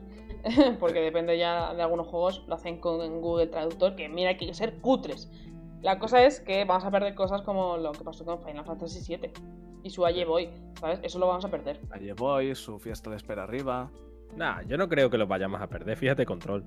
Porque 0.79 0.99
depende 1.01 1.37
ya 1.37 1.73
de 1.73 1.81
algunos 1.81 2.07
juegos, 2.07 2.45
lo 2.47 2.55
hacen 2.55 2.79
con 2.79 3.21
Google 3.21 3.47
Traductor, 3.47 3.95
que 3.95 4.07
mira, 4.07 4.29
hay 4.29 4.37
que 4.37 4.53
ser 4.53 4.75
cutres. 4.79 5.31
La 5.81 5.97
cosa 5.99 6.23
es 6.23 6.39
que 6.39 6.63
vamos 6.65 6.85
a 6.85 6.91
perder 6.91 7.15
cosas 7.15 7.41
como 7.41 7.77
lo 7.77 7.91
que 7.91 8.03
pasó 8.03 8.23
con 8.23 8.41
Final 8.43 8.65
Fantasy 8.65 9.15
VII 9.17 9.31
y 9.83 9.89
su 9.89 10.05
Aye 10.05 10.25
Boy, 10.25 10.49
¿sabes? 10.79 10.99
Eso 11.03 11.17
lo 11.19 11.27
vamos 11.27 11.43
a 11.45 11.49
perder. 11.49 11.79
Allí 11.91 12.11
voy, 12.11 12.53
su 12.55 12.79
fiesta 12.79 13.09
de 13.09 13.15
espera 13.17 13.43
arriba. 13.43 13.89
Nah, 14.35 14.61
yo 14.63 14.77
no 14.77 14.87
creo 14.89 15.09
que 15.09 15.17
lo 15.17 15.25
vayamos 15.27 15.59
a 15.61 15.67
perder. 15.67 15.97
Fíjate, 15.97 16.25
control. 16.25 16.63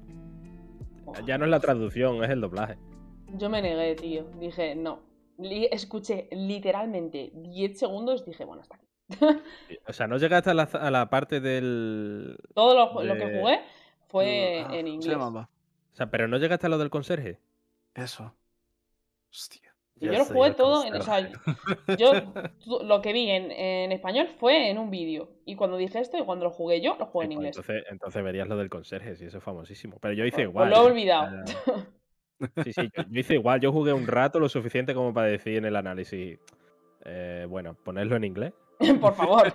Oh, 1.07 1.13
Ya 1.27 1.39
no 1.39 1.45
es 1.45 1.51
la 1.51 1.61
traducción, 1.61 2.23
es 2.25 2.31
el 2.31 2.41
doblaje. 2.41 2.77
Yo 3.37 3.49
me 3.49 3.63
negué, 3.63 3.95
tío. 3.95 4.25
Dije, 4.39 4.75
no. 4.75 5.01
Li- 5.41 5.69
escuché 5.71 6.29
literalmente 6.33 7.31
10 7.35 7.79
segundos, 7.79 8.25
dije, 8.25 8.45
bueno, 8.45 8.63
hasta 8.63 8.77
aquí. 8.77 8.87
O 9.89 9.93
sea, 9.93 10.07
no 10.07 10.19
llegaste 10.19 10.51
a 10.51 10.55
la, 10.55 10.65
a 10.65 10.91
la 10.91 11.11
parte 11.11 11.41
del. 11.41 12.37
Todo 12.55 12.75
lo, 12.75 13.03
lo 13.03 13.15
que 13.15 13.39
jugué 13.41 13.61
fue 14.09 14.61
Ah, 14.61 14.75
en 14.75 14.87
¿cómo 14.87 14.89
inglés. 14.89 15.17
O 15.93 15.97
sea, 15.97 16.11
pero 16.11 16.29
no 16.29 16.39
llegaste 16.39 16.67
a 16.67 16.71
lo 16.71 16.79
del 16.79 16.91
conserje. 16.91 17.39
Eso. 17.95 18.35
Hostia. 19.31 19.75
Yo 19.97 20.13
lo 20.13 20.25
jugué 20.25 20.53
todo, 20.53 20.85
en, 20.85 20.95
o 20.95 21.03
sea, 21.03 21.29
yo 21.99 22.13
lo 22.83 23.03
que 23.03 23.13
vi 23.13 23.29
en, 23.31 23.51
en 23.51 23.93
español 23.93 24.29
fue 24.29 24.71
en 24.71 24.79
un 24.79 24.91
vídeo. 24.91 25.31
Y 25.45 25.57
cuando 25.57 25.77
dije 25.77 25.99
esto 26.01 26.17
y 26.17 26.25
cuando 26.25 26.47
lo 26.47 26.51
jugué 26.51 26.81
yo, 26.81 26.97
lo 26.99 27.05
jugué 27.07 27.27
en 27.27 27.33
Pues 27.35 27.37
inglés. 27.37 27.57
Entonces, 27.59 27.85
entonces 27.91 28.23
verías 28.25 28.49
lo 28.49 28.57
del 28.57 28.71
conserje, 28.71 29.17
sí, 29.17 29.27
eso 29.27 29.39
es 29.39 29.45
famosísimo. 29.45 29.99
Pero 30.01 30.15
yo 30.15 30.25
hice 30.25 30.49
Pues 30.49 30.49
igual. 30.49 30.71
lo 30.71 30.77
he 30.77 30.79
¿eh? 30.79 30.83
olvidado. 30.87 31.45
Sí, 32.65 32.73
sí, 32.73 32.91
yo, 32.97 33.03
yo 33.09 33.21
hice 33.21 33.35
igual. 33.35 33.61
Yo 33.61 33.73
jugué 33.73 33.93
un 33.93 34.07
rato 34.07 34.41
lo 34.41 34.49
suficiente 34.49 34.95
como 34.95 35.13
para 35.13 35.29
decir 35.29 35.57
en 35.59 35.65
el 35.67 35.77
análisis. 35.77 36.39
eh, 37.05 37.47
bueno, 37.49 37.75
ponerlo 37.75 38.17
en 38.17 38.25
inglés. 38.25 38.53
Por 39.01 39.15
favor. 39.15 39.55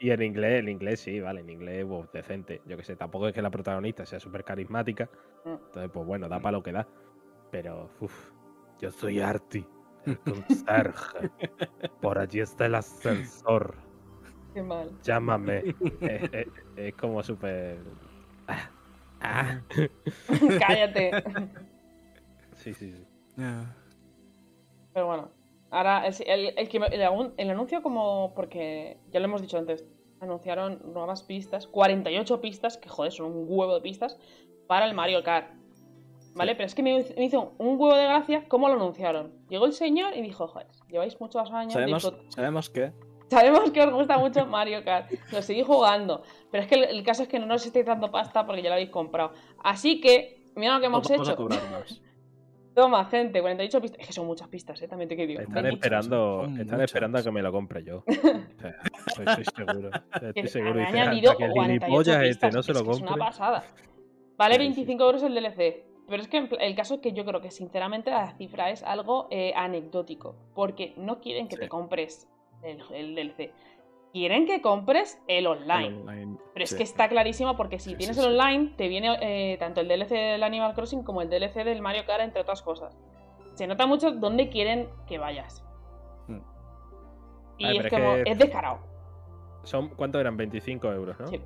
Y 0.00 0.10
en 0.10 0.22
inglés, 0.22 0.60
en 0.60 0.68
inglés 0.68 1.00
sí, 1.00 1.20
vale, 1.20 1.40
en 1.40 1.50
inglés 1.50 1.84
pues, 1.88 2.10
decente. 2.12 2.60
Yo 2.66 2.76
que 2.76 2.84
sé, 2.84 2.94
tampoco 2.96 3.28
es 3.28 3.34
que 3.34 3.42
la 3.42 3.50
protagonista 3.50 4.06
sea 4.06 4.20
súper 4.20 4.44
carismática. 4.44 5.08
Mm. 5.44 5.50
Entonces, 5.66 5.90
pues 5.92 6.06
bueno, 6.06 6.28
da 6.28 6.38
para 6.40 6.52
lo 6.58 6.62
que 6.62 6.72
da. 6.72 6.86
Pero, 7.50 7.90
uff, 8.00 8.30
yo 8.80 8.90
soy 8.92 9.20
Arti, 9.20 9.64
el 10.06 10.18
conserje. 10.20 11.30
Por 12.00 12.18
allí 12.18 12.40
está 12.40 12.66
el 12.66 12.74
ascensor. 12.76 13.74
Qué 14.54 14.62
mal. 14.62 14.90
Llámame. 15.02 15.74
es, 16.00 16.32
es- 16.32 16.48
es 16.76 16.94
como 16.94 17.22
súper. 17.22 17.78
Ah, 19.20 19.60
ah. 19.60 19.62
Cállate. 20.58 21.10
Sí, 22.56 22.74
sí, 22.74 22.92
sí. 22.92 23.04
Pero 24.92 25.06
bueno. 25.06 25.30
Ahora, 25.70 26.06
el, 26.06 26.14
el- 26.26 26.54
el 26.56 26.68
que 26.68 26.78
anuncio 27.50 27.82
como... 27.82 28.32
Porque 28.34 28.98
ya 29.10 29.20
lo 29.20 29.26
hemos 29.26 29.42
dicho 29.42 29.58
antes. 29.58 29.84
Anunciaron 30.20 30.80
nuevas 30.92 31.22
pistas. 31.22 31.66
48 31.66 32.40
pistas, 32.40 32.78
que 32.78 32.88
joder, 32.88 33.12
son 33.12 33.26
un 33.32 33.44
huevo 33.48 33.74
de 33.74 33.80
pistas. 33.80 34.18
Para 34.66 34.86
el 34.86 34.94
Mario 34.94 35.22
Kart. 35.22 35.50
¿Vale? 36.34 36.54
Pero 36.54 36.66
es 36.66 36.74
que 36.74 36.82
me 36.82 36.98
hizo- 36.98 37.14
me 37.16 37.24
hizo 37.24 37.52
un 37.58 37.80
huevo 37.80 37.94
de 37.96 38.04
gracia 38.04 38.44
cómo 38.48 38.68
lo 38.68 38.74
anunciaron. 38.74 39.32
Llegó 39.48 39.66
el 39.66 39.72
señor 39.72 40.16
y 40.16 40.22
dijo, 40.22 40.46
joder, 40.48 40.68
lleváis 40.88 41.20
muchos 41.20 41.50
años... 41.52 41.72
Sabemos, 41.74 42.04
disfrut- 42.04 42.30
sabemos 42.30 42.70
que. 42.70 42.92
Sabemos 43.30 43.70
que 43.70 43.82
os 43.82 43.92
gusta 43.92 44.18
mucho 44.18 44.46
Mario 44.46 44.82
Kart. 44.84 45.10
Lo 45.32 45.42
seguís 45.42 45.66
jugando. 45.66 46.22
Pero 46.50 46.62
es 46.64 46.68
que 46.68 46.76
el, 46.76 46.84
el 46.84 47.02
caso 47.02 47.22
es 47.22 47.28
que 47.28 47.38
no 47.38 47.46
nos 47.46 47.64
estáis 47.66 47.84
dando 47.86 48.10
pasta 48.10 48.46
porque 48.46 48.62
ya 48.62 48.68
lo 48.70 48.74
habéis 48.74 48.90
comprado. 48.90 49.32
Así 49.62 50.00
que, 50.00 50.44
mira 50.56 50.74
lo 50.74 50.80
que 50.80 50.86
hemos 50.86 51.10
hecho. 51.10 51.36
Toma, 52.74 53.04
gente, 53.06 53.40
48 53.40 53.80
pistas. 53.80 54.00
Es 54.00 54.06
que 54.06 54.12
son 54.12 54.26
muchas 54.26 54.46
pistas, 54.48 54.80
¿eh? 54.82 54.86
También 54.86 55.08
te 55.08 55.16
digo. 55.16 55.40
Están 55.40 55.54
Muchas. 55.64 55.72
esperando, 55.74 56.42
son 56.44 56.50
están 56.52 56.66
muchas. 56.66 56.80
esperando 56.84 57.18
a 57.18 57.22
que 57.24 57.30
me 57.32 57.42
lo 57.42 57.50
compre 57.52 57.82
yo. 57.84 58.04
O 59.08 59.20
sea, 59.20 59.24
estoy, 59.24 59.24
estoy 59.26 59.44
seguro. 59.66 59.90
Estoy 60.22 60.48
seguro. 60.48 60.80
han 60.80 60.86
añadido 60.86 61.36
que 61.36 61.44
el 61.46 61.50
48 61.52 61.86
gilipollas 61.86 62.16
este 62.22 62.28
pistas. 62.28 62.54
no 62.54 62.62
se 62.62 62.72
es 62.72 62.78
lo 62.78 62.84
que 62.84 62.90
es 62.92 62.98
una 62.98 63.06
compre. 63.08 63.26
pasada. 63.26 63.64
Vale 64.36 64.54
Sí, 64.54 64.60
sí. 64.60 64.66
25 64.68 65.04
euros 65.04 65.22
el 65.24 65.34
DLC. 65.34 65.84
Pero 66.08 66.22
es 66.22 66.28
que 66.28 66.48
el 66.60 66.74
caso 66.76 66.94
es 66.94 67.00
que 67.00 67.12
yo 67.12 67.24
creo 67.24 67.40
que 67.40 67.50
sinceramente 67.50 68.10
la 68.12 68.30
cifra 68.36 68.70
es 68.70 68.82
algo 68.84 69.26
eh, 69.32 69.52
anecdótico. 69.56 70.36
Porque 70.54 70.94
no 70.96 71.20
quieren 71.20 71.48
que 71.48 71.56
Sí. 71.56 71.62
te 71.62 71.68
compres 71.68 72.28
el, 72.62 72.80
el 72.92 73.14
DLC. 73.14 73.52
Quieren 74.12 74.46
que 74.46 74.62
compres 74.62 75.20
el 75.28 75.46
online. 75.46 75.98
Online, 76.00 76.38
Pero 76.54 76.64
es 76.64 76.70
sí. 76.70 76.76
que 76.76 76.82
está 76.82 77.08
clarísimo 77.08 77.56
porque 77.56 77.78
si 77.78 77.90
Sí, 77.90 77.96
tienes 77.96 78.16
sí, 78.16 78.22
el 78.24 78.38
online, 78.38 78.72
te 78.76 78.88
viene 78.88 79.16
eh, 79.20 79.58
tanto 79.58 79.80
el 79.82 79.88
DLC 79.88 80.10
del 80.10 80.42
Animal 80.42 80.74
Crossing 80.74 81.02
como 81.02 81.20
el 81.22 81.28
DLC 81.28 81.62
del 81.64 81.82
Mario 81.82 82.04
Kart, 82.06 82.22
entre 82.22 82.40
otras 82.40 82.62
cosas. 82.62 82.98
Se 83.54 83.66
nota 83.66 83.86
mucho 83.86 84.12
dónde 84.12 84.48
quieren 84.48 84.88
que 85.06 85.18
vayas. 85.18 85.62
Mm. 86.26 86.38
Y 87.58 87.64
Ay, 87.66 87.76
es 87.76 87.82
pero 87.82 87.96
es 87.96 88.02
como, 88.02 88.24
que- 88.24 88.30
es 88.30 88.38
descarado. 88.38 88.78
Son, 89.64 89.88
¿Cuánto 89.90 90.18
eran? 90.18 90.36
25 90.36 90.90
euros, 90.92 91.20
¿no? 91.20 91.26
Sí. 91.26 91.40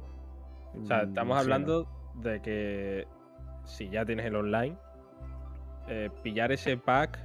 O 0.80 0.84
sea, 0.86 1.02
estamos 1.02 1.36
hablando 1.38 1.86
de 2.14 2.40
que 2.42 3.08
si 3.64 3.88
ya 3.88 4.04
tienes 4.04 4.26
el 4.26 4.36
online, 4.36 4.76
eh, 5.88 6.10
pillar 6.22 6.52
ese 6.52 6.76
pack 6.76 7.18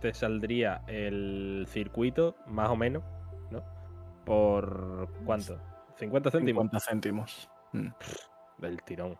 te 0.00 0.12
saldría 0.14 0.82
el 0.86 1.64
circuito, 1.68 2.36
más 2.46 2.70
o 2.70 2.76
menos, 2.76 3.02
¿no? 3.50 3.62
Por 4.24 5.08
¿cuánto? 5.24 5.58
50 5.98 6.30
céntimos 6.30 6.62
50 6.64 6.80
céntimos. 6.80 7.50
Mm. 7.72 7.88
del 8.58 8.82
tirón. 8.82 9.16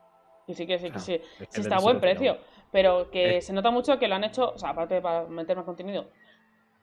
Y 0.47 0.55
sí 0.55 0.67
que 0.67 0.79
sí, 0.79 0.87
que 0.87 0.91
Claro. 0.91 1.05
sí. 1.05 1.13
Es 1.15 1.21
que 1.39 1.45
Sí 1.47 1.63
del 1.63 1.63
está 1.63 1.77
a 1.77 1.81
buen 1.81 2.01
tirón. 2.01 2.17
precio. 2.17 2.37
Pero 2.73 3.11
que 3.11 3.37
Eh. 3.39 3.41
se 3.41 3.53
nota 3.53 3.71
mucho 3.71 3.99
que 3.99 4.09
lo 4.09 4.15
han 4.17 4.25
hecho, 4.25 4.53
o 4.53 4.59
sea, 4.59 4.71
aparte 4.71 4.95
de 4.95 5.01
para 5.03 5.27
meter 5.29 5.57
más 5.57 5.65
contenido, 5.65 6.11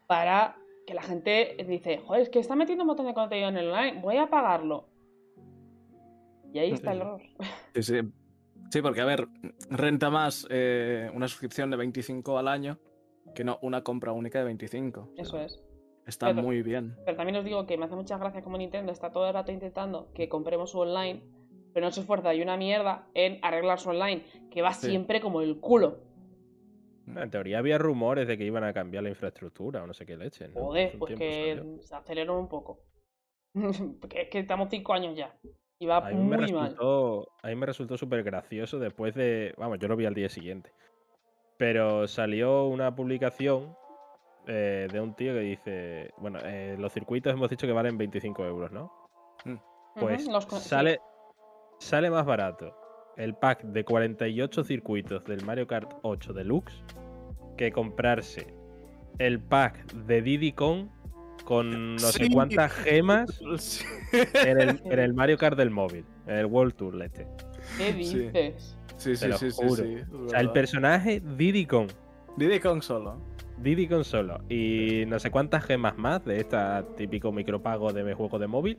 para 0.08 0.56
que 0.86 0.94
la 0.94 1.02
gente 1.02 1.58
dice, 1.68 1.98
joder, 2.06 2.22
es 2.22 2.30
que 2.30 2.40
está 2.40 2.56
metiendo 2.56 2.84
un 2.84 2.88
montón 2.88 3.06
de 3.08 3.14
contenido 3.14 3.50
en 3.50 3.58
el 3.58 3.70
online, 3.72 4.02
voy 4.02 4.18
a 4.18 4.28
pagarlo. 4.30 4.88
Y 6.54 6.60
ahí 6.60 6.72
está 6.72 6.94
el 6.94 7.02
error. 7.02 7.22
Sí, 7.76 7.84
sí. 7.84 8.02
Sí, 8.70 8.82
porque 8.82 9.00
a 9.02 9.06
ver, 9.06 9.28
renta 9.70 10.10
más 10.10 10.46
eh, 10.50 11.10
una 11.14 11.28
suscripción 11.28 11.70
de 11.72 11.78
25 11.78 12.38
al 12.38 12.48
año 12.50 12.78
que 13.38 13.44
no 13.44 13.60
una 13.62 13.84
compra 13.84 14.12
única 14.14 14.40
de 14.40 14.46
25. 14.46 15.14
Eso 15.16 15.40
es. 15.40 15.64
Está 16.08 16.28
Pero- 16.30 16.42
muy 16.42 16.64
bien. 16.64 16.96
Pero 17.06 17.16
también 17.18 17.36
os 17.38 17.46
digo 17.46 17.68
que 17.68 17.78
me 17.78 17.86
hace 17.86 17.96
mucha 17.96 18.18
gracia 18.18 18.42
como 18.42 18.58
Nintendo 18.58 18.92
está 18.92 19.12
todo 19.12 19.28
el 19.28 19.34
rato 19.36 19.52
intentando 19.52 20.12
que 20.16 20.28
compremos 20.28 20.72
su 20.72 20.80
online, 20.80 21.22
pero 21.72 21.86
no 21.86 21.92
se 21.92 22.00
esfuerza 22.02 22.34
y 22.34 22.42
una 22.42 22.58
mierda 22.58 23.08
en 23.14 23.38
arreglar 23.44 23.80
su 23.80 23.90
online, 23.90 24.24
que 24.50 24.64
va 24.64 24.74
Sí. 24.74 24.88
siempre 24.90 25.22
como 25.22 25.42
el 25.42 25.60
culo. 25.60 26.00
En 27.06 27.30
teoría 27.30 27.60
había 27.60 27.78
rumores 27.78 28.28
de 28.28 28.38
que 28.40 28.44
iban 28.44 28.64
a 28.64 28.74
cambiar 28.74 29.04
la 29.04 29.10
infraestructura 29.10 29.84
o 29.84 29.88
no 29.88 29.94
sé 29.94 30.06
qué 30.08 30.18
leche. 30.18 30.48
¿no? 30.48 30.62
Joder, 30.62 30.98
pues 30.98 31.16
tiempo 31.16 31.24
que 31.36 31.56
salió. 31.58 31.82
se 31.82 31.96
aceleraron 31.96 32.38
un 32.40 32.50
poco. 32.50 32.80
Porque 34.02 34.22
es 34.24 34.30
que 34.30 34.40
estamos 34.40 34.70
cinco 34.72 34.94
años 34.94 35.16
ya. 35.16 35.38
Y 35.80 35.86
va 35.86 35.98
A 35.98 36.10
mí 36.10 36.16
me 36.16 36.38
muy 36.38 36.52
mal. 36.52 36.70
resultó, 36.72 37.28
a 37.44 37.48
mí 37.50 37.56
me 37.56 37.66
resultó 37.68 37.98
súper 37.98 38.24
gracioso 38.24 38.80
después 38.80 39.14
de. 39.14 39.54
Vamos, 39.58 39.78
yo 39.80 39.88
lo 39.88 39.96
vi 39.96 40.06
al 40.06 40.16
día 40.16 40.28
siguiente. 40.28 40.72
Pero 41.58 42.08
salió 42.08 42.66
una 42.68 42.96
publicación 42.96 43.76
eh, 44.48 44.88
de 44.92 45.00
un 45.02 45.16
tío 45.16 45.34
que 45.34 45.40
dice: 45.40 46.12
Bueno, 46.18 46.40
eh, 46.44 46.76
los 46.78 46.94
circuitos 46.94 47.34
hemos 47.34 47.50
dicho 47.50 47.66
que 47.68 47.74
valen 47.74 47.98
25 47.98 48.46
euros, 48.46 48.72
¿no? 48.72 48.92
Ujú, 49.46 49.60
Pues 50.00 50.28
sale, 50.62 51.00
sale 51.80 52.10
más 52.10 52.26
barato 52.26 52.76
el 53.18 53.34
pack 53.34 53.64
de 53.64 53.84
48 53.84 54.64
circuitos 54.64 55.24
del 55.26 55.44
Mario 55.44 55.66
Kart 55.66 55.92
8 56.04 56.34
Deluxe 56.34 56.84
que 57.58 57.72
comprarse 57.72 58.54
el 59.18 59.40
pack 59.40 59.92
de 59.94 60.22
Diddy 60.22 60.52
Kong 60.52 60.90
con 61.44 61.96
no 61.96 62.00
sé 62.00 62.26
Sí. 62.26 62.30
cuántas 62.32 62.72
gemas 62.74 63.42
Sí. 63.58 63.84
en 64.46 64.62
el, 64.62 64.82
en 64.86 65.00
el 65.00 65.14
Mario 65.16 65.38
Kart 65.40 65.58
del 65.58 65.72
móvil, 65.72 66.06
en 66.28 66.36
el 66.36 66.46
World 66.46 66.76
Tour 66.76 67.02
este. 67.02 67.26
¿Qué 67.80 67.94
dices? 67.94 68.32
Sí, 68.78 68.87
sí, 68.98 69.16
sí, 69.16 69.32
sí, 69.38 69.50
juro. 69.52 69.76
sí, 69.84 69.94
es 69.96 70.10
O 70.14 70.30
sea, 70.30 70.40
el 70.40 70.52
personaje 70.52 71.22
Diddy 71.22 71.66
Kong. 71.66 71.90
Diddy 72.38 72.60
Kong 72.60 72.82
solo. 72.82 73.18
Diddy 73.58 73.88
Kong 73.88 74.04
solo. 74.04 74.40
Y 74.50 75.06
no 75.08 75.18
sé 75.20 75.32
cuántas 75.32 75.64
gemas 75.66 75.98
más 75.98 76.24
de 76.26 76.40
esta 76.40 76.86
típico 76.96 77.32
micropago 77.32 77.92
de 77.94 78.14
juego 78.14 78.38
de 78.40 78.48
móvil. 78.48 78.78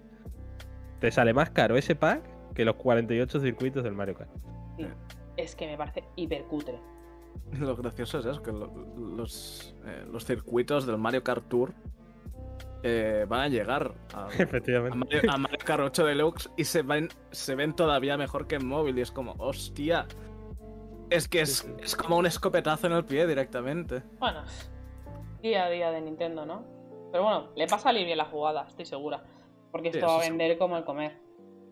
te 1.01 1.11
sale 1.13 1.33
más 1.33 1.51
caro 1.51 1.77
ese 1.77 1.95
pack 1.95 2.23
que 2.55 2.65
los 2.65 2.75
48 2.77 3.41
circuitos 3.41 3.85
del 3.85 3.95
Mario 3.95 4.15
Kart. 4.17 4.31
Sí. 4.77 4.87
Es 5.37 5.55
que 5.55 5.67
me 5.69 5.77
parece 5.77 6.03
hipercutre. 6.17 6.79
Lo 7.59 7.77
gracioso 7.77 8.19
es 8.19 8.27
eso, 8.27 8.43
que 8.43 8.51
lo- 8.53 8.73
los, 9.17 9.77
eh, 9.87 10.05
los 10.11 10.25
circuitos 10.25 10.87
del 10.87 10.99
Mario 10.99 11.23
Kart 11.23 11.49
Tour 11.49 11.73
eh, 12.83 13.27
van 13.29 13.41
a 13.41 13.49
llegar 13.49 13.95
a, 14.15 14.27
a 14.27 14.29
Efectivamente. 14.29 14.97
Mario, 14.99 15.31
a 15.33 15.37
Mario 15.37 15.59
Kart 15.65 15.83
8 15.83 16.05
Deluxe 16.07 16.51
y 16.57 16.65
se 16.65 16.83
ven, 16.83 17.09
se 17.31 17.55
ven 17.55 17.75
todavía 17.75 18.17
mejor 18.17 18.47
que 18.47 18.57
en 18.57 18.67
móvil. 18.67 18.99
Y 18.99 19.03
es 19.03 19.11
como, 19.11 19.33
hostia. 19.39 20.07
Es 21.11 21.27
que 21.29 21.41
es, 21.41 21.59
Sí, 21.59 21.67
sí. 21.69 21.75
es 21.83 21.97
como 21.97 22.19
un 22.19 22.27
escopetazo 22.27 22.87
en 22.87 22.93
el 22.93 23.05
pie 23.05 23.27
directamente. 23.27 24.03
Bueno, 24.19 24.43
día 25.43 25.65
a 25.65 25.71
día 25.71 25.91
de 25.91 26.01
Nintendo, 26.03 26.45
¿no? 26.45 26.65
Pero 27.11 27.25
bueno, 27.25 27.49
le 27.57 27.67
va 27.67 27.77
a 27.77 27.81
salir 27.81 28.05
bien 28.05 28.19
la 28.19 28.27
jugada, 28.27 28.67
estoy 28.69 28.85
segura. 28.85 29.23
Porque 29.73 29.91
Sí, 29.91 29.99
esto 29.99 30.07
va 30.11 30.17
a 30.19 30.21
vender 30.21 30.57
como 30.59 30.77
el 30.77 30.85
comer. 30.85 31.19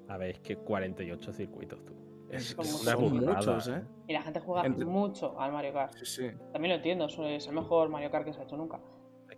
A 0.09 0.17
ver, 0.17 0.31
es 0.31 0.41
que 0.41 0.57
48 0.57 1.33
circuitos, 1.33 1.85
tú. 1.85 1.95
Es, 2.31 2.55
Como 2.55 2.69
es- 2.69 2.85
una 2.97 3.35
muchos, 3.35 3.69
¿eh? 3.69 3.83
Y 4.09 4.13
la 4.13 4.23
gente 4.23 4.41
juega 4.41 4.65
Entre- 4.67 4.85
mucho 4.85 5.39
al 5.41 5.53
Mario 5.53 5.73
Kart. 5.75 5.93
Sí, 5.99 6.07
sí. 6.07 6.31
También 6.53 6.71
lo 6.71 6.77
entiendo, 6.77 7.07
es 7.07 7.47
el 7.47 7.55
mejor 7.55 7.89
Mario 7.89 8.11
Kart 8.11 8.25
que 8.25 8.33
se 8.33 8.41
ha 8.41 8.45
hecho 8.45 8.57
nunca. 8.57 8.81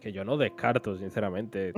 Que 0.01 0.13
yo 0.13 0.25
no 0.25 0.37
descarto, 0.37 0.97
sinceramente, 0.97 1.73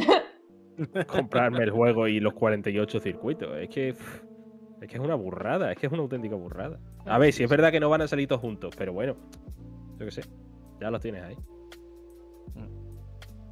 comprarme 1.07 1.65
el 1.65 1.71
juego 1.71 2.07
y 2.09 2.21
los 2.21 2.35
48 2.35 3.01
circuitos. 3.01 3.57
Es 3.59 3.69
que. 3.69 3.95
Es 4.81 4.89
que 4.89 4.97
es 4.97 5.03
una 5.03 5.15
burrada, 5.15 5.73
es 5.73 5.79
que 5.79 5.87
es 5.87 5.93
una 5.93 6.03
auténtica 6.03 6.35
burrada. 6.37 6.81
A 7.05 7.19
ver, 7.19 7.35
si 7.35 7.45
es 7.45 7.51
verdad 7.51 7.71
que 7.71 7.81
no 7.81 7.91
van 7.91 8.01
a 8.01 8.09
salir 8.09 8.27
todos 8.27 8.41
juntos, 8.41 8.75
pero 8.77 8.95
bueno. 8.95 9.15
Yo 9.99 10.07
qué 10.07 10.11
sé. 10.11 10.23
Ya 10.81 10.91
los 10.91 11.03
tienes 11.03 11.23
ahí. 11.23 11.37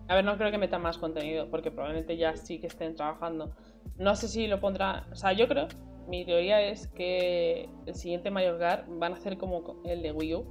A 0.08 0.14
ver, 0.14 0.24
no 0.24 0.38
creo 0.38 0.50
que 0.50 0.56
metan 0.56 0.80
más 0.80 0.96
contenido, 0.96 1.50
porque 1.50 1.70
probablemente 1.70 2.16
ya 2.16 2.34
sí 2.34 2.58
que 2.58 2.66
estén 2.66 2.94
trabajando. 2.94 3.52
No 3.98 4.16
sé 4.16 4.26
si 4.28 4.46
lo 4.46 4.58
pondrán. 4.58 5.04
O 5.12 5.16
sea, 5.16 5.34
yo 5.34 5.46
creo, 5.48 5.68
mi 6.08 6.24
teoría 6.24 6.62
es 6.62 6.88
que 6.88 7.68
el 7.84 7.94
siguiente 7.94 8.30
Mario 8.30 8.58
Kart 8.58 8.86
van 8.88 9.12
a 9.12 9.16
hacer 9.16 9.36
como 9.36 9.82
el 9.84 10.00
de 10.00 10.12
Wii 10.12 10.34
U. 10.34 10.46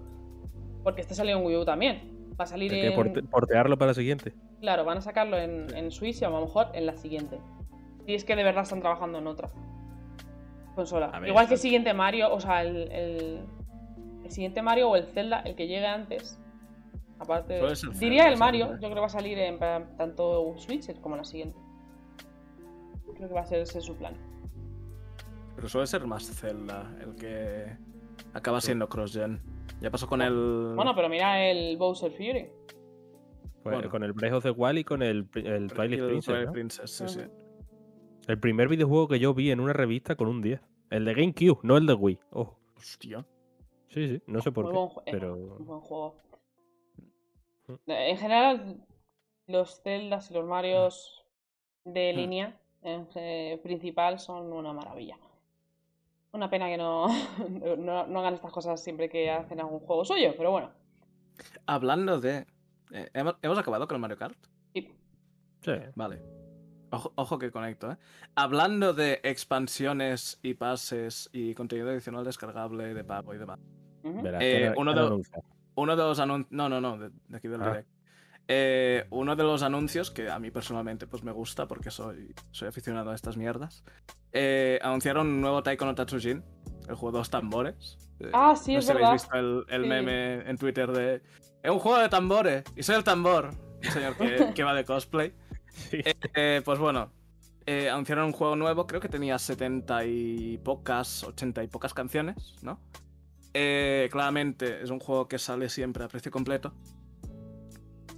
Porque 0.84 1.02
este 1.02 1.15
salió 1.15 1.38
en 1.38 1.44
Wii 1.44 1.57
U 1.57 1.65
también. 1.65 2.16
Va 2.39 2.43
a 2.43 2.47
salir 2.47 2.72
Hay 2.73 2.81
que 2.81 2.88
en. 2.88 2.95
porte- 2.95 3.23
portearlo 3.23 3.77
para 3.77 3.89
la 3.91 3.93
siguiente. 3.95 4.34
Claro, 4.61 4.85
van 4.85 4.99
a 4.99 5.01
sacarlo 5.01 5.38
en, 5.38 5.76
en 5.76 5.91
Switch 5.91 6.22
y 6.22 6.26
a 6.26 6.30
lo 6.30 6.41
mejor 6.41 6.68
en 6.73 6.85
la 6.85 6.95
siguiente. 6.95 7.39
Si 8.05 8.14
es 8.14 8.23
que 8.23 8.35
de 8.35 8.43
verdad 8.43 8.64
están 8.64 8.80
trabajando 8.81 9.18
en 9.19 9.27
otra 9.27 9.49
consola. 10.76 11.07
Ver, 11.19 11.30
Igual 11.30 11.47
que 11.47 11.55
el 11.55 11.59
siguiente 11.59 11.93
Mario, 11.93 12.31
o 12.34 12.39
sea, 12.39 12.61
el, 12.61 12.91
el, 12.91 13.39
el 14.23 14.31
siguiente 14.31 14.61
Mario 14.61 14.89
o 14.89 14.95
el 14.95 15.05
Zelda, 15.07 15.39
el 15.41 15.55
que 15.55 15.68
llegue 15.68 15.88
antes. 15.88 16.39
Aparte, 17.19 17.76
ser 17.76 17.89
diría 17.93 18.27
el 18.30 18.38
Mario, 18.38 18.73
yo 18.73 18.77
creo 18.77 18.93
que 18.93 18.99
va 18.99 19.05
a 19.07 19.09
salir 19.09 19.39
en 19.39 19.57
tanto 19.97 20.53
Switch 20.57 20.93
como 21.01 21.15
la 21.15 21.23
siguiente. 21.23 21.57
Creo 23.15 23.27
que 23.27 23.34
va 23.34 23.41
a 23.41 23.45
ser 23.45 23.61
ese 23.61 23.81
su 23.81 23.95
plan. 23.95 24.14
Pero 25.55 25.68
suele 25.68 25.88
ser 25.88 26.05
más 26.05 26.23
Zelda 26.39 26.93
el 27.01 27.15
que 27.15 27.76
acaba 28.35 28.61
siendo 28.61 28.88
cross-gen. 28.88 29.41
Ya 29.82 29.91
pasó 29.91 30.08
con 30.08 30.22
el. 30.22 30.74
Bueno, 30.76 30.94
pero 30.95 31.10
mira 31.10 31.44
el 31.49 31.78
Bowser 31.78 32.12
Fury. 32.12 32.49
Pues 33.64 33.76
Bueno. 33.76 33.90
con 33.90 34.04
el 34.04 34.14
Breath 34.14 34.34
of 34.34 34.44
the 34.44 34.52
Wild 34.52 34.80
y 34.80 34.84
con 34.84 35.02
el, 35.04 35.28
el 35.36 35.72
Twilight 35.72 35.99
el 35.99 36.08
Princess. 36.08 36.26
Twilight 36.26 36.45
¿no? 36.48 36.52
Princess, 36.54 36.91
sí, 36.91 37.08
sí. 37.08 37.20
Ujú. 37.20 37.32
El 38.28 38.40
primer 38.40 38.68
videojuego 38.70 39.08
que 39.08 39.20
yo 39.20 39.34
vi 39.34 39.52
en 39.52 39.60
una 39.60 39.74
revista 39.74 40.16
con 40.16 40.28
un 40.28 40.41
10. 40.41 40.62
El 40.90 41.06
de 41.06 41.14
GameCube, 41.14 41.60
no 41.64 41.78
el 41.78 41.86
de 41.86 41.94
Wii. 41.94 42.20
Ojo. 42.32 42.58
Hostia. 42.78 43.26
Sí, 43.90 44.08
sí, 44.08 44.22
no 44.28 44.41
sé 44.41 44.52
por 44.52 44.66
Muy 44.66 44.74
qué. 44.74 44.78
buen 44.80 44.90
eh, 45.06 45.12
Pero. 45.12 45.36
un 45.36 45.66
buen 45.66 45.80
juego. 45.82 46.16
Mm. 47.68 47.74
Eh, 47.91 48.10
En 48.12 48.18
general, 48.18 48.86
los 49.48 49.82
Zeldas 49.82 50.32
y 50.32 50.34
los 50.34 50.45
Marios 50.45 51.26
de 51.86 52.14
Mm. 52.14 52.16
línea 52.18 52.60
en 52.84 53.08
principal 53.62 54.20
son 54.20 54.52
una 54.54 54.72
maravilla. 54.74 55.18
Una 56.32 56.49
pena 56.49 56.68
que 56.68 56.78
no, 56.78 57.08
no, 57.78 58.08
no 58.08 58.20
hagan 58.20 58.34
estas 58.36 58.52
cosas 58.52 58.84
siempre 58.84 59.10
que 59.10 59.30
hacen 59.32 59.60
algún 59.60 59.80
juego 59.80 60.06
suyo, 60.06 60.34
pero 60.38 60.52
bueno. 60.52 60.70
Hablando 61.66 62.20
de. 62.20 62.45
eh, 62.91 63.10
¿hemos, 63.14 63.36
hemos 63.41 63.58
acabado 63.58 63.88
con 63.88 63.95
el 63.95 64.02
Mario 64.02 64.18
Kart? 64.18 64.38
Sí. 64.74 64.91
Sí. 65.62 65.72
Vale. 65.95 66.22
Ojo, 66.90 67.12
ojo 67.16 67.38
que 67.38 67.52
conecto, 67.52 67.91
¿eh? 67.91 67.98
Hablando 68.36 68.94
de 68.94 69.20
expansiones 69.24 70.40
y 70.41 70.54
pases 70.54 71.30
y 71.34 71.54
contenido 71.54 71.90
adicional 71.90 72.24
descargable 72.24 72.94
de 72.94 73.04
pago 73.04 73.34
y 73.34 73.38
demás. 73.38 73.60
Ujú. 74.04 74.22
Verás, 74.22 74.41
Eh, 74.44 74.74
uno 74.78 74.94
de- 74.94 74.99
anuncia. 75.02 75.41
Uno 75.76 75.95
de 75.95 76.04
los 76.04 76.20
anuncios. 76.20 76.52
No, 76.52 76.70
no, 76.70 76.80
no, 76.80 76.98
de, 76.98 77.10
de 77.28 77.38
aquí 77.38 77.48
del 77.49 77.62
Ah. 77.62 77.68
direct. 77.70 77.90
Eh, 78.49 79.06
uno 79.10 79.36
de 79.36 79.44
los 79.44 79.61
anuncios 79.61 80.10
que 80.10 80.30
a 80.30 80.40
mí 80.40 80.52
personalmente 80.52 81.06
pues 81.06 81.22
me 81.24 81.32
gusta 81.34 81.68
porque 81.68 81.91
soy, 81.91 82.34
soy 82.52 82.69
aficionado 82.69 83.11
a 83.11 83.15
estas 83.15 83.36
mierdas. 83.38 83.84
eh, 84.32 84.80
anunciaron 84.82 85.28
un 85.28 85.41
nuevo 85.41 85.64
Taiko 85.64 85.86
no 85.86 85.95
Tatsujin, 85.95 86.44
el 86.88 86.95
juego 86.95 87.11
de 87.14 87.18
los 87.19 87.30
tambores. 87.30 87.98
Eh, 88.19 88.30
Ah, 88.34 88.56
sí, 88.56 88.74
no 88.74 88.80
es 88.80 88.86
sé 88.86 88.94
verdad. 88.94 89.10
habéis 89.10 89.24
visto 89.24 89.38
el, 89.38 89.65
el 89.69 89.84
Sí. 89.84 89.90
meme 89.90 90.49
en 90.49 90.57
Twitter 90.57 90.91
de. 90.91 91.22
Es 91.64 91.72
un 91.72 91.80
juego 91.80 91.98
de 91.99 92.07
tambores 92.10 92.64
y 92.76 92.84
soy 92.84 92.95
el 92.95 93.03
tambor. 93.03 93.49
Un 93.84 93.91
señor 93.91 94.15
que, 94.15 94.53
que 94.56 94.64
va 94.64 94.74
de 94.74 94.86
cosplay. 94.86 95.34
Sí. 95.69 95.99
Eh, 96.34 96.61
pues 96.64 96.80
bueno, 96.80 97.11
eh, 97.65 97.90
anunciaron 97.90 98.26
un 98.26 98.32
juego 98.32 98.56
nuevo, 98.56 98.88
creo 98.88 99.02
que 99.02 99.10
tenía 99.10 99.38
70 99.38 100.06
y 100.06 100.57
pocas, 100.60 101.24
80 101.24 101.64
y 101.64 101.68
pocas 101.68 101.94
canciones, 101.94 102.56
¿no? 102.61 102.80
Eh, 103.53 104.07
claramente 104.11 104.82
es 104.84 104.90
un 104.90 104.99
juego 104.99 105.28
que 105.28 105.38
sale 105.38 105.68
siempre 105.69 106.03
a 106.03 106.07
precio 106.07 106.32
completo. 106.32 106.74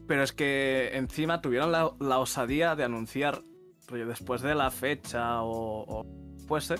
Pero 0.09 0.23
es 0.23 0.33
que 0.33 0.89
encima 0.97 1.39
tuvieron 1.39 1.71
la, 1.71 1.93
la 1.99 2.17
osadía 2.17 2.75
de 2.75 2.83
anunciar, 2.83 3.43
después 3.91 4.41
de 4.41 4.55
la 4.55 4.71
fecha 4.71 5.43
o, 5.43 5.83
o 5.87 6.05
fuese, 6.47 6.77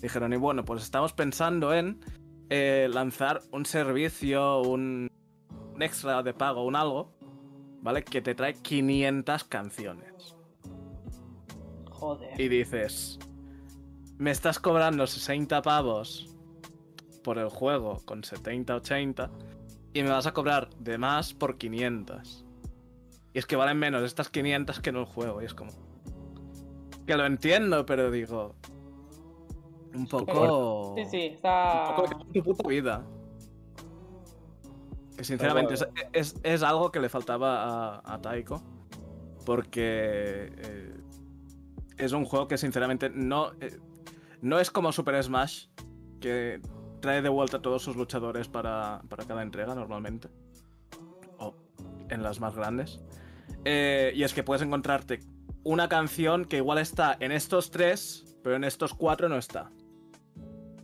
dijeron, 0.00 0.32
y 0.32 0.36
bueno, 0.36 0.64
pues 0.64 0.82
estamos 0.82 1.12
pensando 1.12 1.72
en 1.72 2.00
eh, 2.50 2.88
lanzar 2.92 3.40
un 3.52 3.66
servicio, 3.66 4.62
un, 4.62 5.08
un 5.76 5.80
extra 5.80 6.24
de 6.24 6.34
pago, 6.34 6.66
un 6.66 6.74
algo, 6.74 7.12
¿vale? 7.82 8.02
Que 8.02 8.20
te 8.20 8.34
trae 8.34 8.54
500 8.54 9.44
canciones. 9.44 10.34
Joder. 11.88 12.40
Y 12.40 12.48
dices, 12.48 13.20
me 14.18 14.32
estás 14.32 14.58
cobrando 14.58 15.06
60 15.06 15.62
pavos 15.62 16.34
por 17.22 17.38
el 17.38 17.48
juego 17.48 18.02
con 18.04 18.24
70, 18.24 18.74
80 18.74 19.30
y 19.94 20.02
me 20.02 20.10
vas 20.10 20.26
a 20.26 20.32
cobrar 20.32 20.68
de 20.80 20.98
más 20.98 21.32
por 21.32 21.56
500. 21.58 22.41
Y 23.34 23.38
es 23.38 23.46
que 23.46 23.56
valen 23.56 23.78
menos 23.78 24.02
estas 24.02 24.28
500 24.28 24.80
que 24.80 24.92
no 24.92 25.00
el 25.00 25.06
juego. 25.06 25.40
Y 25.42 25.46
es 25.46 25.54
como... 25.54 25.70
Que 27.06 27.16
lo 27.16 27.24
entiendo, 27.26 27.84
pero 27.86 28.10
digo... 28.10 28.54
Un 29.94 30.06
poco... 30.06 30.94
Sí, 30.96 31.04
sí, 31.10 31.20
está. 31.34 31.90
Un 31.90 31.96
poco 31.96 32.08
de 32.08 32.40
tu 32.40 32.42
puta 32.44 32.68
vida. 32.68 33.04
Que 35.16 35.24
sinceramente 35.24 35.74
es, 35.74 35.86
es- 36.12 36.40
es 36.42 36.62
algo 36.62 36.90
que 36.90 37.00
le 37.00 37.08
faltaba 37.08 37.98
a, 37.98 38.14
a 38.14 38.20
Taiko. 38.20 38.62
Porque 39.44 40.52
eh, 40.56 40.96
es 41.98 42.12
un 42.12 42.24
juego 42.24 42.48
que 42.48 42.56
sinceramente 42.58 43.10
no, 43.10 43.52
eh, 43.60 43.78
no 44.40 44.58
es 44.60 44.70
como 44.70 44.92
Super 44.92 45.22
Smash, 45.22 45.66
que 46.20 46.60
trae 47.00 47.20
de 47.22 47.28
vuelta 47.28 47.56
a 47.58 47.62
todos 47.62 47.82
sus 47.82 47.96
luchadores 47.96 48.48
para, 48.48 49.02
para 49.08 49.24
cada 49.24 49.42
entrega 49.42 49.74
normalmente. 49.74 50.28
O 51.38 51.54
en 52.08 52.22
las 52.22 52.40
más 52.40 52.54
grandes. 52.54 53.00
Eh, 53.64 54.12
y 54.14 54.22
es 54.22 54.34
que 54.34 54.42
puedes 54.42 54.62
encontrarte 54.62 55.20
una 55.64 55.88
canción 55.88 56.44
que 56.44 56.56
igual 56.56 56.78
está 56.78 57.16
en 57.20 57.32
estos 57.32 57.70
tres, 57.70 58.36
pero 58.42 58.56
en 58.56 58.64
estos 58.64 58.94
cuatro 58.94 59.28
no 59.28 59.36
está. 59.36 59.70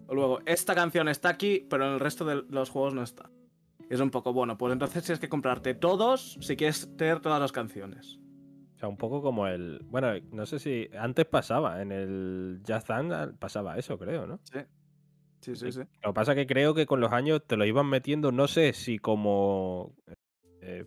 O 0.06 0.14
luego, 0.14 0.40
esta 0.46 0.74
canción 0.74 1.08
está 1.08 1.28
aquí, 1.28 1.66
pero 1.68 1.86
en 1.86 1.94
el 1.94 2.00
resto 2.00 2.24
de 2.24 2.42
los 2.48 2.70
juegos 2.70 2.94
no 2.94 3.02
está. 3.02 3.30
Y 3.90 3.94
es 3.94 4.00
un 4.00 4.10
poco 4.10 4.32
bueno, 4.32 4.56
pues 4.56 4.72
entonces 4.72 5.04
tienes 5.04 5.20
que 5.20 5.28
comprarte 5.28 5.74
todos 5.74 6.38
si 6.40 6.56
quieres 6.56 6.94
tener 6.96 7.20
todas 7.20 7.40
las 7.40 7.52
canciones. 7.52 8.18
O 8.76 8.78
sea, 8.78 8.88
un 8.88 8.96
poco 8.96 9.22
como 9.22 9.46
el. 9.48 9.80
Bueno, 9.86 10.12
no 10.30 10.46
sé 10.46 10.58
si. 10.60 10.88
Antes 10.96 11.26
pasaba, 11.26 11.82
en 11.82 11.90
el 11.90 12.60
Jazz 12.62 12.86
Dance 12.86 13.34
pasaba 13.38 13.76
eso, 13.76 13.98
creo, 13.98 14.26
¿no? 14.26 14.40
Sí. 14.44 14.60
Sí, 15.40 15.56
sí, 15.56 15.72
sí. 15.72 15.80
Lo 16.02 16.10
que 16.10 16.14
pasa 16.14 16.32
es 16.32 16.36
que 16.36 16.46
creo 16.46 16.74
que 16.74 16.86
con 16.86 17.00
los 17.00 17.12
años 17.12 17.42
te 17.46 17.56
lo 17.56 17.64
iban 17.64 17.88
metiendo, 17.88 18.32
no 18.32 18.48
sé 18.48 18.72
si 18.72 18.98
como 18.98 19.94
eh, 20.60 20.84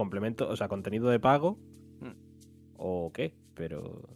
complemento, 0.00 0.48
o 0.48 0.56
sea, 0.56 0.68
contenido 0.68 1.08
de 1.10 1.20
pago 1.20 1.58
Mm. 2.00 2.12
o 2.78 3.10
qué, 3.12 3.34
pero 3.54 4.08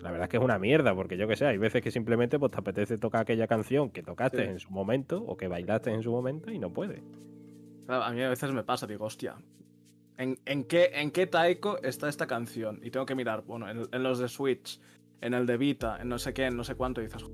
la 0.00 0.10
verdad 0.10 0.24
es 0.26 0.30
que 0.30 0.36
es 0.36 0.42
una 0.42 0.58
mierda, 0.58 0.94
porque 0.94 1.16
yo 1.16 1.26
que 1.28 1.36
sé, 1.36 1.46
hay 1.46 1.58
veces 1.58 1.82
que 1.82 1.90
simplemente 1.90 2.38
pues, 2.38 2.50
te 2.52 2.58
apetece 2.58 2.98
tocar 2.98 3.22
aquella 3.22 3.46
canción 3.46 3.90
que 3.90 4.02
tocaste 4.02 4.44
Sí. 4.44 4.50
en 4.50 4.58
su 4.60 4.70
momento 4.70 5.22
o 5.22 5.36
que 5.36 5.48
bailaste 5.48 5.90
en 5.92 6.02
su 6.02 6.10
momento 6.12 6.50
y 6.50 6.58
no 6.58 6.72
puedes. 6.72 7.02
Claro, 7.86 8.04
a 8.04 8.10
mí 8.12 8.22
a 8.22 8.28
veces 8.28 8.52
me 8.52 8.62
pasa, 8.62 8.86
digo, 8.86 9.04
hostia, 9.06 9.36
¿en, 10.18 10.38
en 10.46 10.64
qué, 10.64 10.90
¿en 10.94 11.10
qué 11.10 11.26
Taiko 11.26 11.78
está 11.82 12.08
esta 12.08 12.26
canción? 12.26 12.78
Y 12.82 12.90
tengo 12.90 13.06
que 13.06 13.14
mirar, 13.16 13.42
bueno, 13.44 13.68
en, 13.68 13.82
en 13.90 14.02
los 14.02 14.18
de 14.20 14.28
Switch, 14.28 14.80
en 15.20 15.34
el 15.34 15.46
de 15.46 15.56
Vita, 15.56 15.98
en 16.00 16.08
no 16.08 16.18
sé 16.18 16.32
qué, 16.32 16.46
en 16.46 16.56
no 16.56 16.62
sé 16.64 16.74
cuánto, 16.76 17.00
y 17.00 17.04
dices, 17.06 17.24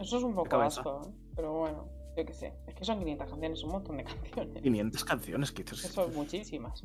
Eso 0.00 0.16
es 0.18 0.22
un 0.24 0.34
poco 0.34 0.56
asco, 0.60 1.02
¿eh? 1.06 1.12
pero 1.36 1.52
bueno, 1.52 1.86
yo 2.16 2.24
qué 2.24 2.32
sé. 2.32 2.52
Es 2.66 2.74
que 2.74 2.84
son 2.84 2.98
500 2.98 3.28
canciones, 3.30 3.62
un 3.64 3.70
montón 3.72 3.96
de 3.98 4.04
canciones. 4.04 4.62
500 4.62 5.04
canciones, 5.04 5.52
que 5.52 5.62
dices. 5.64 5.84
Eso 5.84 6.06
es 6.08 6.14
muchísimas. 6.14 6.82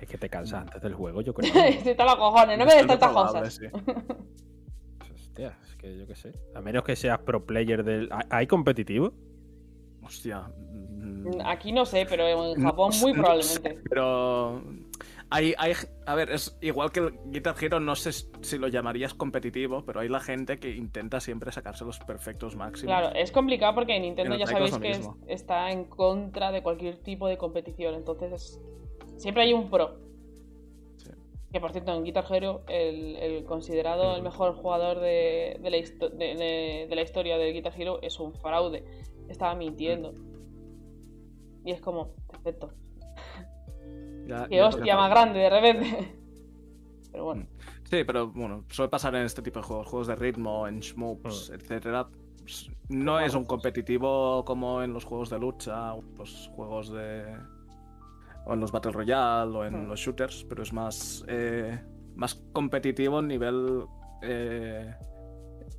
Es 0.00 0.08
que 0.08 0.18
te 0.18 0.28
cansas 0.28 0.60
antes 0.62 0.80
del 0.82 0.94
juego, 0.94 1.22
yo 1.22 1.32
creo. 1.34 1.52
Estoy 1.64 1.94
todos 1.94 2.10
los 2.10 2.18
cojones, 2.18 2.58
no 2.58 2.64
me 2.66 2.74
des 2.74 2.86
tantas 2.86 3.12
cosas. 3.12 3.54
sí. 3.54 3.66
Hostia, 5.14 5.58
es 5.64 5.76
que 5.76 5.96
yo 5.98 6.06
qué 6.06 6.14
sé. 6.14 6.32
A 6.54 6.60
menos 6.60 6.82
que 6.84 6.96
seas 6.96 7.18
pro 7.20 7.44
player 7.44 7.84
del. 7.84 8.08
¿Hay- 8.10 8.26
¿Hay 8.30 8.46
competitivo? 8.46 9.12
Hostia. 10.02 10.50
mm, 10.58 11.40
Aquí 11.44 11.72
no 11.72 11.84
sé, 11.84 12.06
pero 12.08 12.26
en 12.54 12.62
Japón 12.62 12.92
muy 13.00 13.12
no 13.12 13.22
probablemente. 13.22 13.70
sé, 13.74 13.80
pero. 13.88 14.62
Hay, 15.28 15.54
hay, 15.58 15.72
a 16.06 16.14
ver, 16.14 16.30
es 16.30 16.56
igual 16.60 16.92
que 16.92 17.00
el 17.00 17.18
Guitar 17.26 17.56
Hero, 17.60 17.80
no 17.80 17.96
sé 17.96 18.12
si 18.12 18.58
lo 18.58 18.68
llamarías 18.68 19.12
competitivo, 19.12 19.84
pero 19.84 19.98
hay 19.98 20.08
la 20.08 20.20
gente 20.20 20.60
que 20.60 20.70
intenta 20.70 21.18
siempre 21.20 21.50
sacarse 21.50 21.84
los 21.84 21.98
perfectos 21.98 22.54
máximos. 22.54 22.94
Claro, 22.96 23.12
es 23.16 23.32
complicado 23.32 23.74
porque 23.74 23.98
Nintendo 23.98 24.36
ya 24.36 24.46
sabéis 24.46 24.78
que 24.78 24.88
lo 24.90 24.94
es- 24.94 25.08
está 25.26 25.72
en 25.72 25.86
contra 25.86 26.52
de 26.52 26.62
cualquier 26.62 26.98
tipo 26.98 27.26
de 27.26 27.36
competición. 27.38 27.96
Entonces, 27.96 28.32
es- 28.32 28.60
siempre 29.16 29.42
hay 29.44 29.52
un 29.52 29.68
pro. 29.70 29.96
Sí. 30.96 31.10
Que 31.52 31.60
por 31.60 31.72
cierto, 31.72 31.94
en 31.94 32.04
Guitar 32.04 32.24
Hero, 32.30 32.62
el, 32.68 33.16
el 33.16 33.44
considerado 33.44 34.16
el 34.16 34.22
mejor 34.22 34.54
jugador 34.54 35.00
de, 35.00 35.58
de 35.62 35.70
la, 35.70 35.76
de- 35.76 36.34
de- 36.36 36.86
de 36.88 36.94
la 36.96 37.02
historia 37.02 37.36
del 37.38 37.52
Guitar 37.54 37.72
Hero 37.78 37.98
es 38.02 38.18
un 38.20 38.32
fraude. 38.34 38.84
Estaba 39.28 39.54
mintiendo. 39.54 40.14
Y 41.64 41.72
es 41.72 41.80
como, 41.80 42.12
perfecto. 42.30 42.70
Ya- 44.26 44.46
Qué 44.48 44.56
ya 44.56 44.66
hostia 44.68 44.96
más 44.96 45.10
grande 45.10 45.38
de 45.40 45.50
repente. 45.50 46.14
Pero 47.12 47.24
bueno. 47.24 47.46
Sí, 47.84 48.02
pero 48.04 48.26
bueno, 48.32 48.64
suele 48.68 48.88
pasar 48.90 49.14
en 49.14 49.22
este 49.22 49.40
tipo 49.42 49.60
de 49.60 49.64
juegos, 49.64 49.86
juegos 49.86 50.06
de 50.08 50.16
ritmo, 50.16 50.66
en 50.66 50.80
shmups, 50.80 51.50
Mm. 51.50 51.54
etcétera. 51.54 52.08
Pues, 52.40 52.68
No 52.88 53.20
es 53.20 53.34
un 53.36 53.44
competitivo 53.44 54.44
como 54.44 54.82
en 54.82 54.92
los 54.92 55.04
juegos 55.04 55.30
de 55.30 55.38
lucha, 55.38 55.94
los 56.18 56.50
juegos 56.56 56.90
de. 56.92 57.24
O 58.46 58.54
en 58.54 58.60
los 58.60 58.72
Battle 58.72 58.92
Royale, 58.92 59.56
o 59.56 59.64
en 59.64 59.84
Mm. 59.84 59.88
los 59.88 60.00
shooters, 60.00 60.44
pero 60.48 60.62
es 60.62 60.72
más. 60.72 61.24
eh, 61.28 61.78
más 62.14 62.34
competitivo 62.52 63.20
en 63.20 63.28
nivel. 63.28 63.84
eh, 64.22 64.94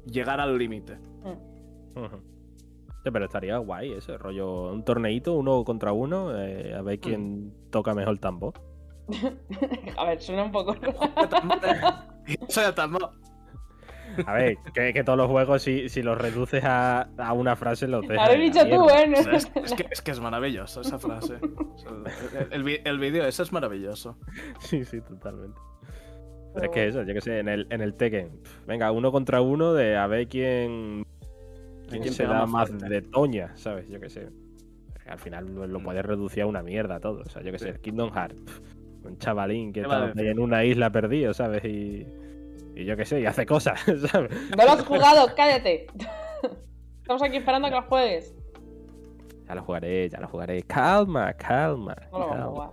llegar 0.05 0.39
al 0.39 0.57
límite. 0.57 0.95
mm. 0.95 2.05
Sí, 3.03 3.11
pero 3.11 3.25
estaría 3.25 3.57
guay 3.57 3.93
ese 3.93 4.17
rollo. 4.17 4.71
Un 4.71 4.83
torneito, 4.83 5.33
uno 5.33 5.63
contra 5.63 5.91
uno, 5.93 6.37
eh, 6.37 6.73
a 6.75 6.81
ver 6.81 6.99
quién 6.99 7.53
toca 7.71 7.93
mejor 7.95 8.13
el 8.13 8.19
tambor. 8.19 8.53
A 9.97 10.03
ver, 10.05 10.21
suena 10.21 10.43
un 10.43 10.51
poco. 10.51 10.75
Soy 12.49 12.65
el 12.65 12.73
tambor. 12.75 13.11
A 14.25 14.33
ver, 14.33 14.57
que, 14.73 14.93
que 14.93 15.03
todos 15.03 15.17
los 15.17 15.27
juegos, 15.29 15.61
si, 15.61 15.89
si 15.89 16.01
los 16.01 16.17
reduces 16.17 16.63
a, 16.63 17.09
a 17.17 17.33
una 17.33 17.55
frase, 17.55 17.87
los 17.87 18.07
dejas. 18.07 18.27
Ahora 18.27 18.39
dicho 18.39 18.59
tú. 18.67 18.89
¿eh? 18.89 19.07
No 19.07 19.17
es, 19.17 19.45
que, 19.75 19.87
es 19.91 20.01
que 20.01 20.11
es 20.11 20.19
maravilloso 20.19 20.81
esa 20.81 20.97
frase. 20.99 21.35
O 21.35 21.77
sea, 21.77 21.91
el, 22.41 22.53
el 22.53 22.63
vi- 22.63 22.79
el 22.83 22.99
vídeo 22.99 23.25
ese 23.25 23.43
es 23.43 23.51
maravilloso. 23.51 24.17
Sí, 24.59 24.83
sí, 24.85 25.01
totalmente. 25.01 25.59
Pero 26.53 26.65
es 26.65 26.71
que 26.71 26.87
eso, 26.87 27.03
yo 27.03 27.13
que 27.13 27.21
sé, 27.21 27.39
en 27.39 27.49
el, 27.49 27.67
en 27.69 27.81
el 27.81 27.93
Tekken. 27.93 28.31
Venga, 28.65 28.91
uno 28.91 29.11
contra 29.11 29.41
uno 29.41 29.73
de 29.73 29.95
a 29.95 30.07
ver 30.07 30.27
quién, 30.27 31.05
quién, 31.87 32.01
quién 32.01 32.13
se 32.13 32.23
da 32.25 32.45
más 32.47 32.69
fuerte. 32.69 32.89
de 32.89 33.01
toña, 33.03 33.51
¿sabes? 33.55 33.87
Yo 33.89 33.99
que 33.99 34.09
sé. 34.09 34.29
Al 35.07 35.19
final 35.19 35.53
lo, 35.53 35.67
lo 35.67 35.79
Mm. 35.79 35.83
puedes 35.83 36.05
reducir 36.05 36.43
a 36.43 36.47
una 36.47 36.63
mierda 36.63 36.99
todo. 36.99 37.21
O 37.25 37.29
sea, 37.29 37.41
yo 37.43 37.51
que 37.51 37.59
sé, 37.59 37.69
el 37.69 37.79
Kingdom 37.79 38.11
Hearts. 38.11 38.35
Un 39.03 39.17
chavalín 39.19 39.71
que 39.71 39.81
¿Qué 39.81 39.87
va 39.87 40.05
a 40.05 40.07
está 40.09 40.21
en 40.21 40.39
una 40.39 40.65
isla 40.65 40.89
perdido, 40.91 41.33
¿sabes? 41.33 41.63
Y, 41.63 42.05
y 42.81 42.85
yo 42.85 42.95
que 42.97 43.05
sé, 43.05 43.21
y 43.21 43.25
hace 43.25 43.45
cosas, 43.45 43.79
¿sabes? 44.11 44.31
No 44.55 44.63
lo 44.65 44.71
has 44.71 44.83
jugado, 44.85 45.27
cállate. 45.35 45.87
Estamos 47.01 47.21
aquí 47.23 47.37
esperando 47.37 47.67
a 47.67 47.71
que 47.71 47.75
lo 47.77 47.83
juegues. 47.83 48.35
Ya 49.47 49.55
lo 49.55 49.63
jugaré, 49.63 50.09
ya 50.09 50.19
lo 50.19 50.27
jugaré. 50.27 50.61
Calma, 50.63 51.33
calma. 51.33 51.95
No 52.11 52.19
lo 52.19 52.27
vamos 52.27 52.31
a 52.31 52.37
calma. 52.37 52.51
jugar. 52.51 52.69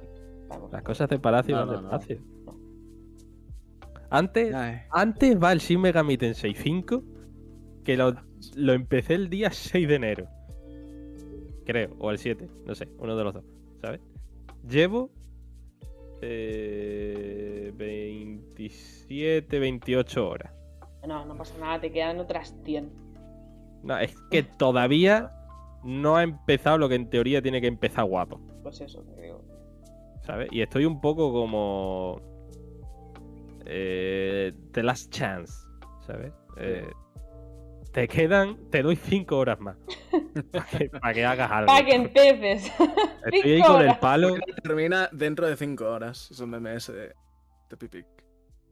Vamos. 0.48 0.72
Las 0.72 0.82
cosas 0.82 1.08
de 1.08 1.18
Palacio 1.18 1.54
No, 1.56 1.66
van 1.66 1.68
no, 1.76 1.82
no. 1.82 1.88
despacio. 1.90 2.18
Antes, 4.10 4.54
Ay. 4.54 4.78
antes 4.90 5.42
va 5.42 5.52
el 5.52 5.58
Shin 5.58 5.80
Megami 5.80 6.16
Tensei 6.16 6.54
5, 6.54 7.02
que 7.84 7.96
lo, 7.96 8.14
lo 8.56 8.72
empecé 8.72 9.14
el 9.14 9.28
día 9.30 9.50
6 9.50 9.88
de 9.88 9.94
enero. 9.94 10.26
Creo, 11.64 11.90
o 11.98 12.10
el 12.10 12.18
7, 12.18 12.48
no 12.66 12.74
sé, 12.74 12.88
uno 12.98 13.16
de 13.16 13.24
los 13.24 13.34
dos, 13.34 13.44
¿sabes? 13.80 14.00
Llevo 14.68 15.10
eh, 16.20 17.72
27, 18.54 19.58
28 19.58 20.28
horas. 20.28 20.52
No, 21.06 21.24
no 21.24 21.36
pasa 21.36 21.54
nada, 21.58 21.80
te 21.80 21.92
quedan 21.92 22.18
otras 22.18 22.54
100. 22.64 22.90
No, 23.82 23.98
es 23.98 24.14
que 24.30 24.42
todavía 24.42 25.32
no 25.82 26.16
ha 26.16 26.22
empezado 26.22 26.78
lo 26.78 26.88
que 26.88 26.94
en 26.94 27.10
teoría 27.10 27.42
tiene 27.42 27.60
que 27.60 27.66
empezar 27.66 28.04
guapo, 28.06 28.40
Pues 28.62 28.80
eso, 28.80 29.02
te 29.02 29.22
digo. 29.22 29.44
¿sabes? 30.22 30.48
Y 30.50 30.62
estoy 30.62 30.86
un 30.86 31.00
poco 31.00 31.32
como... 31.32 32.20
Eh, 33.66 34.52
The 34.72 34.82
Last 34.82 35.10
Chance, 35.10 35.52
¿sabes? 36.06 36.32
Eh, 36.58 36.90
te 37.92 38.08
quedan, 38.08 38.70
te 38.70 38.82
doy 38.82 38.96
5 38.96 39.36
horas 39.36 39.60
más. 39.60 39.76
Para 40.52 40.66
que, 40.66 40.90
pa' 40.90 41.12
que 41.14 41.24
hagas 41.24 41.50
algo. 41.50 41.66
Para 41.66 41.86
que 41.86 41.94
empieces. 41.94 42.72
Estoy 43.32 43.52
ahí 43.52 43.62
con 43.62 43.82
el 43.82 43.98
palo. 43.98 44.36
Termina 44.62 45.08
dentro 45.12 45.46
de 45.46 45.56
5 45.56 45.84
horas. 45.84 46.30
Es 46.30 46.40
un 46.40 46.50
MMS 46.50 46.92
de, 46.92 47.14
de 47.70 47.76
Pipic. 47.76 48.23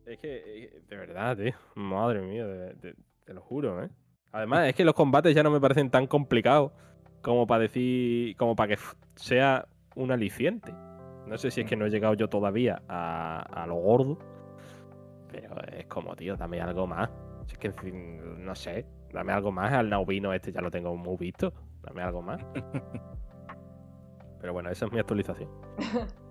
Es 0.07 0.19
que, 0.19 0.65
eh, 0.65 0.83
de 0.89 0.97
verdad, 0.97 1.37
tío. 1.37 1.53
Madre 1.75 2.21
mía, 2.23 2.47
de- 2.47 2.75
de- 2.75 2.97
te 3.25 3.35
lo 3.35 3.41
juro, 3.41 3.83
¿eh? 3.85 3.89
Además, 4.33 4.69
es 4.69 4.75
que 4.75 4.85
los 4.85 4.95
combates 4.95 5.35
ya 5.35 5.43
no 5.43 5.51
me 5.51 5.61
parecen 5.61 5.91
tan 5.91 6.07
complicados 6.07 6.73
como 7.21 7.47
para 7.47 7.63
decir. 7.63 8.37
como 8.37 8.57
para 8.57 8.75
que 8.75 8.83
sea 9.15 9.67
un 9.95 10.11
aliciente. 10.11 10.73
No 11.27 11.39
sé 11.39 11.51
si 11.51 11.61
es 11.61 11.69
que 11.69 11.77
no 11.77 11.87
he 11.87 11.91
llegado 11.91 12.15
yo 12.15 12.29
todavía 12.29 12.83
a, 12.89 13.41
a 13.63 13.67
lo 13.67 13.77
gordo. 13.77 14.19
Pero 15.31 15.55
es 15.73 15.87
como, 15.87 16.15
tío, 16.17 16.37
dame 16.37 16.61
algo 16.61 16.87
más. 16.87 17.09
Si 17.47 17.53
es 17.53 17.59
que, 17.59 17.69
en 17.69 17.75
fin, 17.75 18.45
no 18.45 18.55
sé. 18.55 18.85
Dame 19.13 19.33
algo 19.33 19.53
más. 19.53 19.73
Al 19.73 19.89
Nauvino 19.91 20.33
este 20.33 20.51
ya 20.53 20.61
lo 20.61 20.71
tengo 20.71 20.97
muy 20.97 21.17
visto. 21.17 21.53
Dame 21.83 22.03
algo 22.03 22.23
más. 22.23 22.41
Pero 24.41 24.53
bueno, 24.53 24.71
esa 24.71 24.87
es 24.87 24.93
mi 24.93 24.99
actualización. 24.99 25.49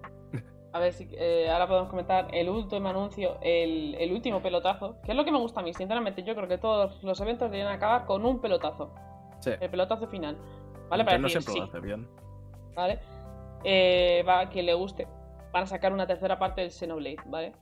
A 0.73 0.79
ver 0.79 0.93
si 0.93 1.07
eh, 1.11 1.49
ahora 1.49 1.67
podemos 1.67 1.89
comentar 1.89 2.33
el 2.33 2.49
último 2.49 2.87
anuncio, 2.87 3.37
el, 3.41 3.95
el 3.95 4.13
último 4.13 4.41
pelotazo, 4.41 5.01
que 5.03 5.11
es 5.11 5.17
lo 5.17 5.25
que 5.25 5.31
me 5.31 5.37
gusta 5.37 5.59
a 5.59 5.63
mí, 5.63 5.73
sinceramente. 5.73 6.23
Yo 6.23 6.33
creo 6.35 6.47
que 6.47 6.57
todos 6.57 7.03
los 7.03 7.19
eventos 7.19 7.51
deberían 7.51 7.73
acabar 7.73 8.05
con 8.05 8.25
un 8.25 8.39
pelotazo. 8.39 8.93
Sí. 9.39 9.51
El 9.59 9.69
pelotazo 9.69 10.07
final. 10.07 10.37
¿Vale? 10.89 11.03
Para 11.03 11.17
no 11.17 11.27
decir 11.27 11.41
siempre 11.41 11.53
sí. 11.53 11.59
lo 11.59 11.65
hace 11.65 11.79
bien. 11.79 12.21
¿vale? 12.75 12.99
Eh, 13.63 14.23
va 14.27 14.41
a 14.41 14.49
quien 14.49 14.65
le 14.65 14.73
guste. 14.73 15.07
Van 15.51 15.63
a 15.63 15.67
sacar 15.67 15.93
una 15.93 16.07
tercera 16.07 16.39
parte 16.39 16.61
del 16.61 16.71
Xenoblade, 16.71 17.17
¿vale? 17.25 17.53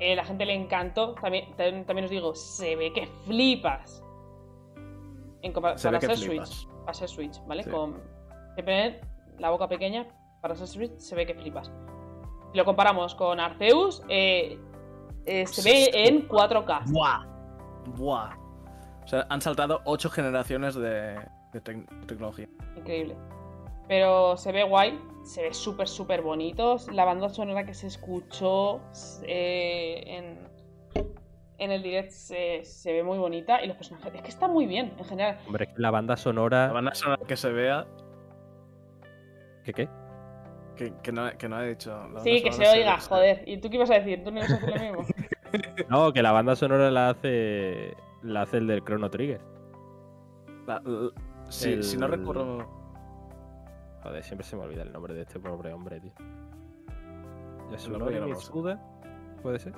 Eh, 0.00 0.16
la 0.16 0.24
gente 0.24 0.44
le 0.46 0.54
encantó. 0.54 1.14
También, 1.14 1.54
también, 1.56 2.04
os 2.04 2.10
digo, 2.10 2.34
se 2.34 2.76
ve 2.76 2.92
que 2.92 3.06
flipas. 3.26 4.02
En 5.42 5.52
Se 5.52 5.60
para 5.60 5.74
ve 5.74 5.98
que 5.98 6.16
ser 6.16 6.16
flipas. 6.16 6.48
Switch. 6.48 6.68
Para 6.80 6.94
ser 6.94 7.08
Switch, 7.08 7.46
¿vale? 7.46 7.62
Sí. 7.62 7.70
Con 7.70 8.02
siempre 8.54 9.00
la 9.38 9.50
boca 9.50 9.68
pequeña. 9.68 10.06
Para 10.44 10.56
Switch 10.56 10.98
se 10.98 11.14
ve 11.16 11.24
que 11.24 11.34
flipas. 11.34 11.72
Si 12.52 12.58
lo 12.58 12.66
comparamos 12.66 13.14
con 13.14 13.40
Arceus, 13.40 14.02
eh, 14.10 14.58
eh, 15.24 15.46
se 15.46 15.62
ve 15.62 15.90
en 16.06 16.28
4K. 16.28 16.82
¡Buah! 16.92 17.24
¡Buah! 17.96 18.36
O 19.02 19.06
sea, 19.08 19.24
han 19.30 19.40
saltado 19.40 19.80
8 19.86 20.10
generaciones 20.10 20.74
de, 20.74 21.18
de 21.54 21.62
tec- 21.64 22.06
tecnología. 22.06 22.46
Increíble. 22.76 23.16
Pero 23.88 24.36
se 24.36 24.52
ve 24.52 24.64
guay, 24.64 25.00
se 25.22 25.44
ve 25.44 25.54
súper, 25.54 25.88
súper 25.88 26.20
bonito. 26.20 26.76
La 26.92 27.06
banda 27.06 27.30
sonora 27.30 27.64
que 27.64 27.72
se 27.72 27.86
escuchó 27.86 28.82
eh, 29.22 30.02
en, 30.06 30.38
en 31.56 31.70
el 31.72 31.82
direct 31.82 32.10
se, 32.10 32.66
se 32.66 32.92
ve 32.92 33.02
muy 33.02 33.16
bonita. 33.16 33.64
Y 33.64 33.66
los 33.66 33.78
personajes, 33.78 34.14
es 34.14 34.20
que 34.20 34.28
está 34.28 34.46
muy 34.46 34.66
bien 34.66 34.92
en 34.98 35.04
general. 35.06 35.38
Hombre, 35.46 35.70
la 35.76 35.90
banda 35.90 36.18
sonora. 36.18 36.66
La 36.66 36.72
banda 36.74 36.94
sonora 36.94 37.22
que 37.26 37.36
se 37.38 37.50
vea, 37.50 37.86
¿Qué 39.64 39.72
qué? 39.72 39.88
Que, 40.76 40.92
que 41.02 41.12
no, 41.12 41.30
que 41.38 41.48
no 41.48 41.60
he 41.60 41.68
dicho. 41.70 41.96
Sí, 42.22 42.42
que 42.42 42.52
se 42.52 42.66
oiga, 42.68 42.98
se- 43.00 43.08
joder. 43.08 43.42
¿Y 43.46 43.58
tú 43.58 43.68
qué 43.70 43.76
ibas 43.76 43.90
a 43.90 43.94
decir? 43.94 44.22
¿Tú 44.24 44.30
no 44.30 44.38
ibas 44.38 44.50
a 44.52 44.56
decir 44.56 44.70
lo 44.74 44.80
mismo? 44.98 45.06
No, 45.88 46.12
que 46.12 46.20
la 46.20 46.32
banda 46.32 46.56
sonora 46.56 46.90
la 46.90 47.10
hace. 47.10 47.94
La 48.22 48.42
hace 48.42 48.56
el 48.56 48.66
del 48.66 48.82
Chrono 48.82 49.08
Trigger. 49.08 49.40
la- 50.66 50.80
la- 50.84 51.10
sí, 51.48 51.74
El- 51.74 51.84
Si 51.84 51.96
no 51.96 52.08
recuerdo. 52.08 52.66
Joder, 54.02 54.22
siempre 54.24 54.44
se 54.46 54.56
me 54.56 54.62
olvida 54.64 54.82
el 54.82 54.92
nombre 54.92 55.14
de 55.14 55.22
este 55.22 55.38
pobre 55.38 55.72
hombre, 55.72 56.00
tío. 56.00 56.12
Yasunori 57.70 58.18
no. 58.20 58.26
Mitsuda. 58.26 58.80
¿Puede 59.42 59.58
ser? 59.60 59.72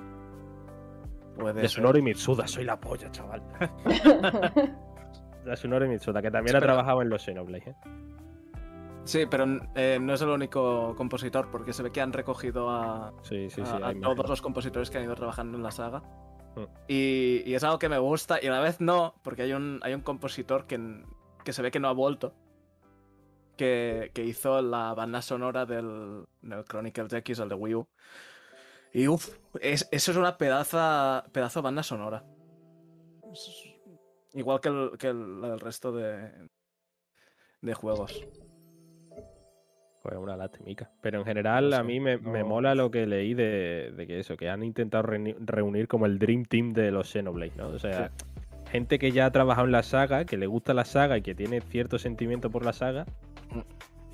Puede 1.37 1.53
ser. 1.53 1.63
Yasunori 1.63 2.01
Mitsuda, 2.01 2.47
soy 2.47 2.63
la 2.65 2.79
polla, 2.79 3.11
chaval. 3.11 3.41
Yasunori 5.45 5.87
Mitsuda, 5.87 6.21
que 6.21 6.31
también 6.31 6.55
ha 6.57 6.59
trabajado 6.59 7.01
en 7.01 7.09
los 7.09 7.23
Xenoblade, 7.23 7.69
¿eh? 7.69 7.75
Sí, 9.07 9.25
pero 9.25 9.45
eh, 9.75 9.97
no 10.01 10.13
es 10.13 10.21
el 10.21 10.29
único 10.29 10.93
compositor, 10.95 11.49
porque 11.49 11.71
se 11.73 11.81
ve 11.81 11.91
que 11.91 12.01
han 12.01 12.11
recogido 12.13 12.69
a, 12.69 13.13
Sí, 13.23 13.49
sí, 13.49 13.63
sí. 13.65 13.71
a- 13.71 13.77
a, 13.85 13.87
hay 13.89 13.99
todos 14.01 14.27
los 14.29 14.41
compositores 14.41 14.89
que 14.89 14.97
han 14.97 15.05
ido 15.05 15.15
trabajando 15.15 15.57
en 15.57 15.63
la 15.63 15.71
saga. 15.71 15.99
Mm. 16.55 16.63
Y, 16.87 17.43
y 17.45 17.55
es 17.55 17.63
algo 17.63 17.79
que 17.79 17.87
me 17.89 17.97
gusta, 17.99 18.39
y 18.41 18.47
a 18.47 18.51
la 18.51 18.59
vez 18.59 18.81
no, 18.81 19.15
porque 19.23 19.43
hay 19.43 19.53
un, 19.53 19.79
hay 19.83 19.93
un 19.93 20.01
compositor 20.01 20.67
que, 20.67 21.03
que 21.45 21.53
se 21.53 21.61
ve 21.61 21.71
que 21.71 21.79
no 21.79 21.87
ha 21.87 21.93
vuelto, 21.93 22.33
que, 23.55 24.11
que 24.13 24.23
hizo 24.25 24.61
la 24.61 24.93
banda 24.93 25.21
sonora 25.21 25.65
del, 25.65 26.25
del 26.41 26.65
Chronicles 26.65 27.13
X, 27.13 27.39
el 27.39 27.49
de 27.49 27.55
Wii 27.55 27.75
U. 27.75 27.87
Y 28.93 29.07
uff, 29.07 29.29
es, 29.61 29.87
eso 29.91 30.11
es 30.11 30.17
una 30.17 30.37
pedaza, 30.37 31.23
pedazo 31.31 31.59
de 31.61 31.63
banda 31.63 31.83
sonora. 31.83 32.25
Es 33.31 33.63
Igual 34.33 34.59
que 34.59 34.69
el, 34.69 34.91
que 34.97 35.07
el, 35.07 35.43
el 35.43 35.59
resto 35.59 35.91
de, 35.91 36.49
de 37.61 37.73
juegos. 37.73 38.27
Pues 40.07 40.19
una 40.19 40.37
lastimica. 40.37 40.89
Pero 41.01 41.19
en 41.19 41.25
general 41.25 41.73
a 41.73 41.83
mí 41.83 41.99
me, 41.99 42.17
me 42.17 42.45
mola 42.45 42.75
lo 42.75 42.89
que 42.91 43.05
leí 43.05 43.33
de, 43.33 43.91
de 43.95 44.07
que 44.07 44.19
eso, 44.19 44.37
que 44.37 44.49
han 44.49 44.63
intentado 44.63 45.03
reuni- 45.03 45.35
reunir 45.39 45.89
como 45.89 46.05
el 46.05 46.17
Dream 46.17 46.45
Team 46.45 46.71
de 46.71 46.91
los 46.91 47.09
Xenoblade, 47.11 47.51
¿no? 47.57 47.67
O 47.67 47.77
sea, 47.79 48.11
gente 48.71 48.99
que 48.99 49.11
ya 49.11 49.25
ha 49.25 49.31
trabajado 49.31 49.65
en 49.65 49.73
la 49.73 49.83
saga, 49.83 50.23
que 50.23 50.37
le 50.37 50.47
gusta 50.47 50.73
la 50.73 50.85
saga 50.85 51.17
y 51.17 51.21
que 51.21 51.35
tiene 51.35 51.59
cierto 51.59 51.99
sentimiento 51.99 52.49
por 52.49 52.63
la 52.63 52.71
saga. 52.71 53.05
Mm. 53.51 53.59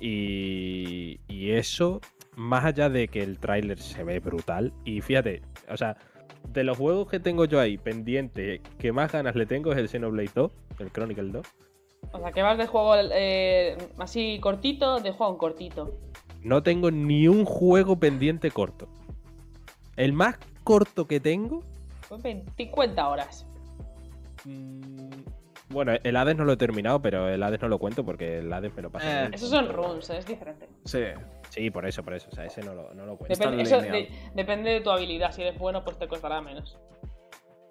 Y, 0.00 1.20
y 1.28 1.50
eso, 1.52 2.00
más 2.36 2.64
allá 2.64 2.88
de 2.88 3.06
que 3.08 3.22
el 3.22 3.38
tráiler 3.38 3.78
se 3.78 4.02
ve 4.02 4.18
brutal. 4.18 4.72
Y 4.84 5.00
fíjate, 5.00 5.42
o 5.68 5.76
sea, 5.76 5.96
de 6.52 6.64
los 6.64 6.76
juegos 6.76 7.08
que 7.08 7.20
tengo 7.20 7.44
yo 7.44 7.60
ahí 7.60 7.78
pendiente, 7.78 8.60
que 8.78 8.90
más 8.92 9.12
ganas 9.12 9.34
le 9.36 9.46
tengo 9.46 9.72
es 9.72 9.78
el 9.78 9.88
Xenoblade 9.88 10.30
2, 10.34 10.52
el 10.80 10.90
Chronicle 10.90 11.30
2. 11.30 11.46
O 12.12 12.18
sea, 12.20 12.32
que 12.32 12.42
vas 12.42 12.58
de 12.58 12.66
juego 12.66 12.94
eh, 12.96 13.76
así 13.98 14.38
cortito, 14.40 15.00
de 15.00 15.12
juego 15.12 15.32
en 15.32 15.38
cortito. 15.38 15.98
No 16.42 16.62
tengo 16.62 16.90
ni 16.90 17.26
un 17.28 17.44
juego 17.44 17.96
pendiente 17.98 18.50
corto. 18.50 18.88
El 19.96 20.12
más 20.12 20.36
corto 20.62 21.06
que 21.06 21.20
tengo. 21.20 21.62
20, 22.22 22.52
50 22.56 23.08
horas. 23.08 23.46
mm, 24.44 25.08
Bueno, 25.70 25.92
el 26.02 26.16
Hades 26.16 26.36
no 26.36 26.44
lo 26.44 26.52
he 26.52 26.56
terminado, 26.56 27.00
pero 27.00 27.28
el 27.28 27.42
Hades 27.42 27.60
no 27.62 27.68
lo 27.68 27.78
cuento 27.78 28.04
porque 28.04 28.38
el 28.38 28.52
Hades 28.52 28.74
me 28.76 28.82
lo 28.82 28.90
pasé. 28.90 29.06
Eh, 29.08 29.18
en 29.20 29.26
el- 29.26 29.34
Esos 29.34 29.48
son 29.50 29.68
runes, 29.72 30.08
es 30.10 30.26
diferente. 30.26 30.68
Sí. 30.84 31.00
Sí, 31.48 31.70
por 31.70 31.86
eso, 31.86 32.02
por 32.02 32.14
eso. 32.14 32.28
O 32.30 32.34
sea, 32.34 32.44
ese 32.44 32.62
no 32.62 32.74
lo, 32.74 32.92
no 32.94 33.06
lo 33.06 33.16
cuento. 33.16 33.32
Eso 33.58 33.80
de- 33.80 34.10
depende 34.34 34.70
de 34.70 34.80
tu 34.80 34.90
habilidad. 34.90 35.32
Si 35.32 35.42
eres 35.42 35.58
bueno, 35.58 35.82
pues 35.84 35.98
te 35.98 36.06
costará 36.06 36.40
menos. 36.40 36.78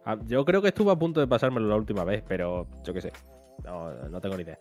Ah, 0.05 0.18
Yo 0.26 0.43
creo 0.43 0.61
que 0.61 0.69
estuve 0.69 0.91
a 0.91 0.95
punto 0.95 1.19
de 1.19 1.27
pasármelo 1.27 1.68
la 1.68 1.76
última 1.76 2.03
vez, 2.03 2.23
pero 2.27 2.68
yo 2.84 2.93
qué 2.93 3.01
sé. 3.01 3.11
No, 3.64 3.94
no 4.10 4.22
tengo 4.22 4.35
ni 4.38 4.44
idea. 4.44 4.60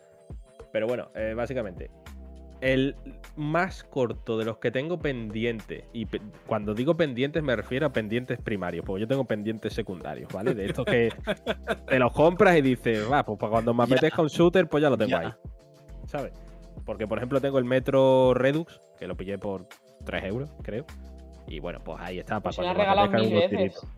Pero 0.73 0.87
bueno, 0.87 1.09
eh, 1.15 1.35
básicamente. 1.37 1.91
El 2.61 2.95
más 3.35 3.83
corto 3.83 4.39
de 4.39 4.45
los 4.45 4.59
que 4.59 4.71
tengo 4.71 5.01
pendiente, 5.01 5.85
y 5.93 6.07
pe- 6.07 6.21
cuando 6.47 6.75
digo 6.75 6.97
pendientes 6.97 7.43
me 7.43 7.57
refiero 7.57 7.87
a 7.87 7.93
pendientes 7.93 8.41
primarios, 8.41 8.85
porque 8.87 9.01
yo 9.01 9.09
tengo 9.09 9.25
pendientes 9.25 9.73
secundarios, 9.73 10.33
¿vale? 10.33 10.55
De 10.55 10.67
estos 10.67 10.85
que 10.87 11.09
te 11.89 11.99
los 11.99 12.13
compras 12.13 12.57
y 12.57 12.63
dices, 12.63 13.11
va, 13.11 13.25
pues 13.25 13.37
para 13.41 13.51
cuando 13.51 13.75
me 13.75 13.83
apetezca 13.83 14.23
un 14.23 14.29
shooter, 14.29 14.69
pues 14.69 14.81
ya 14.81 14.91
lo 14.91 14.97
tengo 14.97 15.11
Ya. 15.11 15.19
ahí. 15.19 15.33
¿Sabes? 16.07 16.33
Porque, 16.85 17.09
por 17.09 17.19
ejemplo, 17.19 17.41
tengo 17.41 17.59
el 17.59 17.65
Metro 17.65 18.33
Redux, 18.33 18.81
que 18.97 19.09
lo 19.09 19.17
pillé 19.17 19.39
por 19.39 19.67
3 20.05 20.23
euros, 20.25 20.49
creo. 20.63 20.85
Y 21.49 21.59
bueno, 21.59 21.81
pues 21.83 21.99
ahí 22.01 22.21
está, 22.21 22.39
para 22.39 22.55
Pues 22.55 22.69
cuando 22.69 23.09
me 23.09 23.19
apetezca. 23.45 23.89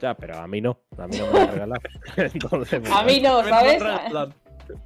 Ya, 0.00 0.14
pero 0.14 0.36
a 0.38 0.46
mí 0.46 0.60
no. 0.60 0.78
A 0.98 1.06
mí 1.06 1.16
no 1.18 1.26
me 1.26 1.32
lo 1.32 1.38
han 1.40 1.52
regalado. 1.52 1.80
Entonces, 2.16 2.82
A 2.92 3.02
mí 3.04 3.20
no, 3.20 3.42
¿sabes? 3.44 3.82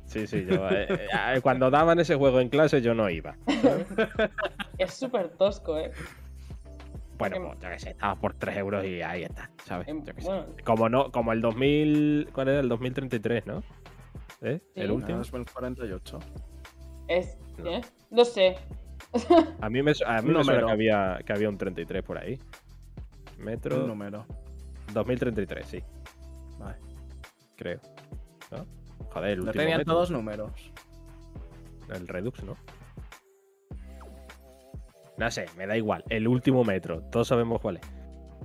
Sí, 0.06 0.26
sí, 0.26 0.44
yo. 0.48 0.68
eh, 0.70 0.86
eh, 0.90 1.40
cuando 1.42 1.70
daban 1.70 1.98
ese 2.00 2.14
juego 2.14 2.40
en 2.40 2.48
clase, 2.48 2.82
yo 2.82 2.94
no 2.94 3.08
iba. 3.10 3.34
Es 4.78 4.94
súper 4.94 5.30
tosco, 5.30 5.78
¿eh? 5.78 5.90
Bueno, 7.18 7.36
Em- 7.36 7.46
pues 7.48 7.60
yo 7.60 7.68
qué 7.70 7.78
sé, 7.78 7.90
estaba 7.90 8.14
por 8.16 8.32
3 8.34 8.56
euros 8.56 8.84
y 8.84 9.02
ahí 9.02 9.24
está, 9.24 9.50
¿sabes? 9.64 9.88
Em, 9.88 10.02
Yo 10.04 10.14
qué 10.14 10.22
sé. 10.22 10.28
bueno, 10.28 10.46
Como 10.64 10.88
no, 10.88 11.10
como 11.12 11.32
el 11.32 11.40
2000. 11.42 12.28
¿Cuál 12.32 12.48
era? 12.48 12.60
El 12.60 12.68
2033, 12.70 13.46
¿no? 13.46 13.62
¿Eh? 14.42 14.60
Sí. 14.74 14.80
El 14.80 14.88
No, 14.88 14.94
último. 14.94 15.18
2048. 15.18 16.18
es. 17.08 17.36
No. 17.58 17.70
¿eh? 17.70 17.80
No 18.10 18.24
sé. 18.24 18.56
A 19.60 19.68
mí 19.68 19.82
me, 19.82 19.92
a 20.06 20.22
mí 20.22 20.28
Un 20.30 20.36
me 20.36 20.44
suena 20.44 20.60
número. 20.60 20.66
que 20.66 20.72
había, 20.72 21.18
que 21.26 21.32
había 21.32 21.48
un 21.50 21.58
33 21.58 22.02
por 22.02 22.16
ahí. 22.18 22.38
Un 23.38 23.44
Metro. 23.44 23.86
número. 23.86 24.24
2033, 24.92 25.66
sí, 25.66 25.82
Vale. 26.58 26.76
creo. 27.56 27.80
¿No? 28.50 28.66
Joder, 29.10 29.30
el 29.30 29.38
Lo 29.38 29.44
último. 29.46 29.62
tenían 29.62 29.78
metro. 29.78 29.92
todos 29.94 30.10
números. 30.10 30.72
El 31.92 32.06
Redux, 32.08 32.42
¿no? 32.44 32.56
No 35.16 35.30
sé, 35.30 35.46
me 35.56 35.66
da 35.66 35.76
igual. 35.76 36.04
El 36.08 36.26
último 36.28 36.64
metro, 36.64 37.02
todos 37.10 37.28
sabemos 37.28 37.60
cuál 37.60 37.76
es. 37.76 37.82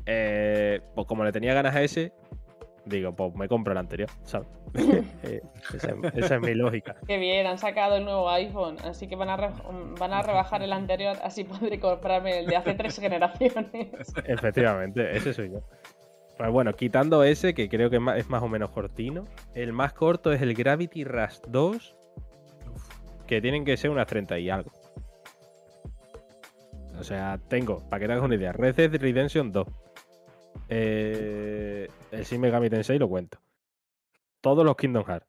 Eh, 0.05 0.81
pues 0.93 1.07
como 1.07 1.23
le 1.23 1.31
tenía 1.31 1.53
ganas 1.53 1.73
a 1.75 1.81
ese, 1.81 2.11
digo, 2.85 3.15
pues 3.15 3.33
me 3.35 3.47
compro 3.47 3.71
el 3.71 3.77
anterior, 3.77 4.09
¿sabes? 4.23 4.47
Eh, 5.23 5.41
esa, 5.73 5.87
es- 5.91 6.13
esa 6.15 6.35
es 6.35 6.41
mi 6.41 6.53
lógica. 6.53 6.95
Qué 7.07 7.17
bien, 7.17 7.47
han 7.47 7.57
sacado 7.57 7.95
el 7.95 8.03
nuevo 8.03 8.29
iPhone. 8.29 8.77
Así 8.83 9.07
que 9.07 9.15
van 9.15 9.29
a, 9.29 9.37
re- 9.37 9.53
van 9.97 10.13
a 10.13 10.21
rebajar 10.21 10.61
el 10.61 10.73
anterior. 10.73 11.15
Así 11.23 11.45
podré 11.45 11.79
comprarme 11.79 12.39
el 12.39 12.45
de 12.47 12.55
hace 12.57 12.73
tres 12.75 12.99
generaciones. 12.99 14.13
Efectivamente, 14.25 15.15
ese 15.15 15.33
soy 15.33 15.51
yo. 15.51 15.61
Pues 16.37 16.51
bueno, 16.51 16.73
quitando 16.73 17.23
ese, 17.23 17.53
que 17.53 17.69
creo 17.69 17.89
que 17.89 17.95
es 18.17 18.29
más, 18.29 18.43
o 18.43 18.47
menos 18.49 18.71
cortino, 18.71 19.25
el 19.53 19.71
más 19.71 19.93
corto 19.93 20.33
es 20.33 20.41
el 20.41 20.53
Gravity 20.53 21.05
Rush 21.05 21.39
2, 21.47 21.95
que 23.25 23.41
tienen 23.41 23.63
que 23.63 23.77
ser 23.77 23.89
unas 23.89 24.07
30 24.07 24.39
y 24.39 24.49
algo. 24.49 24.71
O 26.99 27.03
sea, 27.03 27.39
tengo, 27.47 27.87
para 27.89 28.01
que 28.01 28.07
te 28.07 28.13
hagas 28.13 28.25
una 28.25 28.35
idea, 28.35 28.51
Red 28.51 28.75
Dead 28.75 29.01
Redemption 29.01 29.51
2. 29.51 29.67
Eh, 30.67 31.87
el 32.11 32.23
Shin 32.23 32.41
Megami 32.41 32.69
Tensei 32.69 32.97
lo 32.97 33.07
cuento. 33.07 33.37
Todos 34.41 34.65
los 34.65 34.75
Kingdom 34.75 35.05
Hearts. 35.05 35.27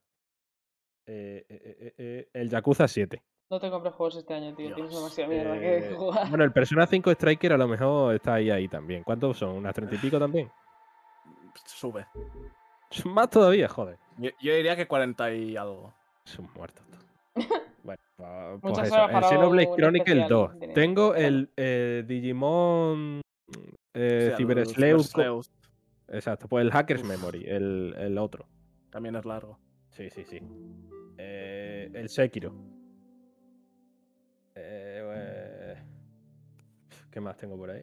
Eh, 1.07 1.45
eh, 1.49 1.95
eh, 1.99 2.28
el 2.33 2.51
Yakuza 2.51 2.89
7. 2.89 3.23
No 3.49 3.61
te 3.61 3.70
compres 3.70 3.95
juegos 3.95 4.16
este 4.16 4.35
año, 4.35 4.55
tío. 4.57 4.74
Tienes 4.74 4.93
demasiada 4.93 5.31
mierda 5.31 5.61
que 5.61 5.95
jugar. 5.95 6.28
bueno, 6.31 6.45
el 6.45 6.53
Persona 6.53 6.87
5 6.87 7.12
Striker 7.12 7.53
a 7.53 7.57
lo 7.57 7.69
mejor 7.69 8.16
está 8.16 8.35
ahí 8.35 8.51
ahí 8.51 8.66
también. 8.66 9.05
¿Cuántos 9.05 9.39
son? 9.39 9.51
¿Unas 9.51 9.73
30 9.73 9.95
y 9.95 9.99
pico 9.99 10.19
también? 10.19 10.51
Sube. 11.65 12.07
Más 13.05 13.31
todavía, 13.31 13.69
joder. 13.69 13.99
Yo, 14.19 14.31
yo 14.41 14.55
diría 14.55 14.77
que 14.77 14.87
40 14.87 15.33
y 15.35 15.57
algo. 15.57 15.93
Son 16.24 16.49
muertos 16.55 16.85
todos. 16.91 17.62
Bueno, 17.83 18.01
pues 18.16 18.62
Muchas 18.73 18.89
eso. 18.89 19.09
El 19.09 19.24
Xenoblade 19.24 19.69
un 19.69 19.77
Chronicle 19.77 20.12
especial 20.23 20.28
2. 20.28 20.59
de- 20.61 20.69
Tengo 20.69 21.12
Claro. 21.12 21.27
el 21.27 21.51
eh, 21.57 22.05
Digimon 22.07 23.20
eh, 23.95 24.35
Cyber 24.37 24.66
Sleuth 24.66 25.47
Exacto, 26.09 26.49
pues 26.49 26.65
el 26.65 26.70
Hacker's 26.70 27.03
Uf. 27.03 27.09
Memory, 27.09 27.45
el, 27.47 27.95
el 27.99 28.19
otro. 28.19 28.47
También 28.91 29.16
es 29.16 29.24
largo. 29.24 29.59
Sí, 29.91 30.09
sí, 30.11 30.24
sí. 30.24 30.41
Eh, 31.19 31.91
el 31.95 32.09
Sekiro. 32.09 32.55
Eh, 34.55 35.03
eh, 35.15 35.83
¿Qué 37.11 37.20
más 37.20 37.37
tengo 37.37 37.57
por 37.57 37.70
ahí? 37.70 37.83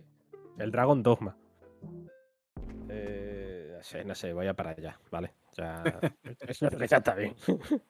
El 0.58 0.72
Dragon 0.72 1.04
Dogma. 1.04 1.36
Eh, 2.90 3.33
sé, 3.84 4.04
no 4.04 4.16
sé, 4.16 4.34
voy 4.34 4.48
a 4.48 4.54
para 4.54 4.72
allá, 4.72 4.98
¿vale? 5.12 5.32
Ya, 5.58 5.84
eso 6.48 6.70
que 6.70 6.88
ya 6.88 6.98
está 6.98 7.14
bien. 7.16 7.36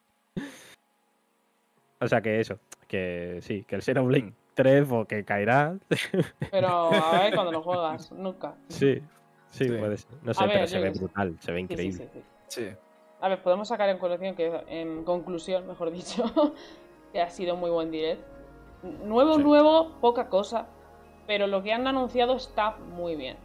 o 2.02 2.07
sea 2.07 2.22
que 2.22 2.40
eso, 2.40 2.60
que 2.88 3.40
sí, 3.41 3.64
que 3.64 3.76
el 3.76 3.82
Xenoblade 3.82 4.24
Mm. 4.24 4.34
3 4.56 4.88
o 4.91 5.06
que 5.06 5.24
caerá. 5.26 5.76
Pero 6.52 6.68
a 6.68 7.20
ver 7.24 7.34
cuando 7.34 7.52
lo 7.52 7.64
juegas. 7.64 8.11
Nunca. 8.11 8.53
sí, 8.68 9.02
sí, 9.49 9.65
Sí. 9.68 9.72
puede 9.72 9.98
ser. 9.98 10.11
No 10.22 10.34
sé, 10.34 10.44
ver, 10.45 10.53
pero 10.53 10.68
se 10.68 10.80
ve 10.80 10.90
brutal, 10.91 11.36
se 11.40 11.52
ve 11.52 11.61
Sí, 11.61 11.68
sí, 11.68 11.74
increíble. 11.74 12.10
sí, 12.14 12.20
sí. 12.20 12.24
Sí. 12.70 12.78
A 13.22 13.30
ver, 13.30 13.41
podemos 13.41 13.68
sacar 13.68 13.90
en 13.90 13.98
conclusión 13.98 14.36
que, 14.36 14.64
en 14.68 15.03
conclusión, 15.06 15.65
mejor 15.65 15.90
dicho, 15.91 16.24
que 17.14 17.22
ha 17.22 17.30
sido 17.32 17.56
muy 17.56 17.72
buen 17.72 17.90
direct. 17.90 18.22
Nuevo, 18.84 19.36
Sí. 19.38 19.44
nuevo, 19.44 19.90
poca 20.02 20.28
cosa, 20.30 20.68
pero 21.26 21.48
lo 21.48 21.64
que 21.64 21.72
han 21.74 21.88
anunciado 21.88 22.36
está 22.36 22.72
muy 22.78 23.15
bien. 23.15 23.38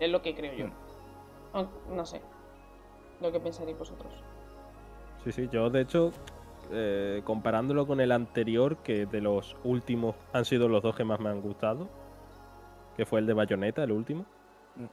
Es 0.00 0.08
lo 0.10 0.22
que 0.22 0.34
creo 0.34 0.54
yo. 0.54 0.66
Aunque- 1.52 1.74
No 1.94 2.04
sé. 2.06 2.20
Lo 3.20 3.30
que 3.30 3.40
pensaréis 3.40 3.78
vosotros. 3.78 4.12
Sí, 5.24 5.30
sí, 5.32 5.48
yo 5.52 5.70
de 5.70 5.82
hecho, 5.82 6.10
eh, 6.72 7.22
comparándolo 7.24 7.86
con 7.86 8.00
el 8.00 8.10
anterior, 8.10 8.78
que 8.78 9.06
de 9.06 9.20
los 9.20 9.56
últimos 9.62 10.16
han 10.32 10.44
sido 10.44 10.68
los 10.68 10.82
dos 10.82 10.96
que 10.96 11.04
más 11.04 11.20
me 11.20 11.28
han 11.28 11.40
gustado, 11.40 11.88
que 12.96 13.06
fue 13.06 13.20
el 13.20 13.26
de 13.26 13.34
Bayonetta, 13.34 13.84
el 13.84 13.92
último. 13.92 14.26
Mm. 14.76 14.84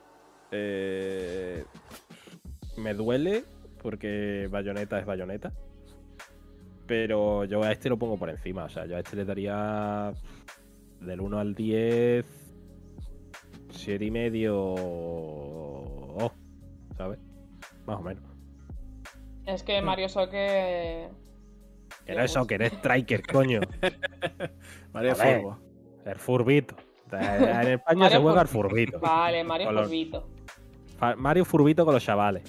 Eh, 0.51 1.65
me 2.77 2.93
duele 2.93 3.43
porque 3.81 4.47
Bayonetta 4.51 4.99
es 4.99 5.05
Bayonetta. 5.05 5.51
Pero 6.85 7.45
yo 7.45 7.63
a 7.63 7.71
este 7.71 7.89
lo 7.89 7.97
pongo 7.97 8.17
por 8.17 8.29
encima, 8.29 8.65
o 8.65 8.69
sea, 8.69 8.85
yo 8.85 8.95
a 8.95 8.99
este 8.99 9.15
le 9.15 9.25
daría 9.25 10.11
del 11.01 11.21
1 11.21 11.39
al 11.39 11.53
10, 11.53 12.25
7 13.69 14.05
y 14.05 14.11
medio, 14.11 14.75
¿sabes? 16.99 17.17
Más 17.85 17.97
o 17.97 18.01
menos. 18.01 18.23
Es 19.45 19.63
que. 19.63 19.81
Mario 19.81 20.09
Soque. 20.09 21.07
Que 22.05 22.13
no 22.13 22.21
es 22.21 22.31
soccer, 22.31 22.61
es 22.61 22.73
striker, 22.73 23.25
coño. 23.31 23.61
Mario. 24.93 25.15
Furbo. 25.15 25.59
El 26.05 26.15
furbito. 26.19 26.75
En 27.11 27.67
España 27.67 27.99
Mario 27.99 28.17
se 28.17 28.21
juega 28.21 28.41
Fur- 28.43 28.47
furbito. 28.47 28.99
Vale, 28.99 29.43
Mario. 29.45 30.23
Fa- 30.97 31.15
Mario 31.15 31.45
furbito 31.45 31.85
con 31.85 31.93
los 31.93 32.03
chavales. 32.03 32.43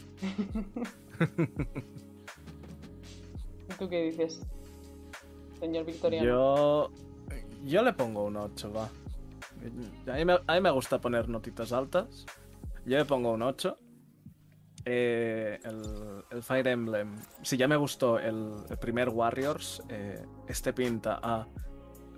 ¿Y 3.68 3.72
tú 3.78 3.89
qué 3.89 4.02
dices? 4.02 4.43
Señor 5.60 5.85
Victoriano. 5.86 6.27
Yo. 6.27 6.90
Yo 7.64 7.82
le 7.82 7.93
pongo 7.93 8.24
un 8.24 8.36
8, 8.36 8.72
va. 8.72 8.89
A 10.12 10.16
mí, 10.16 10.24
me, 10.24 10.39
a 10.47 10.55
mí 10.55 10.60
me 10.62 10.70
gusta 10.70 10.98
poner 11.01 11.28
notitas 11.28 11.72
altas. 11.72 12.24
Yo 12.86 12.97
le 12.98 13.05
pongo 13.05 13.32
un 13.32 13.43
8. 13.43 13.78
Eh, 14.85 15.61
el, 15.65 16.43
Fire 16.43 16.69
Emblem, 16.69 17.16
si 17.43 17.57
ya 17.57 17.69
me 17.69 17.77
gustó 17.77 18.19
el, 18.19 18.55
primer 18.81 19.09
Warriors, 19.09 19.82
eh, 19.89 20.24
este 20.48 20.73
pinta 20.73 21.20
a 21.23 21.47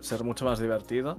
ser 0.01 0.25
mucho 0.25 0.45
más 0.45 0.59
divertido. 0.59 1.17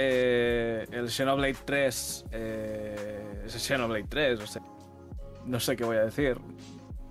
Eh, 0.00 0.86
el 0.92 1.10
Xenoblade 1.10 1.56
3 1.64 2.26
eh, 2.30 3.42
es 3.46 3.54
el 3.54 3.60
Xenoblade 3.60 4.06
3, 4.08 4.40
o 4.40 4.46
sea, 4.46 4.62
no 5.44 5.58
sé 5.58 5.76
qué 5.76 5.84
voy 5.84 5.96
a 5.96 6.04
decir. 6.04 6.38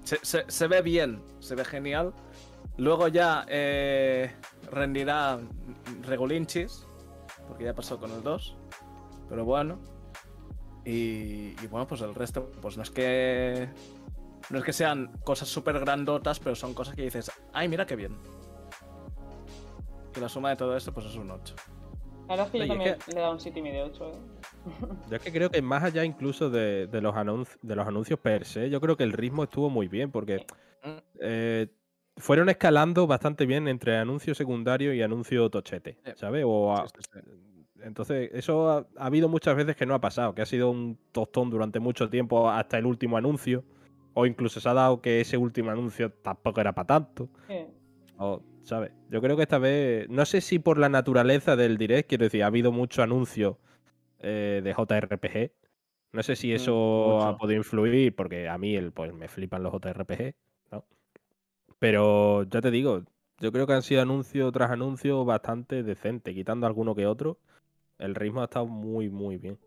Se 0.03 0.67
ve 0.67 0.81
bien, 0.81 1.21
se 1.39 1.55
ve 1.55 1.65
genial. 1.65 2.13
Luego 2.77 3.09
ya 3.09 3.45
eh, 3.49 4.31
rendirá 4.71 5.39
regulinchis, 6.03 6.87
porque 7.47 7.65
ya 7.65 7.73
pasó 7.73 7.99
con 7.99 8.11
el 8.11 8.23
2. 8.23 8.55
Pero 9.27 9.43
bueno. 9.43 9.96
Y, 10.89 11.53
y 11.61 11.67
bueno, 11.69 11.85
pues 11.85 11.99
el 12.01 12.15
resto, 12.15 12.49
pues 12.61 12.77
no 12.77 12.83
es 12.83 12.89
que. 12.91 13.67
No 14.49 14.59
es 14.59 14.63
que 14.63 14.71
sean 14.71 15.11
cosas 15.25 15.49
súper 15.49 15.77
grandotas, 15.79 16.39
pero 16.39 16.55
son 16.55 16.73
cosas 16.73 16.95
que 16.95 17.01
dices, 17.01 17.29
ay, 17.51 17.67
mira 17.67 17.85
qué 17.85 17.97
bien. 17.97 18.15
Y 20.15 20.19
la 20.21 20.29
suma 20.29 20.51
de 20.51 20.55
todo 20.55 20.77
esto, 20.77 20.93
pues 20.93 21.05
es 21.07 21.15
un 21.15 21.29
8. 21.29 21.53
La 22.29 22.35
verdad 22.35 22.45
es 22.47 22.51
que 22.51 22.57
yo 22.59 22.63
es 22.63 22.69
también 22.69 22.97
le 23.07 23.13
he 23.13 23.21
dado 23.21 23.33
un 23.33 23.39
7 23.39 23.59
y 23.59 23.61
medio 23.61 23.85
8. 23.85 24.11
¿eh? 24.11 24.17
Yo 25.09 25.15
es 25.17 25.21
que 25.21 25.31
creo 25.31 25.49
que 25.51 25.61
más 25.61 25.83
allá 25.83 26.03
incluso 26.03 26.49
de, 26.49 26.87
de 26.87 27.01
los, 27.01 27.13
anunci- 27.15 27.57
de 27.61 27.75
los 27.75 27.87
anuncios 27.87 28.19
per 28.19 28.43
se, 28.45 28.69
yo 28.69 28.81
creo 28.81 28.97
que 28.97 29.03
el 29.05 29.13
ritmo 29.13 29.43
estuvo 29.43 29.69
muy 29.69 29.87
bien 29.87 30.11
porque 30.11 30.45
eh, 31.21 31.67
fueron 32.17 32.49
escalando 32.49 33.07
bastante 33.07 33.45
bien 33.45 33.67
entre 33.69 33.97
anuncio 33.97 34.35
secundario 34.35 34.93
y 34.93 35.01
anuncio 35.01 35.49
tochete. 35.49 35.99
¿sabes? 36.15 36.43
O 36.45 36.73
a- 36.73 36.85
Sí, 36.87 36.95
sí, 37.01 37.09
sí. 37.13 37.56
Entonces, 37.83 38.29
eso 38.33 38.69
ha, 38.69 38.87
ha 38.97 39.05
habido 39.05 39.29
muchas 39.29 39.55
veces 39.55 39.75
que 39.75 39.85
no 39.85 39.93
ha 39.93 40.01
pasado, 40.01 40.33
que 40.35 40.41
ha 40.41 40.45
sido 40.45 40.69
un 40.69 40.97
tostón 41.11 41.49
durante 41.49 41.79
mucho 41.79 42.09
tiempo 42.09 42.49
hasta 42.49 42.77
el 42.77 42.85
último 42.85 43.17
anuncio, 43.17 43.63
o 44.13 44.25
incluso 44.25 44.59
se 44.59 44.67
ha 44.67 44.73
dado 44.73 45.01
que 45.01 45.21
ese 45.21 45.37
último 45.37 45.69
anuncio 45.69 46.11
tampoco 46.11 46.59
era 46.59 46.73
para 46.73 46.87
tanto. 46.87 47.29
O, 48.17 48.41
¿sabes? 48.63 48.91
Yo 49.09 49.21
creo 49.21 49.37
que 49.37 49.43
esta 49.43 49.59
vez, 49.59 50.09
no 50.09 50.25
sé 50.25 50.41
si 50.41 50.59
por 50.59 50.79
la 50.79 50.89
naturaleza 50.89 51.55
del 51.55 51.77
direct, 51.77 52.09
quiero 52.09 52.23
decir, 52.23 52.43
ha 52.43 52.47
habido 52.47 52.71
mucho 52.71 53.03
anuncio 53.03 53.59
eh, 54.19 54.61
de 54.63 54.73
JRPG. 54.73 55.51
No 56.13 56.23
sé 56.23 56.35
si 56.35 56.51
Mm, 56.51 56.55
eso 56.55 57.21
ha 57.21 57.37
podido 57.37 57.57
influir, 57.57 58.15
porque 58.15 58.49
a 58.49 58.57
mí 58.57 58.75
el, 58.75 58.91
pues, 58.91 59.13
me 59.13 59.27
flipan 59.27 59.61
los 59.61 59.71
JRPG, 59.71 60.33
¿no? 60.71 60.83
Pero 61.79 62.43
ya 62.43 62.59
te 62.61 62.71
digo, 62.71 63.03
yo 63.39 63.51
creo 63.51 63.67
que 63.67 63.73
han 63.73 63.83
sido 63.83 64.01
anuncio 64.01 64.51
tras 64.51 64.71
anuncio 64.71 65.25
bastante 65.25 65.83
decente, 65.83 66.33
quitando 66.33 66.65
alguno 66.65 66.95
que 66.95 67.05
otro. 67.05 67.37
El 67.99 68.15
ritmo 68.15 68.41
ha 68.41 68.45
estado 68.45 68.65
muy, 68.67 69.09
muy 69.09 69.37
bien. 69.37 69.57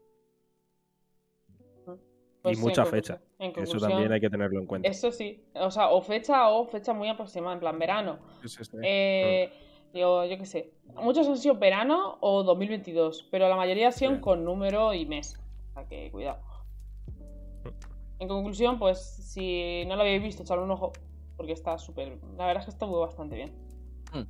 Pues 2.43 2.55
y 2.57 2.61
sí, 2.61 2.62
mucha 2.66 2.82
en 2.82 2.89
fecha. 2.89 3.15
conclusión- 3.15 3.36
en 3.40 3.52
que 3.52 3.62
Eso 3.62 3.78
también 3.78 4.12
hay 4.12 4.20
que 4.20 4.31
tenerlo 4.31 4.59
en 4.61 4.66
cuenta. 4.66 4.89
Eso 4.89 5.12
sí. 5.12 5.44
O 5.55 5.70
sea, 5.70 5.90
o 5.90 6.01
fecha 6.01 6.48
o 6.48 6.65
fecha 6.66 6.94
muy 6.94 7.09
aproximada, 7.09 7.52
en 7.55 7.61
plan 7.61 7.78
verano. 7.78 8.19
Sí, 8.43 8.48
sí, 8.48 8.65
sí. 8.65 8.77
Eh, 8.82 9.52
yo, 9.93 10.24
yo 10.24 10.39
qué 10.39 10.47
sé. 10.47 10.73
Muchos 10.94 11.28
han 11.28 11.36
sido 11.36 11.57
verano 11.57 12.16
o 12.20 12.43
2022, 12.43 13.28
pero 13.31 13.48
la 13.48 13.57
mayoría 13.57 13.89
han 13.89 13.93
sido 13.93 14.15
Sí. 14.15 14.20
con 14.20 14.44
número 14.44 14.94
y 14.94 15.05
mes. 15.05 15.39
O 15.70 15.74
sea 15.74 15.86
que 15.86 16.11
cuidado. 16.11 16.40
En 18.20 18.28
conclusión, 18.28 18.78
pues 18.78 18.98
si 19.01 19.85
no 19.86 19.97
lo 19.97 20.02
habéis 20.02 20.23
visto, 20.23 20.43
echarle 20.43 20.65
un 20.65 20.70
ojo, 20.70 20.93
porque 21.36 21.52
está 21.52 21.77
súper. 21.78 22.19
La 22.39 22.47
verdad 22.47 22.61
es 22.62 22.65
que 22.66 22.70
estuvo 22.70 23.01
bastante 23.01 23.35
bien. 23.36 23.52
Mm. 24.15 24.23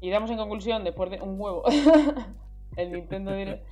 Y 0.00 0.10
damos 0.10 0.30
en 0.30 0.36
conclusión, 0.36 0.84
después 0.84 1.10
de 1.10 1.20
un 1.20 1.40
huevo, 1.40 1.62
el 2.76 2.92
Nintendo 2.92 3.32
Direct. 3.32 3.66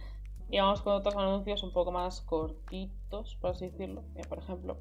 Y 0.50 0.58
vamos 0.58 0.82
con 0.82 0.94
otros 0.94 1.16
anuncios 1.16 1.62
un 1.62 1.72
poco 1.72 1.92
más 1.92 2.20
cortitos, 2.20 3.36
por 3.36 3.50
así 3.50 3.68
decirlo. 3.68 4.02
Mira, 4.14 4.28
por 4.28 4.38
ejemplo, 4.38 4.78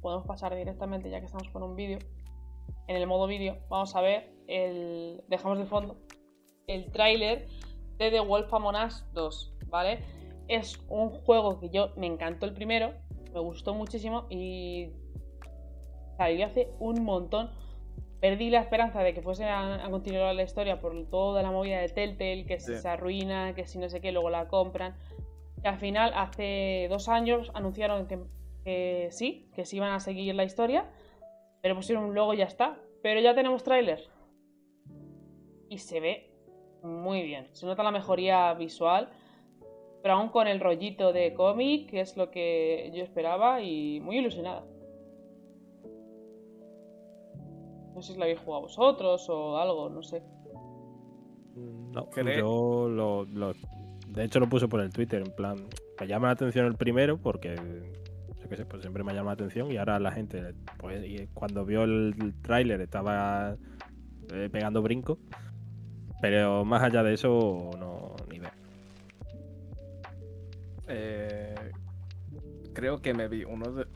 podemos 0.00 0.26
pasar 0.26 0.54
directamente, 0.54 1.10
ya 1.10 1.20
que 1.20 1.26
estamos 1.26 1.48
con 1.48 1.62
un 1.62 1.76
vídeo. 1.76 1.98
En 2.88 2.96
el 2.96 3.06
modo 3.06 3.26
vídeo, 3.26 3.58
vamos 3.68 3.94
a 3.94 4.00
ver 4.00 4.32
el. 4.46 5.22
Dejamos 5.28 5.58
de 5.58 5.66
fondo 5.66 5.96
el 6.66 6.90
tráiler 6.90 7.48
de 7.98 8.10
The 8.10 8.20
Wolf 8.20 8.52
Among 8.52 8.76
Us 8.76 9.04
2, 9.12 9.54
¿vale? 9.66 10.04
Es 10.48 10.80
un 10.88 11.10
juego 11.10 11.58
que 11.60 11.70
yo 11.70 11.92
me 11.96 12.06
encantó 12.06 12.46
el 12.46 12.54
primero, 12.54 12.92
me 13.32 13.40
gustó 13.40 13.74
muchísimo 13.74 14.26
y 14.30 14.92
salió 16.16 16.46
hace 16.46 16.72
un 16.78 17.04
montón. 17.04 17.50
Perdí 18.28 18.50
la 18.50 18.58
esperanza 18.58 19.04
de 19.04 19.14
que 19.14 19.22
fuese 19.22 19.44
a, 19.44 19.84
a 19.86 19.88
continuar 19.88 20.34
la 20.34 20.42
historia 20.42 20.80
por 20.80 20.92
toda 21.08 21.44
la 21.44 21.52
movida 21.52 21.78
de 21.80 21.88
Telltale, 21.88 22.44
que 22.44 22.58
si 22.58 22.74
Sí. 22.74 22.78
se 22.82 22.88
arruina, 22.88 23.54
que 23.54 23.66
si 23.66 23.78
no 23.78 23.88
sé 23.88 24.00
qué, 24.00 24.10
luego 24.10 24.30
la 24.30 24.48
compran. 24.48 24.96
Y 25.62 25.68
al 25.68 25.76
final, 25.78 26.12
hace 26.12 26.88
dos 26.90 27.08
años, 27.08 27.52
anunciaron 27.54 28.08
que, 28.08 28.18
que 28.64 29.08
sí, 29.12 29.48
que 29.54 29.64
sí 29.64 29.76
iban 29.76 29.92
a 29.92 30.00
seguir 30.00 30.34
la 30.34 30.42
historia, 30.42 30.90
pero 31.62 31.76
pusieron 31.76 32.02
un 32.02 32.14
logo 32.16 32.34
y 32.34 32.38
ya 32.38 32.46
está. 32.46 32.80
Pero 33.00 33.20
ya 33.20 33.32
tenemos 33.36 33.62
tráiler. 33.62 34.00
Y 35.68 35.78
se 35.78 36.00
ve 36.00 36.32
muy 36.82 37.22
bien. 37.22 37.46
Se 37.52 37.64
nota 37.64 37.84
la 37.84 37.92
mejoría 37.92 38.52
visual, 38.54 39.08
pero 40.02 40.14
aún 40.14 40.30
con 40.30 40.48
el 40.48 40.58
rollito 40.58 41.12
de 41.12 41.32
cómic, 41.32 41.90
que 41.90 42.00
es 42.00 42.16
lo 42.16 42.32
que 42.32 42.90
yo 42.92 43.04
esperaba, 43.04 43.62
y 43.62 44.00
muy 44.00 44.18
ilusionada. 44.18 44.64
No 47.96 48.02
sé 48.02 48.12
si 48.12 48.18
la 48.18 48.26
habéis 48.26 48.40
jugado 48.40 48.62
vosotros 48.64 49.26
o 49.30 49.56
algo, 49.58 49.88
no 49.88 50.02
sé. 50.02 50.22
No, 51.56 52.10
Creo- 52.10 52.38
yo 52.38 52.88
lo, 52.90 53.24
lo- 53.24 53.54
De 54.08 54.22
hecho, 54.24 54.38
lo 54.38 54.48
puse 54.48 54.68
por 54.68 54.80
el 54.80 54.90
Twitter, 54.92 55.22
en 55.26 55.34
plan. 55.34 55.56
Me 55.98 56.06
llama 56.06 56.26
la 56.28 56.34
atención 56.34 56.66
el 56.66 56.74
primero 56.76 57.16
porque. 57.16 57.56
Yo 58.38 58.48
qué 58.50 58.56
sé, 58.56 58.66
pues 58.66 58.82
siempre 58.82 59.02
me 59.02 59.12
llama 59.14 59.30
la 59.30 59.34
atención 59.34 59.72
y 59.72 59.78
ahora 59.78 59.98
la 59.98 60.12
gente, 60.12 60.54
pues 60.78 61.02
y 61.04 61.26
cuando 61.34 61.64
vio 61.64 61.82
el 61.84 62.34
tráiler 62.42 62.80
estaba 62.82 63.56
eh, 64.32 64.48
pegando 64.52 64.82
brinco. 64.82 65.18
Pero 66.20 66.64
más 66.66 66.82
allá 66.82 67.02
de 67.02 67.14
eso, 67.14 67.70
no, 67.78 68.14
ni 68.30 68.38
ver. 68.38 68.52
Eh, 70.88 71.54
creo 72.74 73.00
que 73.00 73.14
me 73.14 73.26
vi 73.28 73.44
uno 73.44 73.72
de- 73.72 73.86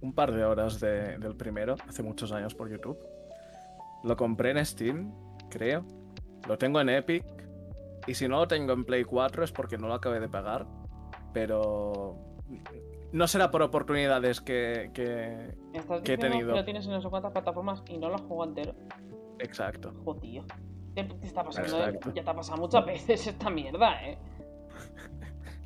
un 0.00 0.12
par 0.12 0.32
de 0.32 0.44
horas 0.44 0.78
de- 0.80 1.18
del 1.18 1.34
primero 1.34 1.74
hace 1.88 2.02
muchos 2.02 2.30
años 2.32 2.54
por 2.54 2.70
YouTube. 2.70 2.98
Lo 4.04 4.16
compré 4.16 4.50
en 4.52 4.64
Steam, 4.64 5.12
creo. 5.50 5.84
Lo 6.46 6.56
tengo 6.58 6.80
en 6.80 6.88
Epic. 6.88 7.24
Y 8.06 8.14
si 8.14 8.26
no 8.28 8.38
lo 8.38 8.48
tengo 8.48 8.72
en 8.72 8.84
Play 8.84 9.04
4 9.04 9.44
es 9.44 9.52
porque 9.52 9.76
no 9.76 9.88
lo 9.88 9.94
acabé 9.94 10.20
de 10.20 10.28
pagar. 10.28 10.66
Pero 11.32 12.16
no 13.12 13.26
será 13.26 13.50
por 13.50 13.62
oportunidades 13.62 14.40
que... 14.40 14.90
que- 14.94 15.54
estás 15.74 16.02
Que 16.02 16.14
he 16.14 16.18
tenido. 16.18 16.52
que 16.52 16.58
lo 16.60 16.64
tienes 16.64 16.86
en 16.86 16.92
no 16.92 17.00
sé 17.02 17.08
cuántas 17.08 17.32
plataformas 17.32 17.82
y 17.88 17.98
no 17.98 18.08
lo 18.08 18.18
jugado 18.18 18.50
entero. 18.50 18.74
Exacto. 19.40 19.92
¿Qué 20.94 21.04
te 21.04 21.26
está 21.26 21.44
pasando? 21.44 21.78
Exacto. 21.78 22.12
Ya 22.14 22.24
te 22.24 22.30
ha 22.30 22.34
pasado 22.34 22.58
muchas 22.58 22.84
veces 22.86 23.26
esta 23.26 23.50
mierda, 23.50 24.02
eh. 24.06 24.18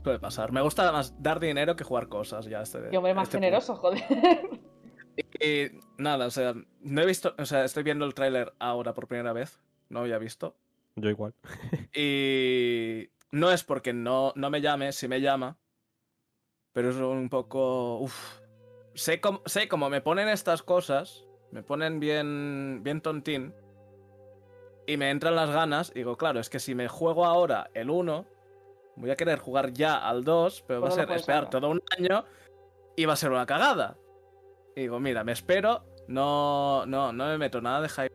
Puede 0.02 0.18
pasar. 0.18 0.50
Me 0.50 0.60
gusta 0.62 0.90
más 0.90 1.14
dar 1.22 1.38
dinero 1.38 1.76
que 1.76 1.84
jugar 1.84 2.08
cosas 2.08 2.46
ya. 2.46 2.62
Este, 2.62 2.88
Qué 2.90 2.96
hombre 2.98 3.14
más 3.14 3.24
este 3.28 3.36
generoso, 3.38 3.76
joder. 3.76 4.02
Y 5.40 5.68
nada, 6.02 6.26
o 6.26 6.30
sea, 6.30 6.54
no 6.80 7.02
he 7.02 7.06
visto, 7.06 7.34
o 7.38 7.46
sea, 7.46 7.64
estoy 7.64 7.82
viendo 7.82 8.04
el 8.04 8.14
tráiler 8.14 8.52
ahora 8.58 8.94
por 8.94 9.08
primera 9.08 9.32
vez, 9.32 9.60
no 9.88 10.00
había 10.00 10.18
visto. 10.18 10.56
Yo 10.96 11.08
igual. 11.08 11.34
Y 11.94 13.10
no 13.30 13.50
es 13.50 13.64
porque 13.64 13.92
no, 13.92 14.32
no 14.36 14.50
me 14.50 14.60
llame, 14.60 14.92
sí 14.92 15.08
me 15.08 15.20
llama, 15.20 15.58
pero 16.72 16.90
es 16.90 16.96
un 16.96 17.28
poco... 17.28 17.98
Uf. 17.98 18.40
Sé, 18.94 19.20
cómo, 19.20 19.40
sé 19.46 19.68
cómo 19.68 19.88
me 19.88 20.02
ponen 20.02 20.28
estas 20.28 20.62
cosas, 20.62 21.24
me 21.50 21.62
ponen 21.62 21.98
bien, 21.98 22.80
bien 22.82 23.00
tontín, 23.00 23.54
y 24.86 24.96
me 24.96 25.10
entran 25.10 25.34
las 25.34 25.50
ganas, 25.50 25.90
y 25.94 26.00
digo, 26.00 26.16
claro, 26.16 26.40
es 26.40 26.50
que 26.50 26.58
si 26.58 26.74
me 26.74 26.88
juego 26.88 27.24
ahora 27.24 27.70
el 27.72 27.88
1, 27.88 28.26
voy 28.96 29.10
a 29.10 29.16
querer 29.16 29.38
jugar 29.38 29.72
ya 29.72 29.96
al 29.96 30.24
2, 30.24 30.64
pero 30.66 30.80
va 30.80 30.88
a 30.88 30.90
ser 30.90 31.10
esperar 31.12 31.48
todo 31.48 31.70
un 31.70 31.82
año 31.98 32.24
y 32.96 33.04
va 33.04 33.14
a 33.14 33.16
ser 33.16 33.30
una 33.30 33.46
cagada. 33.46 33.96
Y 34.76 34.82
digo, 34.82 35.00
mira, 35.00 35.24
me 35.24 35.32
espero, 35.32 35.84
no, 36.08 36.84
no, 36.86 37.12
no 37.12 37.26
me 37.26 37.38
meto 37.38 37.60
nada 37.60 37.80
de 37.80 37.88
hype. 37.88 38.12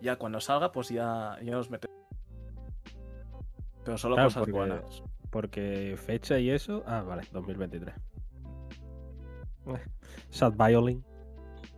Ya 0.00 0.16
cuando 0.16 0.40
salga, 0.40 0.70
pues 0.72 0.88
ya, 0.90 1.36
ya 1.42 1.52
nos 1.52 1.70
metemos. 1.70 1.96
Pero 3.84 3.98
solo 3.98 4.14
Claro, 4.16 4.28
cosas 4.28 4.40
porque- 4.40 4.52
buenas. 4.52 5.02
Porque 5.30 5.96
fecha 5.98 6.38
y 6.38 6.50
eso. 6.50 6.82
Ah, 6.86 7.02
vale, 7.02 7.22
2023. 7.32 7.94
Eh, 9.66 9.84
Sad 10.30 10.52
Violin. 10.54 11.04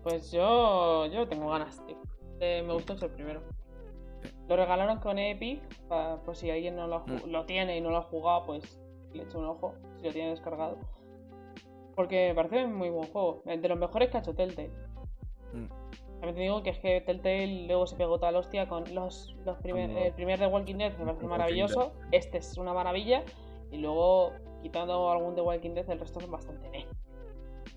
Pues 0.02 0.30
yo, 0.30 1.06
yo 1.06 1.26
tengo 1.28 1.50
ganas, 1.50 1.84
tío. 1.86 1.96
Eh, 2.40 2.62
me 2.66 2.72
gustó 2.74 2.96
ser 2.96 3.10
el 3.10 3.14
primero. 3.16 3.42
Lo 4.48 4.56
regalaron 4.56 4.98
con 4.98 5.18
Epic, 5.18 5.62
pa- 5.88 6.20
por 6.22 6.36
si 6.36 6.50
alguien 6.50 6.76
no 6.76 6.86
lo, 6.86 7.00
Mm. 7.00 7.26
lo 7.30 7.44
tiene 7.44 7.76
y 7.76 7.80
no 7.80 7.90
lo 7.90 7.98
ha 7.98 8.02
jugado, 8.02 8.46
pues 8.46 8.80
le 9.12 9.24
echo 9.24 9.38
un 9.38 9.46
ojo, 9.46 9.74
si 9.98 10.06
lo 10.06 10.12
tiene 10.12 10.30
descargado. 10.30 10.78
Porque 11.96 12.28
me 12.28 12.34
parece 12.34 12.66
muy 12.66 12.88
buen 12.90 13.08
juego, 13.10 13.42
de 13.44 13.68
los 13.68 13.78
mejores 13.78 14.10
que 14.10 14.16
ha 14.16 14.20
hecho 14.20 14.34
Telltale. 14.34 14.70
Mm. 15.52 15.66
También 16.20 16.34
te 16.34 16.40
digo 16.42 16.62
que 16.62 16.70
es 16.70 16.78
que 16.78 17.00
Telltale 17.00 17.66
luego 17.66 17.86
se 17.86 17.96
pegó 17.96 18.18
toda 18.18 18.30
la 18.30 18.40
hostia 18.40 18.68
con 18.68 18.84
los, 18.94 19.34
los 19.46 19.56
primer, 19.58 19.90
el 19.90 20.12
primer 20.12 20.38
de 20.38 20.46
Walking 20.46 20.76
Dead, 20.76 20.96
me 20.98 21.06
parece 21.06 21.26
maravilloso. 21.26 21.92
Este 22.12 22.38
es 22.38 22.58
una 22.58 22.74
maravilla. 22.74 23.22
Y 23.70 23.78
luego, 23.78 24.32
quitando 24.62 25.10
algún 25.10 25.34
de 25.34 25.40
Walking 25.40 25.70
Dead, 25.70 25.88
el 25.88 25.98
resto 25.98 26.20
es 26.20 26.28
bastante 26.28 26.68
meh. 26.68 26.86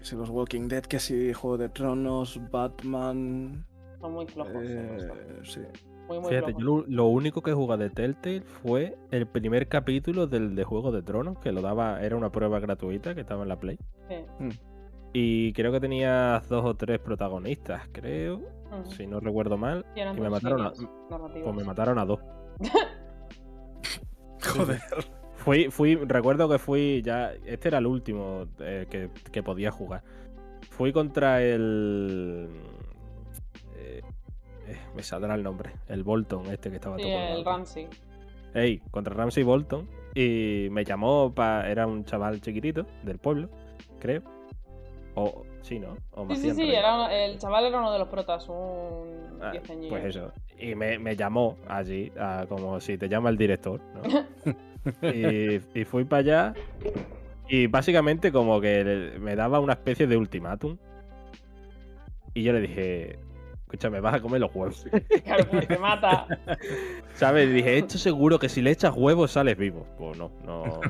Si 0.02 0.16
los 0.18 0.30
Walking 0.30 0.68
Dead, 0.68 0.84
que 0.84 1.00
si 1.00 1.32
Juego 1.32 1.58
de 1.58 1.70
Tronos, 1.70 2.40
Batman. 2.52 3.66
Son 4.02 4.12
muy 4.14 4.26
flojos. 4.28 4.56
eh, 4.62 5.40
sí. 5.44 5.62
Muy, 6.10 6.20
muy 6.20 6.30
Fíjate, 6.30 6.54
flojos. 6.54 6.62
yo 6.62 6.66
lo, 6.66 6.86
lo 6.88 7.06
único 7.08 7.42
que 7.42 7.54
jugué 7.54 7.78
de 7.78 7.90
Telltale 7.90 8.42
fue 8.42 8.98
el 9.12 9.26
primer 9.26 9.70
capítulo 9.70 10.28
del 10.28 10.54
de 10.56 10.66
Juego 10.66 10.92
de 10.92 11.02
Tronos, 11.02 11.40
que 11.40 11.54
lo 11.54 11.62
daba, 11.62 12.02
era 12.04 12.18
una 12.18 12.30
prueba 12.30 12.60
gratuita 12.60 13.16
que 13.16 13.22
estaba 13.22 13.44
en 13.44 13.50
la 13.50 13.60
Play. 13.60 13.78
Sí. 14.10 14.16
Y 15.14 15.54
creo 15.54 15.72
que 15.72 15.80
tenía 15.80 16.42
dos 16.50 16.66
o 16.66 16.76
tres 16.76 17.00
protagonistas, 17.00 17.84
creo, 17.92 18.38
Ujú. 18.72 18.92
si 18.92 19.06
no 19.06 19.20
recuerdo 19.20 19.58
mal. 19.58 19.86
Y 19.96 20.04
me 20.20 20.30
mataron 20.30 20.62
a- 20.62 20.72
líneas 20.72 20.90
narrativas. 21.10 21.44
Pues 21.44 21.56
me 21.56 21.64
mataron 21.64 22.00
a 22.00 22.06
dos. 22.06 22.20
Joder. 24.56 24.82
Fui, 25.36 25.70
fui, 25.72 25.96
recuerdo 25.96 26.48
que 26.50 26.58
fui 26.58 27.02
ya. 27.04 27.34
Este 27.46 27.68
era 27.68 27.78
el 27.80 27.86
último 27.88 28.46
eh, 28.60 28.88
que, 28.90 29.10
que 29.32 29.44
podía 29.44 29.72
jugar. 29.72 30.04
Fui 30.72 30.92
contra 30.94 31.42
el. 31.44 32.50
eh, 33.76 34.02
eh, 34.68 34.78
me 34.96 35.04
saldrá 35.04 35.36
el 35.36 35.44
nombre. 35.44 35.72
El 35.88 36.04
Bolton, 36.04 36.46
este 36.48 36.70
que 36.70 36.76
estaba 36.78 36.98
Sí, 36.98 37.04
todo 37.04 37.38
el. 37.40 37.46
Ramsey. 37.46 37.88
Ey, 38.54 38.80
contra 38.92 39.14
Ramsey 39.14 39.44
Bolton. 39.44 39.88
Y 40.16 40.68
me 40.72 40.84
llamó 40.86 41.34
para. 41.34 41.70
Era 41.70 41.88
un 41.88 42.06
chaval 42.06 42.40
chiquitito 42.42 42.86
del 43.04 43.18
pueblo, 43.20 43.50
creo. 44.00 44.24
O. 45.16 45.44
Sí, 45.62 45.80
¿no? 45.80 45.96
O 46.12 46.28
Sí, 46.36 46.36
sí, 46.42 46.52
sí, 46.52 46.72
era 46.74 47.14
el 47.26 47.38
chaval 47.40 47.66
era 47.66 47.80
uno 47.80 47.92
de 47.94 48.00
los 48.00 48.08
protas, 48.10 48.48
un 48.50 49.24
Ah. 49.42 49.52
Pues 49.90 50.06
eso. 50.06 50.32
Y 50.58 50.74
me, 50.76 50.98
me 51.00 51.16
llamó 51.16 51.58
allí, 51.68 52.12
a- 52.18 52.46
como 52.48 52.80
si 52.80 52.98
te 52.98 53.10
llama 53.10 53.30
el 53.30 53.38
director, 53.38 53.80
¿no? 53.94 54.02
y, 55.14 55.62
y 55.80 55.84
fui 55.86 56.04
para 56.06 56.20
allá. 56.20 56.54
Y 57.50 57.68
básicamente 57.68 58.32
como 58.32 58.60
que 58.62 59.14
me 59.20 59.36
daba 59.36 59.60
una 59.60 59.74
especie 59.74 60.08
de 60.08 60.16
ultimátum. 60.18 60.78
Y 62.34 62.44
yo 62.44 62.54
le 62.54 62.62
dije, 62.62 63.20
escúchame, 63.74 64.00
vas 64.00 64.16
a 64.16 64.22
comer 64.22 64.40
los 64.42 64.54
huevos. 64.54 64.86
Claro, 65.24 65.46
te 65.68 65.78
mata. 65.78 66.28
¿Sabes? 67.14 67.50
Y 67.50 67.54
dije, 67.54 67.78
esto 67.80 67.98
seguro 67.98 68.38
que 68.38 68.50
si 68.50 68.62
le 68.62 68.72
echas 68.72 68.94
huevos 68.96 69.32
sales 69.32 69.58
vivo. 69.58 69.88
Pues 69.98 70.18
no, 70.18 70.32
no. 70.46 70.82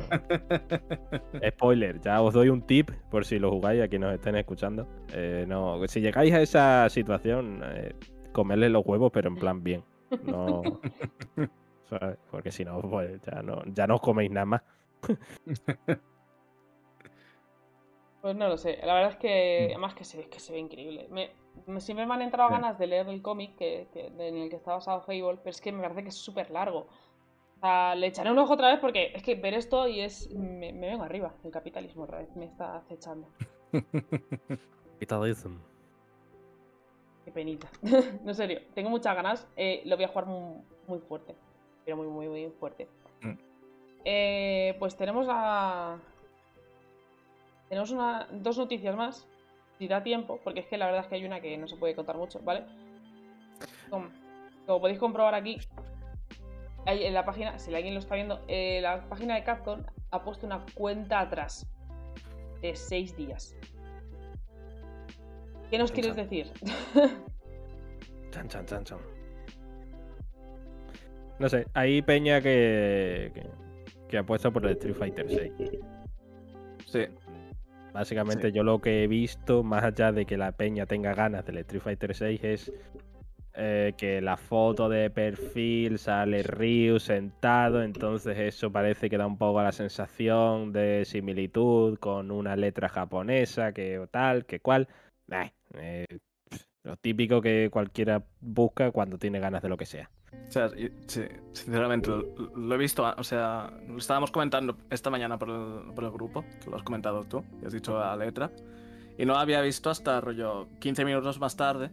Spoiler, 1.49 2.01
ya 2.01 2.21
os 2.21 2.33
doy 2.33 2.49
un 2.49 2.61
tip 2.61 2.91
por 3.09 3.25
si 3.25 3.39
lo 3.39 3.51
jugáis 3.51 3.81
aquí 3.81 3.97
nos 3.97 4.13
estén 4.13 4.35
escuchando. 4.35 4.87
Eh, 5.13 5.45
no, 5.47 5.79
si 5.87 6.01
llegáis 6.01 6.33
a 6.33 6.41
esa 6.41 6.89
situación, 6.89 7.61
eh, 7.63 7.95
comerle 8.33 8.69
los 8.69 8.85
huevos, 8.85 9.11
pero 9.13 9.29
en 9.29 9.35
plan 9.35 9.63
bien. 9.63 9.83
No. 10.25 10.61
¿sabes? 11.85 12.17
Porque 12.29 12.51
si 12.51 12.65
no, 12.65 12.81
pues 12.81 13.21
ya 13.21 13.41
no, 13.41 13.63
ya 13.67 13.87
no 13.87 13.95
os 13.95 14.01
coméis 14.01 14.31
nada 14.31 14.45
más. 14.45 14.61
Pues 18.23 18.37
no 18.37 18.47
lo 18.47 18.55
sé. 18.55 18.79
La 18.85 18.93
verdad 18.93 19.11
es 19.11 19.17
que, 19.17 19.65
además 19.71 19.95
que 19.95 20.05
se, 20.05 20.21
es 20.21 20.27
que 20.27 20.39
se 20.39 20.53
ve 20.53 20.59
increíble. 20.59 21.07
Me, 21.11 21.31
me- 21.67 21.81
siempre 21.81 22.05
me 22.05 22.13
han 22.13 22.21
entrado 22.21 22.49
ganas 22.49 22.79
de 22.79 22.87
leer 22.87 23.09
el 23.09 23.21
cómic 23.21 23.57
que, 23.57 23.89
que- 23.91 24.07
en 24.07 24.37
el 24.37 24.49
que 24.49 24.55
está 24.55 24.71
basado 24.71 25.01
Fable, 25.01 25.39
pero 25.43 25.49
es 25.49 25.59
que 25.59 25.73
me 25.73 25.81
parece 25.81 26.03
que 26.03 26.07
es 26.09 26.15
súper 26.15 26.49
largo. 26.49 26.87
O 27.57 27.59
sea, 27.59 27.95
le 27.95 28.07
echaré 28.07 28.31
un 28.31 28.37
ojo 28.39 28.53
otra 28.53 28.69
vez 28.69 28.79
porque 28.79 29.11
es 29.13 29.21
que 29.23 29.35
ver 29.35 29.53
esto 29.53 29.89
y 29.89 29.99
es. 29.99 30.29
Me, 30.33 30.71
me 30.71 30.87
vengo 30.87 31.03
arriba. 31.03 31.33
El 31.43 31.51
capitalismo 31.51 32.03
otra 32.05 32.19
vez 32.19 32.33
me 32.37 32.45
está 32.45 32.77
acechando. 32.77 33.27
Qué 37.25 37.31
penita. 37.33 37.69
no, 38.23 38.33
serio, 38.33 38.61
tengo 38.73 38.89
muchas 38.89 39.15
ganas. 39.17 39.45
eh, 39.57 39.81
lo 39.83 39.97
voy 39.97 40.05
a 40.05 40.07
jugar 40.07 40.27
muy, 40.27 40.61
muy 40.87 40.99
fuerte. 40.99 41.35
Pero 41.83 41.97
muy, 41.97 42.07
muy, 42.07 42.29
muy 42.29 42.49
fuerte. 42.57 42.87
Mm. 43.21 43.33
Eh, 44.05 44.75
pues 44.79 44.95
tenemos 44.95 45.27
a. 45.29 45.97
Tenemos 47.69 47.91
una, 47.91 48.27
dos 48.31 48.57
noticias 48.57 48.95
más. 48.95 49.27
Si 49.79 49.87
da 49.87 50.03
tiempo, 50.03 50.39
porque 50.43 50.61
es 50.61 50.67
que 50.67 50.77
la 50.77 50.85
verdad 50.85 51.01
es 51.01 51.07
que 51.07 51.15
hay 51.15 51.25
una 51.25 51.41
que 51.41 51.57
no 51.57 51.67
se 51.67 51.75
puede 51.75 51.95
contar 51.95 52.15
mucho, 52.15 52.39
¿vale? 52.43 52.63
Como, 53.89 54.09
como 54.65 54.81
podéis 54.81 54.99
comprobar 54.99 55.33
aquí, 55.33 55.59
hay 56.85 57.05
en 57.05 57.13
la 57.13 57.25
página, 57.25 57.57
si 57.59 57.73
alguien 57.73 57.93
lo 57.93 57.99
está 57.99 58.15
viendo, 58.15 58.41
eh, 58.47 58.79
la 58.81 59.07
página 59.09 59.35
de 59.35 59.43
Capcom 59.43 59.83
ha 60.11 60.23
puesto 60.23 60.45
una 60.45 60.63
cuenta 60.75 61.21
atrás 61.21 61.67
de 62.61 62.75
seis 62.75 63.15
días. 63.15 63.57
¿Qué 65.69 65.77
nos 65.77 65.91
quieres 65.91 66.15
Chan, 66.15 66.29
decir? 66.29 66.51
Chan, 68.31 68.47
chan, 68.47 68.65
chan, 68.65 68.83
chan. 68.83 68.99
No 71.39 71.49
sé, 71.49 71.65
hay 71.73 72.01
peña 72.03 72.41
que, 72.41 73.31
que, 73.33 73.47
que 74.07 74.17
apuesta 74.17 74.51
por 74.51 74.65
el 74.65 74.73
Street 74.73 74.95
Fighter 74.95 75.29
6. 75.29 75.51
Sí. 76.85 77.07
Básicamente 77.93 78.49
Sí. 78.49 78.53
yo 78.53 78.63
lo 78.63 78.81
que 78.81 79.03
he 79.03 79.07
visto, 79.07 79.63
más 79.63 79.83
allá 79.83 80.11
de 80.11 80.25
que 80.25 80.37
la 80.37 80.51
peña 80.51 80.85
tenga 80.85 81.13
ganas 81.13 81.45
del 81.45 81.59
Street 81.59 81.81
Fighter 81.81 82.15
6, 82.15 82.43
es 82.43 82.71
eh, 83.55 83.93
que 83.97 84.19
la 84.19 84.35
foto 84.35 84.89
de 84.89 85.11
perfil 85.11 85.99
sale 85.99 86.41
Ryu 86.41 86.99
sentado, 86.99 87.83
entonces 87.83 88.37
eso 88.39 88.71
parece 88.71 89.09
que 89.11 89.17
da 89.17 89.27
un 89.27 89.37
poco 89.37 89.61
la 89.61 89.71
sensación 89.71 90.71
de 90.73 91.05
similitud 91.05 91.99
con 91.99 92.31
una 92.31 92.55
letra 92.55 92.89
japonesa, 92.89 93.71
que 93.73 94.07
tal, 94.09 94.45
que 94.45 94.59
cual. 94.59 94.87
Nah, 95.27 95.47
eh, 95.75 96.07
lo 96.83 96.97
típico 96.97 97.41
que 97.41 97.69
cualquiera 97.71 98.23
busca 98.41 98.91
cuando 98.91 99.17
tiene 99.19 99.39
ganas 99.39 99.61
de 99.61 99.69
lo 99.69 99.77
que 99.77 99.85
sea. 99.85 100.09
O 100.47 100.51
sea, 100.53 100.67
y- 100.77 100.91
sí, 101.07 101.21
sinceramente, 101.53 102.09
lo, 102.09 102.23
lo 102.55 102.75
he 102.75 102.77
visto, 102.77 103.03
o 103.17 103.23
sea, 103.23 103.71
lo 103.87 103.97
estábamos 103.97 104.29
comentando 104.31 104.77
esta 104.89 105.09
mañana 105.09 105.37
por 105.39 105.49
el, 105.49 105.93
por 105.93 106.03
el 106.03 106.11
grupo, 106.11 106.45
que 106.63 106.69
lo 106.69 106.75
has 106.77 106.83
comentado 106.83 107.23
tú, 107.25 107.43
que 107.59 107.65
has 107.67 107.73
dicho 107.73 107.97
la 107.99 108.15
letra, 108.15 108.51
y 109.17 109.25
no 109.25 109.33
lo 109.33 109.39
había 109.39 109.61
visto 109.61 109.89
hasta 109.89 110.21
rollo 110.21 110.67
15 110.79 111.05
minutos 111.05 111.39
más 111.39 111.55
tarde, 111.55 111.89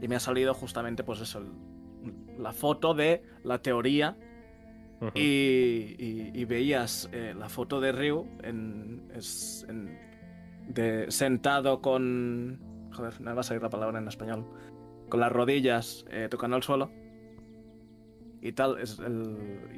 y 0.00 0.08
me 0.08 0.16
ha 0.16 0.20
salido 0.20 0.52
justamente, 0.54 1.04
pues 1.04 1.20
eso, 1.20 1.38
el- 1.38 2.42
la 2.42 2.52
foto 2.52 2.92
de 2.94 3.22
la 3.44 3.58
teoría, 3.62 4.16
Ujú. 5.00 5.10
y, 5.16 5.94
y- 5.98 6.30
y 6.34 6.44
veías 6.44 7.08
eh, 7.12 7.34
la 7.38 7.48
foto 7.48 7.80
de 7.80 7.92
Ryu 7.92 8.26
en, 8.42 9.10
es- 9.14 9.64
en- 9.68 9.96
de, 10.68 11.10
sentado 11.10 11.80
con... 11.80 12.60
Joder, 12.92 13.20
no 13.20 13.30
me 13.30 13.34
va 13.34 13.40
a 13.40 13.44
salir 13.44 13.62
la 13.62 13.70
palabra 13.70 13.98
en 13.98 14.06
español. 14.08 14.44
Con 15.08 15.20
las 15.20 15.30
rodillas 15.32 16.04
eh, 16.10 16.28
tocando 16.30 16.56
el 16.56 16.62
suelo. 16.62 16.90
Y 18.42 18.52
tal, 18.52 18.78
es 18.78 18.98
el... 18.98 19.70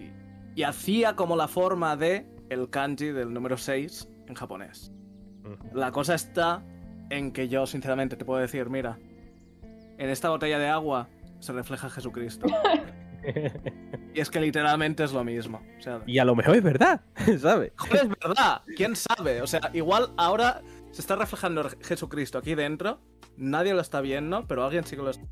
Y, 0.57 0.61
y 0.61 0.63
hacía 0.65 1.15
como 1.15 1.37
la 1.37 1.47
forma 1.47 1.97
de 1.97 2.27
el 2.49 2.71
kanji 2.71 3.13
del 3.13 3.33
número 3.33 3.57
6 3.57 4.09
en 4.27 4.35
japonés. 4.35 4.93
La 5.73 5.93
cosa 5.93 6.15
está 6.15 6.65
en 7.11 7.33
que 7.33 7.49
yo, 7.49 7.67
sinceramente, 7.67 8.17
te 8.17 8.25
puedo 8.25 8.41
decir, 8.41 8.71
mira, 8.71 8.99
en 9.99 10.11
esta 10.11 10.31
botella 10.31 10.59
de 10.59 10.69
agua 10.69 11.09
se 11.41 11.53
refleja 11.53 11.91
Jesucristo. 11.91 12.47
Y 14.13 14.21
es 14.21 14.29
que 14.29 14.39
literalmente 14.39 15.03
es 15.03 15.13
lo 15.13 15.25
mismo. 15.25 15.63
O 15.79 15.83
sea, 15.83 16.03
y 16.07 16.19
a 16.19 16.25
lo 16.27 16.37
mejor 16.37 16.57
es 16.57 16.63
verdad, 16.63 17.01
¿sabes? 17.41 17.73
Joder, 17.77 18.03
es 18.05 18.09
verdad. 18.09 18.63
¿Quién 18.77 18.95
sabe? 18.97 19.41
O 19.41 19.47
sea, 19.47 19.71
igual 19.73 20.13
ahora 20.19 20.61
se 20.93 21.01
está 21.01 21.17
reflejando 21.17 21.69
Jesucristo 21.81 22.37
aquí 22.37 22.55
dentro. 22.55 23.01
Nadie 23.39 23.73
lo 23.73 23.81
está 23.81 24.03
viendo, 24.03 24.47
pero 24.47 24.63
alguien 24.63 24.85
sí 24.85 24.95
que 24.95 25.03
lo 25.03 25.09
está. 25.09 25.25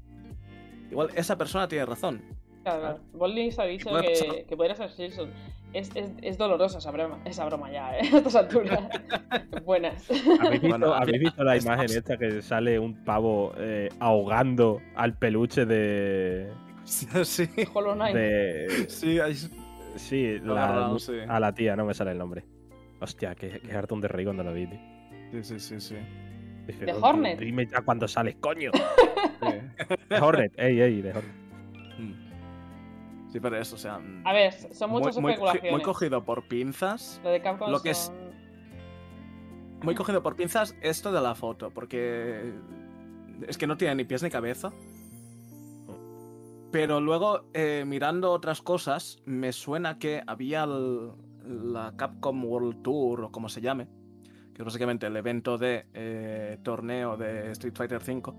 Igual 0.90 1.10
esa 1.14 1.36
persona 1.36 1.68
tiene 1.68 1.84
razón. 1.84 2.22
Claro, 2.62 2.80
claro. 2.80 3.00
Bollins 3.12 3.58
ha 3.58 3.64
dicho 3.64 3.90
que, 4.00 4.08
pasar. 4.08 4.44
que 4.46 4.56
podría 4.56 4.74
ser 4.76 4.90
Simpson. 4.90 5.30
Es, 5.72 5.90
es, 5.96 6.10
es 6.20 6.36
dolorosa 6.38 6.78
esa 6.78 6.90
broma, 6.90 7.18
esa 7.24 7.46
broma 7.46 7.70
ya, 7.72 7.96
¿eh? 7.98 8.02
A 8.12 8.16
estas 8.18 8.34
alturas. 8.36 8.80
Buenas. 9.64 10.08
¿Habéis 10.40 10.60
visto, 10.62 10.68
Bueno, 10.78 10.94
habéis 10.94 11.20
visto 11.20 11.42
la 11.44 11.56
imagen 11.56 11.86
esta 11.90 12.16
que 12.18 12.42
sale 12.42 12.78
un 12.78 13.04
pavo 13.04 13.52
eh, 13.56 13.88
ahogando 14.00 14.80
al 14.94 15.16
peluche 15.16 15.64
de. 15.66 16.48
Sí. 16.84 17.06
Hollow 17.72 17.94
Knight. 17.94 18.14
de 18.16 18.84
Sí, 18.88 19.18
hay... 19.20 19.34
sí, 19.96 20.38
la- 20.44 20.94
sí. 20.98 21.12
a 21.28 21.40
la 21.40 21.54
tía, 21.54 21.74
no 21.76 21.84
me 21.86 21.94
sale 21.94 22.10
el 22.12 22.18
nombre. 22.18 22.44
Hostia, 23.00 23.34
qué, 23.34 23.60
qué 23.60 23.72
hartón 23.72 24.00
de 24.00 24.08
reír 24.08 24.26
cuando 24.26 24.44
lo 24.44 24.52
vi, 24.52 24.66
tío. 24.66 24.78
Sí, 25.32 25.42
sí, 25.42 25.58
sí, 25.60 25.80
sí. 25.80 25.96
Dije, 26.66 26.84
¿De 26.84 26.92
"No, 26.92 26.98
tío, 26.98 27.06
Hornet?" 27.06 27.38
Dime 27.40 27.66
ya 27.66 27.80
cuando 27.80 28.06
sales, 28.06 28.36
coño. 28.40 28.70
Sí. 28.74 29.96
De 30.10 30.20
Hornet, 30.20 30.52
ey, 30.58 30.80
ey, 30.80 31.02
de 31.02 31.10
Hornet. 31.10 31.41
Sí, 33.32 33.40
pero 33.40 33.56
eso, 33.56 33.76
o 33.76 33.78
sea. 33.78 33.98
mm, 33.98 34.26
A 34.26 34.32
ver, 34.34 34.52
son 34.74 34.90
muchas 34.90 35.18
muy, 35.18 35.32
especulaciones. 35.32 35.72
muy 35.72 35.82
cogido 35.82 36.22
por 36.24 36.46
pinzas. 36.48 37.20
Lo 37.24 37.30
de 37.30 37.40
Capcom 37.40 37.70
lo 37.70 37.80
que 37.82 37.90
es- 37.90 38.12
Muy 39.82 39.94
cogido 39.96 40.22
por 40.22 40.36
pinzas 40.36 40.76
esto 40.82 41.10
de 41.10 41.20
la 41.20 41.34
foto, 41.34 41.70
porque 41.70 42.52
es 43.48 43.58
que 43.58 43.66
no 43.66 43.76
tiene 43.76 43.96
ni 43.96 44.04
pies 44.04 44.22
ni 44.22 44.30
cabeza. 44.30 44.70
Pero 46.70 47.00
luego, 47.00 47.46
eh, 47.52 47.84
mirando 47.86 48.30
otras 48.32 48.62
cosas, 48.62 49.18
me 49.26 49.52
suena 49.52 49.98
que 49.98 50.22
había 50.26 50.64
el- 50.64 51.10
la 51.72 51.94
Capcom 51.96 52.44
World 52.44 52.82
Tour, 52.82 53.24
o 53.24 53.32
como 53.32 53.48
se 53.48 53.60
llame, 53.60 53.88
que 54.54 54.62
es 54.62 54.64
básicamente 54.64 55.06
el 55.06 55.16
evento 55.16 55.58
de 55.58 55.86
eh, 55.92 56.58
torneo 56.62 57.16
de 57.16 57.50
Street 57.50 57.74
Fighter 57.76 57.98
V, 58.00 58.32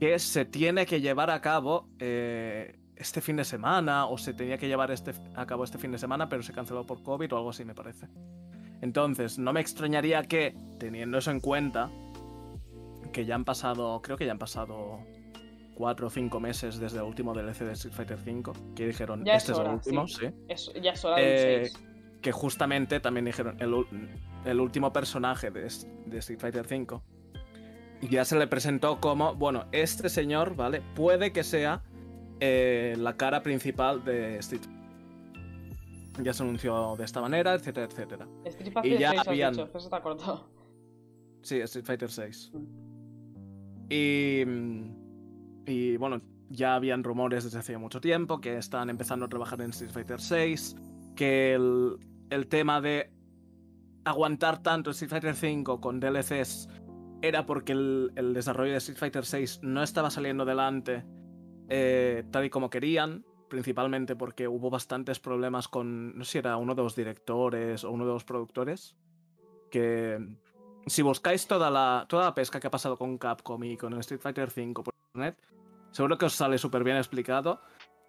que 0.00 0.18
se 0.18 0.44
tiene 0.44 0.86
que 0.86 1.00
llevar 1.00 1.30
a 1.30 1.40
cabo 1.40 1.88
eh, 1.98 2.78
este 2.96 3.20
fin 3.20 3.36
de 3.36 3.44
semana, 3.44 4.06
o 4.06 4.16
se 4.18 4.32
tenía 4.34 4.58
que 4.58 4.68
llevar 4.68 4.90
este, 4.90 5.12
a 5.34 5.46
cabo 5.46 5.64
este 5.64 5.78
fin 5.78 5.92
de 5.92 5.98
semana, 5.98 6.28
pero 6.28 6.42
se 6.42 6.52
canceló 6.52 6.84
por 6.86 7.02
COVID 7.02 7.32
o 7.32 7.36
algo 7.36 7.50
así, 7.50 7.64
me 7.64 7.74
parece. 7.74 8.08
Entonces, 8.80 9.38
no 9.38 9.52
me 9.52 9.60
extrañaría 9.60 10.22
que, 10.24 10.54
teniendo 10.78 11.18
eso 11.18 11.30
en 11.30 11.40
cuenta, 11.40 11.90
que 13.12 13.24
ya 13.24 13.34
han 13.34 13.44
pasado, 13.44 14.00
creo 14.02 14.16
que 14.16 14.26
ya 14.26 14.32
han 14.32 14.38
pasado 14.38 14.98
cuatro 15.74 16.06
o 16.06 16.10
cinco 16.10 16.40
meses 16.40 16.78
desde 16.78 16.98
el 16.98 17.04
último 17.04 17.34
DLC 17.34 17.60
de 17.64 17.72
Street 17.72 17.94
Fighter 17.94 18.18
V, 18.18 18.52
que 18.74 18.86
dijeron, 18.86 19.24
Ya 19.24 19.34
este 19.34 19.52
es 19.52 19.58
es, 19.58 19.64
el 19.64 19.70
último, 19.72 20.08
sí. 20.08 20.16
sí. 20.20 20.34
Es- 20.48 20.72
ya 20.82 20.92
es 20.92 21.04
hora 21.04 21.16
del 21.16 21.24
Eh, 21.26 21.68
6. 21.72 21.82
que 22.22 22.32
justamente 22.32 22.98
también 23.00 23.24
dijeron 23.26 23.56
el, 23.60 23.86
el 24.44 24.60
último 24.60 24.92
personaje 24.92 25.50
de, 25.50 25.68
de 26.06 26.18
Street 26.18 26.40
Fighter 26.40 26.66
V 26.66 27.00
ya 28.10 28.24
se 28.26 28.38
le 28.38 28.46
presentó 28.46 29.00
como, 29.00 29.34
bueno, 29.34 29.64
este 29.72 30.08
señor, 30.10 30.54
¿vale? 30.54 30.82
Puede 30.94 31.32
que 31.32 31.42
sea 31.42 31.82
eh, 32.40 32.94
la 32.98 33.16
cara 33.16 33.42
principal 33.42 34.04
de 34.04 34.38
Street 34.38 34.62
Ya 36.22 36.32
se 36.32 36.42
anunció 36.42 36.96
de 36.96 37.04
esta 37.04 37.20
manera, 37.20 37.54
etcétera, 37.54 37.86
etcétera. 37.86 38.26
Street 38.44 38.68
y 38.68 38.70
Fighter 38.70 38.98
ya 38.98 39.08
6 39.10 39.20
has 39.20 39.28
habían- 39.28 39.52
dicho, 39.52 39.70
eso 39.74 39.88
te 39.90 39.96
ha 39.96 40.00
cortado. 40.02 40.48
Sí, 41.42 41.60
Street 41.60 41.84
Fighter 41.84 42.10
6. 42.10 42.52
Y, 43.88 44.42
mm, 44.46 44.94
y 45.66 45.96
bueno, 45.96 46.20
ya 46.48 46.74
habían 46.74 47.04
rumores 47.04 47.44
desde 47.44 47.58
hace 47.58 47.76
mucho 47.78 48.00
tiempo 48.00 48.40
que 48.40 48.56
están 48.56 48.90
empezando 48.90 49.26
a 49.26 49.28
trabajar 49.28 49.60
en 49.60 49.70
Street 49.70 49.90
Fighter 49.92 50.20
6, 50.20 50.76
que 51.14 51.54
el, 51.54 51.96
el 52.30 52.46
tema 52.48 52.80
de 52.80 53.10
aguantar 54.04 54.62
tanto 54.62 54.90
Street 54.90 55.10
Fighter 55.10 55.34
5 55.34 55.80
con 55.80 56.00
DLCs 56.00 56.68
era 57.22 57.46
porque 57.46 57.72
el, 57.72 58.12
el 58.16 58.34
desarrollo 58.34 58.72
de 58.72 58.78
Street 58.78 58.98
Fighter 58.98 59.24
6 59.24 59.60
no 59.62 59.82
estaba 59.82 60.10
saliendo 60.10 60.42
adelante 60.44 61.04
eh, 61.68 62.24
tal 62.30 62.44
y 62.44 62.50
como 62.50 62.70
querían, 62.70 63.24
principalmente 63.48 64.16
porque 64.16 64.48
hubo 64.48 64.70
bastantes 64.70 65.20
problemas 65.20 65.68
con, 65.68 66.16
no 66.16 66.24
sé 66.24 66.32
si 66.32 66.38
era 66.38 66.56
uno 66.56 66.74
de 66.74 66.82
los 66.82 66.96
directores 66.96 67.84
o 67.84 67.90
uno 67.90 68.06
de 68.06 68.12
los 68.12 68.24
productores, 68.24 68.96
que 69.70 70.18
si 70.86 71.02
buscáis 71.02 71.46
toda 71.46 71.70
la, 71.70 72.06
toda 72.08 72.24
la 72.24 72.34
pesca 72.34 72.60
que 72.60 72.68
ha 72.68 72.70
pasado 72.70 72.96
con 72.96 73.18
Capcom 73.18 73.62
y 73.64 73.76
con 73.76 73.92
el 73.92 74.00
Street 74.00 74.20
Fighter 74.20 74.48
V 74.54 74.82
por 74.82 74.94
internet, 75.08 75.36
seguro 75.90 76.18
que 76.18 76.26
os 76.26 76.34
sale 76.34 76.58
súper 76.58 76.84
bien 76.84 76.96
explicado, 76.96 77.60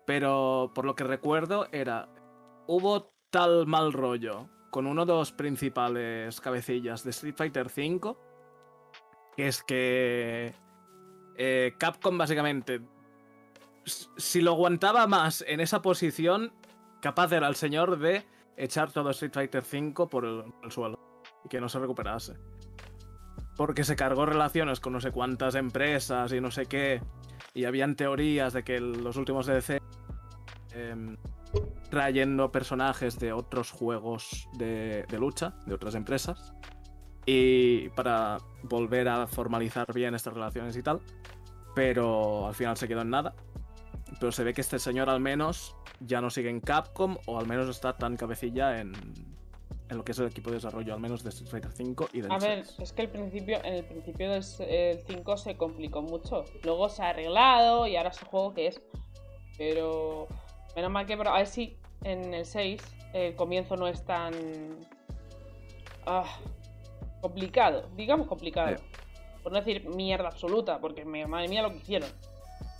pero 0.05 0.71
por 0.73 0.85
lo 0.85 0.95
que 0.95 1.03
recuerdo 1.03 1.67
era, 1.71 2.09
hubo 2.67 3.11
tal 3.29 3.67
mal 3.67 3.93
rollo 3.93 4.49
con 4.71 4.85
uno 4.85 5.05
de 5.05 5.13
los 5.13 5.31
principales 5.31 6.39
cabecillas 6.41 7.03
de 7.03 7.09
Street 7.11 7.35
Fighter 7.35 7.67
V, 7.67 8.15
que 9.35 9.47
es 9.47 9.63
que 9.63 10.53
eh, 11.37 11.73
Capcom 11.77 12.17
básicamente, 12.17 12.81
si 14.17 14.41
lo 14.41 14.51
aguantaba 14.51 15.07
más 15.07 15.43
en 15.47 15.59
esa 15.59 15.81
posición, 15.81 16.51
capaz 17.01 17.31
era 17.31 17.47
el 17.47 17.55
señor 17.55 17.97
de 17.99 18.25
echar 18.57 18.91
todo 18.91 19.09
Street 19.11 19.31
Fighter 19.33 19.63
V 19.63 20.07
por 20.07 20.25
el- 20.25 20.43
suelo 20.71 20.99
y 21.45 21.49
que 21.49 21.61
no 21.61 21.69
se 21.69 21.79
recuperase. 21.79 22.33
Porque 23.55 23.83
se 23.83 23.95
cargó 23.95 24.25
relaciones 24.25 24.79
con 24.79 24.93
no 24.93 25.01
sé 25.01 25.11
cuántas 25.11 25.55
empresas 25.55 26.31
y 26.31 26.41
no 26.41 26.51
sé 26.51 26.65
qué. 26.65 27.01
Y 27.53 27.65
habían 27.65 27.95
teorías 27.95 28.53
de 28.53 28.63
que 28.63 28.79
los 28.79 29.15
últimos 29.17 29.47
DLC 29.47 29.81
em, 30.73 31.17
trayendo 31.89 32.51
personajes 32.51 33.17
de 33.17 33.33
otros 33.33 33.71
juegos 33.71 34.47
de 34.57 35.05
lucha, 35.17 35.55
de 35.65 35.73
otras 35.73 35.95
empresas. 35.95 36.53
Y 37.25 37.89
para 37.89 38.37
volver 38.63 39.07
a 39.09 39.27
formalizar 39.27 39.91
bien 39.93 40.13
estas 40.13 40.33
relaciones 40.33 40.77
y 40.77 40.83
tal. 40.83 41.01
Pero 41.75 42.47
al 42.47 42.55
final 42.55 42.77
se 42.77 42.87
quedó 42.87 43.01
en 43.01 43.09
nada. 43.09 43.33
Pero 44.19 44.31
se 44.31 44.43
ve 44.43 44.53
que 44.53 44.61
este 44.61 44.79
señor 44.79 45.09
al 45.09 45.19
menos 45.19 45.75
ya 45.99 46.21
no 46.21 46.29
sigue 46.29 46.49
en 46.49 46.59
Capcom 46.59 47.17
o 47.25 47.39
al 47.39 47.47
menos 47.47 47.69
está 47.69 47.93
tan 47.93 48.15
cabecilla 48.17 48.79
en, 48.79 48.93
en 49.89 49.97
lo 49.97 50.03
que 50.03 50.11
es 50.11 50.19
el 50.19 50.27
equipo 50.27 50.49
de 50.49 50.57
desarrollo, 50.57 50.93
al 50.93 50.99
menos 50.99 51.23
de 51.23 51.29
Street 51.29 51.49
Fighter 51.49 51.71
5 51.71 52.09
y 52.13 52.21
del 52.21 52.31
A 52.31 52.37
ver, 52.37 52.65
6. 52.65 52.79
es 52.79 52.93
que 52.93 53.03
el 53.03 53.09
principio, 53.09 53.63
en 53.63 53.73
el 53.73 53.85
principio 53.85 54.31
del 54.31 54.43
5 54.43 55.37
se 55.37 55.55
complicó 55.55 56.01
mucho. 56.01 56.45
Luego 56.63 56.89
se 56.89 57.03
ha 57.03 57.09
arreglado 57.09 57.87
y 57.87 57.95
ahora 57.95 58.09
es 58.09 58.21
el 58.21 58.27
juego 58.27 58.53
que 58.53 58.67
es. 58.67 58.81
Pero 59.57 60.27
menos 60.75 60.91
mal 60.91 61.05
que 61.05 61.13
a 61.13 61.37
ver 61.37 61.47
si 61.47 61.77
en 62.03 62.33
el 62.33 62.45
6 62.45 62.81
el 63.13 63.35
comienzo 63.35 63.77
no 63.77 63.87
es 63.87 64.03
tan 64.03 64.33
ah, 66.05 66.25
complicado. 67.21 67.89
Digamos 67.95 68.27
complicado. 68.27 68.77
Sí. 68.77 68.83
Por 69.41 69.53
no 69.53 69.59
decir 69.59 69.87
mierda 69.87 70.27
absoluta, 70.27 70.79
porque 70.79 71.05
madre 71.05 71.47
mía 71.47 71.61
lo 71.61 71.71
que 71.71 71.77
hicieron. 71.77 72.09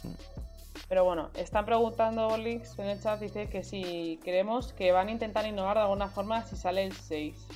Mm. 0.03 0.36
Pero 0.89 1.03
bueno, 1.03 1.29
están 1.35 1.65
preguntando 1.65 2.27
Olix 2.27 2.77
en 2.79 2.87
el 2.87 3.01
chat, 3.01 3.19
dice 3.19 3.49
que 3.49 3.61
si 3.63 4.19
creemos 4.23 4.71
que 4.73 4.91
van 4.93 5.09
a 5.09 5.11
intentar 5.11 5.45
innovar 5.45 5.75
de 5.75 5.83
alguna 5.83 6.07
forma 6.07 6.43
si 6.43 6.55
sale 6.55 6.85
el 6.85 6.93
6. 6.93 7.47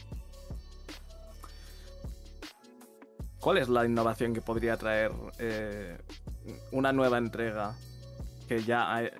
¿Cuál 3.40 3.58
es 3.58 3.70
la 3.70 3.86
innovación 3.86 4.34
que 4.34 4.42
podría 4.42 4.78
traer 4.78 5.12
eh, 5.40 5.98
una 6.72 6.92
nueva 6.94 7.18
entrega? 7.18 7.74
Que 8.48 8.62
ya, 8.62 9.02
eh, 9.04 9.12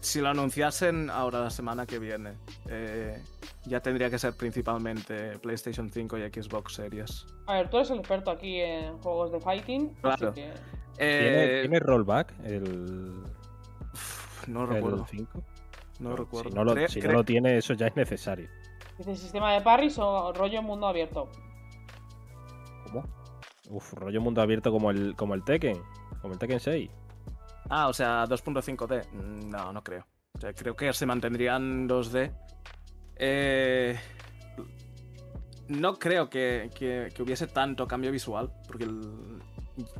si 0.00 0.20
lo 0.20 0.28
anunciasen 0.28 1.08
ahora 1.08 1.40
la 1.40 1.50
semana 1.50 1.86
que 1.86 1.98
viene, 1.98 2.32
eh, 2.68 3.22
ya 3.64 3.80
tendría 3.80 4.10
que 4.10 4.18
ser 4.18 4.34
principalmente 4.36 5.38
PlayStation 5.38 5.88
5 5.88 6.18
y 6.18 6.22
Xbox 6.28 6.74
Series. 6.74 7.24
A 7.46 7.54
ver, 7.54 7.70
tú 7.70 7.78
eres 7.78 7.90
el 7.90 8.00
experto 8.00 8.30
aquí 8.32 8.60
en 8.60 8.98
juegos 8.98 9.32
de 9.32 9.40
fighting, 9.40 9.94
Claro. 10.02 10.30
así 10.30 10.40
que... 10.40 10.52
¿Tiene, 10.96 11.44
Eh, 11.44 11.60
tiene 11.62 11.80
rollback 11.80 12.32
el, 12.44 13.24
no 14.48 14.62
el 14.62 14.68
recuerdo. 14.68 15.06
5? 15.10 15.42
No 16.00 16.16
recuerdo. 16.16 16.50
Si, 16.50 16.56
no 16.56 16.64
lo, 16.64 16.74
Cre- 16.74 16.88
si 16.88 17.00
cre- 17.00 17.06
no 17.08 17.12
lo 17.12 17.24
tiene, 17.24 17.56
eso 17.58 17.74
ya 17.74 17.86
es 17.86 17.96
necesario. 17.96 18.48
Dice 18.98 19.16
sistema 19.16 19.52
de 19.52 19.60
parries 19.60 19.98
o 19.98 20.32
rollo 20.32 20.62
mundo 20.62 20.86
abierto. 20.86 21.28
¿Cómo? 22.84 23.04
Uf, 23.70 23.92
rollo 23.94 24.20
mundo 24.20 24.40
abierto 24.42 24.70
como 24.70 24.90
el, 24.90 25.14
como 25.16 25.34
el 25.34 25.42
Tekken. 25.44 25.80
Como 26.20 26.34
el 26.34 26.38
Tekken 26.38 26.60
6. 26.60 26.90
Ah, 27.70 27.88
o 27.88 27.92
sea, 27.92 28.24
2.5D. 28.26 29.06
Mm, 29.12 29.48
No, 29.50 29.72
no 29.72 29.82
creo. 29.82 30.06
O 30.34 30.40
sea, 30.40 30.52
creo 30.52 30.74
que 30.76 30.92
se 30.92 31.06
mantendrían 31.06 31.88
2D. 31.88 32.32
Eh, 33.16 33.98
no 35.68 35.94
creo 35.98 36.28
que, 36.28 36.70
que- 36.74 37.08
que 37.14 37.22
hubiese 37.22 37.46
tanto 37.46 37.86
cambio 37.88 38.10
visual, 38.10 38.52
porque 38.66 38.84
el- 38.84 39.40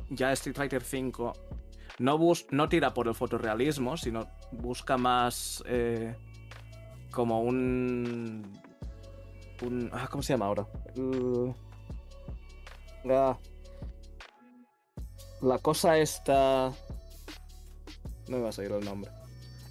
ya 0.09 0.31
Street 0.33 0.55
Fighter 0.55 0.81
V 0.83 1.33
no, 1.99 2.17
bus- 2.17 2.45
no 2.51 2.67
tira 2.69 2.93
por 2.93 3.07
el 3.07 3.15
fotorrealismo, 3.15 3.97
sino 3.97 4.27
busca 4.51 4.97
más 4.97 5.63
eh, 5.67 6.15
como 7.11 7.41
un, 7.41 8.51
un... 9.61 9.89
ah, 9.93 10.07
¿Cómo 10.09 10.21
se 10.23 10.33
llama 10.33 10.47
ahora? 10.47 10.67
El- 10.95 11.53
ah, 13.11 13.37
la 15.41 15.59
cosa 15.59 15.97
esta... 15.97 16.71
No 18.27 18.37
me 18.37 18.43
va 18.43 18.49
a 18.49 18.51
salir 18.51 18.71
el 18.71 18.83
nombre. 18.83 19.11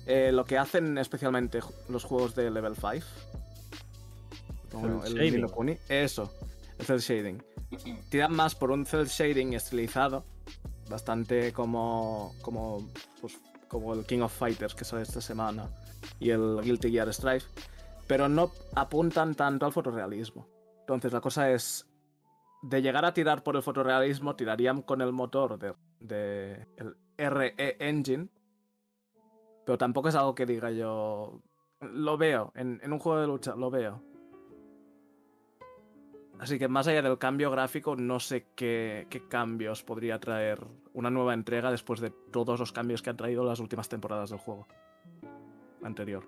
Eh, 0.06 0.30
lo 0.32 0.44
que 0.44 0.58
hacen 0.58 0.96
especialmente 0.98 1.60
los 1.88 2.04
juegos 2.04 2.34
de 2.34 2.50
Level 2.50 2.74
5. 2.76 3.06
Como 4.70 5.04
el 5.04 5.50
Kuni. 5.50 5.76
Eso, 5.88 6.32
el 6.78 6.86
cel 6.86 7.00
shading. 7.00 7.42
Tiran 8.10 8.32
más 8.34 8.54
por 8.54 8.70
un 8.70 8.86
cel 8.86 9.06
shading 9.06 9.54
estilizado. 9.54 10.24
Bastante 10.88 11.52
como. 11.52 12.34
como. 12.42 12.88
Pues, 13.20 13.40
como 13.68 13.94
el 13.94 14.04
King 14.06 14.20
of 14.20 14.32
Fighters 14.32 14.74
que 14.74 14.84
sale 14.84 15.02
esta 15.02 15.20
semana. 15.20 15.68
Y 16.20 16.30
el 16.30 16.60
Guilty 16.62 16.90
Gear 16.90 17.12
Strive. 17.12 17.44
Pero 18.06 18.28
no 18.28 18.50
apuntan 18.74 19.34
tanto 19.34 19.66
al 19.66 19.72
fotorrealismo. 19.72 20.46
Entonces 20.80 21.12
la 21.12 21.20
cosa 21.20 21.50
es. 21.50 21.86
De 22.62 22.80
llegar 22.80 23.04
a 23.04 23.12
tirar 23.12 23.42
por 23.42 23.56
el 23.56 23.62
fotorrealismo, 23.62 24.36
tirarían 24.36 24.80
con 24.80 25.02
el 25.02 25.12
motor 25.12 25.58
de, 25.58 25.74
de 26.00 26.66
el 26.76 26.96
RE 27.18 27.54
Engine. 27.78 28.28
Pero 29.66 29.76
tampoco 29.76 30.08
es 30.08 30.14
algo 30.14 30.34
que 30.34 30.46
diga 30.46 30.70
yo. 30.70 31.40
Lo 31.80 32.16
veo, 32.16 32.52
en, 32.54 32.80
en 32.82 32.92
un 32.92 32.98
juego 32.98 33.20
de 33.20 33.26
lucha, 33.26 33.54
lo 33.54 33.70
veo. 33.70 34.00
Así 36.38 36.58
que 36.58 36.68
más 36.68 36.86
allá 36.88 37.00
del 37.00 37.16
cambio 37.18 37.50
gráfico, 37.50 37.96
no 37.96 38.20
sé 38.20 38.46
qué, 38.54 39.06
qué 39.08 39.26
cambios 39.28 39.82
podría 39.82 40.18
traer 40.18 40.60
una 40.92 41.10
nueva 41.10 41.32
entrega 41.32 41.70
después 41.70 42.00
de 42.00 42.10
todos 42.10 42.58
los 42.58 42.72
cambios 42.72 43.02
que 43.02 43.10
han 43.10 43.16
traído 43.16 43.44
las 43.44 43.60
últimas 43.60 43.88
temporadas 43.88 44.30
del 44.30 44.38
juego 44.40 44.66
anterior. 45.82 46.24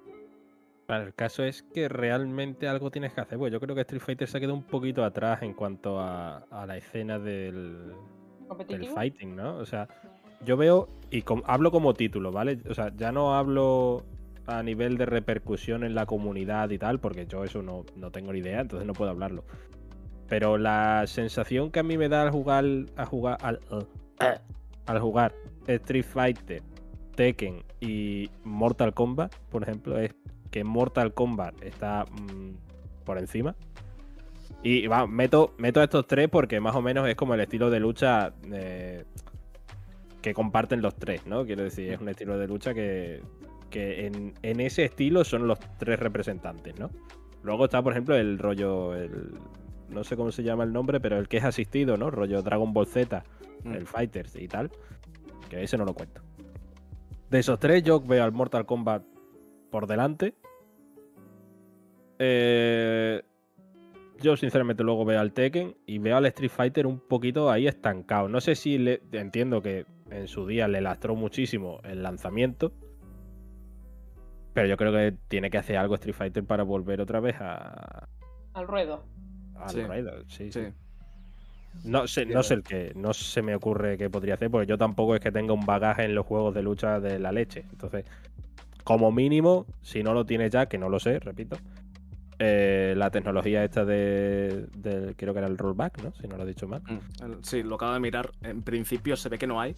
Claro, 0.86 1.04
el 1.06 1.14
caso 1.14 1.42
es 1.42 1.64
que 1.74 1.88
realmente 1.88 2.68
algo 2.68 2.90
tienes 2.92 3.12
que 3.12 3.20
hacer. 3.20 3.38
Pues 3.38 3.52
yo 3.52 3.58
creo 3.58 3.74
que 3.74 3.80
Street 3.80 4.00
Fighter 4.00 4.28
se 4.28 4.36
ha 4.36 4.40
quedado 4.40 4.54
un 4.54 4.62
poquito 4.62 5.04
atrás 5.04 5.42
en 5.42 5.52
cuanto 5.52 5.98
a, 5.98 6.38
a 6.50 6.64
la 6.66 6.76
escena 6.76 7.18
del, 7.18 7.92
del 8.68 8.86
fighting, 8.86 9.34
¿no? 9.34 9.56
O 9.56 9.66
sea, 9.66 9.88
yo 10.44 10.56
veo 10.56 10.88
y 11.10 11.22
com- 11.22 11.42
hablo 11.46 11.72
como 11.72 11.92
título, 11.94 12.30
¿vale? 12.30 12.60
O 12.70 12.74
sea, 12.74 12.92
ya 12.96 13.10
no 13.10 13.34
hablo 13.34 14.04
a 14.46 14.62
nivel 14.62 14.96
de 14.96 15.06
repercusión 15.06 15.82
en 15.82 15.96
la 15.96 16.06
comunidad 16.06 16.70
y 16.70 16.78
tal, 16.78 17.00
porque 17.00 17.26
yo 17.26 17.42
eso 17.42 17.62
no, 17.62 17.84
no 17.96 18.12
tengo 18.12 18.32
ni 18.32 18.38
idea, 18.38 18.60
entonces 18.60 18.86
no 18.86 18.92
puedo 18.92 19.10
hablarlo. 19.10 19.42
Pero 20.28 20.58
la 20.58 21.04
sensación 21.06 21.70
que 21.70 21.80
a 21.80 21.82
mí 21.82 21.96
me 21.96 22.08
da 22.08 22.22
al 22.22 22.30
jugar 22.30 22.64
a 22.96 23.06
jugar 23.06 23.38
al, 23.42 23.60
al- 23.70 24.40
al 24.86 25.00
jugar 25.00 25.32
Street 25.66 26.04
Fighter, 26.04 26.62
Tekken 27.14 27.62
y 27.80 28.30
Mortal 28.44 28.92
Kombat, 28.94 29.34
por 29.50 29.62
ejemplo, 29.62 29.98
es 29.98 30.14
que 30.50 30.64
Mortal 30.64 31.12
Kombat 31.14 31.62
está 31.62 32.04
mm, 32.04 33.04
por 33.04 33.18
encima 33.18 33.54
Y 34.62 34.86
va, 34.86 35.06
meto, 35.06 35.54
meto 35.58 35.82
estos 35.82 36.06
tres 36.06 36.28
porque 36.28 36.60
más 36.60 36.74
o 36.76 36.82
menos 36.82 37.08
es 37.08 37.14
como 37.16 37.34
el 37.34 37.40
estilo 37.40 37.68
de 37.70 37.80
lucha 37.80 38.32
eh, 38.52 39.04
que 40.22 40.34
comparten 40.34 40.82
los 40.82 40.94
tres, 40.96 41.26
¿no? 41.26 41.44
Quiero 41.44 41.62
decir, 41.62 41.92
es 41.92 42.00
un 42.00 42.08
estilo 42.08 42.36
de 42.38 42.48
lucha 42.48 42.74
que, 42.74 43.20
que 43.70 44.06
en, 44.06 44.34
en 44.42 44.60
ese 44.60 44.84
estilo 44.84 45.24
son 45.24 45.46
los 45.46 45.58
tres 45.78 45.98
representantes, 46.00 46.78
¿no? 46.78 46.90
Luego 47.42 47.66
está, 47.66 47.80
por 47.82 47.92
ejemplo, 47.92 48.16
el 48.16 48.38
rollo, 48.38 48.94
el, 48.96 49.34
no 49.88 50.04
sé 50.04 50.16
cómo 50.16 50.30
se 50.32 50.42
llama 50.42 50.64
el 50.64 50.72
nombre, 50.72 51.00
pero 51.00 51.18
el 51.18 51.28
que 51.28 51.36
es 51.38 51.44
asistido, 51.44 51.96
¿no? 51.96 52.10
Rollo 52.10 52.42
Dragon 52.42 52.72
Ball 52.72 52.86
Z, 52.86 53.22
Mm. 53.64 53.72
el 53.72 53.86
Fighters 53.86 54.36
y 54.36 54.48
tal. 54.48 54.70
Que 55.50 55.62
ese 55.62 55.76
no 55.78 55.84
lo 55.84 55.94
cuento. 55.94 56.20
De 57.30 57.38
esos 57.40 57.58
tres, 57.58 57.82
yo 57.82 58.00
veo 58.00 58.22
al 58.22 58.32
Mortal 58.32 58.66
Kombat 58.66 59.02
por 59.70 59.86
delante. 59.86 60.34
Eh, 62.18 63.22
yo, 64.20 64.36
sinceramente, 64.36 64.82
luego 64.82 65.04
veo 65.04 65.20
al 65.20 65.32
Tekken 65.32 65.76
y 65.86 65.98
veo 65.98 66.16
al 66.16 66.26
Street 66.26 66.50
Fighter 66.50 66.86
un 66.86 67.00
poquito 67.00 67.50
ahí 67.50 67.66
estancado. 67.66 68.28
No 68.28 68.40
sé 68.40 68.54
si 68.54 68.78
le, 68.78 69.02
entiendo 69.12 69.60
que 69.62 69.84
en 70.10 70.28
su 70.28 70.46
día 70.46 70.68
le 70.68 70.80
lastró 70.80 71.14
muchísimo 71.14 71.80
el 71.84 72.02
lanzamiento. 72.02 72.72
Pero 74.54 74.68
yo 74.68 74.76
creo 74.76 74.92
que 74.92 75.14
tiene 75.28 75.50
que 75.50 75.58
hacer 75.58 75.76
algo 75.76 75.96
Street 75.96 76.14
Fighter 76.14 76.44
para 76.44 76.62
volver 76.62 77.00
otra 77.00 77.20
vez 77.20 77.36
a, 77.40 78.08
Al 78.54 78.66
ruedo. 78.66 79.04
Al 79.58 79.70
Sí. 79.70 79.80
sí, 80.28 80.52
sí. 80.52 80.60
Sí. 80.66 80.72
No 81.84 82.06
sé, 82.08 82.24
no 82.24 82.42
sé 82.42 82.54
el 82.54 82.62
que, 82.62 82.92
no 82.96 83.12
se 83.12 83.42
me 83.42 83.54
ocurre 83.54 83.98
qué 83.98 84.08
podría 84.08 84.34
hacer, 84.34 84.50
porque 84.50 84.66
yo 84.66 84.78
tampoco 84.78 85.14
es 85.14 85.20
que 85.20 85.30
tenga 85.30 85.52
un 85.52 85.66
bagaje 85.66 86.04
en 86.04 86.14
los 86.14 86.24
juegos 86.24 86.54
de 86.54 86.62
lucha 86.62 87.00
de 87.00 87.18
la 87.18 87.32
leche. 87.32 87.64
Entonces, 87.70 88.06
como 88.82 89.12
mínimo, 89.12 89.66
si 89.82 90.02
no 90.02 90.14
lo 90.14 90.24
tiene 90.24 90.48
ya, 90.48 90.66
que 90.66 90.78
no 90.78 90.88
lo 90.88 90.98
sé, 90.98 91.18
repito, 91.18 91.58
eh, 92.38 92.94
la 92.96 93.10
tecnología 93.10 93.62
esta 93.62 93.84
de, 93.84 94.66
del- 94.74 95.14
creo 95.16 95.34
que 95.34 95.38
era 95.40 95.48
el 95.48 95.58
rollback, 95.58 96.02
¿no? 96.02 96.12
Si 96.14 96.26
no 96.26 96.36
lo 96.38 96.44
he 96.44 96.46
dicho 96.46 96.66
mal. 96.66 96.82
Mm, 96.82 97.42
Sí, 97.42 97.62
lo 97.62 97.74
acabo 97.74 97.92
de 97.92 98.00
mirar. 98.00 98.30
En 98.42 98.62
principio 98.62 99.14
se 99.16 99.28
ve 99.28 99.36
que 99.38 99.46
no 99.46 99.60
hay. 99.60 99.74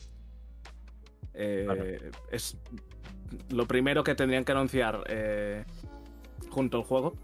Eh, 1.35 1.63
Claro. 1.67 1.85
Es 2.31 2.57
lo 3.51 3.67
primero 3.67 4.03
que 4.05 4.15
tendrían 4.15 4.45
que 4.45 4.53
anunciar 4.53 5.03
eh, 5.09 5.65
junto 6.51 6.79
al 6.79 6.85
juego. 6.85 7.15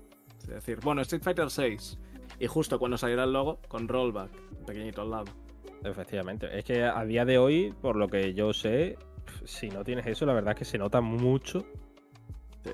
Es 0.42 0.48
decir, 0.48 0.78
bueno, 0.82 1.00
Street 1.02 1.22
Fighter 1.22 1.48
6. 1.50 1.96
Y 2.38 2.46
justo 2.46 2.78
cuando 2.78 2.96
saliera 2.98 3.24
el 3.24 3.32
logo, 3.32 3.60
con 3.68 3.88
rollback, 3.88 4.30
pequeñito 4.66 5.02
al 5.02 5.10
lado. 5.10 5.32
Efectivamente. 5.84 6.48
Es 6.58 6.64
que 6.64 6.82
a 6.82 7.04
día 7.04 7.24
de 7.24 7.38
hoy, 7.38 7.74
por 7.80 7.96
lo 7.96 8.08
que 8.08 8.34
yo 8.34 8.52
sé, 8.52 8.96
si 9.44 9.68
no 9.68 9.84
tienes 9.84 10.06
eso, 10.06 10.26
la 10.26 10.32
verdad 10.32 10.52
es 10.52 10.58
que 10.58 10.64
se 10.64 10.78
nota 10.78 11.00
mucho 11.00 11.64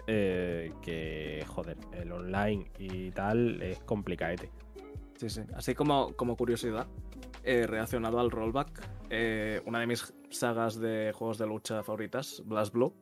eh, 0.07 0.73
que, 0.83 1.45
joder, 1.49 1.77
el 1.93 2.13
online 2.13 2.71
y 2.79 3.11
tal 3.11 3.61
es 3.63 3.81
complicadete. 3.81 4.51
Sí, 5.17 5.29
sí. 5.29 5.43
Así 5.55 5.75
como, 5.75 6.15
como 6.15 6.37
curiosidad, 6.37 6.87
eh, 7.43 7.67
relacionado 7.67 8.21
al 8.21 8.31
rollback, 8.31 8.89
eh, 9.11 9.61
una 9.67 9.81
de 9.81 9.87
mis 9.87 10.15
sagas 10.31 10.79
de 10.79 11.13
juegos 11.15 11.39
de 11.39 11.47
lucha 11.47 11.83
favoritas, 11.83 12.43
Blast 12.47 12.73
Blue, 12.73 12.95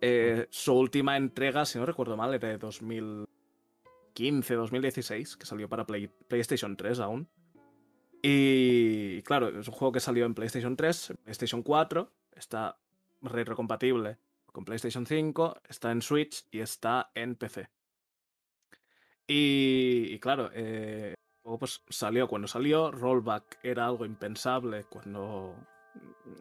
eh, 0.00 0.46
su 0.50 0.74
última 0.74 1.16
entrega, 1.16 1.64
si 1.64 1.78
no 1.78 1.86
recuerdo 1.86 2.16
mal, 2.16 2.34
era 2.34 2.48
de 2.48 2.58
2015, 4.14 4.54
2016, 4.54 5.36
que 5.36 5.46
salió 5.46 5.68
para 5.68 5.84
Play- 5.86 6.08
PlayStation 6.28 6.76
3 6.76 7.00
aún. 7.00 7.28
Y 8.22 9.20
claro, 9.22 9.48
es 9.48 9.68
un 9.68 9.74
juego 9.74 9.92
que 9.92 10.00
salió 10.00 10.24
en 10.24 10.34
PlayStation 10.34 10.76
3, 10.76 11.14
PlayStation 11.24 11.62
4, 11.62 12.10
está 12.32 12.78
retrocompatible 13.20 14.18
con 14.46 14.64
PlayStation 14.64 15.04
5, 15.04 15.60
está 15.68 15.90
en 15.90 16.00
Switch 16.00 16.46
y 16.50 16.60
está 16.60 17.10
en 17.14 17.34
PC. 17.34 17.68
Y, 19.26 20.06
y 20.10 20.18
claro, 20.20 20.50
eh, 20.54 21.14
Luego 21.44 21.58
pues 21.58 21.82
salió 21.90 22.26
cuando 22.26 22.48
salió, 22.48 22.90
rollback 22.90 23.58
era 23.62 23.84
algo 23.84 24.06
impensable 24.06 24.84
cuando 24.84 25.54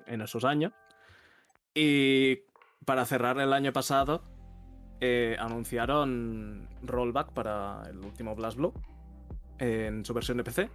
en 0.08 0.22
esos 0.22 0.46
años. 0.46 0.72
Y 1.74 2.38
para 2.86 3.06
cerrar 3.06 3.38
el 3.40 3.52
año 3.52 3.74
pasado 3.74 4.24
eh, 5.06 5.36
anunciaron 5.38 6.66
rollback 6.82 7.34
para 7.34 7.84
el 7.90 7.98
último 7.98 8.36
Blast 8.36 8.56
Blue 8.56 8.72
en 9.60 10.06
su 10.06 10.14
versión 10.14 10.38
de 10.38 10.46
PC. 10.46 10.70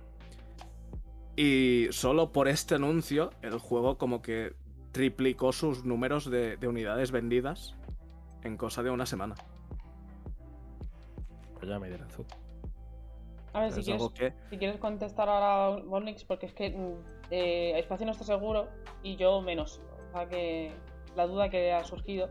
Y 1.34 1.86
solo 1.92 2.30
por 2.30 2.46
este 2.46 2.74
anuncio 2.74 3.30
el 3.40 3.58
juego 3.58 3.96
como 3.96 4.20
que 4.20 4.52
triplicó 4.92 5.52
sus 5.52 5.86
números 5.86 6.30
de, 6.30 6.58
de 6.58 6.68
unidades 6.68 7.10
vendidas 7.10 7.74
en 8.42 8.58
cosa 8.58 8.82
de 8.82 8.90
una 8.90 9.06
semana. 9.06 9.34
Pues 11.54 11.66
ya 11.66 11.78
me 11.78 11.88
dirás 11.88 12.08
tú. 12.08 12.26
A 13.54 13.60
ver, 13.60 13.72
si 13.72 13.80
Es 13.80 13.86
quieres, 13.86 14.10
que 14.10 14.34
si 14.50 14.58
quieres 14.58 14.78
contestar 14.78 15.30
ahora, 15.30 15.82
Bonix, 15.86 16.22
porque 16.24 16.44
es 16.44 16.52
que 16.52 16.68
mm, 16.68 17.30
eh, 17.30 17.78
Espacio 17.78 18.04
no 18.04 18.12
está 18.12 18.24
seguro 18.24 18.68
y 19.02 19.16
yo 19.16 19.40
menos. 19.40 19.80
O 20.10 20.12
sea 20.12 20.28
que 20.28 20.70
la 21.16 21.26
duda 21.26 21.48
que 21.48 21.72
ha 21.72 21.82
surgido. 21.82 22.28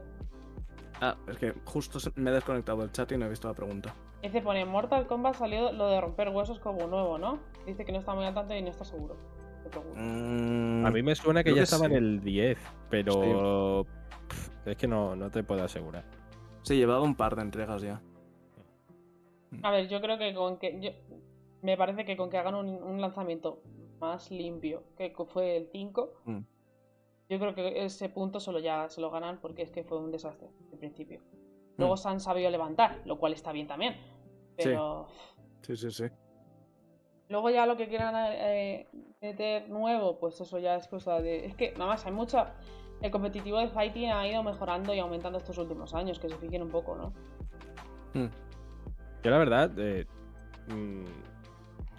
Ah, 1.02 1.16
es 1.28 1.38
que 1.38 1.54
justo 1.66 2.00
se- 2.00 2.12
me 2.16 2.32
he 2.32 2.34
desconectado 2.34 2.80
del 2.82 2.92
chat 2.92 3.12
y 3.12 3.18
no 3.18 3.26
he 3.26 3.30
visto 3.30 3.48
la 3.48 3.54
pregunta. 3.54 3.94
Este 4.22 4.42
pone, 4.42 4.62
en 4.62 4.70
Mortal 4.70 5.06
Kombat 5.06 5.36
salió 5.36 5.72
lo 5.72 5.88
de 5.90 6.02
romper 6.02 6.30
huesos 6.30 6.60
como 6.60 6.88
nuevo, 6.88 7.18
¿no? 7.20 7.40
Dice 7.66 7.86
que 7.86 7.92
no 7.92 8.00
está 8.00 8.16
muy 8.16 8.26
al 8.26 8.34
tanto 8.34 8.56
y 8.56 8.62
no 8.62 8.70
está 8.70 8.84
seguro. 8.84 9.16
Mm, 9.96 10.86
A 10.86 10.92
mí 10.92 11.04
me 11.04 11.14
suena 11.16 11.44
que 11.44 11.50
ya 11.52 11.58
que 11.58 11.62
estaba 11.64 11.86
sí. 11.88 11.92
en 11.92 11.98
el 11.98 12.22
10, 12.22 12.58
pero 12.90 13.86
es 14.66 14.76
que 14.78 14.88
no, 14.88 15.16
no 15.16 15.30
te 15.30 15.44
puedo 15.44 15.64
asegurar. 15.64 16.04
Sí, 16.64 16.76
llevaba 16.78 17.02
un 17.02 17.16
par 17.16 17.36
de 17.36 17.42
entregas 17.44 17.82
ya. 17.82 18.02
A 19.64 19.72
ver, 19.72 19.88
yo 19.88 20.02
creo 20.02 20.18
que 20.18 20.34
con 20.34 20.58
que. 20.58 20.80
Yo, 20.82 20.92
me 21.62 21.78
parece 21.78 22.06
que 22.06 22.16
con 22.18 22.30
que 22.30 22.38
hagan 22.38 22.56
un, 22.56 22.68
un 22.82 23.02
lanzamiento 23.02 23.62
más 24.00 24.30
limpio 24.32 24.84
que 24.98 25.14
fue 25.30 25.58
el 25.58 25.70
5, 25.72 26.14
Mm. 26.26 26.40
Yo 27.30 27.40
creo 27.40 27.54
que 27.56 27.84
ese 27.86 28.10
punto 28.10 28.40
solo 28.40 28.60
ya 28.60 28.90
se 28.90 29.02
lo 29.02 29.10
ganan 29.12 29.40
porque 29.42 29.62
es 29.64 29.72
que 29.72 29.84
fue 29.84 29.98
un 30.00 30.12
desastre 30.12 30.50
de 30.72 30.78
principio. 30.78 31.22
Luego 31.78 31.94
Mm. 31.94 31.98
se 31.98 32.10
han 32.10 32.20
sabido 32.20 32.50
levantar, 32.50 33.02
lo 33.06 33.18
cual 33.20 33.34
está 33.34 33.52
bien 33.52 33.68
también. 33.68 33.96
Pero 34.56 35.08
Sí, 35.62 35.76
sí, 35.76 35.92
sí. 35.92 36.06
luego 37.30 37.50
ya 37.50 37.66
lo 37.66 37.76
que 37.78 37.88
quieran 37.88 38.14
eh, 38.34 38.88
meter 39.22 39.70
nuevo, 39.70 40.18
pues 40.20 40.40
eso 40.42 40.58
ya 40.60 40.76
es 40.76 40.88
cosa 40.88 41.22
de. 41.22 41.46
Es 41.46 41.56
que 41.56 41.74
nada 41.74 41.88
más 41.88 42.06
hay 42.06 42.12
mucha. 42.14 42.54
El 43.02 43.12
competitivo 43.12 43.60
de 43.60 43.68
fighting 43.68 44.10
ha 44.10 44.28
ido 44.28 44.42
mejorando 44.42 44.92
y 44.94 45.00
aumentando 45.00 45.38
estos 45.38 45.58
últimos 45.60 45.94
años, 45.94 46.18
que 46.20 46.30
se 46.30 46.36
fijen 46.38 46.64
un 46.64 46.70
poco, 46.72 46.96
¿no? 46.96 47.14
Mm. 48.20 48.30
Yo 49.24 49.30
la 49.32 49.38
verdad, 49.38 49.72
eh, 49.78 50.08
mm, 50.70 51.04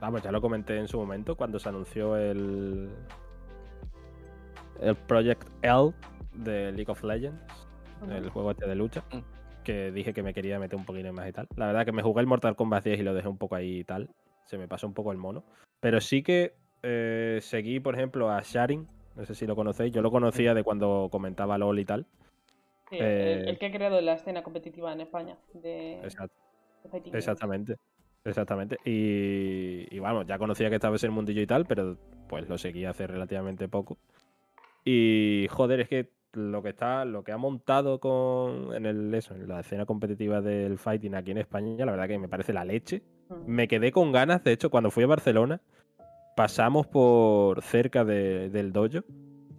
vamos, 0.00 0.22
ya 0.22 0.32
lo 0.32 0.40
comenté 0.40 0.76
en 0.78 0.88
su 0.88 0.98
momento 0.98 1.36
cuando 1.36 1.60
se 1.60 1.68
anunció 1.68 2.16
el 2.16 2.90
el 4.80 4.96
Project 4.96 5.48
L 5.62 5.92
de 6.34 6.72
League 6.72 6.90
of 6.90 7.02
Legends, 7.02 7.40
el 8.10 8.30
juego 8.30 8.50
este 8.52 8.66
de 8.66 8.74
lucha, 8.74 9.02
Mm. 9.12 9.18
que 9.64 9.90
dije 9.92 10.12
que 10.12 10.22
me 10.22 10.32
quería 10.32 10.58
meter 10.58 10.78
un 10.78 10.84
poquito 10.84 11.12
más 11.12 11.28
y 11.28 11.32
tal. 11.32 11.48
La 11.56 11.66
verdad 11.66 11.84
que 11.84 11.92
me 11.92 12.02
jugué 12.02 12.20
el 12.20 12.26
Mortal 12.26 12.56
Kombat 12.56 12.84
10 12.84 13.00
y 13.00 13.02
lo 13.02 13.14
dejé 13.14 13.28
un 13.28 13.38
poco 13.38 13.54
ahí 13.56 13.80
y 13.80 13.84
tal. 13.84 14.08
Se 14.44 14.56
me 14.56 14.66
pasó 14.68 14.86
un 14.86 14.94
poco 14.94 15.12
el 15.12 15.18
mono. 15.18 15.44
Pero 15.80 16.00
sí 16.00 16.22
que 16.22 16.54
eh, 16.82 17.38
seguí, 17.42 17.80
por 17.80 17.94
ejemplo, 17.94 18.30
a 18.30 18.40
Sharing. 18.42 18.86
No 19.16 19.24
sé 19.26 19.34
si 19.34 19.46
lo 19.46 19.56
conocéis. 19.56 19.92
Yo 19.92 20.00
lo 20.00 20.10
conocía 20.12 20.54
de 20.54 20.62
cuando 20.62 21.08
comentaba 21.10 21.58
LOL 21.58 21.78
y 21.80 21.84
tal. 21.84 22.06
Sí, 22.88 22.96
el- 22.96 23.04
Eh, 23.04 23.44
el, 23.48 23.58
que 23.58 23.66
ha 23.66 23.72
creado 23.72 24.00
la 24.00 24.14
escena 24.14 24.42
competitiva 24.42 24.92
en 24.92 25.00
España 25.00 25.36
de. 25.54 26.00
Exactamente. 27.12 27.76
Exactamente. 28.24 28.78
Y, 28.84 29.86
y 29.94 29.98
vamos, 30.00 30.26
ya 30.26 30.38
conocía 30.38 30.68
que 30.68 30.76
estaba 30.76 30.96
ese 30.96 31.08
mundillo 31.08 31.40
y 31.42 31.46
tal, 31.46 31.66
pero 31.66 31.96
pues 32.28 32.48
lo 32.48 32.58
seguí 32.58 32.84
hace 32.84 33.06
relativamente 33.06 33.68
poco. 33.68 33.98
Y 34.90 35.46
joder, 35.50 35.80
es 35.80 35.88
que 35.88 36.08
lo 36.32 36.62
que 36.62 36.70
está, 36.70 37.04
lo 37.04 37.22
que 37.22 37.32
ha 37.32 37.36
montado 37.36 38.00
con 38.00 38.74
en 38.74 38.86
el 38.86 39.14
eso, 39.14 39.34
en 39.34 39.46
la 39.46 39.60
escena 39.60 39.84
competitiva 39.84 40.40
del 40.40 40.78
fighting 40.78 41.14
aquí 41.14 41.30
en 41.32 41.38
España, 41.38 41.84
la 41.84 41.92
verdad 41.92 42.08
que 42.08 42.18
me 42.18 42.28
parece 42.28 42.54
la 42.54 42.64
leche. 42.64 43.02
Mm. 43.28 43.34
Me 43.46 43.68
quedé 43.68 43.92
con 43.92 44.12
ganas, 44.12 44.42
de 44.44 44.52
hecho, 44.52 44.70
cuando 44.70 44.90
fui 44.90 45.04
a 45.04 45.08
Barcelona, 45.08 45.60
pasamos 46.36 46.86
por 46.86 47.60
cerca 47.62 48.04
de- 48.06 48.48
del 48.48 48.72
dojo 48.72 49.04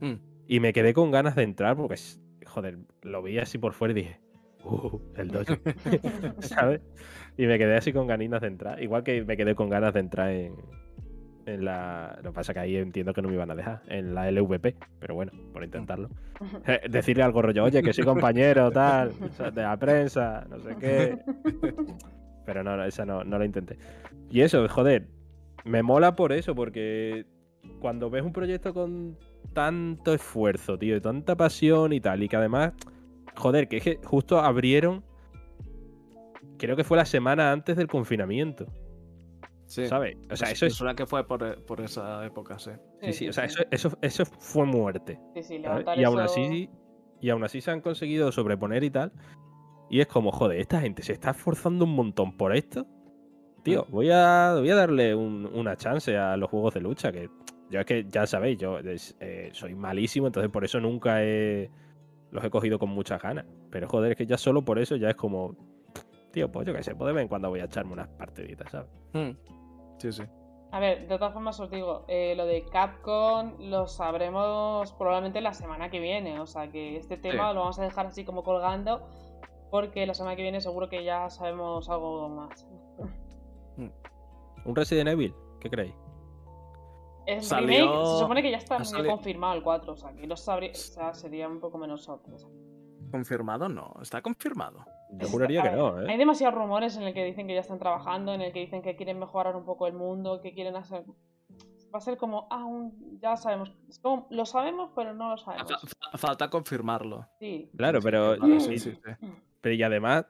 Mm. 0.02 0.14
y 0.48 0.60
me 0.62 0.74
quedé 0.74 0.94
con 0.96 1.12
ganas 1.12 1.36
de 1.36 1.44
entrar 1.44 1.76
porque, 1.78 1.96
joder, 2.48 2.80
lo 3.04 3.22
vi 3.22 3.38
así 3.38 3.60
por 3.60 3.74
fuera 3.74 3.92
y 3.92 3.96
dije, 3.96 4.20
uh, 4.64 5.00
el 5.16 5.28
dojo. 5.30 5.54
¿sabes? 6.40 6.82
Y 7.38 7.46
me 7.46 7.60
quedé 7.60 7.76
así 7.76 7.94
con 7.94 8.08
ganinas 8.08 8.42
de 8.42 8.48
entrar. 8.48 8.82
Igual 8.82 9.04
que 9.04 9.24
me 9.24 9.38
quedé 9.38 9.54
con 9.54 9.70
ganas 9.70 9.94
de 9.94 10.00
entrar 10.00 10.32
en, 10.32 10.56
en 11.46 11.66
la. 11.66 12.18
Lo 12.24 12.32
que 12.32 12.36
pasa 12.36 12.54
que 12.54 12.60
ahí 12.60 12.76
entiendo 12.76 13.14
que 13.14 13.22
no 13.22 13.30
me 13.30 13.36
iban 13.36 13.52
a 13.52 13.56
dejar. 13.56 13.82
En 13.88 14.14
la 14.14 14.30
LVP. 14.32 14.76
Pero 15.00 15.16
bueno, 15.16 15.32
por 15.54 15.64
intentarlo. 15.64 16.10
Eh, 16.66 16.82
Decirle 16.90 17.24
algo 17.24 17.42
rollo, 17.42 17.64
oye, 17.64 17.82
que 17.82 17.94
soy 17.94 18.06
compañero, 18.06 18.72
tal, 18.72 19.12
de 19.54 19.62
la 19.62 19.78
prensa, 19.78 20.46
no 20.50 20.60
sé 20.60 20.76
qué. 20.80 21.20
Pero 22.46 22.64
no, 22.64 22.76
no, 22.78 22.84
esa 22.84 23.06
no, 23.06 23.24
no 23.24 23.38
la 23.38 23.46
intenté. 23.46 23.78
Y 24.32 24.42
eso, 24.42 24.68
joder, 24.68 25.08
me 25.66 25.84
mola 25.84 26.16
por 26.16 26.32
eso, 26.32 26.56
porque 26.56 27.26
cuando 27.80 28.10
ves 28.10 28.24
un 28.24 28.34
proyecto 28.34 28.74
con 28.74 29.18
tanto 29.54 30.14
esfuerzo, 30.14 30.78
tío, 30.78 30.96
y 30.96 31.02
tanta 31.02 31.36
pasión 31.36 31.94
y 31.94 32.00
tal, 32.00 32.24
y 32.24 32.30
que 32.30 32.36
además, 32.36 32.74
joder, 33.36 33.68
que 33.68 33.78
es 33.78 33.84
que 33.84 34.00
justo 34.04 34.40
abrieron, 34.40 35.04
creo 36.58 36.76
que 36.76 36.84
fue 36.84 36.98
la 36.98 37.06
semana 37.06 37.52
antes 37.52 37.78
del 37.78 37.88
confinamiento. 37.88 38.68
Sí. 39.70 39.86
¿sabes? 39.86 40.18
O 40.32 40.36
sea, 40.36 40.48
Me- 40.48 40.54
eso 40.54 40.66
es. 40.66 40.96
que 40.96 41.06
fue 41.06 41.26
por, 41.28 41.64
por 41.66 41.80
esa 41.82 42.26
época, 42.26 42.58
sí. 42.58 42.72
Sí, 43.04 43.14
sí, 43.14 43.30
o 43.30 43.34
sea, 43.34 43.46
eso, 43.46 43.64
eso, 43.70 43.98
eso 44.02 44.26
fue 44.26 44.66
muerte. 44.66 45.20
Sí, 45.36 45.44
sí, 45.44 45.62
Y 45.96 46.04
aún 46.04 46.20
eso- 46.20 46.22
así. 46.22 46.70
Y 47.22 47.30
aún 47.30 47.44
así 47.44 47.62
se 47.62 47.70
han 47.72 47.82
conseguido 47.82 48.32
sobreponer 48.32 48.84
y 48.84 48.90
tal. 48.90 49.12
Y 49.90 50.00
es 50.02 50.08
como, 50.08 50.32
joder, 50.32 50.60
esta 50.60 50.80
gente 50.82 51.04
se 51.04 51.14
está 51.14 51.32
esforzando 51.32 51.86
un 51.86 51.94
montón 51.96 52.36
por 52.36 52.56
esto. 52.56 52.88
Tío, 53.64 53.86
voy 53.90 54.10
a, 54.12 54.56
voy 54.58 54.70
a 54.72 54.76
darle 54.76 55.14
un- 55.14 55.46
una 55.46 55.76
chance 55.76 56.18
a 56.18 56.36
los 56.38 56.50
juegos 56.50 56.74
de 56.74 56.82
lucha. 56.82 57.12
Que 57.12 57.30
yo 57.70 57.80
es 57.80 57.86
que 57.86 58.06
ya 58.10 58.26
sabéis, 58.26 58.58
yo 58.58 58.80
es- 58.80 59.16
eh, 59.20 59.50
soy 59.54 59.76
malísimo, 59.76 60.28
entonces 60.28 60.50
por 60.52 60.64
eso 60.64 60.80
nunca 60.80 61.24
he, 61.24 61.70
los 62.32 62.44
he 62.44 62.50
cogido 62.50 62.80
con 62.80 62.90
muchas 62.90 63.22
ganas. 63.22 63.46
Pero 63.70 63.88
joder, 63.88 64.14
es 64.14 64.18
que 64.18 64.26
ya 64.26 64.38
solo 64.38 64.64
por 64.66 64.80
eso 64.80 64.96
ya 64.96 65.10
es 65.10 65.16
como. 65.16 65.56
Tío, 66.32 66.52
pues 66.52 66.68
yo 66.68 66.74
qué 66.74 66.84
sé, 66.84 66.96
pues 66.96 67.08
de 67.08 67.14
vez 67.14 67.24
en 67.24 67.28
cuando 67.28 67.50
voy 67.50 67.60
a 67.60 67.66
echarme 67.66 67.94
unas 67.94 68.08
partiditas, 68.10 68.72
¿sabes? 68.72 68.88
Mm. 69.14 69.32
Sí, 70.00 70.12
sí. 70.12 70.24
A 70.72 70.80
ver, 70.80 71.08
de 71.08 71.18
todas 71.18 71.34
formas 71.34 71.60
os 71.60 71.70
digo, 71.72 72.06
eh, 72.08 72.34
lo 72.36 72.46
de 72.46 72.64
Capcom 72.66 73.54
lo 73.60 73.88
sabremos 73.88 74.92
probablemente 74.94 75.42
la 75.42 75.54
semana 75.54 75.90
que 75.90 76.00
viene. 76.00 76.40
O 76.40 76.46
sea 76.48 76.72
que 76.72 76.98
este 76.98 77.18
tema 77.18 77.50
Sí. 77.50 77.54
lo 77.56 77.62
vamos 77.62 77.80
a 77.80 77.84
dejar 77.84 78.06
así 78.08 78.24
como 78.26 78.44
colgando. 78.44 79.02
Porque 79.72 80.06
la 80.08 80.14
semana 80.16 80.36
que 80.36 80.42
viene 80.42 80.62
seguro 80.62 80.90
que 80.90 81.04
ya 81.04 81.30
sabemos 81.30 81.90
algo 81.90 82.28
más. 82.30 82.66
¿Un 84.66 84.76
Resident 84.76 85.10
Evil? 85.10 85.34
¿Qué 85.60 85.70
creéis? 85.70 85.94
El 87.26 87.44
Salió- 87.44 87.86
remake 87.92 88.06
se 88.08 88.20
supone 88.20 88.42
que 88.42 88.52
ya 88.52 88.58
está 88.58 88.78
confirmado 89.08 89.54
el 89.54 89.64
4. 89.64 89.94
O 89.94 89.96
sea 89.96 90.12
que 90.14 90.26
no 90.28 90.36
sabría. 90.36 90.72
O 90.72 90.76
sea, 90.76 91.14
sería 91.14 91.48
un 91.48 91.60
poco 91.60 91.78
menos 91.78 92.04
sorpresa. 92.04 92.48
¿Confirmado? 93.12 93.70
No, 93.70 93.94
está 94.02 94.22
confirmado. 94.22 94.80
Yo 95.12 95.28
juraría 95.28 95.64
que 95.64 95.72
no, 95.72 95.98
Hay 95.98 96.16
¿eh? 96.16 96.18
demasiados 96.18 96.56
rumores 96.56 96.96
en 96.98 97.04
el 97.04 97.14
que 97.14 97.26
dicen 97.26 97.48
que 97.48 97.54
ya 97.56 97.62
están 97.62 97.80
trabajando, 97.80 98.34
en 98.34 98.42
el 98.42 98.54
que 98.54 98.60
dicen 98.60 98.82
que 98.82 98.96
quieren 98.96 99.18
mejorar 99.20 99.56
un 99.56 99.66
poco 99.66 99.88
el 99.88 99.94
mundo, 99.94 100.40
que 100.42 100.54
quieren 100.54 100.76
hacer. 100.76 101.04
Va 101.94 101.98
a 101.98 102.02
ser 102.02 102.18
como, 102.18 102.48
ah, 102.52 102.64
un- 102.66 103.20
ya 103.20 103.36
sabemos. 103.36 103.74
Es 103.90 103.98
como, 104.00 104.28
lo 104.30 104.46
sabemos, 104.46 104.92
pero 104.96 105.14
no 105.16 105.32
lo 105.32 105.38
sabemos. 105.38 105.72
Fa- 105.72 105.88
fa- 106.12 106.18
falta 106.18 106.50
confirmarlo. 106.50 107.26
Sí. 107.40 107.72
Claro, 107.76 108.00
pero. 108.04 108.36
sí, 108.60 108.78
sí, 108.78 108.92
sí. 108.92 109.00
Pero 109.62 109.76
y 109.76 109.82
además, 109.82 110.26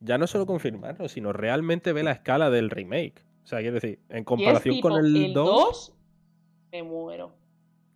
ya 0.00 0.16
no 0.16 0.26
solo 0.26 0.46
confirmarlo, 0.46 1.08
sino 1.08 1.32
realmente 1.34 1.92
ve 1.92 2.02
la 2.02 2.12
escala 2.12 2.48
del 2.48 2.70
remake. 2.70 3.24
O 3.44 3.46
sea, 3.46 3.58
quiero 3.60 3.74
decir, 3.74 4.00
en 4.08 4.24
comparación 4.24 4.80
con 4.80 4.94
el 4.94 5.32
2, 5.34 5.44
2, 5.44 5.94
me 6.72 6.82
muero. 6.82 7.36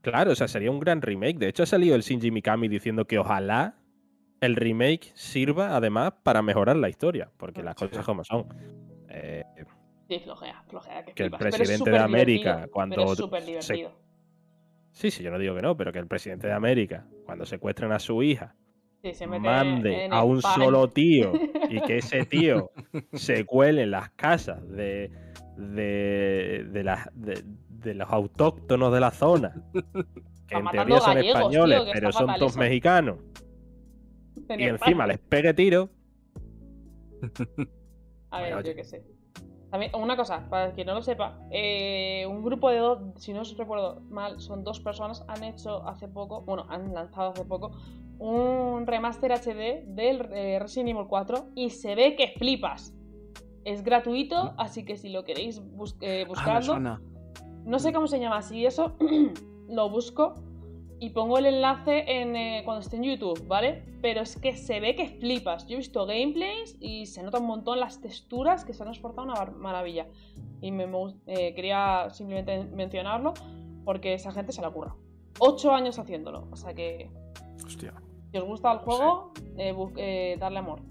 claro, 0.02 0.32
o 0.32 0.34
sea, 0.34 0.47
sería 0.47 0.70
un 0.70 0.78
gran 0.80 1.01
remake. 1.02 1.38
De 1.38 1.48
hecho, 1.48 1.62
ha 1.62 1.66
salido 1.66 1.97
el 1.97 2.02
Shinji 2.02 2.30
Mikami 2.30 2.68
diciendo 2.68 3.06
que 3.06 3.18
ojalá 3.18 3.80
el 4.40 4.56
remake 4.56 5.12
sirva 5.14 5.76
además 5.76 6.12
para 6.22 6.42
mejorar 6.42 6.76
la 6.76 6.88
historia, 6.88 7.30
porque 7.36 7.62
las 7.62 7.74
cosas 7.74 8.04
como 8.04 8.24
son. 8.24 8.46
Eh, 9.08 9.44
Sí, 10.08 10.18
flojea, 10.18 10.64
flojea. 10.68 11.04
Que, 11.04 11.14
Que 11.14 11.22
el 11.24 11.30
presidente 11.30 11.88
de 11.90 11.98
América, 11.98 12.66
cuando 12.72 13.12
es 13.12 13.18
se- 13.64 13.88
sí, 14.90 15.10
sí, 15.12 15.22
yo 15.22 15.30
no 15.30 15.38
digo 15.38 15.54
que 15.54 15.62
no, 15.62 15.76
pero 15.76 15.92
que 15.92 16.00
el 16.00 16.08
presidente 16.08 16.48
de 16.48 16.52
América, 16.52 17.06
cuando 17.24 17.46
secuestran 17.46 17.92
a 17.92 18.00
su 18.00 18.20
hija, 18.24 18.56
Sí, 19.02 19.14
se 19.14 19.26
mete 19.28 19.40
mande 19.40 20.06
en 20.06 20.12
a 20.12 20.24
un 20.24 20.40
pan. 20.40 20.54
solo 20.56 20.88
tío 20.88 21.32
y 21.68 21.80
que 21.82 21.98
ese 21.98 22.24
tío 22.26 22.70
se 23.12 23.44
cuele 23.46 23.82
en 23.84 23.92
las 23.92 24.10
casas 24.10 24.66
de, 24.68 25.12
de, 25.56 26.66
de, 26.72 26.82
las- 26.84 27.08
de- 27.14 27.44
de 27.68 27.94
los 27.94 28.10
autóctonos 28.10 28.92
de 28.92 29.00
la 29.00 29.10
zona, 29.12 29.54
que 30.48 30.56
en 30.56 30.64
matando 30.64 30.86
teoría 30.96 31.00
son 31.00 31.14
gallegos, 31.14 31.40
españoles, 31.40 31.82
tío, 31.84 31.92
pero 31.92 32.08
está 32.08 32.18
son 32.26 32.34
todos 32.36 32.56
mexicanos, 32.56 33.18
En 33.20 33.49
y 34.59 34.64
encima 34.64 35.06
les 35.06 35.18
pegue 35.18 35.55
tiro, 35.55 35.90
A 38.31 38.40
ver, 38.40 38.64
yo 38.64 38.74
qué 38.74 38.85
sé. 38.85 39.05
También, 39.70 39.93
una 39.94 40.16
cosa, 40.16 40.48
para 40.51 40.72
quien 40.72 40.86
no 40.89 40.94
lo 40.94 41.02
sepa, 41.02 41.39
eh, 41.51 42.27
un 42.28 42.43
grupo 42.43 42.70
de 42.70 42.78
dos, 42.78 42.98
si 43.16 43.32
no 43.32 43.43
os 43.43 43.56
recuerdo 43.56 44.01
mal, 44.10 44.40
son 44.40 44.64
dos 44.64 44.81
personas, 44.81 45.24
han 45.28 45.44
hecho 45.44 45.86
hace 45.86 46.09
poco, 46.09 46.43
bueno, 46.43 46.66
han 46.68 46.93
lanzado 46.93 47.31
hace 47.31 47.44
poco, 47.44 47.70
un 48.18 48.85
remaster 48.86 49.31
HD 49.32 49.85
del 49.86 50.28
eh, 50.32 50.59
Resident 50.59 50.90
Evil 50.90 51.06
4 51.09 51.51
y 51.55 51.70
se 51.70 51.94
ve 51.94 52.16
que 52.16 52.32
flipas. 52.36 52.93
Es 53.64 53.85
gratuito, 53.85 54.55
así 54.59 54.85
que 54.85 54.97
si 54.97 55.09
lo 55.10 55.22
queréis 55.24 55.60
bus- 55.60 55.97
eh, 56.01 56.22
Ah, 56.24 56.28
buscarlo, 56.28 56.72
no 57.64 57.78
sé 57.78 57.93
cómo 57.93 58.09
se 58.09 58.18
llama, 58.18 58.43
si 58.43 58.66
eso 58.66 58.97
lo 59.68 59.89
busco 59.89 60.35
y 61.01 61.10
pongo 61.10 61.39
el 61.39 61.47
enlace 61.47 62.05
en, 62.06 62.36
eh, 62.36 62.60
cuando 62.62 62.82
esté 62.82 62.97
en 62.97 63.05
YouTube, 63.05 63.47
¿vale? 63.48 63.82
Pero 64.02 64.20
es 64.20 64.36
que 64.36 64.55
se 64.55 64.81
ve 64.81 64.94
que 64.94 65.09
flipas. 65.09 65.66
Yo 65.66 65.74
he 65.74 65.78
visto 65.78 66.05
gameplays 66.05 66.77
y 66.78 67.06
se 67.06 67.22
nota 67.22 67.39
un 67.39 67.47
montón 67.47 67.81
las 67.81 68.02
texturas 68.02 68.66
que 68.66 68.74
se 68.74 68.82
han 68.82 68.90
esforzado 68.90 69.27
una 69.27 69.47
maravilla. 69.56 70.06
Y 70.60 70.70
me, 70.72 70.85
eh, 71.27 71.55
quería 71.55 72.09
simplemente 72.10 72.64
mencionarlo 72.64 73.32
porque 73.85 74.12
esa 74.12 74.31
gente 74.31 74.52
se 74.52 74.60
la 74.60 74.70
curra. 74.70 74.94
Ocho 75.39 75.72
años 75.72 75.98
haciéndolo, 75.98 76.48
o 76.51 76.56
sea 76.56 76.74
que 76.74 77.10
Hostia. 77.64 77.94
si 78.31 78.36
os 78.36 78.44
gusta 78.44 78.70
el 78.70 78.78
juego, 78.81 79.32
eh, 79.56 79.74
eh, 79.97 80.36
darle 80.39 80.59
amor. 80.59 80.82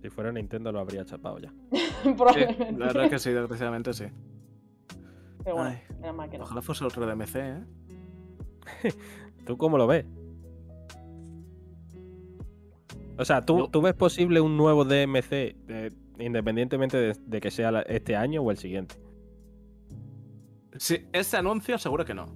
si 0.00 0.10
fuera 0.10 0.30
Nintendo 0.30 0.70
lo 0.70 0.78
habría 0.78 1.04
chapado 1.04 1.38
ya. 1.40 1.52
Sí, 2.04 2.12
Probablemente. 2.16 2.72
la 2.72 2.86
verdad 2.86 3.10
que 3.10 3.18
sí, 3.18 3.30
desgraciadamente 3.30 3.92
sí. 3.94 4.04
Pero 5.42 5.56
bueno, 5.56 5.76
Ay. 6.02 6.12
mal 6.12 6.30
que 6.30 6.38
no. 6.38 6.44
Ojalá 6.44 6.62
fuese 6.62 6.84
otro 6.84 7.06
DMC, 7.06 7.36
¿eh? 7.36 7.64
¿Tú 9.46 9.56
cómo 9.58 9.76
lo 9.78 9.86
ves? 9.86 10.06
O 13.16 13.24
sea, 13.24 13.42
¿tú, 13.42 13.68
¿tú 13.68 13.80
ves 13.80 13.94
posible 13.94 14.40
un 14.40 14.56
nuevo 14.56 14.84
DMC 14.84 15.32
eh, 15.32 15.90
independientemente 16.18 16.96
de, 16.96 17.14
de 17.26 17.40
que 17.40 17.50
sea 17.50 17.70
la- 17.70 17.82
este 17.82 18.16
año 18.16 18.42
o 18.42 18.50
el 18.50 18.56
siguiente? 18.56 18.96
Sí, 20.76 21.06
este 21.12 21.36
anuncio 21.36 21.78
seguro 21.78 22.04
que 22.04 22.14
no. 22.14 22.26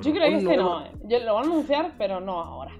Yo 0.00 0.12
creo 0.12 0.28
que 0.28 0.36
este 0.36 0.56
nuevo- 0.56 0.80
no. 0.80 1.08
Yo- 1.08 1.18
lo 1.24 1.34
van 1.34 1.44
a 1.44 1.46
anunciar, 1.48 1.94
pero 1.98 2.20
no 2.20 2.40
ahora. 2.40 2.72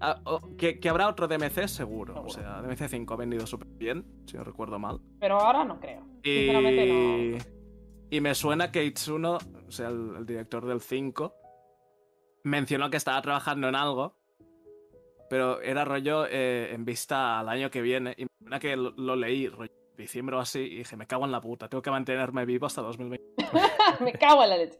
Ah, 0.00 0.20
oh, 0.24 0.40
que, 0.58 0.78
que 0.80 0.88
habrá 0.90 1.08
otro 1.08 1.28
DMC 1.28 1.66
seguro. 1.66 2.12
Seguro. 2.12 2.22
O 2.26 2.28
sea, 2.28 2.60
DMC 2.60 2.88
5 2.88 3.14
ha 3.14 3.16
vendido 3.16 3.46
súper 3.46 3.68
bien, 3.68 4.04
si 4.26 4.36
no 4.36 4.44
recuerdo 4.44 4.78
mal. 4.78 5.00
Pero 5.18 5.40
ahora 5.40 5.64
no 5.64 5.80
creo. 5.80 6.02
Sinceramente 6.22 6.86
no. 6.86 7.53
Y, 8.14 8.20
me 8.20 8.34
suena 8.34 8.70
que 8.70 8.84
Itsuno, 8.84 9.38
o 9.66 9.70
sea, 9.70 9.88
el, 9.88 10.16
el 10.18 10.26
director 10.26 10.66
del 10.66 10.80
5, 10.80 11.34
mencionó 12.44 12.88
que 12.90 12.96
estaba 12.96 13.20
trabajando 13.20 13.68
en 13.68 13.74
algo, 13.74 14.16
pero 15.28 15.60
era 15.60 15.84
rollo 15.84 16.26
eh, 16.26 16.72
en 16.72 16.84
vista 16.84 17.40
al 17.40 17.48
año 17.48 17.70
que 17.70 17.82
viene. 17.82 18.14
Y 18.16 18.24
me 18.24 18.30
suena 18.38 18.60
que 18.60 18.76
lo, 18.76 18.92
lo 18.92 19.16
leí, 19.16 19.48
rollo 19.48 19.72
diciembre 19.96 20.36
o 20.36 20.40
así, 20.40 20.60
y 20.60 20.76
dije, 20.78 20.96
me 20.96 21.06
cago 21.06 21.24
en 21.24 21.32
la 21.32 21.40
puta, 21.40 21.68
tengo 21.68 21.82
que 21.82 21.90
mantenerme 21.90 22.44
vivo 22.44 22.66
hasta 22.66 22.82
2020. 22.82 23.24
Me 24.00 24.12
cago 24.12 24.42
en 24.42 24.50
la 24.50 24.56
leche. 24.56 24.78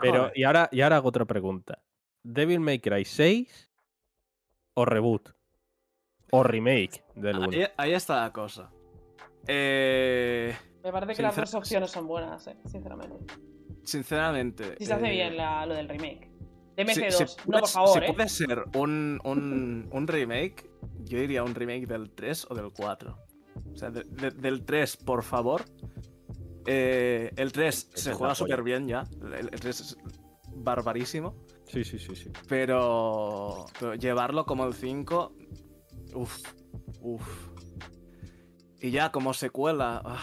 Pero, 0.00 0.30
y 0.34 0.44
ahora, 0.44 0.68
y 0.72 0.80
ahora 0.80 0.96
hago 0.96 1.08
otra 1.08 1.24
pregunta. 1.24 1.82
¿Devil 2.22 2.60
May 2.60 2.80
Cry 2.80 3.04
6 3.04 3.70
o 4.74 4.84
reboot? 4.84 5.30
O 6.30 6.42
remake 6.42 7.04
del 7.14 7.38
1. 7.38 7.50
Ahí, 7.50 7.66
ahí 7.76 7.92
está 7.92 8.22
la 8.22 8.32
cosa. 8.32 8.70
Eh, 9.46 10.56
Me 10.82 10.92
parece 10.92 11.14
que 11.14 11.22
las 11.22 11.36
dos 11.36 11.54
opciones 11.54 11.90
son 11.90 12.06
buenas, 12.06 12.46
eh, 12.46 12.56
sinceramente. 12.66 13.34
sinceramente. 13.84 14.76
Si 14.78 14.86
se 14.86 14.92
hace 14.94 15.06
eh, 15.08 15.10
bien 15.10 15.36
la- 15.36 15.64
lo 15.66 15.74
del 15.74 15.88
remake. 15.88 16.30
Si, 16.76 16.82
DMC2. 16.84 17.10
si 17.10 17.36
no, 17.36 17.44
puede- 17.46 17.60
por 17.60 17.68
favor, 17.68 17.98
si 17.98 17.98
eh. 18.10 18.12
puede 18.14 18.28
ser 18.28 18.64
un, 18.76 19.20
un, 19.24 19.88
un 19.92 20.06
remake, 20.08 20.70
yo 21.04 21.18
diría 21.20 21.42
un 21.44 21.54
remake 21.54 21.86
del 21.86 22.10
3 22.10 22.46
o 22.50 22.54
del 22.54 22.70
4. 22.72 23.18
O 23.72 23.76
sea, 23.76 23.90
de- 23.90 24.04
de- 24.04 24.30
del 24.30 24.64
3, 24.64 24.96
por 24.96 25.22
favor. 25.22 25.64
Eh, 26.66 27.30
el 27.36 27.52
3 27.52 27.90
Esa 27.92 28.10
se 28.10 28.14
juega 28.14 28.34
súper 28.34 28.62
bien 28.62 28.86
ya. 28.88 29.04
El, 29.22 29.50
el 29.52 29.60
3 29.60 29.80
es 29.80 29.96
barbarísimo. 30.54 31.34
Sí, 31.66 31.84
sí, 31.84 31.98
sí, 31.98 32.14
sí. 32.14 32.30
Pero, 32.48 33.66
pero 33.78 33.94
llevarlo 33.94 34.46
como 34.46 34.64
el 34.66 34.74
5. 34.74 35.34
Uff, 36.14 36.38
uff. 37.00 37.48
Y 38.80 38.90
ya 38.90 39.10
como 39.12 39.32
secuela. 39.34 40.02
ah, 40.04 40.22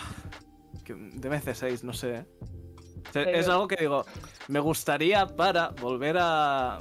que- 0.94 1.20
DMC 1.20 1.54
6, 1.54 1.84
no 1.84 1.94
sé. 1.94 2.26
O 2.40 3.12
sea, 3.12 3.24
Pero- 3.26 3.30
Es 3.32 3.48
algo 3.48 3.68
que 3.68 3.78
digo. 3.78 4.06
Me 4.48 4.60
gustaría 4.60 5.26
para 5.28 5.70
volver 5.82 6.18
a 6.20 6.80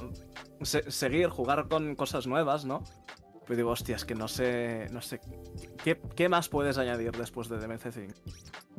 se- 0.61 0.89
seguir, 0.91 1.29
jugar 1.29 1.67
con 1.67 1.95
cosas 1.95 2.27
nuevas, 2.27 2.65
¿no? 2.65 2.83
Pero 3.45 3.57
digo, 3.57 3.71
hostia, 3.71 3.95
es 3.95 4.05
que 4.05 4.15
no 4.15 4.27
sé. 4.27 4.87
No 4.91 5.01
sé. 5.01 5.19
¿Qué, 5.83 5.99
qué 6.15 6.29
más 6.29 6.49
puedes 6.49 6.77
añadir 6.77 7.11
después 7.13 7.47
de 7.49 7.57
DMC 7.57 7.91
5? 7.91 8.13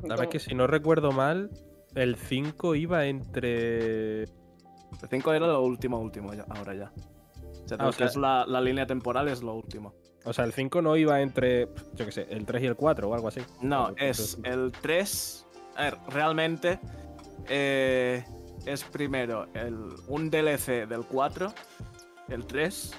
Sabes 0.06 0.28
que 0.28 0.38
si 0.38 0.54
no 0.54 0.66
recuerdo 0.66 1.12
mal, 1.12 1.50
el 1.94 2.16
5 2.16 2.74
iba 2.74 3.06
entre. 3.06 4.22
El 4.24 5.08
5 5.08 5.32
era 5.32 5.46
lo 5.46 5.62
último, 5.62 5.98
último, 5.98 6.32
ya- 6.34 6.46
ahora 6.50 6.74
ya. 6.74 6.92
O 7.64 7.68
sea, 7.68 7.78
Ah, 7.80 7.88
o 7.88 7.92
sea- 7.92 8.06
es 8.06 8.16
la, 8.16 8.44
la 8.46 8.60
línea 8.60 8.86
temporal 8.86 9.28
es 9.28 9.42
lo 9.42 9.54
último. 9.54 9.94
O 10.24 10.32
sea, 10.32 10.44
el 10.44 10.52
5 10.52 10.82
no 10.82 10.96
iba 10.96 11.20
entre, 11.22 11.68
yo 11.94 12.04
qué 12.04 12.12
sé, 12.12 12.26
el 12.30 12.44
3 12.44 12.62
y 12.62 12.66
el 12.66 12.76
4 12.76 13.08
o 13.08 13.14
algo 13.14 13.28
así. 13.28 13.40
No, 13.62 13.94
es 13.96 14.38
el 14.44 14.72
3. 14.72 15.46
A 15.76 15.84
ver, 15.84 15.96
realmente 16.08 16.78
eh, 17.48 18.24
es 18.66 18.84
primero 18.84 19.46
el, 19.54 19.94
un 20.08 20.30
DLC 20.30 20.86
del 20.86 21.06
4, 21.06 21.52
el 22.28 22.46
3, 22.46 22.92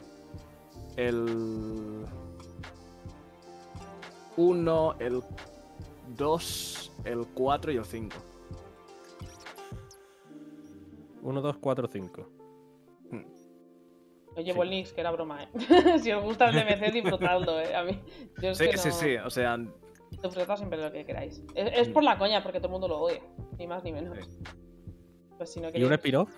el 0.98 2.06
1, 4.38 4.96
el 5.00 5.24
2, 6.18 6.92
el 7.06 7.28
4 7.28 7.72
y 7.72 7.78
el 7.78 7.86
5. 7.86 8.18
1, 11.22 11.42
2, 11.42 11.58
4, 11.58 11.90
5. 11.92 12.30
Oye, 14.36 14.52
Sí. 14.52 14.58
Bolnix, 14.58 14.94
que 14.94 15.02
era 15.02 15.12
broma, 15.12 15.44
¿eh? 15.44 15.50
si 16.00 16.12
os 16.12 16.24
gusta 16.24 16.50
el 16.50 16.56
DMC, 16.56 16.92
disfrutadlo, 16.94 17.60
¿eh? 17.60 17.76
A 17.76 17.84
mí. 17.84 18.00
Yo 18.42 18.50
es 18.52 18.58
Sí, 18.58 18.70
que 18.70 18.78
sí, 18.78 18.88
no- 18.90 18.94
sí. 18.96 19.16
O 19.18 19.30
sea, 19.30 19.58
Disfrutad 20.24 20.56
siempre 20.58 20.80
lo 20.82 20.92
que 20.92 21.06
queráis. 21.06 21.42
Es, 21.56 21.72
es 21.80 21.90
por 21.90 22.04
la 22.04 22.18
coña, 22.18 22.44
porque 22.44 22.60
todo 22.60 22.68
el 22.68 22.72
mundo 22.74 22.88
lo 22.88 23.00
odia. 23.00 23.22
Ni 23.58 23.66
más 23.68 23.84
ni 23.84 23.92
menos. 23.92 24.18
Pues 25.38 25.52
si 25.54 25.60
no 25.60 25.70
¿Y 25.74 25.84
un 25.84 25.94
spin-off? 25.94 26.30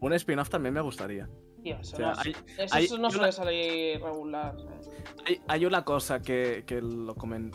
un 0.00 0.12
spin-off 0.12 0.48
también 0.48 0.74
me 0.74 0.80
gustaría. 0.80 1.28
Tío, 1.62 1.76
eso 1.80 1.94
O 1.94 1.96
sea, 1.98 2.12
no, 2.12 2.20
hay- 2.24 2.36
eso 2.58 2.74
hay 2.74 2.88
no 2.88 2.94
una- 2.96 3.10
suele 3.10 3.32
salir 3.32 4.02
regular. 4.02 4.54
¿sabes? 4.58 4.90
Hay, 5.26 5.40
hay 5.48 5.64
una 5.66 5.84
cosa 5.84 6.20
que, 6.20 6.64
que 6.66 6.80
lo, 6.82 7.14
comen- 7.14 7.52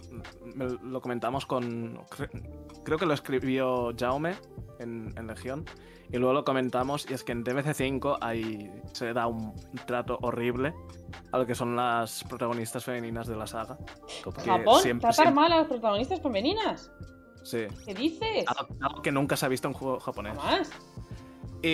me- 0.56 0.78
lo 0.82 1.02
comentamos 1.02 1.46
con. 1.46 1.98
cre- 2.08 2.30
Creo 2.84 2.98
que 2.98 3.06
lo 3.06 3.14
escribió 3.14 3.94
Jaume 3.98 4.36
en, 4.80 5.14
en 5.18 5.28
Legión. 5.28 5.66
Y 6.10 6.16
luego 6.18 6.32
lo 6.34 6.46
comentamos. 6.46 7.06
Y 7.10 7.14
es 7.14 7.24
que 7.26 7.34
en 7.34 7.44
DMC5 7.44 8.18
hay, 8.22 8.72
se 8.94 9.12
da 9.12 9.28
un 9.28 9.54
trato 9.86 10.18
horrible 10.22 10.74
a 11.34 11.38
lo 11.38 11.46
que 11.46 11.54
son 11.54 11.76
las 11.76 12.24
protagonistas 12.24 12.86
femeninas 12.86 13.28
de 13.28 13.36
la 13.36 13.46
saga. 13.46 13.78
¿Japón? 14.46 14.82
siempre- 14.82 15.02
¿Tratar 15.02 15.14
siempre- 15.16 15.34
mal 15.36 15.52
a 15.52 15.58
las 15.58 15.68
protagonistas 15.68 16.22
femeninas? 16.22 16.90
Sí. 17.44 17.66
¿Qué 17.86 17.94
dices? 17.94 18.46
Algo, 18.48 18.76
algo 18.82 19.02
que 19.02 19.12
nunca 19.12 19.36
se 19.36 19.46
ha 19.46 19.50
visto 19.50 19.68
en 19.68 19.74
un 19.74 19.80
juego 19.80 20.00
japonés. 20.00 20.38
Jamás. 20.38 20.70
Y, 21.64 21.68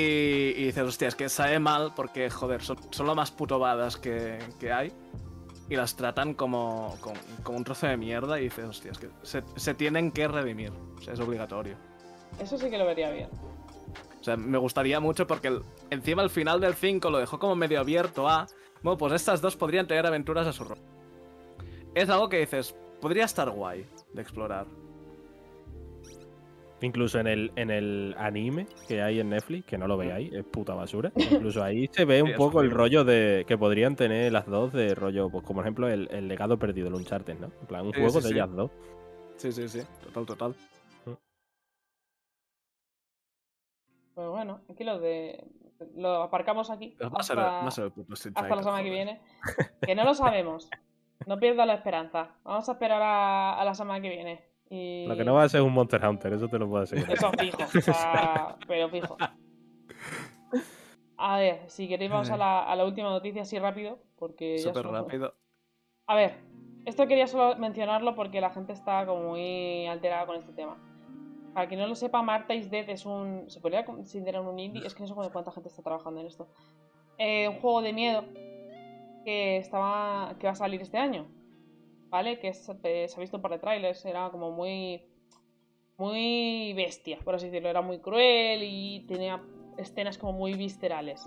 y 0.56 0.64
dices, 0.66 0.84
hostia, 0.84 1.08
es 1.10 1.16
que 1.16 1.28
sabe 1.30 1.60
mal 1.60 1.92
porque, 1.96 2.30
joder, 2.30 2.62
son, 2.62 2.78
son 2.92 3.06
lo 3.08 3.16
más 3.16 3.32
putobadas 3.32 3.98
que, 3.98 4.40
que 4.60 4.72
hay. 4.72 4.92
Y 5.70 5.76
las 5.76 5.96
tratan 5.96 6.34
como, 6.34 6.98
como, 7.02 7.16
como 7.44 7.58
un 7.58 7.64
trozo 7.64 7.88
de 7.88 7.98
mierda. 7.98 8.40
Y 8.40 8.44
dices, 8.46 8.66
hostia, 8.66 8.92
es 8.92 8.98
que 8.98 9.10
se, 9.24 9.44
se 9.56 9.74
tienen 9.74 10.12
que 10.12 10.28
redimir. 10.28 10.72
O 10.98 11.02
sea, 11.02 11.14
es 11.14 11.20
obligatorio. 11.20 11.76
Eso 12.40 12.58
sí 12.58 12.70
que 12.70 12.78
lo 12.78 12.86
vería 12.86 13.12
bien. 13.12 13.30
O 14.20 14.24
sea, 14.24 14.38
me 14.38 14.58
gustaría 14.58 15.00
mucho 15.02 15.28
porque 15.28 15.50
el- 15.50 15.62
encima 15.90 16.22
al 16.22 16.30
final 16.30 16.62
del 16.62 16.76
5 16.76 17.10
lo 17.10 17.18
dejó 17.20 17.40
como 17.40 17.56
medio 17.56 17.80
abierto 17.80 18.28
a. 18.30 18.48
Bueno, 18.82 18.98
pues 18.98 19.14
estas 19.14 19.42
dos 19.42 19.56
podrían 19.56 19.88
tener 19.88 20.06
aventuras 20.06 20.48
a 20.48 20.54
su 20.54 20.64
rol. 20.64 20.78
Es 21.94 22.10
algo 22.10 22.30
que 22.30 22.40
dices, 22.40 22.74
podría 23.02 23.26
estar 23.26 23.50
guay 23.50 23.86
de 24.14 24.22
explorar. 24.22 24.66
Incluso 26.84 27.18
en 27.20 27.28
el, 27.28 27.52
en 27.56 27.72
el 27.72 28.14
anime 28.18 28.68
que 28.88 29.02
hay 29.02 29.20
en 29.22 29.30
Netflix, 29.30 29.66
que 29.66 29.78
no 29.78 29.88
lo 29.88 29.96
veáis, 29.98 30.34
es 30.34 30.44
puta 30.44 30.74
basura. 30.74 31.12
Incluso 31.16 31.64
ahí 31.64 31.88
se 31.92 32.04
ve 32.04 32.22
un 32.22 32.34
poco 32.36 32.60
el 32.62 32.72
rollo 32.72 33.04
de 33.06 33.46
que 33.48 33.58
podrían 33.58 33.96
tener 33.96 34.32
las 34.34 34.46
dos 34.46 34.74
de 34.74 34.94
rollo, 34.94 35.30
pues 35.30 35.44
como 35.46 35.60
por 35.60 35.66
ejemplo 35.66 35.88
el, 35.88 36.10
el 36.12 36.28
legado 36.28 36.60
perdido, 36.60 36.90
el 36.90 36.96
Uncharted, 36.96 37.40
¿no? 37.40 37.52
En 37.62 37.68
plan, 37.68 37.86
un 37.86 37.94
Sí, 37.94 38.02
juego 38.02 38.20
sí, 38.20 38.24
de 38.24 38.28
sí. 38.28 38.34
ellas 38.34 38.52
dos. 38.54 38.72
Sí, 39.38 39.52
sí, 39.54 39.68
sí. 39.70 39.82
Total, 40.04 40.26
total. 40.26 40.56
Pues 44.14 44.28
bueno, 44.30 44.62
aquí 44.70 44.84
lo 44.84 45.00
de. 45.00 45.44
Lo 45.96 46.22
aparcamos 46.24 46.70
aquí. 46.70 46.96
A 47.02 47.08
hasta- 47.20 47.62
a 47.62 47.64
la 47.66 47.72
semana 47.72 48.84
que 48.84 48.90
viene. 48.90 49.22
Que 49.82 49.96
no 49.96 50.04
lo 50.04 50.14
sabemos. 50.14 50.70
No 51.26 51.40
pierdas 51.40 51.66
la 51.66 51.76
esperanza. 51.76 52.36
Vamos 52.44 52.68
a 52.70 52.74
esperar 52.74 53.02
a, 53.02 53.60
a 53.60 53.66
la 53.66 53.74
semana 53.74 54.02
que 54.02 54.10
viene. 54.10 54.53
Y... 54.74 55.06
Lo 55.06 55.16
que 55.16 55.24
no 55.24 55.36
va 55.36 55.44
a 55.44 55.50
ser 55.50 55.62
un 55.62 55.72
Monster 55.72 56.04
Hunter, 56.04 56.34
eso 56.34 56.48
te 56.48 56.58
lo 56.58 56.68
puedo 56.68 56.82
asegurar. 56.82 57.12
Eso 57.14 57.32
fijo. 57.38 57.58
o 57.62 57.82
sea, 57.82 58.58
pero 58.68 58.90
fijo. 58.90 59.16
A 61.16 61.38
ver, 61.38 61.62
si 61.68 61.88
queréis 61.88 62.10
vamos 62.10 62.32
a 62.32 62.38
la, 62.38 62.64
a 62.64 62.76
la 62.76 62.84
última 62.84 63.12
noticia 63.12 63.44
así 63.44 63.60
rápido. 63.60 64.00
Porque 64.18 64.58
ya 64.58 64.64
Súper 64.64 64.88
rápido. 64.88 65.36
A 66.08 66.16
ver, 66.16 66.38
esto 66.86 67.06
quería 67.06 67.28
solo 67.28 67.56
mencionarlo 67.58 68.16
porque 68.16 68.42
la 68.42 68.50
gente 68.50 68.74
está 68.74 69.06
como 69.06 69.30
muy 69.30 69.86
alterada 69.86 70.26
con 70.26 70.38
este 70.38 70.54
tema. 70.54 70.76
Para 71.54 71.68
quien 71.68 71.80
no 71.80 71.86
lo 71.86 71.94
sepa, 71.94 72.24
Marta 72.24 72.56
is 72.56 72.72
Dead 72.72 72.90
es 72.90 73.06
un. 73.06 73.48
¿Se 73.52 73.62
podría 73.62 73.86
considerar 73.86 74.42
un 74.42 74.58
indie? 74.58 74.88
Es 74.88 74.96
que 74.96 75.04
no 75.04 75.08
sé 75.08 75.14
cuánta 75.14 75.52
gente 75.52 75.70
está 75.70 75.84
trabajando 75.84 76.20
en 76.20 76.26
esto. 76.26 76.48
Eh, 77.20 77.48
un 77.48 77.60
juego 77.60 77.84
de 77.84 77.94
miedo 77.94 78.26
que 79.24 79.58
estaba. 79.58 80.36
que 80.40 80.48
va 80.48 80.54
a 80.54 80.56
salir 80.56 80.82
este 80.82 80.98
año. 80.98 81.28
¿Vale? 82.14 82.38
Que 82.40 82.50
es- 82.50 82.70
eh, 82.84 83.08
se 83.10 83.16
ha 83.16 83.20
visto 83.22 83.38
un 83.38 83.42
par 83.42 83.52
de 83.54 83.58
trailers. 83.58 84.06
Era 84.06 84.30
como 84.30 84.52
muy. 84.52 85.10
muy 85.98 86.74
bestia, 86.74 87.18
por 87.24 87.36
así 87.36 87.46
decirlo. 87.48 87.70
Era 87.70 87.82
muy 87.82 88.00
cruel 88.00 88.62
y 88.64 89.06
tenía 89.08 89.42
escenas 89.78 90.18
como 90.18 90.34
muy 90.34 90.54
viscerales. 90.54 91.24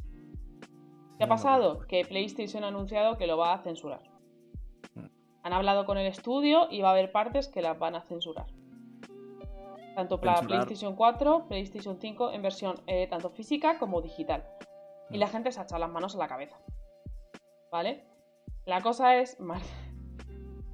¿Qué 1.18 1.24
ha 1.24 1.28
pasado? 1.28 1.80
Que 1.88 2.04
PlayStation 2.04 2.62
ha 2.64 2.68
anunciado 2.68 3.16
que 3.16 3.26
lo 3.26 3.36
va 3.38 3.54
a 3.54 3.58
censurar. 3.62 4.02
Mm. 4.94 5.06
Han 5.44 5.52
hablado 5.52 5.86
con 5.86 5.98
el 5.98 6.06
estudio 6.06 6.68
y 6.70 6.82
va 6.82 6.88
a 6.88 6.92
haber 6.92 7.10
partes 7.12 7.48
que 7.48 7.62
las 7.62 7.78
van 7.78 7.94
a 7.94 8.02
censurar. 8.02 8.46
Tanto 9.94 10.20
para 10.20 10.36
Censurar. 10.38 10.46
PlayStation 10.66 10.94
4, 10.96 11.46
PlayStation 11.48 11.98
5 12.00 12.32
en 12.32 12.42
versión 12.42 12.74
eh, 12.86 13.06
tanto 13.08 13.30
física 13.30 13.78
como 13.78 14.02
digital. 14.02 14.44
Y 15.10 15.16
Mm. 15.16 15.20
la 15.20 15.28
gente 15.28 15.52
se 15.52 15.60
ha 15.60 15.62
echado 15.62 15.80
las 15.80 15.90
manos 15.90 16.14
a 16.16 16.18
la 16.18 16.28
cabeza. 16.28 16.58
¿Vale? 17.72 18.04
La 18.66 18.80
cosa 18.82 19.16
es. 19.16 19.36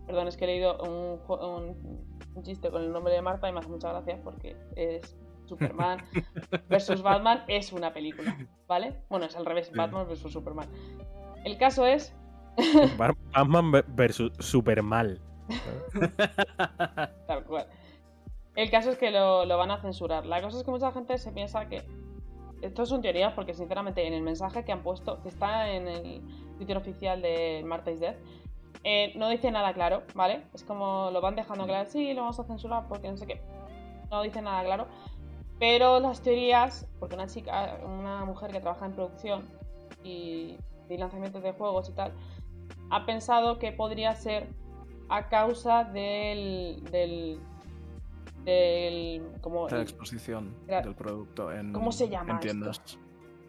Perdón, 0.06 0.28
es 0.28 0.36
que 0.36 0.44
he 0.44 0.48
leído 0.48 0.78
un, 0.82 1.20
un- 1.28 2.06
un 2.34 2.42
chiste 2.42 2.70
con 2.70 2.82
el 2.82 2.92
nombre 2.92 3.12
de 3.12 3.22
Marta 3.22 3.48
y 3.48 3.52
me 3.52 3.60
hace 3.60 3.68
mucha 3.68 3.90
gracia 3.90 4.20
porque 4.24 4.56
es 4.76 5.16
Superman 5.46 5.98
versus 6.68 7.02
Batman 7.02 7.44
es 7.48 7.72
una 7.72 7.92
película, 7.92 8.36
¿vale? 8.66 8.94
Bueno, 9.10 9.26
es 9.26 9.36
al 9.36 9.44
revés, 9.46 9.70
Batman 9.74 10.06
versus 10.08 10.32
Superman. 10.32 10.68
El 11.44 11.56
caso 11.58 11.86
es 11.86 12.14
Batman 12.98 13.70
ve- 13.72 13.84
versus 13.88 14.32
Supermal. 14.38 15.20
Tal 17.26 17.44
cual. 17.44 17.66
El 18.54 18.70
caso 18.70 18.90
es 18.90 18.98
que 18.98 19.10
lo, 19.10 19.44
lo 19.46 19.56
van 19.58 19.70
a 19.70 19.78
censurar. 19.80 20.26
La 20.26 20.42
cosa 20.42 20.58
es 20.58 20.64
que 20.64 20.70
mucha 20.70 20.92
gente 20.92 21.16
se 21.18 21.32
piensa 21.32 21.68
que. 21.68 21.82
Esto 22.60 22.86
son 22.86 23.02
teorías 23.02 23.32
porque, 23.32 23.54
sinceramente, 23.54 24.06
en 24.06 24.12
el 24.12 24.22
mensaje 24.22 24.64
que 24.64 24.70
han 24.70 24.82
puesto, 24.84 25.20
que 25.22 25.28
está 25.30 25.68
en 25.72 25.88
el 25.88 26.22
Twitter 26.58 26.76
oficial 26.76 27.20
de 27.20 27.62
Marta 27.66 27.90
is 27.90 27.98
Dead, 27.98 28.14
eh, 28.84 29.12
no 29.16 29.28
dice 29.28 29.50
nada 29.50 29.72
claro, 29.72 30.02
¿vale? 30.14 30.44
Es 30.54 30.64
como 30.64 31.10
lo 31.12 31.20
van 31.20 31.36
dejando 31.36 31.64
claro, 31.66 31.88
sí, 31.88 32.14
lo 32.14 32.22
vamos 32.22 32.40
a 32.40 32.44
censurar 32.44 32.88
porque 32.88 33.10
no 33.10 33.16
sé 33.16 33.26
qué. 33.26 33.40
No 34.10 34.22
dice 34.22 34.42
nada 34.42 34.64
claro. 34.64 34.86
Pero 35.58 36.00
las 36.00 36.20
teorías, 36.20 36.88
porque 36.98 37.14
una 37.14 37.28
chica, 37.28 37.78
una 37.84 38.24
mujer 38.24 38.50
que 38.50 38.60
trabaja 38.60 38.86
en 38.86 38.92
producción 38.92 39.48
y, 40.02 40.56
y 40.88 40.96
lanzamientos 40.96 41.42
de 41.42 41.52
juegos 41.52 41.88
y 41.88 41.92
tal, 41.92 42.12
ha 42.90 43.06
pensado 43.06 43.58
que 43.58 43.70
podría 43.72 44.14
ser 44.14 44.48
a 45.08 45.28
causa 45.28 45.84
del. 45.84 46.82
del. 46.90 47.38
del. 48.44 49.22
como. 49.40 49.68
de 49.68 49.76
la 49.76 49.82
exposición 49.82 50.54
del 50.66 50.94
producto 50.94 51.52
en, 51.52 51.72
¿Cómo 51.72 51.92
se 51.92 52.08
llama 52.08 52.40
en 52.42 52.66
esto? 52.66 52.98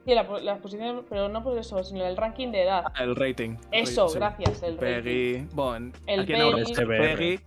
Sí, 0.06 0.14
la, 0.14 0.24
la 0.24 0.52
exposición, 0.54 1.06
pero 1.10 1.30
no 1.30 1.44
por 1.44 1.58
eso, 1.58 1.82
sino 1.84 2.04
el 2.06 2.18
ranking 2.18 2.50
de 2.52 2.64
edad. 2.64 2.84
Ah, 2.94 3.04
El 3.04 3.16
rating. 3.16 3.56
Eso, 3.72 4.10
Sí. 4.10 4.18
gracias, 4.20 4.62
el 4.64 4.78
rating. 4.78 5.04
Peggy. 5.04 5.48
Bueno, 5.56 5.76
en- 5.78 5.94
El 6.08 6.20
aquí 6.22 6.34
Peggy. 6.34 6.62
es 6.62 6.70
SBR. 6.70 7.16
Peggy. 7.16 7.40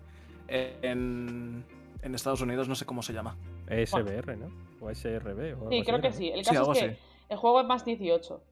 En, 0.83 1.65
en 2.03 2.15
Estados 2.15 2.41
Unidos 2.41 2.69
no 2.69 2.75
sé 2.75 2.87
cómo 2.87 3.03
se 3.03 3.13
llama. 3.13 3.37
SBR, 3.69 4.37
¿no? 4.37 4.47
O 4.81 4.89
SRB. 4.91 5.55
O 5.61 5.69
Sí, 5.71 5.83
creo 5.83 6.01
que 6.01 6.09
¿no? 6.09 6.15
sí. 6.15 6.31
El 6.31 6.45
caso 6.45 6.73
es 6.73 6.79
que 6.79 6.85
así. 6.87 6.97
el 7.29 7.37
juego 7.37 7.61
es 7.61 7.67
más 7.67 7.85
18. 7.85 8.43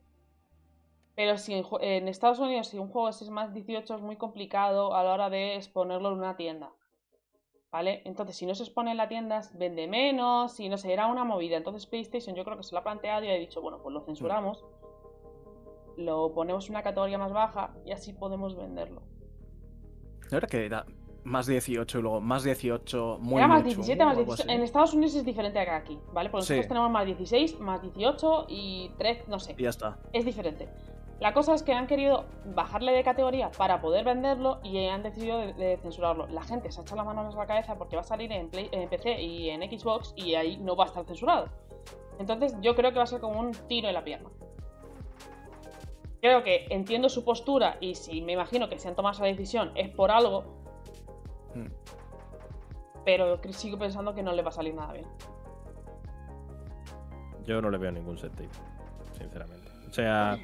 Pero 1.15 1.39
si 1.39 1.55
en 1.81 2.09
Estados 2.09 2.41
Unidos, 2.41 2.67
si 2.69 2.79
un 2.79 2.89
juego 2.89 3.09
es 3.09 3.23
más 3.31 3.55
18, 3.55 3.95
es 3.95 4.01
muy 4.01 4.17
complicado 4.17 4.97
a 4.97 5.05
la 5.05 5.13
hora 5.13 5.31
de 5.31 5.55
exponerlo 5.55 6.09
en 6.13 6.19
una 6.19 6.37
tienda. 6.37 6.71
¿Vale? 7.75 8.03
Entonces, 8.05 8.37
si 8.37 8.47
no 8.47 8.55
se 8.55 8.63
expone 8.63 8.93
en 8.93 8.97
la 8.97 9.09
tienda, 9.09 9.41
vende 9.55 9.89
menos 9.89 10.61
y 10.61 10.69
no 10.69 10.79
sé, 10.79 10.93
era 10.93 11.09
una 11.09 11.25
movida. 11.25 11.57
Entonces, 11.57 11.87
PlayStation 11.87 12.37
yo 12.37 12.45
creo 12.45 12.57
que 12.57 12.63
se 12.63 12.73
lo 12.73 12.79
ha 12.79 12.85
planteado 12.85 13.25
y 13.25 13.31
ha 13.31 13.35
dicho, 13.35 13.61
bueno, 13.61 13.81
pues 13.83 13.93
lo 13.93 14.01
censuramos, 14.03 14.65
lo 15.97 16.33
ponemos 16.33 16.67
en 16.67 16.71
una 16.77 16.85
categoría 16.85 17.19
más 17.19 17.33
baja 17.33 17.75
y 17.85 17.91
así 17.91 18.13
podemos 18.13 18.55
venderlo. 18.55 19.03
¿No 20.31 20.39
era 20.39 20.47
que 20.47 20.65
era 20.67 20.87
más 21.25 21.49
18 21.49 21.99
y 21.99 22.03
luego 22.03 22.21
más 22.21 22.45
18 22.45 23.19
muy 23.21 23.39
Era 23.39 23.49
más 23.49 23.63
muy 23.65 23.71
17, 23.75 23.99
chungo 23.99 24.05
más 24.05 24.17
o 24.17 24.21
algo 24.21 24.31
18. 24.35 24.43
así? 24.49 24.53
En 24.57 24.63
Estados 24.63 24.95
Unidos 24.95 25.15
es 25.17 25.25
diferente 25.25 25.65
que 25.65 25.71
aquí, 25.73 25.99
¿vale? 26.13 26.31
Porque 26.31 26.43
nosotros 26.43 26.65
Sí. 26.67 26.69
tenemos 26.69 26.91
más 26.93 27.07
16, 27.07 27.59
más 27.59 27.83
18 27.83 28.47
y 28.51 28.93
3, 28.99 29.27
no 29.27 29.41
sé. 29.41 29.57
Y 29.59 29.65
ya 29.65 29.71
está. 29.71 29.99
es 30.13 30.25
diferente. 30.25 30.69
La 31.21 31.33
cosa 31.33 31.55
es 31.55 31.63
que 31.63 31.73
han 31.73 31.87
querido 31.87 32.25
bajarle 32.55 32.93
de 32.93 33.03
categoría 33.05 33.51
para 33.57 33.81
poder 33.81 34.05
venderlo 34.05 34.59
y 34.63 34.87
han 34.89 35.03
decidido 35.03 35.39
de, 35.39 35.53
de 35.55 35.77
censurarlo. 35.79 36.27
La 36.27 36.43
gente 36.43 36.71
se 36.71 36.81
ha 36.81 36.83
echado 36.83 36.97
las 36.97 37.07
manos 37.07 37.35
a 37.35 37.39
la 37.39 37.47
cabeza 37.47 37.77
porque 37.77 37.97
va 37.97 38.03
a 38.03 38.05
salir 38.05 38.31
en, 38.33 38.51
Play- 38.51 38.69
en 38.73 38.89
PC 38.89 39.23
y 39.23 39.49
en 39.51 39.63
Xbox 39.63 40.13
y 40.17 40.35
ahí 40.35 40.57
no 40.59 40.77
va 40.77 40.85
a 40.85 40.87
estar 40.89 41.05
censurado. 41.05 41.49
Entonces 42.19 42.57
yo 42.61 42.75
creo 42.75 42.91
que 42.93 42.99
va 42.99 43.05
a 43.05 43.07
ser 43.07 43.21
como 43.21 43.39
un 43.41 43.53
tiro 43.69 43.89
en 43.89 43.95
la 43.95 44.05
pierna. 44.05 44.29
Creo 46.21 46.43
que 46.43 46.67
entiendo 46.71 47.09
su 47.09 47.25
postura 47.25 47.77
y 47.81 47.95
si 47.95 48.21
me 48.23 48.33
imagino 48.33 48.69
que 48.69 48.79
se 48.79 48.89
han 48.89 48.95
tomado 48.97 49.15
esa 49.15 49.25
decisión 49.25 49.73
es 49.77 49.89
por 49.91 50.11
algo, 50.11 50.45
Mm. 51.55 51.69
pero 53.05 53.39
sigo 53.53 53.79
pensando 53.79 54.13
que 54.15 54.23
no 54.25 54.33
le 54.33 54.43
va 54.43 54.49
a 54.49 54.53
salir 54.53 54.75
nada 54.75 54.93
bien. 54.93 55.07
Yo 57.45 57.61
no 57.63 57.71
le 57.71 57.79
veo 57.79 57.93
ningún 57.93 58.19
sentido, 58.19 58.51
sinceramente. 59.17 59.69
O 59.89 59.93
sea, 59.93 60.37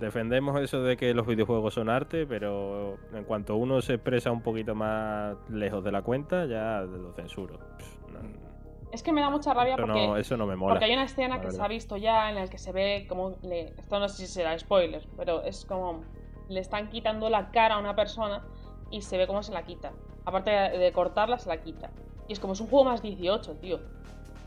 defendemos 0.00 0.60
eso 0.60 0.82
de 0.82 0.96
que 0.96 1.14
los 1.14 1.26
videojuegos 1.26 1.74
son 1.74 1.88
arte, 1.88 2.26
pero 2.26 2.96
en 3.12 3.24
cuanto 3.24 3.56
uno 3.56 3.80
se 3.80 3.94
expresa 3.94 4.30
un 4.30 4.42
poquito 4.42 4.74
más 4.74 5.36
lejos 5.48 5.82
de 5.84 5.92
la 5.92 6.02
cuenta, 6.02 6.46
ya 6.46 6.80
lo 6.82 7.12
censuro. 7.12 7.58
Pff, 7.78 8.08
no- 8.12 8.46
Es 8.92 9.02
que 9.02 9.12
me 9.12 9.20
da 9.20 9.30
mucha 9.30 9.52
rabia 9.54 9.74
eso, 9.74 9.82
porque, 9.84 10.06
no, 10.06 10.16
eso 10.16 10.36
no 10.36 10.46
me 10.46 10.56
mola. 10.56 10.74
porque 10.74 10.84
hay 10.86 10.92
una 10.92 11.04
escena 11.04 11.40
que 11.40 11.50
se 11.50 11.62
ha 11.62 11.68
visto 11.68 11.96
ya 11.96 12.28
en 12.30 12.36
la 12.36 12.46
que 12.48 12.58
se 12.58 12.72
ve 12.72 13.06
como 13.08 13.36
le. 13.42 13.74
Esto 13.78 13.98
no 13.98 14.08
sé 14.08 14.26
si 14.26 14.32
será 14.32 14.58
spoiler, 14.58 15.06
pero 15.16 15.42
es 15.42 15.64
como. 15.64 16.02
Le 16.48 16.60
están 16.60 16.88
quitando 16.90 17.28
la 17.28 17.50
cara 17.50 17.74
a 17.74 17.78
una 17.80 17.96
persona 17.96 18.44
y 18.90 19.02
se 19.02 19.18
ve 19.18 19.26
cómo 19.26 19.42
se 19.42 19.52
la 19.52 19.64
quita. 19.64 19.92
Aparte 20.24 20.50
de, 20.50 20.78
de 20.78 20.92
cortarla, 20.92 21.38
se 21.38 21.48
la 21.48 21.60
quita. 21.60 21.90
Y 22.28 22.32
es 22.34 22.40
como 22.40 22.52
es 22.52 22.60
un 22.60 22.68
juego 22.68 22.84
más 22.84 23.02
18, 23.02 23.54
tío. 23.56 23.80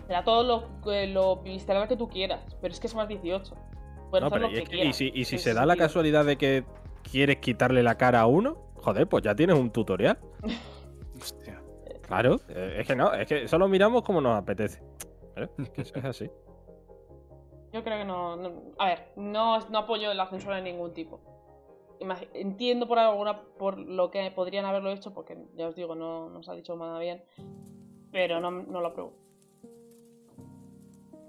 Será 0.08 0.24
todo 0.24 0.44
lo, 0.44 0.92
eh, 0.94 1.08
lo 1.08 1.38
visceral 1.38 1.88
que 1.88 1.98
tú 1.98 2.08
quieras, 2.08 2.42
pero 2.62 2.74
es 2.74 2.80
que 2.80 2.88
es 2.88 2.96
más 2.96 3.08
18. 3.10 3.54
Puedes 4.10 4.22
No, 4.22 4.28
hacer 4.28 4.40
pero 4.42 4.52
lo 4.52 4.58
y, 4.58 4.88
que 4.88 4.94
si, 4.94 5.12
y 5.14 5.26
si 5.26 5.36
en 5.36 5.42
se 5.42 5.54
da 5.54 5.66
la 5.66 5.76
casualidad 5.76 6.26
de 6.26 6.38
que 6.38 6.64
quieres 7.12 7.38
quitarle 7.38 7.84
la 7.84 7.96
cara 7.98 8.22
a 8.22 8.26
uno, 8.28 8.58
joder, 8.76 9.08
pues 9.08 9.24
ya 9.24 9.36
tienes 9.36 9.58
un 9.58 9.72
tutorial. 9.72 10.18
Hostia. 11.20 11.62
Claro, 12.08 12.40
eh, 12.50 12.78
es 12.80 12.88
que 12.88 12.96
no, 12.96 13.14
es 13.14 13.28
que 13.28 13.48
solo 13.48 13.68
miramos 13.68 14.02
como 14.04 14.20
nos 14.22 14.36
apetece. 14.36 14.82
¿Eh? 15.36 15.48
Es 15.78 15.96
así. 16.04 16.30
Yo 17.72 17.84
creo 17.84 18.00
que 18.00 18.06
no, 18.06 18.36
no- 18.36 18.64
A 18.80 18.88
ver, 18.88 19.12
no, 19.16 19.60
no 19.70 19.78
apoyo 19.80 20.12
la 20.16 20.28
censura 20.28 20.56
de 20.56 20.64
ningún 20.64 20.92
tipo. 20.94 21.20
Imag- 22.00 22.30
Entiendo 22.34 22.88
por 22.88 22.98
alguna 22.98 23.42
por 23.60 23.78
lo 23.78 24.10
que 24.10 24.32
podrían 24.32 24.66
haberlo 24.66 24.90
hecho, 24.92 25.14
porque 25.14 25.38
ya 25.56 25.68
os 25.68 25.76
digo, 25.76 25.94
no, 25.94 26.30
no 26.30 26.42
se 26.42 26.50
ha 26.50 26.56
dicho 26.56 26.76
nada 26.76 26.98
bien. 26.98 27.24
Pero 28.12 28.40
no, 28.40 28.50
no 28.50 28.82
lo 28.82 28.88
apruebo. 28.88 29.14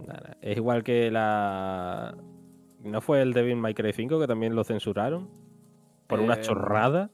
Nada, 0.06 0.38
Es 0.40 0.56
igual 0.56 0.82
que 0.82 1.10
la. 1.10 2.16
¿No 2.82 3.00
fue 3.00 3.20
el 3.22 3.32
Devil 3.32 3.56
May 3.56 3.74
Cry 3.74 3.92
5 3.92 4.18
que 4.20 4.26
también 4.26 4.54
lo 4.54 4.64
censuraron? 4.64 5.28
Por 6.06 6.20
una 6.20 6.34
Eh, 6.34 6.40
chorrada. 6.40 7.10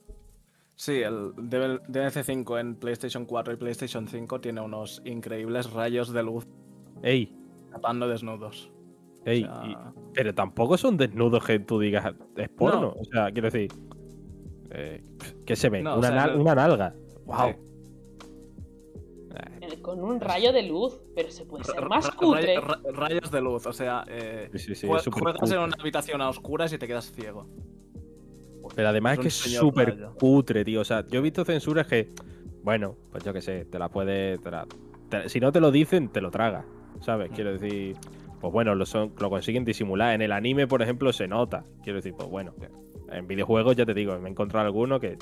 Sí, 0.75 1.01
el 1.01 1.33
DL- 1.35 1.81
DLC5 1.87 2.59
en 2.59 2.75
PlayStation 2.75 3.25
4 3.25 3.53
y 3.53 3.57
PlayStation 3.57 4.07
5 4.07 4.39
tiene 4.41 4.61
unos 4.61 5.01
increíbles 5.05 5.71
rayos 5.71 6.13
de 6.13 6.23
luz 6.23 6.47
Ey, 7.03 7.35
tapando 7.71 8.07
desnudos. 8.07 8.71
ey. 9.25 9.43
O 9.43 9.47
sea, 9.47 9.65
y- 9.65 9.75
pero 10.13 10.33
tampoco 10.33 10.77
son 10.77 10.95
desnudos 10.97 11.43
que 11.45 11.59
tú 11.59 11.79
digas 11.79 12.13
es 12.37 12.49
porno. 12.49 12.81
No. 12.81 12.87
O 12.89 13.03
sea, 13.05 13.31
quiero 13.31 13.49
decir. 13.49 13.71
eh, 14.69 15.03
¿Qué 15.45 15.55
se 15.55 15.69
ve? 15.69 15.81
No, 15.81 15.95
o 15.95 15.97
una, 15.99 16.07
sea, 16.09 16.15
nal- 16.17 16.35
no- 16.35 16.41
una 16.41 16.55
nalga. 16.55 16.93
¡Wow! 17.25 17.35
sí. 17.53 17.55
Con 19.87 20.03
un 20.03 20.19
rayo 20.19 20.51
de 20.51 20.63
luz, 20.63 20.99
pero 21.15 21.31
se 21.31 21.45
puede 21.45 21.63
ser 21.63 21.87
más 21.87 22.11
cutre. 22.11 22.59
ray- 22.59 22.61
ra- 22.61 22.79
rayos 22.91 23.31
de 23.31 23.39
luz, 23.39 23.65
o 23.67 23.71
sea, 23.71 24.03
eh, 24.09 24.49
Sí, 24.55 24.75
sí, 24.75 24.85
en 24.85 25.59
una 25.59 25.75
habitación 25.79 26.21
a 26.21 26.27
oscuras 26.27 26.73
y 26.73 26.77
te 26.77 26.87
quedas 26.87 27.09
ciego. 27.09 27.47
Pero 28.75 28.89
además 28.89 29.13
es 29.13 29.19
Es 29.19 29.43
que 29.43 29.49
es 29.51 29.55
súper 29.55 29.97
cutre, 30.19 30.65
tío. 30.65 30.81
O 30.81 30.83
sea, 30.83 31.07
yo 31.07 31.19
he 31.19 31.21
visto 31.21 31.45
censuras 31.45 31.87
que, 31.87 32.09
bueno, 32.63 32.97
pues 33.11 33.23
yo 33.23 33.31
qué 33.31 33.41
sé, 33.41 33.63
te 33.63 33.79
la 33.79 33.87
puedes. 33.87 34.41
te 34.41 34.51
la- 34.51 34.67
te- 35.07 35.29
si 35.29 35.39
no 35.39 35.53
te 35.53 35.61
lo 35.61 35.71
dicen, 35.71 36.09
te 36.09 36.19
lo 36.19 36.31
tragas. 36.31 36.65
¿Sabes? 36.99 37.31
Quiero 37.33 37.57
decir, 37.57 37.95
pues 38.41 38.51
bueno, 38.51 38.75
lo, 38.75 38.85
son, 38.85 39.13
lo 39.21 39.29
consiguen 39.29 39.63
disimular. 39.63 40.13
En 40.15 40.21
el 40.21 40.33
anime, 40.33 40.67
por 40.67 40.81
ejemplo, 40.81 41.13
se 41.13 41.29
nota. 41.29 41.63
Quiero 41.81 41.95
decir, 41.95 42.13
pues 42.13 42.27
bueno, 42.27 42.53
en 43.09 43.25
videojuegos 43.25 43.77
ya 43.77 43.85
te 43.85 43.93
digo, 43.93 44.19
me 44.19 44.27
he 44.27 44.31
encontrado 44.31 44.65
alguno 44.65 44.99
que. 44.99 45.17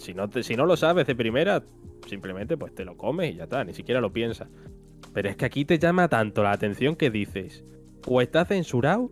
Si 0.00 0.14
no, 0.14 0.30
te- 0.30 0.42
si 0.42 0.54
no 0.56 0.64
lo 0.64 0.78
sabes 0.78 1.06
de 1.06 1.14
primera, 1.14 1.62
simplemente 2.06 2.56
pues 2.56 2.74
te 2.74 2.86
lo 2.86 2.96
comes 2.96 3.32
y 3.34 3.36
ya 3.36 3.44
está, 3.44 3.62
ni 3.64 3.74
siquiera 3.74 4.00
lo 4.00 4.10
piensas. 4.10 4.48
Pero 5.12 5.28
es 5.28 5.36
que 5.36 5.44
aquí 5.44 5.66
te 5.66 5.78
llama 5.78 6.08
tanto 6.08 6.42
la 6.42 6.52
atención 6.52 6.96
que 6.96 7.10
dices, 7.10 7.62
o 8.06 8.22
está 8.22 8.46
censurado 8.46 9.10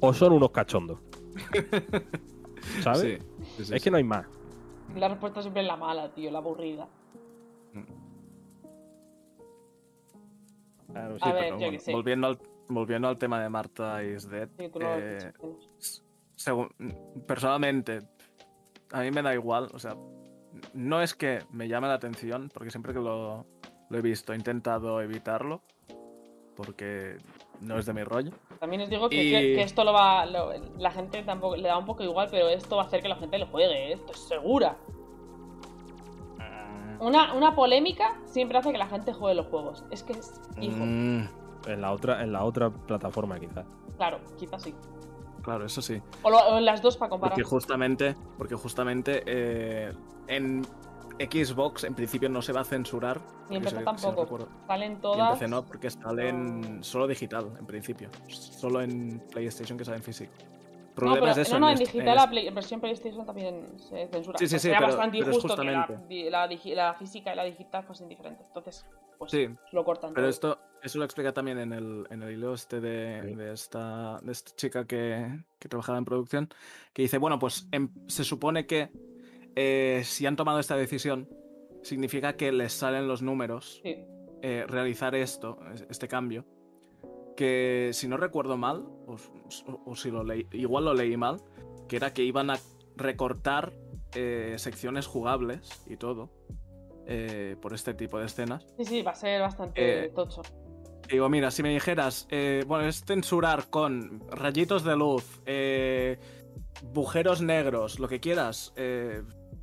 o 0.00 0.12
son 0.12 0.32
unos 0.32 0.50
cachondos. 0.50 0.98
¿Sabes? 2.80 3.00
Sí, 3.00 3.18
sí, 3.58 3.64
sí, 3.66 3.74
es 3.76 3.82
que 3.84 3.90
no 3.92 3.98
hay 3.98 4.04
más. 4.04 4.26
La 4.96 5.06
respuesta 5.08 5.42
siempre 5.42 5.62
es 5.62 5.68
la 5.68 5.76
mala, 5.76 6.12
tío, 6.12 6.28
la 6.32 6.38
aburrida. 6.38 6.88
Claro, 10.92 11.16
A 11.20 11.32
ver, 11.32 11.42
pero 11.44 11.54
yo 11.54 11.56
bueno, 11.58 11.70
qué 11.72 11.78
sé. 11.78 11.92
volviendo, 11.92 12.26
al, 12.26 12.38
volviendo 12.68 13.06
al 13.08 13.16
tema 13.16 13.40
de 13.40 13.48
Marta 13.48 14.02
is 14.02 14.28
Dead, 14.28 14.48
eh, 14.80 15.32
según- 16.34 16.68
personalmente, 17.28 18.00
a 18.92 19.00
mí 19.00 19.10
me 19.10 19.22
da 19.22 19.34
igual, 19.34 19.68
o 19.72 19.78
sea, 19.78 19.94
no 20.74 21.00
es 21.02 21.14
que 21.14 21.40
me 21.50 21.68
llame 21.68 21.88
la 21.88 21.94
atención, 21.94 22.50
porque 22.52 22.70
siempre 22.70 22.92
que 22.92 22.98
lo, 23.00 23.46
lo 23.88 23.98
he 23.98 24.02
visto 24.02 24.32
he 24.32 24.36
intentado 24.36 25.00
evitarlo, 25.00 25.62
porque 26.56 27.16
no 27.60 27.78
es 27.78 27.86
de 27.86 27.94
mi 27.94 28.02
rollo. 28.04 28.32
También 28.58 28.82
os 28.82 28.90
digo 28.90 29.08
que, 29.08 29.22
Y- 29.24 29.30
que- 29.30 29.54
que 29.56 29.62
esto 29.62 29.84
lo 29.84 29.92
va. 29.92 30.26
lo- 30.26 30.52
la 30.78 30.90
gente 30.90 31.22
tampoco 31.22 31.56
le 31.56 31.68
da 31.68 31.78
un 31.78 31.86
poco 31.86 32.02
igual, 32.02 32.28
pero 32.30 32.48
esto 32.48 32.76
va 32.76 32.82
a 32.82 32.86
hacer 32.86 33.00
que 33.02 33.08
la 33.08 33.16
gente 33.16 33.38
lo 33.38 33.46
juegue, 33.46 33.90
¿eh? 33.90 33.92
esto 33.94 34.12
es 34.12 34.18
segura. 34.18 34.76
Una, 37.00 37.32
una 37.32 37.54
polémica 37.54 38.18
siempre 38.26 38.58
hace 38.58 38.72
que 38.72 38.78
la 38.78 38.86
gente 38.86 39.14
juegue 39.14 39.34
los 39.34 39.46
juegos. 39.46 39.84
Es 39.90 40.02
que 40.02 40.12
es. 40.12 40.38
Hijo, 40.60 40.76
Mm, 40.84 41.28
En 41.66 41.80
la 41.80 41.92
otra, 41.92 42.22
en 42.22 42.32
la 42.32 42.44
otra 42.44 42.70
plataforma, 42.70 43.38
quizás. 43.38 43.64
claro, 43.96 44.18
quizás 44.38 44.62
sí. 44.62 44.74
Claro, 45.40 45.66
eso 45.66 45.82
sí. 45.82 46.00
O, 46.22 46.30
lo- 46.30 46.38
o 46.56 46.60
las 46.60 46.80
dos 46.82 46.96
para 46.96 47.10
comparar. 47.10 47.34
Porque 47.34 47.44
justamente, 47.48 48.14
porque 48.38 48.54
justamente 48.54 49.22
eh, 49.26 49.92
en 50.28 50.62
Xbox 51.18 51.84
en 51.84 51.94
principio 51.94 52.28
no 52.28 52.40
se 52.42 52.52
va 52.52 52.60
a 52.62 52.64
censurar. 52.64 53.20
Ni 53.50 53.56
en 53.56 53.62
PC 53.62 53.76
si- 53.76 53.76
si 53.76 53.84
no 53.84 53.84
tampoco. 54.14 54.48
Salen 54.66 54.90
Y 54.92 54.94
en 54.94 55.00
todas. 55.00 55.32
PC 55.32 55.48
no, 55.48 55.64
porque 55.64 55.90
salen 55.90 56.82
solo 56.82 57.06
digital, 57.06 57.52
en 57.58 57.66
principio. 57.66 58.08
Solo 58.28 58.80
en 58.80 59.20
PlayStation 59.30 59.76
que 59.76 59.84
sale 59.84 59.98
en 59.98 60.02
físico. 60.02 60.32
No, 61.06 61.14
pero, 61.14 61.28
es 61.28 61.38
eso. 61.38 61.54
no, 61.54 61.60
no, 61.60 61.68
en 61.68 61.74
est- 61.74 61.80
digital 61.92 62.08
es- 62.18 62.32
la 62.34 62.40
en 62.40 62.54
versión 62.54 62.80
PlayStation 62.80 63.26
también 63.26 63.78
se 63.78 64.08
censura. 64.08 64.38
Sí, 64.38 64.46
sí, 64.46 64.54
sí, 64.56 64.58
sería 64.60 64.78
pero- 64.78 64.88
bastante 64.88 65.18
pero 65.18 65.30
es 65.30 65.36
injusto 65.36 65.56
que 65.56 65.64
la, 66.74 66.94
física 66.94 67.32
y 67.32 67.36
la 67.36 67.44
digital 67.44 67.82
fuesen 67.84 68.08
diferentes. 68.08 68.46
Entonces, 68.48 68.86
pues 69.18 69.30
Sí, 69.32 69.48
lo 69.72 69.84
cortan. 69.84 70.14
Pero 70.14 70.22
todo. 70.24 70.30
esto, 70.30 70.58
eso 70.82 70.98
lo 70.98 71.04
explica 71.04 71.32
también 71.32 71.58
en 71.58 71.72
el, 71.72 72.06
en 72.10 72.22
el 72.22 72.32
hilo 72.32 72.54
este 72.54 72.80
de, 72.80 73.22
Sí. 73.28 73.34
de 73.34 73.52
esta, 73.52 74.18
de 74.22 74.32
esta 74.32 74.56
chica 74.56 74.86
que, 74.86 75.42
que 75.58 75.68
trabajaba 75.68 75.98
en 75.98 76.04
producción, 76.04 76.48
que 76.92 77.02
dice, 77.02 77.18
bueno, 77.18 77.38
pues 77.38 77.68
em- 77.72 77.90
se 78.06 78.24
supone 78.24 78.66
que 78.66 78.90
eh, 79.56 80.02
si 80.04 80.26
han 80.26 80.36
tomado 80.36 80.58
esta 80.60 80.76
decisión, 80.76 81.28
significa 81.82 82.34
que 82.36 82.52
les 82.52 82.72
salen 82.72 83.08
los 83.08 83.20
números 83.20 83.80
Sí. 83.82 83.96
eh, 84.42 84.64
realizar 84.68 85.14
esto, 85.14 85.58
es- 85.74 85.84
este 85.90 86.08
cambio, 86.08 86.44
que 87.40 87.88
si 87.94 88.06
no 88.06 88.18
recuerdo 88.18 88.58
mal, 88.58 88.84
o, 89.06 89.14
o- 89.66 89.80
o 89.86 89.96
si 89.96 90.10
lo 90.10 90.22
leí, 90.22 90.46
igual 90.52 90.84
lo 90.84 90.92
leí 90.92 91.16
mal, 91.16 91.38
que 91.88 91.96
era 91.96 92.12
que 92.12 92.22
iban 92.22 92.50
a 92.50 92.58
recortar 92.96 93.72
eh, 94.14 94.56
secciones 94.58 95.06
jugables 95.06 95.82
y 95.86 95.96
todo 95.96 96.28
eh, 97.06 97.56
por 97.62 97.72
este 97.72 97.94
tipo 97.94 98.18
de 98.18 98.26
escenas. 98.26 98.66
sí, 98.76 98.84
sí, 98.84 99.00
va 99.02 99.12
a 99.12 99.14
ser 99.14 99.40
bastante 99.40 100.04
Eh, 100.04 100.08
tocho. 100.10 100.42
Digo, 101.08 101.30
mira, 101.30 101.50
si 101.50 101.62
me 101.62 101.70
dijeras, 101.70 102.28
bueno, 102.66 102.86
es 102.86 103.02
censurar 103.06 103.70
con 103.70 104.22
rayitos 104.30 104.84
de 104.84 104.96
luz, 104.96 105.40
bujeros 106.92 107.40
negros, 107.40 107.98
lo 107.98 108.06
que 108.06 108.20
quieras, 108.20 108.74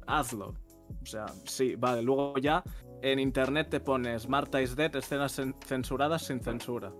hazlo. 0.08 0.56
O 1.04 1.06
sea, 1.06 1.28
sí, 1.46 1.76
vale. 1.76 2.02
Luego 2.02 2.38
ya 2.40 2.64
en 3.04 3.20
internet 3.20 3.70
te 3.70 3.80
pones 3.80 4.28
Marta 4.28 4.62
is 4.64 4.76
Dead, 4.76 4.94
escenas 4.96 5.38
cen- 5.40 5.54
censuradas 5.64 6.24
sin 6.26 6.42
censura. 6.42 6.92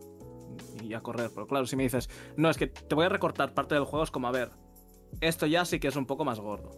Y 0.84 0.94
a 0.94 1.02
correr. 1.02 1.32
Pero 1.34 1.48
claro, 1.48 1.66
si 1.66 1.76
me 1.76 1.84
dices, 1.84 2.10
no, 2.36 2.50
es 2.50 2.58
que 2.58 2.68
te 2.68 2.96
voy 2.96 3.06
a 3.06 3.10
recortar 3.10 3.54
parte 3.54 3.76
del 3.76 3.86
juego, 3.86 4.04
es 4.04 4.12
como, 4.12 4.28
a 4.28 4.32
ver, 4.32 4.50
esto 5.22 5.46
ya 5.46 5.66
sí 5.66 5.80
que 5.80 5.88
es 5.88 5.96
un 5.96 6.06
poco 6.06 6.26
más 6.26 6.40
gordo. 6.40 6.72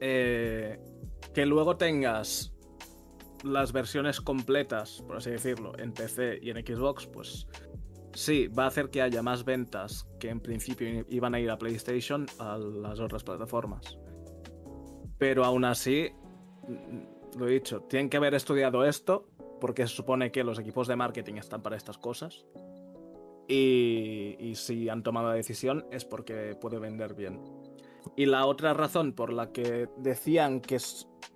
Eh, 0.00 0.78
que 1.32 1.46
luego 1.46 1.76
tengas 1.76 2.52
las 3.44 3.72
versiones 3.72 4.20
completas, 4.20 5.02
por 5.06 5.16
así 5.16 5.30
decirlo, 5.30 5.76
en 5.78 5.92
PC 5.92 6.38
y 6.42 6.50
en 6.50 6.64
Xbox, 6.64 7.06
pues 7.06 7.46
sí, 8.14 8.48
va 8.48 8.64
a 8.64 8.66
hacer 8.68 8.90
que 8.90 9.02
haya 9.02 9.22
más 9.22 9.44
ventas 9.44 10.06
que 10.20 10.28
en 10.28 10.40
principio 10.40 11.04
iban 11.08 11.34
a 11.34 11.40
ir 11.40 11.50
a 11.50 11.58
PlayStation 11.58 12.26
a 12.38 12.58
las 12.58 13.00
otras 13.00 13.24
plataformas. 13.24 13.98
Pero 15.18 15.44
aún 15.44 15.64
así, 15.64 16.10
mm, 16.68 17.38
lo 17.38 17.48
he 17.48 17.52
dicho, 17.52 17.82
tienen 17.82 18.10
que 18.10 18.16
haber 18.16 18.34
estudiado 18.34 18.84
esto 18.84 19.28
porque 19.60 19.86
se 19.86 19.94
supone 19.94 20.32
que 20.32 20.42
los 20.44 20.58
equipos 20.58 20.88
de 20.88 20.96
marketing 20.96 21.34
están 21.34 21.62
para 21.62 21.76
estas 21.76 21.96
cosas. 21.96 22.44
Y, 23.48 24.52
si 24.54 24.88
han 24.88 25.02
tomado 25.02 25.28
la 25.28 25.34
decisión 25.34 25.84
es 25.90 26.04
porque 26.04 26.56
puede 26.60 26.78
vender 26.78 27.14
bien. 27.14 27.40
Y 28.16 28.26
la 28.26 28.46
otra 28.46 28.74
razón 28.74 29.12
por 29.12 29.32
la 29.32 29.52
que 29.52 29.88
decían 29.98 30.60
que 30.60 30.78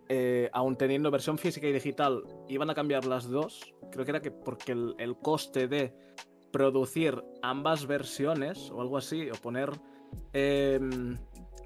eh, 0.08 0.50
aun 0.52 0.76
teniendo 0.76 1.10
versión 1.10 1.38
física 1.38 1.66
y 1.66 1.72
digital, 1.72 2.22
iban 2.48 2.70
a 2.70 2.74
cambiar 2.74 3.06
las 3.06 3.28
dos, 3.28 3.74
creo 3.90 4.04
que 4.04 4.10
era 4.10 4.22
que 4.22 4.30
porque 4.30 4.72
el, 4.72 5.16
coste 5.20 5.68
de 5.68 5.94
producir 6.52 7.22
ambas 7.42 7.86
versiones 7.86 8.70
o 8.70 8.80
algo 8.80 8.96
así, 8.96 9.28
o 9.30 9.34
poner 9.34 9.70
em, 10.32 11.16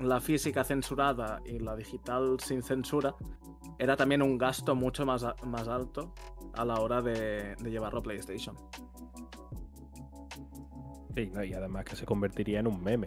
la 0.01 0.21
física 0.21 0.65
censurada 0.65 1.41
y 1.45 1.59
la 1.59 1.77
digital 1.77 2.39
sin 2.41 2.63
censura, 2.63 3.15
era 3.79 3.97
también 3.97 4.23
un 4.23 4.39
gasto 4.39 4.75
mucho 4.75 5.05
más, 5.07 5.25
más 5.45 5.69
alto 5.69 6.15
a 6.55 6.65
la 6.65 6.81
hora 6.81 7.03
de, 7.03 7.57
de 7.57 7.71
llevarlo 7.71 8.01
a 8.01 8.03
PlayStation. 8.03 8.57
Sí, 11.15 11.31
no, 11.33 11.43
y 11.45 11.53
además 11.53 11.85
que 11.85 11.97
se 11.97 12.05
convertiría 12.07 12.61
en 12.61 12.67
un 12.67 12.83
meme. 12.83 13.07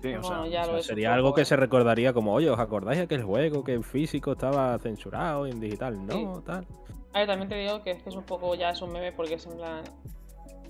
Sí, 0.00 0.14
o 0.14 0.20
Bueno, 0.20 0.22
sea, 0.22 0.46
ya 0.46 0.60
O 0.62 0.64
sea, 0.64 0.72
lo 0.72 0.78
es 0.78 0.84
un 0.84 0.88
sería 0.88 1.14
algo 1.14 1.32
que 1.34 1.42
¿eh? 1.42 1.44
se 1.44 1.56
recordaría 1.56 2.12
como, 2.12 2.32
oye, 2.34 2.50
¿os 2.50 2.58
acordáis 2.58 2.98
de 2.98 3.04
aquel 3.04 3.22
juego 3.22 3.62
que 3.64 3.72
en 3.74 3.82
físico 3.84 4.32
estaba 4.32 4.78
censurado 4.78 5.46
y 5.46 5.50
en 5.50 5.60
digital? 5.60 6.04
No, 6.06 6.36
Sí. 6.36 6.42
tal. 6.46 6.66
A 7.14 7.18
ver, 7.20 7.28
también 7.28 7.48
te 7.48 7.54
digo 7.56 7.82
que 7.82 7.92
es 7.92 8.02
que 8.02 8.08
es 8.08 8.16
un 8.16 8.24
poco 8.24 8.54
ya 8.54 8.70
es 8.70 8.80
un 8.82 8.92
meme 8.92 9.12
porque 9.12 9.34
es 9.34 9.46
en 9.46 9.56
plan. 9.56 9.82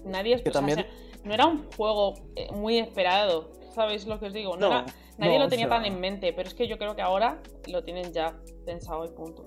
Nadie 0.04 0.34
es 0.34 0.42
Que 0.42 0.50
o 0.50 0.52
sea, 0.52 0.60
también- 0.60 0.80
o 0.80 0.82
sea, 0.82 0.90
no 1.24 1.34
era 1.34 1.46
un 1.46 1.70
juego 1.76 2.14
eh, 2.36 2.48
muy 2.52 2.78
esperado. 2.78 3.52
¿Sabéis 3.74 4.06
lo 4.06 4.18
que 4.18 4.26
os 4.26 4.32
digo? 4.34 4.56
No, 4.56 4.68
No, 4.68 4.74
era- 4.80 4.86
nadie 5.18 5.34
no, 5.34 5.38
lo 5.40 5.46
o 5.46 5.48
tenía 5.48 5.66
sea- 5.68 5.76
tan 5.76 5.84
en 5.86 6.00
mente, 6.00 6.32
pero 6.32 6.48
es 6.48 6.54
que 6.54 6.66
yo 6.68 6.76
creo 6.78 6.94
que 6.96 7.02
ahora 7.02 7.40
lo 7.70 7.84
tienen 7.84 8.12
ya 8.12 8.34
pensado 8.66 9.04
y 9.04 9.08
punto. 9.10 9.44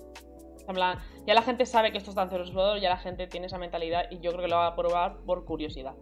En 0.66 0.74
plan, 0.74 0.98
ya 1.26 1.34
la 1.34 1.42
gente 1.42 1.64
sabe 1.64 1.92
que 1.92 1.98
esto 1.98 2.10
está 2.10 2.22
en 2.22 2.30
censurado, 2.30 2.76
ya 2.78 2.88
la 2.88 2.96
gente 2.96 3.28
tiene 3.28 3.46
esa 3.46 3.58
mentalidad 3.58 4.06
y 4.10 4.18
yo 4.18 4.30
creo 4.32 4.42
que 4.42 4.48
lo 4.48 4.56
va 4.56 4.66
a 4.68 4.74
probar 4.74 5.18
por 5.24 5.44
curiosidad. 5.44 5.94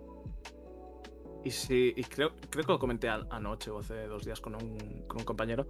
Y 1.45 2.03
creo, 2.05 2.33
creo 2.51 2.65
que 2.65 2.73
lo 2.73 2.79
comenté 2.79 3.09
an- 3.09 3.27
anoche 3.31 3.71
o 3.71 3.79
hace 3.81 4.07
dos 4.07 4.25
días 4.25 4.41
con 4.41 4.55
un, 4.55 5.05
con 5.07 5.19
un 5.19 5.25
compañero, 5.25 5.67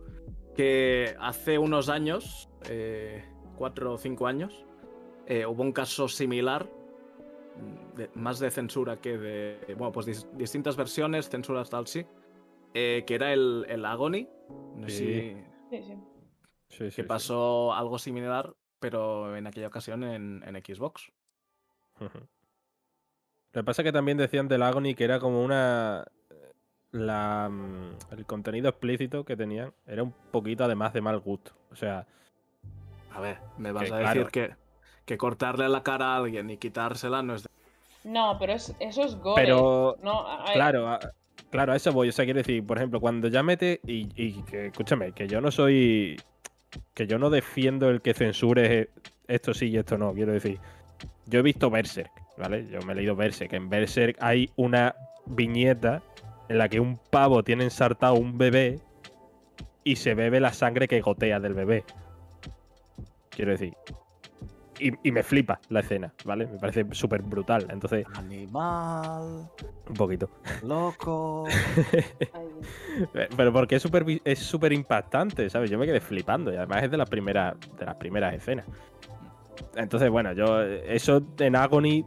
que 0.55 1.17
hace 1.19 1.59
unos 1.59 1.89
años, 1.89 2.49
eh, 2.69 3.25
cuatro 3.57 3.95
o 3.95 3.99
cinco 3.99 4.27
años, 4.27 4.65
eh, 5.27 5.45
hubo 5.47 5.63
un 5.63 5.73
caso 5.73 6.07
similar, 6.07 6.65
mm, 7.57 7.97
de- 7.97 8.11
más 8.15 8.39
de 8.39 8.51
censura 8.51 8.97
que 9.01 9.19
de, 9.19 9.75
bueno, 9.77 9.91
pues 9.91 10.07
dis- 10.07 10.31
distintas 10.37 10.77
versiones, 10.77 11.29
censuras 11.29 11.71
tal, 11.71 11.87
sí, 11.89 12.07
eh, 12.73 13.03
que 13.07 13.15
era 13.17 13.33
el, 13.33 13.67
el 13.69 13.85
Agony, 13.85 14.29
no 14.77 14.89
sé 14.89 14.97
Sí. 14.97 15.07
si- 15.07 15.45
Sí, 15.71 15.83
sí. 15.83 15.95
Sí, 16.69 16.79
sí, 16.91 16.97
que 16.97 17.03
sí. 17.03 17.03
pasó 17.03 17.73
algo 17.73 17.99
similar, 17.99 18.55
pero 18.79 19.37
en 19.37 19.47
aquella 19.47 19.69
ocasión 19.69 20.05
en, 20.05 20.43
en 20.47 20.55
Xbox. 20.65 21.11
Ujú. 22.01 22.19
Lo 23.55 23.63
que 23.63 23.65
pasa 23.65 23.83
es 23.83 23.85
que 23.87 23.93
también 23.93 24.19
decían 24.19 24.49
del 24.49 24.63
Agony 24.63 24.95
que 24.95 25.05
era 25.05 25.19
como 25.19 25.43
una. 25.43 26.05
La, 26.93 27.49
mm, 27.51 28.13
el 28.17 28.25
contenido 28.27 28.69
explícito 28.69 29.25
que 29.25 29.37
tenían 29.37 29.73
era 29.87 30.03
un 30.05 30.13
poquito 30.31 30.65
además 30.65 30.93
de 30.93 31.01
mal 31.01 31.19
gusto. 31.19 31.53
O 31.73 31.77
sea, 31.77 32.07
A 33.13 33.21
ver, 33.21 33.39
me 33.59 33.73
vas 33.73 33.85
Que 33.89 33.95
a 33.95 33.99
claro. 33.99 34.21
decir 34.21 34.31
que, 34.31 34.55
que 35.05 35.17
cortarle 35.19 35.69
la 35.69 35.83
cara 35.83 36.15
a 36.15 36.17
alguien 36.19 36.51
y 36.51 36.57
quitársela 36.57 37.23
no 37.23 37.35
es 37.35 37.43
de... 37.45 37.49
No, 38.05 38.37
pero 38.39 38.53
es, 38.53 38.75
eso 38.81 39.03
es 39.03 39.17
gore. 39.17 39.43
pero 39.45 39.97
No, 40.03 40.21
a- 40.27 40.53
Claro, 40.53 40.89
a, 40.89 41.01
claro, 41.51 41.73
a 41.73 41.77
eso 41.77 41.91
voy. 41.93 42.11
O 42.11 42.13
sea, 42.13 42.25
quiero 42.27 42.39
decir, 42.39 42.65
por 42.65 42.77
ejemplo, 42.79 43.01
cuando 43.01 43.27
ya 43.29 43.43
mete. 43.43 43.81
Y, 43.87 44.09
y 44.15 44.43
que, 44.43 44.67
escúchame, 44.67 45.13
que 45.13 45.27
yo 45.27 45.41
no 45.41 45.51
soy. 45.51 46.21
Que 46.93 47.07
yo 47.09 47.19
no 47.19 47.29
defiendo 47.31 47.89
el 47.89 48.03
que 48.03 48.15
censure 48.15 48.91
esto 49.27 49.53
sí 49.55 49.67
y 49.71 49.79
esto 49.79 49.97
no. 49.99 50.13
Quiero 50.13 50.33
decir, 50.33 50.61
yo 51.27 51.39
he 51.41 51.43
visto 51.43 51.71
Berserk, 51.71 52.11
¿vale? 52.37 52.67
Yo 52.69 52.81
me 52.83 52.93
he 52.93 52.97
leído 52.97 53.17
Berserk. 53.17 53.53
En 53.53 53.69
Berserk 53.69 54.17
hay 54.21 54.51
una 54.57 54.95
viñeta 55.27 56.03
en 56.49 56.59
la 56.59 56.69
que 56.69 56.81
un 56.81 56.99
pavo 57.11 57.43
tiene 57.43 57.65
ensartado 57.65 58.15
un 58.15 58.37
bebé 58.37 58.81
y 59.83 59.97
se 59.97 60.15
bebe 60.15 60.41
la 60.41 60.53
sangre 60.53 60.89
que 60.89 61.01
gotea 61.01 61.41
del 61.41 61.55
bebé. 61.55 61.85
Quiero 63.31 63.53
decir. 63.53 63.75
Y, 64.81 64.91
y 65.09 65.13
me 65.13 65.23
flipa 65.23 65.61
la 65.69 65.81
escena, 65.81 66.13
¿vale? 66.25 66.47
Me 66.49 66.59
parece 66.59 66.85
súper 66.91 67.23
brutal. 67.23 67.69
Entonces, 67.71 68.05
Animal, 68.15 69.49
un 69.89 69.95
poquito. 69.95 70.29
loco... 70.65 71.45
Pero 73.37 73.53
porque 73.53 73.77
es 73.77 73.83
súper 73.83 74.05
es 74.25 74.73
impactante, 74.73 75.49
¿sabes? 75.49 75.71
Yo 75.71 75.79
me 75.79 75.87
quedé 75.87 76.01
flipando 76.01 76.53
y 76.53 76.57
además 76.57 76.83
es 76.83 76.91
de 76.91 76.97
las 76.97 77.09
primeras 77.09 77.55
de 77.79 77.85
las 77.87 77.95
primeras 77.95 78.35
escenas. 78.35 78.67
Entonces, 79.77 80.11
bueno, 80.11 80.33
yo 80.33 80.63
eso 80.63 81.23
en 81.39 81.57
Agony, 81.57 82.05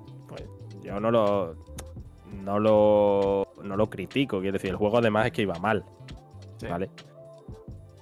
yo 0.87 0.99
no 0.99 1.11
lo 1.11 1.55
no 2.43 2.59
lo 2.59 3.47
no 3.63 3.75
lo 3.75 3.89
critico, 3.89 4.39
quiero 4.39 4.53
decir, 4.53 4.69
el 4.71 4.77
juego 4.77 4.97
además 4.99 5.25
es 5.27 5.31
que 5.33 5.41
iba 5.41 5.55
mal, 5.59 5.83
Sí. 6.57 6.67
¿vale? 6.67 6.89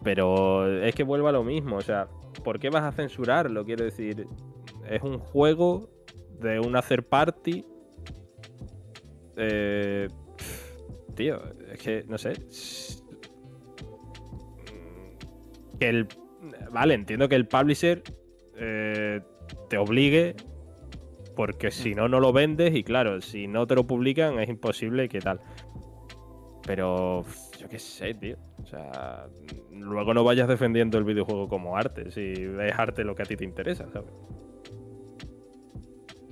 Pero 0.03 0.83
es 0.83 0.93
que 0.93 1.03
vuelvo 1.03 1.27
a 1.27 1.31
lo 1.31 1.43
mismo, 1.43 1.77
o 1.77 1.81
sea, 1.81 2.07
¿por 2.43 2.59
qué 2.59 2.69
vas 2.69 2.83
a 2.83 2.91
censurarlo? 2.91 3.65
Quiero 3.65 3.83
decir, 3.85 4.27
es 4.87 5.01
un 5.01 5.17
juego 5.17 5.89
de 6.39 6.59
una 6.59 6.81
third 6.81 7.03
party. 7.05 7.65
Eh, 9.35 10.07
tío, 11.15 11.41
es 11.71 11.79
que 11.79 12.03
no 12.07 12.17
sé. 12.19 12.33
Que 15.79 15.89
el. 15.89 16.07
Vale, 16.71 16.93
entiendo 16.93 17.27
que 17.27 17.35
el 17.35 17.47
publisher 17.47 18.03
eh, 18.55 19.21
te 19.69 19.77
obligue. 19.77 20.35
Porque 21.35 21.71
si 21.71 21.93
no, 21.95 22.07
no 22.07 22.19
lo 22.19 22.31
vendes. 22.33 22.73
Y 22.75 22.83
claro, 22.83 23.21
si 23.21 23.47
no 23.47 23.67
te 23.67 23.75
lo 23.75 23.85
publican, 23.85 24.39
es 24.39 24.49
imposible 24.49 25.09
que 25.09 25.19
tal. 25.19 25.39
Pero 26.65 27.23
yo 27.59 27.69
qué 27.69 27.77
sé, 27.77 28.13
tío. 28.15 28.37
O 28.63 28.65
sea, 28.65 29.27
luego 29.71 30.13
no 30.13 30.23
vayas 30.23 30.47
defendiendo 30.47 30.97
el 30.97 31.03
videojuego 31.03 31.47
como 31.47 31.77
arte. 31.77 32.09
Si 32.11 32.33
es 32.33 32.73
arte 32.79 33.03
lo 33.03 33.13
que 33.15 33.23
a 33.23 33.25
ti 33.25 33.35
te 33.35 33.43
interesa, 33.43 33.85
¿sabes? 33.91 34.11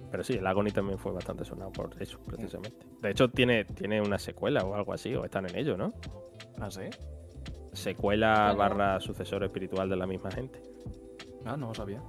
Pero 0.10 0.24
sí, 0.24 0.34
el 0.34 0.46
Agony 0.46 0.70
también 0.72 1.00
fue 1.00 1.12
bastante 1.12 1.44
sonado 1.44 1.72
por 1.72 1.90
eso, 2.00 2.20
precisamente. 2.24 2.86
De 3.02 3.10
hecho, 3.12 3.30
tiene, 3.30 3.66
tiene 3.66 4.00
una 4.00 4.20
secuela 4.20 4.64
o 4.64 4.76
algo 4.76 4.94
así, 4.94 5.16
o 5.16 5.26
están 5.26 5.50
en 5.50 5.56
ello, 5.58 5.76
¿no? 5.76 5.92
¿Ah, 6.60 6.70
sí? 6.70 6.82
Secuela 7.72 8.54
Bueno. 8.56 8.58
barra 8.60 9.00
sucesor 9.00 9.44
espiritual 9.44 9.90
de 9.90 9.96
la 9.96 10.06
misma 10.06 10.30
gente. 10.30 10.62
Ah, 11.46 11.58
no 11.58 11.70
lo 11.70 11.74
sabía. 11.74 12.02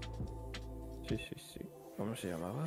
Sí, 1.08 1.16
sí, 1.16 1.34
sí. 1.36 1.60
¿Cómo 1.96 2.14
se 2.16 2.28
llamaba? 2.28 2.66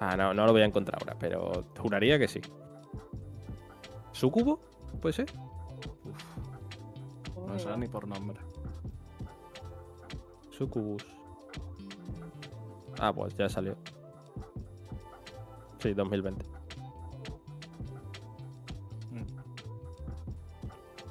Ah, 0.00 0.16
no, 0.16 0.32
no 0.32 0.46
lo 0.46 0.52
voy 0.52 0.62
a 0.62 0.66
encontrar 0.66 1.00
ahora, 1.02 1.16
pero 1.18 1.64
juraría 1.78 2.18
que 2.18 2.28
sí. 2.28 2.40
¿Sucubo? 4.12 4.60
¿Puede 5.00 5.12
ser? 5.12 5.26
¿cómo 7.34 7.48
No 7.48 7.58
se 7.58 7.68
sé 7.68 7.76
ni 7.76 7.88
por 7.88 8.06
nombre. 8.06 8.38
Sucubus. 10.50 11.04
Ah, 13.00 13.12
pues 13.12 13.34
ya 13.36 13.48
salió. 13.48 13.76
Sí, 15.78 15.94
2020. 15.94 16.44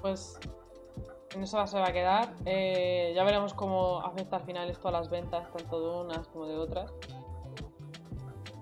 Pues 0.02 0.40
en 1.38 1.44
eso 1.44 1.66
se 1.68 1.80
va 1.80 1.88
a 1.88 1.94
quedar. 1.94 2.34
Eh, 2.46 3.14
ya 3.16 3.24
veremos 3.24 3.54
cómo 3.54 4.02
afecta 4.02 4.38
al 4.38 4.44
final 4.44 4.70
esto 4.70 4.88
a 4.88 4.92
las 4.92 5.10
ventas, 5.10 5.52
tanto 5.52 5.80
de 5.80 6.06
unas 6.06 6.28
como 6.28 6.48
de 6.48 6.58
otras. 6.58 6.92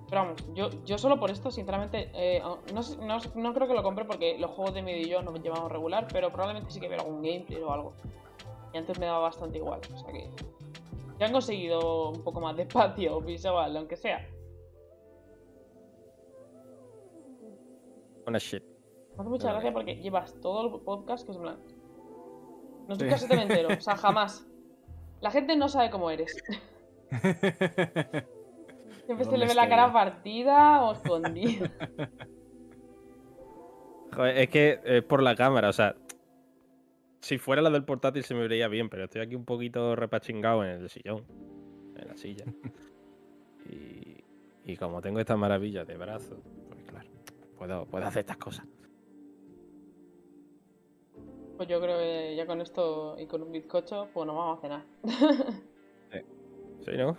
Pero 0.10 0.22
vamos, 0.22 0.54
yo, 0.54 0.70
yo 0.86 0.98
solo 0.98 1.20
por 1.20 1.32
esto, 1.32 1.50
sinceramente, 1.50 2.12
eh, 2.14 2.42
no, 2.74 2.82
no, 3.06 3.18
no 3.36 3.54
creo 3.54 3.68
que 3.68 3.74
lo 3.74 3.82
compre 3.82 4.06
porque 4.06 4.38
los 4.38 4.52
juegos 4.52 4.76
de 4.76 4.84
medio 4.84 5.02
y 5.02 5.10
yo 5.10 5.22
no 5.24 5.32
me 5.32 5.40
llevamos 5.40 5.72
regular, 5.72 6.08
pero 6.12 6.32
probablemente 6.32 6.72
sí 6.72 6.80
que 6.80 6.88
vea 6.88 7.00
algún 7.00 7.24
gameplay 7.24 7.62
o 7.62 7.72
algo. 7.72 7.94
Y 8.72 8.78
antes 8.78 9.00
me 9.00 9.08
daba 9.08 9.20
bastante 9.20 9.58
igual, 9.58 9.80
o 9.94 9.98
sea 9.98 10.12
que 10.12 10.30
ya 11.18 11.26
han 11.26 11.32
conseguido 11.32 12.10
un 12.10 12.24
poco 12.24 12.40
más 12.40 12.56
de 12.56 12.64
espacio 12.68 13.20
visual, 13.22 13.76
aunque 13.76 13.95
sea. 13.95 14.28
Una 18.28 18.38
shit. 18.38 18.64
Me 19.16 19.22
hace 19.22 19.30
mucha 19.30 19.52
gracia 19.52 19.74
porque 19.74 19.95
llevas 19.95 20.34
todo 20.42 20.76
el 20.76 20.82
podcast 20.82 21.26
que 21.26 21.32
es 21.32 21.38
en 21.38 21.45
plan. 22.86 22.98
No 23.10 23.18
Sí. 23.18 23.20
se 23.20 23.28
te 23.28 23.42
entero, 23.42 23.70
o 23.78 23.82
sea, 23.82 23.96
jamás. 23.98 24.46
La 25.22 25.32
gente 25.32 25.56
no 25.56 25.68
sabe 25.70 25.90
cómo 25.90 26.10
eres. 26.12 26.36
Siempre 29.06 29.24
se 29.24 29.32
¿Dónde 29.32 29.38
le 29.38 29.48
ve 29.48 29.54
la 29.56 29.70
cara 29.70 29.92
partida 29.94 30.82
o 30.84 30.94
escondida. 30.94 31.72
Joder, 34.16 34.38
es 34.38 34.50
que 34.50 34.80
es 34.84 35.04
por 35.04 35.22
la 35.22 35.36
cámara, 35.36 35.70
o 35.70 35.74
sea. 35.74 35.96
Si 37.22 37.38
fuera 37.40 37.62
la 37.64 37.72
del 37.72 37.84
portátil 37.84 38.24
se 38.24 38.36
me 38.36 38.42
vería 38.42 38.68
bien, 38.68 38.88
pero 38.88 39.06
estoy 39.06 39.22
aquí 39.22 39.36
un 39.36 39.46
poquito 39.46 39.96
repachingado 39.96 40.64
en 40.64 40.70
el 40.82 40.90
sillón. 40.90 41.24
En 41.98 42.08
la 42.08 42.16
silla. 42.16 42.46
Y, 43.68 44.24
y 44.64 44.78
como 44.78 45.02
tengo 45.02 45.20
esta 45.20 45.36
maravilla 45.36 45.86
de 45.86 45.98
brazo, 45.98 46.38
pues 46.70 46.84
claro, 46.84 47.10
puedo, 47.58 47.86
puedo 47.88 48.06
hacer 48.06 48.20
estas 48.20 48.38
cosas. 48.38 48.68
Pues 51.58 51.69
yo 51.69 51.80
creo 51.80 51.98
que 51.98 52.35
ya 52.35 52.45
con 52.45 52.61
esto 52.61 53.16
y 53.17 53.27
con 53.27 53.42
un 53.43 53.51
bizcocho, 53.51 54.09
pues 54.14 54.27
nos 54.27 54.35
vamos 54.35 54.58
a 54.58 54.61
cenar. 54.61 54.85
¿Sí, 56.82 56.92
no? 56.98 57.14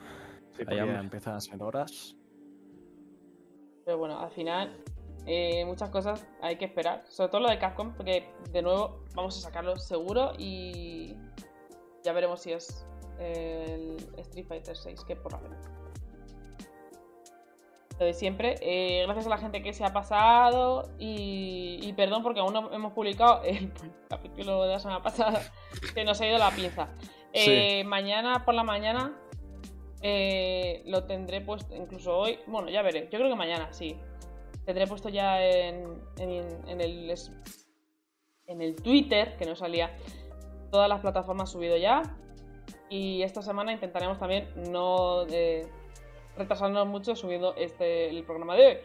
Sí, 0.53 0.61
Hay 0.61 0.65
porque 0.65 0.81
hambre. 0.81 0.99
empiezan 0.99 1.35
a 1.35 1.41
ser 1.41 1.63
horas. 1.63 2.17
Pero 3.85 3.99
bueno, 3.99 4.19
al 4.19 4.31
final, 4.31 4.77
eh, 5.27 5.65
muchas 5.65 5.91
cosas 5.91 6.27
hay 6.41 6.57
que 6.57 6.67
esperar. 6.67 7.05
Sobre 7.09 7.31
todo 7.31 7.41
lo 7.43 7.51
de 7.51 7.59
Capcom, 7.59 7.95
porque 7.95 8.29
de 8.53 8.63
nuevo 8.63 9.05
vamos 9.15 9.37
a 9.39 9.41
sacarlo 9.41 9.77
seguro 9.77 10.33
y 10.39 11.17
ya 12.05 12.13
veremos 12.13 12.41
si 12.43 12.53
es 12.53 12.87
el 13.19 13.97
Street 14.19 14.47
Fighter 14.47 14.77
6, 14.77 15.05
que 15.05 15.17
por 15.17 15.33
la 15.33 15.41
pena. 15.41 15.57
Lo 17.99 18.05
de 18.05 18.13
siempre, 18.13 18.57
eh, 18.61 19.05
gracias 19.05 19.27
a 19.27 19.31
la 19.31 19.39
gente 19.39 19.63
que 19.63 19.73
se 19.73 19.83
ha 19.85 19.93
pasado 19.93 20.91
y, 20.99 21.79
y 21.83 21.93
perdón 21.95 22.23
porque 22.23 22.41
aún 22.41 22.53
no 22.53 22.71
hemos 22.73 22.93
publicado 22.93 23.43
el 23.43 23.73
capítulo 24.11 24.65
de 24.65 24.73
la 24.75 24.79
semana 24.79 25.03
pasada, 25.03 25.41
que 25.95 26.05
nos 26.05 26.21
ha 26.21 26.27
ido 26.27 26.37
la 26.39 26.51
pinza. 26.51 26.89
Eh, 27.33 27.85
Mañana 27.85 28.45
por 28.45 28.55
la 28.55 28.65
mañana 28.65 29.19
eh, 30.03 30.83
lo 30.87 31.05
tendré 31.05 31.41
puesto, 31.41 31.75
incluso 31.75 32.17
hoy, 32.19 32.39
bueno, 32.47 32.69
ya 32.69 32.83
veré, 32.83 33.09
yo 33.11 33.19
creo 33.19 33.31
que 33.31 33.35
mañana 33.37 33.73
sí. 33.73 33.97
tendré 34.67 34.87
puesto 34.87 35.09
ya 35.09 35.43
en, 35.43 35.99
en- 36.19 36.69
en 36.69 36.81
el, 36.83 37.15
en 38.47 38.61
el 38.63 38.77
Twitter, 38.77 39.37
que 39.39 39.47
no 39.47 39.57
salía, 39.57 39.97
todas 40.71 40.89
las 40.89 41.01
plataformas 41.01 41.51
subido 41.51 41.77
ya. 41.79 42.03
Y 42.91 43.23
esta 43.23 43.41
semana 43.43 43.73
intentaremos 43.73 44.19
también 44.19 44.49
no 44.71 45.27
eh, 45.29 45.67
retrasarnos 46.37 46.87
mucho 46.87 47.17
subiendo 47.17 47.55
este, 47.57 48.09
el 48.11 48.25
programa 48.25 48.55
de 48.55 48.67
hoy. 48.67 48.77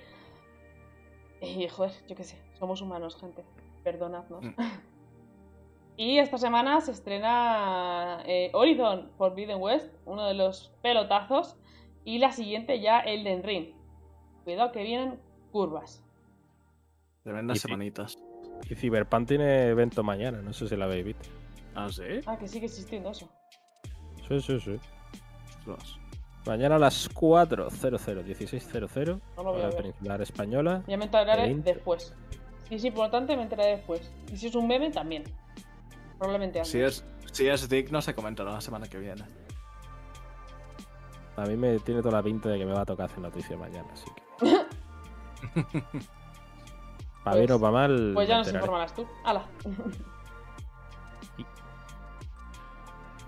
Y 1.41 1.67
joder, 1.67 1.91
yo 2.07 2.15
qué 2.15 2.23
sé, 2.23 2.38
somos 2.59 2.81
humanos, 2.81 3.17
gente. 3.19 3.43
Perdonadnos. 3.83 4.43
Mm. 4.43 4.53
y 5.97 6.19
esta 6.19 6.38
semana 6.38 6.81
se 6.81 6.91
estrena 6.91 8.21
eh, 8.25 8.51
Horizon 8.53 9.09
Forbidden 9.17 9.59
West, 9.59 9.93
uno 10.05 10.25
de 10.27 10.33
los 10.33 10.71
pelotazos. 10.81 11.57
Y 12.03 12.17
la 12.17 12.31
siguiente 12.31 12.80
ya 12.80 12.99
Elden 12.99 13.43
Ring. 13.43 13.73
Cuidado 14.43 14.71
que 14.71 14.83
vienen 14.83 15.19
curvas. 15.51 16.03
Tremendas 17.23 17.59
semanitas. 17.59 18.17
Y 18.69 18.75
Cyberpunk 18.75 19.27
tiene 19.27 19.67
evento 19.67 20.03
mañana, 20.03 20.41
no 20.41 20.53
sé 20.53 20.67
si 20.67 20.75
la 20.75 20.85
habéis 20.85 21.05
visto. 21.05 21.30
¿Ah, 21.75 21.89
sí? 21.89 22.21
Ah, 22.25 22.38
que 22.38 22.47
sigue 22.47 22.65
existiendo 22.65 23.11
eso. 23.11 23.30
Sí, 24.27 24.41
sí, 24.41 24.59
sí. 24.59 24.80
Ostras. 25.59 25.99
Mañana 26.45 26.76
a 26.76 26.80
las 26.80 27.10
4.00, 27.14 27.70
16.00, 28.26 29.20
No 29.38 29.44
lo 29.44 29.52
voy 29.53 29.61
a 29.61 29.66
ver. 29.68 29.76
peninsular 29.78 30.22
española. 30.22 30.84
Ya 30.88 30.98
me 30.98 31.06
enteraré 31.06 31.44
20. 31.44 31.74
después. 31.74 32.14
Si 32.68 32.76
es 32.76 32.86
importante, 32.86 33.36
me 33.38 33.44
enteraré 33.44 33.78
después. 33.78 34.11
Y 34.32 34.38
si 34.38 34.48
es 34.48 34.56
un 34.56 34.68
meme, 34.68 34.90
también. 34.92 35.24
Probablemente 36.18 36.60
antes. 36.60 36.72
Si 36.72 36.80
es, 36.82 37.06
si 37.32 37.48
es 37.48 37.70
digno, 37.70 38.02
se 38.02 38.16
comentará 38.16 38.52
la 38.52 38.61
semana 38.61 38.88
que 38.88 38.98
viene. 38.98 39.24
A 41.38 41.45
mí 41.45 41.56
me 41.56 41.80
tiene 41.80 42.02
toda 42.02 42.18
la 42.18 42.24
pinta 42.24 42.50
de 42.50 42.58
que 42.60 42.66
me 42.66 42.74
va 42.74 42.82
a 42.82 42.86
tocar 42.86 43.06
hacer 43.06 43.20
noticia 43.20 43.56
mañana, 43.58 43.88
así 43.94 44.06
que. 44.16 44.22
para 47.24 47.36
bien 47.38 47.48
Pues- 47.48 47.52
o 47.52 47.60
para 47.60 47.72
mal. 47.72 48.11
Pues 48.16 48.28
ya 48.28 48.38
nos 48.40 48.48
enteraré. 48.48 48.66
informarás 48.66 48.95
tú. 48.95 49.06
¡Hala! 49.24 49.45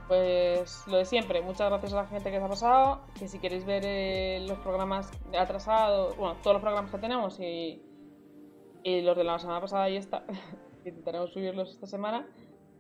Pues 0.07 0.85
lo 0.87 0.97
de 0.97 1.05
siempre, 1.05 1.41
muchas 1.41 1.69
gracias 1.69 1.93
a 1.93 1.97
la 1.97 2.07
gente 2.07 2.29
que 2.29 2.37
se 2.37 2.43
ha 2.43 2.47
pasado. 2.47 3.01
Que 3.17 3.27
si 3.27 3.39
queréis 3.39 3.65
ver 3.65 3.83
eh, 3.85 4.45
los 4.47 4.57
programas 4.59 5.11
atrasados, 5.37 6.15
bueno, 6.17 6.35
todos 6.41 6.55
los 6.55 6.61
programas 6.61 6.91
que 6.91 6.97
tenemos 6.97 7.39
y, 7.39 7.81
los 8.83 9.15
de 9.15 9.23
la 9.23 9.39
semana 9.39 9.61
pasada 9.61 9.89
y 9.89 9.95
esta, 9.95 10.25
intentaremos 10.85 11.31
subirlos 11.31 11.71
esta 11.71 11.87
semana, 11.87 12.27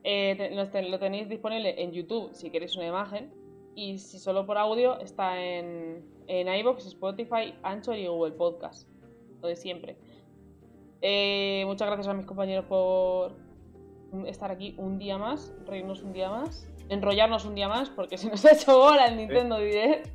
eh, 0.03 0.53
lo 0.89 0.99
tenéis 0.99 1.29
disponible 1.29 1.81
en 1.81 1.91
YouTube 1.91 2.33
si 2.33 2.49
queréis 2.49 2.75
una 2.75 2.87
imagen. 2.87 3.33
Y 3.75 3.97
si 3.97 4.19
solo 4.19 4.45
por 4.45 4.57
audio, 4.57 4.99
está 4.99 5.41
en, 5.41 6.05
en 6.27 6.47
iVoox, 6.47 6.85
Spotify, 6.85 7.55
Anchor 7.63 7.97
y 7.97 8.05
Google 8.05 8.33
Podcast. 8.33 8.87
Lo 9.41 9.47
de 9.47 9.55
siempre. 9.55 9.97
Eh, 11.01 11.63
muchas 11.65 11.87
gracias 11.87 12.07
a 12.07 12.13
mis 12.13 12.25
compañeros 12.25 12.65
por 12.65 13.35
estar 14.25 14.51
aquí 14.51 14.73
un 14.77 14.99
día 14.99 15.17
más, 15.17 15.53
reírnos 15.65 16.01
un 16.01 16.13
día 16.13 16.29
más, 16.29 16.69
enrollarnos 16.89 17.45
un 17.45 17.55
día 17.55 17.67
más, 17.67 17.89
porque 17.89 18.17
se 18.17 18.29
nos 18.29 18.43
ha 18.45 18.53
hecho 18.53 18.77
bola 18.77 19.05
el 19.05 19.17
Nintendo 19.17 19.57
Direct. 19.57 20.09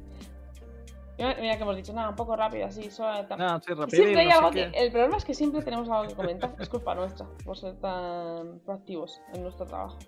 Mira, 1.19 1.57
que 1.57 1.63
hemos 1.63 1.75
dicho, 1.75 1.93
nada, 1.93 2.11
un 2.11 2.15
poco 2.15 2.37
rápido, 2.37 2.67
así. 2.67 2.83
No, 2.83 3.61
sí, 3.61 3.75
rapidín, 3.75 3.89
siempre 3.89 4.21
hay 4.21 4.29
no 4.29 4.35
algo 4.35 4.51
que. 4.53 4.71
El 4.73 4.93
problema 4.93 5.17
es 5.17 5.25
que 5.25 5.35
siempre 5.35 5.63
tenemos 5.63 5.89
algo 5.89 6.09
que 6.09 6.15
comentar. 6.15 6.55
Es 6.61 6.69
culpa 6.69 6.95
nuestra 6.95 7.27
por 7.45 7.57
ser 7.57 7.75
tan 7.81 8.61
proactivos 8.61 9.21
en 9.35 9.43
nuestro 9.43 9.67
trabajo. 9.67 9.99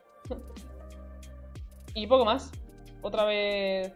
y 1.95 2.07
poco 2.07 2.25
más. 2.25 2.53
Otra 3.03 3.25
vez 3.25 3.93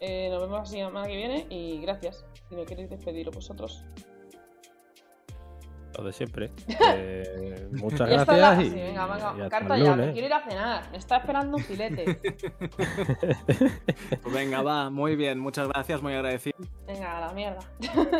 eh, 0.00 0.28
nos 0.30 0.42
vemos 0.42 0.58
la 0.58 0.66
semana 0.66 1.06
que 1.06 1.16
viene 1.16 1.46
y 1.48 1.80
gracias. 1.80 2.26
Si 2.50 2.54
no 2.54 2.66
queréis 2.66 2.90
despediros 2.90 3.34
vosotros. 3.34 3.84
Lo 5.98 6.04
de 6.04 6.12
siempre. 6.12 6.50
Eh, 6.80 7.68
muchas 7.72 8.08
Ya 8.08 8.24
gracias. 8.24 8.38
la- 8.38 8.62
y, 8.62 8.70
sí, 8.70 8.76
venga, 8.76 9.06
venga, 9.06 9.34
y 9.36 9.40
hasta 9.42 9.48
carta 9.48 9.76
el 9.76 9.84
ya, 9.84 9.96
me 9.96 10.12
quiero 10.12 10.26
ir 10.28 10.32
a 10.32 10.40
cenar. 10.48 10.90
Me 10.90 10.96
está 10.98 11.16
esperando 11.18 11.56
un 11.56 11.62
filete. 11.62 12.20
Pues 14.22 14.34
venga, 14.34 14.62
va, 14.62 14.90
muy 14.90 15.16
bien, 15.16 15.38
muchas 15.38 15.68
gracias, 15.68 16.00
muy 16.02 16.12
agradecido. 16.14 16.56
Venga, 16.86 17.18
a 17.18 17.20
la 17.26 17.32
mierda. 17.32 17.58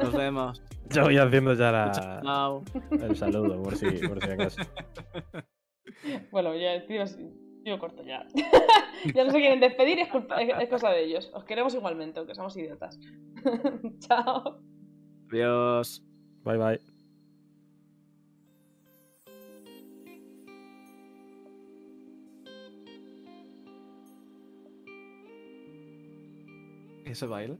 Nos 0.02 0.12
vemos. 0.12 0.62
Yo 0.90 1.02
voy 1.04 1.18
haciendo 1.18 1.54
ya 1.54 1.70
la- 1.72 1.92
Chao. 2.22 2.62
el 2.90 3.16
saludo, 3.16 3.62
por 3.62 3.76
si, 3.76 3.86
por 4.06 4.22
si 4.22 4.30
acaso. 4.30 4.60
Bueno, 6.30 6.54
ya, 6.56 6.84
tío, 6.86 7.04
tío 7.64 7.78
corto 7.78 8.02
ya. 8.02 8.26
ya 9.14 9.24
no 9.24 9.30
se 9.30 9.38
quieren 9.38 9.60
despedir, 9.60 9.98
es, 10.00 10.08
culpa- 10.08 10.40
es- 10.42 10.52
es 10.62 10.68
cosa 10.68 10.90
de 10.90 11.04
ellos. 11.04 11.30
Os 11.34 11.44
queremos 11.44 11.74
igualmente, 11.74 12.18
aunque 12.18 12.34
somos 12.34 12.56
idiotas. 12.56 12.98
Chao. 14.00 14.60
Adiós. 15.30 16.02
Bye 16.44 16.56
bye. 16.58 16.80
is 27.10 27.22
a 27.22 27.28
while. 27.28 27.56